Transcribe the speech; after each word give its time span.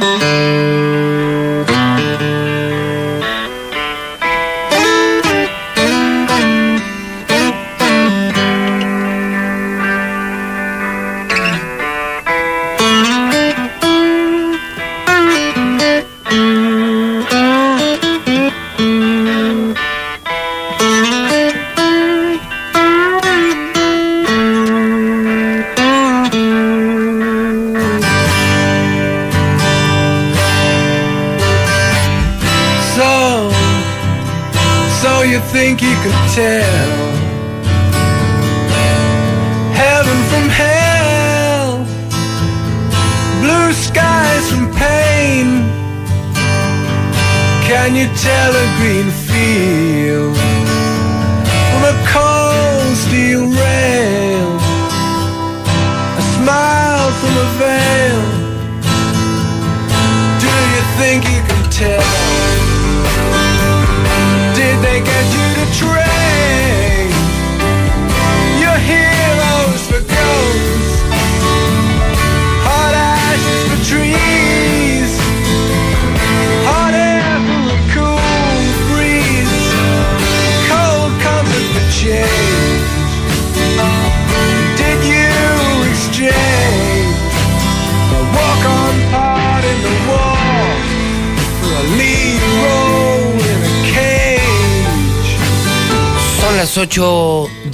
8 0.00 0.59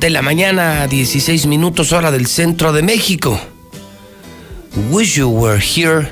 de 0.07 0.11
la 0.11 0.23
mañana, 0.23 0.87
16 0.87 1.47
minutos 1.47 1.91
hora 1.91 2.13
del 2.13 2.29
centro 2.29 2.73
de 2.73 2.81
México. 2.81 3.41
Wish 4.89 5.17
you 5.17 5.29
were 5.29 5.61
here. 5.61 6.09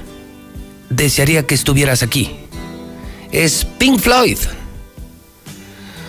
Desearía 0.90 1.46
que 1.46 1.54
estuvieras 1.54 2.02
aquí. 2.02 2.32
Es 3.30 3.64
Pink 3.78 4.00
Floyd. 4.00 4.38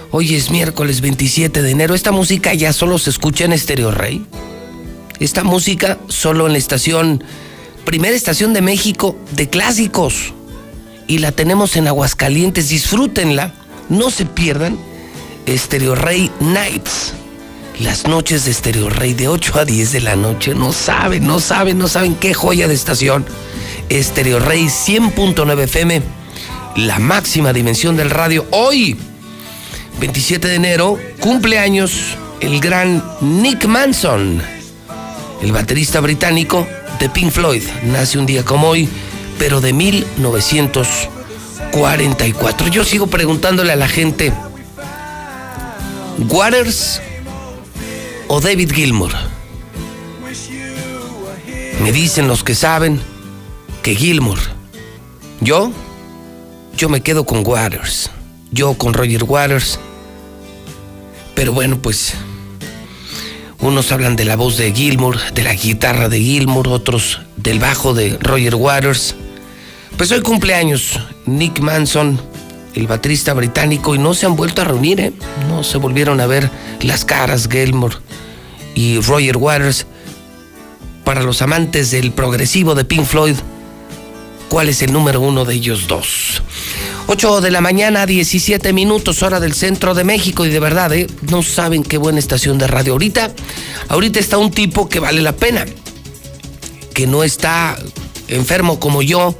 Hoy 0.10 0.34
es 0.34 0.50
miércoles 0.50 1.00
27 1.00 1.62
de 1.62 1.70
enero. 1.70 1.94
Esta 1.94 2.12
música 2.12 2.56
ya 2.56 2.74
solo 2.74 2.98
se 2.98 3.12
escucha 3.12 3.46
en 3.46 3.56
Stereo 3.56 3.92
Rey. 3.92 4.26
Esta 5.20 5.44
música 5.44 6.00
solo 6.08 6.48
en 6.48 6.54
la 6.54 6.58
estación, 6.58 7.24
primera 7.86 8.16
estación 8.16 8.54
de 8.54 8.64
México 8.64 9.16
de 9.34 9.48
clásicos. 9.48 10.34
Y 11.06 11.20
la 11.20 11.32
tenemos 11.32 11.76
en 11.76 11.88
Aguascalientes. 11.88 12.70
Disfrútenla. 12.70 13.54
No 13.90 14.10
se 14.10 14.26
pierdan 14.26 14.76
Stereo 15.48 15.94
Rey 15.94 16.32
Nights. 16.40 17.05
Las 17.80 18.08
noches 18.08 18.46
de 18.46 18.54
Stereo 18.54 18.90
Rey 18.90 19.14
de 19.14 19.28
8 19.28 19.60
a 19.60 19.66
10 19.66 19.92
de 19.92 20.00
la 20.00 20.16
noche. 20.16 20.56
No 20.56 20.72
saben, 20.72 21.28
no 21.28 21.42
saben, 21.42 21.78
no 21.78 21.90
saben 21.90 22.16
qué 22.16 22.34
joya 22.34 22.70
de 22.70 22.74
estación. 22.74 23.26
Stereo 23.92 24.40
Rey 24.40 24.68
100.9 24.68 25.64
FM. 25.64 26.02
La 26.78 27.00
máxima 27.00 27.52
dimensión 27.52 27.98
del 27.98 28.12
radio. 28.12 28.46
Hoy, 28.52 28.96
27 30.00 30.48
de 30.48 30.56
enero, 30.56 30.98
cumpleaños 31.20 32.16
el 32.40 32.62
gran 32.62 33.04
Nick 33.20 33.66
Manson. 33.66 34.42
El 35.42 35.52
baterista 35.52 36.00
británico 36.00 36.66
de 37.00 37.10
Pink 37.10 37.32
Floyd. 37.32 37.64
Nace 37.84 38.18
un 38.18 38.26
día 38.26 38.46
como 38.46 38.70
hoy, 38.70 38.88
pero 39.38 39.60
de 39.60 39.74
1944. 39.74 42.70
Yo 42.70 42.86
sigo 42.86 43.08
preguntándole 43.08 43.74
a 43.74 43.76
la 43.76 43.90
gente 43.90 44.32
Waters 46.30 47.02
o 48.28 48.42
David 48.42 48.72
Gilmour. 48.72 49.12
Me 51.82 51.92
dicen 51.92 52.28
los 52.28 52.44
que 52.44 52.56
saben 52.56 53.00
que 53.84 53.96
Gilmour. 53.96 54.40
Yo, 55.42 55.72
yo 56.76 56.90
me 56.90 57.02
quedo 57.02 57.26
con 57.26 57.46
Waters. 57.46 58.10
Yo 58.52 58.74
con 58.76 58.94
Roger 58.94 59.24
Waters. 59.24 59.80
Pero 61.36 61.54
bueno, 61.54 61.78
pues 61.82 62.14
unos 63.60 63.92
hablan 63.92 64.16
de 64.16 64.26
la 64.26 64.36
voz 64.36 64.58
de 64.58 64.72
Gilmour, 64.74 65.20
de 65.34 65.44
la 65.44 65.54
guitarra 65.54 66.10
de 66.10 66.20
Gilmour, 66.20 66.68
otros 66.70 67.22
del 67.38 67.60
bajo 67.60 67.94
de 67.94 68.18
Roger 68.20 68.56
Waters. 68.56 69.16
Pues 69.98 70.12
hoy 70.12 70.22
cumpleaños 70.22 71.00
Nick 71.26 71.60
Manson 71.60 72.20
el 72.76 72.88
baterista 72.88 73.34
británico, 73.34 73.96
y 73.96 73.98
no 73.98 74.14
se 74.14 74.26
han 74.26 74.36
vuelto 74.36 74.62
a 74.62 74.66
reunir, 74.66 75.00
¿eh? 75.00 75.14
no 75.48 75.64
se 75.64 75.78
volvieron 75.78 76.20
a 76.20 76.28
ver 76.28 76.52
las 76.82 77.06
caras 77.06 77.48
Gilmore 77.50 77.96
y 78.76 79.00
Roger 79.00 79.38
Waters. 79.38 79.88
Para 81.04 81.24
los 81.24 81.42
amantes 81.42 81.92
del 81.92 82.12
progresivo 82.12 82.76
de 82.76 82.86
Pink 82.86 83.06
Floyd, 83.06 83.36
¿cuál 84.50 84.70
es 84.70 84.82
el 84.82 84.92
número 84.92 85.22
uno 85.22 85.46
de 85.46 85.56
ellos 85.56 85.88
dos? 85.88 86.42
8 87.08 87.42
de 87.42 87.52
la 87.52 87.62
mañana, 87.62 88.08
17 88.08 88.74
minutos, 88.74 89.22
hora 89.22 89.40
del 89.40 89.54
centro 89.54 89.94
de 89.94 90.04
México, 90.04 90.46
y 90.46 90.50
de 90.50 90.60
verdad, 90.60 90.92
¿eh? 90.94 91.08
no 91.30 91.44
saben 91.44 91.84
qué 91.84 92.00
buena 92.00 92.18
estación 92.18 92.58
de 92.58 92.66
radio. 92.66 92.94
Ahorita, 92.94 93.32
ahorita 93.90 94.20
está 94.20 94.40
un 94.40 94.50
tipo 94.50 94.90
que 94.90 95.00
vale 95.00 95.22
la 95.22 95.36
pena, 95.36 95.66
que 96.96 97.06
no 97.06 97.24
está 97.24 97.78
enfermo 98.28 98.80
como 98.80 99.04
yo, 99.04 99.38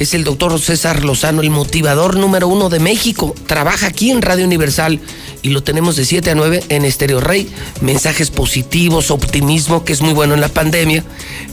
es 0.00 0.14
el 0.14 0.24
doctor 0.24 0.58
César 0.60 1.04
Lozano, 1.04 1.42
el 1.42 1.50
motivador 1.50 2.16
número 2.16 2.48
uno 2.48 2.70
de 2.70 2.78
México. 2.78 3.34
Trabaja 3.46 3.88
aquí 3.88 4.10
en 4.10 4.22
Radio 4.22 4.46
Universal 4.46 5.00
y 5.42 5.50
lo 5.50 5.62
tenemos 5.62 5.96
de 5.96 6.04
7 6.04 6.30
a 6.30 6.34
9 6.34 6.64
en 6.68 6.84
Estéreo 6.84 7.20
Rey. 7.20 7.50
Mensajes 7.80 8.30
positivos, 8.30 9.10
optimismo, 9.10 9.84
que 9.84 9.92
es 9.92 10.02
muy 10.02 10.12
bueno 10.12 10.34
en 10.34 10.40
la 10.40 10.48
pandemia. 10.48 11.04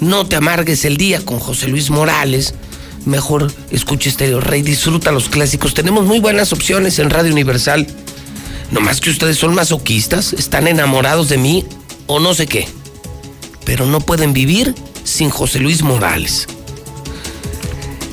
No 0.02 0.26
te 0.26 0.36
amargues 0.36 0.86
el 0.86 0.98
día 0.98 1.24
con 1.24 1.40
José 1.40 1.68
Luis 1.68 1.90
Morales. 1.90 2.54
Mejor 3.06 3.52
escuche 3.72 4.10
Estéreo 4.10 4.42
Rey, 4.42 4.62
disfruta 4.62 5.12
los 5.12 5.30
clásicos. 5.30 5.74
Tenemos 5.74 6.06
muy 6.06 6.20
buenas 6.20 6.52
opciones 6.52 7.00
en 7.00 7.10
Radio 7.10 7.32
Universal. 7.32 7.88
No 8.72 8.82
más 8.82 9.00
que 9.00 9.10
ustedes 9.10 9.38
son 9.38 9.56
masoquistas, 9.56 10.34
están 10.34 10.68
enamorados 10.68 11.30
de 11.30 11.38
mí 11.38 11.66
o 12.06 12.20
no 12.20 12.34
sé 12.34 12.48
qué. 12.48 12.68
Pero 13.64 13.86
no 13.86 14.02
pueden 14.02 14.34
vivir 14.34 14.76
sin 15.06 15.30
José 15.30 15.60
Luis 15.60 15.84
Morales. 15.84 16.48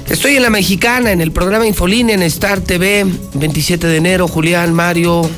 Estoy 0.08 0.36
en 0.36 0.42
la 0.42 0.50
mexicana, 0.50 1.10
en 1.10 1.20
el 1.20 1.32
programa 1.32 1.66
Infolínea, 1.66 2.14
en 2.14 2.22
Star 2.22 2.60
TV, 2.60 3.04
27 3.34 3.86
de 3.86 3.96
enero, 3.96 4.28
Julián, 4.28 4.72
Mario, 4.72 5.28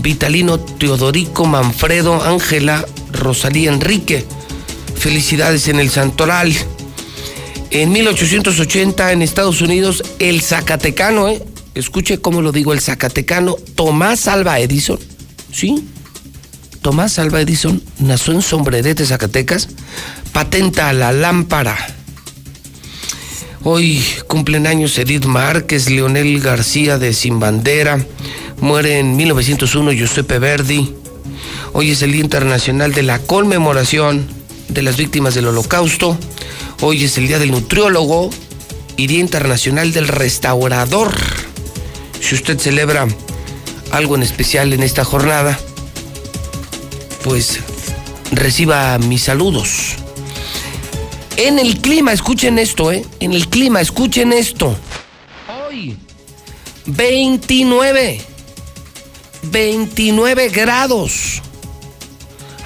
Vitalino, 0.00 0.58
Teodorico, 0.58 1.46
Manfredo, 1.46 2.22
Ángela, 2.22 2.84
Rosalía, 3.12 3.72
Enrique. 3.72 4.24
Felicidades 4.96 5.68
en 5.68 5.80
el 5.80 5.90
Santoral. 5.90 6.54
En 7.70 7.92
1880 7.92 9.12
en 9.12 9.22
Estados 9.22 9.60
Unidos, 9.60 10.02
el 10.18 10.40
Zacatecano, 10.40 11.28
¿eh? 11.28 11.42
escuche 11.74 12.18
cómo 12.18 12.40
lo 12.40 12.52
digo, 12.52 12.72
el 12.72 12.80
Zacatecano, 12.80 13.56
Tomás 13.74 14.26
Alba 14.26 14.58
Edison, 14.58 14.98
¿sí? 15.52 15.84
Tomás 16.80 17.18
Alba 17.18 17.40
Edison 17.40 17.82
nació 17.98 18.32
en 18.32 18.42
Sombrerete, 18.42 19.04
Zacatecas, 19.04 19.68
patenta 20.32 20.92
la 20.94 21.12
lámpara 21.12 21.76
Hoy 23.64 24.02
cumplen 24.28 24.68
años 24.68 24.96
Edith 24.98 25.26
Márquez, 25.26 25.90
Leonel 25.90 26.40
García 26.40 26.96
de 26.96 27.12
Sin 27.12 27.40
Bandera, 27.40 27.98
muere 28.60 28.98
en 28.98 29.16
1901 29.16 29.92
Giuseppe 29.92 30.38
Verdi. 30.38 30.94
Hoy 31.72 31.90
es 31.90 32.02
el 32.02 32.12
Día 32.12 32.22
Internacional 32.22 32.92
de 32.92 33.02
la 33.02 33.18
Conmemoración 33.18 34.26
de 34.68 34.82
las 34.82 34.96
Víctimas 34.96 35.34
del 35.34 35.46
Holocausto. 35.46 36.18
Hoy 36.80 37.04
es 37.04 37.18
el 37.18 37.28
Día 37.28 37.38
del 37.38 37.50
Nutriólogo 37.50 38.30
y 38.96 39.06
Día 39.06 39.20
Internacional 39.20 39.92
del 39.92 40.08
Restaurador. 40.08 41.14
Si 42.20 42.34
usted 42.34 42.58
celebra 42.58 43.06
algo 43.90 44.16
en 44.16 44.22
especial 44.22 44.72
en 44.72 44.82
esta 44.82 45.04
jornada, 45.04 45.58
pues 47.24 47.60
reciba 48.32 48.98
mis 48.98 49.22
saludos. 49.22 49.94
En 51.36 51.58
el 51.58 51.80
clima, 51.80 52.12
escuchen 52.12 52.58
esto, 52.58 52.90
¿eh? 52.90 53.04
En 53.20 53.32
el 53.32 53.48
clima, 53.48 53.80
escuchen 53.80 54.32
esto. 54.32 54.76
Hoy, 55.68 55.96
29. 56.86 58.37
29 59.50 60.48
grados. 60.48 61.42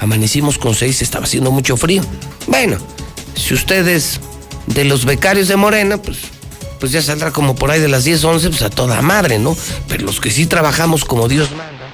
Amanecimos 0.00 0.58
con 0.58 0.74
6, 0.74 1.02
estaba 1.02 1.24
haciendo 1.24 1.50
mucho 1.50 1.76
frío. 1.76 2.02
Bueno, 2.46 2.78
si 3.34 3.54
ustedes 3.54 4.20
de 4.66 4.84
los 4.84 5.04
becarios 5.04 5.48
de 5.48 5.56
Morena, 5.56 5.98
pues, 6.00 6.18
pues 6.80 6.92
ya 6.92 7.02
saldrá 7.02 7.30
como 7.30 7.54
por 7.54 7.70
ahí 7.70 7.80
de 7.80 7.88
las 7.88 8.04
10, 8.04 8.24
11, 8.24 8.48
pues 8.50 8.62
a 8.62 8.70
toda 8.70 9.00
madre, 9.02 9.38
¿no? 9.38 9.56
Pero 9.88 10.04
los 10.04 10.20
que 10.20 10.30
sí 10.30 10.46
trabajamos 10.46 11.04
como 11.04 11.28
Dios 11.28 11.50
manda, 11.50 11.92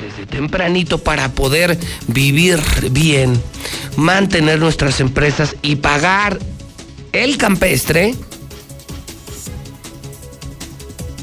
desde 0.00 0.26
tempranito 0.26 0.98
para 0.98 1.32
poder 1.32 1.78
vivir 2.08 2.60
bien, 2.90 3.40
mantener 3.96 4.58
nuestras 4.58 5.00
empresas 5.00 5.56
y 5.62 5.76
pagar 5.76 6.38
el 7.12 7.38
campestre 7.38 8.14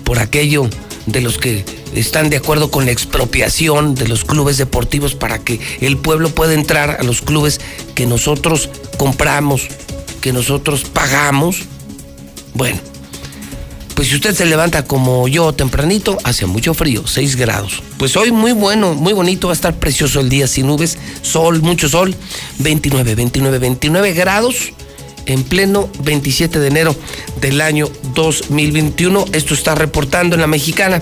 por 0.04 0.20
aquello 0.20 0.68
de 1.06 1.22
los 1.22 1.38
que 1.38 1.64
están 1.96 2.30
de 2.30 2.38
acuerdo 2.38 2.72
con 2.72 2.86
la 2.86 2.92
expropiación 2.92 3.96
de 3.96 4.08
los 4.08 4.24
clubes 4.26 4.58
deportivos 4.58 5.16
para 5.16 5.40
que 5.40 5.60
el 5.82 5.98
pueblo 5.98 6.30
pueda 6.30 6.54
entrar 6.54 6.98
a 7.00 7.04
los 7.04 7.22
clubes 7.22 7.60
que 7.96 8.06
nosotros 8.06 8.70
compramos, 8.98 9.68
que 10.22 10.34
nosotros 10.34 10.84
pagamos. 10.84 11.64
Bueno, 12.54 12.80
pues 13.96 14.08
si 14.08 14.16
usted 14.16 14.34
se 14.34 14.46
levanta 14.46 14.86
como 14.86 15.28
yo 15.28 15.54
tempranito, 15.54 16.18
hace 16.24 16.46
mucho 16.46 16.74
frío, 16.74 17.06
6 17.06 17.36
grados. 17.36 17.84
Pues 17.98 18.16
hoy 18.16 18.32
muy 18.32 18.52
bueno, 18.52 18.96
muy 18.96 19.14
bonito, 19.14 19.48
va 19.48 19.54
a 19.54 19.56
estar 19.56 19.76
precioso 19.76 20.20
el 20.20 20.30
día 20.30 20.48
sin 20.48 20.68
nubes, 20.68 20.98
sol, 21.22 21.62
mucho 21.62 21.88
sol, 21.88 22.16
29, 22.60 23.16
29, 23.16 23.60
29 23.60 24.14
grados 24.14 24.74
en 25.26 25.44
pleno 25.44 25.90
27 26.04 26.60
de 26.60 26.68
enero 26.68 26.96
del 27.40 27.62
año 27.62 27.90
2021. 28.16 29.26
Esto 29.34 29.54
está 29.54 29.76
reportando 29.76 30.36
en 30.36 30.42
la 30.42 30.48
mexicana 30.48 31.02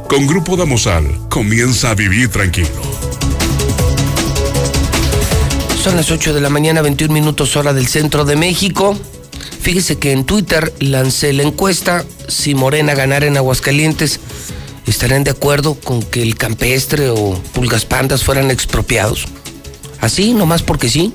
Con 0.11 0.27
Grupo 0.27 0.57
Damosal, 0.57 1.29
comienza 1.29 1.91
a 1.91 1.95
vivir 1.95 2.27
tranquilo. 2.27 2.67
Son 5.81 5.95
las 5.95 6.11
8 6.11 6.33
de 6.33 6.41
la 6.41 6.49
mañana, 6.49 6.81
21 6.81 7.13
minutos 7.13 7.55
hora 7.55 7.71
del 7.71 7.87
centro 7.87 8.25
de 8.25 8.35
México. 8.35 8.99
Fíjese 9.61 9.99
que 9.99 10.11
en 10.11 10.25
Twitter 10.25 10.73
lancé 10.81 11.31
la 11.31 11.43
encuesta 11.43 12.03
si 12.27 12.55
Morena 12.55 12.93
ganara 12.93 13.25
en 13.25 13.37
Aguascalientes. 13.37 14.19
¿Estarán 14.85 15.23
de 15.23 15.31
acuerdo 15.31 15.75
con 15.75 16.03
que 16.03 16.21
el 16.21 16.35
campestre 16.35 17.07
o 17.07 17.41
pulgas 17.53 17.85
pandas 17.85 18.25
fueran 18.25 18.51
expropiados? 18.51 19.27
Así, 20.01 20.33
nomás 20.33 20.61
porque 20.61 20.89
sí. 20.89 21.13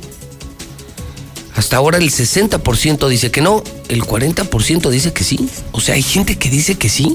Hasta 1.55 1.77
ahora 1.77 1.99
el 1.99 2.11
60% 2.11 3.09
dice 3.09 3.31
que 3.31 3.43
no, 3.43 3.63
el 3.91 4.05
40% 4.05 4.89
dice 4.89 5.13
que 5.13 5.23
sí. 5.23 5.51
O 5.73 5.83
sea, 5.83 5.97
hay 5.97 6.03
gente 6.03 6.39
que 6.39 6.49
dice 6.49 6.77
que 6.77 6.89
sí. 6.89 7.15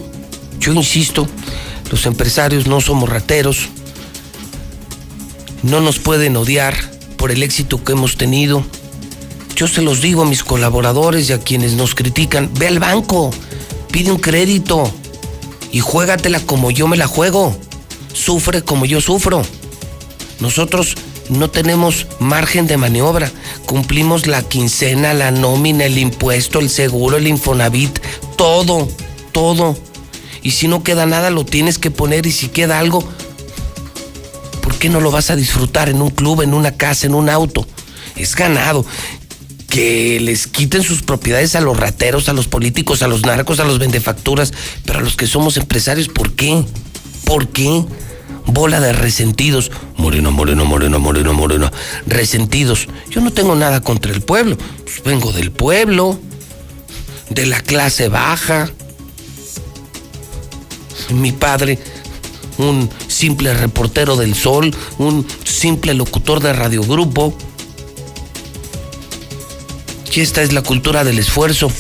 Yo 0.59 0.73
insisto, 0.73 1.27
los 1.91 2.05
empresarios 2.05 2.67
no 2.67 2.79
somos 2.79 3.09
rateros. 3.09 3.67
No 5.61 5.81
nos 5.81 5.99
pueden 5.99 6.37
odiar 6.37 6.73
por 7.17 7.31
el 7.31 7.43
éxito 7.43 7.83
que 7.83 7.91
hemos 7.91 8.15
tenido. 8.15 8.63
Yo 9.57 9.67
se 9.67 9.81
los 9.81 10.01
digo 10.01 10.23
a 10.23 10.25
mis 10.25 10.43
colaboradores 10.43 11.29
y 11.29 11.33
a 11.33 11.39
quienes 11.39 11.73
nos 11.73 11.93
critican, 11.93 12.49
ve 12.57 12.67
al 12.67 12.79
banco, 12.79 13.29
pide 13.91 14.11
un 14.11 14.19
crédito 14.19 14.89
y 15.71 15.81
juégatela 15.81 16.39
como 16.39 16.71
yo 16.71 16.87
me 16.87 16.97
la 16.97 17.07
juego. 17.07 17.55
Sufre 18.13 18.61
como 18.61 18.85
yo 18.85 19.01
sufro. 19.01 19.41
Nosotros 20.39 20.95
no 21.29 21.49
tenemos 21.49 22.07
margen 22.19 22.67
de 22.67 22.77
maniobra. 22.77 23.29
Cumplimos 23.65 24.27
la 24.27 24.43
quincena, 24.43 25.13
la 25.13 25.31
nómina, 25.31 25.85
el 25.85 25.97
impuesto, 25.97 26.59
el 26.59 26.69
seguro, 26.69 27.17
el 27.17 27.27
Infonavit, 27.27 27.99
todo, 28.37 28.87
todo 29.33 29.75
y 30.43 30.51
si 30.51 30.67
no 30.67 30.83
queda 30.83 31.05
nada 31.05 31.29
lo 31.29 31.45
tienes 31.45 31.77
que 31.77 31.91
poner 31.91 32.25
y 32.25 32.31
si 32.31 32.47
queda 32.47 32.79
algo, 32.79 33.07
¿por 34.61 34.75
qué 34.75 34.89
no 34.89 34.99
lo 34.99 35.11
vas 35.11 35.29
a 35.29 35.35
disfrutar 35.35 35.89
en 35.89 36.01
un 36.01 36.09
club, 36.09 36.41
en 36.41 36.53
una 36.53 36.71
casa, 36.77 37.07
en 37.07 37.15
un 37.15 37.29
auto? 37.29 37.67
Es 38.15 38.35
ganado. 38.35 38.85
Que 39.69 40.19
les 40.19 40.47
quiten 40.47 40.83
sus 40.83 41.01
propiedades 41.01 41.55
a 41.55 41.61
los 41.61 41.77
rateros, 41.77 42.27
a 42.27 42.33
los 42.33 42.47
políticos, 42.47 43.03
a 43.03 43.07
los 43.07 43.21
narcos, 43.21 43.61
a 43.61 43.63
los 43.63 43.79
vendefacturas, 43.79 44.51
pero 44.85 44.99
a 44.99 45.01
los 45.01 45.15
que 45.15 45.27
somos 45.27 45.55
empresarios, 45.55 46.09
¿por 46.09 46.33
qué? 46.33 46.65
¿Por 47.23 47.47
qué? 47.47 47.85
Bola 48.47 48.81
de 48.81 48.91
resentidos. 48.91 49.71
Moreno, 49.95 50.31
moreno, 50.31 50.65
moreno, 50.65 50.99
moreno, 50.99 51.33
moreno. 51.33 51.71
Resentidos. 52.05 52.89
Yo 53.09 53.21
no 53.21 53.31
tengo 53.31 53.55
nada 53.55 53.79
contra 53.79 54.11
el 54.11 54.21
pueblo. 54.21 54.57
Pues 54.83 55.01
vengo 55.05 55.31
del 55.31 55.51
pueblo, 55.51 56.19
de 57.29 57.45
la 57.45 57.61
clase 57.61 58.09
baja 58.09 58.69
mi 61.13 61.31
padre, 61.31 61.79
un 62.57 62.89
simple 63.07 63.53
reportero 63.53 64.15
del 64.15 64.35
sol, 64.35 64.75
un 64.97 65.25
simple 65.43 65.93
locutor 65.93 66.41
de 66.41 66.53
radiogrupo. 66.53 67.33
Y 70.13 70.21
esta 70.21 70.41
es 70.41 70.53
la 70.53 70.61
cultura 70.61 71.03
del 71.03 71.19
esfuerzo, 71.19 71.71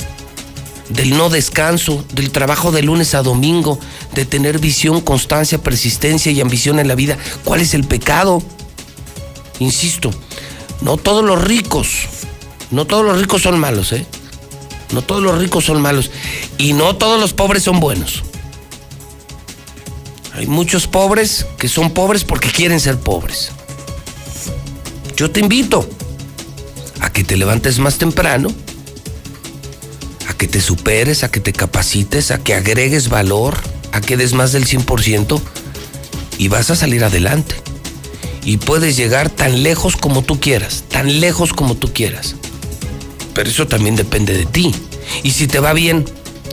del 0.89 1.17
no 1.17 1.29
descanso, 1.29 2.03
del 2.13 2.31
trabajo 2.31 2.71
de 2.71 2.81
lunes 2.81 3.13
a 3.13 3.23
domingo, 3.23 3.77
de 4.13 4.25
tener 4.25 4.59
visión, 4.59 5.01
constancia, 5.01 5.57
persistencia 5.57 6.31
y 6.31 6.41
ambición 6.41 6.79
en 6.79 6.87
la 6.87 6.95
vida. 6.95 7.17
¿Cuál 7.43 7.61
es 7.61 7.73
el 7.73 7.83
pecado? 7.83 8.41
Insisto, 9.59 10.11
no 10.81 10.97
todos 10.97 11.23
los 11.23 11.43
ricos, 11.43 12.07
no 12.71 12.85
todos 12.85 13.05
los 13.05 13.19
ricos 13.19 13.41
son 13.41 13.59
malos, 13.59 13.91
¿eh? 13.91 14.05
No 14.93 15.01
todos 15.01 15.21
los 15.21 15.37
ricos 15.37 15.65
son 15.65 15.81
malos. 15.81 16.11
Y 16.57 16.73
no 16.73 16.95
todos 16.95 17.19
los 17.19 17.33
pobres 17.33 17.63
son 17.63 17.79
buenos. 17.79 18.23
Hay 20.41 20.47
muchos 20.47 20.87
pobres 20.87 21.45
que 21.59 21.67
son 21.67 21.91
pobres 21.91 22.23
porque 22.23 22.49
quieren 22.49 22.79
ser 22.79 22.97
pobres. 22.97 23.51
Yo 25.15 25.29
te 25.29 25.39
invito 25.39 25.87
a 26.99 27.13
que 27.13 27.23
te 27.23 27.37
levantes 27.37 27.77
más 27.77 27.99
temprano, 27.99 28.51
a 30.27 30.33
que 30.33 30.47
te 30.47 30.59
superes, 30.59 31.23
a 31.23 31.29
que 31.29 31.41
te 31.41 31.53
capacites, 31.53 32.31
a 32.31 32.39
que 32.39 32.55
agregues 32.55 33.09
valor, 33.09 33.55
a 33.91 34.01
que 34.01 34.17
des 34.17 34.33
más 34.33 34.51
del 34.51 34.65
100% 34.65 35.39
y 36.39 36.47
vas 36.47 36.71
a 36.71 36.75
salir 36.75 37.03
adelante. 37.03 37.53
Y 38.43 38.57
puedes 38.57 38.97
llegar 38.97 39.29
tan 39.29 39.61
lejos 39.61 39.95
como 39.95 40.23
tú 40.23 40.39
quieras, 40.39 40.85
tan 40.89 41.19
lejos 41.19 41.53
como 41.53 41.75
tú 41.75 41.93
quieras. 41.93 42.33
Pero 43.35 43.47
eso 43.47 43.67
también 43.67 43.95
depende 43.95 44.35
de 44.35 44.47
ti. 44.47 44.73
Y 45.21 45.33
si 45.33 45.45
te 45.45 45.59
va 45.59 45.73
bien, 45.73 46.03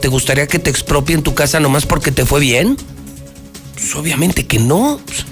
¿te 0.02 0.08
gustaría 0.08 0.46
que 0.46 0.58
te 0.58 0.68
expropien 0.68 1.22
tu 1.22 1.34
casa 1.34 1.58
nomás 1.58 1.86
porque 1.86 2.12
te 2.12 2.26
fue 2.26 2.40
bien? 2.40 2.76
Pues 3.78 3.94
obviamente 3.94 4.44
que 4.44 4.58
no. 4.58 5.00
Pues, 5.06 5.24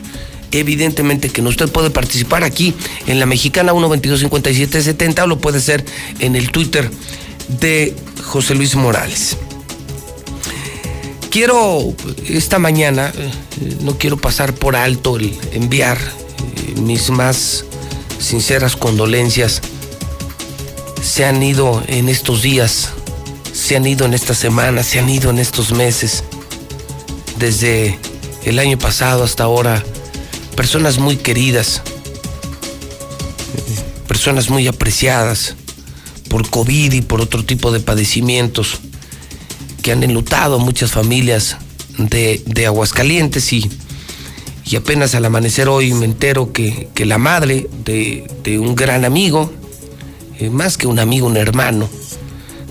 evidentemente 0.52 1.30
que 1.30 1.42
no. 1.42 1.50
Usted 1.50 1.68
puede 1.68 1.90
participar 1.90 2.44
aquí 2.44 2.74
en 3.06 3.18
la 3.18 3.26
mexicana 3.26 3.72
1225770 3.72 5.22
o 5.24 5.26
lo 5.26 5.38
puede 5.38 5.58
hacer 5.58 5.84
en 6.20 6.36
el 6.36 6.50
Twitter 6.50 6.88
de 7.60 7.94
José 8.24 8.54
Luis 8.54 8.76
Morales. 8.76 9.36
Quiero 11.30 11.94
esta 12.28 12.58
mañana, 12.58 13.12
eh, 13.14 13.76
no 13.82 13.98
quiero 13.98 14.16
pasar 14.16 14.54
por 14.54 14.74
alto 14.74 15.16
el 15.16 15.36
enviar 15.52 15.98
eh, 15.98 16.80
mis 16.80 17.10
más 17.10 17.64
sinceras 18.18 18.76
condolencias. 18.76 19.60
Se 21.02 21.24
han 21.24 21.42
ido 21.42 21.82
en 21.88 22.08
estos 22.08 22.42
días, 22.42 22.90
se 23.52 23.76
han 23.76 23.86
ido 23.86 24.06
en 24.06 24.14
esta 24.14 24.34
semana, 24.34 24.82
se 24.82 24.98
han 24.98 25.10
ido 25.10 25.30
en 25.30 25.38
estos 25.38 25.72
meses. 25.72 26.24
Desde 27.38 27.98
el 28.46 28.60
año 28.60 28.78
pasado 28.78 29.24
hasta 29.24 29.42
ahora, 29.42 29.82
personas 30.54 30.98
muy 30.98 31.16
queridas, 31.16 31.82
personas 34.06 34.48
muy 34.48 34.68
apreciadas 34.68 35.56
por 36.30 36.48
COVID 36.48 36.92
y 36.92 37.02
por 37.02 37.20
otro 37.20 37.44
tipo 37.44 37.72
de 37.72 37.80
padecimientos 37.80 38.78
que 39.82 39.90
han 39.90 40.04
enlutado 40.04 40.60
muchas 40.60 40.92
familias 40.92 41.56
de, 41.98 42.66
Aguascalientes 42.66 43.52
y, 43.52 43.68
y, 44.64 44.76
apenas 44.76 45.16
al 45.16 45.24
amanecer 45.24 45.68
hoy 45.68 45.92
me 45.92 46.04
entero 46.04 46.52
que, 46.52 46.88
la 47.04 47.18
madre 47.18 47.68
de, 47.84 48.58
un 48.60 48.76
gran 48.76 49.04
amigo, 49.04 49.52
eh, 50.38 50.50
más 50.50 50.78
que 50.78 50.86
un 50.86 51.00
amigo, 51.00 51.26
un 51.26 51.36
hermano, 51.36 51.88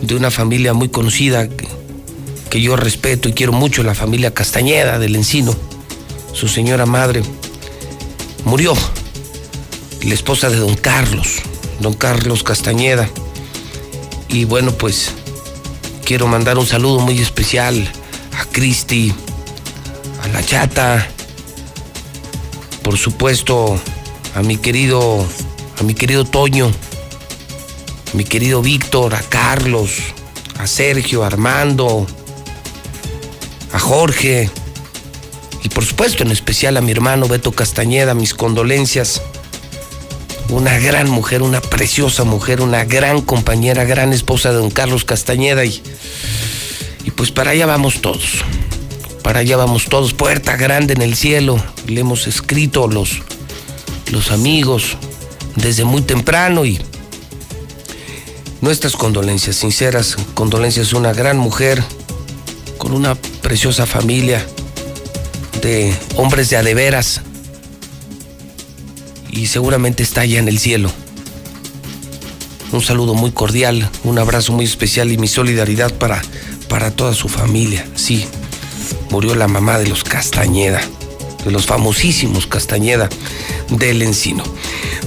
de 0.02 0.16
una 0.16 0.32
familia 0.32 0.74
muy 0.74 0.88
conocida 0.88 1.50
que, 1.50 1.68
yo 2.52 2.76
respeto 2.76 3.30
y 3.30 3.34
quiero 3.34 3.52
mucho, 3.52 3.84
la 3.84 3.96
familia 3.96 4.34
Castañeda 4.34 5.00
del 5.00 5.16
Encino. 5.16 5.56
Su 6.34 6.48
señora 6.48 6.86
madre 6.86 7.24
murió, 8.46 8.74
la 10.04 10.14
esposa 10.14 10.50
de 10.50 10.58
don 10.58 10.76
Carlos, 10.76 11.42
don 11.80 11.94
Carlos 11.94 12.44
Castañeda. 12.44 13.10
Y 14.30 14.46
bueno, 14.46 14.72
pues 14.72 15.12
quiero 16.06 16.28
mandar 16.28 16.58
un 16.58 16.66
saludo 16.66 17.00
muy 17.00 17.20
especial 17.20 17.90
a 18.38 18.46
Cristi, 18.46 19.14
a 20.22 20.28
la 20.28 20.44
chata, 20.44 21.08
por 22.84 22.98
supuesto 22.98 23.80
a 24.36 24.42
mi 24.42 24.58
querido, 24.58 25.26
a 25.80 25.84
mi 25.84 25.94
querido 25.94 26.26
Toño, 26.26 26.72
mi 28.14 28.24
querido 28.24 28.62
Víctor, 28.62 29.16
a 29.16 29.22
Carlos, 29.22 29.92
a 30.60 30.68
Sergio, 30.68 31.24
a 31.24 31.28
Armando, 31.28 32.06
a 33.76 33.80
Jorge 33.80 34.50
y 35.64 35.70
por 35.70 35.84
supuesto 35.84 36.24
en 36.24 36.32
especial 36.32 36.78
a 36.78 36.82
mi 36.82 36.94
hermano 36.94 37.28
Beto 37.28 37.52
Castañeda, 37.52 38.14
mis 38.14 38.34
condolencias. 38.34 39.22
Una 40.48 40.78
gran 40.80 41.10
mujer, 41.10 41.42
una 41.42 41.60
preciosa 41.60 42.24
mujer, 42.24 42.62
una 42.62 42.86
gran 42.86 43.22
compañera, 43.22 43.84
gran 43.84 44.14
esposa 44.14 44.52
de 44.52 44.58
don 44.58 44.72
Carlos 44.72 45.04
Castañeda 45.04 45.66
y, 45.66 45.84
y 47.04 47.12
pues 47.12 47.32
para 47.32 47.52
allá 47.52 47.66
vamos 47.66 48.02
todos 48.02 48.44
para 49.22 49.40
allá 49.40 49.58
vamos 49.58 49.86
todos, 49.86 50.14
puerta 50.14 50.56
grande 50.56 50.94
en 50.94 51.02
el 51.02 51.16
cielo. 51.16 51.58
Le 51.88 52.02
hemos 52.02 52.28
escrito 52.28 52.88
los, 52.88 53.24
los 54.12 54.30
amigos 54.30 54.98
desde 55.56 55.84
muy 55.84 56.04
temprano 56.04 56.64
y 56.64 56.80
nuestras 58.62 58.94
condolencias, 58.94 59.56
sinceras 59.56 60.16
condolencias. 60.36 60.94
Una 60.94 61.12
gran 61.12 61.40
mujer 61.40 61.84
con 62.86 62.94
una 62.94 63.16
preciosa 63.16 63.88
familia 63.88 64.46
de 65.64 65.92
hombres 66.18 66.52
de 66.52 66.58
adeveras 66.58 67.22
y 69.32 69.48
seguramente 69.48 70.04
está 70.04 70.22
allá 70.22 70.38
en 70.38 70.48
el 70.48 70.60
cielo. 70.60 70.92
Un 72.72 72.84
saludo 72.84 73.16
muy 73.16 73.32
cordial, 73.32 73.90
un 74.04 74.20
abrazo 74.20 74.54
muy 74.54 74.66
especial 74.66 75.12
y 75.12 75.18
mi 75.18 75.28
solidaridad 75.28 75.96
para, 75.96 76.22
para 76.70 76.92
toda 76.92 77.16
su 77.16 77.28
familia. 77.28 77.88
Sí, 77.96 78.28
murió 79.10 79.34
la 79.34 79.48
mamá 79.48 79.80
de 79.80 79.88
los 79.88 80.04
Castañeda, 80.04 80.80
de 81.44 81.50
los 81.50 81.66
famosísimos 81.66 82.46
Castañeda 82.46 83.10
del 83.70 84.04
Encino. 84.04 84.44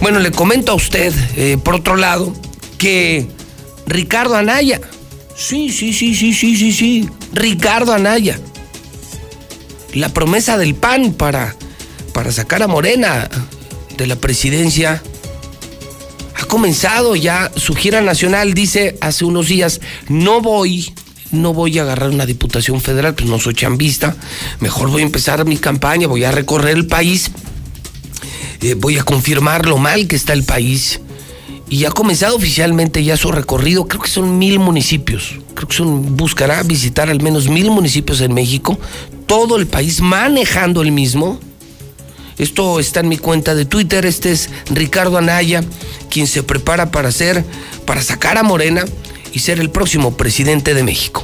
Bueno, 0.01 0.19
le 0.19 0.33
comento 0.33 0.73
a 0.73 0.75
usted, 0.75 1.15
eh, 1.37 1.59
por 1.63 1.77
otro 1.77 1.95
lado, 1.95 2.35
que 2.77 3.29
Ricardo 3.87 4.35
Anaya, 4.35 4.81
sí, 5.37 5.71
sí, 5.71 5.93
sí, 5.93 6.17
sí, 6.17 6.35
sí, 6.35 6.57
sí, 6.57 6.73
sí, 6.73 7.09
Ricardo 7.33 7.93
Anaya, 7.93 8.39
la 9.95 10.09
promesa 10.11 10.57
del 10.57 10.75
PAN 10.75 11.13
para, 11.13 11.55
para 12.13 12.33
sacar 12.33 12.63
a 12.63 12.69
Morena 12.69 13.29
de 13.97 14.07
la 14.07 14.17
presidencia 14.17 15.03
ha 16.35 16.45
comenzado 16.45 17.17
ya 17.17 17.51
su 17.57 17.75
gira 17.75 18.01
nacional, 18.01 18.55
dice 18.55 18.97
hace 19.01 19.25
unos 19.25 19.49
días, 19.49 19.81
no 20.09 20.41
voy 20.41 20.93
no 21.31 21.53
voy 21.53 21.79
a 21.79 21.83
agarrar 21.83 22.11
una 22.11 22.25
diputación 22.25 22.81
federal, 22.81 23.15
pues 23.15 23.29
no 23.29 23.39
soy 23.39 23.55
chambista, 23.55 24.17
mejor 24.61 24.91
voy 24.91 25.03
a 25.03 25.05
empezar 25.05 25.45
mi 25.45 25.59
campaña, 25.59 26.07
voy 26.07 26.25
a 26.25 26.33
recorrer 26.33 26.77
el 26.77 26.87
país, 26.87 27.31
eh, 28.63 28.75
voy 28.75 28.99
a 28.99 29.03
confirmar 29.03 29.67
lo 29.67 29.77
mal 29.77 30.07
que 30.07 30.17
está 30.17 30.33
el 30.33 30.45
país. 30.45 31.01
Y 31.71 31.85
ha 31.85 31.91
comenzado 31.91 32.37
oficialmente 32.37 33.05
ya 33.05 33.17
su 33.17 33.31
recorrido, 33.31 33.87
creo 33.87 34.01
que 34.01 34.09
son 34.09 34.39
mil 34.39 34.59
municipios, 34.59 35.35
creo 35.55 35.69
que 35.69 35.77
son, 35.77 36.17
buscará 36.17 36.63
visitar 36.63 37.11
al 37.11 37.21
menos 37.21 37.49
mil 37.49 37.71
municipios 37.71 38.23
en 38.23 38.33
México, 38.33 38.79
todo 39.27 39.57
el 39.57 39.67
país 39.67 40.01
manejando 40.01 40.81
el 40.81 40.93
mismo. 40.93 41.39
Esto 42.39 42.81
está 42.81 43.01
en 43.01 43.09
mi 43.09 43.19
cuenta 43.19 43.55
de 43.55 43.67
Twitter, 43.67 44.07
este 44.07 44.33
es 44.33 44.49
Ricardo 44.71 45.19
Anaya, 45.19 45.63
quien 46.09 46.27
se 46.27 46.43
prepara 46.43 46.91
para 46.91 47.09
hacer, 47.09 47.45
para 47.85 48.01
sacar 48.01 48.39
a 48.39 48.43
Morena 48.43 48.85
y 49.33 49.41
ser 49.41 49.61
el 49.61 49.71
próximo 49.71 50.17
presidente 50.17 50.73
de 50.73 50.83
México. 50.83 51.23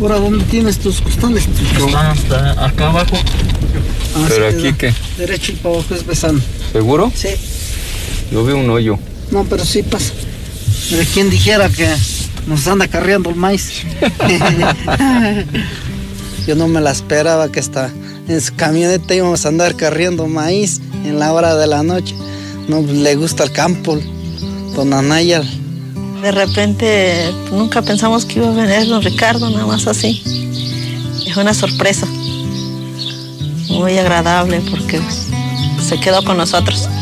¿Ahora 0.00 0.16
dónde 0.16 0.44
tienes 0.44 0.78
tus 0.78 1.00
costales? 1.00 1.44
Hasta 1.94 2.64
acá 2.64 2.88
abajo. 2.88 3.18
Ah, 4.14 4.26
¿Pero 4.28 4.48
aquí 4.48 4.72
qué? 4.72 4.94
Derecho 5.18 5.52
y 5.52 5.56
para 5.56 5.74
abajo 5.74 5.94
es 5.94 6.06
besando. 6.06 6.42
¿Seguro? 6.72 7.10
Sí. 7.14 7.28
Yo 8.30 8.44
veo 8.44 8.58
un 8.58 8.70
hoyo. 8.70 8.98
No, 9.30 9.44
pero 9.44 9.64
sí 9.64 9.82
pasa. 9.82 10.12
Pero 10.90 11.02
quién 11.12 11.30
dijera 11.30 11.68
que 11.68 11.88
nos 12.46 12.66
anda 12.66 12.88
carriendo 12.88 13.30
el 13.30 13.36
maíz. 13.36 13.82
Yo 16.46 16.56
no 16.56 16.68
me 16.68 16.80
la 16.80 16.90
esperaba 16.90 17.50
que 17.50 17.60
hasta 17.60 17.90
en 18.28 18.40
su 18.40 18.54
camioneta 18.54 19.14
íbamos 19.14 19.44
a 19.44 19.48
andar 19.48 19.76
carriendo 19.76 20.26
maíz 20.26 20.80
en 21.04 21.18
la 21.18 21.32
hora 21.32 21.56
de 21.56 21.66
la 21.66 21.82
noche. 21.82 22.14
No 22.68 22.80
le 22.80 23.14
gusta 23.16 23.44
el 23.44 23.52
campo 23.52 23.98
don 24.74 24.92
Anaya. 24.92 25.42
De 26.22 26.32
repente 26.32 27.30
nunca 27.50 27.82
pensamos 27.82 28.24
que 28.24 28.38
iba 28.38 28.48
a 28.48 28.54
venir 28.54 28.88
don 28.88 29.02
Ricardo, 29.02 29.50
nada 29.50 29.66
más 29.66 29.86
así. 29.86 30.22
Es 31.26 31.36
una 31.36 31.54
sorpresa. 31.54 32.06
Muy 33.68 33.98
agradable 33.98 34.60
porque 34.70 35.00
se 35.90 35.98
quedó 35.98 36.24
con 36.24 36.36
nosotros. 36.36 36.88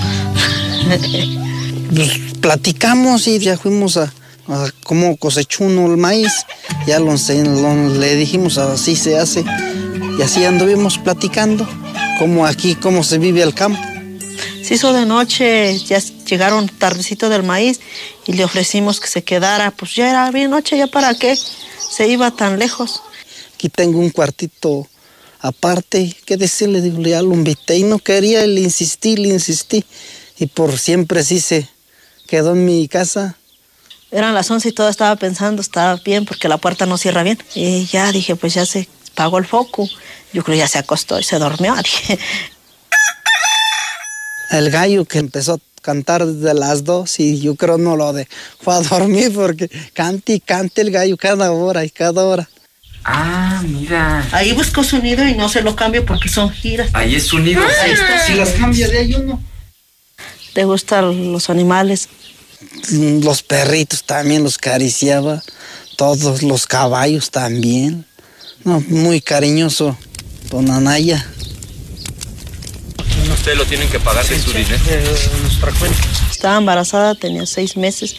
Pues 1.95 2.19
platicamos 2.43 3.27
y 3.29 3.39
ya 3.39 3.57
fuimos 3.57 3.97
a, 3.97 4.13
cómo 4.85 5.17
cosechó 5.17 5.65
uno 5.65 5.87
el 5.87 5.97
maíz. 5.97 6.45
Ya 6.87 6.99
lo, 7.01 7.15
le 7.15 8.17
dijimos 8.17 8.59
así 8.59 8.95
se 8.95 9.19
hace. 9.19 9.43
Y 10.19 10.23
así 10.23 10.45
anduvimos 10.45 10.99
platicando, 10.99 11.67
cómo 12.19 12.47
aquí, 12.47 12.75
cómo 12.75 13.03
se 13.03 13.17
vive 13.17 13.43
el 13.43 13.55
campo. 13.55 13.81
Se 14.63 14.75
hizo 14.75 14.93
de 14.93 15.07
noche, 15.07 15.79
ya 15.79 15.99
llegaron 16.27 16.69
tardecito 16.69 17.31
del 17.31 17.43
maíz 17.43 17.81
y 18.27 18.35
le 18.35 18.45
ofrecimos 18.45 19.01
que 19.01 19.09
se 19.09 19.25
quedara. 19.25 19.71
Pues 19.71 19.95
ya 19.95 20.11
era 20.11 20.31
bien 20.31 20.51
noche, 20.51 20.77
ya 20.77 20.89
para 20.89 21.15
qué 21.15 21.37
se 21.37 22.07
iba 22.07 22.31
tan 22.33 22.59
lejos. 22.59 23.03
Aquí 23.55 23.71
tengo 23.71 23.99
un 23.99 24.11
cuartito 24.11 24.87
aparte, 25.41 26.15
¿qué 26.25 26.37
decirle? 26.37 26.81
Digo, 26.81 27.01
ya 27.03 27.23
lo 27.23 27.35
invité 27.35 27.77
y 27.77 27.83
no 27.85 27.99
quería, 27.99 28.47
le 28.47 28.61
insistí, 28.61 29.17
le 29.17 29.29
insistí. 29.29 29.85
Y 30.39 30.47
por 30.47 30.79
siempre 30.79 31.23
sí 31.25 31.41
se 31.41 31.69
quedó 32.27 32.53
en 32.53 32.65
mi 32.65 32.89
casa. 32.89 33.37
Eran 34.11 34.35
las 34.35 34.51
once 34.51 34.69
y 34.71 34.73
todo 34.73 34.89
estaba 34.89 35.17
pensando, 35.17 35.61
estaba 35.61 35.97
bien 35.97 36.25
porque 36.25 36.49
la 36.49 36.59
puerta 36.59 36.87
no 36.87 36.97
cierra 36.97 37.23
bien. 37.23 37.39
Y 37.55 37.87
ya 37.87 38.11
dije, 38.13 38.37
pues 38.37 38.55
ya 38.55 38.65
se 38.65 38.89
pagó 39.15 39.39
el 39.39 39.47
foco. 39.47 39.89
Yo 40.33 40.45
creo 40.45 40.57
ya 40.57 40.69
se 40.69 40.79
acostó 40.79 41.19
y 41.19 41.25
se 41.25 41.39
durmió. 41.39 41.75
Dije, 41.83 42.19
el 44.51 44.71
gallo 44.71 45.05
que 45.05 45.19
empezó 45.19 45.55
a 45.55 45.59
cantar 45.83 46.25
desde 46.27 46.55
las 46.55 46.85
dos 46.85 47.21
y 47.21 47.41
yo 47.41 47.55
creo 47.55 47.79
no 47.79 47.97
lo 47.97 48.13
dejó 48.13 48.73
a 48.73 48.81
dormir 48.81 49.33
porque 49.35 49.71
cante 49.93 50.35
y 50.35 50.41
cante 50.41 50.81
el 50.81 50.91
gallo 50.91 51.17
cada 51.17 51.53
hora 51.53 51.85
y 51.85 51.91
cada 51.91 52.25
hora. 52.25 52.49
Ah, 53.05 53.63
mira. 53.67 54.27
Ahí 54.33 54.53
buscó 54.53 54.85
su 54.85 54.99
nido 54.99 55.27
y 55.27 55.35
no 55.35 55.49
se 55.49 55.63
lo 55.63 55.77
cambio 55.77 56.05
porque 56.05 56.29
son 56.29 56.51
giras. 56.51 56.91
Ahí 56.93 57.15
es 57.15 57.27
su 57.27 57.39
nido. 57.39 57.63
ahí 57.83 57.93
está. 57.93 58.27
Si 58.27 58.35
las 58.35 58.51
cambia 58.51 58.89
de 58.89 58.99
ahí 58.99 59.15
uno. 59.15 59.43
¿Te 60.53 60.65
gustan 60.65 61.33
los 61.33 61.51
animales? 61.51 62.09
Los 62.91 63.43
perritos 63.43 64.05
también 64.05 64.43
los 64.43 64.59
cariciaba. 64.59 65.43
Todos 65.97 66.43
los 66.43 66.67
caballos 66.67 67.31
también. 67.31 68.05
No, 68.65 68.81
muy 68.89 69.21
cariñoso, 69.21 69.97
don 70.51 70.71
Anaya 70.71 71.25
ustedes 73.39 73.59
lo 73.59 73.65
tienen 73.67 73.89
que 73.89 74.01
pagar 74.01 74.27
de 74.27 74.39
su 74.39 74.53
dinero. 74.53 74.77
Estaba 76.31 76.59
embarazada, 76.59 77.15
tenía 77.15 77.47
seis 77.47 77.77
meses 77.77 78.17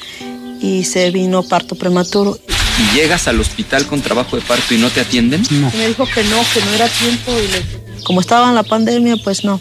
y 0.61 0.83
se 0.83 1.11
vino 1.11 1.43
parto 1.43 1.75
prematuro. 1.75 2.37
¿Y 2.79 2.95
llegas 2.95 3.27
al 3.27 3.39
hospital 3.39 3.85
con 3.87 4.01
trabajo 4.01 4.35
de 4.35 4.41
parto 4.41 4.73
y 4.73 4.77
no 4.77 4.89
te 4.89 5.01
atienden? 5.01 5.43
No. 5.51 5.71
Me 5.77 5.87
dijo 5.87 6.05
que 6.05 6.23
no, 6.23 6.37
que 6.53 6.61
no 6.61 6.73
era 6.73 6.87
tiempo. 6.87 7.31
Y 7.31 8.03
Como 8.03 8.21
estaba 8.21 8.49
en 8.49 8.55
la 8.55 8.63
pandemia, 8.63 9.17
pues 9.17 9.43
no. 9.43 9.59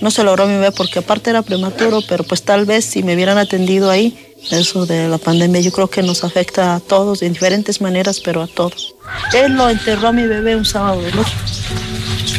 No 0.00 0.10
se 0.10 0.22
logró 0.22 0.46
mi 0.46 0.54
bebé 0.54 0.70
porque 0.72 1.00
aparte 1.00 1.30
era 1.30 1.42
prematuro, 1.42 2.02
pero 2.08 2.24
pues 2.24 2.42
tal 2.42 2.66
vez 2.66 2.84
si 2.84 3.02
me 3.02 3.14
hubieran 3.14 3.38
atendido 3.38 3.90
ahí, 3.90 4.16
eso 4.50 4.86
de 4.86 5.08
la 5.08 5.18
pandemia 5.18 5.60
yo 5.60 5.72
creo 5.72 5.88
que 5.88 6.02
nos 6.02 6.22
afecta 6.24 6.76
a 6.76 6.80
todos 6.80 7.20
de 7.20 7.28
diferentes 7.28 7.80
maneras, 7.80 8.20
pero 8.20 8.42
a 8.42 8.46
todos. 8.46 8.94
Él 9.32 9.54
lo 9.54 9.68
enterró 9.68 10.08
a 10.08 10.12
mi 10.12 10.26
bebé 10.26 10.54
un 10.54 10.64
sábado 10.64 11.02
de 11.02 11.10
gloria. 11.10 11.32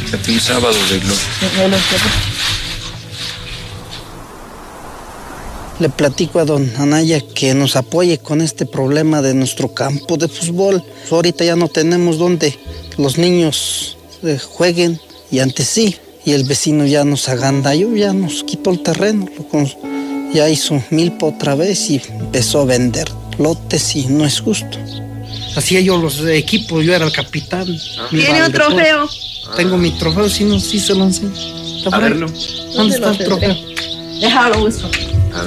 Fíjate, 0.05 0.31
un 0.31 0.39
sábado 0.39 0.77
de 0.89 0.99
gloria. 0.99 1.63
Él 1.63 1.71
lo 1.71 1.77
enterró. 1.77 2.38
Le 5.79 5.89
platico 5.89 6.39
a 6.39 6.45
don 6.45 6.69
Anaya 6.77 7.21
que 7.21 7.53
nos 7.53 7.75
apoye 7.75 8.17
con 8.17 8.41
este 8.41 8.65
problema 8.65 9.21
de 9.21 9.33
nuestro 9.33 9.73
campo 9.73 10.17
de 10.17 10.27
fútbol. 10.27 10.83
Ahorita 11.09 11.45
ya 11.45 11.55
no 11.55 11.69
tenemos 11.69 12.17
donde 12.17 12.57
los 12.97 13.17
niños 13.17 13.97
eh, 14.23 14.37
jueguen 14.37 14.99
y 15.31 15.39
antes 15.39 15.67
sí. 15.67 15.95
Y 16.25 16.33
el 16.33 16.43
vecino 16.43 16.85
ya 16.85 17.05
nos 17.05 17.29
agandalló, 17.29 17.95
ya 17.95 18.13
nos 18.13 18.43
quitó 18.43 18.71
el 18.71 18.83
terreno, 18.83 19.25
ya 20.33 20.49
hizo 20.49 20.83
milpa 20.91 21.27
otra 21.27 21.55
vez 21.55 21.89
y 21.89 22.01
empezó 22.19 22.61
a 22.61 22.65
vender 22.65 23.09
lotes 23.39 23.95
y 23.95 24.05
no 24.07 24.25
es 24.25 24.41
justo. 24.41 24.77
Hacía 25.55 25.79
yo 25.79 25.97
los 25.97 26.19
equipos, 26.27 26.85
yo 26.85 26.93
era 26.93 27.05
el 27.05 27.11
capitán. 27.13 27.67
¿Tiene 28.09 28.45
un 28.45 28.51
trofeo? 28.51 29.09
Tengo 29.55 29.77
mi 29.77 29.91
trofeo, 29.97 30.29
sí, 30.29 30.43
no, 30.43 30.59
sí 30.59 30.79
se 30.79 30.93
lo 30.93 31.05
enseño. 31.05 31.33
A 31.89 31.99
verlo. 31.99 32.27
¿Dónde 32.75 32.95
está 32.95 33.11
el 33.11 33.17
trofeo? 33.17 33.68
Déjalo, 34.19 34.65
uso. 34.65 34.89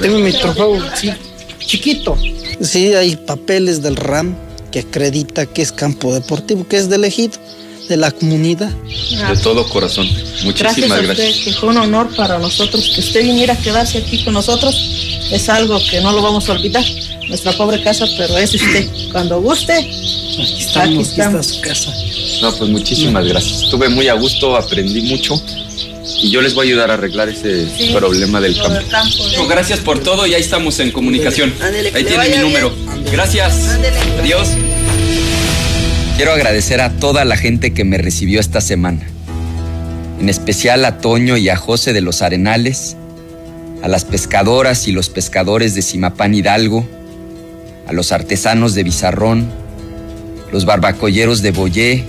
Tengo 0.01 0.19
mi 0.19 0.31
trofeo, 0.31 0.79
sí, 0.95 1.11
chiquito. 1.59 2.17
Sí, 2.61 2.93
hay 2.93 3.15
papeles 3.15 3.81
del 3.81 3.95
RAM 3.95 4.35
que 4.71 4.79
acredita 4.79 5.45
que 5.45 5.61
es 5.61 5.71
campo 5.71 6.13
deportivo, 6.13 6.67
que 6.67 6.77
es 6.77 6.89
del 6.89 7.03
ejido, 7.03 7.37
de 7.89 7.97
la 7.97 8.11
comunidad. 8.11 8.69
De 8.69 9.37
todo 9.41 9.67
corazón. 9.69 10.07
Muchísimas 10.43 10.57
gracias. 10.57 10.87
gracias. 10.89 11.19
A 11.19 11.29
usted, 11.29 11.43
que 11.43 11.53
fue 11.53 11.69
un 11.69 11.77
honor 11.77 12.15
para 12.15 12.39
nosotros 12.39 12.91
que 12.93 13.01
usted 13.01 13.23
viniera 13.23 13.53
a 13.53 13.57
quedarse 13.57 13.99
aquí 13.99 14.23
con 14.23 14.33
nosotros. 14.33 14.75
Es 15.31 15.49
algo 15.49 15.79
que 15.89 16.01
no 16.01 16.11
lo 16.11 16.21
vamos 16.21 16.49
a 16.49 16.53
olvidar. 16.53 16.83
Nuestra 17.27 17.51
pobre 17.53 17.81
casa, 17.81 18.05
pero 18.17 18.37
es 18.37 18.53
usted. 18.53 18.89
Cuando 19.11 19.41
guste, 19.41 19.87
Aquí 20.41 20.63
estamos, 20.63 21.09
aquí 21.09 21.21
está 21.21 21.43
su 21.43 21.61
casa. 21.61 21.93
No, 22.41 22.55
pues 22.55 22.69
muchísimas 22.69 23.25
gracias. 23.25 23.63
Estuve 23.63 23.89
muy 23.89 24.07
a 24.07 24.13
gusto, 24.13 24.55
aprendí 24.55 25.01
mucho 25.03 25.39
y 26.21 26.29
yo 26.31 26.41
les 26.41 26.53
voy 26.53 26.67
a 26.67 26.69
ayudar 26.71 26.91
a 26.91 26.95
arreglar 26.95 27.29
ese 27.29 27.67
Sí, 27.77 27.91
problema 27.93 28.41
del 28.41 28.55
campo. 28.55 28.73
del 28.73 28.87
campo, 28.87 29.27
¿eh? 29.27 29.37
No, 29.37 29.47
gracias 29.47 29.79
por 29.79 29.99
todo 29.99 30.25
y 30.27 30.33
ahí 30.33 30.41
estamos 30.41 30.79
en 30.79 30.91
comunicación. 30.91 31.53
Ándele, 31.61 31.91
que 31.91 31.97
Ahí 31.99 32.03
tiene 32.05 32.29
mi 32.29 32.37
número. 32.37 32.73
Gracias. 33.11 33.69
Ándele. 33.69 33.97
Adiós. 34.19 34.49
Quiero 36.17 36.31
agradecer 36.33 36.81
a 36.81 36.91
toda 36.91 37.25
la 37.25 37.37
gente 37.37 37.73
que 37.73 37.83
me 37.83 37.97
recibió 37.97 38.39
esta 38.39 38.61
semana. 38.61 39.01
En 40.19 40.29
especial 40.29 40.85
a 40.85 40.99
Toño 40.99 41.37
y 41.37 41.49
a 41.49 41.55
José 41.55 41.91
de 41.93 42.01
los 42.01 42.21
Arenales, 42.21 42.95
a 43.81 43.87
las 43.87 44.05
pescadoras 44.05 44.87
y 44.87 44.91
los 44.91 45.09
pescadores 45.09 45.73
de 45.75 45.81
Simapán 45.81 46.33
Hidalgo, 46.35 46.87
a 47.87 47.93
los 47.93 48.11
artesanos 48.11 48.75
de 48.75 48.83
Bizarrón, 48.83 49.49
los 50.51 50.65
barbacolleros 50.65 51.41
de 51.41 51.51
Boyé 51.51 52.03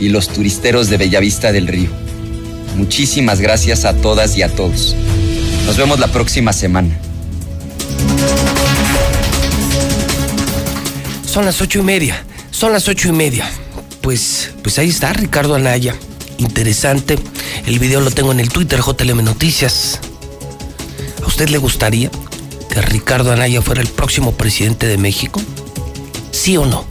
y 0.00 0.08
los 0.08 0.28
turisteros 0.28 0.90
de 0.90 0.96
Bellavista 0.98 1.52
del 1.52 1.68
Río. 1.68 1.88
Muchísimas 2.76 3.40
gracias 3.40 3.86
a 3.86 3.94
todas 3.94 4.36
y 4.36 4.42
a 4.42 4.48
todos. 4.54 4.94
Nos 5.64 5.76
vemos 5.78 5.98
la 5.98 6.08
próxima 6.08 6.52
semana. 6.52 6.98
Son 11.26 11.46
las 11.46 11.60
ocho 11.62 11.78
y 11.78 11.82
media. 11.82 12.22
Son 12.50 12.72
las 12.72 12.86
ocho 12.86 13.08
y 13.08 13.12
media. 13.12 13.48
Pues, 14.02 14.52
pues 14.62 14.78
ahí 14.78 14.90
está 14.90 15.12
Ricardo 15.14 15.54
Anaya. 15.54 15.96
Interesante. 16.36 17.18
El 17.66 17.78
video 17.78 18.00
lo 18.02 18.10
tengo 18.10 18.32
en 18.32 18.40
el 18.40 18.50
Twitter 18.50 18.80
JLM 18.80 19.24
Noticias. 19.24 19.98
¿A 21.22 21.26
usted 21.26 21.48
le 21.48 21.58
gustaría 21.58 22.10
que 22.70 22.82
Ricardo 22.82 23.32
Anaya 23.32 23.62
fuera 23.62 23.80
el 23.80 23.88
próximo 23.88 24.32
presidente 24.32 24.86
de 24.86 24.98
México? 24.98 25.40
¿Sí 26.30 26.58
o 26.58 26.66
no? 26.66 26.84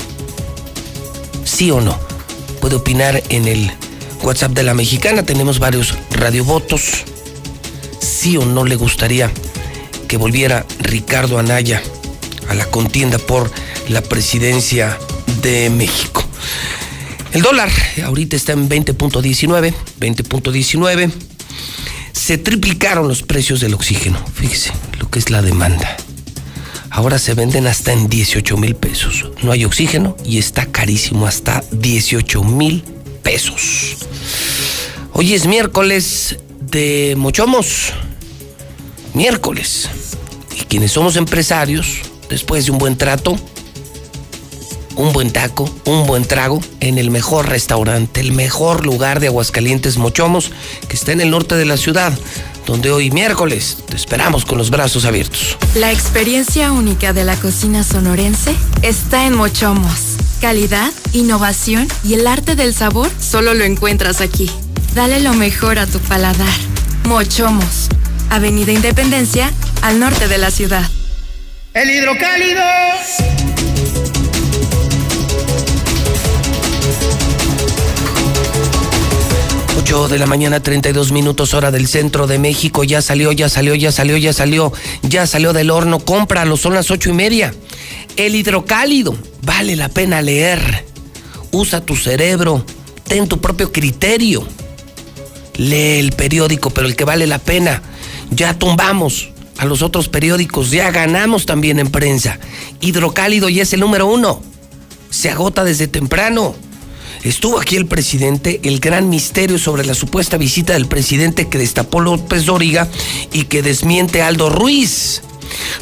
¿Sí 1.43 1.69
o 1.69 1.79
no? 1.79 1.99
Puede 2.59 2.75
opinar 2.75 3.21
en 3.29 3.47
el 3.47 3.71
WhatsApp 4.23 4.51
de 4.51 4.63
la 4.63 4.73
mexicana. 4.73 5.23
Tenemos 5.23 5.59
varios 5.59 5.95
radiovotos. 6.11 7.03
¿Sí 7.99 8.37
o 8.37 8.45
no 8.45 8.65
le 8.65 8.75
gustaría 8.75 9.31
que 10.07 10.17
volviera 10.17 10.65
Ricardo 10.79 11.39
Anaya 11.39 11.81
a 12.49 12.53
la 12.53 12.65
contienda 12.65 13.17
por 13.17 13.51
la 13.89 14.01
presidencia 14.01 14.97
de 15.41 15.69
México. 15.69 16.23
El 17.31 17.41
dólar 17.41 17.69
ahorita 18.03 18.35
está 18.35 18.53
en 18.53 18.69
20.19, 18.69 19.73
20.19. 19.99 21.11
Se 22.13 22.37
triplicaron 22.37 23.07
los 23.07 23.23
precios 23.23 23.59
del 23.59 23.73
oxígeno. 23.73 24.17
Fíjese 24.33 24.71
lo 24.99 25.09
que 25.09 25.19
es 25.19 25.29
la 25.29 25.41
demanda. 25.41 25.97
Ahora 26.89 27.19
se 27.19 27.33
venden 27.33 27.67
hasta 27.67 27.91
en 27.91 28.07
18 28.07 28.55
mil 28.57 28.75
pesos. 28.75 29.29
No 29.43 29.51
hay 29.51 29.65
oxígeno 29.65 30.15
y 30.23 30.37
está 30.37 30.65
carísimo 30.67 31.27
hasta 31.27 31.63
18 31.71 32.43
mil 32.43 32.83
pesos. 33.25 33.97
Hoy 35.11 35.33
es 35.33 35.47
miércoles 35.47 36.37
de 36.61 37.15
Mochomos. 37.17 37.91
Miércoles. 39.15 39.89
Y 40.61 40.65
quienes 40.65 40.91
somos 40.91 41.15
empresarios, 41.15 42.01
después 42.29 42.65
de 42.65 42.71
un 42.71 42.77
buen 42.77 42.97
trato, 42.97 43.35
un 44.95 45.11
buen 45.11 45.31
taco, 45.31 45.67
un 45.85 46.05
buen 46.05 46.23
trago 46.23 46.61
en 46.79 46.99
el 46.99 47.09
mejor 47.09 47.49
restaurante, 47.49 48.21
el 48.21 48.31
mejor 48.31 48.85
lugar 48.85 49.19
de 49.19 49.27
Aguascalientes 49.27 49.97
Mochomos, 49.97 50.51
que 50.87 50.95
está 50.95 51.11
en 51.11 51.21
el 51.21 51.31
norte 51.31 51.55
de 51.55 51.65
la 51.65 51.77
ciudad, 51.77 52.13
donde 52.65 52.91
hoy 52.91 53.11
miércoles 53.11 53.77
te 53.87 53.95
esperamos 53.95 54.45
con 54.45 54.57
los 54.57 54.69
brazos 54.69 55.05
abiertos. 55.05 55.57
La 55.75 55.91
experiencia 55.91 56.71
única 56.71 57.13
de 57.13 57.23
la 57.23 57.35
cocina 57.35 57.83
sonorense 57.83 58.55
está 58.81 59.25
en 59.25 59.35
Mochomos. 59.35 60.17
Calidad, 60.41 60.91
innovación 61.13 61.87
y 62.03 62.15
el 62.15 62.27
arte 62.27 62.55
del 62.55 62.73
sabor 62.73 63.09
solo 63.19 63.53
lo 63.53 63.63
encuentras 63.63 64.21
aquí. 64.21 64.49
Dale 64.93 65.19
lo 65.19 65.33
mejor 65.33 65.79
a 65.79 65.87
tu 65.87 65.99
paladar. 65.99 66.53
Mochomos, 67.05 67.89
Avenida 68.29 68.71
Independencia, 68.71 69.51
al 69.81 69.99
norte 69.99 70.27
de 70.27 70.37
la 70.37 70.51
ciudad. 70.51 70.89
El 71.73 71.89
hidrocálido. 71.89 72.63
8 79.85 80.07
de 80.07 80.17
la 80.17 80.25
mañana, 80.25 80.61
32 80.61 81.11
minutos 81.11 81.53
hora 81.53 81.69
del 81.69 81.87
centro 81.87 82.25
de 82.25 82.39
México. 82.39 82.83
Ya 82.83 83.03
salió, 83.03 83.31
ya 83.31 83.49
salió, 83.49 83.75
ya 83.75 83.91
salió, 83.91 84.17
ya 84.17 84.33
salió, 84.33 84.73
ya 85.03 85.27
salió 85.27 85.53
del 85.53 85.69
horno. 85.69 85.99
Cómpralo, 85.99 86.57
son 86.57 86.73
las 86.73 86.89
ocho 86.89 87.11
y 87.11 87.13
media. 87.13 87.53
El 88.15 88.33
hidrocálido, 88.33 89.15
vale 89.43 89.75
la 89.75 89.89
pena 89.89 90.23
leer. 90.23 90.85
Usa 91.51 91.81
tu 91.81 91.95
cerebro, 91.95 92.65
ten 93.03 93.27
tu 93.27 93.39
propio 93.39 93.71
criterio. 93.71 94.47
Lee 95.57 95.99
el 95.99 96.13
periódico, 96.13 96.71
pero 96.71 96.87
el 96.87 96.95
que 96.95 97.05
vale 97.05 97.27
la 97.27 97.37
pena. 97.37 97.83
Ya 98.31 98.57
tumbamos 98.57 99.29
a 99.59 99.65
los 99.65 99.83
otros 99.83 100.09
periódicos, 100.09 100.71
ya 100.71 100.89
ganamos 100.89 101.45
también 101.45 101.77
en 101.77 101.91
prensa. 101.91 102.39
Hidrocálido 102.81 103.49
ya 103.49 103.61
es 103.61 103.73
el 103.73 103.81
número 103.81 104.07
uno. 104.07 104.41
Se 105.11 105.29
agota 105.29 105.63
desde 105.63 105.87
temprano. 105.87 106.55
Estuvo 107.25 107.59
aquí 107.59 107.75
el 107.75 107.87
presidente, 107.87 108.59
el 108.63 108.79
gran 108.79 109.09
misterio 109.09 109.57
sobre 109.57 109.83
la 109.83 109.95
supuesta 109.95 110.37
visita 110.37 110.73
del 110.73 110.85
presidente 110.85 111.47
que 111.47 111.57
destapó 111.57 111.99
López 111.99 112.45
Dóriga 112.45 112.87
y 113.33 113.45
que 113.45 113.63
desmiente 113.63 114.21
Aldo 114.21 114.51
Ruiz. 114.51 115.23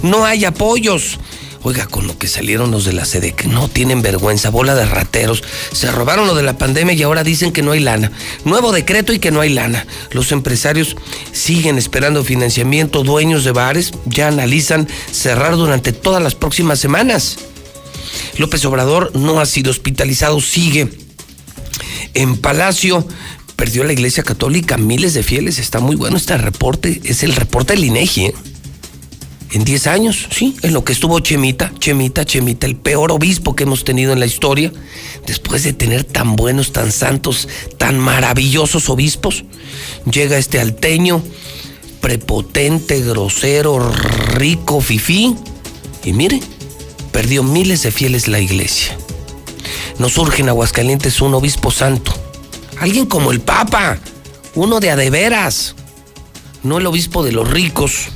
No 0.02 0.24
hay 0.24 0.46
apoyos. 0.46 1.20
Oiga, 1.62 1.86
con 1.86 2.08
lo 2.08 2.18
que 2.18 2.30
salieron 2.30 2.72
los 2.72 2.86
de 2.86 2.94
la 2.94 3.04
sede, 3.04 3.34
que 3.34 3.50
no 3.50 3.68
tienen 3.68 4.02
vergüenza, 4.02 4.52
bola 4.52 4.74
de 4.74 4.86
rateros, 4.86 5.44
se 5.74 5.92
robaron 5.92 6.28
lo 6.28 6.36
de 6.36 6.44
la 6.44 6.58
pandemia 6.58 6.94
y 6.94 7.04
ahora 7.04 7.26
dicen 7.26 7.52
que 7.52 7.62
no 7.62 7.74
hay 7.74 7.82
lana. 7.82 8.14
Nuevo 8.46 8.72
decreto 8.72 9.12
y 9.12 9.20
que 9.20 9.32
no 9.32 9.42
hay 9.42 9.50
lana. 9.50 9.86
Los 10.12 10.32
empresarios 10.32 10.96
siguen 11.34 11.78
esperando 11.78 12.24
financiamiento, 12.24 13.04
dueños 13.04 13.44
de 13.44 13.52
bares 13.52 13.92
ya 14.06 14.30
analizan 14.30 14.88
cerrar 15.12 15.58
durante 15.58 15.92
todas 15.92 16.24
las 16.24 16.36
próximas 16.36 16.80
semanas. 16.80 17.38
López 18.38 18.64
Obrador 18.64 19.12
no 19.14 19.42
ha 19.42 19.46
sido 19.46 19.72
hospitalizado, 19.72 20.40
sigue 20.40 21.03
en 22.14 22.38
Palacio. 22.38 23.08
Perdió 23.56 23.84
la 23.84 23.94
Iglesia 23.94 24.24
Católica 24.24 24.78
miles 24.78 25.14
de 25.14 25.24
fieles. 25.24 25.60
Está 25.60 25.80
muy 25.80 25.96
bueno 25.96 26.18
este 26.18 26.38
reporte. 26.38 27.02
Es 27.04 27.24
el 27.24 27.36
reporte 27.36 27.74
del 27.74 27.86
INEGI. 27.86 28.26
¿eh? 28.26 28.34
En 29.54 29.64
10 29.64 29.86
años, 29.86 30.28
sí, 30.32 30.56
en 30.64 30.74
lo 30.74 30.84
que 30.84 30.94
estuvo 30.94 31.20
Chemita, 31.20 31.72
Chemita, 31.78 32.26
Chemita, 32.26 32.66
el 32.66 32.76
peor 32.76 33.12
obispo 33.12 33.56
que 33.56 33.66
hemos 33.66 33.84
tenido 33.84 34.12
en 34.12 34.20
la 34.20 34.26
historia, 34.26 34.74
después 35.28 35.64
de 35.64 35.74
tener 35.74 36.04
tan 36.04 36.36
buenos, 36.36 36.74
tan 36.74 36.92
santos, 36.92 37.48
tan 37.78 38.00
maravillosos 38.00 38.90
obispos, 38.90 39.44
llega 40.12 40.40
este 40.40 40.60
alteño, 40.60 41.22
prepotente, 42.02 43.02
grosero, 43.02 43.94
rico, 44.34 44.82
fifí, 44.82 45.36
y 46.04 46.14
mire, 46.14 46.40
perdió 47.12 47.44
miles 47.44 47.84
de 47.84 47.92
fieles 47.92 48.28
la 48.28 48.40
iglesia. 48.40 48.98
Nos 50.00 50.14
surge 50.14 50.42
en 50.42 50.50
Aguascalientes 50.50 51.22
un 51.22 51.34
obispo 51.34 51.72
santo. 51.72 52.14
Alguien 52.80 53.06
como 53.06 53.32
el 53.32 53.42
Papa. 53.42 53.98
Uno 54.56 54.80
de 54.80 54.92
a 54.92 54.96
de 54.96 55.10
veras. 55.10 55.76
No 56.64 56.78
el 56.78 56.86
obispo 56.86 57.24
de 57.24 57.32
los 57.32 57.50
ricos. 57.50 58.10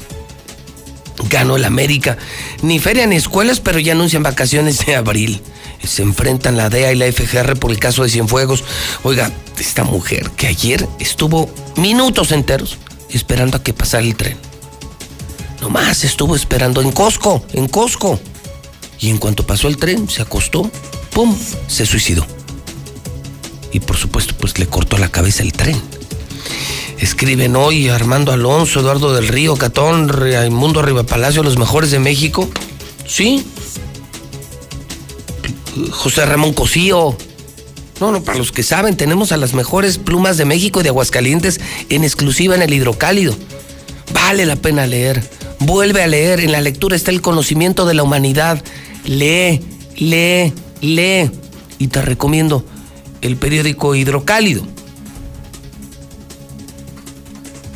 Ganó 1.29 1.55
el 1.55 1.65
América. 1.65 2.17
Ni 2.61 2.79
feria 2.79 3.07
ni 3.07 3.15
escuelas, 3.15 3.59
pero 3.59 3.79
ya 3.79 3.93
anuncian 3.93 4.23
vacaciones 4.23 4.85
de 4.85 4.95
abril. 4.95 5.41
Se 5.83 6.01
enfrentan 6.01 6.57
la 6.57 6.69
DEA 6.69 6.93
y 6.93 6.95
la 6.95 7.11
FGR 7.11 7.57
por 7.57 7.71
el 7.71 7.79
caso 7.79 8.03
de 8.03 8.09
Cienfuegos. 8.09 8.63
Oiga, 9.03 9.31
esta 9.57 9.83
mujer 9.83 10.31
que 10.31 10.47
ayer 10.47 10.87
estuvo 10.99 11.49
minutos 11.75 12.31
enteros 12.31 12.77
esperando 13.09 13.57
a 13.57 13.63
que 13.63 13.73
pasara 13.73 14.03
el 14.03 14.15
tren. 14.15 14.37
Nomás 15.61 16.03
estuvo 16.03 16.35
esperando 16.35 16.81
en 16.81 16.91
Costco, 16.91 17.43
en 17.53 17.67
Costco. 17.67 18.19
Y 18.99 19.09
en 19.09 19.17
cuanto 19.17 19.45
pasó 19.45 19.67
el 19.67 19.77
tren, 19.77 20.09
se 20.09 20.21
acostó, 20.21 20.69
¡pum! 21.17 21.35
Se 21.65 21.87
suicidó. 21.87 22.27
Y 23.73 23.79
por 23.79 23.97
supuesto, 23.97 24.35
pues 24.37 24.59
le 24.59 24.67
cortó 24.67 24.99
la 24.99 25.09
cabeza 25.09 25.41
el 25.41 25.51
tren. 25.51 25.75
Escriben 26.99 27.55
hoy 27.55 27.89
Armando 27.89 28.31
Alonso, 28.31 28.81
Eduardo 28.81 29.15
del 29.15 29.27
Río, 29.27 29.55
Catón, 29.55 30.09
Raimundo 30.09 30.79
Arriba 30.79 31.01
Palacio, 31.01 31.41
los 31.41 31.57
mejores 31.57 31.89
de 31.89 31.97
México. 31.97 32.47
Sí. 33.07 33.43
José 35.89 36.23
Ramón 36.27 36.53
Cosío. 36.53 37.17
No, 37.99 38.11
no, 38.11 38.21
para 38.21 38.37
los 38.37 38.51
que 38.51 38.61
saben, 38.61 38.95
tenemos 38.95 39.31
a 39.31 39.37
las 39.37 39.55
mejores 39.55 39.97
plumas 39.97 40.37
de 40.37 40.45
México 40.45 40.81
y 40.81 40.83
de 40.83 40.89
Aguascalientes 40.89 41.59
en 41.89 42.03
exclusiva 42.03 42.53
en 42.53 42.61
el 42.61 42.71
hidrocálido. 42.71 43.35
Vale 44.13 44.45
la 44.45 44.55
pena 44.55 44.85
leer. 44.85 45.27
Vuelve 45.57 46.03
a 46.03 46.07
leer. 46.07 46.41
En 46.41 46.51
la 46.51 46.61
lectura 46.61 46.95
está 46.95 47.09
el 47.09 47.21
conocimiento 47.21 47.87
de 47.87 47.95
la 47.95 48.03
humanidad. 48.03 48.63
Lee, 49.03 49.63
lee, 49.95 50.53
lee. 50.81 51.31
Y 51.79 51.87
te 51.89 52.01
recomiendo 52.01 52.65
el 53.21 53.37
periódico 53.37 53.93
Hidrocálido. 53.95 54.65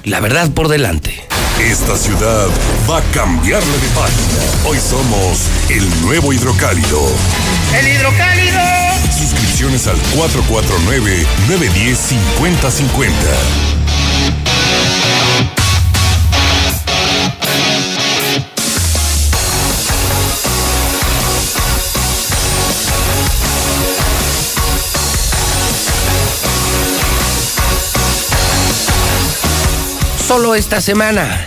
La 0.03 0.19
verdad 0.19 0.49
por 0.51 0.67
delante. 0.67 1.21
Esta 1.59 1.95
ciudad 1.95 2.47
va 2.89 2.97
a 2.97 3.03
cambiarle 3.13 3.71
de 3.71 3.87
página. 3.89 4.41
Hoy 4.67 4.79
somos 4.79 5.41
el 5.69 5.87
nuevo 6.01 6.33
hidrocálido. 6.33 6.99
¡El 7.79 7.87
hidrocálido! 7.87 8.59
Suscripciones 9.15 9.85
al 9.85 9.97
449-910-5050. 10.17 13.11
Solo 30.32 30.56
esta 30.56 30.80
semana, 30.80 31.46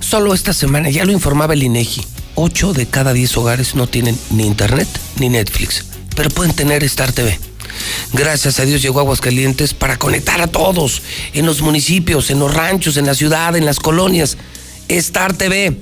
solo 0.00 0.32
esta 0.32 0.54
semana, 0.54 0.88
ya 0.88 1.04
lo 1.04 1.12
informaba 1.12 1.52
el 1.52 1.62
INEGI, 1.62 2.02
8 2.36 2.72
de 2.72 2.86
cada 2.86 3.12
10 3.12 3.36
hogares 3.36 3.74
no 3.74 3.88
tienen 3.88 4.18
ni 4.30 4.46
internet 4.46 4.88
ni 5.20 5.28
Netflix, 5.28 5.84
pero 6.16 6.30
pueden 6.30 6.54
tener 6.54 6.82
Star 6.84 7.12
TV. 7.12 7.38
Gracias 8.14 8.58
a 8.58 8.64
Dios 8.64 8.80
llegó 8.80 9.00
Aguascalientes 9.00 9.74
para 9.74 9.98
conectar 9.98 10.40
a 10.40 10.46
todos, 10.46 11.02
en 11.34 11.44
los 11.44 11.60
municipios, 11.60 12.30
en 12.30 12.38
los 12.38 12.54
ranchos, 12.54 12.96
en 12.96 13.04
la 13.04 13.14
ciudad, 13.14 13.54
en 13.54 13.66
las 13.66 13.80
colonias. 13.80 14.38
Star 14.88 15.34
TV 15.34 15.78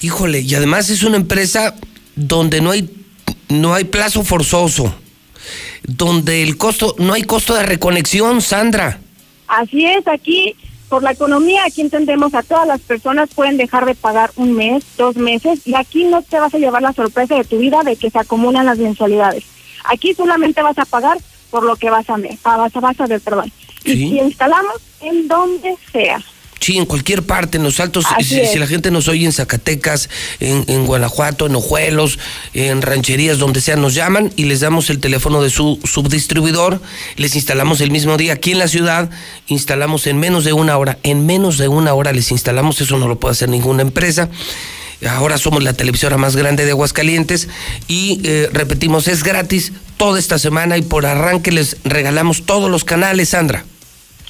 Híjole, 0.01 0.41
y 0.41 0.53
además 0.55 0.89
es 0.89 1.03
una 1.03 1.15
empresa 1.15 1.75
donde 2.15 2.59
no 2.61 2.71
hay, 2.71 2.89
no 3.47 3.73
hay 3.73 3.85
plazo 3.85 4.23
forzoso, 4.23 4.93
donde 5.83 6.43
el 6.43 6.57
costo, 6.57 6.95
no 6.99 7.13
hay 7.13 7.23
costo 7.23 7.55
de 7.55 7.63
reconexión, 7.63 8.41
Sandra. 8.41 8.99
Así 9.47 9.85
es, 9.85 10.05
aquí 10.07 10.53
por 10.89 11.03
la 11.03 11.11
economía, 11.11 11.63
aquí 11.65 11.81
entendemos 11.81 12.33
a 12.33 12.43
todas 12.43 12.67
las 12.67 12.81
personas 12.81 13.29
pueden 13.33 13.57
dejar 13.57 13.85
de 13.85 13.95
pagar 13.95 14.31
un 14.35 14.53
mes, 14.53 14.83
dos 14.97 15.15
meses, 15.17 15.61
y 15.65 15.75
aquí 15.75 16.05
no 16.05 16.21
te 16.21 16.39
vas 16.39 16.53
a 16.53 16.57
llevar 16.57 16.81
la 16.81 16.93
sorpresa 16.93 17.35
de 17.35 17.43
tu 17.43 17.57
vida 17.57 17.81
de 17.83 17.95
que 17.95 18.09
se 18.09 18.19
acumulan 18.19 18.65
las 18.65 18.77
mensualidades. 18.77 19.43
Aquí 19.85 20.13
solamente 20.13 20.61
vas 20.61 20.77
a 20.77 20.85
pagar 20.85 21.17
por 21.49 21.63
lo 21.63 21.75
que 21.75 21.89
vas 21.89 22.09
a 22.09 22.17
ver, 22.17 22.37
vas 22.43 22.75
a, 22.75 22.79
vas 22.79 22.99
a 22.99 23.07
ver, 23.07 23.21
perdón. 23.21 23.51
Y, 23.83 23.91
y 23.91 24.19
instalamos 24.19 24.81
en 25.01 25.27
donde 25.27 25.75
sea. 25.91 26.21
Sí, 26.59 26.77
en 26.77 26.85
cualquier 26.85 27.23
parte, 27.23 27.57
en 27.57 27.63
los 27.63 27.79
altos, 27.79 28.05
si, 28.19 28.45
si, 28.45 28.57
la 28.57 28.67
gente 28.67 28.91
nos 28.91 29.07
oye 29.07 29.25
en 29.25 29.31
Zacatecas, 29.31 30.09
en, 30.39 30.65
en, 30.67 30.85
Guanajuato, 30.85 31.45
en 31.45 31.55
Ojuelos, 31.55 32.19
en 32.53 32.81
rancherías, 32.81 33.37
donde 33.37 33.61
sea, 33.61 33.75
nos 33.75 33.93
llaman 33.93 34.31
y 34.35 34.45
les 34.45 34.61
damos 34.61 34.89
el 34.89 34.99
teléfono 34.99 35.41
de 35.41 35.49
su 35.49 35.79
subdistribuidor, 35.83 36.81
les 37.15 37.35
instalamos 37.35 37.81
el 37.81 37.91
mismo 37.91 38.17
día 38.17 38.33
aquí 38.33 38.51
en 38.51 38.59
la 38.59 38.67
ciudad, 38.67 39.09
instalamos 39.47 40.07
en 40.07 40.17
menos 40.19 40.43
de 40.43 40.53
una 40.53 40.77
hora, 40.77 40.97
en 41.03 41.25
menos 41.25 41.57
de 41.57 41.67
una 41.67 41.93
hora 41.93 42.11
les 42.11 42.31
instalamos, 42.31 42.81
eso 42.81 42.97
no 42.97 43.07
lo 43.07 43.19
puede 43.19 43.33
hacer 43.33 43.49
ninguna 43.49 43.83
empresa. 43.83 44.29
Ahora 45.07 45.37
somos 45.37 45.63
la 45.63 45.73
televisora 45.73 46.17
más 46.17 46.35
grande 46.35 46.65
de 46.65 46.71
Aguascalientes 46.71 47.47
y 47.87 48.19
eh, 48.23 48.49
repetimos, 48.51 49.07
es 49.07 49.23
gratis 49.23 49.73
toda 49.97 50.17
esta 50.17 50.39
semana 50.39 50.77
y 50.77 50.81
por 50.81 51.05
arranque 51.05 51.51
les 51.51 51.77
regalamos 51.83 52.45
todos 52.45 52.71
los 52.71 52.83
canales, 52.83 53.29
Sandra. 53.29 53.63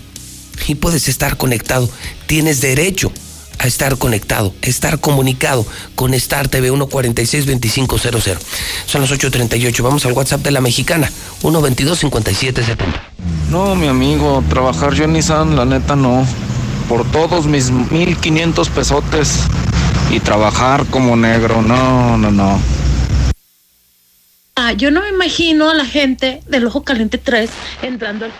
y 0.67 0.75
puedes 0.75 1.07
estar 1.07 1.37
conectado. 1.37 1.89
Tienes 2.27 2.61
derecho 2.61 3.11
a 3.59 3.67
estar 3.67 3.97
conectado, 3.97 4.53
estar 4.61 4.99
comunicado 4.99 5.65
con 5.95 6.13
Star 6.15 6.47
TV 6.47 6.71
146-2500. 6.71 8.37
Son 8.85 9.01
las 9.01 9.11
8.38. 9.11 9.83
Vamos 9.83 10.05
al 10.05 10.13
WhatsApp 10.13 10.41
de 10.41 10.51
la 10.51 10.61
mexicana, 10.61 11.11
122-5770. 11.43 12.77
No, 13.49 13.75
mi 13.75 13.87
amigo, 13.87 14.43
trabajar 14.49 14.93
yo 14.93 15.03
en 15.03 15.13
Nissan, 15.13 15.55
la 15.55 15.65
neta 15.65 15.95
no. 15.95 16.25
Por 16.89 17.09
todos 17.11 17.45
mis 17.45 17.69
1500 17.69 18.69
pesotes 18.69 19.41
y 20.09 20.19
trabajar 20.19 20.85
como 20.87 21.15
negro, 21.15 21.61
no, 21.61 22.17
no, 22.17 22.31
no. 22.31 22.59
Ah, 24.55 24.73
yo 24.73 24.91
no 24.91 25.01
me 25.01 25.09
imagino 25.09 25.69
a 25.69 25.73
la 25.73 25.85
gente 25.85 26.41
del 26.47 26.65
Ojo 26.65 26.83
Caliente 26.83 27.17
3 27.17 27.49
entrando 27.83 28.25
al 28.25 28.31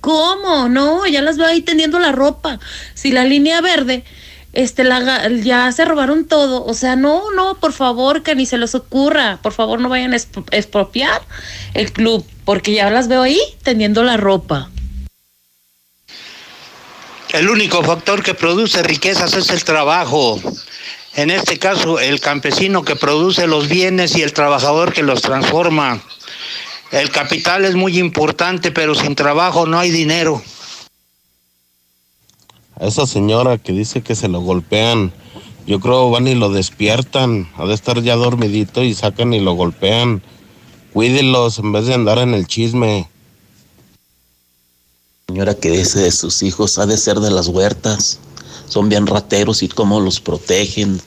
¿Cómo? 0.00 0.68
No, 0.68 1.06
ya 1.06 1.22
las 1.22 1.36
veo 1.36 1.46
ahí 1.46 1.62
tendiendo 1.62 1.98
la 1.98 2.12
ropa. 2.12 2.58
Si 2.94 3.12
la 3.12 3.24
línea 3.24 3.60
verde 3.60 4.04
este, 4.52 4.82
la, 4.82 5.28
ya 5.28 5.70
se 5.72 5.84
robaron 5.84 6.26
todo. 6.26 6.64
O 6.64 6.74
sea, 6.74 6.96
no, 6.96 7.30
no, 7.32 7.54
por 7.56 7.72
favor, 7.72 8.22
que 8.22 8.34
ni 8.34 8.46
se 8.46 8.58
les 8.58 8.74
ocurra. 8.74 9.38
Por 9.42 9.52
favor, 9.52 9.80
no 9.80 9.88
vayan 9.88 10.12
a 10.14 10.16
expropiar 10.16 11.22
el 11.74 11.92
club, 11.92 12.26
porque 12.44 12.72
ya 12.72 12.90
las 12.90 13.08
veo 13.08 13.22
ahí 13.22 13.40
tendiendo 13.62 14.02
la 14.02 14.16
ropa. 14.16 14.70
El 17.32 17.48
único 17.48 17.84
factor 17.84 18.24
que 18.24 18.34
produce 18.34 18.82
riquezas 18.82 19.34
es 19.34 19.50
el 19.50 19.62
trabajo. 19.62 20.40
En 21.14 21.30
este 21.30 21.58
caso, 21.58 22.00
el 22.00 22.20
campesino 22.20 22.84
que 22.84 22.96
produce 22.96 23.46
los 23.46 23.68
bienes 23.68 24.16
y 24.16 24.22
el 24.22 24.32
trabajador 24.32 24.92
que 24.92 25.02
los 25.02 25.22
transforma. 25.22 26.02
El 26.90 27.10
capital 27.10 27.64
es 27.64 27.74
muy 27.74 27.98
importante, 27.98 28.72
pero 28.72 28.94
sin 28.94 29.14
trabajo 29.14 29.66
no 29.66 29.78
hay 29.78 29.90
dinero. 29.90 30.42
esa 32.80 33.06
señora 33.06 33.58
que 33.58 33.72
dice 33.72 34.00
que 34.00 34.14
se 34.14 34.28
lo 34.28 34.40
golpean, 34.40 35.12
yo 35.66 35.80
creo 35.80 36.10
van 36.10 36.26
y 36.26 36.34
lo 36.34 36.48
despiertan, 36.48 37.48
ha 37.56 37.66
de 37.66 37.74
estar 37.74 38.02
ya 38.02 38.16
dormidito 38.16 38.82
y 38.82 38.94
sacan 38.94 39.34
y 39.34 39.40
lo 39.40 39.52
golpean. 39.52 40.22
Cuídenlos 40.92 41.58
en 41.58 41.72
vez 41.72 41.86
de 41.86 41.94
andar 41.94 42.18
en 42.18 42.34
el 42.34 42.46
chisme 42.46 43.08
señora 45.30 45.54
que 45.54 45.70
dice 45.70 46.00
de 46.00 46.10
sus 46.10 46.42
hijos 46.42 46.76
ha 46.78 46.86
de 46.86 46.96
ser 46.96 47.20
de 47.20 47.30
las 47.30 47.46
huertas. 47.46 48.18
Son 48.66 48.88
bien 48.88 49.06
rateros 49.06 49.62
y 49.62 49.68
cómo 49.68 50.00
los 50.00 50.18
protegen. 50.18 51.00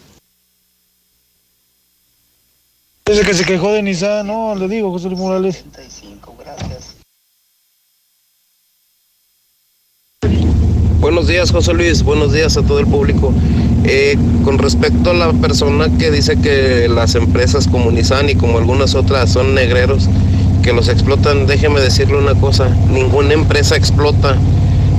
Que 3.14 3.34
se 3.36 3.46
quejó 3.46 3.72
de 3.72 3.84
Nissan, 3.84 4.26
no, 4.26 4.56
le 4.56 4.68
digo, 4.68 4.90
José 4.90 5.08
Luis 5.08 5.20
Morales. 5.20 5.64
Buenos 11.00 11.28
días, 11.28 11.52
José 11.52 11.74
Luis. 11.74 12.02
Buenos 12.02 12.34
días 12.34 12.58
a 12.58 12.64
todo 12.64 12.80
el 12.80 12.88
público. 12.88 13.32
Eh, 13.84 14.18
con 14.44 14.58
respecto 14.58 15.12
a 15.12 15.14
la 15.14 15.32
persona 15.32 15.96
que 15.98 16.10
dice 16.10 16.38
que 16.42 16.90
las 16.90 17.14
empresas 17.14 17.68
como 17.68 17.92
Nissan 17.92 18.32
y 18.32 18.36
como 18.36 18.58
algunas 18.58 18.96
otras 18.96 19.32
son 19.32 19.54
negreros, 19.54 20.10
que 20.64 20.74
los 20.74 20.88
explotan, 20.90 21.46
déjeme 21.46 21.82
decirle 21.82 22.18
una 22.18 22.34
cosa, 22.34 22.68
ninguna 22.90 23.34
empresa 23.36 23.76
explota. 23.76 24.38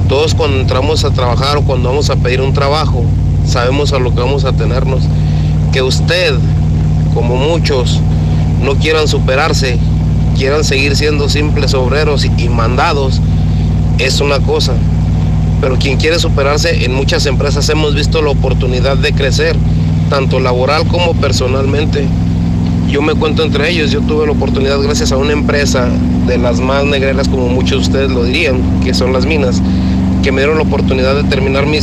Todos 0.08 0.34
cuando 0.34 0.60
entramos 0.60 1.04
a 1.04 1.10
trabajar 1.10 1.56
o 1.56 1.62
cuando 1.62 1.88
vamos 1.88 2.08
a 2.10 2.16
pedir 2.16 2.40
un 2.40 2.54
trabajo, 2.54 3.04
sabemos 3.44 3.92
a 3.92 3.98
lo 3.98 4.14
que 4.14 4.20
vamos 4.20 4.44
a 4.44 4.52
tenernos. 4.52 5.02
Que 5.72 5.82
usted, 5.82 6.34
como 7.14 7.36
muchos, 7.36 8.00
no 8.60 8.74
quieran 8.74 9.08
superarse, 9.08 9.78
quieran 10.36 10.64
seguir 10.64 10.96
siendo 10.96 11.28
simples 11.28 11.72
obreros 11.74 12.24
y, 12.24 12.48
mandados, 12.48 13.20
es 13.98 14.20
una 14.20 14.40
cosa. 14.40 14.74
Pero 15.60 15.78
quien 15.78 15.96
quiere 15.96 16.18
superarse, 16.18 16.84
en 16.84 16.94
muchas 16.94 17.24
empresas 17.26 17.68
hemos 17.68 17.94
visto 17.94 18.20
la 18.20 18.30
oportunidad 18.30 18.96
de 18.96 19.12
crecer, 19.12 19.56
tanto 20.10 20.40
laboral 20.40 20.86
como 20.88 21.14
personalmente 21.14 22.06
yo 22.94 23.02
me 23.02 23.14
cuento 23.14 23.42
entre 23.42 23.70
ellos, 23.70 23.90
yo 23.90 24.00
tuve 24.02 24.24
la 24.26 24.30
oportunidad 24.30 24.80
gracias 24.80 25.10
a 25.10 25.16
una 25.16 25.32
empresa 25.32 25.88
de 26.28 26.38
las 26.38 26.60
más 26.60 26.84
negreras 26.84 27.28
como 27.28 27.48
muchos 27.48 27.78
de 27.78 27.82
ustedes 27.88 28.10
lo 28.10 28.22
dirían, 28.22 28.60
que 28.84 28.94
son 28.94 29.12
las 29.12 29.26
minas, 29.26 29.60
que 30.22 30.30
me 30.30 30.42
dieron 30.42 30.58
la 30.58 30.62
oportunidad 30.62 31.16
de 31.16 31.24
terminar 31.24 31.66
mi 31.66 31.80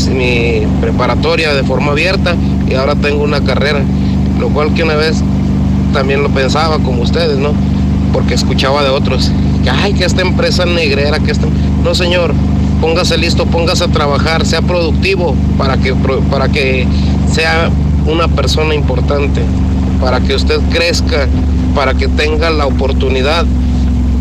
preparatoria 0.79 1.53
de 1.53 1.63
forma 1.63 1.91
abierta 1.91 2.37
y 2.69 2.75
ahora 2.75 2.95
tengo 2.95 3.23
una 3.23 3.43
carrera, 3.43 3.83
lo 4.41 4.49
cual 4.49 4.73
que 4.73 4.83
una 4.83 4.95
vez 4.95 5.23
también 5.93 6.21
lo 6.21 6.29
pensaba 6.29 6.79
como 6.79 7.01
ustedes, 7.01 7.37
¿no? 7.37 7.53
Porque 8.11 8.33
escuchaba 8.33 8.83
de 8.83 8.89
otros, 8.89 9.31
que 9.63 9.69
ay, 9.69 9.93
que 9.93 10.03
esta 10.03 10.21
empresa 10.21 10.65
negrera, 10.65 11.19
que 11.19 11.31
esta... 11.31 11.47
No, 11.83 11.95
señor, 11.95 12.33
póngase 12.81 13.17
listo, 13.17 13.45
póngase 13.45 13.85
a 13.85 13.87
trabajar, 13.87 14.45
sea 14.45 14.61
productivo 14.61 15.33
para 15.57 15.77
que, 15.77 15.93
para 16.29 16.49
que 16.49 16.85
sea 17.31 17.69
una 18.05 18.27
persona 18.27 18.75
importante 18.75 19.41
para 20.01 20.19
que 20.19 20.33
usted 20.33 20.59
crezca, 20.71 21.27
para 21.75 21.93
que 21.93 22.07
tenga 22.07 22.49
la 22.49 22.65
oportunidad 22.65 23.45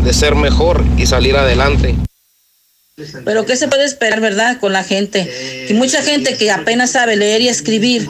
de 0.05 0.13
ser 0.13 0.35
mejor 0.35 0.83
y 0.97 1.07
salir 1.07 1.35
adelante. 1.35 1.95
Pero 3.25 3.45
¿qué 3.45 3.55
se 3.55 3.67
puede 3.67 3.85
esperar, 3.85 4.21
verdad, 4.21 4.59
con 4.59 4.73
la 4.73 4.83
gente? 4.83 5.27
Que 5.67 5.73
mucha 5.73 6.03
gente 6.03 6.37
que 6.37 6.51
apenas 6.51 6.91
sabe 6.91 7.15
leer 7.15 7.41
y 7.41 7.49
escribir 7.49 8.07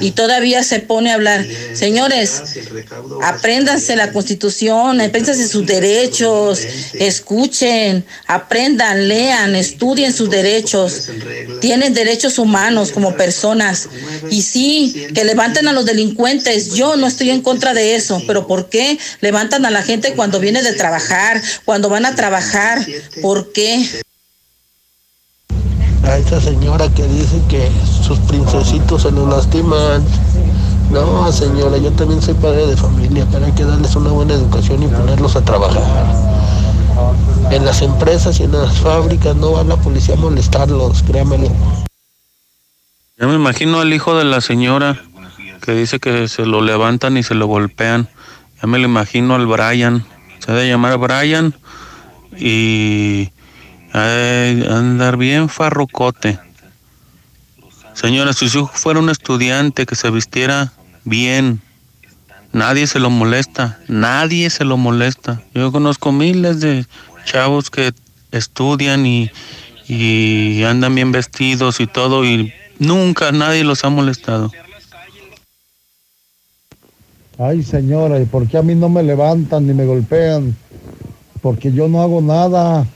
y 0.00 0.12
todavía 0.12 0.62
se 0.62 0.80
pone 0.80 1.10
a 1.10 1.14
hablar. 1.14 1.44
Señores, 1.72 2.42
apréndanse 3.22 3.96
la 3.96 4.12
constitución, 4.12 5.00
apréndanse 5.00 5.48
sus 5.48 5.66
derechos, 5.66 6.60
escuchen, 6.94 8.04
aprendan, 8.26 9.08
lean, 9.08 9.54
estudien 9.54 10.12
sus 10.12 10.30
derechos. 10.30 11.10
Tienen 11.60 11.94
derechos 11.94 12.38
humanos 12.38 12.92
como 12.92 13.16
personas. 13.16 13.88
Y 14.30 14.42
sí, 14.42 15.08
que 15.14 15.24
levanten 15.24 15.68
a 15.68 15.72
los 15.72 15.84
delincuentes. 15.84 16.74
Yo 16.74 16.96
no 16.96 17.06
estoy 17.06 17.30
en 17.30 17.42
contra 17.42 17.74
de 17.74 17.94
eso, 17.94 18.22
pero 18.26 18.46
¿por 18.46 18.68
qué 18.68 18.98
levantan 19.20 19.64
a 19.66 19.70
la 19.70 19.82
gente 19.82 20.14
cuando 20.14 20.40
viene 20.40 20.62
de 20.62 20.72
trabajar, 20.72 21.40
cuando 21.64 21.88
van 21.88 22.06
a 22.06 22.14
trabajar? 22.14 22.84
¿Por 23.20 23.52
qué? 23.52 23.88
A 26.06 26.18
esa 26.18 26.40
señora 26.40 26.88
que 26.90 27.06
dice 27.06 27.40
que 27.48 27.70
sus 28.02 28.18
princesitos 28.20 29.02
se 29.02 29.10
los 29.10 29.28
lastiman. 29.28 30.04
No, 30.90 31.30
señora, 31.32 31.78
yo 31.78 31.90
también 31.92 32.20
soy 32.20 32.34
padre 32.34 32.66
de 32.66 32.76
familia, 32.76 33.26
pero 33.32 33.46
hay 33.46 33.52
que 33.52 33.64
darles 33.64 33.96
una 33.96 34.10
buena 34.10 34.34
educación 34.34 34.82
y 34.82 34.86
ponerlos 34.86 35.34
a 35.36 35.42
trabajar. 35.42 35.82
En 37.50 37.64
las 37.64 37.82
empresas 37.82 38.38
y 38.40 38.44
en 38.44 38.52
las 38.52 38.76
fábricas 38.78 39.34
no 39.36 39.52
va 39.52 39.64
la 39.64 39.76
policía 39.76 40.14
a 40.14 40.18
molestarlos, 40.18 41.02
créamelo. 41.02 41.48
Ya 43.18 43.26
me 43.26 43.34
imagino 43.34 43.80
al 43.80 43.92
hijo 43.92 44.16
de 44.16 44.24
la 44.24 44.40
señora 44.40 45.00
que 45.62 45.72
dice 45.72 45.98
que 45.98 46.28
se 46.28 46.46
lo 46.46 46.60
levantan 46.60 47.16
y 47.16 47.22
se 47.22 47.34
lo 47.34 47.46
golpean. 47.46 48.08
Ya 48.60 48.68
me 48.68 48.78
lo 48.78 48.84
imagino 48.84 49.34
al 49.34 49.46
Brian. 49.46 50.04
Se 50.40 50.52
debe 50.52 50.68
llamar 50.68 50.98
Brian 50.98 51.54
y 52.36 53.30
andar 53.94 55.16
bien 55.16 55.48
farrucote. 55.48 56.38
Señora, 57.94 58.32
si 58.32 58.48
su 58.48 58.58
hijo 58.58 58.70
fuera 58.74 58.98
un 58.98 59.08
estudiante 59.08 59.86
que 59.86 59.94
se 59.94 60.10
vistiera 60.10 60.72
bien, 61.04 61.60
nadie 62.52 62.86
se 62.88 62.98
lo 62.98 63.08
molesta, 63.08 63.78
nadie 63.86 64.50
se 64.50 64.64
lo 64.64 64.76
molesta. 64.76 65.42
Yo 65.54 65.70
conozco 65.70 66.10
miles 66.10 66.60
de 66.60 66.86
chavos 67.24 67.70
que 67.70 67.92
estudian 68.32 69.06
y, 69.06 69.30
y 69.86 70.64
andan 70.64 70.94
bien 70.94 71.12
vestidos 71.12 71.78
y 71.78 71.86
todo 71.86 72.24
y 72.24 72.52
nunca 72.80 73.30
nadie 73.30 73.62
los 73.62 73.84
ha 73.84 73.90
molestado. 73.90 74.50
Ay, 77.38 77.62
señora, 77.62 78.20
¿y 78.20 78.26
por 78.26 78.46
qué 78.48 78.58
a 78.58 78.62
mí 78.62 78.74
no 78.74 78.88
me 78.88 79.02
levantan 79.02 79.66
ni 79.66 79.74
me 79.74 79.86
golpean? 79.86 80.56
Porque 81.42 81.72
yo 81.72 81.88
no 81.88 82.02
hago 82.02 82.20
nada. 82.20 82.86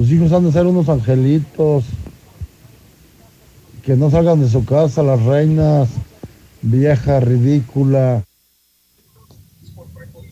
Sus 0.00 0.12
hijos 0.12 0.32
han 0.32 0.46
de 0.46 0.52
ser 0.52 0.64
unos 0.64 0.88
angelitos. 0.88 1.84
Que 3.84 3.96
no 3.96 4.10
salgan 4.10 4.40
de 4.40 4.48
su 4.48 4.64
casa 4.64 5.02
las 5.02 5.22
reinas. 5.22 5.90
Vieja, 6.62 7.20
ridícula. 7.20 8.24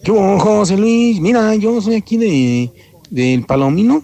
¿Qué 0.03 0.11
José 0.11 0.79
Luis? 0.79 1.21
Mira, 1.21 1.55
yo 1.57 1.83
soy 1.83 1.97
aquí 1.97 2.17
de 2.17 2.73
del 3.11 3.45
Palomino. 3.45 4.03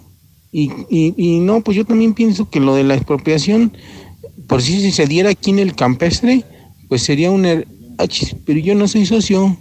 Y, 0.51 0.69
y, 0.87 1.39
no, 1.39 1.61
pues 1.61 1.75
yo 1.75 1.83
también 1.83 2.13
pienso 2.13 2.47
que 2.47 2.59
lo 2.59 2.75
de 2.75 2.83
la 2.83 2.93
expropiación, 2.93 3.75
por 4.47 4.61
si 4.61 4.91
se 4.91 5.07
diera 5.07 5.31
aquí 5.31 5.49
en 5.49 5.57
el 5.57 5.75
campestre, 5.75 6.45
pues 6.89 7.01
sería 7.01 7.31
un... 7.31 7.43
Er, 7.43 7.67
pero 8.45 8.59
yo 8.59 8.75
no 8.75 8.87
soy 8.87 9.07
socio. 9.07 9.57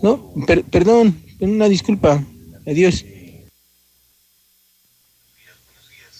No, 0.00 0.30
perdón, 0.70 1.16
una 1.40 1.68
disculpa. 1.68 2.24
Adiós. 2.68 3.04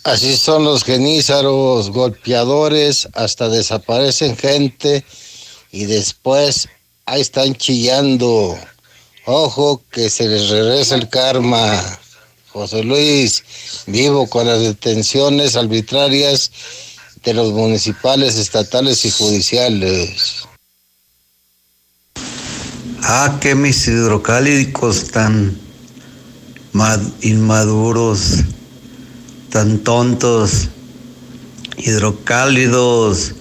Así 0.05 0.37
son 0.37 0.65
los 0.65 0.85
genízaros, 0.85 1.91
golpeadores, 1.91 3.09
hasta 3.15 3.49
desaparecen 3.49 4.37
gente 4.37 5.03
y 5.73 5.87
después 5.87 6.69
ahí 7.07 7.23
están 7.23 7.55
chillando. 7.55 8.59
Ojo 9.25 9.83
que 9.91 10.11
se 10.11 10.29
les 10.29 10.51
regresa 10.51 10.97
el 10.97 11.09
karma. 11.09 11.81
José 12.49 12.85
Luis, 12.85 13.43
vivo 13.87 14.29
con 14.29 14.47
las 14.47 14.61
detenciones 14.61 15.57
arbitrarias 15.57 16.53
de 17.25 17.33
los 17.33 17.53
municipales, 17.53 18.37
estatales 18.37 19.07
y 19.07 19.11
judiciales. 19.11 20.47
Ah, 23.03 23.39
que 23.41 23.55
mis 23.55 23.89
hidrocálicos 23.89 25.11
tan 25.11 25.59
inmaduros 27.23 28.45
tan 29.55 29.79
tontos, 29.79 30.67
hidrocálidos, 31.77 33.35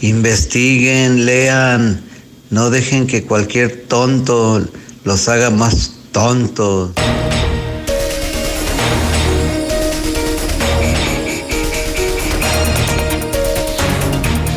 investiguen, 0.00 1.26
lean, 1.26 2.00
no 2.48 2.70
dejen 2.70 3.06
que 3.06 3.24
cualquier 3.24 3.84
tonto 3.88 4.66
los 5.04 5.28
haga 5.28 5.50
más 5.50 5.92
tontos. 6.12 6.92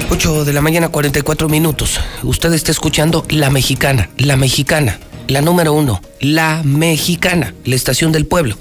8 0.09 0.45
de 0.45 0.53
la 0.53 0.61
mañana, 0.61 0.87
44 0.87 1.49
minutos. 1.49 1.99
Usted 2.23 2.53
está 2.53 2.71
escuchando 2.71 3.25
La 3.29 3.49
Mexicana, 3.49 4.09
La 4.15 4.37
Mexicana, 4.37 5.01
la 5.27 5.41
número 5.41 5.73
uno, 5.73 6.01
La 6.21 6.61
Mexicana, 6.63 7.53
la 7.65 7.75
estación 7.75 8.13
del 8.13 8.25
pueblo. 8.25 8.57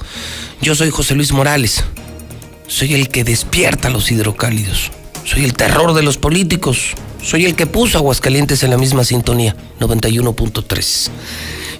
Yo 0.60 0.74
soy 0.74 0.90
José 0.90 1.14
Luis 1.14 1.30
Morales. 1.30 1.84
Soy 2.70 2.94
el 2.94 3.08
que 3.08 3.24
despierta 3.24 3.90
los 3.90 4.12
hidrocálidos. 4.12 4.92
Soy 5.24 5.44
el 5.44 5.54
terror 5.54 5.92
de 5.92 6.04
los 6.04 6.18
políticos. 6.18 6.92
Soy 7.20 7.44
el 7.44 7.56
que 7.56 7.66
puso 7.66 7.98
Aguascalientes 7.98 8.62
en 8.62 8.70
la 8.70 8.78
misma 8.78 9.02
sintonía, 9.02 9.56
91.3. 9.80 11.10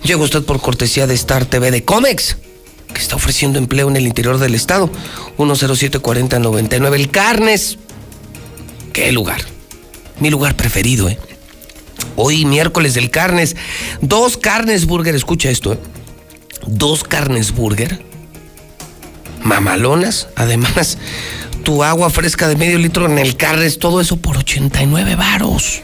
Llega 0.03 0.21
usted 0.21 0.43
por 0.43 0.61
cortesía 0.61 1.07
de 1.07 1.15
Star 1.15 1.47
TV 1.47 1.71
de 1.71 1.85
Comex, 1.85 2.39
que 2.93 3.01
está 3.01 3.15
ofreciendo 3.15 3.61
empleo 3.61 3.89
en 3.89 3.97
el 3.97 4.07
interior 4.07 4.39
del 4.39 4.57
estado. 4.57 4.91
1074099. 5.39 6.95
El 6.97 7.09
Carnes. 7.09 7.79
¿Qué 8.93 9.13
lugar? 9.13 9.43
Mi 10.19 10.29
lugar 10.29 10.57
preferido, 10.57 11.09
¿eh? 11.09 11.21
Hoy 12.17 12.45
miércoles 12.45 12.95
del 12.95 13.11
Carnes. 13.11 13.55
Dos 14.01 14.37
carnes 14.37 14.87
burger, 14.87 15.15
escucha 15.15 15.51
esto, 15.51 15.75
¿eh? 15.75 15.79
Dos 16.67 17.05
carnes 17.05 17.53
burger. 17.53 18.10
Mamalonas. 19.43 20.29
Además, 20.37 20.99
tu 21.65 21.85
agua 21.85 22.11
fresca 22.11 22.49
de 22.49 22.57
medio 22.57 22.79
litro 22.79 23.07
en 23.07 23.19
el 23.19 23.37
Carnes, 23.37 23.79
todo 23.79 24.01
eso 24.01 24.17
por 24.17 24.37
89 24.37 25.17
varos. 25.17 25.83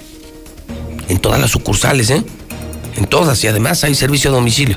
En 1.09 1.19
todas 1.19 1.41
las 1.41 1.51
sucursales, 1.51 2.11
¿eh? 2.11 2.23
En 2.97 3.07
todas, 3.07 3.43
y 3.45 3.47
además 3.47 3.85
hay 3.85 3.95
servicio 3.95 4.31
a 4.31 4.35
domicilio. 4.35 4.77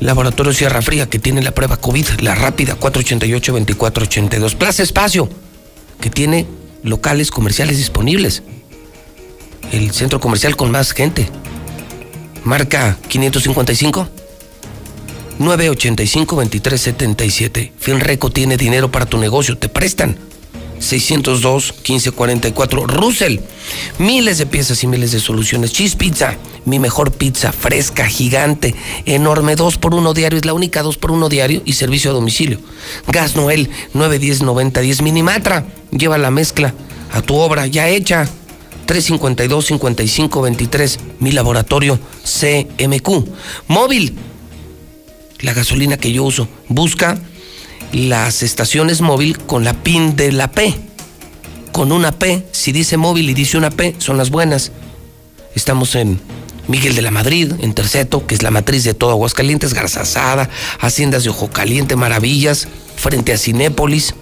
Laboratorio 0.00 0.52
Sierra 0.52 0.82
Fría, 0.82 1.06
que 1.06 1.18
tiene 1.18 1.42
la 1.42 1.52
prueba 1.52 1.76
COVID, 1.76 2.20
la 2.20 2.34
rápida 2.34 2.78
488-2482. 2.78 4.56
Plaza 4.56 4.82
Espacio, 4.82 5.28
que 6.00 6.10
tiene 6.10 6.46
locales 6.82 7.30
comerciales 7.30 7.76
disponibles. 7.76 8.42
El 9.72 9.90
centro 9.92 10.20
comercial 10.20 10.56
con 10.56 10.70
más 10.70 10.92
gente. 10.92 11.28
Marca 12.44 12.96
555 13.08 14.08
985-2377. 15.38 17.70
Finreco 17.78 18.30
tiene 18.30 18.56
dinero 18.56 18.90
para 18.90 19.04
tu 19.06 19.18
negocio, 19.18 19.56
te 19.58 19.68
prestan. 19.68 20.16
602-1544. 20.80 22.86
Russell, 22.86 23.40
miles 23.98 24.38
de 24.38 24.46
piezas 24.46 24.82
y 24.84 24.86
miles 24.86 25.12
de 25.12 25.20
soluciones. 25.20 25.72
Cheese 25.72 25.96
Pizza, 25.96 26.36
mi 26.64 26.78
mejor 26.78 27.12
pizza, 27.12 27.52
fresca, 27.52 28.06
gigante, 28.06 28.74
enorme, 29.04 29.56
2 29.56 29.76
por 29.78 29.94
1 29.94 30.14
diario, 30.14 30.38
es 30.38 30.44
la 30.44 30.54
única 30.54 30.82
2 30.82 30.96
por 30.98 31.10
1 31.12 31.28
diario 31.28 31.62
y 31.64 31.74
servicio 31.74 32.10
a 32.10 32.14
domicilio. 32.14 32.58
Gas 33.08 33.36
Noel, 33.36 33.70
910-9010. 33.94 35.02
Minimatra, 35.02 35.66
lleva 35.90 36.18
la 36.18 36.30
mezcla 36.30 36.74
a 37.12 37.22
tu 37.22 37.36
obra 37.36 37.66
ya 37.66 37.88
hecha. 37.88 38.28
352-5523, 38.86 40.98
mi 41.18 41.32
laboratorio 41.32 41.98
CMQ. 42.22 43.08
Móvil, 43.66 44.14
la 45.46 45.54
gasolina 45.54 45.96
que 45.96 46.12
yo 46.12 46.24
uso. 46.24 46.48
Busca 46.68 47.18
las 47.92 48.42
estaciones 48.42 49.00
móvil 49.00 49.38
con 49.38 49.64
la 49.64 49.72
PIN 49.72 50.16
de 50.16 50.32
la 50.32 50.50
P. 50.50 50.74
Con 51.72 51.92
una 51.92 52.12
P, 52.12 52.44
si 52.50 52.72
dice 52.72 52.96
móvil 52.96 53.30
y 53.30 53.34
dice 53.34 53.56
una 53.56 53.70
P, 53.70 53.94
son 53.98 54.18
las 54.18 54.30
buenas. 54.30 54.72
Estamos 55.54 55.94
en 55.94 56.20
Miguel 56.66 56.96
de 56.96 57.02
la 57.02 57.12
Madrid, 57.12 57.52
en 57.60 57.74
Terceto, 57.74 58.26
que 58.26 58.34
es 58.34 58.42
la 58.42 58.50
matriz 58.50 58.82
de 58.82 58.94
todo 58.94 59.12
Aguascalientes, 59.12 59.72
Garzazada, 59.72 60.50
Haciendas 60.80 61.22
de 61.22 61.30
Ojo 61.30 61.48
Caliente, 61.48 61.94
Maravillas, 61.94 62.66
frente 62.96 63.32
a 63.32 63.38
Cinépolis. 63.38 64.14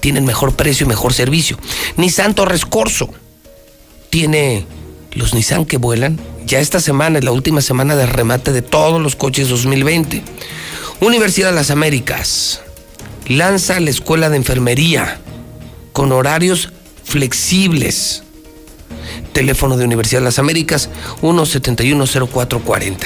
Tienen 0.00 0.24
mejor 0.24 0.56
precio 0.56 0.86
y 0.86 0.88
mejor 0.88 1.12
servicio. 1.12 1.58
Nissan 1.98 2.34
Torres 2.34 2.64
Corso 2.64 3.10
tiene 4.08 4.64
los 5.12 5.34
Nissan 5.34 5.66
que 5.66 5.76
vuelan. 5.76 6.18
Ya 6.46 6.58
esta 6.58 6.80
semana 6.80 7.18
es 7.18 7.24
la 7.24 7.32
última 7.32 7.60
semana 7.60 7.96
de 7.96 8.06
remate 8.06 8.52
de 8.52 8.62
todos 8.62 9.00
los 9.02 9.14
coches 9.14 9.50
2020. 9.50 10.22
Universidad 11.00 11.48
de 11.48 11.54
las 11.54 11.70
Américas 11.70 12.62
lanza 13.26 13.80
la 13.80 13.88
escuela 13.88 14.28
de 14.28 14.36
enfermería 14.36 15.18
con 15.94 16.12
horarios 16.12 16.70
flexibles. 17.04 18.22
Teléfono 19.32 19.78
de 19.78 19.86
Universidad 19.86 20.20
de 20.20 20.26
las 20.26 20.38
Américas 20.38 20.90
1710440. 21.22 22.98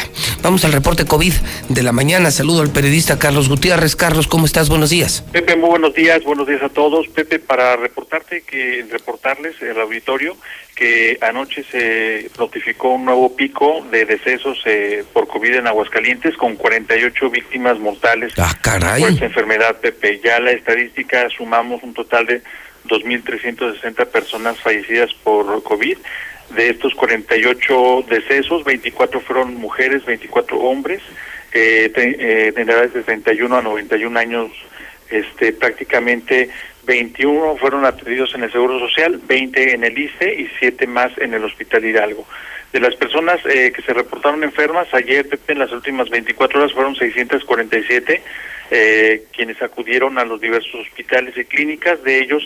Vamos 0.43 0.65
al 0.65 0.73
reporte 0.73 1.05
COVID 1.05 1.35
de 1.69 1.83
la 1.85 1.93
mañana. 1.93 2.33
Saludo 2.33 2.63
al 2.63 2.71
periodista 2.71 3.17
Carlos 3.21 3.49
Gutiérrez. 3.49 3.95
Carlos, 3.95 4.27
¿cómo 4.27 4.47
estás? 4.47 4.69
Buenos 4.69 4.91
días. 4.91 5.23
Pepe, 5.31 5.55
muy 5.55 5.69
buenos 5.69 5.95
días. 5.95 6.25
Buenos 6.25 6.49
días 6.49 6.65
a 6.65 6.71
todos. 6.71 7.07
Pepe, 7.07 7.39
para 7.39 7.77
reportarte 7.77 8.43
que 8.43 8.85
reportarles 8.91 9.55
el 9.63 9.81
auditorio 9.81 10.37
que 10.75 11.19
anoche 11.21 11.65
se 11.71 12.31
notificó 12.39 12.95
un 12.95 13.05
nuevo 13.05 13.35
pico 13.37 13.87
de 13.91 14.05
decesos 14.05 14.61
eh, 14.65 15.05
por 15.13 15.29
COVID 15.29 15.55
en 15.55 15.67
Aguascalientes 15.67 16.37
con 16.37 16.57
48 16.57 17.31
víctimas 17.31 17.79
mortales 17.79 18.33
ah, 18.39 18.53
caray. 18.61 19.01
por 19.01 19.11
esta 19.11 19.27
enfermedad, 19.27 19.77
Pepe. 19.81 20.21
Ya 20.23 20.41
la 20.41 20.51
estadística 20.51 21.29
sumamos 21.31 21.83
un 21.83 21.95
total 21.95 22.27
de 22.27 22.43
2.360 22.89 24.07
personas 24.07 24.61
fallecidas 24.61 25.13
por 25.23 25.63
COVID. 25.63 25.97
De 26.57 26.71
estos 26.71 26.95
48 26.95 28.05
decesos, 28.09 28.65
24 28.65 29.21
fueron 29.21 29.55
mujeres, 29.55 30.05
24 30.05 30.59
hombres, 30.59 31.01
eh, 31.53 31.91
eh, 31.95 32.53
de 32.55 32.63
edades 32.63 32.93
de 32.93 33.03
31 33.03 33.57
a 33.57 33.63
91 33.63 34.19
años, 34.19 34.51
este, 35.09 35.53
prácticamente 35.53 36.51
21 36.87 37.57
fueron 37.57 37.85
atendidos 37.85 38.35
en 38.35 38.45
el 38.45 38.53
Seguro 38.53 38.79
Social, 38.79 39.21
20 39.27 39.75
en 39.75 39.85
el 39.85 39.99
ICE 39.99 40.35
y 40.35 40.49
7 40.59 40.87
más 40.87 41.17
en 41.19 41.35
el 41.35 41.45
Hospital 41.45 41.85
Hidalgo. 41.85 42.27
De 42.73 42.81
las 42.81 42.97
personas 42.97 43.39
eh, 43.47 43.73
que 43.75 43.83
se 43.83 43.93
reportaron 43.93 44.43
enfermas, 44.43 44.93
ayer 44.93 45.29
en 45.47 45.59
las 45.59 45.71
últimas 45.71 46.11
24 46.11 46.59
horas 46.59 46.73
fueron 46.73 46.97
647 46.97 48.21
eh, 48.71 49.25
quienes 49.33 49.61
acudieron 49.63 50.19
a 50.19 50.25
los 50.25 50.41
diversos 50.41 50.75
hospitales 50.75 51.37
y 51.37 51.45
clínicas. 51.45 52.03
De 52.03 52.19
ellos, 52.19 52.45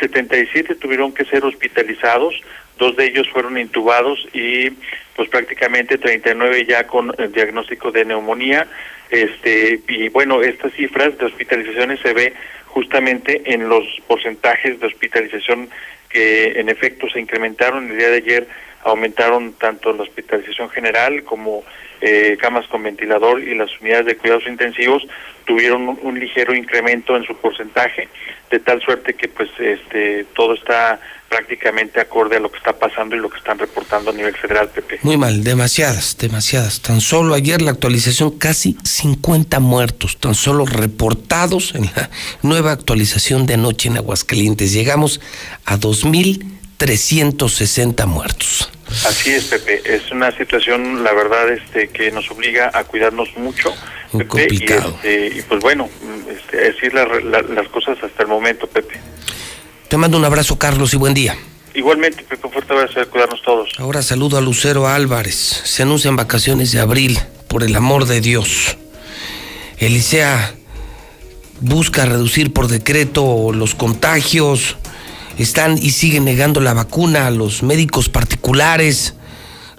77 0.00 0.74
tuvieron 0.76 1.12
que 1.12 1.24
ser 1.24 1.44
hospitalizados, 1.44 2.34
dos 2.78 2.96
de 2.96 3.06
ellos 3.06 3.28
fueron 3.30 3.58
intubados 3.58 4.26
y 4.32 4.70
pues 5.14 5.28
prácticamente 5.28 5.98
39 5.98 6.64
ya 6.66 6.86
con 6.86 7.12
el 7.18 7.32
diagnóstico 7.32 7.90
de 7.90 8.04
neumonía. 8.04 8.66
Este 9.10 9.80
y 9.88 10.08
bueno, 10.08 10.42
estas 10.42 10.72
cifras 10.72 11.18
de 11.18 11.26
hospitalizaciones 11.26 12.00
se 12.00 12.12
ve 12.12 12.32
justamente 12.66 13.42
en 13.52 13.68
los 13.68 13.84
porcentajes 14.06 14.78
de 14.80 14.86
hospitalización 14.86 15.68
que 16.08 16.58
en 16.60 16.68
efecto 16.68 17.08
se 17.10 17.20
incrementaron 17.20 17.90
el 17.90 17.98
día 17.98 18.10
de 18.10 18.16
ayer 18.16 18.46
aumentaron 18.84 19.52
tanto 19.54 19.92
la 19.92 20.02
hospitalización 20.02 20.70
general 20.70 21.24
como 21.24 21.64
eh, 22.00 22.36
camas 22.40 22.66
con 22.68 22.82
ventilador 22.82 23.42
y 23.42 23.54
las 23.54 23.70
unidades 23.80 24.06
de 24.06 24.16
cuidados 24.16 24.46
intensivos 24.46 25.06
tuvieron 25.44 25.98
un, 26.00 26.18
ligero 26.20 26.54
incremento 26.54 27.16
en 27.16 27.24
su 27.24 27.34
porcentaje 27.36 28.08
de 28.50 28.60
tal 28.60 28.80
suerte 28.80 29.14
que 29.14 29.28
pues 29.28 29.50
este 29.58 30.24
todo 30.34 30.54
está 30.54 31.00
prácticamente 31.28 32.00
acorde 32.00 32.36
a 32.36 32.40
lo 32.40 32.50
que 32.50 32.56
está 32.58 32.78
pasando 32.78 33.14
y 33.14 33.18
lo 33.18 33.28
que 33.28 33.36
están 33.38 33.58
reportando 33.58 34.10
a 34.10 34.14
nivel 34.14 34.34
federal 34.36 34.68
PP. 34.68 35.00
Muy 35.02 35.16
mal, 35.16 35.42
demasiadas, 35.44 36.16
demasiadas. 36.18 36.80
Tan 36.80 37.00
solo 37.00 37.34
ayer 37.34 37.62
la 37.62 37.70
actualización 37.72 38.38
casi 38.38 38.76
50 38.82 39.60
muertos, 39.60 40.16
tan 40.18 40.34
solo 40.34 40.66
reportados 40.66 41.74
en 41.74 41.90
la 41.94 42.10
nueva 42.42 42.72
actualización 42.72 43.46
de 43.46 43.54
anoche 43.54 43.88
en 43.88 43.98
Aguascalientes. 43.98 44.72
Llegamos 44.72 45.20
a 45.64 45.76
2360 45.76 48.06
muertos. 48.06 48.70
Así 49.06 49.32
es, 49.32 49.44
Pepe. 49.44 49.82
Es 49.84 50.10
una 50.10 50.32
situación, 50.32 51.04
la 51.04 51.12
verdad, 51.12 51.50
este, 51.50 51.88
que 51.88 52.10
nos 52.10 52.30
obliga 52.30 52.70
a 52.72 52.84
cuidarnos 52.84 53.36
mucho. 53.36 53.74
Muy 54.12 54.26
complicado. 54.26 54.98
Y, 55.04 55.08
este, 55.08 55.38
y, 55.38 55.42
pues 55.42 55.60
bueno, 55.60 55.90
este, 56.30 56.56
decir 56.56 56.94
la, 56.94 57.04
la, 57.04 57.42
las 57.42 57.68
cosas 57.68 58.02
hasta 58.02 58.22
el 58.22 58.28
momento, 58.28 58.66
Pepe. 58.66 58.98
Te 59.88 59.96
mando 59.96 60.18
un 60.18 60.24
abrazo, 60.24 60.58
Carlos, 60.58 60.92
y 60.94 60.96
buen 60.96 61.14
día. 61.14 61.36
Igualmente, 61.74 62.22
Pepe, 62.24 62.48
fuerte 62.48 62.72
abrazo, 62.72 63.00
a 63.00 63.06
cuidarnos 63.06 63.42
todos. 63.42 63.70
Ahora 63.78 64.02
saludo 64.02 64.36
a 64.36 64.40
Lucero 64.40 64.86
Álvarez. 64.86 65.34
Se 65.34 65.82
anuncian 65.82 66.16
vacaciones 66.16 66.72
de 66.72 66.80
abril, 66.80 67.18
por 67.48 67.62
el 67.62 67.74
amor 67.74 68.06
de 68.06 68.20
Dios. 68.20 68.76
Elisea 69.78 70.54
busca 71.60 72.04
reducir 72.04 72.52
por 72.52 72.68
decreto 72.68 73.50
los 73.52 73.74
contagios 73.74 74.76
están 75.38 75.78
y 75.78 75.90
siguen 75.90 76.24
negando 76.24 76.60
la 76.60 76.74
vacuna 76.74 77.26
a 77.26 77.30
los 77.30 77.62
médicos 77.62 78.08
particulares. 78.08 79.14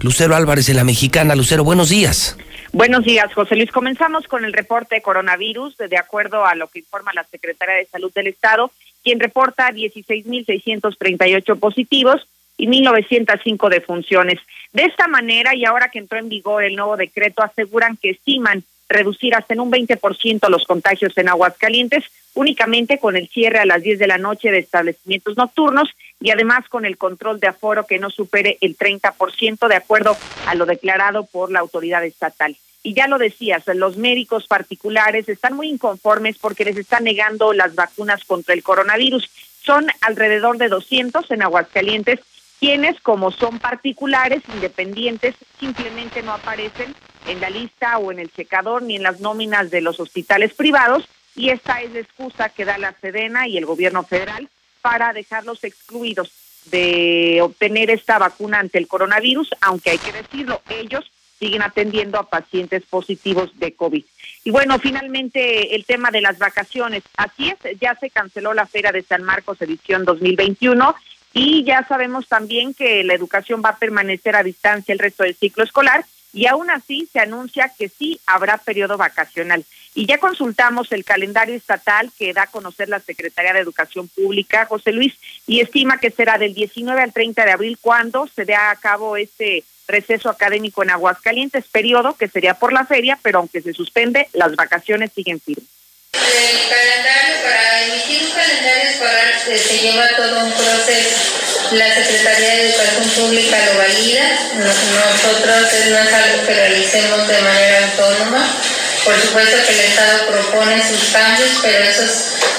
Lucero 0.00 0.34
Álvarez 0.34 0.70
en 0.70 0.76
la 0.76 0.84
Mexicana. 0.84 1.34
Lucero, 1.34 1.64
buenos 1.64 1.90
días. 1.90 2.36
Buenos 2.72 3.04
días, 3.04 3.32
José 3.34 3.56
Luis. 3.56 3.70
Comenzamos 3.70 4.26
con 4.26 4.44
el 4.44 4.54
reporte 4.54 4.94
de 4.94 5.02
coronavirus, 5.02 5.76
de 5.76 5.98
acuerdo 5.98 6.46
a 6.46 6.54
lo 6.54 6.68
que 6.68 6.78
informa 6.78 7.12
la 7.14 7.24
Secretaría 7.24 7.74
de 7.74 7.86
Salud 7.86 8.10
del 8.14 8.28
Estado, 8.28 8.70
quien 9.02 9.20
reporta 9.20 9.70
16.638 9.70 11.58
positivos 11.58 12.26
y 12.56 12.66
1.905 12.66 13.68
defunciones. 13.68 14.38
De 14.72 14.84
esta 14.84 15.08
manera, 15.08 15.54
y 15.54 15.64
ahora 15.64 15.88
que 15.88 15.98
entró 15.98 16.18
en 16.18 16.28
vigor 16.28 16.64
el 16.64 16.76
nuevo 16.76 16.96
decreto, 16.96 17.42
aseguran 17.42 17.96
que 17.96 18.10
estiman 18.10 18.62
reducir 18.88 19.34
hasta 19.34 19.54
en 19.54 19.60
un 19.60 19.70
20% 19.70 20.48
los 20.48 20.64
contagios 20.64 21.16
en 21.16 21.28
Aguascalientes, 21.28 22.04
únicamente 22.34 22.98
con 22.98 23.16
el 23.16 23.28
cierre 23.28 23.58
a 23.58 23.64
las 23.64 23.82
10 23.82 23.98
de 23.98 24.06
la 24.06 24.18
noche 24.18 24.50
de 24.50 24.58
establecimientos 24.58 25.36
nocturnos 25.36 25.88
y 26.20 26.30
además 26.30 26.68
con 26.68 26.84
el 26.84 26.98
control 26.98 27.40
de 27.40 27.48
aforo 27.48 27.86
que 27.86 27.98
no 27.98 28.10
supere 28.10 28.58
el 28.60 28.76
30% 28.76 29.68
de 29.68 29.76
acuerdo 29.76 30.16
a 30.46 30.54
lo 30.54 30.66
declarado 30.66 31.24
por 31.24 31.50
la 31.50 31.60
autoridad 31.60 32.04
estatal. 32.04 32.56
Y 32.82 32.94
ya 32.94 33.06
lo 33.06 33.18
decías, 33.18 33.64
los 33.74 33.96
médicos 33.96 34.46
particulares 34.46 35.28
están 35.28 35.54
muy 35.54 35.68
inconformes 35.68 36.38
porque 36.38 36.64
les 36.64 36.76
están 36.76 37.04
negando 37.04 37.52
las 37.52 37.74
vacunas 37.74 38.24
contra 38.24 38.54
el 38.54 38.62
coronavirus. 38.62 39.28
Son 39.62 39.86
alrededor 40.00 40.56
de 40.56 40.68
200 40.68 41.30
en 41.30 41.42
Aguascalientes, 41.42 42.20
quienes 42.58 42.98
como 43.00 43.30
son 43.30 43.58
particulares, 43.58 44.42
independientes, 44.54 45.34
simplemente 45.58 46.22
no 46.22 46.32
aparecen 46.32 46.94
en 47.26 47.40
la 47.40 47.50
lista 47.50 47.98
o 47.98 48.12
en 48.12 48.18
el 48.18 48.32
checador 48.32 48.82
ni 48.82 48.96
en 48.96 49.02
las 49.02 49.20
nóminas 49.20 49.70
de 49.70 49.82
los 49.82 50.00
hospitales 50.00 50.54
privados. 50.54 51.04
Y 51.36 51.50
esta 51.50 51.82
es 51.82 51.92
la 51.92 52.00
excusa 52.00 52.48
que 52.48 52.64
da 52.64 52.78
la 52.78 52.94
Sedena 53.00 53.46
y 53.46 53.58
el 53.58 53.66
gobierno 53.66 54.04
federal 54.04 54.48
para 54.80 55.12
dejarlos 55.12 55.64
excluidos 55.64 56.32
de 56.66 57.40
obtener 57.42 57.90
esta 57.90 58.18
vacuna 58.18 58.58
ante 58.58 58.78
el 58.78 58.88
coronavirus, 58.88 59.50
aunque 59.60 59.90
hay 59.90 59.98
que 59.98 60.12
decirlo, 60.12 60.60
ellos 60.68 61.10
siguen 61.40 61.62
atendiendo 61.62 62.18
a 62.20 62.28
pacientes 62.28 62.84
positivos 62.84 63.50
de 63.58 63.72
COVID. 63.72 64.04
Y 64.44 64.50
bueno, 64.50 64.78
finalmente 64.78 65.74
el 65.74 65.84
tema 65.84 66.10
de 66.10 66.20
las 66.20 66.38
vacaciones. 66.38 67.02
Así 67.16 67.48
es, 67.48 67.80
ya 67.80 67.96
se 67.96 68.10
canceló 68.10 68.54
la 68.54 68.66
Feria 68.66 68.92
de 68.92 69.02
San 69.02 69.24
Marcos 69.24 69.60
edición 69.60 70.04
2021 70.04 70.94
y 71.32 71.64
ya 71.64 71.84
sabemos 71.88 72.28
también 72.28 72.74
que 72.74 73.02
la 73.04 73.14
educación 73.14 73.62
va 73.64 73.70
a 73.70 73.78
permanecer 73.78 74.36
a 74.36 74.42
distancia 74.42 74.92
el 74.92 74.98
resto 74.98 75.24
del 75.24 75.34
ciclo 75.34 75.64
escolar 75.64 76.04
y 76.32 76.46
aún 76.46 76.70
así 76.70 77.08
se 77.12 77.20
anuncia 77.20 77.72
que 77.76 77.88
sí 77.88 78.20
habrá 78.26 78.58
periodo 78.58 78.96
vacacional. 78.96 79.64
Y 79.94 80.06
ya 80.06 80.18
consultamos 80.18 80.92
el 80.92 81.04
calendario 81.04 81.56
estatal 81.56 82.12
que 82.16 82.32
da 82.32 82.42
a 82.42 82.46
conocer 82.46 82.88
la 82.88 83.00
Secretaría 83.00 83.52
de 83.52 83.58
Educación 83.60 84.06
Pública, 84.08 84.66
José 84.66 84.92
Luis, 84.92 85.14
y 85.48 85.60
estima 85.60 85.98
que 85.98 86.12
será 86.12 86.38
del 86.38 86.54
19 86.54 87.02
al 87.02 87.12
30 87.12 87.44
de 87.44 87.50
abril 87.50 87.78
cuando 87.80 88.28
se 88.28 88.44
dé 88.44 88.54
a 88.54 88.74
cabo 88.76 89.16
este 89.16 89.64
receso 89.90 90.30
académico 90.30 90.82
en 90.82 90.90
Aguascalientes, 90.90 91.64
periodo 91.70 92.16
que 92.16 92.28
sería 92.28 92.54
por 92.54 92.72
la 92.72 92.84
feria, 92.86 93.18
pero 93.22 93.38
aunque 93.38 93.60
se 93.60 93.72
suspende, 93.72 94.28
las 94.32 94.54
vacaciones 94.56 95.10
siguen 95.14 95.40
firmes. 95.40 95.66
El 96.12 96.68
calendario, 96.68 97.36
para 97.42 97.84
emitir 97.84 98.22
un 98.24 98.32
calendario 98.32 98.90
escolar 98.90 99.32
se, 99.44 99.58
se 99.58 99.78
lleva 99.78 100.08
todo 100.16 100.44
un 100.44 100.52
proceso. 100.52 101.40
La 101.72 101.94
Secretaría 101.94 102.48
de 102.48 102.70
Educación 102.70 103.08
Pública 103.10 103.56
lo 103.66 103.78
valida. 103.78 104.38
Nosotros 104.54 105.68
no 105.88 105.98
es 105.98 106.12
algo 106.12 106.46
que 106.46 106.54
realicemos 106.54 107.28
de 107.28 107.40
manera 107.40 107.86
autónoma. 107.86 108.56
Por 109.04 109.20
supuesto 109.20 109.56
que 109.66 109.72
el 109.72 109.80
Estado 109.80 110.26
propone 110.26 110.86
sus 110.86 111.10
cambios, 111.10 111.60
pero 111.62 111.84
esos 111.84 112.10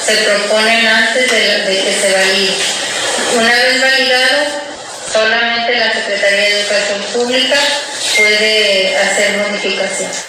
se 0.05 0.15
proponen 0.23 0.87
antes 0.87 1.29
de, 1.29 1.39
de 1.65 1.83
que 1.83 1.93
se 2.01 2.13
valide. 2.13 2.55
Una 3.35 3.53
vez 3.53 3.81
validado, 3.81 4.70
solamente 5.11 5.77
la 5.77 5.93
Secretaría 5.93 6.39
de 6.39 6.61
Educación 6.61 7.01
Pública 7.13 7.59
puede 8.17 8.97
hacer 8.97 9.37
modificaciones. 9.37 10.27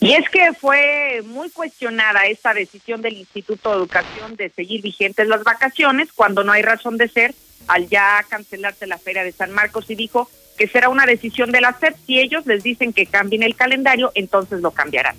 Y 0.00 0.12
es 0.12 0.28
que 0.30 0.52
fue 0.52 1.22
muy 1.24 1.50
cuestionada 1.50 2.26
esta 2.26 2.54
decisión 2.54 3.02
del 3.02 3.14
Instituto 3.14 3.70
de 3.70 3.76
Educación 3.76 4.36
de 4.36 4.50
seguir 4.50 4.82
vigentes 4.82 5.26
las 5.26 5.42
vacaciones 5.42 6.12
cuando 6.12 6.44
no 6.44 6.52
hay 6.52 6.62
razón 6.62 6.96
de 6.96 7.08
ser 7.08 7.34
al 7.66 7.88
ya 7.88 8.24
cancelarse 8.28 8.86
la 8.86 8.98
Feria 8.98 9.24
de 9.24 9.32
San 9.32 9.50
Marcos 9.52 9.90
y 9.90 9.94
dijo 9.94 10.30
que 10.56 10.68
será 10.68 10.88
una 10.88 11.06
decisión 11.06 11.50
de 11.50 11.60
la 11.60 11.76
SEP. 11.78 11.96
Si 12.06 12.20
ellos 12.20 12.46
les 12.46 12.62
dicen 12.62 12.92
que 12.92 13.06
cambien 13.06 13.42
el 13.42 13.56
calendario, 13.56 14.12
entonces 14.14 14.60
lo 14.60 14.70
cambiarán. 14.70 15.16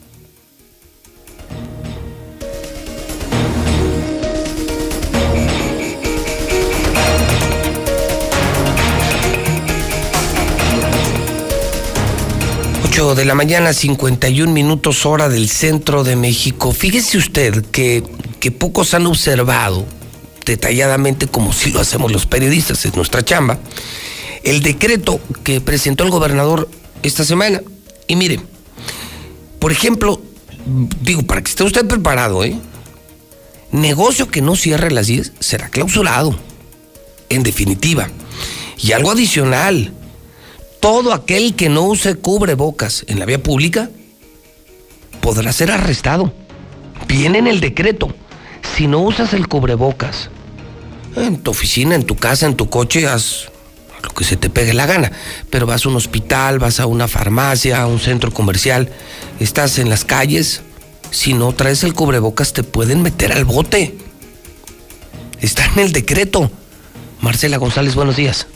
De 12.98 13.26
la 13.26 13.36
mañana, 13.36 13.74
51 13.74 14.52
minutos 14.52 15.06
hora 15.06 15.30
del 15.30 15.50
centro 15.50 16.04
de 16.04 16.16
México. 16.16 16.72
Fíjese 16.72 17.20
usted 17.20 17.64
que, 17.68 18.04
que 18.40 18.50
pocos 18.50 18.96
han 18.96 19.06
observado 19.06 19.86
detalladamente, 20.44 21.28
como 21.28 21.54
si 21.54 21.70
lo 21.70 21.80
hacemos 21.80 22.12
los 22.12 22.26
periodistas, 22.26 22.84
es 22.86 22.96
nuestra 22.96 23.24
chamba, 23.24 23.60
el 24.44 24.64
decreto 24.64 25.20
que 25.44 25.62
presentó 25.62 26.06
el 26.06 26.10
gobernador 26.10 26.70
esta 27.04 27.24
semana. 27.24 27.62
Y 28.08 28.16
mire, 28.16 28.40
por 29.60 29.72
ejemplo, 29.72 30.20
digo, 31.00 31.22
para 31.22 31.44
que 31.44 31.52
esté 31.52 31.64
usted 31.64 31.86
preparado, 31.86 32.44
¿eh? 32.44 32.60
Negocio 33.72 34.28
que 34.32 34.42
no 34.42 34.56
cierre 34.56 34.90
las 34.90 35.06
10 35.06 35.34
será 35.40 35.70
clausurado, 35.70 36.36
en 37.30 37.44
definitiva. 37.44 38.10
Y 38.80 38.94
algo 38.94 39.12
adicional, 39.12 39.94
todo 40.88 41.12
aquel 41.12 41.54
que 41.54 41.68
no 41.68 41.82
use 41.82 42.16
cubrebocas 42.16 43.04
en 43.10 43.20
la 43.20 43.26
vía 43.26 43.44
pública 43.44 43.90
podrá 45.20 45.52
ser 45.52 45.70
arrestado. 45.70 46.32
Viene 47.10 47.40
en 47.40 47.48
el 47.48 47.60
decreto. 47.60 48.08
Si 48.74 48.88
no 48.88 49.00
usas 49.00 49.34
el 49.34 49.50
cubrebocas 49.50 50.30
en 51.18 51.44
tu 51.44 51.52
oficina, 51.52 51.94
en 51.94 52.06
tu 52.06 52.16
casa, 52.16 52.46
en 52.46 52.56
tu 52.56 52.70
coche, 52.70 53.06
haz 53.06 53.50
lo 54.02 54.12
que 54.12 54.24
se 54.24 54.38
te 54.38 54.50
pegue 54.50 54.74
la 54.74 54.86
gana. 54.86 55.12
Pero 55.50 55.66
vas 55.66 55.86
a 55.86 55.90
un 55.90 55.98
hospital, 55.98 56.58
vas 56.58 56.80
a 56.80 56.86
una 56.86 57.10
farmacia, 57.10 57.82
a 57.82 57.88
un 57.88 58.00
centro 58.00 58.32
comercial, 58.34 58.90
estás 59.42 59.80
en 59.80 59.90
las 59.90 60.06
calles. 60.06 60.62
Si 61.12 61.34
no 61.34 61.52
traes 61.52 61.84
el 61.84 61.96
cubrebocas, 61.96 62.54
te 62.54 62.64
pueden 62.64 63.02
meter 63.02 63.34
al 63.34 63.44
bote. 63.44 63.98
Está 65.42 65.66
en 65.66 65.80
el 65.80 65.92
decreto. 65.92 66.50
Marcela 67.20 67.58
González, 67.58 67.94
buenos 67.94 68.16
días. 68.16 68.48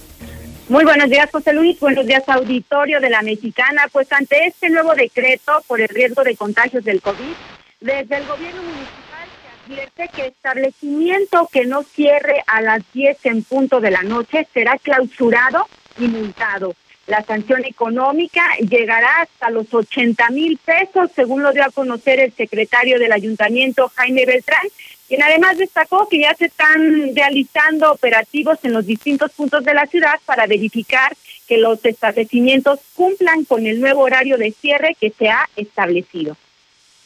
Muy 0.72 0.86
buenos 0.86 1.09
días, 1.09 1.30
José 1.30 1.51
Luis. 1.51 1.78
Buenos 1.82 2.05
días, 2.05 2.24
auditorio 2.28 3.01
de 3.01 3.09
la 3.09 3.22
Mexicana. 3.22 3.89
Pues 3.91 4.09
ante 4.13 4.47
este 4.47 4.69
nuevo 4.69 4.95
decreto 4.95 5.61
por 5.67 5.82
el 5.82 5.89
riesgo 5.89 6.24
de 6.24 6.38
contagios 6.38 6.86
del 6.86 7.01
COVID, 7.01 7.36
desde 7.82 8.15
el 8.15 8.26
gobierno 8.26 8.61
municipal 8.63 9.28
se 9.41 9.74
advierte 9.74 10.09
que 10.15 10.28
establecimiento 10.28 11.49
que 11.51 11.65
no 11.65 11.84
cierre 11.84 12.41
a 12.47 12.61
las 12.61 12.89
10 12.93 13.17
en 13.26 13.43
punto 13.43 13.82
de 13.82 13.91
la 13.91 14.03
noche 14.03 14.47
será 14.53 14.78
clausurado 14.78 15.67
y 15.99 16.07
multado. 16.07 16.74
La 17.12 17.26
sanción 17.26 17.66
económica 17.66 18.41
llegará 18.59 19.24
hasta 19.24 19.49
los 19.49 19.74
80 19.74 20.30
mil 20.30 20.57
pesos, 20.57 21.12
según 21.14 21.43
lo 21.43 21.51
dio 21.51 21.66
a 21.66 21.70
conocer 21.70 22.22
el 22.22 22.34
secretario 22.34 22.99
del 22.99 23.12
ayuntamiento, 23.12 23.91
Jaime 23.97 24.26
Beltrán, 24.26 24.66
quien 25.09 25.22
además 25.22 25.57
destacó 25.57 26.07
que 26.07 26.22
ya 26.22 26.34
se 26.36 26.45
están 26.45 27.14
realizando 27.14 27.91
operativos 27.91 28.59
en 28.64 28.72
los 28.72 28.86
distintos 28.86 29.30
puntos 29.34 29.66
de 29.66 29.74
la 29.74 29.88
ciudad 29.88 30.22
para 30.26 30.47
verificar 30.47 31.14
que 31.49 31.57
los 31.57 31.84
establecimientos 31.84 32.80
cumplan 32.95 33.43
con 33.43 33.68
el 33.68 33.82
nuevo 33.82 34.03
horario 34.03 34.38
de 34.38 34.53
cierre 34.53 34.95
que 34.97 35.09
se 35.09 35.30
ha 35.30 35.49
establecido. 35.57 36.38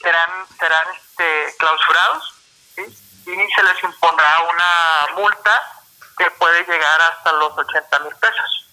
Serán, 0.04 0.30
serán 0.60 0.88
este, 0.96 1.58
clausurados 1.58 2.36
y 2.78 3.26
se 3.26 3.64
les 3.64 3.84
impondrá 3.84 4.36
una 4.54 5.20
multa 5.20 5.60
que 6.16 6.26
puede 6.38 6.60
llegar 6.60 7.02
hasta 7.02 7.32
los 7.32 7.58
80 7.58 8.00
mil 8.02 8.16
pesos. 8.18 8.65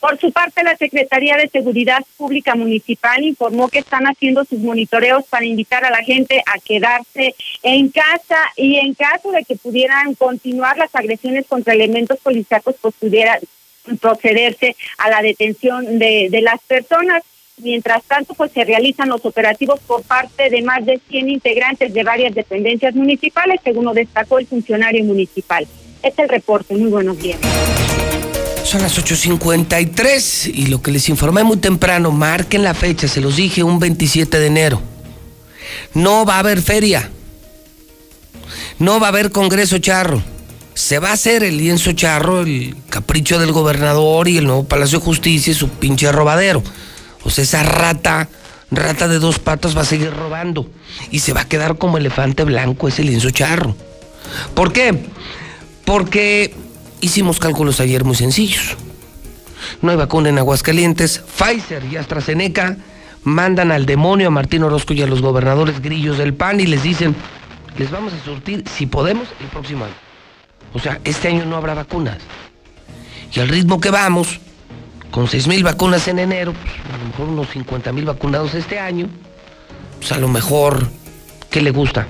Por 0.00 0.18
su 0.18 0.30
parte, 0.30 0.62
la 0.62 0.76
Secretaría 0.76 1.36
de 1.36 1.48
Seguridad 1.48 2.04
Pública 2.16 2.54
Municipal 2.54 3.22
informó 3.24 3.68
que 3.68 3.80
están 3.80 4.04
haciendo 4.04 4.44
sus 4.44 4.60
monitoreos 4.60 5.24
para 5.28 5.44
invitar 5.44 5.84
a 5.84 5.90
la 5.90 6.04
gente 6.04 6.40
a 6.46 6.58
quedarse 6.60 7.34
en 7.64 7.88
casa 7.88 8.38
y 8.56 8.76
en 8.76 8.94
caso 8.94 9.32
de 9.32 9.44
que 9.44 9.56
pudieran 9.56 10.14
continuar 10.14 10.78
las 10.78 10.94
agresiones 10.94 11.46
contra 11.48 11.74
elementos 11.74 12.18
policíacos, 12.20 12.76
pues 12.80 12.94
pudiera 12.94 13.40
procederse 14.00 14.76
a 14.98 15.10
la 15.10 15.20
detención 15.20 15.98
de, 15.98 16.40
las 16.42 16.60
personas. 16.62 17.24
Mientras 17.56 18.04
tanto, 18.04 18.34
pues 18.34 18.52
se 18.52 18.62
realizan 18.62 19.08
los 19.08 19.24
operativos 19.24 19.80
por 19.80 20.04
parte 20.04 20.48
de 20.48 20.62
más 20.62 20.86
de 20.86 21.00
100 21.08 21.28
integrantes 21.28 21.92
de 21.92 22.04
varias 22.04 22.32
dependencias 22.32 22.94
municipales, 22.94 23.60
según 23.64 23.84
lo 23.86 23.94
destacó 23.94 24.38
el 24.38 24.46
funcionario 24.46 25.02
municipal. 25.02 25.66
Este 26.04 26.08
es 26.08 26.18
el 26.18 26.28
reporte. 26.28 26.76
Muy 26.76 26.88
buenos 26.88 27.18
días. 27.18 27.40
Son 28.68 28.82
las 28.82 28.98
8.53 28.98 30.52
y 30.54 30.66
lo 30.66 30.82
que 30.82 30.90
les 30.90 31.08
informé 31.08 31.42
muy 31.42 31.56
temprano, 31.56 32.10
marquen 32.10 32.62
la 32.62 32.74
fecha, 32.74 33.08
se 33.08 33.22
los 33.22 33.36
dije, 33.36 33.62
un 33.62 33.78
27 33.78 34.38
de 34.38 34.46
enero. 34.46 34.82
No 35.94 36.26
va 36.26 36.34
a 36.34 36.40
haber 36.40 36.60
feria. 36.60 37.08
No 38.78 39.00
va 39.00 39.06
a 39.06 39.08
haber 39.08 39.32
Congreso 39.32 39.78
Charro. 39.78 40.22
Se 40.74 40.98
va 40.98 41.08
a 41.08 41.12
hacer 41.14 41.44
el 41.44 41.56
lienzo 41.56 41.92
charro, 41.92 42.42
el 42.42 42.76
capricho 42.90 43.38
del 43.38 43.52
gobernador 43.52 44.28
y 44.28 44.36
el 44.36 44.44
nuevo 44.44 44.64
Palacio 44.64 44.98
de 44.98 45.04
Justicia 45.06 45.50
y 45.50 45.54
su 45.54 45.70
pinche 45.70 46.12
robadero. 46.12 46.62
O 47.24 47.30
sea, 47.30 47.44
esa 47.44 47.62
rata, 47.62 48.28
rata 48.70 49.08
de 49.08 49.18
dos 49.18 49.38
patas 49.38 49.74
va 49.74 49.80
a 49.80 49.86
seguir 49.86 50.12
robando. 50.12 50.70
Y 51.10 51.20
se 51.20 51.32
va 51.32 51.40
a 51.40 51.48
quedar 51.48 51.78
como 51.78 51.96
elefante 51.96 52.44
blanco 52.44 52.86
ese 52.86 53.02
lienzo 53.02 53.30
charro. 53.30 53.74
¿Por 54.54 54.74
qué? 54.74 55.06
Porque 55.86 56.67
hicimos 57.00 57.38
cálculos 57.38 57.80
ayer 57.80 58.04
muy 58.04 58.16
sencillos. 58.16 58.76
No 59.82 59.90
hay 59.90 59.96
vacuna 59.96 60.28
en 60.28 60.38
Aguascalientes, 60.38 61.18
Pfizer 61.18 61.84
y 61.84 61.96
AstraZeneca 61.96 62.76
mandan 63.24 63.72
al 63.72 63.86
demonio 63.86 64.28
a 64.28 64.30
Martín 64.30 64.62
Orozco 64.62 64.94
y 64.94 65.02
a 65.02 65.06
los 65.06 65.20
gobernadores 65.20 65.80
grillos 65.80 66.18
del 66.18 66.34
PAN 66.34 66.60
y 66.60 66.66
les 66.66 66.82
dicen, 66.82 67.14
les 67.76 67.90
vamos 67.90 68.12
a 68.12 68.24
surtir, 68.24 68.64
si 68.68 68.86
podemos, 68.86 69.28
el 69.40 69.46
próximo 69.48 69.84
año. 69.84 69.94
O 70.74 70.78
sea, 70.78 71.00
este 71.04 71.28
año 71.28 71.44
no 71.44 71.56
habrá 71.56 71.74
vacunas. 71.74 72.18
Y 73.32 73.40
al 73.40 73.48
ritmo 73.48 73.80
que 73.80 73.90
vamos, 73.90 74.40
con 75.10 75.28
6 75.28 75.46
mil 75.48 75.62
vacunas 75.62 76.08
en 76.08 76.18
enero, 76.18 76.52
pues, 76.52 76.74
a 76.94 76.98
lo 76.98 77.04
mejor 77.04 77.28
unos 77.28 77.48
50 77.50 77.92
mil 77.92 78.04
vacunados 78.04 78.54
este 78.54 78.78
año, 78.78 79.08
pues 79.98 80.12
a 80.12 80.18
lo 80.18 80.28
mejor, 80.28 80.88
¿qué 81.50 81.60
le 81.60 81.70
gusta? 81.70 82.06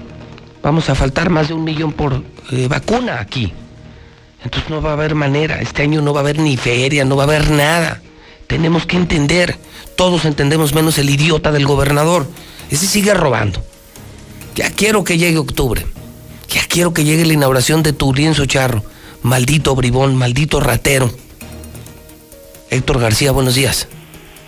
Vamos 0.63 0.89
a 0.91 0.95
faltar 0.95 1.31
más 1.31 1.49
de 1.49 1.55
un 1.55 1.65
millón 1.65 1.93
por 1.93 2.23
eh, 2.51 2.69
vacuna 2.69 3.21
aquí. 3.21 3.53
Entonces 4.45 4.71
no 4.71 4.81
va 4.81 4.91
a 4.91 4.93
haber 4.93 5.15
manera, 5.15 5.61
este 5.61 5.83
año 5.83 6.01
no 6.01 6.13
va 6.13 6.21
a 6.21 6.23
haber 6.23 6.39
ni 6.39 6.57
feria, 6.57 7.05
no 7.05 7.17
va 7.17 7.25
a 7.25 7.27
haber 7.27 7.51
nada. 7.51 8.01
Tenemos 8.47 8.87
que 8.87 8.97
entender, 8.97 9.59
todos 9.97 10.25
entendemos 10.25 10.75
menos 10.75 10.99
el 10.99 11.11
idiota 11.11 11.53
del 11.53 11.67
gobernador. 11.67 12.27
Ese 12.71 12.87
sigue 12.87 13.15
robando. 13.15 13.63
Ya 14.55 14.71
quiero 14.71 15.05
que 15.05 15.19
llegue 15.19 15.39
octubre. 15.39 15.87
Ya 16.49 16.63
quiero 16.67 16.95
que 16.95 17.05
llegue 17.05 17.27
la 17.27 17.35
inauguración 17.35 17.83
de 17.83 17.93
tu 17.93 18.15
lienzo 18.15 18.47
charro. 18.47 18.83
Maldito 19.23 19.75
bribón, 19.75 20.17
maldito 20.17 20.61
ratero. 20.61 21.13
Héctor 22.71 23.01
García, 23.01 23.33
buenos 23.33 23.55
días. 23.55 23.89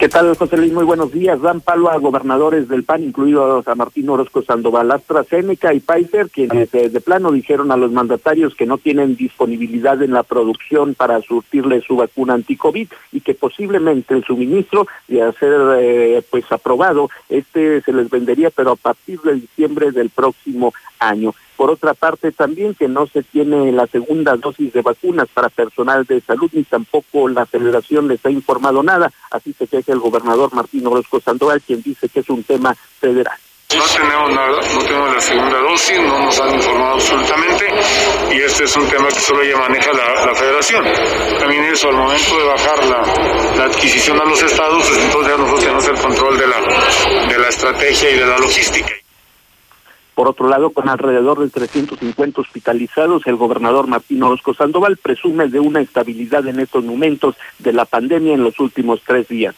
¿Qué 0.01 0.09
tal, 0.09 0.34
José 0.34 0.57
Luis? 0.57 0.72
Muy 0.72 0.84
buenos 0.84 1.12
días. 1.12 1.42
Dan 1.42 1.61
palo 1.61 1.90
a 1.90 1.98
gobernadores 1.98 2.70
del 2.70 2.84
PAN, 2.84 3.05
incluido 3.05 3.62
a 3.66 3.74
Martín 3.74 4.09
Orozco 4.09 4.40
Sandoval, 4.40 4.90
AstraZeneca 4.90 5.74
y 5.74 5.80
Pfizer, 5.80 6.30
quienes 6.30 6.72
eh, 6.72 6.88
de 6.88 7.01
plano 7.03 7.30
dijeron 7.30 7.70
a 7.70 7.76
los 7.76 7.92
mandatarios 7.92 8.55
que 8.55 8.64
no 8.64 8.78
tienen 8.78 9.14
disponibilidad 9.14 10.03
en 10.03 10.12
la 10.12 10.22
producción 10.22 10.94
para 10.94 11.20
surtirle 11.20 11.82
su 11.82 11.96
vacuna 11.96 12.32
anti-COVID 12.32 12.88
y 13.12 13.20
que 13.20 13.34
posiblemente 13.34 14.14
el 14.14 14.24
suministro, 14.24 14.86
de 15.07 15.34
ser 15.38 15.61
eh, 15.78 16.22
pues 16.30 16.51
aprobado, 16.51 17.11
este 17.28 17.82
se 17.82 17.92
les 17.92 18.09
vendería, 18.09 18.48
pero 18.48 18.70
a 18.70 18.76
partir 18.76 19.20
de 19.20 19.34
diciembre 19.34 19.92
del 19.92 20.09
próximo 20.09 20.72
año. 20.98 21.34
Por 21.61 21.70
otra 21.70 21.92
parte, 21.92 22.32
también 22.32 22.74
que 22.74 22.88
no 22.88 23.06
se 23.06 23.22
tiene 23.22 23.70
la 23.70 23.86
segunda 23.86 24.34
dosis 24.34 24.72
de 24.72 24.80
vacunas 24.80 25.28
para 25.28 25.50
personal 25.50 26.06
de 26.06 26.22
salud, 26.22 26.48
ni 26.54 26.64
tampoco 26.64 27.28
la 27.28 27.44
federación 27.44 28.08
les 28.08 28.24
ha 28.24 28.30
informado 28.30 28.82
nada. 28.82 29.12
Así 29.30 29.52
se 29.52 29.66
queja 29.66 29.92
el 29.92 29.98
gobernador 29.98 30.54
Martín 30.54 30.86
Orozco 30.86 31.20
Sandoval, 31.20 31.61
quien 31.61 31.82
dice 31.82 32.08
que 32.08 32.20
es 32.20 32.30
un 32.30 32.44
tema 32.44 32.74
federal. 32.74 33.36
No 33.76 33.84
tenemos 33.84 34.30
nada, 34.30 34.62
no 34.72 34.82
tenemos 34.84 35.14
la 35.14 35.20
segunda 35.20 35.58
dosis, 35.58 36.00
no 36.00 36.24
nos 36.24 36.40
han 36.40 36.54
informado 36.54 36.94
absolutamente 36.94 37.66
y 38.30 38.40
este 38.40 38.64
es 38.64 38.76
un 38.78 38.88
tema 38.88 39.08
que 39.08 39.20
solo 39.20 39.44
ya 39.44 39.58
maneja 39.58 39.92
la, 39.92 40.34
federación. 40.34 40.84
También 41.40 41.64
eso, 41.64 41.90
al 41.90 41.96
momento 41.96 42.38
de 42.38 42.44
bajar 42.46 42.84
la, 42.86 43.64
adquisición 43.66 44.18
a 44.18 44.24
los 44.24 44.42
estados, 44.42 44.82
pues 44.88 44.98
entonces 44.98 45.30
ya 45.30 45.36
nosotros 45.36 45.61
tenemos 45.61 45.88
el 45.88 45.96
control 45.98 46.38
de 46.38 47.38
la 47.38 47.48
estrategia 47.50 48.11
y 48.12 48.16
de 48.16 48.24
la 48.24 48.38
logística. 48.38 48.99
Por 50.20 50.28
otro 50.28 50.50
lado, 50.50 50.68
con 50.68 50.86
alrededor 50.90 51.40
de 51.40 51.48
350 51.48 52.42
hospitalizados, 52.42 53.22
el 53.26 53.36
gobernador 53.36 53.86
Martín 53.86 54.22
Orozco 54.22 54.52
Sandoval 54.52 54.98
presume 54.98 55.48
de 55.48 55.60
una 55.60 55.80
estabilidad 55.80 56.46
en 56.46 56.60
estos 56.60 56.84
momentos 56.84 57.36
de 57.58 57.72
la 57.72 57.86
pandemia 57.86 58.34
en 58.34 58.44
los 58.44 58.60
últimos 58.60 59.00
tres 59.06 59.26
días. 59.28 59.54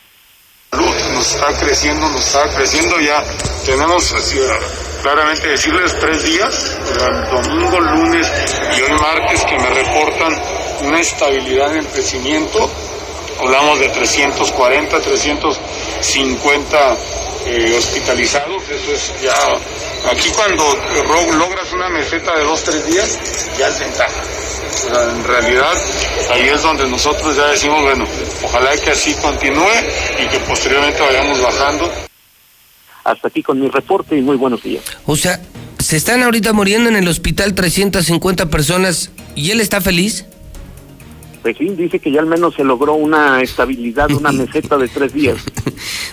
Nos 0.70 1.34
está 1.34 1.48
creciendo, 1.58 2.08
nos 2.10 2.24
está 2.24 2.44
creciendo 2.54 2.94
ya. 3.00 3.24
Tenemos 3.66 4.12
así, 4.12 4.38
claramente 5.02 5.48
decirles 5.48 5.98
tres 5.98 6.22
días, 6.26 6.78
domingo, 7.32 7.80
lunes 7.80 8.30
y 8.78 8.82
hoy 8.82 9.00
martes 9.00 9.44
que 9.44 9.58
me 9.58 9.68
reportan 9.68 10.32
una 10.86 11.00
estabilidad 11.00 11.76
en 11.76 11.86
crecimiento. 11.86 12.70
Hablamos 13.40 13.80
de 13.80 13.88
340, 13.88 15.00
350 15.00 16.96
eh, 17.46 17.74
hospitalizados, 17.78 18.62
eso 18.68 18.92
es 18.92 19.22
ya 19.22 19.34
Aquí 20.10 20.30
cuando 20.30 20.64
logras 21.38 21.72
una 21.72 21.88
meseta 21.88 22.36
de 22.36 22.44
dos, 22.44 22.62
tres 22.64 22.84
días, 22.86 23.18
ya 23.56 23.68
es 23.68 23.78
ventaja. 23.78 25.12
en 25.12 25.24
realidad, 25.24 25.74
ahí 26.32 26.48
es 26.48 26.60
donde 26.62 26.88
nosotros 26.88 27.36
ya 27.36 27.46
decimos, 27.46 27.82
bueno, 27.82 28.04
ojalá 28.42 28.76
que 28.78 28.90
así 28.90 29.14
continúe 29.14 29.70
y 30.18 30.26
que 30.26 30.38
posteriormente 30.40 31.00
vayamos 31.00 31.40
bajando. 31.40 31.90
Hasta 33.04 33.28
aquí 33.28 33.42
con 33.42 33.60
mi 33.60 33.68
reporte 33.68 34.16
y 34.16 34.22
muy 34.22 34.36
buenos 34.36 34.62
días. 34.62 34.82
O 35.06 35.16
sea, 35.16 35.40
se 35.78 35.96
están 35.96 36.22
ahorita 36.22 36.52
muriendo 36.52 36.88
en 36.88 36.96
el 36.96 37.06
hospital 37.06 37.54
350 37.54 38.46
personas 38.46 39.10
y 39.36 39.52
él 39.52 39.60
está 39.60 39.80
feliz. 39.80 40.24
Sí, 41.58 41.68
dice 41.70 41.98
que 41.98 42.12
ya 42.12 42.20
al 42.20 42.26
menos 42.26 42.54
se 42.54 42.64
logró 42.64 42.94
una 42.94 43.42
estabilidad, 43.42 44.10
una 44.12 44.32
meseta 44.32 44.78
de 44.78 44.88
tres 44.88 45.12
días. 45.12 45.38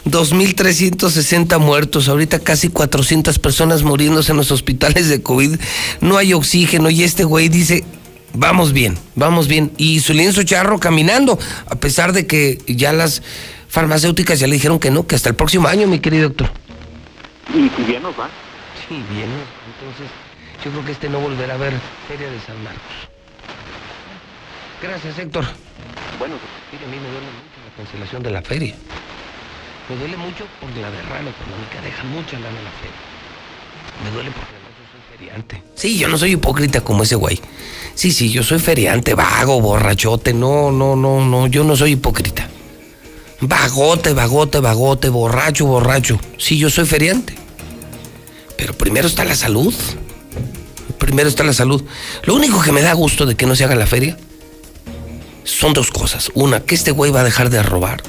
2.360 0.05 1.59
muertos, 1.59 2.07
ahorita 2.09 2.39
casi 2.39 2.69
400 2.69 3.37
personas 3.39 3.83
muriéndose 3.83 4.31
en 4.31 4.37
los 4.37 4.51
hospitales 4.51 5.07
de 5.09 5.21
COVID, 5.21 5.59
no 6.01 6.17
hay 6.17 6.33
oxígeno 6.33 6.89
y 6.89 7.03
este 7.03 7.23
güey 7.23 7.49
dice, 7.49 7.83
vamos 8.33 8.73
bien, 8.73 8.97
vamos 9.15 9.47
bien. 9.47 9.71
Y 9.77 9.99
su 9.99 10.13
lienzo 10.13 10.43
charro 10.43 10.79
caminando, 10.79 11.37
a 11.67 11.75
pesar 11.75 12.13
de 12.13 12.25
que 12.25 12.57
ya 12.67 12.91
las 12.91 13.21
farmacéuticas 13.67 14.39
ya 14.39 14.47
le 14.47 14.53
dijeron 14.53 14.79
que 14.79 14.89
no, 14.89 15.05
que 15.05 15.15
hasta 15.15 15.29
el 15.29 15.35
próximo 15.35 15.67
año, 15.67 15.87
mi 15.87 15.99
querido 15.99 16.29
doctor. 16.29 16.49
Y 17.49 17.69
si 17.75 17.83
bien 17.83 18.01
nos 18.01 18.19
va. 18.19 18.29
Sí, 18.87 18.95
bien, 19.11 19.29
entonces 19.77 20.09
yo 20.63 20.71
creo 20.71 20.85
que 20.85 20.91
este 20.91 21.09
no 21.09 21.19
volverá 21.19 21.53
a 21.53 21.57
ver 21.57 21.73
Feria 22.07 22.29
de 22.29 22.39
San 22.41 22.61
Marcos. 22.63 23.08
Gracias, 24.81 25.19
Héctor. 25.19 25.45
Bueno, 26.17 26.35
a 26.35 26.87
mí 26.89 26.97
me 26.97 27.09
duele 27.09 27.27
mucho 27.27 27.59
la 27.67 27.75
cancelación 27.75 28.23
de 28.23 28.31
la 28.31 28.41
feria. 28.41 28.75
Me 29.89 29.95
duele 29.97 30.15
mucho 30.15 30.45
porque 30.61 30.79
la 30.79 30.89
derrama 30.89 31.31
económica 31.31 31.81
deja 31.83 32.03
mucha 32.05 32.39
lana 32.39 32.57
en 32.57 32.63
la 32.63 32.71
feria. 32.71 32.95
Me 34.03 34.11
duele 34.11 34.31
porque 34.31 34.53
además 34.55 34.71
yo 34.79 34.85
soy 34.91 35.17
feriante. 35.17 35.63
Sí, 35.75 35.97
yo 35.97 36.07
no 36.07 36.17
soy 36.17 36.31
hipócrita 36.33 36.81
como 36.81 37.03
ese 37.03 37.15
güey. 37.15 37.41
Sí, 37.93 38.11
sí, 38.11 38.29
yo 38.29 38.41
soy 38.43 38.59
feriante, 38.59 39.15
vago, 39.15 39.59
borrachote. 39.59 40.33
No, 40.33 40.71
no, 40.71 40.95
no, 40.95 41.25
no, 41.25 41.47
yo 41.47 41.65
no 41.65 41.75
soy 41.75 41.93
hipócrita. 41.93 42.47
Vagote, 43.41 44.13
vagote, 44.13 44.59
vagote, 44.59 45.09
borracho, 45.09 45.65
borracho. 45.65 46.19
Sí, 46.37 46.57
yo 46.57 46.69
soy 46.69 46.85
feriante. 46.85 47.35
Pero 48.57 48.73
primero 48.73 49.07
está 49.07 49.25
la 49.25 49.35
salud. 49.35 49.73
Primero 50.97 51.27
está 51.27 51.43
la 51.43 51.53
salud. 51.53 51.83
Lo 52.23 52.35
único 52.35 52.61
que 52.61 52.71
me 52.71 52.81
da 52.81 52.93
gusto 52.93 53.25
de 53.25 53.35
que 53.35 53.45
no 53.45 53.55
se 53.55 53.65
haga 53.65 53.75
la 53.75 53.87
feria 53.87 54.17
son 55.49 55.73
dos 55.73 55.91
cosas. 55.91 56.31
Una, 56.35 56.61
que 56.61 56.75
este 56.75 56.91
güey 56.91 57.11
va 57.11 57.21
a 57.21 57.23
dejar 57.23 57.49
de 57.49 57.61
robar. 57.63 58.01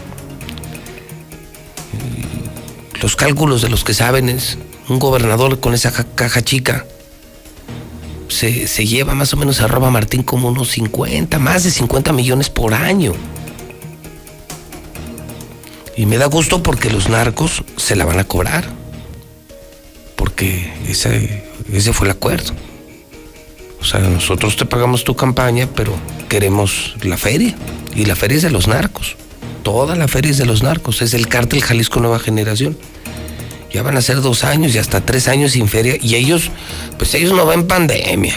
Los 3.01 3.16
cálculos 3.16 3.62
de 3.62 3.70
los 3.70 3.82
que 3.82 3.95
saben 3.95 4.28
es 4.28 4.59
un 4.88 4.99
gobernador 4.99 5.59
con 5.61 5.74
esa 5.74 5.91
caja 6.14 6.43
chica. 6.43 6.86
Se, 8.28 8.86
lleva 8.86 9.14
más 9.14 9.32
o 9.32 9.36
menos 9.36 9.61
a 9.61 9.66
roba 9.66 9.91
Martín 9.91 10.22
como 10.22 10.49
unos 10.49 10.70
50, 10.70 11.38
más 11.38 11.64
de 11.64 11.70
50 11.70 12.12
millones 12.12 12.51
por 12.51 12.74
año. 12.74 13.14
Y 15.97 16.07
me 16.07 16.18
da 16.18 16.26
gusto 16.26 16.62
porque 16.62 16.91
los 16.91 17.09
narcos 17.09 17.64
se 17.76 17.97
la 17.97 18.05
van 18.05 18.20
a 18.20 18.24
cobrar. 18.24 18.68
Porque 20.16 20.72
ese, 20.86 21.45
ese 21.72 21.93
fue 21.93 22.07
el 22.07 22.12
acuerdo. 22.12 22.53
O 23.81 23.85
sea, 23.85 24.01
nosotros 24.01 24.57
te 24.57 24.66
pagamos 24.66 25.05
tu 25.05 25.16
campaña, 25.16 25.68
pero 25.74 25.95
queremos 26.28 26.97
la 27.03 27.16
feria. 27.16 27.55
Y 27.95 28.05
la 28.05 28.14
feria 28.14 28.37
es 28.37 28.43
de 28.43 28.51
los 28.51 28.68
narcos. 28.68 29.16
Toda 29.62 29.97
la 29.97 30.09
feria 30.09 30.31
es 30.31 30.39
de 30.39 30.47
los 30.47 30.62
narcos. 30.62 31.03
Es 31.03 31.14
el 31.14 31.28
cártel 31.28 31.62
Jalisco 31.62 32.01
Nueva 32.01 32.18
Generación. 32.18 32.76
Ya 33.72 33.83
van 33.83 33.97
a 33.97 34.03
ser 34.03 34.20
dos 34.20 34.45
años 34.45 34.74
y 34.74 34.78
hasta 34.78 35.01
tres 35.01 35.28
años 35.28 35.53
sin 35.53 35.68
feria. 35.68 35.97
Y 36.01 36.14
ellos, 36.14 36.51
pues 36.99 37.14
ellos 37.14 37.33
no 37.33 37.47
ven 37.47 37.66
pandemia. 37.66 38.35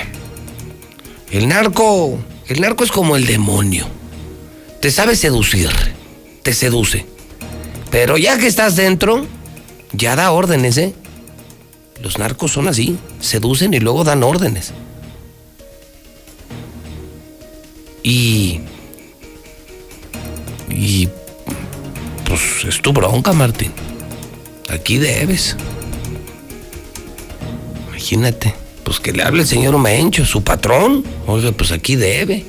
El 1.32 1.48
narco, 1.48 2.20
el 2.48 2.62
narco 2.62 2.84
es 2.84 2.92
como 2.92 3.16
el 3.16 3.26
demonio. 3.26 3.88
Te 4.80 4.92
sabe 4.92 5.16
seducir. 5.16 5.70
Te 6.42 6.54
seduce. 6.54 7.06
Pero 7.92 8.18
ya 8.18 8.38
que 8.38 8.48
estás 8.48 8.76
dentro, 8.76 9.26
ya 9.92 10.16
da 10.16 10.32
órdenes, 10.32 10.78
¿eh? 10.78 10.94
Los 12.02 12.18
narcos 12.18 12.52
son 12.52 12.68
así. 12.68 12.98
Seducen 13.20 13.74
y 13.74 13.80
luego 13.80 14.04
dan 14.04 14.24
órdenes. 14.24 14.74
Y. 18.04 18.60
Y. 20.70 21.08
Pues 22.26 22.66
es 22.68 22.82
tu 22.82 22.94
bronca, 22.94 23.34
Martín. 23.34 23.72
Aquí 24.70 24.98
debes. 24.98 25.56
Imagínate. 27.90 28.54
Pues 28.84 29.00
que 29.00 29.14
le 29.14 29.24
hable 29.24 29.42
el 29.44 29.48
señor 29.48 29.78
Mencho, 29.80 30.26
su 30.26 30.44
patrón. 30.44 31.06
Oiga, 31.26 31.52
pues 31.54 31.72
aquí 31.72 31.96
debe. 31.96 32.46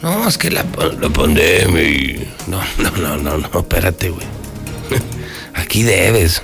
No, 0.00 0.28
es 0.28 0.38
que 0.38 0.50
la, 0.50 0.64
la 1.00 1.08
pandemia. 1.10 2.28
No, 2.46 2.60
no, 2.78 2.90
no, 2.92 3.16
no, 3.16 3.38
no, 3.38 3.58
espérate, 3.58 4.10
güey. 4.10 4.26
Aquí 5.54 5.82
debes. 5.82 6.40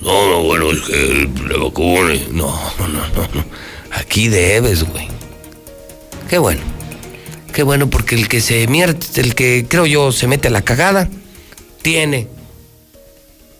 No, 0.00 0.30
no, 0.30 0.42
bueno, 0.42 0.70
es 0.70 0.80
que 0.80 1.30
le 1.46 1.58
vacune. 1.58 2.26
No, 2.30 2.58
no, 2.78 2.88
no, 2.88 3.28
no. 3.34 3.44
Aquí 3.92 4.28
debes, 4.28 4.82
güey. 4.84 5.08
Qué 6.28 6.38
bueno. 6.38 6.62
Qué 7.52 7.62
bueno, 7.62 7.90
porque 7.90 8.14
el 8.14 8.28
que 8.28 8.40
se 8.40 8.66
mierte, 8.68 9.20
el 9.20 9.34
que 9.34 9.66
creo 9.68 9.86
yo 9.86 10.12
se 10.12 10.26
mete 10.26 10.48
a 10.48 10.50
la 10.50 10.62
cagada, 10.62 11.08
tiene 11.82 12.28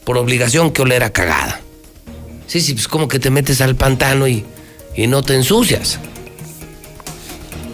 por 0.05 0.16
obligación 0.18 0.72
que 0.72 0.82
oler 0.82 1.03
a 1.03 1.12
cagada. 1.12 1.61
Sí, 2.47 2.61
sí, 2.61 2.74
pues 2.74 2.88
como 2.88 3.09
que 3.09 3.18
te 3.18 3.30
metes 3.30 3.61
al 3.61 3.76
pantano 3.76 4.26
y, 4.26 4.45
y 4.97 5.07
no 5.07 5.22
te 5.22 5.34
ensucias. 5.34 5.99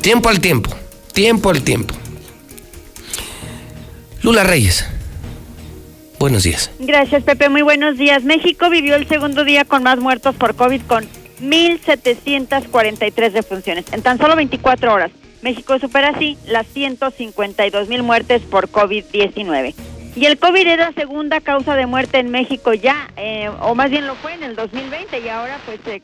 Tiempo 0.00 0.28
al 0.28 0.40
tiempo, 0.40 0.70
tiempo 1.12 1.50
al 1.50 1.62
tiempo. 1.62 1.94
Lula 4.22 4.44
Reyes, 4.44 4.86
buenos 6.18 6.42
días. 6.42 6.70
Gracias, 6.78 7.22
Pepe. 7.22 7.48
Muy 7.48 7.62
buenos 7.62 7.96
días. 7.98 8.24
México 8.24 8.70
vivió 8.70 8.96
el 8.96 9.06
segundo 9.08 9.44
día 9.44 9.64
con 9.64 9.82
más 9.82 9.98
muertos 9.98 10.34
por 10.36 10.54
COVID 10.56 10.82
con 10.82 11.06
1.743 11.40 13.30
defunciones 13.32 13.84
en 13.92 14.02
tan 14.02 14.18
solo 14.18 14.36
24 14.36 14.92
horas. 14.92 15.10
México 15.46 15.78
supera 15.78 16.08
así 16.08 16.36
las 16.48 16.66
152 16.66 17.86
mil 17.86 18.02
muertes 18.02 18.42
por 18.42 18.68
COVID-19. 18.68 19.76
Y 20.16 20.26
el 20.26 20.40
COVID 20.40 20.66
es 20.66 20.76
la 20.76 20.90
segunda 20.90 21.40
causa 21.40 21.76
de 21.76 21.86
muerte 21.86 22.18
en 22.18 22.32
México 22.32 22.74
ya, 22.74 23.08
eh, 23.16 23.48
o 23.60 23.76
más 23.76 23.90
bien 23.90 24.08
lo 24.08 24.16
fue 24.16 24.34
en 24.34 24.42
el 24.42 24.56
2020 24.56 25.20
y 25.20 25.28
ahora 25.28 25.60
pues 25.64 25.78
eh, 25.86 26.02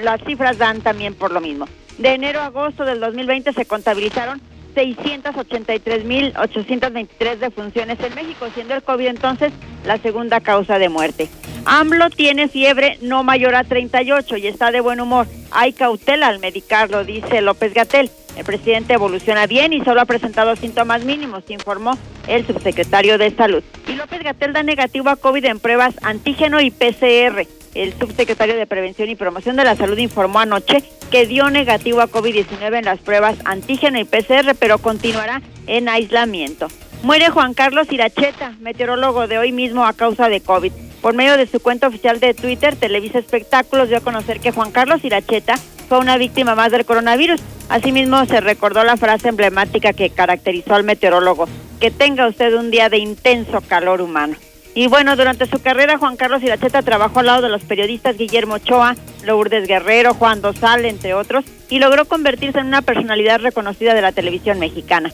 las 0.00 0.22
cifras 0.22 0.58
dan 0.58 0.80
también 0.80 1.14
por 1.14 1.32
lo 1.32 1.40
mismo. 1.40 1.66
De 1.98 2.10
enero 2.10 2.38
a 2.38 2.46
agosto 2.46 2.84
del 2.84 3.00
2020 3.00 3.52
se 3.52 3.64
contabilizaron 3.64 4.40
683.823 4.76 7.38
defunciones 7.38 7.98
en 7.98 8.14
México, 8.14 8.46
siendo 8.54 8.76
el 8.76 8.84
COVID 8.84 9.06
entonces 9.06 9.52
la 9.84 9.98
segunda 9.98 10.40
causa 10.40 10.78
de 10.78 10.88
muerte. 10.88 11.28
AMLO 11.64 12.10
tiene 12.10 12.46
fiebre 12.46 12.98
no 13.02 13.24
mayor 13.24 13.56
a 13.56 13.64
38 13.64 14.36
y 14.36 14.46
está 14.46 14.70
de 14.70 14.80
buen 14.80 15.00
humor. 15.00 15.26
Hay 15.50 15.72
cautela 15.72 16.28
al 16.28 16.38
medicarlo, 16.38 17.04
dice 17.04 17.40
López 17.40 17.74
Gatel. 17.74 18.08
El 18.36 18.44
presidente 18.44 18.94
evoluciona 18.94 19.46
bien 19.46 19.72
y 19.72 19.82
solo 19.84 20.00
ha 20.00 20.04
presentado 20.06 20.56
síntomas 20.56 21.04
mínimos, 21.04 21.44
informó 21.48 21.96
el 22.26 22.46
subsecretario 22.46 23.18
de 23.18 23.30
Salud. 23.30 23.62
Y 23.88 23.92
López 23.92 24.22
Gatel 24.22 24.52
da 24.52 24.62
negativo 24.62 25.10
a 25.10 25.16
COVID 25.16 25.44
en 25.44 25.60
pruebas 25.60 25.94
antígeno 26.02 26.60
y 26.60 26.70
PCR. 26.70 27.46
El 27.74 27.92
subsecretario 27.98 28.56
de 28.56 28.66
Prevención 28.66 29.08
y 29.08 29.16
Promoción 29.16 29.56
de 29.56 29.64
la 29.64 29.76
Salud 29.76 29.98
informó 29.98 30.38
anoche 30.40 30.82
que 31.10 31.26
dio 31.26 31.50
negativo 31.50 32.00
a 32.00 32.08
COVID-19 32.08 32.78
en 32.78 32.84
las 32.84 33.00
pruebas 33.00 33.36
antígeno 33.44 33.98
y 33.98 34.04
PCR, 34.04 34.54
pero 34.58 34.78
continuará 34.78 35.42
en 35.66 35.88
aislamiento. 35.88 36.68
Muere 37.02 37.30
Juan 37.30 37.52
Carlos 37.52 37.92
Iracheta, 37.92 38.54
meteorólogo 38.60 39.26
de 39.26 39.38
hoy 39.38 39.52
mismo 39.52 39.84
a 39.84 39.92
causa 39.92 40.28
de 40.28 40.40
COVID. 40.40 40.72
Por 41.04 41.12
medio 41.12 41.36
de 41.36 41.46
su 41.46 41.60
cuenta 41.60 41.88
oficial 41.88 42.18
de 42.18 42.32
Twitter, 42.32 42.76
Televisa 42.76 43.18
Espectáculos 43.18 43.90
dio 43.90 43.98
a 43.98 44.00
conocer 44.00 44.40
que 44.40 44.52
Juan 44.52 44.72
Carlos 44.72 45.04
Iracheta 45.04 45.56
fue 45.86 45.98
una 45.98 46.16
víctima 46.16 46.54
más 46.54 46.72
del 46.72 46.86
coronavirus. 46.86 47.42
Asimismo, 47.68 48.24
se 48.24 48.40
recordó 48.40 48.82
la 48.84 48.96
frase 48.96 49.28
emblemática 49.28 49.92
que 49.92 50.08
caracterizó 50.08 50.74
al 50.74 50.84
meteorólogo, 50.84 51.46
que 51.78 51.90
tenga 51.90 52.26
usted 52.26 52.54
un 52.54 52.70
día 52.70 52.88
de 52.88 52.96
intenso 52.96 53.60
calor 53.60 54.00
humano. 54.00 54.36
Y 54.74 54.86
bueno, 54.86 55.14
durante 55.14 55.44
su 55.44 55.60
carrera, 55.60 55.98
Juan 55.98 56.16
Carlos 56.16 56.42
Iracheta 56.42 56.80
trabajó 56.80 57.20
al 57.20 57.26
lado 57.26 57.42
de 57.42 57.50
los 57.50 57.64
periodistas 57.64 58.16
Guillermo 58.16 58.54
Ochoa, 58.54 58.96
Lourdes 59.26 59.68
Guerrero, 59.68 60.14
Juan 60.14 60.40
Dosal, 60.40 60.86
entre 60.86 61.12
otros, 61.12 61.44
y 61.68 61.80
logró 61.80 62.06
convertirse 62.06 62.60
en 62.60 62.68
una 62.68 62.80
personalidad 62.80 63.40
reconocida 63.40 63.92
de 63.92 64.00
la 64.00 64.12
televisión 64.12 64.58
mexicana. 64.58 65.12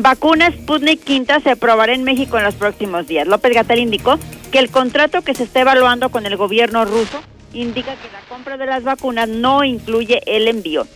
Vacuna 0.00 0.52
Sputnik 0.52 1.02
Quinta 1.02 1.40
se 1.40 1.50
aprobará 1.50 1.92
en 1.92 2.04
México 2.04 2.38
en 2.38 2.44
los 2.44 2.54
próximos 2.54 3.08
días. 3.08 3.26
López 3.26 3.52
Gatel 3.52 3.80
indicó 3.80 4.16
que 4.52 4.60
el 4.60 4.70
contrato 4.70 5.22
que 5.22 5.34
se 5.34 5.42
está 5.42 5.60
evaluando 5.60 6.10
con 6.10 6.24
el 6.24 6.36
gobierno 6.36 6.84
ruso 6.84 7.20
indica 7.52 7.96
que 7.96 8.08
la 8.12 8.20
compra 8.28 8.56
de 8.56 8.66
las 8.66 8.84
vacunas 8.84 9.28
no 9.28 9.64
incluye 9.64 10.22
el 10.26 10.46
envío. 10.46 10.86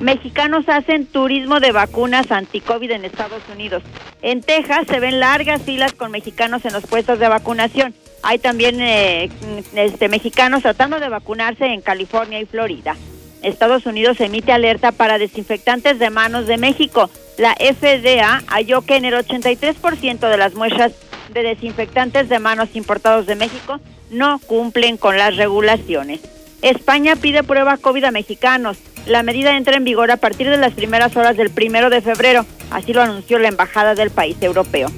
Mexicanos 0.00 0.68
hacen 0.68 1.06
turismo 1.06 1.58
de 1.58 1.72
vacunas 1.72 2.30
anti-COVID 2.30 2.90
en 2.90 3.06
Estados 3.06 3.42
Unidos. 3.50 3.82
En 4.20 4.42
Texas 4.42 4.86
se 4.86 5.00
ven 5.00 5.20
largas 5.20 5.62
filas 5.62 5.94
con 5.94 6.10
mexicanos 6.10 6.62
en 6.66 6.74
los 6.74 6.86
puestos 6.86 7.18
de 7.18 7.28
vacunación. 7.28 7.94
Hay 8.22 8.38
también 8.38 8.78
eh, 8.82 9.30
este, 9.74 10.10
mexicanos 10.10 10.62
tratando 10.62 11.00
de 11.00 11.08
vacunarse 11.08 11.64
en 11.64 11.80
California 11.80 12.38
y 12.38 12.44
Florida. 12.44 12.94
Estados 13.42 13.86
Unidos 13.86 14.20
emite 14.20 14.52
alerta 14.52 14.92
para 14.92 15.16
desinfectantes 15.16 15.98
de 15.98 16.10
manos 16.10 16.46
de 16.46 16.58
México. 16.58 17.08
La 17.40 17.54
FDA 17.54 18.42
halló 18.48 18.82
que 18.82 18.96
en 18.96 19.06
el 19.06 19.14
83% 19.14 20.28
de 20.28 20.36
las 20.36 20.52
muestras 20.52 20.92
de 21.32 21.42
desinfectantes 21.42 22.28
de 22.28 22.38
manos 22.38 22.68
importados 22.74 23.24
de 23.24 23.34
México 23.34 23.80
no 24.10 24.38
cumplen 24.40 24.98
con 24.98 25.16
las 25.16 25.38
regulaciones. 25.38 26.20
España 26.60 27.16
pide 27.16 27.42
prueba 27.42 27.78
COVID 27.78 28.04
a 28.04 28.10
mexicanos. 28.10 28.76
La 29.06 29.22
medida 29.22 29.56
entra 29.56 29.78
en 29.78 29.84
vigor 29.84 30.10
a 30.10 30.18
partir 30.18 30.50
de 30.50 30.58
las 30.58 30.74
primeras 30.74 31.16
horas 31.16 31.38
del 31.38 31.48
primero 31.48 31.88
de 31.88 32.02
febrero, 32.02 32.44
así 32.70 32.92
lo 32.92 33.00
anunció 33.00 33.38
la 33.38 33.48
embajada 33.48 33.94
del 33.94 34.10
país 34.10 34.36
europeo. 34.42 34.88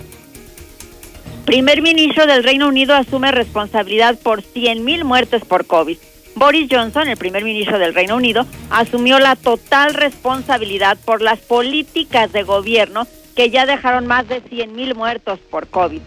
Primer 1.44 1.80
ministro 1.80 2.26
del 2.26 2.42
Reino 2.42 2.66
Unido 2.66 2.96
asume 2.96 3.30
responsabilidad 3.30 4.18
por 4.18 4.42
100.000 4.42 5.04
muertes 5.04 5.44
por 5.44 5.64
COVID. 5.64 5.96
Boris 6.34 6.68
Johnson, 6.70 7.08
el 7.08 7.16
primer 7.16 7.44
ministro 7.44 7.78
del 7.78 7.94
Reino 7.94 8.16
Unido, 8.16 8.46
asumió 8.70 9.18
la 9.18 9.36
total 9.36 9.94
responsabilidad 9.94 10.96
por 11.04 11.20
las 11.20 11.38
políticas 11.40 12.32
de 12.32 12.42
gobierno 12.42 13.06
que 13.36 13.50
ya 13.50 13.66
dejaron 13.66 14.06
más 14.06 14.28
de 14.28 14.42
100.000 14.42 14.94
muertos 14.94 15.38
por 15.38 15.68
COVID. 15.68 16.00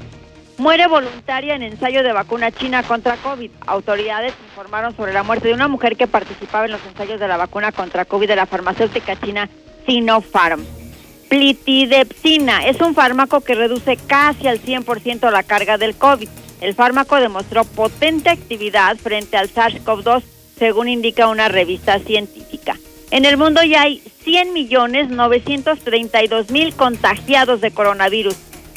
Muere 0.57 0.87
voluntaria 0.87 1.53
en 1.55 1.63
ensayo 1.63 2.01
de 2.01 2.13
vacuna 2.13 2.51
china 2.51 2.81
contra 2.83 3.17
COVID. 3.17 3.51
Autoridades 3.67 4.33
informaron 4.49 4.95
sobre 4.95 5.11
la 5.11 5.23
muerte 5.23 5.49
de 5.49 5.53
una 5.53 5.67
mujer 5.67 5.97
que 5.97 6.07
participaba 6.07 6.65
en 6.65 6.71
los 6.71 6.85
ensayos 6.85 7.19
de 7.19 7.27
la 7.27 7.37
vacuna 7.37 7.71
contra 7.71 8.05
COVID 8.05 8.27
de 8.27 8.35
la 8.37 8.45
farmacéutica 8.45 9.19
china 9.19 9.49
Sinopharm. 9.85 10.65
Plitidepsina 11.29 12.65
es 12.67 12.79
un 12.79 12.95
fármaco 12.95 13.41
que 13.41 13.55
reduce 13.55 13.97
casi 13.97 14.47
al 14.47 14.61
100% 14.61 15.29
la 15.29 15.43
carga 15.43 15.77
del 15.77 15.95
COVID. 15.95 16.29
El 16.61 16.73
fármaco 16.73 17.15
demostró 17.17 17.63
potente 17.63 18.29
actividad 18.29 18.97
frente 18.97 19.37
al 19.37 19.49
SARS-CoV-2, 19.49 20.23
según 20.57 20.87
indica 20.87 21.27
una 21.27 21.47
revista 21.47 21.99
científica. 21.99 22.77
En 23.11 23.25
el 23.25 23.37
mundo 23.37 23.63
ya 23.63 23.83
hay 23.83 24.01
100 24.23 24.53
millones 24.53 25.09
932 25.09 26.49
mil 26.49 26.73
contagiados 26.73 27.61
de 27.61 27.71
coronavirus 27.71 28.35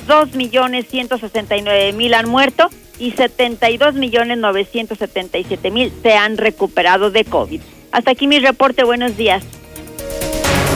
2 0.08 0.34
millones 0.34 0.86
169 0.88 1.92
mil 1.92 2.14
han 2.14 2.28
muerto 2.28 2.70
y 2.98 3.12
72 3.12 3.94
millones 3.94 4.38
977 4.38 5.70
mil 5.70 5.92
se 6.02 6.14
han 6.14 6.36
recuperado 6.36 7.10
de 7.10 7.24
COVID. 7.24 7.60
Hasta 7.92 8.10
aquí 8.10 8.26
mi 8.26 8.38
reporte. 8.38 8.84
Buenos 8.84 9.16
días. 9.16 9.44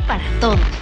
para 0.00 0.22
todos. 0.40 0.81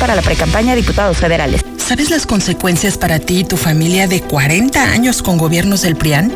para 0.01 0.15
la 0.15 0.23
precampaña 0.23 0.71
de 0.71 0.81
diputados 0.81 1.17
federales. 1.17 1.61
¿Sabes 1.77 2.09
las 2.09 2.25
consecuencias 2.25 2.97
para 2.97 3.19
ti 3.19 3.41
y 3.41 3.43
tu 3.43 3.55
familia 3.55 4.07
de 4.07 4.21
40 4.21 4.81
años 4.81 5.21
con 5.21 5.37
gobiernos 5.37 5.83
del 5.83 5.95
PRIAN? 5.95 6.33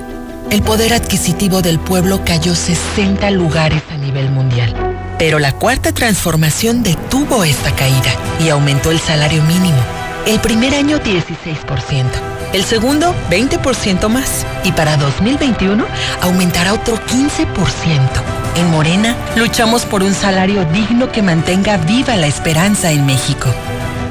El 0.51 0.61
poder 0.61 0.93
adquisitivo 0.93 1.63
del 1.63 1.80
pueblo 1.80 2.22
cayó 2.24 2.53
60 2.53 3.32
lugares 3.32 3.82
a 3.89 3.97
nivel 3.97 4.30
mundial. 4.30 4.76
Pero 5.18 5.39
la 5.39 5.51
cuarta 5.51 5.91
transformación 5.91 6.84
detuvo 6.84 7.43
esta 7.43 7.76
caída 7.76 8.13
y 8.39 8.49
aumentó 8.49 8.91
el 8.91 8.99
salario 8.99 9.41
mínimo. 9.43 9.80
El 10.28 10.39
primer 10.41 10.76
año 10.76 10.99
16%, 10.99 12.05
el 12.53 12.63
segundo 12.63 13.16
20% 13.32 14.09
más 14.09 14.45
y 14.63 14.74
para 14.74 14.95
2021 14.97 15.86
aumentará 16.22 16.74
otro 16.74 16.97
15%. 16.97 18.34
En 18.55 18.71
Morena 18.71 19.15
luchamos 19.35 19.83
por 19.83 20.01
un 20.01 20.13
salario 20.13 20.63
digno 20.71 21.11
que 21.11 21.21
mantenga 21.21 21.75
viva 21.75 22.15
la 22.15 22.27
esperanza 22.27 22.89
en 22.89 23.05
México. 23.05 23.49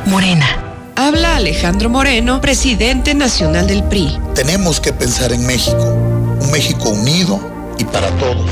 Morena. 0.07 0.47
Habla 0.97 1.37
Alejandro 1.37 1.89
Moreno, 1.89 2.41
presidente 2.43 3.15
nacional 3.15 3.67
del 3.67 3.83
PRI. 3.85 4.19
Tenemos 4.35 4.81
que 4.81 4.93
pensar 4.93 5.33
en 5.33 5.47
México, 5.47 5.83
un 6.41 6.51
México 6.53 6.91
unido 6.91 7.41
y 7.79 7.85
para 7.85 8.09
todos. 8.19 8.49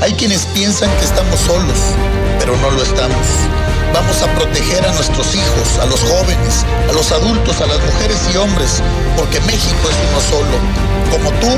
Hay 0.00 0.12
quienes 0.12 0.46
piensan 0.46 0.88
que 0.98 1.04
estamos 1.04 1.40
solos, 1.40 1.78
pero 2.38 2.56
no 2.58 2.70
lo 2.70 2.82
estamos. 2.82 3.26
Vamos 3.92 4.22
a 4.22 4.26
proteger 4.34 4.84
a 4.86 4.92
nuestros 4.92 5.34
hijos, 5.34 5.78
a 5.80 5.86
los 5.86 6.00
jóvenes, 6.00 6.64
a 6.88 6.92
los 6.92 7.10
adultos, 7.12 7.60
a 7.60 7.66
las 7.66 7.80
mujeres 7.80 8.18
y 8.32 8.36
hombres, 8.36 8.82
porque 9.16 9.40
México 9.40 9.88
es 9.88 9.96
uno 10.10 10.20
solo. 10.20 10.58
Como 11.10 11.30
tú, 11.40 11.48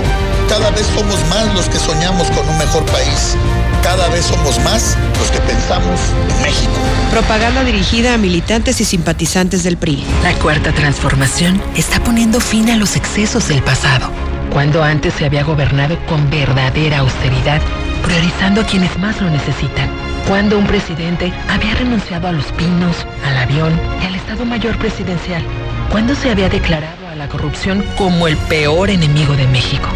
cada 0.49 0.71
vez 0.71 0.87
somos 0.95 1.19
más 1.29 1.55
los 1.55 1.69
que 1.69 1.79
soñamos 1.79 2.31
con 2.31 2.49
un 2.49 2.59
mejor 2.59 2.85
país. 2.87 3.37
Cada 3.83 4.09
vez 4.09 4.27
somos 4.27 4.59
más 4.61 4.97
los 5.19 5.31
que 5.31 5.41
pensamos 5.41 6.01
en 6.31 6.43
México. 6.43 6.73
Propaganda 7.11 7.65
dirigida 7.65 8.15
a 8.15 8.19
militantes 8.19 8.81
y 8.81 8.85
simpatizantes 8.85 9.63
del 9.63 9.77
PRI. 9.77 10.05
La 10.23 10.33
cuarta 10.35 10.73
transformación 10.73 11.61
está 11.77 12.03
poniendo 12.03 12.41
fin 12.41 12.71
a 12.71 12.77
los 12.77 12.97
excesos 12.97 13.49
del 13.49 13.63
pasado. 13.63 14.11
Cuando 14.53 14.83
antes 14.83 15.15
se 15.15 15.27
había 15.27 15.45
gobernado 15.45 15.99
con 16.07 16.31
verdadera 16.31 16.99
austeridad, 16.99 17.61
priorizando 18.05 18.63
a 18.63 18.67
quienes 18.67 18.97
más 18.99 19.21
lo 19.21 19.29
necesitan. 19.31 20.02
Cuando 20.29 20.57
un 20.59 20.67
presidente 20.67 21.33
había 21.49 21.75
renunciado 21.75 22.29
a 22.29 22.33
los 22.33 22.47
pinos, 22.53 23.07
al 23.25 23.37
avión 23.37 23.79
y 24.01 24.07
al 24.07 24.15
Estado 24.15 24.45
Mayor 24.45 24.79
Presidencial. 24.79 25.43
Cuando 25.91 26.15
se 26.15 26.31
había 26.31 26.49
declarado 26.49 27.09
a 27.09 27.17
la 27.17 27.29
corrupción 27.29 27.85
como 27.99 28.29
el 28.29 28.37
peor 28.37 28.89
enemigo 28.91 29.35
de 29.35 29.47
México. 29.49 29.89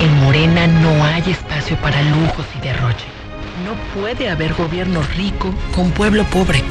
En 0.00 0.24
Morena 0.24 0.66
no 0.66 1.04
hay 1.04 1.22
espacio 1.30 1.76
para 1.78 2.02
lujos 2.02 2.46
y 2.56 2.60
derroche. 2.60 3.04
No 3.64 4.00
puede 4.00 4.30
haber 4.30 4.54
gobierno 4.54 5.02
rico 5.16 5.52
con 5.74 5.90
pueblo 5.90 6.24
pobre. 6.24 6.62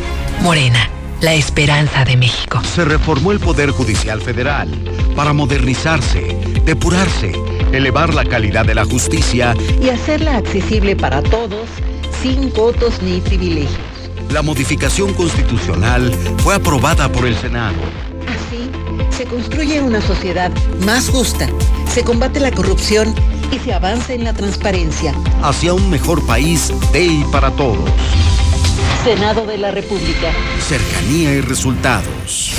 Morena, 0.42 0.90
la 1.22 1.34
esperanza 1.34 2.06
de 2.06 2.18
México. 2.18 2.62
Se 2.64 2.86
reformó 2.86 3.32
el 3.32 3.40
Poder 3.40 3.72
Judicial 3.72 4.22
Federal 4.22 4.70
para 5.16 5.34
modernizarse, 5.34 6.36
depurarse, 6.66 7.34
elevar 7.72 8.14
la 8.14 8.26
calidad 8.26 8.66
de 8.66 8.76
la 8.76 8.86
justicia 8.86 9.56
y 9.82 9.90
hacerla 9.90 10.38
accesible 10.38 10.96
para 10.96 11.22
todos 11.22 11.68
sin 12.24 12.54
votos 12.54 13.02
ni 13.02 13.20
privilegios. 13.20 13.78
La 14.32 14.42
modificación 14.42 15.14
constitucional 15.14 16.10
fue 16.38 16.56
aprobada 16.56 17.12
por 17.12 17.26
el 17.26 17.36
Senado. 17.36 17.76
Así, 18.30 18.72
se 19.12 19.26
construye 19.26 19.82
una 19.82 20.00
sociedad 20.00 20.50
más 20.86 21.10
justa, 21.10 21.50
se 21.92 22.06
combate 22.06 22.40
la 22.40 22.52
corrupción 22.52 23.14
y 23.52 23.60
se 23.60 23.74
avanza 23.74 24.14
en 24.14 24.24
la 24.24 24.34
transparencia. 24.34 25.14
Hacia 25.42 25.74
un 25.74 25.90
mejor 25.90 26.26
país 26.26 26.72
de 26.94 27.04
y 27.04 27.24
para 27.26 27.52
todos. 27.52 27.90
Senado 29.04 29.46
de 29.46 29.58
la 29.58 29.72
República. 29.72 30.32
Cercanía 30.66 31.34
y 31.34 31.42
resultados. 31.42 32.54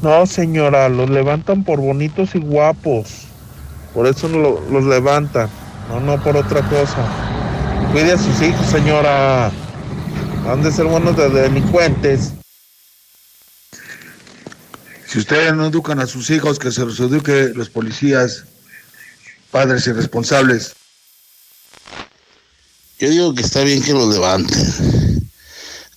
No, 0.00 0.24
señora, 0.24 0.88
los 0.88 1.10
levantan 1.10 1.62
por 1.62 1.78
bonitos 1.78 2.34
y 2.34 2.38
guapos. 2.38 3.26
Por 3.92 4.06
eso 4.06 4.28
lo, 4.28 4.62
los 4.70 4.84
levantan. 4.84 5.50
No, 5.90 6.00
no 6.00 6.22
por 6.22 6.38
otra 6.38 6.62
cosa. 6.62 7.06
Cuide 7.92 8.12
a 8.12 8.18
sus 8.18 8.40
hijos, 8.40 8.70
señora. 8.70 9.50
Han 10.46 10.62
de 10.62 10.70
ser 10.70 10.84
buenos 10.84 11.16
de 11.16 11.28
delincuentes. 11.28 12.32
Si 15.08 15.18
ustedes 15.18 15.52
no 15.54 15.66
educan 15.66 15.98
a 15.98 16.06
sus 16.06 16.30
hijos, 16.30 16.60
que 16.60 16.70
se 16.70 16.84
los 16.84 17.00
eduque 17.00 17.50
los 17.54 17.68
policías, 17.68 18.44
padres 19.50 19.88
y 19.88 19.92
responsables. 19.92 20.74
Yo 23.00 23.10
digo 23.10 23.34
que 23.34 23.42
está 23.42 23.62
bien 23.62 23.82
que 23.82 23.92
los 23.92 24.14
levanten. 24.14 25.30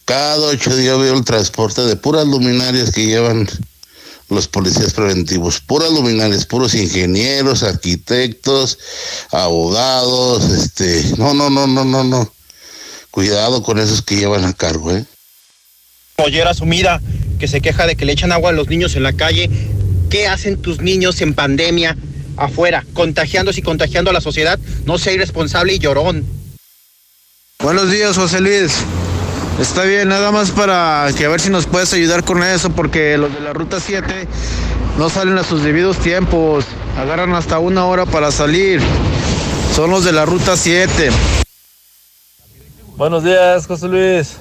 Cada 0.06 0.48
ocho 0.48 0.76
días 0.76 0.98
veo 0.98 1.14
el 1.16 1.24
transporte 1.24 1.82
de 1.82 1.96
puras 1.96 2.26
luminarias 2.26 2.92
que 2.92 3.06
llevan 3.06 3.48
los 4.34 4.48
policías 4.48 4.94
preventivos, 4.94 5.60
puras 5.60 5.92
luminarias, 5.92 6.46
puros 6.46 6.74
ingenieros, 6.76 7.64
arquitectos, 7.64 8.78
abogados, 9.32 10.50
este, 10.52 11.04
no, 11.18 11.34
no, 11.34 11.50
no, 11.50 11.68
no, 11.68 11.86
no, 11.86 12.04
no. 12.04 12.34
Cuidado 13.12 13.62
con 13.64 13.80
esos 13.80 14.02
que 14.02 14.18
llevan 14.18 14.44
a 14.44 14.54
cargo, 14.54 14.92
¿eh? 14.92 15.06
Mollera 16.18 16.54
sumida 16.54 17.02
que 17.40 17.48
se 17.48 17.62
queja 17.62 17.86
de 17.88 17.96
que 17.96 18.06
le 18.06 18.14
echan 18.14 18.32
agua 18.32 18.50
a 18.50 18.54
los 18.54 18.70
niños 18.70 18.96
en 18.96 19.04
la 19.04 19.14
calle. 19.14 19.50
¿Qué 20.10 20.28
hacen 20.28 20.62
tus 20.62 20.82
niños 20.82 21.22
en 21.22 21.34
pandemia 21.34 21.98
afuera, 22.38 22.86
contagiándose 22.94 23.60
y 23.60 23.64
contagiando 23.64 24.10
a 24.10 24.14
la 24.14 24.22
sociedad? 24.22 24.60
No 24.86 24.98
sea 24.98 25.14
irresponsable 25.14 25.74
y 25.74 25.80
llorón. 25.80 26.26
Buenos 27.60 27.90
días, 27.90 28.18
José 28.18 28.42
Luis. 28.42 28.74
Está 29.60 29.84
bien, 29.84 30.10
nada 30.10 30.32
más 30.32 30.52
para 30.52 31.08
que 31.16 31.26
a 31.26 31.30
ver 31.30 31.40
si 31.40 31.50
nos 31.50 31.68
puedes 31.68 31.94
ayudar 31.94 32.24
con 32.24 32.44
eso, 32.44 32.72
porque 32.72 33.18
los 33.18 33.34
de 33.34 33.40
la 33.40 33.54
ruta 33.54 33.80
7 33.80 34.28
no 34.98 35.10
salen 35.10 35.38
a 35.38 35.44
sus 35.44 35.64
debidos 35.64 35.98
tiempos. 35.98 36.66
Agarran 36.98 37.34
hasta 37.36 37.60
una 37.60 37.86
hora 37.86 38.06
para 38.06 38.32
salir. 38.32 38.82
Son 39.76 39.90
los 39.90 40.04
de 40.06 40.12
la 40.12 40.26
ruta 40.26 40.58
7. 40.58 41.10
Buenos 42.98 43.24
días, 43.24 43.66
José 43.68 43.88
Luis. 43.88 44.38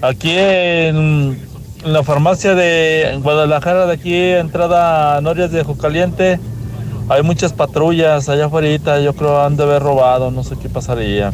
Aquí 0.00 0.34
en, 0.36 1.40
la 1.84 2.02
farmacia 2.02 2.54
de 2.54 3.18
Guadalajara, 3.22 3.86
de 3.86 3.94
aquí, 3.94 4.14
entrada 4.14 5.16
a 5.16 5.20
Norias 5.20 5.50
de 5.50 5.64
Jocaliente, 5.64 6.38
hay 7.08 7.22
muchas 7.22 7.52
patrullas 7.52 8.28
allá 8.28 8.46
afuera. 8.46 9.00
Yo 9.00 9.14
creo 9.14 9.42
han 9.42 9.56
de 9.56 9.62
haber 9.62 9.82
robado, 9.82 10.30
no 10.30 10.44
sé 10.44 10.56
qué 10.60 10.68
pasaría. 10.68 11.32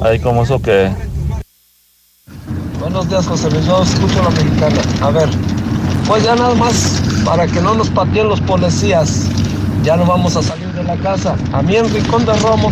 Ahí 0.00 0.18
como 0.20 0.44
eso 0.44 0.60
que. 0.60 0.90
Buenos 2.80 3.08
días, 3.08 3.26
José 3.26 3.50
Luis. 3.50 3.66
Yo 3.66 3.82
escucho 3.82 4.22
la 4.22 4.30
mexicana. 4.30 4.80
A 5.00 5.10
ver, 5.10 5.28
pues 6.06 6.22
ya 6.22 6.36
nada 6.36 6.54
más 6.54 7.02
para 7.24 7.46
que 7.46 7.60
no 7.60 7.74
nos 7.74 7.90
pateen 7.90 8.28
los 8.28 8.40
policías. 8.40 9.26
Ya 9.82 9.96
no 9.96 10.06
vamos 10.06 10.36
a 10.36 10.42
salir 10.42 10.72
de 10.72 10.84
la 10.84 10.96
casa. 10.96 11.36
A 11.52 11.60
mí 11.60 11.74
en 11.76 11.92
Rincón 11.92 12.24
de 12.24 12.34
Romo 12.34 12.70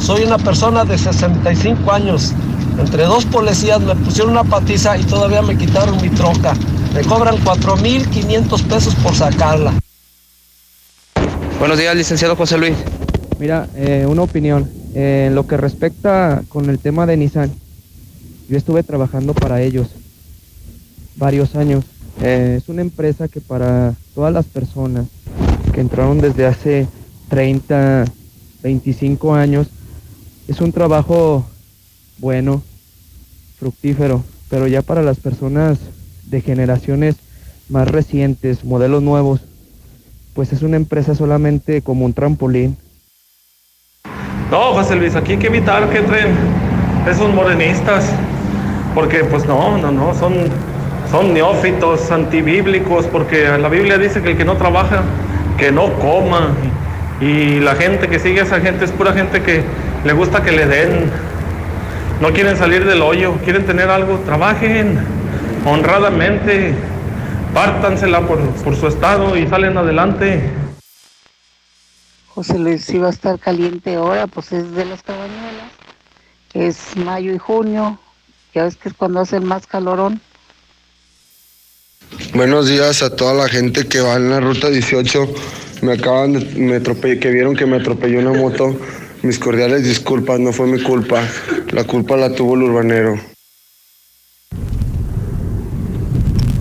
soy 0.00 0.24
una 0.24 0.38
persona 0.38 0.84
de 0.84 0.98
65 0.98 1.92
años. 1.92 2.32
Entre 2.78 3.04
dos 3.04 3.24
policías 3.26 3.80
me 3.80 3.94
pusieron 3.94 4.32
una 4.32 4.44
patiza 4.44 4.98
y 4.98 5.04
todavía 5.04 5.42
me 5.42 5.56
quitaron 5.56 6.00
mi 6.02 6.10
troca. 6.10 6.54
Me 6.94 7.02
cobran 7.02 7.36
4.500 7.44 8.62
pesos 8.64 8.94
por 8.96 9.14
sacarla. 9.14 9.72
Buenos 11.60 11.78
días, 11.78 11.94
licenciado 11.94 12.34
José 12.34 12.58
Luis. 12.58 12.74
Mira, 13.38 13.68
eh, 13.76 14.04
una 14.08 14.22
opinión. 14.22 14.68
Eh, 14.94 15.26
en 15.28 15.34
lo 15.34 15.46
que 15.46 15.56
respecta 15.56 16.42
con 16.48 16.70
el 16.70 16.78
tema 16.78 17.06
de 17.06 17.16
Nissan, 17.16 17.52
yo 18.48 18.56
estuve 18.56 18.82
trabajando 18.82 19.34
para 19.34 19.62
ellos 19.62 19.88
varios 21.16 21.54
años. 21.54 21.84
Eh, 22.22 22.54
es 22.56 22.68
una 22.68 22.82
empresa 22.82 23.28
que 23.28 23.40
para 23.40 23.94
todas 24.14 24.32
las 24.32 24.46
personas 24.46 25.06
que 25.72 25.80
entraron 25.80 26.20
desde 26.20 26.46
hace 26.46 26.88
30, 27.28 28.06
25 28.62 29.34
años, 29.34 29.68
es 30.48 30.60
un 30.60 30.72
trabajo 30.72 31.46
bueno, 32.18 32.62
fructífero, 33.58 34.24
pero 34.48 34.66
ya 34.66 34.82
para 34.82 35.02
las 35.02 35.18
personas 35.18 35.78
de 36.24 36.40
generaciones 36.40 37.16
más 37.68 37.88
recientes, 37.88 38.64
modelos 38.64 39.02
nuevos, 39.02 39.40
pues 40.34 40.52
es 40.52 40.62
una 40.62 40.76
empresa 40.76 41.14
solamente 41.14 41.82
como 41.82 42.06
un 42.06 42.14
trampolín. 42.14 42.76
No, 44.50 44.72
José 44.72 44.96
Luis, 44.96 45.14
aquí 45.14 45.32
hay 45.32 45.38
que 45.38 45.48
evitar 45.48 45.88
que 45.90 45.98
entren 45.98 46.34
esos 47.06 47.32
morenistas. 47.34 48.04
Porque 48.98 49.22
pues 49.22 49.46
no, 49.46 49.78
no, 49.78 49.92
no, 49.92 50.12
son, 50.12 50.34
son 51.08 51.32
neófitos, 51.32 52.10
antibíblicos, 52.10 53.06
porque 53.06 53.46
la 53.56 53.68
Biblia 53.68 53.96
dice 53.96 54.20
que 54.20 54.30
el 54.32 54.36
que 54.36 54.44
no 54.44 54.56
trabaja, 54.56 55.02
que 55.56 55.70
no 55.70 55.92
coma. 56.00 56.48
Y 57.20 57.60
la 57.60 57.76
gente 57.76 58.08
que 58.08 58.18
sigue 58.18 58.40
a 58.40 58.42
esa 58.42 58.58
gente 58.58 58.86
es 58.86 58.90
pura 58.90 59.12
gente 59.12 59.40
que 59.40 59.62
le 60.04 60.12
gusta 60.14 60.42
que 60.42 60.50
le 60.50 60.66
den. 60.66 61.12
No 62.20 62.32
quieren 62.32 62.56
salir 62.56 62.84
del 62.86 63.00
hoyo, 63.00 63.34
quieren 63.44 63.66
tener 63.66 63.88
algo, 63.88 64.18
trabajen 64.26 64.98
honradamente, 65.64 66.74
pártansela 67.54 68.22
por, 68.22 68.40
por 68.64 68.74
su 68.74 68.88
estado 68.88 69.36
y 69.36 69.46
salen 69.46 69.78
adelante. 69.78 70.42
José 72.34 72.58
Luis, 72.58 72.84
si 72.84 72.98
va 72.98 73.06
a 73.06 73.10
estar 73.10 73.38
caliente 73.38 73.94
ahora, 73.94 74.26
pues 74.26 74.50
es 74.50 74.72
de 74.72 74.84
las 74.86 75.04
cabañuelas, 75.04 75.70
es 76.52 76.96
mayo 76.96 77.32
y 77.32 77.38
junio, 77.38 77.96
ya 78.58 78.64
ves 78.64 78.76
que 78.76 78.88
es 78.88 78.94
cuando 78.94 79.20
hace 79.20 79.36
el 79.36 79.42
más 79.42 79.68
calorón. 79.68 80.20
Buenos 82.34 82.68
días 82.68 83.02
a 83.04 83.14
toda 83.14 83.32
la 83.32 83.48
gente 83.48 83.86
que 83.86 84.00
va 84.00 84.16
en 84.16 84.30
la 84.30 84.40
ruta 84.40 84.68
18. 84.68 85.32
Me 85.82 85.92
acaban 85.92 86.32
de, 86.32 86.40
me 86.56 86.76
atropellé, 86.76 87.20
que 87.20 87.30
vieron 87.30 87.54
que 87.54 87.66
me 87.66 87.76
atropelló 87.76 88.18
una 88.18 88.32
moto. 88.32 88.76
Mis 89.22 89.38
cordiales 89.38 89.84
disculpas, 89.84 90.40
no 90.40 90.52
fue 90.52 90.66
mi 90.66 90.82
culpa. 90.82 91.22
La 91.70 91.84
culpa 91.84 92.16
la 92.16 92.34
tuvo 92.34 92.56
el 92.56 92.62
urbanero. 92.62 93.20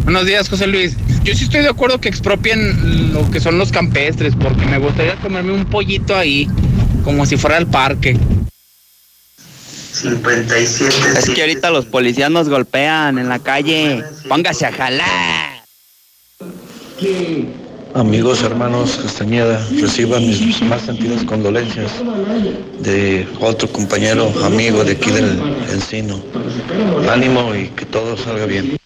Buenos 0.04 0.26
días, 0.28 0.48
José 0.48 0.68
Luis. 0.68 0.96
Yo 1.24 1.34
sí 1.34 1.46
estoy 1.46 1.62
de 1.62 1.70
acuerdo 1.70 2.00
que 2.00 2.10
expropien 2.10 3.12
lo 3.12 3.30
que 3.32 3.40
son 3.40 3.58
los 3.58 3.72
campestres, 3.72 4.36
porque 4.36 4.68
me 4.68 4.78
gustaría 4.78 5.16
comerme 5.16 5.52
un 5.52 5.66
pollito 5.66 6.16
ahí, 6.16 6.48
como 7.04 7.26
si 7.26 7.38
fuera 7.38 7.58
el 7.58 7.66
parque. 7.66 8.16
57. 10.02 11.20
Es 11.20 11.30
que 11.30 11.42
ahorita 11.42 11.70
los 11.72 11.86
policías 11.86 12.30
nos 12.30 12.50
golpean 12.50 13.18
en 13.18 13.30
la 13.30 13.40
calle. 13.40 14.04
Póngase 14.28 14.66
a 14.66 14.72
jalar. 14.72 15.64
Amigos, 17.94 18.44
hermanos 18.44 19.00
Castañeda, 19.02 19.66
reciban 19.82 20.26
mis 20.26 20.62
más 20.62 20.82
sentidas 20.84 21.24
condolencias 21.24 21.92
de 22.80 23.28
otro 23.40 23.68
compañero, 23.72 24.32
amigo 24.44 24.84
de 24.84 24.92
aquí 24.92 25.10
del 25.10 25.40
Encino. 25.72 26.22
Ánimo 27.10 27.56
y 27.56 27.70
que 27.70 27.86
todo 27.86 28.16
salga 28.18 28.46
bien. 28.46 28.78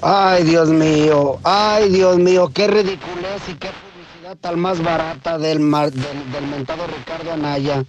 Ay, 0.00 0.44
Dios 0.44 0.68
mío, 0.68 1.38
ay, 1.44 1.90
Dios 1.90 2.18
mío, 2.18 2.50
qué 2.54 2.66
ridiculez 2.66 3.42
y 3.48 3.54
qué 3.54 3.68
publicidad 3.68 4.36
tal 4.40 4.56
más 4.56 4.82
barata 4.82 5.38
del, 5.38 5.60
mar, 5.60 5.90
del, 5.92 6.32
del 6.32 6.46
mentado 6.46 6.86
Ricardo 6.86 7.32
Anaya. 7.32 7.84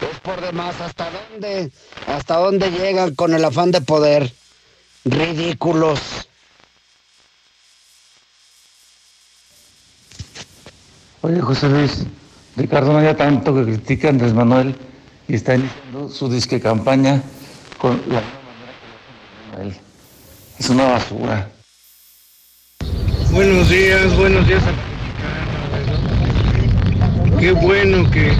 Es 0.00 0.20
por 0.20 0.40
demás, 0.40 0.80
¿hasta 0.80 1.08
dónde? 1.10 1.70
¿Hasta 2.06 2.36
dónde 2.36 2.70
llegan 2.70 3.14
con 3.14 3.34
el 3.34 3.44
afán 3.44 3.70
de 3.70 3.80
poder? 3.80 4.32
Ridículos. 5.04 6.00
Oye, 11.22 11.40
José 11.40 11.68
Luis, 11.68 12.04
Ricardo 12.56 12.92
no 12.92 12.98
haya 12.98 13.16
tanto 13.16 13.54
que 13.54 13.64
critica 13.64 14.08
a 14.08 14.10
Andrés 14.10 14.34
Manuel 14.34 14.76
y 15.26 15.34
está 15.36 15.54
iniciando 15.54 16.10
su 16.10 16.28
disque 16.28 16.60
campaña 16.60 17.22
con 17.78 18.02
la 18.08 18.20
misma 18.20 18.40
manera 19.50 19.74
que. 19.74 19.80
Es 20.58 20.68
una 20.68 20.84
basura. 20.84 21.50
Buenos 23.30 23.68
días, 23.68 24.14
buenos 24.16 24.46
días 24.46 24.62
a 24.62 24.66
la 24.66 24.76
mexicana. 27.16 27.40
Qué 27.40 27.52
bueno 27.52 28.10
que. 28.10 28.36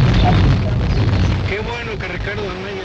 Qué 1.49 1.61
bueno 1.61 1.99
que 1.99 2.09
Ricardo 2.09 2.51
Anaya 2.51 2.85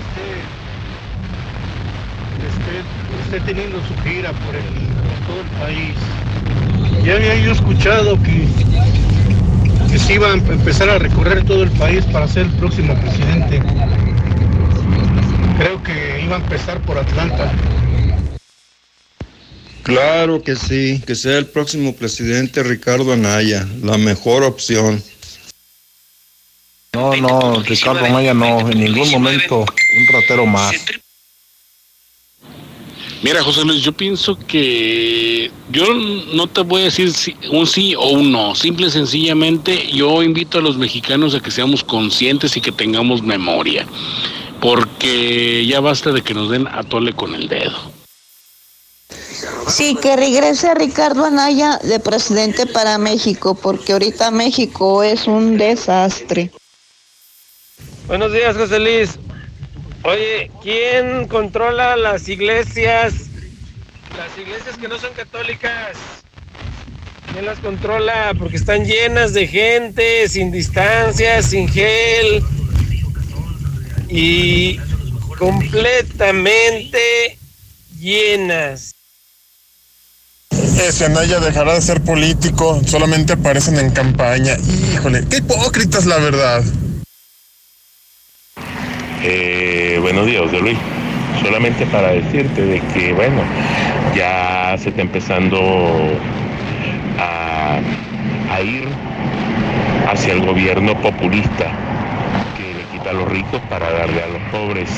esté, 3.30 3.38
esté 3.38 3.40
teniendo 3.54 3.78
su 3.88 3.96
gira 4.04 4.32
por, 4.32 4.56
el, 4.56 4.64
por 4.64 5.28
todo 5.28 5.42
el 5.42 5.50
país. 5.60 5.96
Ya 7.04 7.16
había 7.16 7.36
yo 7.36 7.52
escuchado 7.52 8.22
que, 8.24 8.48
que 9.92 10.00
se 10.00 10.14
iba 10.14 10.32
a 10.32 10.34
empezar 10.34 10.90
a 10.90 11.00
recorrer 11.00 11.46
todo 11.46 11.64
el 11.64 11.72
país 11.72 12.04
para 12.06 12.28
ser 12.28 12.46
el 12.46 12.52
próximo 12.54 12.96
presidente. 13.00 13.62
Creo 15.58 15.84
que 15.84 16.22
iba 16.24 16.38
a 16.38 16.40
empezar 16.40 16.80
por 16.82 16.98
Atlanta. 16.98 17.52
Claro 19.84 20.42
que 20.44 20.56
sí, 20.56 21.02
que 21.06 21.16
sea 21.16 21.38
el 21.38 21.48
próximo 21.48 21.96
presidente 21.96 22.64
Ricardo 22.64 23.14
Anaya, 23.14 23.68
la 23.82 23.98
mejor 23.98 24.44
opción. 24.44 25.02
No, 26.94 27.16
no, 27.16 27.62
Ricardo 27.64 28.06
Anaya 28.06 28.34
no, 28.34 28.70
en 28.70 28.80
ningún 28.80 29.10
momento 29.10 29.60
un 29.62 30.14
ratero 30.14 30.46
más. 30.46 30.76
Mira, 33.22 33.44
José 33.44 33.66
Luis, 33.66 33.82
yo 33.82 33.92
pienso 33.92 34.38
que 34.48 35.52
yo 35.70 35.94
no 36.34 36.48
te 36.48 36.62
voy 36.62 36.82
a 36.82 36.86
decir 36.86 37.12
si- 37.12 37.36
un 37.52 37.68
sí 37.68 37.94
o 37.96 38.10
un 38.12 38.32
no. 38.32 38.56
Simple 38.56 38.88
y 38.88 38.92
sencillamente 38.92 39.88
yo 39.92 40.24
invito 40.24 40.60
a 40.60 40.62
los 40.62 40.78
mexicanos 40.78 41.36
a 41.36 41.42
que 41.42 41.52
seamos 41.52 41.84
conscientes 41.84 42.56
y 42.56 42.62
que 42.62 42.72
tengamos 42.72 43.22
memoria. 43.22 43.86
Porque 44.62 45.66
ya 45.66 45.80
basta 45.82 46.12
de 46.12 46.22
que 46.22 46.34
nos 46.34 46.50
den 46.50 46.68
a 46.68 46.84
tole 46.84 47.14
con 47.14 47.36
el 47.36 47.50
dedo. 47.50 47.78
Sí, 49.68 49.96
que 50.02 50.16
regrese 50.16 50.74
Ricardo 50.76 51.26
Anaya 51.26 51.78
de 51.84 52.00
presidente 52.00 52.66
para 52.66 52.98
México, 52.98 53.54
porque 53.56 53.94
ahorita 53.94 54.32
México 54.32 55.04
es 55.04 55.28
un 55.28 55.58
desastre. 55.58 56.52
Buenos 58.08 58.32
días, 58.34 58.56
José 58.58 58.80
Luis. 58.80 59.20
Oye, 60.04 60.50
¿quién 60.64 61.28
controla 61.28 61.98
las 61.98 62.30
iglesias? 62.30 63.14
Las 64.18 64.38
iglesias 64.38 64.78
que 64.78 64.88
no 64.88 64.98
son 64.98 65.14
católicas. 65.14 65.98
¿Quién 67.34 67.46
las 67.46 67.60
controla? 67.60 68.34
Porque 68.38 68.56
están 68.56 68.86
llenas 68.86 69.34
de 69.34 69.48
gente, 69.48 70.30
sin 70.30 70.52
distancia, 70.52 71.42
sin 71.42 71.68
gel. 71.68 72.42
Y 74.08 74.80
completamente 75.38 77.38
llenas. 78.00 78.96
Ese 80.82 81.06
Anaya 81.06 81.42
dejará 81.42 81.76
de 81.76 81.82
ser 81.82 82.02
político, 82.02 82.82
solamente 82.88 83.34
aparecen 83.34 83.78
en 83.78 83.92
campaña. 83.92 84.58
Híjole, 84.94 85.26
qué 85.30 85.38
hipócritas 85.38 86.06
la 86.06 86.18
verdad. 86.18 86.64
Eh, 89.22 89.98
buenos 90.02 90.26
días, 90.26 90.44
José 90.44 90.60
Luis. 90.60 90.78
Solamente 91.44 91.86
para 91.88 92.12
decirte 92.12 92.62
de 92.66 92.80
que, 92.94 93.12
bueno, 93.12 93.42
ya 94.16 94.76
se 94.78 94.90
está 94.90 95.02
empezando 95.02 95.60
a, 97.20 97.80
a 98.54 98.62
ir 98.62 98.88
hacia 100.10 100.34
el 100.34 100.46
gobierno 100.46 100.96
populista 101.02 101.66
que 102.58 102.74
le 102.74 102.84
quita 102.94 103.10
a 103.10 103.14
los 103.14 103.30
ricos 103.30 103.60
para 103.70 103.92
darle 103.92 104.24
a 104.24 104.28
los 104.28 104.42
pobres. 104.52 104.90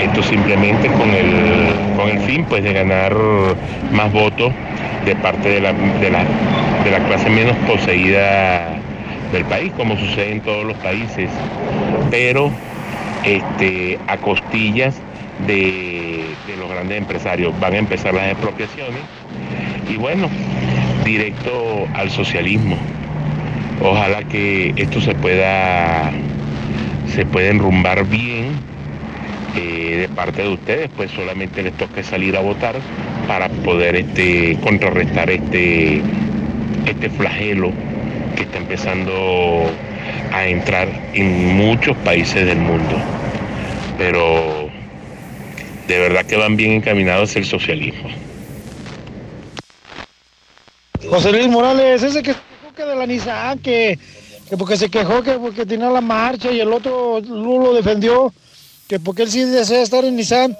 Esto 0.00 0.22
simplemente 0.24 0.88
con 0.88 1.10
el, 1.10 1.96
con 1.96 2.08
el 2.08 2.18
fin 2.20 2.44
pues 2.46 2.64
de 2.64 2.72
ganar 2.72 3.14
más 3.92 4.12
votos 4.12 4.52
de 5.04 5.14
parte 5.16 5.48
de 5.50 5.60
la, 5.60 5.72
de 5.72 6.10
la, 6.10 6.24
de 6.84 6.90
la 6.90 6.98
clase 7.06 7.30
menos 7.30 7.56
poseída 7.68 8.76
del 9.32 9.44
país, 9.44 9.72
como 9.76 9.96
sucede 9.96 10.32
en 10.32 10.40
todos 10.40 10.64
los 10.64 10.76
países. 10.78 11.30
Pero 12.10 12.50
este, 13.24 13.98
a 14.06 14.16
costillas 14.18 14.96
de, 15.46 16.24
los 16.58 16.70
grandes 16.70 16.98
empresarios. 16.98 17.58
Van 17.60 17.74
a 17.74 17.78
empezar 17.78 18.14
las 18.14 18.30
expropiaciones 18.30 19.00
y 19.88 19.96
bueno, 19.96 20.28
directo 21.04 21.86
al 21.94 22.10
socialismo. 22.10 22.76
Ojalá 23.82 24.22
que 24.24 24.72
esto 24.76 25.00
se 25.00 25.14
pueda, 25.14 26.10
se 27.12 27.26
pueda 27.26 27.50
enrumbar 27.50 28.04
bien 28.06 28.52
eh, 29.56 29.96
de 30.00 30.08
parte 30.08 30.42
de 30.42 30.48
ustedes, 30.48 30.90
pues 30.96 31.10
solamente 31.10 31.62
les 31.62 31.72
toca 31.74 32.02
salir 32.02 32.36
a 32.36 32.40
votar 32.40 32.76
para 33.26 33.48
poder 33.48 33.96
este, 33.96 34.56
contrarrestar 34.62 35.30
este, 35.30 36.00
este 36.86 37.10
flagelo 37.10 37.72
que 38.36 38.42
está 38.42 38.58
empezando 38.58 39.70
a 40.32 40.46
entrar 40.46 40.88
en 41.14 41.56
muchos 41.56 41.96
países 41.98 42.46
del 42.46 42.58
mundo. 42.58 42.96
Pero 43.98 44.68
de 45.86 45.98
verdad 45.98 46.24
que 46.24 46.36
van 46.36 46.56
bien 46.56 46.72
encaminados 46.72 47.36
el 47.36 47.44
socialismo. 47.44 48.08
José 51.08 51.32
Luis 51.32 51.48
Morales, 51.48 52.02
ese 52.02 52.22
que 52.22 52.32
se 52.32 52.38
quejó 52.38 52.74
que 52.74 52.84
de 52.84 52.96
la 52.96 53.06
Nissan, 53.06 53.58
que, 53.58 53.98
que 54.48 54.56
porque 54.56 54.76
se 54.76 54.88
quejó 54.88 55.22
que 55.22 55.32
porque 55.32 55.66
tenía 55.66 55.90
la 55.90 56.00
marcha 56.00 56.50
y 56.50 56.60
el 56.60 56.72
otro 56.72 57.20
Lulo 57.20 57.66
lo 57.66 57.74
defendió, 57.74 58.32
que 58.88 58.98
porque 58.98 59.22
él 59.22 59.30
sí 59.30 59.44
desea 59.44 59.82
estar 59.82 60.04
en 60.04 60.16
Nissan. 60.16 60.56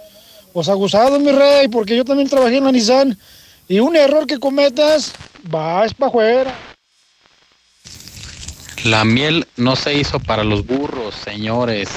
Pues 0.53 0.69
abusado, 0.69 1.19
mi 1.19 1.33
rey, 1.33 1.67
porque 1.67 1.97
yo 1.97 2.05
también 2.05 2.29
trabajé 2.29 2.59
en 2.59 2.65
la 2.65 2.73
Nissan. 2.73 3.19
Y 3.67 3.81
un 3.81 3.97
error 3.97 4.27
que 4.27 4.39
cometas, 4.39 5.13
vas 5.43 5.95
para 5.95 6.09
afuera. 6.09 6.74
La 8.85 9.03
miel 9.03 9.47
no 9.57 9.77
se 9.77 9.95
hizo 9.95 10.21
para 10.21 10.45
los 10.45 10.67
burros, 10.67 11.15
señores. 11.15 11.89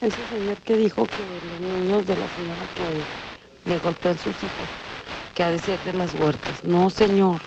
ese 0.00 0.16
señor 0.30 0.56
que 0.64 0.76
dijo 0.76 1.06
que 1.06 1.12
los 1.20 1.60
niños 1.60 2.06
de 2.06 2.16
la 2.16 2.26
señora 2.34 2.66
que 2.74 3.70
le 3.70 3.78
golpean 3.78 4.16
sus 4.18 4.34
hijos, 4.36 4.68
que 5.34 5.42
ha 5.42 5.50
de 5.50 5.58
ser 5.58 5.78
de 5.84 5.92
las 5.92 6.14
huertas. 6.14 6.64
No, 6.64 6.88
señor. 6.88 7.40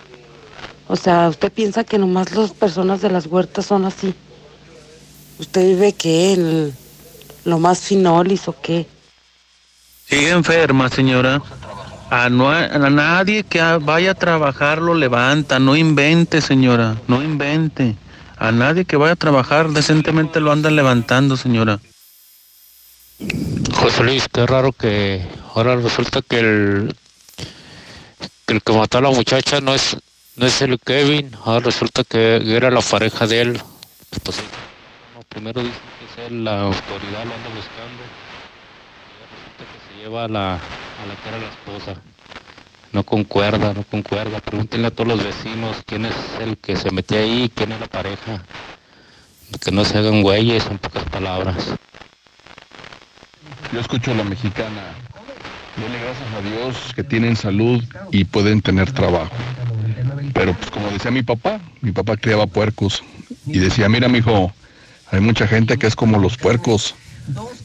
O 0.87 0.95
sea, 0.95 1.27
usted 1.27 1.51
piensa 1.51 1.83
que 1.83 1.97
nomás 1.97 2.31
las 2.35 2.51
personas 2.51 3.01
de 3.01 3.09
las 3.09 3.25
huertas 3.25 3.65
son 3.65 3.85
así. 3.85 4.13
¿Usted 5.39 5.65
vive 5.65 5.93
que 5.93 6.33
en 6.33 6.77
lo 7.45 7.57
más 7.57 7.79
finolis 7.79 8.47
o 8.47 8.55
qué? 8.61 8.85
Sigue 10.07 10.29
enferma, 10.29 10.87
señora. 10.89 11.41
A, 12.09 12.29
no, 12.29 12.49
a 12.49 12.89
nadie 12.89 13.43
que 13.43 13.61
vaya 13.81 14.11
a 14.11 14.15
trabajar 14.15 14.79
lo 14.79 14.93
levanta. 14.93 15.59
No 15.59 15.75
invente, 15.75 16.41
señora. 16.41 16.95
No 17.07 17.21
invente. 17.21 17.95
A 18.37 18.51
nadie 18.51 18.85
que 18.85 18.97
vaya 18.97 19.13
a 19.13 19.17
trabajar 19.17 19.69
decentemente 19.69 20.39
lo 20.39 20.51
andan 20.51 20.75
levantando, 20.75 21.37
señora. 21.37 21.79
José 23.73 24.03
Luis, 24.03 24.27
qué 24.31 24.45
raro 24.45 24.71
que 24.71 25.25
ahora 25.53 25.75
resulta 25.77 26.21
que 26.21 26.39
el, 26.39 26.95
que 28.45 28.53
el 28.53 28.61
que 28.61 28.73
mató 28.73 28.97
a 28.97 29.01
la 29.01 29.09
muchacha 29.09 29.61
no 29.61 29.73
es 29.73 29.97
no 30.35 30.45
es 30.45 30.61
el 30.61 30.77
Kevin, 30.79 31.31
ahora 31.45 31.61
resulta 31.61 32.03
que 32.03 32.55
era 32.55 32.69
la 32.69 32.81
pareja 32.81 33.25
de 33.25 33.41
él. 33.41 33.61
Pues, 34.21 34.37
primero 35.29 35.61
dicen 35.61 35.79
que 36.15 36.29
la 36.29 36.63
autoridad 36.63 37.25
lo 37.25 37.33
anda 37.33 37.49
buscando. 37.55 38.03
Y 39.07 39.23
resulta 39.31 39.63
que 39.71 39.79
se 39.87 39.94
lleva 40.05 40.25
a 40.25 40.27
la, 40.27 40.53
a 40.53 40.57
la 40.57 41.15
que 41.23 41.29
era 41.29 41.39
la 41.39 41.47
esposa. 41.47 41.95
No 42.93 43.03
concuerda, 43.03 43.73
no 43.73 43.83
concuerda. 43.83 44.39
Pregúntenle 44.39 44.87
a 44.87 44.91
todos 44.91 45.07
los 45.07 45.23
vecinos 45.23 45.77
quién 45.87 46.05
es 46.05 46.13
el 46.39 46.57
que 46.57 46.75
se 46.75 46.91
metió 46.91 47.17
ahí, 47.17 47.51
quién 47.55 47.71
es 47.71 47.79
la 47.79 47.87
pareja. 47.87 48.39
Que 49.61 49.71
no 49.71 49.83
se 49.83 49.97
hagan 49.97 50.21
güeyes, 50.21 50.63
en 50.67 50.77
pocas 50.77 51.03
palabras. 51.05 51.55
Yo 53.73 53.79
escucho 53.79 54.11
a 54.11 54.15
la 54.15 54.23
mexicana. 54.23 54.83
Dele 55.75 55.97
gracias 55.99 56.33
a 56.33 56.41
Dios 56.41 56.93
que 56.93 57.03
tienen 57.03 57.35
salud 57.35 57.83
y 58.11 58.25
pueden 58.25 58.61
tener 58.61 58.91
trabajo. 58.91 59.35
Pero 60.35 60.53
pues 60.53 60.69
como 60.69 60.87
decía 60.91 61.09
mi 61.09 61.23
papá, 61.23 61.59
mi 61.81 61.91
papá 61.91 62.15
criaba 62.15 62.45
puercos 62.45 63.03
y 63.47 63.57
decía, 63.57 63.89
mira 63.89 64.07
mijo, 64.07 64.53
hay 65.11 65.19
mucha 65.19 65.47
gente 65.47 65.77
que 65.77 65.87
es 65.87 65.95
como 65.95 66.19
los 66.19 66.37
puercos. 66.37 66.93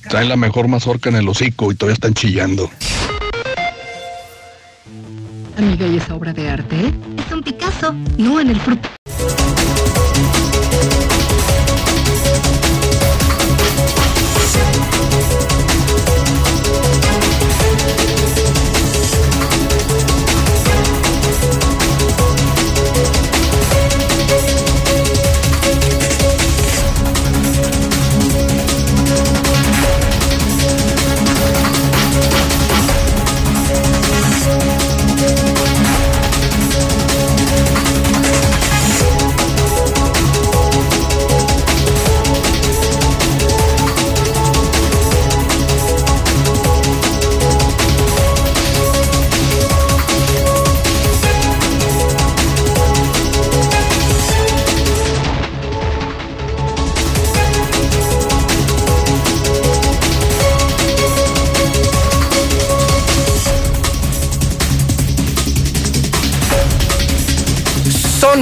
Traen 0.08 0.28
la 0.28 0.36
mejor 0.36 0.68
mazorca 0.68 1.08
en 1.10 1.16
el 1.16 1.28
hocico 1.28 1.70
y 1.70 1.74
todavía 1.74 1.94
están 1.94 2.14
chillando. 2.14 2.70
Amiga, 5.56 5.86
¿y 5.86 5.98
esa 5.98 6.14
obra 6.14 6.32
de 6.32 6.48
arte? 6.48 6.94
Es 7.18 7.32
un 7.32 7.42
Picasso, 7.42 7.94
no 8.16 8.40
en 8.40 8.50
el 8.50 8.60
fruto. 8.60 8.88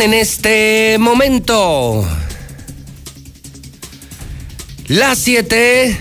En 0.03 0.15
este 0.15 0.97
momento 0.99 2.07
las 4.87 5.19
7 5.19 5.97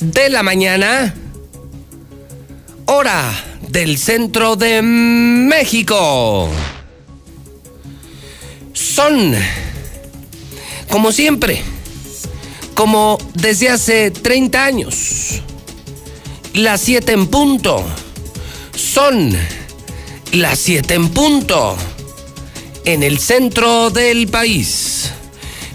de 0.00 0.30
la 0.30 0.42
mañana, 0.42 1.14
hora 2.86 3.32
del 3.68 3.98
centro 3.98 4.56
de 4.56 4.80
México. 4.82 6.48
Son, 8.72 9.34
como 10.88 11.12
siempre, 11.12 11.62
como 12.74 13.18
desde 13.34 13.70
hace 13.70 14.10
30 14.10 14.64
años, 14.64 15.42
las 16.54 16.80
7 16.80 17.12
en 17.12 17.26
punto. 17.26 17.84
Son 18.74 19.36
las 20.32 20.58
7 20.58 20.94
en 20.94 21.08
punto 21.10 21.76
en 22.84 23.02
el 23.02 23.18
centro 23.18 23.90
del 23.90 24.28
país. 24.28 25.12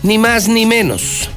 Ni 0.04 0.18
más 0.18 0.48
ni 0.48 0.66
menos. 0.66 1.30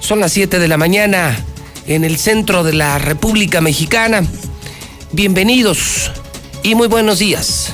Son 0.00 0.20
las 0.20 0.32
7 0.32 0.58
de 0.58 0.68
la 0.68 0.76
mañana 0.76 1.38
en 1.86 2.04
el 2.04 2.18
centro 2.18 2.64
de 2.64 2.72
la 2.72 2.98
República 2.98 3.60
Mexicana. 3.60 4.24
Bienvenidos 5.12 6.10
y 6.62 6.74
muy 6.74 6.88
buenos 6.88 7.20
días. 7.20 7.72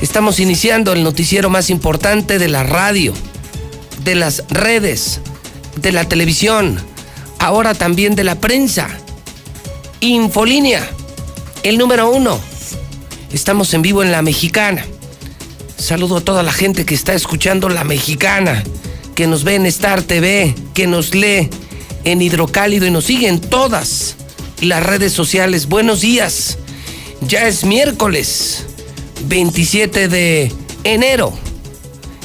Estamos 0.00 0.38
iniciando 0.38 0.92
el 0.92 1.02
noticiero 1.02 1.50
más 1.50 1.70
importante 1.70 2.38
de 2.38 2.48
la 2.48 2.62
radio, 2.62 3.14
de 4.04 4.14
las 4.14 4.44
redes, 4.48 5.20
de 5.76 5.92
la 5.92 6.08
televisión, 6.08 6.78
ahora 7.38 7.74
también 7.74 8.14
de 8.14 8.24
la 8.24 8.36
prensa. 8.36 8.88
Infolínea, 10.00 10.88
el 11.62 11.78
número 11.78 12.10
uno. 12.10 12.38
Estamos 13.32 13.72
en 13.74 13.82
vivo 13.82 14.02
en 14.02 14.12
la 14.12 14.22
mexicana 14.22 14.84
Saludo 15.80 16.18
a 16.18 16.20
toda 16.20 16.42
la 16.42 16.52
gente 16.52 16.84
que 16.84 16.94
está 16.94 17.14
escuchando 17.14 17.70
La 17.70 17.84
Mexicana, 17.84 18.62
que 19.14 19.26
nos 19.26 19.44
ve 19.44 19.54
en 19.54 19.64
Star 19.64 20.02
TV, 20.02 20.54
que 20.74 20.86
nos 20.86 21.14
lee 21.14 21.48
en 22.04 22.20
Hidrocálido 22.20 22.86
y 22.86 22.90
nos 22.90 23.06
sigue 23.06 23.28
en 23.28 23.40
todas 23.40 24.16
las 24.60 24.84
redes 24.84 25.14
sociales. 25.14 25.68
Buenos 25.68 26.02
días. 26.02 26.58
Ya 27.22 27.48
es 27.48 27.64
miércoles 27.64 28.66
27 29.24 30.08
de 30.08 30.52
enero, 30.84 31.32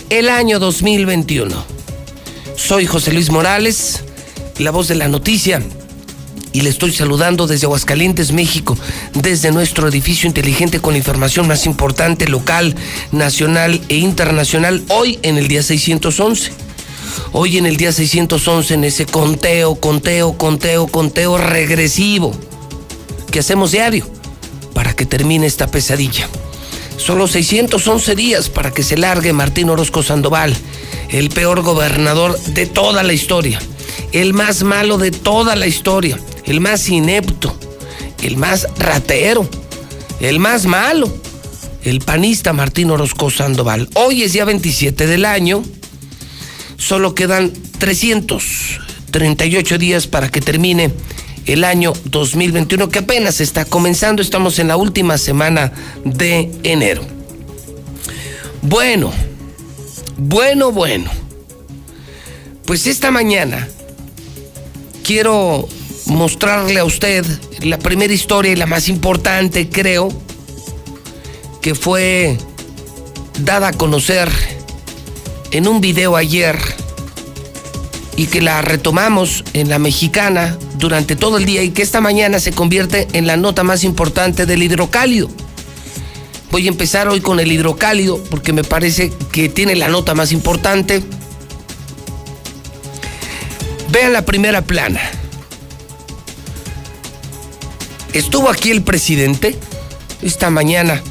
el 0.10 0.28
año 0.28 0.60
2021. 0.60 1.56
Soy 2.58 2.86
José 2.86 3.14
Luis 3.14 3.32
Morales, 3.32 4.03
la 4.58 4.72
voz 4.72 4.89
de 4.89 4.95
la 4.95 5.08
noticia 5.08 5.62
y 6.56 6.62
le 6.62 6.70
estoy 6.70 6.93
saludando 6.93 7.47
desde 7.47 7.66
Aguascalientes, 7.66 8.32
México, 8.32 8.78
desde 9.14 9.51
nuestro 9.51 9.89
edificio 9.89 10.26
inteligente 10.26 10.80
con 10.80 10.93
la 10.93 10.99
información 10.99 11.49
más 11.49 11.66
importante 11.66 12.30
local, 12.30 12.78
nacional 13.12 13.82
e 13.89 13.97
internacional, 13.97 14.82
hoy 14.88 15.20
en 15.22 15.36
el 15.36 15.49
día 15.49 15.62
611. 15.62 16.53
Hoy 17.34 17.58
en 17.58 17.66
el 17.66 17.76
día 17.76 17.91
611, 17.91 18.74
en 18.74 18.84
ese 18.86 19.06
conteo, 19.06 19.76
conteo, 19.76 20.38
conteo, 20.38 20.88
conteo 20.88 21.38
regresivo 21.38 22.32
que 23.32 23.39
hacemos 23.39 23.74
diario 23.74 24.08
para 24.74 24.95
que 24.95 25.06
termine 25.06 25.47
esta 25.47 25.68
pesadilla. 25.68 26.30
Solo 26.95 27.28
611 27.28 28.16
días 28.16 28.47
para 28.47 28.72
que 28.72 28.82
se 28.82 28.95
largue 28.95 29.34
Martín 29.34 29.70
Orozco 29.70 30.03
Sandoval, 30.03 30.56
el 31.10 31.28
peor 31.28 31.64
gobernador 31.64 32.39
de 32.39 32.66
toda 32.66 33.03
la 33.03 33.12
historia, 33.12 33.60
el 34.16 34.34
más 34.34 34.63
malo 34.63 34.97
de 34.97 35.11
toda 35.11 35.55
la 35.57 35.68
historia, 35.68 36.18
el 36.45 36.61
más 36.61 36.88
inepto, 36.88 37.53
el 38.24 38.38
más 38.38 38.66
ratero, 38.78 39.45
el 40.22 40.39
más 40.39 40.66
malo, 40.66 41.13
el 41.84 41.99
panista 41.99 42.53
Martín 42.53 42.91
Orozco 42.91 43.30
Sandoval. 43.30 43.89
Hoy 43.95 44.24
es 44.24 44.32
día 44.32 44.45
27 44.45 45.05
del 45.05 45.26
año, 45.26 45.61
solo 46.78 47.13
quedan 47.13 47.51
338 47.78 49.78
días 49.78 50.07
para 50.07 50.30
que 50.30 50.39
termine 50.39 50.93
el 51.45 51.66
año 51.66 51.91
2021 52.05 52.88
que 52.88 52.99
apenas 52.99 53.41
está 53.41 53.66
comenzando, 53.66 54.22
estamos 54.22 54.59
en 54.59 54.70
la 54.70 54.78
última 54.78 55.18
semana 55.18 55.74
de 56.05 56.53
enero. 56.63 57.01
Bueno, 58.61 59.11
bueno, 60.16 60.72
bueno. 60.72 61.11
Pues 62.66 62.88
esta 62.88 63.11
mañana 63.11 63.68
quiero 65.06 65.68
mostrarle 66.08 66.80
a 66.80 66.84
usted 66.84 67.24
la 67.62 67.78
primera 67.78 68.12
historia 68.12 68.51
y 68.51 68.56
la 68.56 68.66
más 68.66 68.89
importante, 68.89 69.70
creo, 69.70 70.10
que 71.62 71.76
fue 71.76 72.38
dada 73.39 73.70
a 73.70 73.74
conocer 73.74 74.30
en 75.51 75.68
un 75.68 75.80
video 75.80 76.16
ayer 76.16 76.58
y 78.18 78.26
que 78.28 78.41
la 78.41 78.62
retomamos 78.64 79.43
en 79.53 79.70
la 79.70 79.78
mexicana 79.78 80.58
durante 80.80 81.16
todo 81.16 81.38
el 81.38 81.45
día 81.45 81.62
y 81.62 81.70
que 81.70 81.84
esta 81.84 82.01
mañana 82.01 82.39
se 82.39 82.51
convierte 82.51 83.08
en 83.14 83.28
la 83.28 83.38
nota 83.38 83.64
más 83.64 83.84
importante 83.84 84.47
del 84.47 84.64
hidrocálido. 84.64 85.30
Voy 86.51 86.66
a 86.66 86.70
empezar 86.70 87.08
hoy 87.10 87.22
con 87.22 87.39
el 87.39 87.51
hidrocálido 87.51 88.24
porque 88.32 88.53
me 88.53 88.64
parece 88.64 89.12
que 89.32 89.49
tiene 89.49 89.76
la 89.76 89.88
nota 89.88 90.16
más 90.16 90.32
importante. 90.32 91.03
Vean 93.96 94.12
la 94.12 94.26
primera 94.26 94.62
plana. 94.62 95.00
Estuvo 98.12 98.50
aquí 98.50 98.70
el 98.70 98.84
presidente 98.84 99.58
esta 100.22 100.50
mañana. 100.50 101.02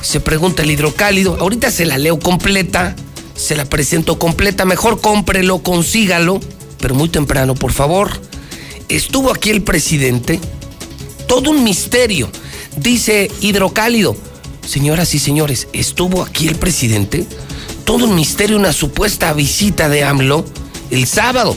Se 0.00 0.18
pregunta 0.18 0.64
el 0.64 0.72
hidrocálido. 0.72 1.36
Ahorita 1.38 1.70
se 1.70 1.86
la 1.86 1.98
leo 1.98 2.18
completa. 2.18 2.96
Se 3.36 3.54
la 3.54 3.64
presento 3.64 4.18
completa. 4.18 4.64
Mejor 4.64 5.00
cómprelo, 5.00 5.62
consígalo. 5.62 6.40
Pero 6.80 6.96
muy 6.96 7.08
temprano, 7.08 7.54
por 7.54 7.70
favor. 7.70 8.10
Estuvo 8.88 9.30
aquí 9.30 9.50
el 9.50 9.62
presidente. 9.62 10.40
Todo 11.28 11.52
un 11.52 11.62
misterio. 11.62 12.28
Dice 12.76 13.30
hidrocálido. 13.40 14.16
Señoras 14.66 15.14
y 15.14 15.20
señores, 15.20 15.68
estuvo 15.72 16.24
aquí 16.24 16.48
el 16.48 16.56
presidente. 16.56 17.24
Todo 17.84 18.06
un 18.06 18.16
misterio, 18.16 18.56
una 18.56 18.72
supuesta 18.72 19.32
visita 19.32 19.88
de 19.88 20.02
AMLO 20.02 20.44
el 20.90 21.06
sábado. 21.06 21.56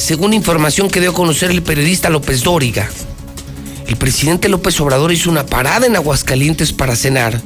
Según 0.00 0.32
información 0.32 0.88
que 0.88 0.98
dio 0.98 1.10
a 1.10 1.14
conocer 1.14 1.50
el 1.50 1.62
periodista 1.62 2.08
López 2.08 2.42
Dóriga, 2.42 2.88
el 3.86 3.96
presidente 3.96 4.48
López 4.48 4.80
Obrador 4.80 5.12
hizo 5.12 5.28
una 5.28 5.44
parada 5.44 5.86
en 5.86 5.94
Aguascalientes 5.94 6.72
para 6.72 6.96
cenar, 6.96 7.42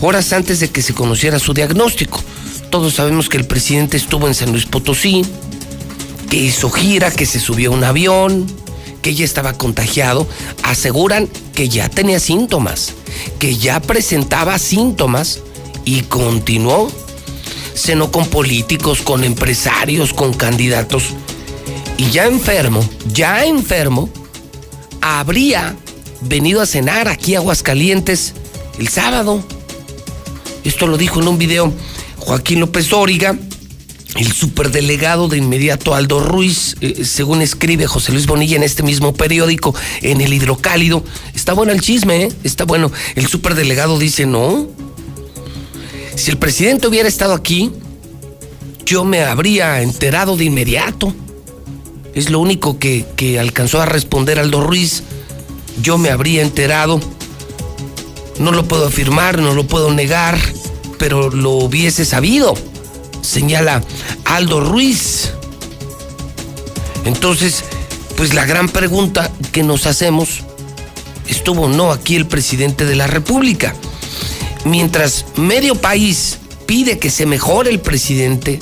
horas 0.00 0.32
antes 0.32 0.58
de 0.58 0.70
que 0.70 0.80
se 0.80 0.94
conociera 0.94 1.38
su 1.38 1.52
diagnóstico. 1.52 2.18
Todos 2.70 2.94
sabemos 2.94 3.28
que 3.28 3.36
el 3.36 3.44
presidente 3.44 3.98
estuvo 3.98 4.26
en 4.26 4.34
San 4.34 4.52
Luis 4.52 4.64
Potosí, 4.64 5.22
que 6.30 6.38
hizo 6.38 6.70
gira, 6.70 7.10
que 7.10 7.26
se 7.26 7.38
subió 7.38 7.70
a 7.70 7.74
un 7.74 7.84
avión, 7.84 8.46
que 9.02 9.14
ya 9.14 9.26
estaba 9.26 9.52
contagiado. 9.52 10.26
Aseguran 10.62 11.28
que 11.54 11.68
ya 11.68 11.90
tenía 11.90 12.20
síntomas, 12.20 12.94
que 13.38 13.58
ya 13.58 13.80
presentaba 13.80 14.58
síntomas 14.58 15.40
y 15.84 16.00
continuó. 16.00 16.90
Cenó 17.74 18.10
con 18.10 18.26
políticos, 18.28 19.02
con 19.02 19.24
empresarios, 19.24 20.14
con 20.14 20.32
candidatos. 20.32 21.12
Y 21.96 22.10
ya 22.10 22.26
enfermo, 22.26 22.88
ya 23.12 23.44
enfermo, 23.44 24.08
habría 25.00 25.76
venido 26.22 26.60
a 26.60 26.66
cenar 26.66 27.08
aquí 27.08 27.34
a 27.34 27.38
Aguascalientes 27.38 28.34
el 28.78 28.88
sábado. 28.88 29.44
Esto 30.64 30.86
lo 30.86 30.96
dijo 30.96 31.20
en 31.20 31.28
un 31.28 31.38
video 31.38 31.72
Joaquín 32.18 32.60
López 32.60 32.88
Dóriga, 32.88 33.36
el 34.16 34.32
superdelegado 34.32 35.28
de 35.28 35.38
inmediato 35.38 35.94
Aldo 35.94 36.20
Ruiz, 36.20 36.76
eh, 36.80 37.04
según 37.04 37.42
escribe 37.42 37.86
José 37.86 38.12
Luis 38.12 38.26
Bonilla 38.26 38.56
en 38.56 38.62
este 38.62 38.82
mismo 38.82 39.14
periódico, 39.14 39.74
en 40.02 40.20
el 40.20 40.32
hidrocálido. 40.32 41.04
Está 41.34 41.52
bueno 41.52 41.72
el 41.72 41.80
chisme, 41.80 42.24
¿eh? 42.24 42.32
está 42.44 42.64
bueno. 42.64 42.92
El 43.14 43.26
superdelegado 43.26 43.98
dice, 43.98 44.26
no. 44.26 44.68
Si 46.14 46.30
el 46.30 46.36
presidente 46.36 46.86
hubiera 46.86 47.08
estado 47.08 47.32
aquí, 47.32 47.72
yo 48.84 49.04
me 49.04 49.22
habría 49.22 49.80
enterado 49.82 50.36
de 50.36 50.44
inmediato. 50.44 51.14
Es 52.14 52.30
lo 52.30 52.40
único 52.40 52.78
que, 52.78 53.06
que 53.16 53.38
alcanzó 53.38 53.80
a 53.80 53.86
responder 53.86 54.38
Aldo 54.38 54.60
Ruiz. 54.60 55.02
Yo 55.82 55.98
me 55.98 56.10
habría 56.10 56.42
enterado. 56.42 57.00
No 58.38 58.52
lo 58.52 58.66
puedo 58.66 58.86
afirmar, 58.86 59.38
no 59.38 59.54
lo 59.54 59.66
puedo 59.66 59.92
negar, 59.92 60.38
pero 60.98 61.30
lo 61.30 61.50
hubiese 61.52 62.04
sabido, 62.04 62.54
señala 63.22 63.82
Aldo 64.24 64.60
Ruiz. 64.60 65.32
Entonces, 67.04 67.64
pues 68.16 68.34
la 68.34 68.46
gran 68.46 68.68
pregunta 68.68 69.30
que 69.52 69.62
nos 69.62 69.86
hacemos, 69.86 70.40
¿estuvo 71.28 71.62
o 71.62 71.68
no 71.68 71.92
aquí 71.92 72.16
el 72.16 72.26
presidente 72.26 72.84
de 72.84 72.96
la 72.96 73.06
República? 73.06 73.74
Mientras 74.64 75.26
medio 75.36 75.74
país 75.74 76.38
pide 76.66 76.98
que 76.98 77.10
se 77.10 77.26
mejore 77.26 77.70
el 77.70 77.80
presidente, 77.80 78.60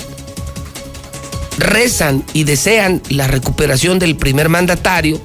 rezan 1.60 2.24
y 2.32 2.44
desean 2.44 3.02
la 3.08 3.26
recuperación 3.26 3.98
del 3.98 4.16
primer 4.16 4.48
mandatario, 4.48 5.20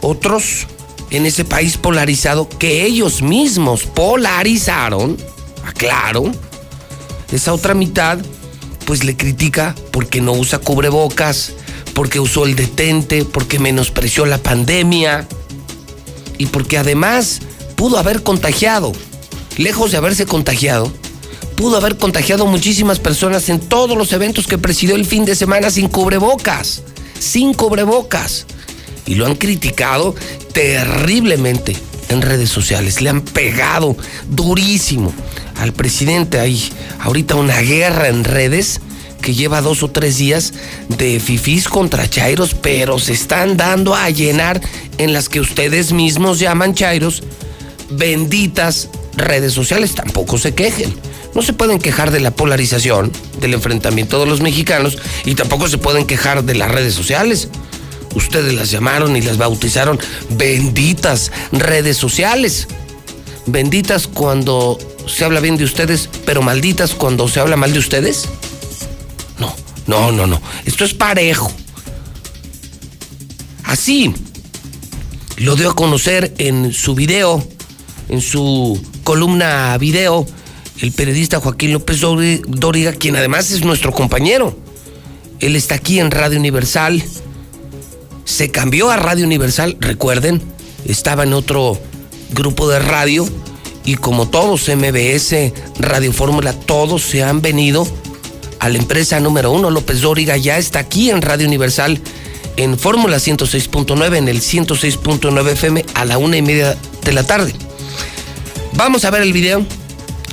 otros 0.00 0.66
en 1.10 1.26
ese 1.26 1.44
país 1.44 1.76
polarizado 1.76 2.48
que 2.48 2.84
ellos 2.84 3.22
mismos 3.22 3.84
polarizaron, 3.84 5.16
aclaro, 5.64 6.30
esa 7.32 7.52
otra 7.52 7.74
mitad 7.74 8.18
pues 8.84 9.04
le 9.04 9.16
critica 9.16 9.74
porque 9.90 10.20
no 10.20 10.32
usa 10.32 10.58
cubrebocas, 10.58 11.52
porque 11.94 12.20
usó 12.20 12.44
el 12.44 12.54
detente, 12.54 13.24
porque 13.24 13.58
menospreció 13.58 14.26
la 14.26 14.38
pandemia 14.38 15.26
y 16.38 16.46
porque 16.46 16.78
además 16.78 17.40
pudo 17.76 17.98
haber 17.98 18.22
contagiado, 18.22 18.92
lejos 19.56 19.92
de 19.92 19.96
haberse 19.96 20.26
contagiado, 20.26 20.92
pudo 21.56 21.76
haber 21.76 21.96
contagiado 21.96 22.46
muchísimas 22.46 22.98
personas 22.98 23.48
en 23.48 23.60
todos 23.60 23.96
los 23.96 24.12
eventos 24.12 24.46
que 24.46 24.58
presidió 24.58 24.96
el 24.96 25.06
fin 25.06 25.24
de 25.24 25.34
semana 25.34 25.70
sin 25.70 25.88
cubrebocas, 25.88 26.82
sin 27.18 27.54
cubrebocas. 27.54 28.46
Y 29.06 29.16
lo 29.16 29.26
han 29.26 29.34
criticado 29.34 30.14
terriblemente 30.52 31.76
en 32.08 32.22
redes 32.22 32.50
sociales. 32.50 33.00
Le 33.00 33.10
han 33.10 33.20
pegado 33.20 33.96
durísimo 34.30 35.12
al 35.56 35.72
presidente. 35.72 36.40
Hay 36.40 36.72
ahorita 37.00 37.34
una 37.34 37.60
guerra 37.60 38.08
en 38.08 38.24
redes 38.24 38.80
que 39.20 39.34
lleva 39.34 39.62
dos 39.62 39.82
o 39.82 39.90
tres 39.90 40.18
días 40.18 40.52
de 40.88 41.18
fifís 41.18 41.68
contra 41.68 42.08
chairos, 42.08 42.54
pero 42.54 42.98
se 42.98 43.12
están 43.12 43.56
dando 43.56 43.94
a 43.94 44.10
llenar 44.10 44.60
en 44.98 45.12
las 45.12 45.28
que 45.28 45.40
ustedes 45.40 45.92
mismos 45.92 46.38
llaman 46.38 46.74
chairos 46.74 47.22
benditas 47.90 48.88
redes 49.16 49.52
sociales. 49.52 49.94
Tampoco 49.94 50.38
se 50.38 50.54
quejen. 50.54 50.94
No 51.34 51.42
se 51.42 51.52
pueden 51.52 51.78
quejar 51.78 52.10
de 52.10 52.20
la 52.20 52.30
polarización, 52.30 53.10
del 53.40 53.54
enfrentamiento 53.54 54.20
de 54.20 54.26
los 54.26 54.40
mexicanos 54.40 54.98
y 55.24 55.34
tampoco 55.34 55.68
se 55.68 55.78
pueden 55.78 56.06
quejar 56.06 56.44
de 56.44 56.54
las 56.54 56.70
redes 56.70 56.94
sociales. 56.94 57.48
Ustedes 58.14 58.54
las 58.54 58.70
llamaron 58.70 59.16
y 59.16 59.22
las 59.22 59.38
bautizaron 59.38 59.98
benditas 60.30 61.32
redes 61.50 61.96
sociales. 61.96 62.68
Benditas 63.46 64.06
cuando 64.06 64.78
se 65.06 65.24
habla 65.24 65.40
bien 65.40 65.56
de 65.56 65.64
ustedes, 65.64 66.08
pero 66.24 66.40
malditas 66.40 66.94
cuando 66.94 67.28
se 67.28 67.40
habla 67.40 67.56
mal 67.56 67.72
de 67.72 67.78
ustedes. 67.80 68.28
No, 69.38 69.54
no, 69.86 70.12
no, 70.12 70.26
no. 70.26 70.40
Esto 70.64 70.84
es 70.84 70.94
parejo. 70.94 71.52
Así 73.64 74.14
lo 75.36 75.56
dio 75.56 75.70
a 75.70 75.74
conocer 75.74 76.32
en 76.38 76.72
su 76.72 76.94
video, 76.94 77.44
en 78.08 78.20
su 78.20 78.80
columna 79.02 79.76
video, 79.78 80.26
el 80.80 80.92
periodista 80.92 81.40
Joaquín 81.40 81.72
López 81.72 82.00
Dóriga, 82.00 82.92
quien 82.92 83.16
además 83.16 83.50
es 83.50 83.64
nuestro 83.64 83.92
compañero. 83.92 84.56
Él 85.40 85.56
está 85.56 85.76
aquí 85.76 86.00
en 86.00 86.10
Radio 86.10 86.38
Universal. 86.38 87.02
Se 88.24 88.50
cambió 88.50 88.90
a 88.90 88.96
Radio 88.96 89.24
Universal, 89.26 89.76
recuerden, 89.80 90.40
estaba 90.86 91.24
en 91.24 91.32
otro 91.34 91.78
grupo 92.32 92.68
de 92.68 92.78
radio 92.78 93.28
y 93.84 93.96
como 93.96 94.28
todos, 94.28 94.68
MBS, 94.68 95.52
Radio 95.78 96.12
Fórmula, 96.12 96.54
todos 96.54 97.02
se 97.02 97.22
han 97.22 97.42
venido 97.42 97.86
a 98.60 98.70
la 98.70 98.78
empresa 98.78 99.20
número 99.20 99.52
uno. 99.52 99.70
López 99.70 100.00
Dóriga 100.00 100.38
ya 100.38 100.56
está 100.56 100.78
aquí 100.78 101.10
en 101.10 101.20
Radio 101.20 101.46
Universal, 101.46 102.00
en 102.56 102.78
Fórmula 102.78 103.18
106.9, 103.18 104.16
en 104.16 104.28
el 104.28 104.40
106.9 104.40 105.50
FM 105.50 105.84
a 105.94 106.04
la 106.06 106.16
una 106.16 106.38
y 106.38 106.42
media 106.42 106.76
de 107.04 107.12
la 107.12 107.24
tarde. 107.24 107.54
Vamos 108.72 109.04
a 109.04 109.10
ver 109.10 109.22
el 109.22 109.34
video. 109.34 109.66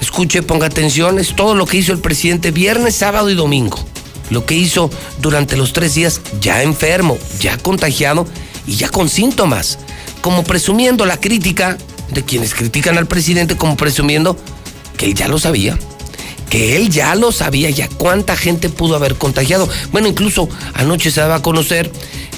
Escuche, 0.01 0.41
ponga 0.41 0.65
atención, 0.65 1.19
es 1.19 1.35
todo 1.35 1.53
lo 1.53 1.67
que 1.67 1.77
hizo 1.77 1.93
el 1.93 1.99
presidente 1.99 2.49
viernes, 2.49 2.95
sábado 2.95 3.29
y 3.29 3.35
domingo. 3.35 3.79
Lo 4.31 4.45
que 4.45 4.55
hizo 4.55 4.89
durante 5.19 5.55
los 5.55 5.73
tres 5.73 5.93
días 5.93 6.21
ya 6.41 6.63
enfermo, 6.63 7.17
ya 7.39 7.57
contagiado 7.57 8.25
y 8.65 8.75
ya 8.75 8.89
con 8.89 9.09
síntomas. 9.09 9.77
Como 10.21 10.43
presumiendo 10.43 11.05
la 11.05 11.19
crítica 11.19 11.77
de 12.11 12.23
quienes 12.23 12.55
critican 12.55 12.97
al 12.97 13.07
presidente, 13.07 13.55
como 13.55 13.77
presumiendo 13.77 14.35
que 14.97 15.05
él 15.05 15.13
ya 15.13 15.27
lo 15.27 15.37
sabía. 15.37 15.77
Que 16.49 16.75
él 16.75 16.89
ya 16.89 17.13
lo 17.15 17.31
sabía, 17.31 17.69
ya 17.69 17.87
cuánta 17.87 18.35
gente 18.35 18.69
pudo 18.69 18.95
haber 18.95 19.15
contagiado. 19.15 19.69
Bueno, 19.91 20.07
incluso 20.07 20.49
anoche 20.73 21.11
se 21.11 21.21
daba 21.21 21.35
a 21.35 21.41
conocer 21.41 21.91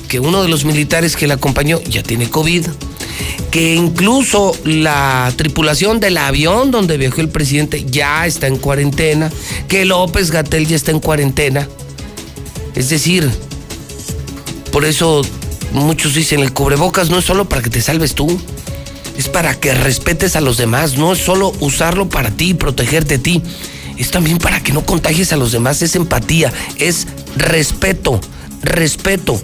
que 0.10 0.19
uno 0.19 0.44
de 0.44 0.49
los 0.49 0.65
militares 0.65 1.15
que 1.15 1.27
le 1.27 1.34
acompañó 1.34 1.81
ya 1.84 2.03
tiene 2.03 2.30
COVID 2.30 2.68
que 3.52 3.76
incluso 3.76 4.56
la 4.65 5.31
tripulación 5.35 5.99
del 5.99 6.18
avión 6.18 6.72
donde 6.72 6.98
viajó 6.98 7.22
el 7.22 7.30
presidente 7.30 7.85
ya 7.85 8.26
está 8.26 8.48
en 8.48 8.57
cuarentena, 8.57 9.31
que 9.68 9.85
López 9.85 10.31
Gatel 10.31 10.68
ya 10.68 10.76
está 10.76 10.91
en 10.91 10.99
cuarentena. 10.99 11.68
Es 12.76 12.90
decir, 12.90 13.30
por 14.72 14.85
eso 14.85 15.22
muchos 15.73 16.15
dicen, 16.15 16.40
el 16.40 16.53
cubrebocas 16.53 17.10
no 17.10 17.19
es 17.19 17.26
solo 17.26 17.49
para 17.49 17.61
que 17.61 17.69
te 17.69 17.81
salves 17.81 18.15
tú, 18.15 18.40
es 19.18 19.27
para 19.30 19.60
que 19.60 19.73
respetes 19.73 20.35
a 20.35 20.41
los 20.41 20.57
demás, 20.57 20.98
no 20.98 21.14
es 21.14 21.19
solo 21.19 21.53
usarlo 21.60 22.10
para 22.10 22.31
ti 22.31 22.49
y 22.49 22.53
protegerte 22.53 23.15
a 23.15 23.19
ti, 23.19 23.41
es 23.98 24.11
también 24.11 24.38
para 24.38 24.61
que 24.61 24.73
no 24.73 24.85
contagies 24.85 25.34
a 25.34 25.38
los 25.38 25.52
demás, 25.52 25.81
es 25.81 25.95
empatía, 25.95 26.53
es 26.77 27.07
respeto, 27.35 28.19
respeto, 28.61 29.41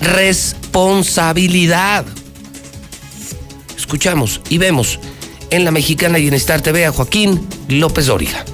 responsabilidad. 0.00 2.04
Escuchamos 3.88 4.42
y 4.50 4.58
vemos 4.58 5.00
en 5.48 5.64
la 5.64 5.70
Mexicana 5.70 6.18
y 6.18 6.28
en 6.28 6.34
Star 6.34 6.60
TV 6.60 6.84
a 6.84 6.92
Joaquín 6.92 7.40
López 7.70 8.04
Dóriga. 8.04 8.44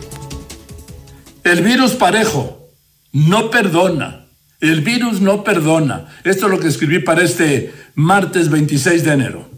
El 1.43 1.61
virus 1.61 1.95
parejo 1.95 2.69
no 3.11 3.51
perdona. 3.51 4.27
El 4.61 4.83
virus 4.83 5.21
no 5.21 5.43
perdona. 5.43 6.07
Esto 6.23 6.47
es 6.47 6.53
lo 6.53 6.61
que 6.61 6.69
escribí 6.69 7.01
para 7.01 7.25
este 7.25 7.75
martes 7.97 8.49
26 8.49 9.03
de 9.03 9.13
enero. 9.13 9.51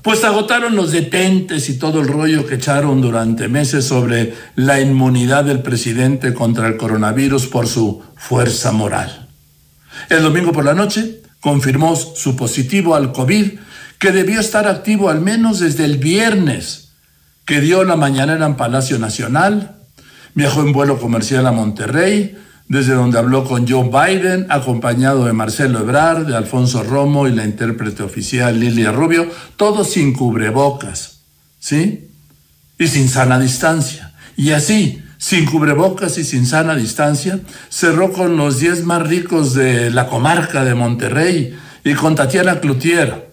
Pues 0.00 0.24
agotaron 0.24 0.76
los 0.76 0.92
detentes 0.92 1.68
y 1.68 1.78
todo 1.78 2.00
el 2.00 2.08
rollo 2.08 2.46
que 2.46 2.54
echaron 2.54 3.02
durante 3.02 3.48
meses 3.48 3.84
sobre 3.84 4.32
la 4.56 4.80
inmunidad 4.80 5.44
del 5.44 5.60
presidente 5.60 6.32
contra 6.32 6.66
el 6.68 6.78
coronavirus 6.78 7.48
por 7.48 7.66
su 7.66 8.02
fuerza 8.16 8.72
moral. 8.72 9.28
El 10.08 10.22
domingo 10.22 10.52
por 10.52 10.64
la 10.64 10.72
noche 10.72 11.20
confirmó 11.40 11.96
su 11.96 12.34
positivo 12.34 12.94
al 12.94 13.12
COVID, 13.12 13.58
que 14.02 14.10
debió 14.10 14.40
estar 14.40 14.66
activo 14.66 15.10
al 15.10 15.20
menos 15.20 15.60
desde 15.60 15.84
el 15.84 15.96
viernes, 15.96 16.88
que 17.44 17.60
dio 17.60 17.84
la 17.84 17.94
mañanera 17.94 18.46
en 18.46 18.56
Palacio 18.56 18.98
Nacional, 18.98 19.76
viajó 20.34 20.62
en 20.62 20.72
vuelo 20.72 20.98
comercial 20.98 21.46
a 21.46 21.52
Monterrey, 21.52 22.36
desde 22.66 22.94
donde 22.94 23.20
habló 23.20 23.44
con 23.44 23.68
Joe 23.68 23.88
Biden, 23.88 24.46
acompañado 24.48 25.24
de 25.24 25.32
Marcelo 25.32 25.78
Ebrard, 25.78 26.26
de 26.26 26.36
Alfonso 26.36 26.82
Romo 26.82 27.28
y 27.28 27.32
la 27.32 27.44
intérprete 27.44 28.02
oficial 28.02 28.58
Lilia 28.58 28.90
Rubio, 28.90 29.30
todos 29.54 29.92
sin 29.92 30.14
cubrebocas, 30.14 31.18
¿sí? 31.60 32.08
Y 32.80 32.88
sin 32.88 33.08
sana 33.08 33.38
distancia. 33.38 34.14
Y 34.36 34.50
así, 34.50 35.00
sin 35.16 35.46
cubrebocas 35.46 36.18
y 36.18 36.24
sin 36.24 36.44
sana 36.44 36.74
distancia, 36.74 37.38
cerró 37.68 38.12
con 38.12 38.36
los 38.36 38.58
10 38.58 38.84
más 38.84 39.06
ricos 39.06 39.54
de 39.54 39.90
la 39.92 40.08
comarca 40.08 40.64
de 40.64 40.74
Monterrey 40.74 41.56
y 41.84 41.94
con 41.94 42.16
Tatiana 42.16 42.58
Cloutier. 42.58 43.31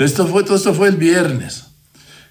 Esto 0.00 0.26
fue, 0.26 0.44
todo 0.44 0.56
esto 0.56 0.72
fue 0.72 0.88
el 0.88 0.96
viernes. 0.96 1.66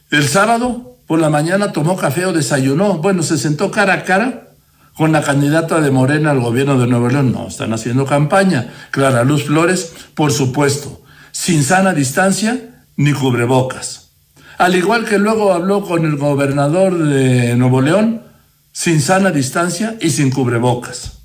El 0.09 0.27
sábado, 0.27 0.97
por 1.05 1.19
la 1.19 1.29
mañana, 1.29 1.71
tomó 1.71 1.95
café 1.95 2.25
o 2.25 2.33
desayunó. 2.33 2.97
Bueno, 2.97 3.21
se 3.21 3.37
sentó 3.37 3.69
cara 3.69 3.93
a 3.93 4.03
cara 4.03 4.47
con 4.95 5.11
la 5.11 5.21
candidata 5.21 5.79
de 5.79 5.91
Morena 5.91 6.31
al 6.31 6.39
gobierno 6.39 6.79
de 6.79 6.87
Nuevo 6.87 7.09
León. 7.09 7.31
No, 7.31 7.47
están 7.47 7.71
haciendo 7.71 8.07
campaña. 8.07 8.73
Clara 8.89 9.23
Luz 9.23 9.43
Flores, 9.45 9.93
por 10.15 10.31
supuesto, 10.31 11.03
sin 11.31 11.63
sana 11.63 11.93
distancia 11.93 12.83
ni 12.95 13.13
cubrebocas. 13.13 14.13
Al 14.57 14.75
igual 14.75 15.05
que 15.05 15.19
luego 15.19 15.53
habló 15.53 15.83
con 15.83 16.05
el 16.05 16.17
gobernador 16.17 16.97
de 16.97 17.55
Nuevo 17.55 17.81
León, 17.81 18.23
sin 18.71 18.99
sana 18.99 19.29
distancia 19.29 19.95
y 20.01 20.09
sin 20.09 20.31
cubrebocas. 20.31 21.19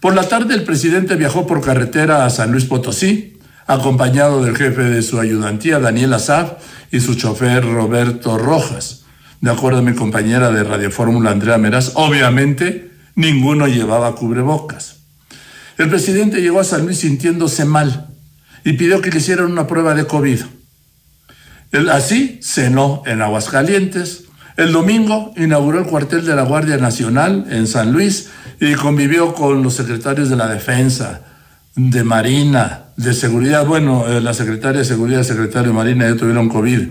Por 0.00 0.16
la 0.16 0.28
tarde 0.28 0.54
el 0.54 0.64
presidente 0.64 1.14
viajó 1.14 1.46
por 1.46 1.60
carretera 1.60 2.26
a 2.26 2.30
San 2.30 2.50
Luis 2.50 2.64
Potosí, 2.64 3.37
acompañado 3.68 4.42
del 4.42 4.56
jefe 4.56 4.82
de 4.82 5.02
su 5.02 5.20
ayudantía, 5.20 5.78
Daniel 5.78 6.14
Azaf, 6.14 6.54
y 6.90 7.00
su 7.00 7.14
chofer 7.14 7.64
Roberto 7.64 8.38
Rojas. 8.38 9.02
De 9.40 9.50
acuerdo 9.50 9.78
a 9.78 9.82
mi 9.82 9.94
compañera 9.94 10.50
de 10.50 10.64
Radio 10.64 10.90
Fórmula, 10.90 11.30
Andrea 11.30 11.58
Meraz, 11.58 11.92
obviamente 11.94 12.90
ninguno 13.14 13.68
llevaba 13.68 14.14
cubrebocas. 14.14 14.96
El 15.76 15.90
presidente 15.90 16.40
llegó 16.40 16.60
a 16.60 16.64
San 16.64 16.86
Luis 16.86 16.98
sintiéndose 16.98 17.64
mal 17.66 18.08
y 18.64 18.72
pidió 18.72 19.00
que 19.00 19.10
le 19.10 19.18
hicieran 19.18 19.52
una 19.52 19.66
prueba 19.66 19.94
de 19.94 20.06
COVID. 20.06 20.40
Así 21.92 22.40
cenó 22.42 23.02
en 23.06 23.20
Aguascalientes. 23.20 24.24
El 24.56 24.72
domingo 24.72 25.32
inauguró 25.36 25.78
el 25.78 25.86
cuartel 25.86 26.24
de 26.24 26.34
la 26.34 26.42
Guardia 26.42 26.78
Nacional 26.78 27.46
en 27.50 27.66
San 27.66 27.92
Luis 27.92 28.30
y 28.60 28.72
convivió 28.74 29.34
con 29.34 29.62
los 29.62 29.74
secretarios 29.74 30.30
de 30.30 30.36
la 30.36 30.48
Defensa, 30.48 31.27
de 31.78 32.02
Marina, 32.02 32.86
de 32.96 33.14
Seguridad. 33.14 33.64
Bueno, 33.64 34.08
eh, 34.08 34.20
la 34.20 34.34
secretaria 34.34 34.80
de 34.80 34.84
Seguridad 34.84 35.20
el 35.20 35.26
secretario 35.26 35.68
de 35.68 35.74
Marina 35.74 36.08
ya 36.08 36.16
tuvieron 36.16 36.48
COVID. 36.48 36.88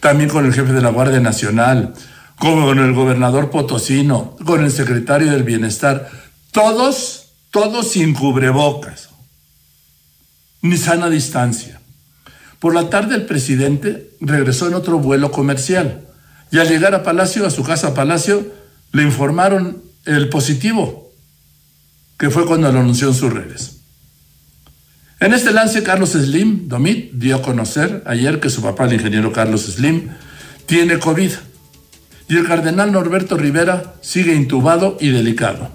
También 0.00 0.28
con 0.28 0.44
el 0.44 0.52
jefe 0.52 0.74
de 0.74 0.82
la 0.82 0.90
Guardia 0.90 1.20
Nacional, 1.20 1.94
con 2.38 2.78
el 2.78 2.92
gobernador 2.92 3.50
Potosino, 3.50 4.36
con 4.44 4.62
el 4.62 4.70
secretario 4.70 5.30
del 5.32 5.42
Bienestar, 5.42 6.10
todos, 6.52 7.30
todos 7.50 7.90
sin 7.90 8.12
cubrebocas, 8.12 9.08
ni 10.60 10.76
sana 10.76 11.08
distancia. 11.08 11.80
Por 12.60 12.74
la 12.74 12.90
tarde 12.90 13.14
el 13.14 13.24
presidente 13.24 14.10
regresó 14.20 14.68
en 14.68 14.74
otro 14.74 14.98
vuelo 14.98 15.30
comercial 15.30 16.06
y 16.52 16.58
al 16.58 16.68
llegar 16.68 16.94
a 16.94 17.02
Palacio, 17.02 17.46
a 17.46 17.50
su 17.50 17.62
casa 17.62 17.94
Palacio, 17.94 18.46
le 18.92 19.02
informaron 19.02 19.82
el 20.04 20.28
positivo, 20.28 21.10
que 22.18 22.28
fue 22.28 22.44
cuando 22.44 22.70
lo 22.70 22.80
anunció 22.80 23.08
en 23.08 23.14
sus 23.14 23.32
redes. 23.32 23.75
En 25.18 25.32
este 25.32 25.50
lance, 25.50 25.82
Carlos 25.82 26.10
Slim, 26.10 26.68
Domit, 26.68 27.12
dio 27.12 27.36
a 27.36 27.42
conocer 27.42 28.02
ayer 28.04 28.38
que 28.38 28.50
su 28.50 28.60
papá, 28.60 28.84
el 28.84 28.92
ingeniero 28.92 29.32
Carlos 29.32 29.62
Slim, 29.62 30.10
tiene 30.66 30.98
COVID 30.98 31.30
y 32.28 32.36
el 32.36 32.46
cardenal 32.46 32.92
Norberto 32.92 33.38
Rivera 33.38 33.94
sigue 34.02 34.34
intubado 34.34 34.98
y 35.00 35.08
delicado. 35.08 35.70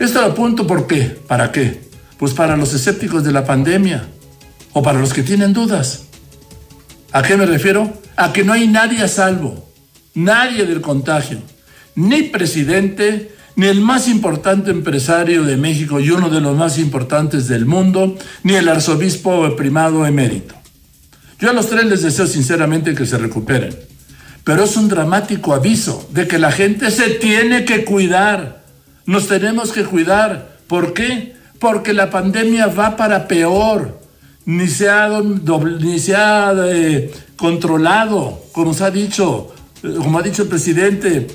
Esto 0.00 0.20
lo 0.20 0.28
apunto 0.28 0.66
por 0.66 0.88
qué, 0.88 1.16
¿para 1.28 1.52
qué? 1.52 1.80
Pues 2.18 2.34
para 2.34 2.56
los 2.56 2.74
escépticos 2.74 3.22
de 3.22 3.30
la 3.30 3.44
pandemia 3.44 4.08
o 4.72 4.82
para 4.82 4.98
los 4.98 5.14
que 5.14 5.22
tienen 5.22 5.52
dudas. 5.52 6.06
¿A 7.12 7.22
qué 7.22 7.36
me 7.36 7.46
refiero? 7.46 7.92
A 8.16 8.32
que 8.32 8.42
no 8.42 8.52
hay 8.52 8.66
nadie 8.66 9.00
a 9.00 9.08
salvo, 9.08 9.70
nadie 10.14 10.66
del 10.66 10.80
contagio, 10.80 11.38
ni 11.94 12.24
presidente, 12.24 13.30
ni 13.56 13.66
el 13.66 13.80
más 13.80 14.08
importante 14.08 14.70
empresario 14.70 15.44
de 15.44 15.56
México 15.56 15.98
y 15.98 16.10
uno 16.10 16.28
de 16.28 16.40
los 16.40 16.56
más 16.56 16.78
importantes 16.78 17.48
del 17.48 17.66
mundo, 17.66 18.16
ni 18.42 18.54
el 18.54 18.68
arzobispo 18.68 19.56
primado 19.56 20.06
emérito. 20.06 20.54
Yo 21.38 21.50
a 21.50 21.52
los 21.52 21.68
tres 21.68 21.84
les 21.86 22.02
deseo 22.02 22.26
sinceramente 22.26 22.94
que 22.94 23.06
se 23.06 23.18
recuperen 23.18 23.74
pero 24.46 24.62
es 24.62 24.76
un 24.76 24.86
dramático 24.86 25.54
aviso 25.54 26.08
de 26.12 26.28
que 26.28 26.38
la 26.38 26.52
gente 26.52 26.92
se 26.92 27.10
tiene 27.10 27.64
que 27.64 27.84
cuidar. 27.84 28.62
Nos 29.04 29.26
tenemos 29.26 29.72
que 29.72 29.82
cuidar. 29.82 30.58
¿Por 30.68 30.94
qué? 30.94 31.34
Porque 31.58 31.92
la 31.92 32.10
pandemia 32.10 32.68
va 32.68 32.96
para 32.96 33.26
peor. 33.26 34.00
Ni 34.44 34.68
se 34.68 34.88
ha, 34.88 35.20
ni 35.20 35.98
se 35.98 36.14
ha 36.14 36.54
eh, 36.64 37.12
controlado, 37.34 38.40
como 38.52 38.72
se 38.72 38.84
ha 38.84 38.92
dicho, 38.92 39.52
eh, 39.82 39.94
como 39.98 40.20
ha 40.20 40.22
dicho 40.22 40.42
el 40.42 40.48
presidente, 40.48 41.26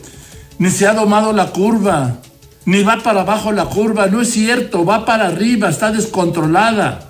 ni 0.58 0.70
se 0.70 0.88
ha 0.88 0.94
domado 0.94 1.34
la 1.34 1.48
curva, 1.48 2.18
ni 2.66 2.84
va 2.84 2.98
para 3.02 3.22
abajo 3.22 3.52
la 3.52 3.66
curva. 3.66 4.08
No 4.08 4.22
es 4.22 4.32
cierto, 4.32 4.86
va 4.86 5.06
para 5.06 5.28
arriba, 5.28 5.70
está 5.70 5.92
descontrolada. 5.92 7.10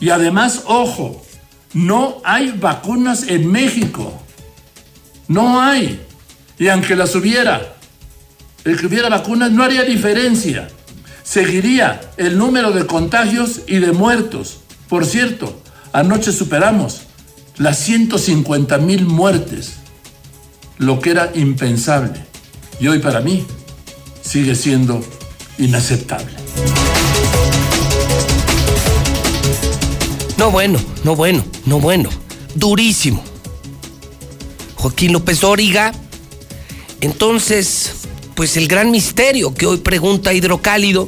Y 0.00 0.10
además, 0.10 0.62
ojo, 0.66 1.24
no 1.72 2.20
hay 2.24 2.52
vacunas 2.52 3.24
en 3.28 3.50
México. 3.50 4.20
No 5.28 5.60
hay. 5.60 6.00
Y 6.58 6.68
aunque 6.68 6.94
las 6.94 7.14
hubiera, 7.14 7.74
el 8.64 8.78
que 8.78 8.86
hubiera 8.86 9.08
vacunas 9.08 9.50
no 9.50 9.62
haría 9.62 9.82
diferencia. 9.82 10.68
Seguiría 11.22 12.00
el 12.16 12.36
número 12.36 12.72
de 12.72 12.86
contagios 12.86 13.62
y 13.66 13.78
de 13.78 13.92
muertos. 13.92 14.60
Por 14.88 15.06
cierto, 15.06 15.62
anoche 15.92 16.32
superamos 16.32 17.02
las 17.56 17.78
150 17.78 18.78
mil 18.78 19.06
muertes, 19.06 19.74
lo 20.78 21.00
que 21.00 21.10
era 21.10 21.32
impensable. 21.34 22.24
Y 22.80 22.88
hoy 22.88 22.98
para 22.98 23.20
mí 23.20 23.46
sigue 24.22 24.54
siendo 24.54 25.00
inaceptable. 25.58 26.32
No 30.36 30.50
bueno, 30.50 30.80
no 31.04 31.14
bueno, 31.14 31.44
no 31.66 31.80
bueno. 31.80 32.10
Durísimo. 32.54 33.22
Joaquín 34.74 35.12
López 35.12 35.40
Dóriga. 35.40 35.92
Entonces, 37.00 37.92
pues 38.34 38.56
el 38.56 38.66
gran 38.66 38.90
misterio 38.90 39.54
que 39.54 39.66
hoy 39.66 39.78
pregunta 39.78 40.34
Hidrocálido, 40.34 41.06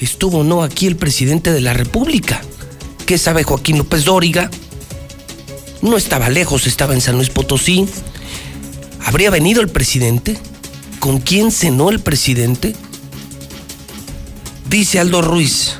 ¿estuvo 0.00 0.44
no 0.44 0.62
aquí 0.62 0.86
el 0.86 0.96
presidente 0.96 1.52
de 1.52 1.60
la 1.60 1.72
República? 1.72 2.42
¿Qué 3.06 3.18
sabe 3.18 3.42
Joaquín 3.42 3.78
López 3.78 4.04
Dóriga? 4.04 4.50
No 5.82 5.96
estaba 5.96 6.28
lejos, 6.28 6.66
estaba 6.66 6.94
en 6.94 7.00
San 7.00 7.16
Luis 7.16 7.30
Potosí. 7.30 7.86
¿Habría 9.04 9.30
venido 9.30 9.60
el 9.60 9.68
presidente? 9.68 10.38
¿Con 10.98 11.20
quién 11.20 11.52
cenó 11.52 11.90
el 11.90 12.00
presidente? 12.00 12.74
Dice 14.68 14.98
Aldo 14.98 15.22
Ruiz, 15.22 15.74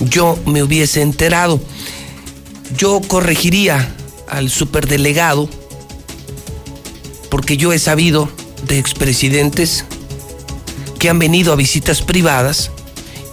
yo 0.00 0.38
me 0.44 0.62
hubiese 0.62 1.02
enterado. 1.02 1.60
Yo 2.76 3.00
corregiría 3.06 3.94
al 4.28 4.50
superdelegado 4.50 5.48
porque 7.30 7.56
yo 7.56 7.72
he 7.72 7.78
sabido 7.78 8.28
de 8.66 8.78
expresidentes 8.78 9.84
que 10.98 11.08
han 11.08 11.18
venido 11.18 11.52
a 11.52 11.56
visitas 11.56 12.02
privadas 12.02 12.70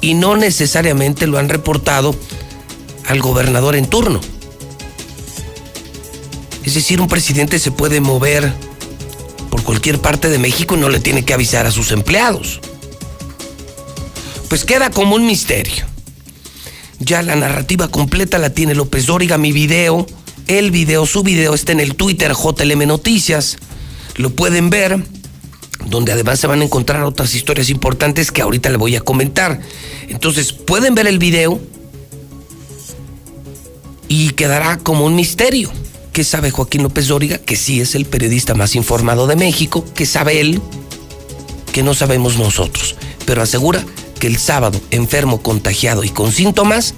y 0.01 0.13
no 0.13 0.37
necesariamente 0.37 1.27
lo 1.27 1.39
han 1.39 1.49
reportado 1.49 2.15
al 3.07 3.21
gobernador 3.21 3.75
en 3.75 3.87
turno. 3.87 4.21
Es 6.63 6.75
decir, 6.75 7.01
un 7.01 7.07
presidente 7.07 7.59
se 7.59 7.71
puede 7.71 7.99
mover 7.99 8.53
por 9.53 9.61
cualquier 9.61 9.99
parte 9.99 10.29
de 10.29 10.39
México 10.39 10.75
y 10.75 10.79
no 10.79 10.89
le 10.89 10.99
tiene 10.99 11.25
que 11.25 11.31
avisar 11.31 11.67
a 11.67 11.71
sus 11.71 11.91
empleados. 11.91 12.59
Pues 14.49 14.65
queda 14.65 14.89
como 14.89 15.13
un 15.13 15.27
misterio. 15.27 15.85
Ya 16.97 17.21
la 17.21 17.35
narrativa 17.35 17.87
completa 17.87 18.39
la 18.39 18.49
tiene 18.49 18.73
López 18.73 19.05
Dóriga, 19.05 19.37
mi 19.37 19.51
video, 19.51 20.07
el 20.47 20.71
video, 20.71 21.05
su 21.05 21.21
video 21.21 21.53
está 21.53 21.71
en 21.71 21.81
el 21.81 21.93
Twitter 21.93 22.33
JLM 22.33 22.87
Noticias. 22.87 23.57
Lo 24.15 24.31
pueden 24.31 24.71
ver, 24.71 25.05
donde 25.85 26.13
además 26.13 26.39
se 26.39 26.47
van 26.47 26.61
a 26.61 26.63
encontrar 26.63 27.03
otras 27.03 27.35
historias 27.35 27.69
importantes 27.69 28.31
que 28.31 28.41
ahorita 28.41 28.71
le 28.71 28.77
voy 28.77 28.95
a 28.95 29.01
comentar. 29.01 29.61
Entonces, 30.09 30.51
pueden 30.51 30.95
ver 30.95 31.05
el 31.05 31.19
video 31.19 31.61
y 34.07 34.31
quedará 34.31 34.79
como 34.79 35.05
un 35.05 35.15
misterio. 35.15 35.71
¿Qué 36.13 36.23
sabe 36.23 36.51
Joaquín 36.51 36.83
López 36.83 37.07
Dóriga? 37.07 37.39
Que 37.39 37.55
sí 37.55 37.81
es 37.81 37.95
el 37.95 38.05
periodista 38.05 38.53
más 38.53 38.75
informado 38.75 39.25
de 39.25 39.35
México. 39.35 39.83
¿Qué 39.95 40.05
sabe 40.05 40.39
él? 40.39 40.61
Que 41.71 41.81
no 41.81 41.95
sabemos 41.95 42.37
nosotros. 42.37 42.95
Pero 43.25 43.41
asegura 43.41 43.83
que 44.19 44.27
el 44.27 44.37
sábado, 44.37 44.79
enfermo, 44.91 45.41
contagiado 45.41 46.03
y 46.03 46.09
con 46.09 46.31
síntomas, 46.31 46.93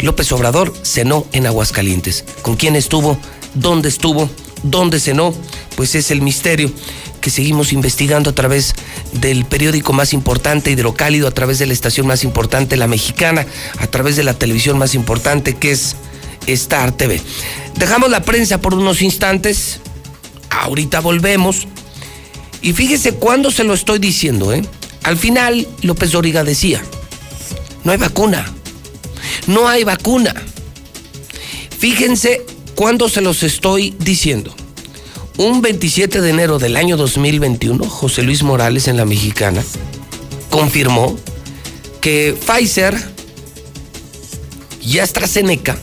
López 0.00 0.32
Obrador 0.32 0.74
cenó 0.82 1.24
en 1.30 1.46
Aguascalientes. 1.46 2.24
¿Con 2.42 2.56
quién 2.56 2.74
estuvo? 2.74 3.16
¿Dónde 3.54 3.90
estuvo? 3.90 4.28
¿Dónde 4.64 4.98
cenó? 4.98 5.32
Pues 5.76 5.94
es 5.94 6.10
el 6.10 6.20
misterio 6.20 6.72
que 7.20 7.30
seguimos 7.30 7.72
investigando 7.72 8.30
a 8.30 8.34
través 8.34 8.74
del 9.12 9.44
periódico 9.44 9.92
más 9.92 10.12
importante, 10.12 10.72
Hidrocálido, 10.72 11.28
a 11.28 11.30
través 11.30 11.60
de 11.60 11.66
la 11.66 11.72
estación 11.72 12.08
más 12.08 12.24
importante, 12.24 12.76
La 12.76 12.88
Mexicana, 12.88 13.46
a 13.78 13.86
través 13.86 14.16
de 14.16 14.24
la 14.24 14.34
televisión 14.34 14.78
más 14.78 14.96
importante, 14.96 15.54
que 15.54 15.70
es 15.70 15.94
Star 16.46 16.92
TV. 16.92 17.20
Dejamos 17.76 18.10
la 18.10 18.22
prensa 18.22 18.60
por 18.60 18.74
unos 18.74 19.02
instantes. 19.02 19.80
Ahorita 20.50 21.00
volvemos. 21.00 21.66
Y 22.62 22.72
fíjese 22.72 23.14
cuándo 23.14 23.50
se 23.50 23.64
lo 23.64 23.74
estoy 23.74 23.98
diciendo, 23.98 24.52
¿eh? 24.52 24.62
Al 25.02 25.18
final, 25.18 25.66
López 25.82 26.12
Dóriga 26.12 26.44
decía, 26.44 26.82
no 27.84 27.92
hay 27.92 27.98
vacuna. 27.98 28.46
No 29.46 29.68
hay 29.68 29.84
vacuna. 29.84 30.34
Fíjense 31.78 32.44
cuándo 32.74 33.08
se 33.08 33.20
los 33.20 33.42
estoy 33.42 33.94
diciendo. 33.98 34.54
Un 35.36 35.60
27 35.60 36.20
de 36.20 36.30
enero 36.30 36.58
del 36.58 36.76
año 36.76 36.96
2021, 36.96 37.84
José 37.84 38.22
Luis 38.22 38.42
Morales 38.42 38.88
en 38.88 38.96
la 38.96 39.04
Mexicana 39.04 39.62
confirmó 40.54 41.18
que 42.00 42.36
Pfizer 42.46 42.96
y 44.80 45.00
AstraZeneca 45.00 45.76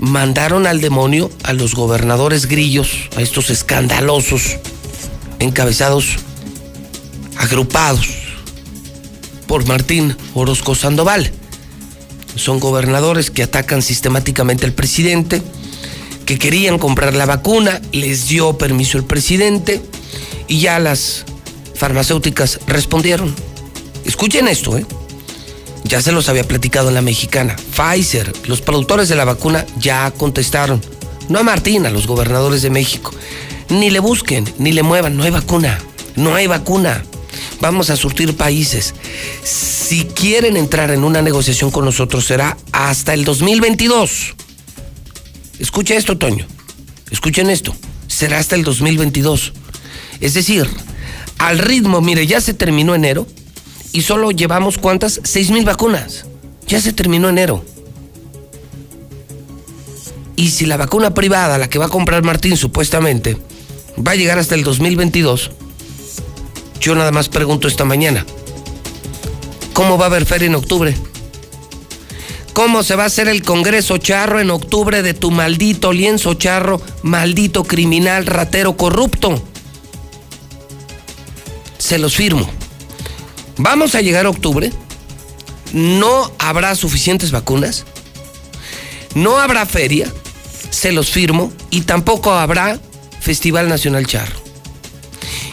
mandaron 0.00 0.66
al 0.66 0.80
demonio 0.80 1.30
a 1.44 1.52
los 1.52 1.74
gobernadores 1.74 2.46
grillos, 2.46 3.10
a 3.16 3.22
estos 3.22 3.50
escandalosos, 3.50 4.56
encabezados, 5.38 6.16
agrupados 7.36 8.08
por 9.46 9.66
Martín 9.66 10.16
Orozco 10.34 10.74
Sandoval. 10.74 11.30
Son 12.34 12.60
gobernadores 12.60 13.30
que 13.30 13.42
atacan 13.42 13.82
sistemáticamente 13.82 14.64
al 14.64 14.72
presidente, 14.72 15.42
que 16.24 16.38
querían 16.38 16.78
comprar 16.78 17.14
la 17.14 17.26
vacuna, 17.26 17.80
les 17.92 18.28
dio 18.28 18.56
permiso 18.56 18.96
el 18.96 19.04
presidente 19.04 19.82
y 20.48 20.60
ya 20.60 20.78
las 20.78 21.24
farmacéuticas 21.74 22.60
respondieron. 22.66 23.34
Escuchen 24.04 24.48
esto, 24.48 24.78
¿eh? 24.78 24.86
Ya 25.90 26.00
se 26.00 26.12
los 26.12 26.28
había 26.28 26.44
platicado 26.44 26.86
en 26.86 26.94
la 26.94 27.02
mexicana. 27.02 27.56
Pfizer, 27.56 28.32
los 28.46 28.60
productores 28.60 29.08
de 29.08 29.16
la 29.16 29.24
vacuna 29.24 29.66
ya 29.76 30.12
contestaron. 30.12 30.80
No 31.28 31.40
a 31.40 31.42
Martín, 31.42 31.84
a 31.84 31.90
los 31.90 32.06
gobernadores 32.06 32.62
de 32.62 32.70
México. 32.70 33.12
Ni 33.70 33.90
le 33.90 33.98
busquen, 33.98 34.44
ni 34.58 34.70
le 34.70 34.84
muevan, 34.84 35.16
no 35.16 35.24
hay 35.24 35.32
vacuna. 35.32 35.80
No 36.14 36.36
hay 36.36 36.46
vacuna. 36.46 37.02
Vamos 37.60 37.90
a 37.90 37.96
surtir 37.96 38.36
países. 38.36 38.94
Si 39.42 40.04
quieren 40.04 40.56
entrar 40.56 40.92
en 40.92 41.02
una 41.02 41.22
negociación 41.22 41.72
con 41.72 41.86
nosotros 41.86 42.24
será 42.24 42.56
hasta 42.70 43.12
el 43.12 43.24
2022. 43.24 44.36
Escucha 45.58 45.96
esto, 45.96 46.16
Toño. 46.16 46.46
Escuchen 47.10 47.50
esto. 47.50 47.74
Será 48.06 48.38
hasta 48.38 48.54
el 48.54 48.62
2022. 48.62 49.54
Es 50.20 50.34
decir, 50.34 50.70
al 51.38 51.58
ritmo, 51.58 52.00
mire, 52.00 52.28
ya 52.28 52.40
se 52.40 52.54
terminó 52.54 52.94
enero 52.94 53.26
y 53.92 54.02
solo 54.02 54.30
llevamos 54.30 54.78
cuántas? 54.78 55.20
Seis 55.24 55.50
mil 55.50 55.64
vacunas. 55.64 56.26
Ya 56.66 56.80
se 56.80 56.92
terminó 56.92 57.28
enero. 57.28 57.64
Y 60.36 60.50
si 60.50 60.66
la 60.66 60.76
vacuna 60.76 61.12
privada, 61.12 61.58
la 61.58 61.68
que 61.68 61.78
va 61.78 61.86
a 61.86 61.90
comprar 61.90 62.22
Martín 62.22 62.56
supuestamente, 62.56 63.36
va 63.98 64.12
a 64.12 64.16
llegar 64.16 64.38
hasta 64.38 64.54
el 64.54 64.64
2022, 64.64 65.50
yo 66.80 66.94
nada 66.94 67.10
más 67.10 67.28
pregunto 67.28 67.68
esta 67.68 67.84
mañana, 67.84 68.24
¿cómo 69.74 69.98
va 69.98 70.06
a 70.06 70.08
haber 70.08 70.24
feria 70.24 70.46
en 70.46 70.54
octubre? 70.54 70.96
¿Cómo 72.54 72.82
se 72.82 72.96
va 72.96 73.04
a 73.04 73.06
hacer 73.06 73.28
el 73.28 73.42
Congreso 73.42 73.98
Charro 73.98 74.40
en 74.40 74.50
octubre 74.50 75.02
de 75.02 75.14
tu 75.14 75.30
maldito 75.30 75.92
lienzo 75.92 76.34
charro, 76.34 76.80
maldito 77.02 77.64
criminal, 77.64 78.26
ratero, 78.26 78.76
corrupto? 78.76 79.42
Se 81.78 81.98
los 81.98 82.16
firmo. 82.16 82.59
Vamos 83.62 83.94
a 83.94 84.00
llegar 84.00 84.24
a 84.24 84.30
octubre, 84.30 84.72
no 85.74 86.32
habrá 86.38 86.74
suficientes 86.74 87.30
vacunas, 87.30 87.84
no 89.14 89.36
habrá 89.38 89.66
feria, 89.66 90.10
se 90.70 90.92
los 90.92 91.10
firmo, 91.10 91.52
y 91.68 91.82
tampoco 91.82 92.32
habrá 92.32 92.80
Festival 93.20 93.68
Nacional 93.68 94.06
Charro. 94.06 94.40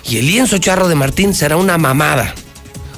Y 0.05 0.19
el 0.19 0.27
lienzo 0.27 0.57
charro 0.57 0.87
de 0.87 0.95
Martín 0.95 1.33
será 1.33 1.57
una 1.57 1.77
mamada, 1.77 2.33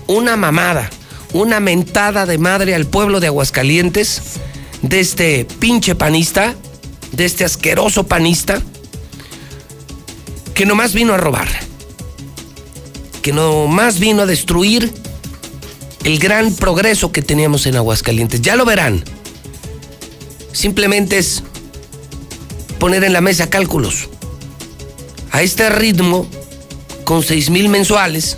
una 0.06 0.38
mamada, 0.38 0.92
una 1.34 1.60
mentada 1.60 2.28
de 2.28 2.38
madre 2.38 2.76
al 2.76 2.86
pueblo 2.86 3.20
de 3.20 3.28
Aguascalientes, 3.28 4.22
de 4.84 5.00
este 5.00 5.48
pinche 5.58 5.96
panista, 5.96 6.54
de 7.14 7.26
este 7.26 7.46
asqueroso 7.46 8.06
panista, 8.06 8.62
que 10.54 10.68
nomás 10.68 10.94
vino 10.94 11.16
a 11.16 11.18
robar, 11.18 11.48
que 13.22 13.34
nomás 13.34 14.00
vino 14.00 14.24
a 14.24 14.26
destruir 14.26 14.92
el 16.04 16.20
gran 16.20 16.54
progreso 16.54 17.12
que 17.12 17.22
teníamos 17.22 17.66
en 17.66 17.76
Aguascalientes. 17.76 18.42
Ya 18.42 18.56
lo 18.56 18.66
verán. 18.66 19.04
Simplemente 20.52 21.18
es 21.18 21.44
poner 22.80 23.04
en 23.04 23.14
la 23.14 23.22
mesa 23.22 23.50
cálculos. 23.50 24.10
A 25.32 25.42
este 25.42 25.70
ritmo, 25.70 26.28
con 27.04 27.24
6 27.24 27.50
mil 27.50 27.70
mensuales, 27.70 28.38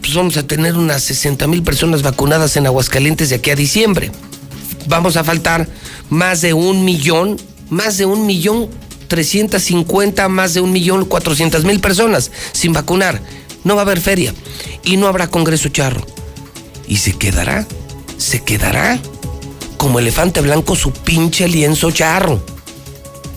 pues 0.00 0.14
vamos 0.14 0.36
a 0.36 0.46
tener 0.46 0.76
unas 0.76 1.02
60 1.02 1.46
mil 1.46 1.62
personas 1.62 2.02
vacunadas 2.02 2.56
en 2.56 2.66
Aguascalientes 2.66 3.30
de 3.30 3.36
aquí 3.36 3.50
a 3.50 3.56
diciembre. 3.56 4.10
Vamos 4.86 5.16
a 5.16 5.24
faltar 5.24 5.68
más 6.10 6.40
de 6.40 6.54
un 6.54 6.84
millón, 6.84 7.36
más 7.70 7.98
de 7.98 8.06
un 8.06 8.26
millón 8.26 8.68
350, 9.08 10.28
más 10.28 10.54
de 10.54 10.60
un 10.60 10.72
millón 10.72 11.04
400 11.04 11.64
mil 11.64 11.80
personas 11.80 12.30
sin 12.52 12.72
vacunar. 12.72 13.20
No 13.64 13.74
va 13.74 13.82
a 13.82 13.84
haber 13.84 14.00
feria 14.00 14.34
y 14.82 14.96
no 14.96 15.08
habrá 15.08 15.28
Congreso 15.28 15.68
Charro. 15.70 16.06
Y 16.86 16.98
se 16.98 17.14
quedará, 17.14 17.66
se 18.18 18.42
quedará 18.42 19.00
como 19.76 19.98
elefante 19.98 20.40
blanco 20.40 20.76
su 20.76 20.92
pinche 20.92 21.48
lienzo 21.48 21.90
charro. 21.90 22.44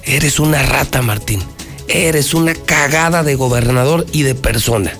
Eres 0.03 0.39
una 0.39 0.63
rata, 0.63 1.01
Martín. 1.01 1.43
Eres 1.87 2.33
una 2.33 2.53
cagada 2.53 3.23
de 3.23 3.35
gobernador 3.35 4.05
y 4.11 4.23
de 4.23 4.35
persona. 4.35 4.93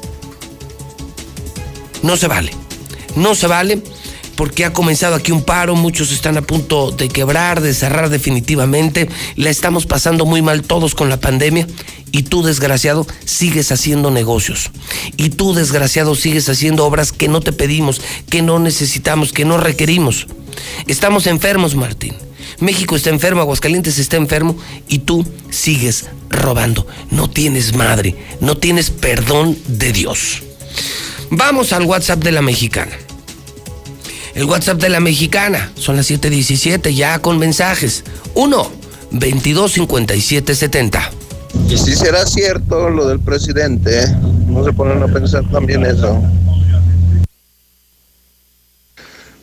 No 2.03 2.17
se 2.17 2.27
vale. 2.27 2.51
No 3.15 3.35
se 3.35 3.47
vale 3.47 3.81
porque 4.38 4.64
ha 4.64 4.72
comenzado 4.72 5.15
aquí 5.15 5.34
un 5.34 5.43
paro, 5.43 5.76
muchos 5.76 6.11
están 6.11 6.38
a 6.38 6.43
punto 6.43 6.91
de 6.91 7.09
quebrar, 7.09 7.59
de 7.59 7.73
cerrar 7.73 8.09
definitivamente, 8.09 9.09
la 9.35 9.49
estamos 9.49 9.88
pasando 9.88 10.26
muy 10.26 10.41
mal 10.41 10.61
todos 10.61 10.95
con 10.95 11.09
la 11.09 11.19
pandemia 11.19 11.68
y 12.11 12.23
tú 12.23 12.43
desgraciado 12.43 13.05
sigues 13.26 13.72
haciendo 13.72 14.11
negocios 14.11 14.72
y 15.18 15.31
tú 15.31 15.53
desgraciado 15.53 16.15
sigues 16.15 16.47
haciendo 16.47 16.85
obras 16.85 17.11
que 17.11 17.27
no 17.27 17.41
te 17.41 17.51
pedimos, 17.51 17.99
que 18.30 18.43
no 18.43 18.59
necesitamos, 18.59 19.34
que 19.34 19.43
no 19.43 19.57
requerimos. 19.57 20.27
Estamos 20.85 21.27
enfermos, 21.27 21.76
Martín. 21.76 22.14
México 22.59 22.95
está 22.95 23.09
enfermo, 23.09 23.41
Aguascalientes 23.41 23.97
está 23.97 24.18
enfermo 24.18 24.55
y 24.88 24.99
tú 24.99 25.26
sigues 25.49 26.05
robando. 26.30 26.85
No 27.09 27.27
tienes 27.30 27.76
madre, 27.76 28.15
no 28.39 28.55
tienes 28.55 28.91
perdón 28.91 29.57
de 29.68 29.91
Dios. 29.91 30.43
Vamos 31.31 31.73
al 31.73 31.84
WhatsApp 31.84 32.23
de 32.23 32.31
la 32.31 32.41
mexicana. 32.41 32.93
El 34.38 34.45
WhatsApp 34.45 34.80
de 34.80 34.89
la 34.89 34.99
mexicana 34.99 35.72
son 35.73 35.95
las 35.95 36.11
7:17 36.11 36.93
ya 36.93 37.18
con 37.18 37.39
mensajes. 37.39 38.03
1 38.35 38.72
22 39.09 39.72
57 39.72 40.53
70. 40.53 41.11
Y 41.68 41.76
si 41.76 41.95
será 41.95 42.23
cierto 42.23 42.91
lo 42.91 43.07
del 43.07 43.19
presidente, 43.19 44.03
¿eh? 44.03 44.15
no 44.45 44.64
se 44.64 44.73
ponen 44.73 45.01
a 45.01 45.07
pensar 45.07 45.43
también 45.49 45.84
eso. 45.88 46.22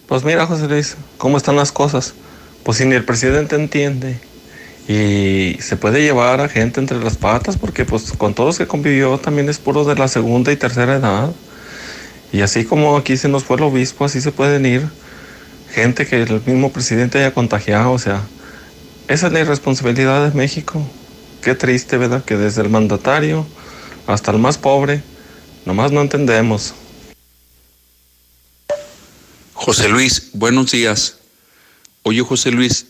Pues 0.07 0.23
mira, 0.23 0.47
José 0.47 0.69
Luis, 0.69 0.97
¿cómo 1.19 1.39
están 1.39 1.57
las 1.57 1.73
cosas? 1.73 2.15
Pues 2.62 2.79
si 2.79 2.85
ni 2.85 2.95
el 2.95 3.05
presidente 3.05 3.57
entiende 3.57 4.21
y 4.87 5.57
se 5.61 5.77
puede 5.77 6.03
llevar 6.03 6.41
a 6.41 6.49
gente 6.49 6.79
entre 6.79 7.03
las 7.03 7.16
patas 7.16 7.57
porque 7.57 7.85
pues 7.85 8.12
con 8.12 8.33
todos 8.33 8.59
que 8.59 8.69
convivió 8.69 9.19
también 9.19 9.49
es 9.49 9.59
puro 9.59 9.85
de 9.85 9.97
la 9.97 10.07
segunda 10.07 10.53
y 10.53 10.57
tercera 10.57 10.95
edad. 10.95 11.33
Y 12.35 12.43
así 12.43 12.65
como 12.65 12.97
aquí 12.97 13.16
se 13.16 13.28
nos 13.28 13.44
fue 13.44 13.59
el 13.59 13.62
obispo, 13.62 14.05
así 14.05 14.20
se 14.20 14.32
pueden 14.32 14.66
ir 14.66 14.89
gente 15.70 16.05
que 16.05 16.20
el 16.20 16.43
mismo 16.44 16.73
presidente 16.73 17.19
haya 17.19 17.32
contagiado, 17.32 17.93
o 17.93 17.98
sea, 18.01 18.27
esa 19.06 19.28
es 19.28 19.32
la 19.32 19.39
irresponsabilidad 19.39 20.28
de 20.28 20.36
México. 20.36 20.85
Qué 21.43 21.55
triste, 21.55 21.97
¿verdad? 21.97 22.24
Que 22.24 22.36
desde 22.36 22.62
el 22.62 22.70
mandatario 22.70 23.47
hasta 24.09 24.32
el 24.32 24.40
más 24.40 24.59
pobre, 24.59 25.01
nomás 25.65 25.93
no 25.93 26.01
entendemos. 26.01 26.74
José 29.52 29.89
Luis, 29.89 30.31
buenos 30.32 30.73
días. 30.73 31.19
Oye, 32.02 32.23
José 32.23 32.51
Luis, 32.51 32.86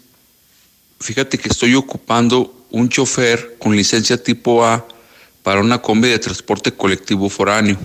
fíjate 1.00 1.36
que 1.36 1.50
estoy 1.50 1.74
ocupando 1.74 2.64
un 2.70 2.88
chofer 2.88 3.56
con 3.58 3.76
licencia 3.76 4.16
tipo 4.16 4.64
A 4.64 4.88
para 5.42 5.60
una 5.60 5.82
combi 5.82 6.08
de 6.08 6.18
transporte 6.18 6.72
colectivo 6.72 7.28
foráneo. 7.28 7.76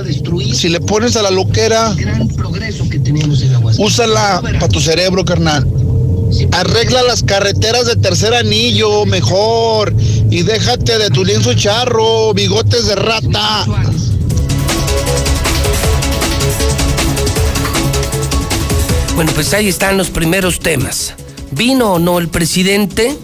si 0.53 0.69
le 0.69 0.79
pones 0.79 1.17
a 1.17 1.21
la 1.21 1.31
loquera, 1.31 1.93
úsala 3.77 4.41
para 4.41 4.69
tu 4.69 4.79
cerebro, 4.79 5.25
carnal. 5.25 5.67
Arregla 6.51 7.03
las 7.03 7.23
carreteras 7.23 7.87
de 7.87 7.95
tercer 7.95 8.33
anillo 8.33 9.05
mejor 9.05 9.93
y 10.29 10.43
déjate 10.43 10.97
de 10.97 11.09
tu 11.09 11.23
lienzo 11.23 11.53
charro, 11.53 12.33
bigotes 12.33 12.87
de 12.87 12.95
rata. 12.95 13.65
Bueno, 19.17 19.31
pues 19.33 19.51
ahí 19.55 19.67
están 19.67 19.97
los 19.97 20.11
primeros 20.11 20.59
temas. 20.59 21.15
¿Vino 21.49 21.93
o 21.93 21.97
no 21.97 22.19
el 22.19 22.27
presidente? 22.29 23.17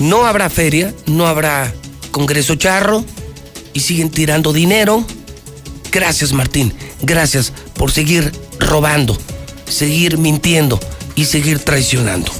No 0.00 0.26
habrá 0.26 0.50
feria, 0.50 0.94
no 1.06 1.26
habrá 1.26 1.72
Congreso 2.10 2.54
Charro 2.56 3.06
y 3.72 3.80
siguen 3.80 4.10
tirando 4.10 4.52
dinero. 4.52 5.02
Gracias 5.90 6.34
Martín, 6.34 6.74
gracias 7.00 7.54
por 7.72 7.90
seguir 7.90 8.30
robando, 8.58 9.16
seguir 9.66 10.18
mintiendo 10.18 10.78
y 11.14 11.24
seguir 11.24 11.60
traicionando. 11.60 12.30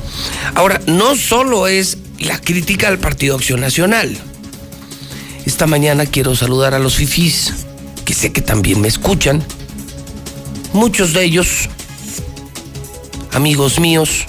Ahora, 0.56 0.82
no 0.86 1.16
solo 1.16 1.68
es 1.68 1.96
la 2.18 2.38
crítica 2.38 2.88
al 2.88 2.98
Partido 2.98 3.36
Acción 3.36 3.60
Nacional. 3.60 4.14
Esta 5.46 5.66
mañana 5.66 6.04
quiero 6.04 6.36
saludar 6.36 6.74
a 6.74 6.80
los 6.80 6.96
fifís, 6.96 7.54
que 8.04 8.12
sé 8.12 8.30
que 8.30 8.42
también 8.42 8.78
me 8.78 8.88
escuchan. 8.88 9.42
Muchos 10.74 11.14
de 11.14 11.24
ellos 11.24 11.70
amigos 13.38 13.78
míos, 13.78 14.24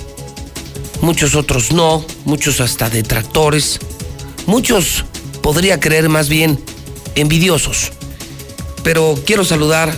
muchos 1.02 1.34
otros 1.34 1.72
no, 1.72 2.06
muchos 2.26 2.62
hasta 2.62 2.92
detractores, 2.92 3.80
muchos 4.46 5.04
podría 5.42 5.80
creer 5.80 6.10
más 6.10 6.30
bien 6.30 6.64
envidiosos. 7.16 7.92
Pero 8.84 9.20
quiero 9.26 9.44
saludar 9.44 9.92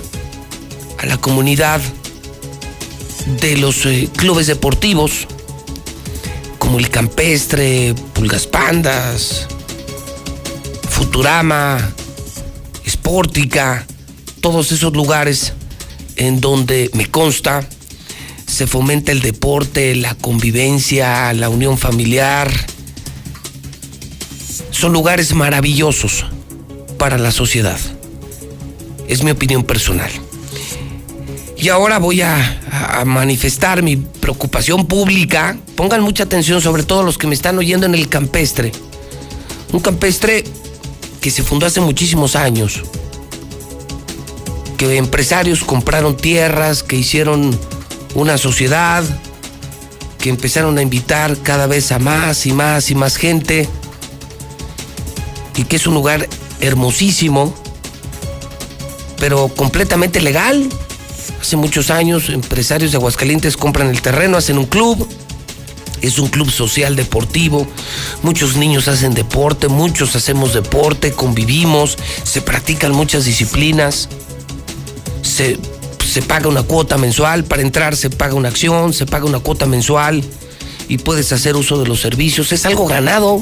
a 0.97 1.05
la 1.07 1.17
comunidad 1.17 1.81
de 3.41 3.57
los 3.57 3.85
eh, 3.85 4.07
clubes 4.15 4.47
deportivos, 4.47 5.27
como 6.57 6.79
el 6.79 6.89
Campestre, 6.89 7.93
Pulgas 8.13 8.47
Pandas, 8.47 9.45
Futurama, 10.89 11.91
Sportica, 12.87 13.85
todos 14.39 14.71
esos 14.71 14.93
lugares 14.93 15.51
en 16.15 16.39
donde 16.39 16.89
me 16.93 17.11
consta 17.11 17.67
se 18.61 18.67
fomenta 18.67 19.11
el 19.11 19.21
deporte, 19.21 19.95
la 19.95 20.13
convivencia, 20.13 21.33
la 21.33 21.49
unión 21.49 21.79
familiar. 21.79 22.51
Son 24.69 24.93
lugares 24.93 25.33
maravillosos 25.33 26.27
para 26.99 27.17
la 27.17 27.31
sociedad. 27.31 27.79
Es 29.07 29.23
mi 29.23 29.31
opinión 29.31 29.63
personal. 29.63 30.11
Y 31.57 31.69
ahora 31.69 31.97
voy 31.97 32.21
a, 32.21 32.61
a, 32.71 33.03
manifestar 33.03 33.81
mi 33.81 33.95
preocupación 33.97 34.85
pública. 34.85 35.57
Pongan 35.75 36.01
mucha 36.03 36.25
atención, 36.25 36.61
sobre 36.61 36.83
todo 36.83 37.01
los 37.01 37.17
que 37.17 37.25
me 37.25 37.33
están 37.33 37.57
oyendo 37.57 37.87
en 37.87 37.95
el 37.95 38.09
campestre. 38.09 38.71
Un 39.73 39.79
campestre 39.79 40.43
que 41.19 41.31
se 41.31 41.41
fundó 41.41 41.65
hace 41.65 41.81
muchísimos 41.81 42.35
años. 42.35 42.83
Que 44.77 44.97
empresarios 44.97 45.63
compraron 45.63 46.15
tierras, 46.15 46.83
que 46.83 46.95
hicieron 46.95 47.57
una 48.13 48.37
sociedad 48.37 49.03
que 50.17 50.29
empezaron 50.29 50.77
a 50.77 50.81
invitar 50.81 51.37
cada 51.37 51.67
vez 51.67 51.91
a 51.91 51.99
más 51.99 52.45
y 52.45 52.53
más 52.53 52.91
y 52.91 52.95
más 52.95 53.17
gente 53.17 53.67
y 55.55 55.63
que 55.63 55.75
es 55.75 55.87
un 55.87 55.93
lugar 55.93 56.27
hermosísimo, 56.59 57.53
pero 59.17 59.49
completamente 59.49 60.21
legal. 60.21 60.69
Hace 61.41 61.55
muchos 61.55 61.89
años 61.89 62.29
empresarios 62.29 62.91
de 62.91 62.97
Aguascalientes 62.97 63.57
compran 63.57 63.89
el 63.89 64.01
terreno, 64.01 64.37
hacen 64.37 64.57
un 64.57 64.65
club, 64.65 65.07
es 66.01 66.19
un 66.19 66.29
club 66.29 66.49
social 66.51 66.95
deportivo, 66.95 67.67
muchos 68.23 68.55
niños 68.57 68.87
hacen 68.87 69.13
deporte, 69.13 69.67
muchos 69.67 70.15
hacemos 70.15 70.53
deporte, 70.53 71.13
convivimos, 71.13 71.97
se 72.23 72.41
practican 72.41 72.91
muchas 72.91 73.25
disciplinas, 73.25 74.07
se 75.21 75.57
se 76.11 76.21
paga 76.21 76.49
una 76.49 76.63
cuota 76.63 76.97
mensual, 76.97 77.45
para 77.45 77.61
entrar 77.61 77.95
se 77.95 78.09
paga 78.09 78.33
una 78.33 78.49
acción, 78.49 78.91
se 78.91 79.05
paga 79.05 79.23
una 79.23 79.39
cuota 79.39 79.65
mensual 79.65 80.21
y 80.89 80.97
puedes 80.97 81.31
hacer 81.31 81.55
uso 81.55 81.79
de 81.79 81.87
los 81.87 82.01
servicios. 82.01 82.51
Es 82.51 82.65
algo 82.65 82.85
ganado, 82.85 83.41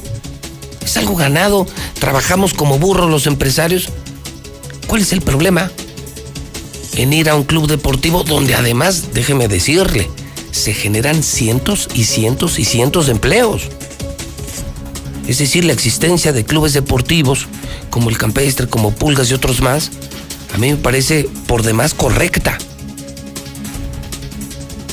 es 0.86 0.96
algo 0.96 1.16
ganado. 1.16 1.66
Trabajamos 2.00 2.54
como 2.54 2.78
burros 2.78 3.10
los 3.10 3.26
empresarios. 3.26 3.90
¿Cuál 4.86 5.02
es 5.02 5.12
el 5.14 5.22
problema? 5.22 5.72
En 6.94 7.12
ir 7.12 7.32
a 7.32 7.36
un 7.36 7.44
club 7.44 7.66
deportivo 7.66 8.22
donde 8.24 8.54
además, 8.54 9.16
déjeme 9.16 9.48
decirle, 9.48 10.08
se 10.52 10.76
generan 10.76 11.24
cientos 11.24 11.90
y 11.96 12.04
cientos 12.04 12.60
y 12.60 12.66
cientos 12.66 13.08
de 13.08 13.14
empleos. 13.14 13.64
Es 15.28 15.40
decir, 15.40 15.66
la 15.66 15.74
existencia 15.74 16.34
de 16.34 16.46
clubes 16.46 16.74
deportivos 16.74 17.48
como 17.90 18.12
el 18.12 18.20
Campestre, 18.20 18.68
como 18.68 18.91
Pulgas 18.91 19.32
y 19.32 19.34
otros 19.34 19.60
más, 19.60 19.90
a 20.53 20.57
mí 20.57 20.71
me 20.71 20.77
parece 20.77 21.30
por 21.47 21.63
demás 21.63 21.93
correcta. 21.93 22.57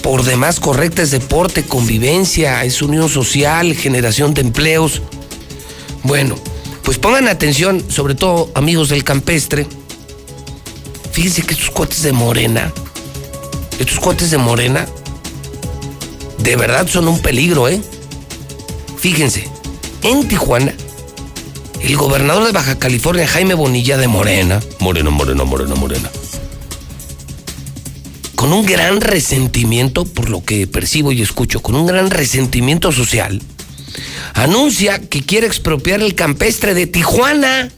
Por 0.03 0.23
demás 0.23 0.61
correcta 0.61 1.03
es 1.03 1.11
deporte, 1.11 1.65
convivencia, 1.65 2.65
es 2.65 2.81
unión 2.83 3.09
social, 3.09 3.75
generación 3.75 4.35
de 4.35 4.43
empleos. 4.43 5.03
Bueno, 6.03 6.37
pues 6.83 6.99
pongan 6.99 7.27
atención, 7.27 7.85
sobre 7.91 8.15
todo 8.15 8.51
amigos 8.55 8.89
del 8.89 9.03
campestre. 9.03 9.67
Fíjense 11.11 11.43
que 11.43 11.55
estos 11.55 11.71
cuates 11.71 12.03
de 12.03 12.13
Morena, 12.13 12.73
estos 13.81 13.99
cuates 13.99 14.31
de 14.31 14.39
Morena, 14.39 14.87
de 16.39 16.57
verdad 16.57 16.87
son 16.87 17.09
un 17.09 17.21
peligro, 17.21 17.69
¿eh? 17.69 17.81
Fíjense, 18.99 19.49
en 20.03 20.29
Tijuana 20.29 20.73
el 21.81 21.97
gobernador 21.97 22.45
de 22.45 22.53
Baja 22.53 22.79
California, 22.79 23.27
Jaime 23.27 23.55
Bonilla 23.55 23.97
de 23.97 24.09
Morena, 24.09 24.61
Morena, 24.81 25.11
Morena, 25.11 25.45
Morena, 25.45 25.75
Morena, 25.75 26.11
con 28.35 28.53
un 28.53 28.67
gran 28.67 29.01
resentimiento, 29.01 30.05
por 30.05 30.29
lo 30.29 30.45
que 30.45 30.67
percibo 30.67 31.13
y 31.13 31.23
escucho, 31.23 31.61
con 31.61 31.75
un 31.75 31.87
gran 31.87 32.11
resentimiento 32.11 32.93
social, 32.93 33.43
anuncia 34.35 34.99
que 34.99 35.23
quiere 35.23 35.47
expropiar 35.47 36.01
el 36.01 36.15
campestre 36.15 36.75
de 36.75 36.87
Tijuana, 36.87 37.71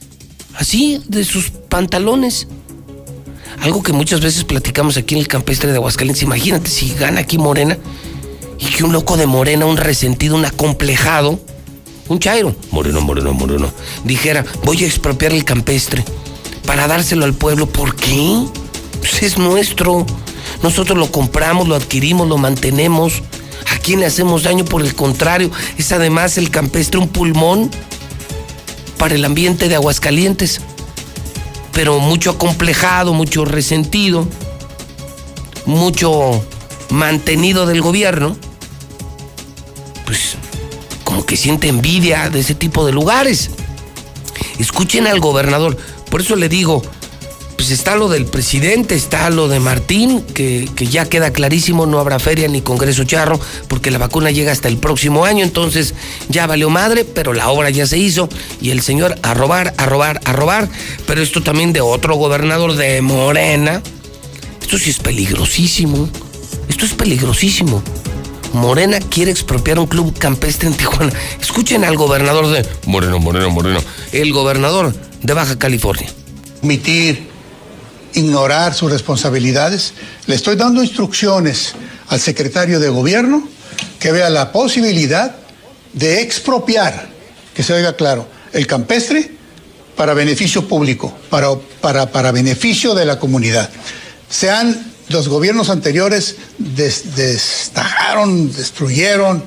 así, 0.56 1.00
de 1.06 1.24
sus 1.24 1.50
pantalones. 1.50 2.48
Algo 3.60 3.82
que 3.82 3.92
muchas 3.92 4.20
veces 4.20 4.44
platicamos 4.44 4.96
aquí 4.96 5.14
en 5.14 5.20
el 5.20 5.28
campestre 5.28 5.70
de 5.70 5.76
Aguascalientes. 5.76 6.22
Imagínate 6.22 6.70
si 6.70 6.94
gana 6.94 7.20
aquí 7.20 7.38
Morena 7.38 7.76
y 8.58 8.66
que 8.66 8.84
un 8.84 8.92
loco 8.92 9.16
de 9.16 9.26
Morena, 9.26 9.66
un 9.66 9.76
resentido, 9.76 10.36
un 10.36 10.44
acomplejado, 10.44 11.40
un 12.08 12.18
chairo, 12.18 12.54
moreno, 12.70 13.00
moreno, 13.00 13.32
moreno, 13.32 13.70
dijera, 14.04 14.44
voy 14.64 14.82
a 14.84 14.86
expropiar 14.86 15.32
el 15.32 15.44
campestre 15.44 16.04
para 16.66 16.86
dárselo 16.86 17.24
al 17.24 17.34
pueblo. 17.34 17.66
¿Por 17.66 17.96
qué? 17.96 18.44
Pues 18.98 19.22
es 19.22 19.38
nuestro. 19.38 20.06
Nosotros 20.62 20.98
lo 20.98 21.10
compramos, 21.10 21.68
lo 21.68 21.74
adquirimos, 21.74 22.28
lo 22.28 22.38
mantenemos. 22.38 23.22
¿A 23.74 23.78
quién 23.78 24.00
le 24.00 24.06
hacemos 24.06 24.42
daño? 24.42 24.64
Por 24.64 24.82
el 24.82 24.94
contrario, 24.94 25.50
es 25.76 25.92
además 25.92 26.38
el 26.38 26.50
campestre 26.50 26.98
un 26.98 27.08
pulmón 27.08 27.70
para 28.98 29.14
el 29.14 29.24
ambiente 29.24 29.68
de 29.68 29.76
Aguascalientes. 29.76 30.60
Pero 31.72 32.00
mucho 32.00 32.30
acomplejado, 32.30 33.12
mucho 33.12 33.44
resentido, 33.44 34.26
mucho 35.64 36.44
mantenido 36.90 37.66
del 37.66 37.82
gobierno, 37.82 38.36
como 41.08 41.24
que 41.24 41.38
siente 41.38 41.68
envidia 41.68 42.28
de 42.28 42.40
ese 42.40 42.54
tipo 42.54 42.84
de 42.84 42.92
lugares. 42.92 43.48
Escuchen 44.58 45.06
al 45.06 45.20
gobernador. 45.20 45.74
Por 46.10 46.20
eso 46.20 46.36
le 46.36 46.50
digo, 46.50 46.82
pues 47.56 47.70
está 47.70 47.96
lo 47.96 48.10
del 48.10 48.26
presidente, 48.26 48.94
está 48.94 49.30
lo 49.30 49.48
de 49.48 49.58
Martín, 49.58 50.20
que, 50.20 50.68
que, 50.76 50.86
ya 50.86 51.06
queda 51.06 51.32
clarísimo, 51.32 51.86
no 51.86 51.98
habrá 51.98 52.18
feria 52.18 52.46
ni 52.46 52.60
Congreso 52.60 53.04
Charro, 53.04 53.40
porque 53.68 53.90
la 53.90 53.96
vacuna 53.96 54.30
llega 54.30 54.52
hasta 54.52 54.68
el 54.68 54.76
próximo 54.76 55.24
año, 55.24 55.44
entonces 55.44 55.94
ya 56.28 56.46
valió 56.46 56.68
madre, 56.68 57.06
pero 57.06 57.32
la 57.32 57.48
obra 57.48 57.70
ya 57.70 57.86
se 57.86 57.96
hizo, 57.96 58.28
y 58.60 58.68
el 58.68 58.82
señor 58.82 59.18
a 59.22 59.32
robar, 59.32 59.72
a 59.78 59.86
robar, 59.86 60.20
a 60.26 60.34
robar, 60.34 60.68
pero 61.06 61.22
esto 61.22 61.42
también 61.42 61.72
de 61.72 61.80
otro 61.80 62.16
gobernador 62.16 62.76
de 62.76 63.00
Morena, 63.00 63.82
esto 64.60 64.76
sí 64.76 64.90
es 64.90 64.98
peligrosísimo, 64.98 66.06
esto 66.68 66.84
es 66.84 66.92
peligrosísimo. 66.92 67.82
Morena 68.52 68.98
quiere 69.00 69.30
expropiar 69.30 69.78
un 69.78 69.86
club 69.86 70.16
campestre 70.18 70.68
en 70.68 70.74
Tijuana. 70.74 71.12
Escuchen 71.40 71.84
al 71.84 71.96
gobernador 71.96 72.48
de 72.48 72.66
Moreno, 72.86 73.18
Moreno, 73.18 73.50
Moreno, 73.50 73.80
el 74.12 74.32
gobernador 74.32 74.94
de 75.22 75.32
Baja 75.32 75.58
California. 75.58 76.08
Omitir, 76.62 77.28
ignorar 78.14 78.74
sus 78.74 78.90
responsabilidades. 78.90 79.94
Le 80.26 80.34
estoy 80.34 80.56
dando 80.56 80.82
instrucciones 80.82 81.74
al 82.08 82.20
secretario 82.20 82.80
de 82.80 82.88
gobierno 82.88 83.48
que 83.98 84.12
vea 84.12 84.30
la 84.30 84.52
posibilidad 84.52 85.36
de 85.92 86.22
expropiar, 86.22 87.08
que 87.54 87.62
se 87.62 87.74
oiga 87.74 87.96
claro, 87.96 88.28
el 88.52 88.66
campestre 88.66 89.32
para 89.96 90.14
beneficio 90.14 90.66
público, 90.66 91.16
para, 91.28 91.48
para, 91.80 92.10
para 92.10 92.32
beneficio 92.32 92.94
de 92.94 93.04
la 93.04 93.18
comunidad. 93.18 93.68
Sean 94.30 94.92
los 95.08 95.28
gobiernos 95.28 95.70
anteriores 95.70 96.36
des, 96.58 97.16
destajaron, 97.16 98.52
destruyeron 98.52 99.42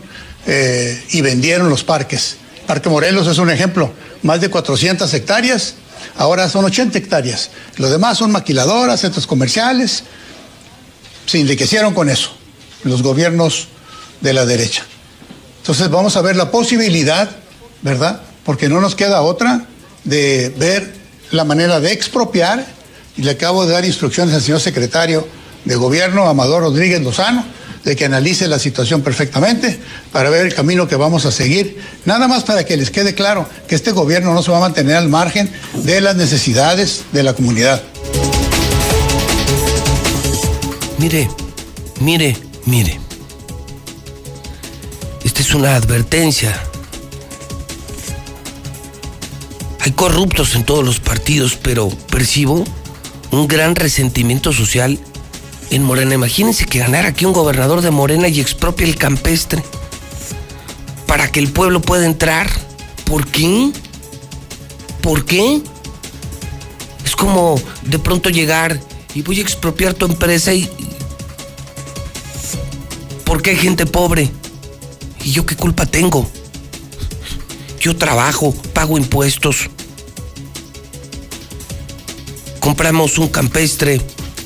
eh, 0.47 1.03
y 1.11 1.21
vendieron 1.21 1.69
los 1.69 1.83
parques. 1.83 2.37
Parque 2.65 2.89
Morelos 2.89 3.27
es 3.27 3.37
un 3.37 3.49
ejemplo, 3.49 3.91
más 4.23 4.41
de 4.41 4.49
400 4.49 5.13
hectáreas, 5.13 5.75
ahora 6.17 6.49
son 6.49 6.65
80 6.65 6.97
hectáreas. 6.97 7.51
Los 7.77 7.91
demás 7.91 8.17
son 8.17 8.31
maquiladoras, 8.31 9.01
centros 9.01 9.27
comerciales. 9.27 10.03
Se 11.25 11.39
enriquecieron 11.39 11.93
con 11.93 12.09
eso, 12.09 12.31
los 12.83 13.03
gobiernos 13.03 13.67
de 14.21 14.33
la 14.33 14.45
derecha. 14.45 14.83
Entonces 15.59 15.89
vamos 15.89 16.17
a 16.17 16.21
ver 16.21 16.35
la 16.35 16.49
posibilidad, 16.49 17.29
¿verdad? 17.81 18.21
Porque 18.43 18.67
no 18.67 18.81
nos 18.81 18.95
queda 18.95 19.21
otra 19.21 19.65
de 20.03 20.51
ver 20.57 20.95
la 21.29 21.43
manera 21.43 21.79
de 21.79 21.91
expropiar, 21.91 22.65
y 23.17 23.23
le 23.23 23.31
acabo 23.31 23.65
de 23.65 23.73
dar 23.73 23.85
instrucciones 23.85 24.33
al 24.33 24.41
señor 24.41 24.59
secretario 24.61 25.27
de 25.65 25.75
gobierno, 25.75 26.27
Amador 26.27 26.63
Rodríguez 26.63 27.01
Lozano, 27.01 27.45
de 27.83 27.95
que 27.95 28.05
analice 28.05 28.47
la 28.47 28.59
situación 28.59 29.01
perfectamente 29.01 29.79
para 30.11 30.29
ver 30.29 30.45
el 30.45 30.53
camino 30.53 30.87
que 30.87 30.95
vamos 30.95 31.25
a 31.25 31.31
seguir. 31.31 31.79
Nada 32.05 32.27
más 32.27 32.43
para 32.43 32.63
que 32.63 32.77
les 32.77 32.91
quede 32.91 33.15
claro 33.15 33.47
que 33.67 33.75
este 33.75 33.91
gobierno 33.91 34.33
no 34.33 34.43
se 34.43 34.51
va 34.51 34.57
a 34.57 34.61
mantener 34.61 34.95
al 34.95 35.09
margen 35.09 35.51
de 35.73 36.01
las 36.01 36.15
necesidades 36.15 37.03
de 37.11 37.23
la 37.23 37.33
comunidad. 37.33 37.81
Mire, 40.97 41.29
mire, 41.99 42.37
mire. 42.65 42.99
Esta 45.23 45.41
es 45.41 45.53
una 45.53 45.75
advertencia. 45.75 46.61
Hay 49.79 49.91
corruptos 49.93 50.53
en 50.53 50.63
todos 50.63 50.85
los 50.85 50.99
partidos, 50.99 51.57
pero 51.59 51.89
percibo 51.89 52.63
un 53.31 53.47
gran 53.47 53.75
resentimiento 53.75 54.53
social 54.53 54.99
en 55.71 55.83
Morena. 55.83 56.13
Imagínense 56.13 56.65
que 56.65 56.79
ganara 56.79 57.09
aquí 57.09 57.25
un 57.25 57.33
gobernador 57.33 57.81
de 57.81 57.89
Morena 57.89 58.27
y 58.27 58.39
expropie 58.39 58.85
el 58.85 58.97
campestre 58.97 59.63
para 61.07 61.31
que 61.31 61.39
el 61.39 61.51
pueblo 61.51 61.81
pueda 61.81 62.05
entrar. 62.05 62.49
¿Por 63.05 63.25
qué? 63.27 63.71
¿Por 65.01 65.25
qué? 65.25 65.61
Es 67.03 67.15
como 67.15 67.59
de 67.81 67.97
pronto 67.97 68.29
llegar 68.29 68.79
y 69.15 69.23
voy 69.23 69.39
a 69.39 69.41
expropiar 69.41 69.93
tu 69.93 70.05
empresa 70.05 70.53
y... 70.53 70.69
Porque 73.25 73.51
hay 73.51 73.57
gente 73.57 73.85
pobre. 73.85 74.29
¿Y 75.23 75.31
yo 75.31 75.45
qué 75.45 75.55
culpa 75.55 75.85
tengo? 75.85 76.29
Yo 77.79 77.95
trabajo, 77.95 78.53
pago 78.73 78.97
impuestos. 78.97 79.69
Compramos 82.59 83.17
un 83.17 83.29
campestre, 83.29 84.01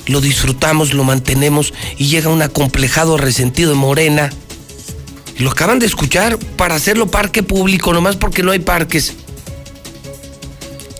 lo 0.07 0.21
disfrutamos, 0.21 0.93
lo 0.93 1.03
mantenemos 1.03 1.73
y 1.97 2.07
llega 2.07 2.29
un 2.29 2.41
acomplejado 2.41 3.17
resentido 3.17 3.71
de 3.71 3.75
Morena. 3.75 4.29
Y 5.37 5.43
lo 5.43 5.51
acaban 5.51 5.79
de 5.79 5.85
escuchar 5.85 6.37
para 6.37 6.75
hacerlo 6.75 7.07
parque 7.07 7.43
público, 7.43 7.93
nomás 7.93 8.15
porque 8.15 8.43
no 8.43 8.51
hay 8.51 8.59
parques. 8.59 9.13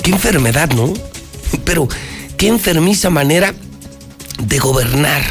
Qué 0.04 0.12
enfermedad, 0.12 0.72
¿no? 0.72 0.94
Pero 1.66 1.88
qué 2.38 2.48
enfermiza 2.48 3.10
manera 3.10 3.54
de 4.44 4.60
gobernar. 4.60 5.24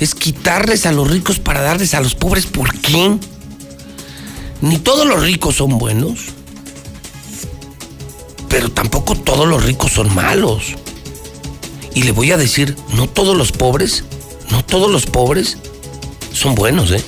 Es 0.00 0.14
quitarles 0.14 0.86
a 0.86 0.92
los 0.92 1.08
ricos 1.08 1.38
para 1.38 1.60
darles 1.60 1.94
a 1.94 2.00
los 2.00 2.14
pobres. 2.14 2.46
¿Por 2.46 2.76
qué? 2.80 3.16
Ni 4.60 4.78
todos 4.78 5.06
los 5.06 5.22
ricos 5.22 5.56
son 5.56 5.76
buenos, 5.78 6.20
pero 8.48 8.70
tampoco 8.70 9.16
todos 9.16 9.48
los 9.48 9.64
ricos 9.64 9.90
son 9.90 10.14
malos. 10.14 10.76
Y 11.94 12.04
le 12.04 12.12
voy 12.12 12.32
a 12.32 12.36
decir, 12.36 12.76
no 12.94 13.08
todos 13.08 13.36
los 13.36 13.52
pobres, 13.52 14.04
no 14.50 14.64
todos 14.64 14.90
los 14.90 15.06
pobres 15.06 15.58
son 16.32 16.54
buenos, 16.54 16.90
¿eh? 16.90 17.02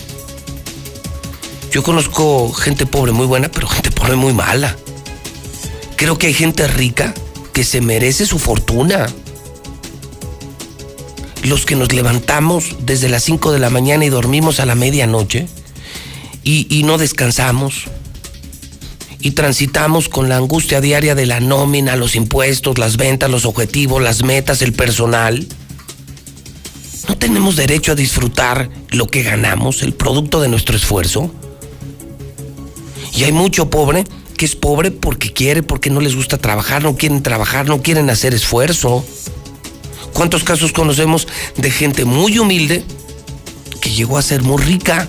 Yo 1.71 1.83
conozco 1.83 2.53
gente 2.53 2.87
pobre 2.87 3.13
muy 3.13 3.27
buena, 3.27 3.49
pero 3.51 3.67
gente 3.69 3.91
pobre 3.91 4.17
muy 4.17 4.33
mala. 4.33 4.77
Creo 5.97 6.19
que 6.19 6.29
hay 6.29 6.35
gente 6.35 6.67
rica 6.69 7.15
que 7.53 7.65
se 7.65 7.81
merece 7.81 8.27
su 8.27 8.39
fortuna. 8.39 9.07
Los 11.43 11.67
que 11.67 11.77
nos 11.77 11.93
levantamos 11.93 12.77
desde 12.81 13.09
las 13.09 13.23
5 13.25 13.53
de 13.53 13.59
la 13.59 13.71
mañana 13.71 14.05
y 14.05 14.09
dormimos 14.09 14.61
a 14.61 14.67
la 14.67 14.75
medianoche 14.75 15.47
y, 16.43 16.67
y 16.71 16.85
no 16.85 16.97
descansamos 16.97 17.85
y 19.25 19.31
transitamos 19.31 20.11
con 20.11 20.29
la 20.29 20.37
angustia 20.37 20.83
diaria 20.83 21.15
de 21.15 21.25
la 21.25 21.41
nómina, 21.41 21.97
los 21.97 22.15
impuestos, 22.15 22.77
las 22.77 22.99
ventas, 22.99 23.31
los 23.31 23.47
objetivos, 23.47 24.03
las 24.03 24.23
metas, 24.23 24.61
el 24.61 24.75
personal. 24.75 25.49
¿No 27.09 27.17
tenemos 27.17 27.57
derecho 27.57 27.93
a 27.93 27.95
disfrutar 27.95 28.69
lo 28.91 29.07
que 29.07 29.23
ganamos, 29.23 29.83
el 29.83 29.95
producto 29.95 30.43
de 30.43 30.49
nuestro 30.49 30.77
esfuerzo? 30.77 31.35
Y 33.15 33.25
hay 33.25 33.33
mucho 33.33 33.71
pobre 33.71 34.05
que 34.37 34.45
es 34.45 34.57
pobre 34.57 34.91
porque 34.91 35.33
quiere, 35.33 35.63
porque 35.63 35.89
no 35.89 36.03
les 36.03 36.15
gusta 36.15 36.37
trabajar, 36.37 36.83
no 36.83 36.95
quieren 36.95 37.23
trabajar, 37.23 37.67
no 37.67 37.81
quieren 37.81 38.11
hacer 38.11 38.35
esfuerzo. 38.35 39.07
¿Cuántos 40.13 40.45
casos 40.45 40.71
conocemos 40.73 41.27
de 41.57 41.71
gente 41.71 42.05
muy 42.05 42.39
humilde 42.39 42.85
que 43.81 43.89
llegó 43.89 44.19
a 44.19 44.23
ser 44.23 44.43
muy 44.43 44.63
rica? 44.63 45.09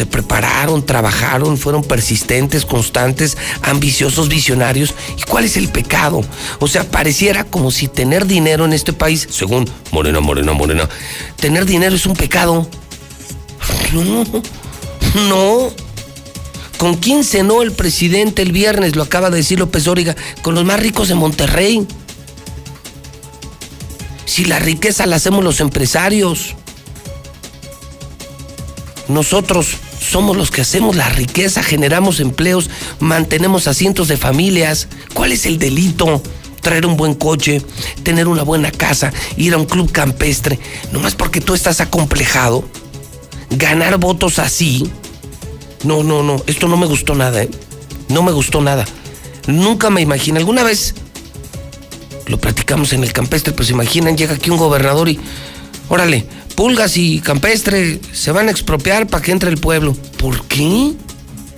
Se 0.00 0.06
prepararon, 0.06 0.86
trabajaron, 0.86 1.58
fueron 1.58 1.84
persistentes, 1.84 2.64
constantes, 2.64 3.36
ambiciosos, 3.60 4.30
visionarios. 4.30 4.94
¿Y 5.18 5.24
cuál 5.24 5.44
es 5.44 5.58
el 5.58 5.68
pecado? 5.68 6.22
O 6.58 6.68
sea, 6.68 6.90
pareciera 6.90 7.44
como 7.44 7.70
si 7.70 7.86
tener 7.86 8.24
dinero 8.24 8.64
en 8.64 8.72
este 8.72 8.94
país, 8.94 9.28
según 9.30 9.68
Morena, 9.92 10.20
Morena, 10.20 10.54
Morena, 10.54 10.88
tener 11.36 11.66
dinero 11.66 11.94
es 11.94 12.06
un 12.06 12.14
pecado. 12.16 12.66
No, 13.92 14.24
no. 15.28 15.70
¿Con 16.78 16.94
quién 16.94 17.22
cenó 17.22 17.60
el 17.60 17.72
presidente 17.72 18.40
el 18.40 18.52
viernes? 18.52 18.96
Lo 18.96 19.02
acaba 19.02 19.28
de 19.28 19.36
decir 19.36 19.58
López 19.58 19.86
Óriga, 19.86 20.16
con 20.40 20.54
los 20.54 20.64
más 20.64 20.80
ricos 20.80 21.08
de 21.08 21.14
Monterrey. 21.14 21.86
Si 24.24 24.46
la 24.46 24.60
riqueza 24.60 25.04
la 25.04 25.16
hacemos 25.16 25.44
los 25.44 25.60
empresarios. 25.60 26.56
Nosotros 29.08 29.76
somos 30.00 30.36
los 30.36 30.50
que 30.50 30.62
hacemos 30.62 30.96
la 30.96 31.08
riqueza, 31.10 31.62
generamos 31.62 32.20
empleos, 32.20 32.70
mantenemos 32.98 33.68
a 33.68 33.74
cientos 33.74 34.08
de 34.08 34.16
familias. 34.16 34.88
¿Cuál 35.14 35.32
es 35.32 35.46
el 35.46 35.58
delito? 35.58 36.22
Traer 36.62 36.86
un 36.86 36.96
buen 36.96 37.14
coche, 37.14 37.62
tener 38.02 38.26
una 38.26 38.42
buena 38.42 38.70
casa, 38.70 39.12
ir 39.36 39.54
a 39.54 39.58
un 39.58 39.66
club 39.66 39.92
campestre, 39.92 40.58
nomás 40.92 41.14
porque 41.14 41.40
tú 41.40 41.54
estás 41.54 41.80
acomplejado. 41.80 42.64
Ganar 43.50 43.98
votos 43.98 44.38
así. 44.38 44.90
No, 45.84 46.02
no, 46.02 46.22
no, 46.22 46.42
esto 46.46 46.68
no 46.68 46.76
me 46.76 46.86
gustó 46.86 47.14
nada, 47.14 47.42
¿eh? 47.42 47.50
No 48.08 48.22
me 48.22 48.32
gustó 48.32 48.60
nada. 48.60 48.84
Nunca 49.46 49.90
me 49.90 50.00
imaginé. 50.00 50.38
¿Alguna 50.38 50.62
vez 50.62 50.94
Lo 52.26 52.38
platicamos 52.38 52.92
en 52.92 53.02
el 53.02 53.12
campestre, 53.12 53.52
pues 53.52 53.70
imaginan, 53.70 54.16
llega 54.16 54.34
aquí 54.34 54.50
un 54.50 54.58
gobernador 54.58 55.08
y, 55.08 55.18
órale, 55.88 56.26
pulgas 56.60 56.98
y 56.98 57.20
campestre 57.20 58.00
se 58.12 58.32
van 58.32 58.48
a 58.48 58.50
expropiar 58.50 59.06
para 59.06 59.24
que 59.24 59.32
entre 59.32 59.48
el 59.48 59.56
pueblo. 59.56 59.96
¿Por 60.18 60.44
qué? 60.44 60.92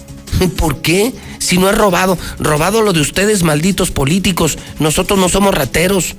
¿Por 0.56 0.80
qué? 0.80 1.12
Si 1.40 1.58
no 1.58 1.68
es 1.68 1.76
robado, 1.76 2.16
robado 2.38 2.82
lo 2.82 2.92
de 2.92 3.00
ustedes, 3.00 3.42
malditos 3.42 3.90
políticos. 3.90 4.58
Nosotros 4.78 5.18
no 5.18 5.28
somos 5.28 5.56
rateros. 5.56 6.14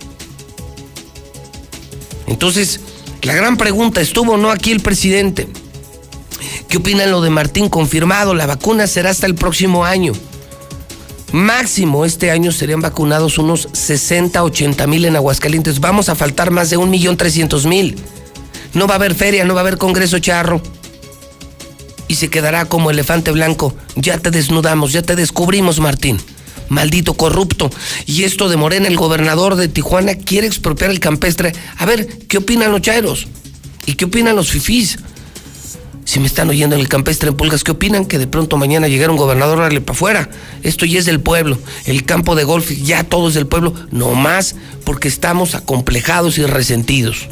Entonces, 2.27 2.81
la 3.21 3.33
gran 3.33 3.55
pregunta, 3.55 4.01
¿estuvo 4.01 4.33
o 4.33 4.37
no 4.37 4.51
aquí 4.51 4.73
el 4.73 4.81
presidente? 4.81 5.47
¿Qué 6.67 6.75
opinan 6.75 7.09
lo 7.09 7.21
de 7.21 7.29
Martín? 7.29 7.69
Confirmado, 7.69 8.33
la 8.33 8.47
vacuna 8.47 8.85
será 8.87 9.11
hasta 9.11 9.27
el 9.27 9.35
próximo 9.35 9.85
año. 9.85 10.11
Máximo 11.31 12.03
este 12.03 12.31
año 12.31 12.51
serían 12.51 12.81
vacunados 12.81 13.37
unos 13.37 13.69
60, 13.71 14.43
80 14.43 14.87
mil 14.87 15.05
en 15.05 15.15
Aguascalientes. 15.15 15.79
Vamos 15.79 16.09
a 16.09 16.15
faltar 16.15 16.51
más 16.51 16.69
de 16.69 16.75
un 16.75 16.89
millón 16.89 17.15
trescientos 17.15 17.65
mil. 17.65 17.95
No 18.73 18.87
va 18.87 18.95
a 18.95 18.97
haber 18.97 19.15
feria, 19.15 19.45
no 19.45 19.53
va 19.53 19.61
a 19.61 19.63
haber 19.63 19.77
congreso 19.77 20.19
charro. 20.19 20.61
Y 22.07 22.15
se 22.15 22.29
quedará 22.29 22.65
como 22.65 22.91
elefante 22.91 23.31
blanco. 23.31 23.75
Ya 23.95 24.17
te 24.17 24.31
desnudamos, 24.31 24.91
ya 24.91 25.01
te 25.01 25.15
descubrimos, 25.15 25.79
Martín. 25.79 26.19
Maldito 26.69 27.13
corrupto. 27.13 27.69
Y 28.05 28.23
esto 28.23 28.49
de 28.49 28.57
Morena, 28.57 28.87
el 28.87 28.97
gobernador 28.97 29.55
de 29.55 29.67
Tijuana, 29.67 30.15
quiere 30.15 30.47
expropiar 30.47 30.89
el 30.89 30.99
campestre. 30.99 31.53
A 31.77 31.85
ver, 31.85 32.07
¿qué 32.27 32.37
opinan 32.37 32.71
los 32.71 32.81
chairos? 32.81 33.27
¿Y 33.85 33.93
qué 33.93 34.05
opinan 34.05 34.35
los 34.35 34.49
fifís? 34.49 34.97
Si 36.05 36.19
me 36.19 36.27
están 36.27 36.49
oyendo 36.49 36.75
en 36.75 36.81
el 36.81 36.89
campestre 36.89 37.29
en 37.29 37.37
Pulgas, 37.37 37.63
¿qué 37.63 37.71
opinan? 37.71 38.05
Que 38.05 38.19
de 38.19 38.27
pronto 38.27 38.57
mañana 38.57 38.87
llegara 38.87 39.11
un 39.11 39.17
gobernador, 39.17 39.59
órale 39.59 39.81
para 39.81 39.95
afuera. 39.95 40.29
Esto 40.61 40.85
ya 40.85 40.99
es 40.99 41.05
del 41.05 41.21
pueblo. 41.21 41.57
El 41.85 42.03
campo 42.05 42.35
de 42.35 42.43
golf 42.43 42.71
ya 42.71 43.03
todo 43.03 43.29
es 43.29 43.35
del 43.35 43.47
pueblo. 43.47 43.73
No 43.91 44.13
más 44.13 44.55
porque 44.83 45.07
estamos 45.07 45.55
acomplejados 45.55 46.37
y 46.37 46.45
resentidos. 46.45 47.29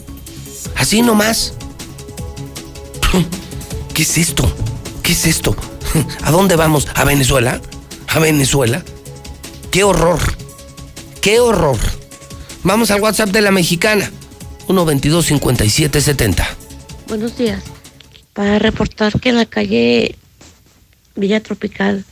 Así 0.75 1.01
nomás. 1.01 1.53
¿Qué 3.93 4.03
es 4.03 4.17
esto? 4.17 4.51
¿Qué 5.03 5.11
es 5.11 5.25
esto? 5.25 5.55
¿A 6.23 6.31
dónde 6.31 6.55
vamos? 6.55 6.87
¿A 6.95 7.03
Venezuela? 7.03 7.61
¿A 8.07 8.19
Venezuela? 8.19 8.83
¡Qué 9.71 9.83
horror! 9.83 10.19
¡Qué 11.21 11.39
horror! 11.39 11.77
Vamos 12.63 12.91
al 12.91 13.01
WhatsApp 13.01 13.29
de 13.29 13.41
la 13.41 13.51
mexicana. 13.51 14.11
122 14.67 15.25
5770 15.25 16.47
Buenos 17.07 17.37
días. 17.37 17.61
Para 18.33 18.59
reportar 18.59 19.19
que 19.19 19.29
en 19.29 19.37
la 19.37 19.45
calle 19.45 20.15
Villa 21.15 21.41
Tropical 21.41 22.05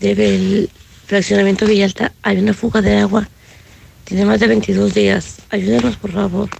del 0.00 0.68
fraccionamiento 1.06 1.66
Villalta 1.66 2.12
hay 2.22 2.38
una 2.38 2.54
fuga 2.54 2.82
de 2.82 2.96
agua. 2.96 3.28
Tiene 4.04 4.24
más 4.24 4.40
de 4.40 4.48
22 4.48 4.94
días. 4.94 5.36
Ayúdenos, 5.50 5.96
por 5.96 6.12
favor. 6.12 6.50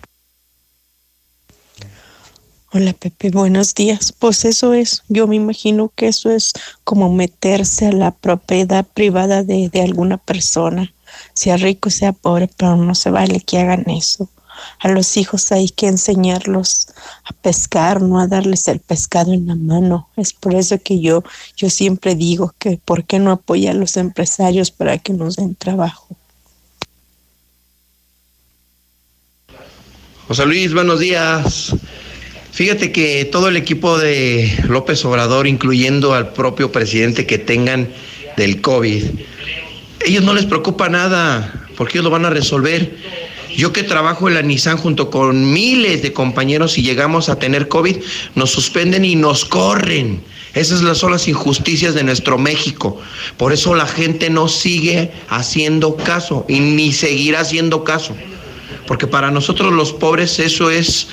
Hola 2.72 2.92
Pepe, 2.92 3.30
buenos 3.30 3.74
días. 3.74 4.14
Pues 4.16 4.44
eso 4.44 4.74
es, 4.74 5.02
yo 5.08 5.26
me 5.26 5.34
imagino 5.34 5.92
que 5.96 6.06
eso 6.06 6.30
es 6.30 6.52
como 6.84 7.12
meterse 7.12 7.88
a 7.88 7.92
la 7.92 8.12
propiedad 8.12 8.86
privada 8.86 9.42
de, 9.42 9.68
de 9.68 9.82
alguna 9.82 10.18
persona, 10.18 10.94
sea 11.34 11.56
rico, 11.56 11.90
sea 11.90 12.12
pobre, 12.12 12.48
pero 12.56 12.76
no 12.76 12.94
se 12.94 13.10
vale 13.10 13.40
que 13.40 13.58
hagan 13.58 13.90
eso. 13.90 14.28
A 14.78 14.86
los 14.86 15.16
hijos 15.16 15.50
hay 15.50 15.68
que 15.68 15.88
enseñarlos 15.88 16.86
a 17.24 17.32
pescar, 17.32 18.02
no 18.02 18.20
a 18.20 18.28
darles 18.28 18.68
el 18.68 18.78
pescado 18.78 19.32
en 19.32 19.48
la 19.48 19.56
mano. 19.56 20.08
Es 20.16 20.32
por 20.32 20.54
eso 20.54 20.78
que 20.80 21.00
yo, 21.00 21.24
yo 21.56 21.70
siempre 21.70 22.14
digo 22.14 22.54
que 22.56 22.78
por 22.84 23.02
qué 23.04 23.18
no 23.18 23.32
apoya 23.32 23.72
a 23.72 23.74
los 23.74 23.96
empresarios 23.96 24.70
para 24.70 24.96
que 24.98 25.12
nos 25.12 25.34
den 25.34 25.56
trabajo. 25.56 26.06
José 30.28 30.46
Luis, 30.46 30.72
buenos 30.72 31.00
días. 31.00 31.74
Fíjate 32.60 32.92
que 32.92 33.24
todo 33.24 33.48
el 33.48 33.56
equipo 33.56 33.96
de 33.96 34.54
López 34.68 35.02
Obrador, 35.06 35.46
incluyendo 35.46 36.12
al 36.12 36.34
propio 36.34 36.70
presidente 36.70 37.24
que 37.24 37.38
tengan 37.38 37.88
del 38.36 38.60
COVID, 38.60 39.02
ellos 40.04 40.22
no 40.22 40.34
les 40.34 40.44
preocupa 40.44 40.90
nada, 40.90 41.66
porque 41.78 41.96
ellos 41.96 42.04
lo 42.04 42.10
van 42.10 42.26
a 42.26 42.28
resolver. 42.28 42.98
Yo 43.56 43.72
que 43.72 43.82
trabajo 43.82 44.28
en 44.28 44.34
la 44.34 44.42
Nissan 44.42 44.76
junto 44.76 45.08
con 45.08 45.54
miles 45.54 46.02
de 46.02 46.12
compañeros 46.12 46.76
y 46.76 46.82
llegamos 46.82 47.30
a 47.30 47.38
tener 47.38 47.66
COVID, 47.66 47.96
nos 48.34 48.50
suspenden 48.50 49.06
y 49.06 49.16
nos 49.16 49.46
corren. 49.46 50.22
Esas 50.52 50.98
son 50.98 51.12
las 51.12 51.28
injusticias 51.28 51.94
de 51.94 52.04
nuestro 52.04 52.36
México. 52.36 53.00
Por 53.38 53.54
eso 53.54 53.74
la 53.74 53.86
gente 53.86 54.28
no 54.28 54.48
sigue 54.48 55.10
haciendo 55.30 55.96
caso 55.96 56.44
y 56.46 56.60
ni 56.60 56.92
seguirá 56.92 57.40
haciendo 57.40 57.84
caso. 57.84 58.14
Porque 58.86 59.06
para 59.06 59.30
nosotros 59.30 59.72
los 59.72 59.94
pobres 59.94 60.38
eso 60.38 60.70
es 60.70 61.08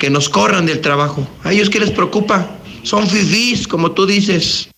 que 0.00 0.10
nos 0.10 0.28
corran 0.28 0.66
del 0.66 0.80
trabajo. 0.80 1.28
¿A 1.44 1.52
ellos 1.52 1.70
qué 1.70 1.78
les 1.78 1.90
preocupa? 1.90 2.58
Son 2.82 3.08
fifís, 3.08 3.68
como 3.68 3.92
tú 3.92 4.06
dices. 4.06 4.68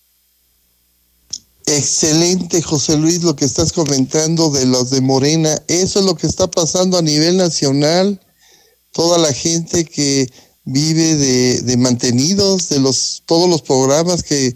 Excelente, 1.65 2.61
José 2.61 2.97
Luis, 2.97 3.23
lo 3.23 3.35
que 3.35 3.45
estás 3.45 3.71
comentando 3.71 4.49
de 4.51 4.65
los 4.65 4.89
de 4.89 4.99
Morena. 4.99 5.57
Eso 5.69 5.99
es 5.99 6.05
lo 6.05 6.15
que 6.15 6.27
está 6.27 6.51
pasando 6.51 6.97
a 6.97 7.01
nivel 7.01 7.37
nacional. 7.37 8.19
Toda 8.91 9.17
la 9.17 9.31
gente 9.31 9.85
que 9.85 10.29
vive 10.65 11.15
de, 11.15 11.61
de 11.61 11.77
mantenidos, 11.77 12.67
de 12.67 12.79
los, 12.79 13.23
todos 13.25 13.49
los 13.49 13.61
programas 13.61 14.23
que, 14.23 14.53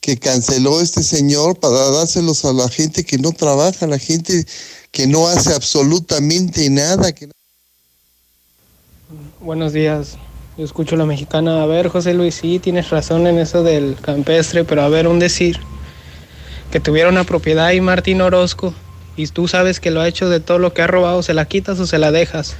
que 0.00 0.18
canceló 0.18 0.80
este 0.80 1.04
señor 1.04 1.60
para 1.60 1.90
dárselos 1.90 2.44
a 2.44 2.52
la 2.52 2.68
gente 2.68 3.04
que 3.04 3.18
no 3.18 3.30
trabaja, 3.30 3.86
la 3.86 3.98
gente 4.00 4.44
que 4.90 5.06
no 5.06 5.28
hace 5.28 5.54
absolutamente 5.54 6.68
nada. 6.70 7.12
Que... 7.12 7.30
Buenos 9.40 9.72
días. 9.72 10.18
Yo 10.56 10.64
escucho 10.64 10.96
la 10.96 11.06
mexicana. 11.06 11.62
A 11.62 11.66
ver, 11.66 11.88
José 11.88 12.12
Luis, 12.12 12.34
sí, 12.34 12.58
tienes 12.58 12.90
razón 12.90 13.28
en 13.28 13.38
eso 13.38 13.62
del 13.62 13.96
campestre, 14.00 14.64
pero 14.64 14.82
a 14.82 14.88
ver, 14.88 15.06
un 15.06 15.20
decir. 15.20 15.60
Que 16.72 16.80
tuviera 16.80 17.08
una 17.08 17.22
propiedad 17.22 17.66
ahí 17.66 17.80
Martín 17.80 18.20
Orozco 18.20 18.74
y 19.16 19.28
tú 19.28 19.46
sabes 19.46 19.78
que 19.78 19.92
lo 19.92 20.00
ha 20.00 20.08
hecho 20.08 20.28
de 20.28 20.40
todo 20.40 20.58
lo 20.58 20.74
que 20.74 20.82
ha 20.82 20.88
robado, 20.88 21.22
¿se 21.22 21.34
la 21.34 21.44
quitas 21.44 21.78
o 21.78 21.86
se 21.86 21.98
la 21.98 22.10
dejas? 22.10 22.56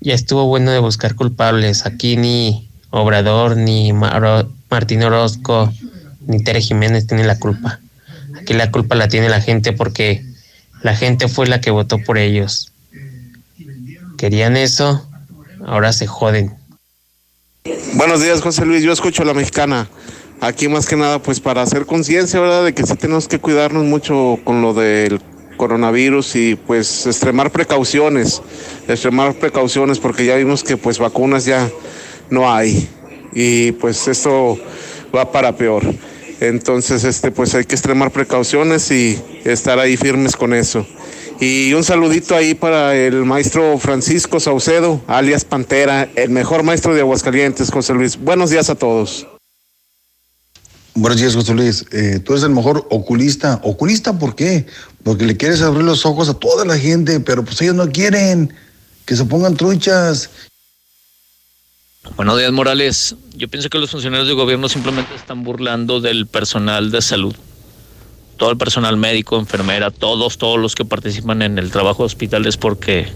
Ya 0.00 0.14
estuvo 0.14 0.46
bueno 0.46 0.70
de 0.70 0.78
buscar 0.78 1.16
culpables. 1.16 1.86
Aquí 1.86 2.16
ni 2.16 2.68
Obrador, 2.90 3.56
ni 3.56 3.92
Martín 3.92 5.02
Orozco, 5.02 5.72
ni 6.24 6.42
Tere 6.42 6.60
Jiménez 6.60 7.08
tienen 7.08 7.26
la 7.26 7.38
culpa. 7.38 7.80
Aquí 8.40 8.52
la 8.52 8.70
culpa 8.70 8.94
la 8.94 9.08
tiene 9.08 9.28
la 9.28 9.40
gente 9.40 9.72
porque 9.72 10.24
la 10.82 10.94
gente 10.94 11.26
fue 11.26 11.48
la 11.48 11.60
que 11.60 11.72
votó 11.72 11.98
por 11.98 12.16
ellos. 12.16 12.70
Querían 14.20 14.58
eso, 14.58 15.08
ahora 15.64 15.94
se 15.94 16.06
joden. 16.06 16.54
Buenos 17.94 18.22
días, 18.22 18.42
José 18.42 18.66
Luis. 18.66 18.82
Yo 18.82 18.92
escucho 18.92 19.22
a 19.22 19.24
la 19.24 19.32
mexicana. 19.32 19.88
Aquí 20.42 20.68
más 20.68 20.84
que 20.84 20.94
nada, 20.94 21.22
pues 21.22 21.40
para 21.40 21.62
hacer 21.62 21.86
conciencia, 21.86 22.38
¿verdad? 22.38 22.66
De 22.66 22.74
que 22.74 22.82
sí 22.82 22.94
tenemos 22.96 23.28
que 23.28 23.38
cuidarnos 23.38 23.84
mucho 23.84 24.38
con 24.44 24.60
lo 24.60 24.74
del 24.74 25.22
coronavirus 25.56 26.36
y 26.36 26.54
pues 26.54 27.06
extremar 27.06 27.50
precauciones, 27.50 28.42
extremar 28.88 29.32
precauciones 29.36 29.98
porque 29.98 30.26
ya 30.26 30.36
vimos 30.36 30.64
que 30.64 30.76
pues 30.76 30.98
vacunas 30.98 31.46
ya 31.46 31.70
no 32.28 32.52
hay 32.52 32.90
y 33.32 33.72
pues 33.72 34.06
esto 34.06 34.58
va 35.16 35.32
para 35.32 35.56
peor. 35.56 35.82
Entonces, 36.40 37.04
este, 37.04 37.30
pues 37.30 37.54
hay 37.54 37.64
que 37.64 37.74
extremar 37.74 38.10
precauciones 38.10 38.90
y 38.90 39.18
estar 39.46 39.78
ahí 39.78 39.96
firmes 39.96 40.36
con 40.36 40.52
eso. 40.52 40.86
Y 41.40 41.72
un 41.72 41.82
saludito 41.82 42.36
ahí 42.36 42.52
para 42.52 42.94
el 42.94 43.24
maestro 43.24 43.78
Francisco 43.78 44.38
Saucedo, 44.40 45.02
alias 45.06 45.46
Pantera, 45.46 46.06
el 46.14 46.28
mejor 46.28 46.64
maestro 46.64 46.94
de 46.94 47.00
Aguascalientes, 47.00 47.70
José 47.70 47.94
Luis. 47.94 48.18
Buenos 48.18 48.50
días 48.50 48.68
a 48.68 48.74
todos. 48.74 49.26
Buenos 50.92 51.18
días, 51.18 51.34
José 51.34 51.54
Luis. 51.54 51.86
Eh, 51.92 52.18
tú 52.18 52.34
eres 52.34 52.44
el 52.44 52.50
mejor 52.50 52.86
oculista. 52.90 53.58
¿Oculista 53.64 54.18
por 54.18 54.34
qué? 54.34 54.66
Porque 55.02 55.24
le 55.24 55.38
quieres 55.38 55.62
abrir 55.62 55.82
los 55.82 56.04
ojos 56.04 56.28
a 56.28 56.34
toda 56.34 56.66
la 56.66 56.76
gente, 56.76 57.20
pero 57.20 57.42
pues 57.42 57.62
ellos 57.62 57.74
no 57.74 57.90
quieren 57.90 58.52
que 59.06 59.16
se 59.16 59.24
pongan 59.24 59.56
truchas. 59.56 60.28
Buenos 62.16 62.36
días, 62.36 62.52
Morales. 62.52 63.16
Yo 63.34 63.48
pienso 63.48 63.70
que 63.70 63.78
los 63.78 63.90
funcionarios 63.90 64.28
de 64.28 64.34
gobierno 64.34 64.68
simplemente 64.68 65.14
están 65.14 65.42
burlando 65.42 66.02
del 66.02 66.26
personal 66.26 66.90
de 66.90 67.00
salud. 67.00 67.34
Todo 68.40 68.52
el 68.52 68.56
personal 68.56 68.96
médico, 68.96 69.38
enfermera, 69.38 69.90
todos, 69.90 70.38
todos 70.38 70.58
los 70.58 70.74
que 70.74 70.86
participan 70.86 71.42
en 71.42 71.58
el 71.58 71.70
trabajo 71.70 72.04
de 72.04 72.06
hospitales, 72.06 72.56
porque 72.56 73.06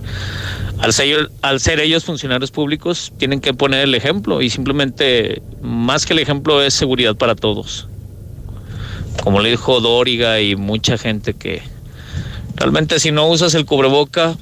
al 0.78 0.92
ser, 0.92 1.80
ellos 1.80 2.04
funcionarios 2.04 2.50
públicos, 2.50 3.10
tienen 3.16 3.40
que 3.40 3.54
poner 3.54 3.84
el 3.84 3.94
ejemplo 3.94 4.42
y 4.42 4.50
simplemente, 4.50 5.40
más 5.62 6.04
que 6.04 6.12
el 6.12 6.18
ejemplo, 6.18 6.62
es 6.62 6.74
seguridad 6.74 7.16
para 7.16 7.34
todos. 7.34 7.88
Como 9.22 9.40
le 9.40 9.48
dijo 9.48 9.80
Dóriga 9.80 10.42
y 10.42 10.56
mucha 10.56 10.98
gente 10.98 11.32
que 11.32 11.62
realmente 12.56 13.00
si 13.00 13.10
no 13.10 13.26
usas 13.26 13.54
el 13.54 13.64
cubreboca, 13.64 14.36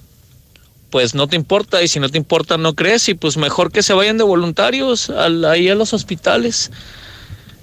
pues 0.91 1.15
no 1.15 1.29
te 1.29 1.37
importa 1.37 1.81
y 1.85 1.87
si 1.87 2.01
no 2.01 2.09
te 2.09 2.19
importa 2.19 2.59
no 2.59 2.75
crees 2.75 3.09
y 3.09 3.15
pues 3.15 3.37
mejor 3.37 3.71
que 3.71 3.85
se 3.85 3.93
vayan 3.93 4.19
de 4.19 4.25
voluntarios 4.25 5.11
ahí 5.11 5.69
a 5.69 5.77
los 5.77 5.93
hospitales. 5.93 6.73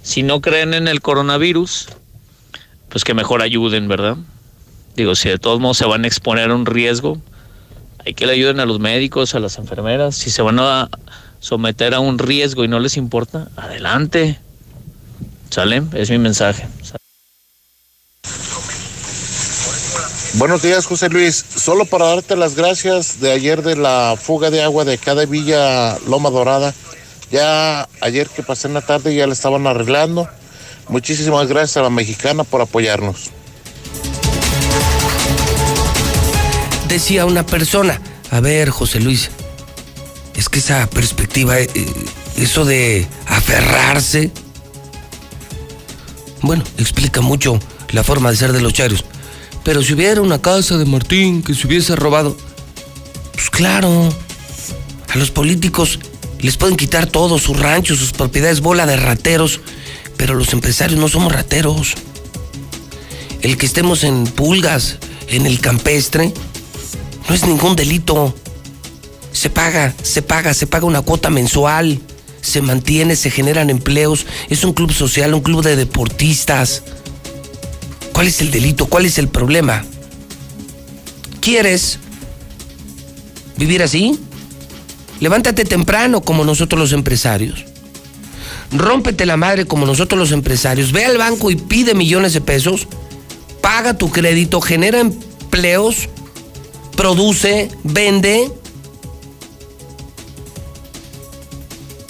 Si 0.03 0.23
no 0.23 0.39
creen 0.39 0.73
en 0.73 0.87
el 0.87 1.01
coronavirus, 1.01 1.89
pues 2.89 3.03
que 3.03 3.13
mejor 3.13 3.41
ayuden, 3.41 3.87
¿verdad? 3.87 4.17
Digo, 4.95 5.15
si 5.15 5.29
de 5.29 5.37
todos 5.37 5.59
modos 5.59 5.77
se 5.77 5.85
van 5.85 6.03
a 6.03 6.07
exponer 6.07 6.49
a 6.49 6.55
un 6.55 6.65
riesgo, 6.65 7.19
hay 8.05 8.13
que 8.13 8.25
le 8.25 8.33
ayuden 8.33 8.59
a 8.59 8.65
los 8.65 8.79
médicos, 8.79 9.35
a 9.35 9.39
las 9.39 9.57
enfermeras. 9.57 10.15
Si 10.15 10.29
se 10.29 10.41
van 10.41 10.59
a 10.59 10.89
someter 11.39 11.93
a 11.93 11.99
un 11.99 12.17
riesgo 12.19 12.63
y 12.63 12.67
no 12.67 12.79
les 12.79 12.97
importa, 12.97 13.47
adelante. 13.55 14.39
¿Sale? 15.49 15.83
Es 15.93 16.09
mi 16.09 16.17
mensaje. 16.17 16.67
Buenos 20.35 20.61
días, 20.61 20.85
José 20.85 21.09
Luis. 21.09 21.35
Solo 21.35 21.85
para 21.85 22.05
darte 22.05 22.35
las 22.35 22.55
gracias 22.55 23.19
de 23.19 23.31
ayer 23.31 23.63
de 23.63 23.75
la 23.75 24.15
fuga 24.19 24.51
de 24.51 24.61
agua 24.61 24.85
de 24.85 24.97
cada 24.97 25.25
villa 25.25 25.97
Loma 26.07 26.29
Dorada. 26.29 26.73
Ya 27.31 27.87
ayer 28.01 28.27
que 28.27 28.43
pasé 28.43 28.67
en 28.67 28.75
la 28.75 28.81
tarde 28.81 29.15
ya 29.15 29.27
le 29.27 29.33
estaban 29.33 29.67
arreglando. 29.67 30.29
Muchísimas 30.89 31.47
gracias 31.47 31.77
a 31.77 31.83
la 31.83 31.89
mexicana 31.91 32.43
por 32.43 32.61
apoyarnos. 32.61 33.29
Decía 36.87 37.25
una 37.27 37.45
persona, 37.45 38.01
a 38.31 38.39
ver, 38.39 38.71
José 38.71 38.99
Luis, 38.99 39.29
es 40.35 40.49
que 40.49 40.57
esa 40.57 40.89
perspectiva, 40.89 41.59
eh, 41.59 41.69
eso 42.35 42.65
de 42.65 43.07
aferrarse, 43.27 44.31
bueno, 46.41 46.63
explica 46.79 47.21
mucho 47.21 47.59
la 47.91 48.03
forma 48.03 48.31
de 48.31 48.37
ser 48.37 48.51
de 48.51 48.61
los 48.61 48.73
chairos. 48.73 49.05
Pero 49.63 49.83
si 49.83 49.93
hubiera 49.93 50.21
una 50.21 50.41
casa 50.41 50.77
de 50.79 50.85
Martín 50.85 51.43
que 51.43 51.53
se 51.53 51.67
hubiese 51.67 51.95
robado, 51.95 52.35
pues 53.33 53.51
claro, 53.51 54.09
a 55.09 55.17
los 55.17 55.29
políticos 55.29 55.99
les 56.39 56.57
pueden 56.57 56.77
quitar 56.77 57.05
todo, 57.05 57.37
sus 57.37 57.59
ranchos, 57.59 57.99
sus 57.99 58.13
propiedades, 58.13 58.61
bola 58.61 58.87
de 58.87 58.97
rateros, 58.97 59.59
pero 60.19 60.35
los 60.35 60.51
empresarios 60.51 60.99
no 60.99 61.07
somos 61.07 61.31
rateros. 61.31 61.93
El 63.41 63.57
que 63.57 63.65
estemos 63.65 64.03
en 64.03 64.25
pulgas, 64.25 64.97
en 65.29 65.45
el 65.45 65.61
campestre, 65.61 66.33
no 67.29 67.33
es 67.33 67.45
ningún 67.45 67.77
delito. 67.77 68.35
Se 69.31 69.49
paga, 69.49 69.95
se 70.03 70.21
paga, 70.21 70.53
se 70.53 70.67
paga 70.67 70.85
una 70.85 71.01
cuota 71.01 71.29
mensual, 71.29 72.01
se 72.41 72.61
mantiene, 72.61 73.15
se 73.15 73.31
generan 73.31 73.69
empleos, 73.69 74.25
es 74.49 74.65
un 74.65 74.73
club 74.73 74.91
social, 74.91 75.33
un 75.33 75.39
club 75.39 75.63
de 75.63 75.77
deportistas. 75.77 76.83
¿Cuál 78.11 78.27
es 78.27 78.41
el 78.41 78.51
delito? 78.51 78.87
¿Cuál 78.87 79.05
es 79.05 79.19
el 79.19 79.29
problema? 79.29 79.85
¿Quieres 81.39 81.97
vivir 83.55 83.81
así? 83.81 84.19
Levántate 85.21 85.63
temprano 85.63 86.19
como 86.19 86.43
nosotros 86.43 86.77
los 86.77 86.91
empresarios. 86.91 87.68
Rómpete 88.71 89.25
la 89.25 89.37
madre 89.37 89.65
como 89.65 89.85
nosotros 89.85 90.19
los 90.19 90.31
empresarios. 90.31 90.91
Ve 90.91 91.05
al 91.05 91.17
banco 91.17 91.51
y 91.51 91.55
pide 91.55 91.93
millones 91.93 92.33
de 92.33 92.41
pesos. 92.41 92.87
Paga 93.61 93.97
tu 93.97 94.11
crédito, 94.11 94.61
genera 94.61 94.99
empleos, 94.99 96.09
produce, 96.95 97.69
vende. 97.83 98.51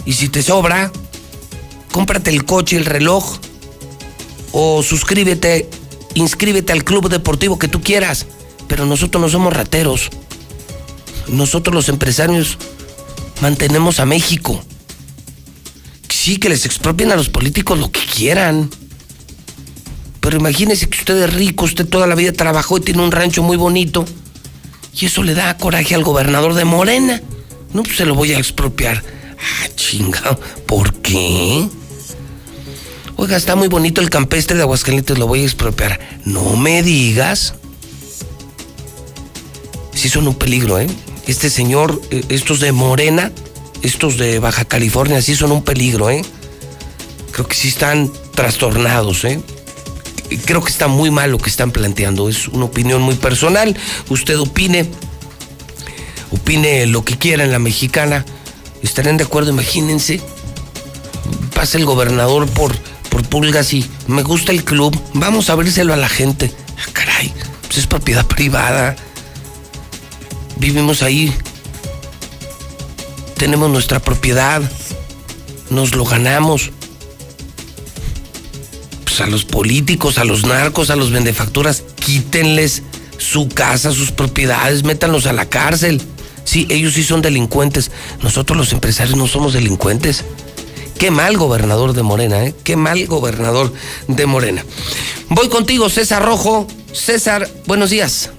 Y 0.06 0.14
si 0.14 0.30
te 0.30 0.42
sobra, 0.42 0.92
cómprate 1.92 2.30
el 2.32 2.46
coche, 2.46 2.78
el 2.78 2.86
reloj 2.86 3.38
o 4.52 4.82
suscríbete 4.82 5.70
inscríbete 6.14 6.74
al 6.74 6.84
club 6.84 7.10
deportivo 7.10 7.60
que 7.60 7.68
tú 7.68 7.82
quieras, 7.82 8.26
pero 8.68 8.86
nosotros 8.86 9.22
no 9.22 9.30
somos 9.30 9.54
rateros. 9.54 10.10
Nosotros 11.28 11.74
los 11.74 11.90
empresarios 11.90 12.58
mantenemos 13.42 14.00
a 14.00 14.06
México. 14.06 14.62
Sí, 16.22 16.36
que 16.36 16.50
les 16.50 16.66
expropien 16.66 17.14
a 17.14 17.16
los 17.16 17.30
políticos 17.30 17.80
lo 17.80 17.94
que 17.94 18.02
quieran. 18.02 18.70
Pero 20.20 20.36
imagínese 20.36 20.90
que 20.90 20.98
usted 20.98 21.16
es 21.24 21.34
rico, 21.34 21.64
usted 21.64 21.88
toda 21.88 22.08
la 22.08 22.16
vida 22.16 22.34
trabajó 22.34 22.78
y 22.78 22.82
tiene 22.82 23.02
un 23.02 23.14
rancho 23.14 23.42
muy 23.42 23.56
bonito. 23.56 24.04
Y 25.00 25.06
eso 25.06 25.24
le 25.24 25.34
da 25.34 25.56
coraje 25.56 25.96
al 25.96 26.04
gobernador 26.04 26.56
de 26.56 26.66
Morena. 26.66 27.22
No, 27.74 27.84
pues 27.84 27.96
se 27.96 28.06
lo 28.06 28.16
voy 28.16 28.34
a 28.34 28.38
expropiar. 28.38 29.02
Ah, 29.40 29.70
chinga, 29.78 30.38
¿por 30.68 30.94
qué? 30.96 31.70
Oiga, 33.16 33.38
está 33.38 33.56
muy 33.56 33.70
bonito 33.70 34.02
el 34.02 34.10
campestre 34.10 34.58
de 34.58 34.64
Aguascalientes, 34.64 35.18
lo 35.18 35.26
voy 35.26 35.44
a 35.44 35.46
expropiar. 35.46 36.02
No 36.26 36.58
me 36.58 36.84
digas. 36.84 37.54
Sí 39.94 40.10
son 40.10 40.28
un 40.28 40.36
peligro, 40.36 40.80
¿eh? 40.80 40.88
Este 41.28 41.50
señor, 41.50 42.02
eh, 42.12 42.26
estos 42.28 42.60
de 42.60 42.74
Morena, 42.74 43.32
estos 43.82 44.18
de 44.18 44.40
Baja 44.40 44.66
California, 44.66 45.22
sí 45.22 45.36
son 45.36 45.52
un 45.52 45.64
peligro, 45.64 46.10
¿eh? 46.10 46.24
Creo 47.32 47.48
que 47.48 47.56
sí 47.56 47.70
están 47.70 48.12
trastornados, 48.36 49.24
¿eh? 49.26 49.42
Creo 50.46 50.64
que 50.64 50.72
está 50.72 50.88
muy 50.88 51.12
mal 51.12 51.32
lo 51.32 51.38
que 51.38 51.50
están 51.50 51.72
planteando. 51.72 52.30
Es 52.30 52.48
una 52.48 52.66
opinión 52.66 53.02
muy 53.02 53.16
personal. 53.16 53.76
Usted 54.10 54.40
opine, 54.40 54.90
opine 56.32 56.86
lo 56.86 57.04
que 57.04 57.18
quiera 57.18 57.44
en 57.44 57.52
la 57.52 57.60
mexicana. 57.60 58.26
¿Estarán 58.84 59.18
de 59.18 59.24
acuerdo? 59.24 59.52
Imagínense. 59.52 60.22
Pasa 61.54 61.78
el 61.78 61.86
gobernador 61.86 62.48
por 62.48 62.76
por 63.10 63.24
pulgas 63.24 63.74
y 63.74 63.90
me 64.08 64.24
gusta 64.24 64.52
el 64.52 64.64
club, 64.64 64.98
vamos 65.14 65.50
a 65.50 65.54
abrírselo 65.54 65.94
a 65.94 65.98
la 65.98 66.10
gente. 66.10 66.52
Ah, 66.78 66.90
caray, 66.94 67.34
pues 67.64 67.78
es 67.78 67.88
propiedad 67.88 68.26
privada. 68.26 68.96
Vivimos 70.58 71.04
ahí. 71.04 71.34
Tenemos 73.40 73.70
nuestra 73.70 74.02
propiedad. 74.02 74.62
Nos 75.70 75.96
lo 75.96 76.04
ganamos. 76.04 76.72
Pues 79.06 79.22
a 79.22 79.28
los 79.28 79.46
políticos, 79.46 80.18
a 80.18 80.26
los 80.26 80.46
narcos, 80.46 80.90
a 80.90 80.98
los 80.98 81.10
vendefacturas, 81.10 81.84
quítenles 82.06 82.84
su 83.18 83.48
casa, 83.48 83.94
sus 83.94 84.12
propiedades, 84.12 84.84
métanlos 84.84 85.26
a 85.26 85.32
la 85.32 85.46
cárcel. 85.46 86.02
Sí, 86.44 86.68
ellos 86.70 86.96
sí 86.96 87.04
son 87.04 87.22
delincuentes. 87.22 87.92
Nosotros 88.22 88.58
los 88.58 88.74
empresarios 88.74 89.16
no 89.16 89.26
somos 89.26 89.54
delincuentes. 89.54 90.26
Qué 90.98 91.10
mal 91.10 91.38
gobernador 91.38 91.94
de 91.94 92.04
Morena, 92.04 92.44
¿eh? 92.44 92.54
Qué 92.66 92.76
mal 92.76 93.08
gobernador 93.08 93.72
de 94.10 94.26
Morena. 94.26 94.66
Voy 95.30 95.48
contigo, 95.48 95.90
César 95.90 96.26
Rojo. 96.26 96.68
César, 96.92 97.50
buenos 97.68 97.90
días. 97.90 98.32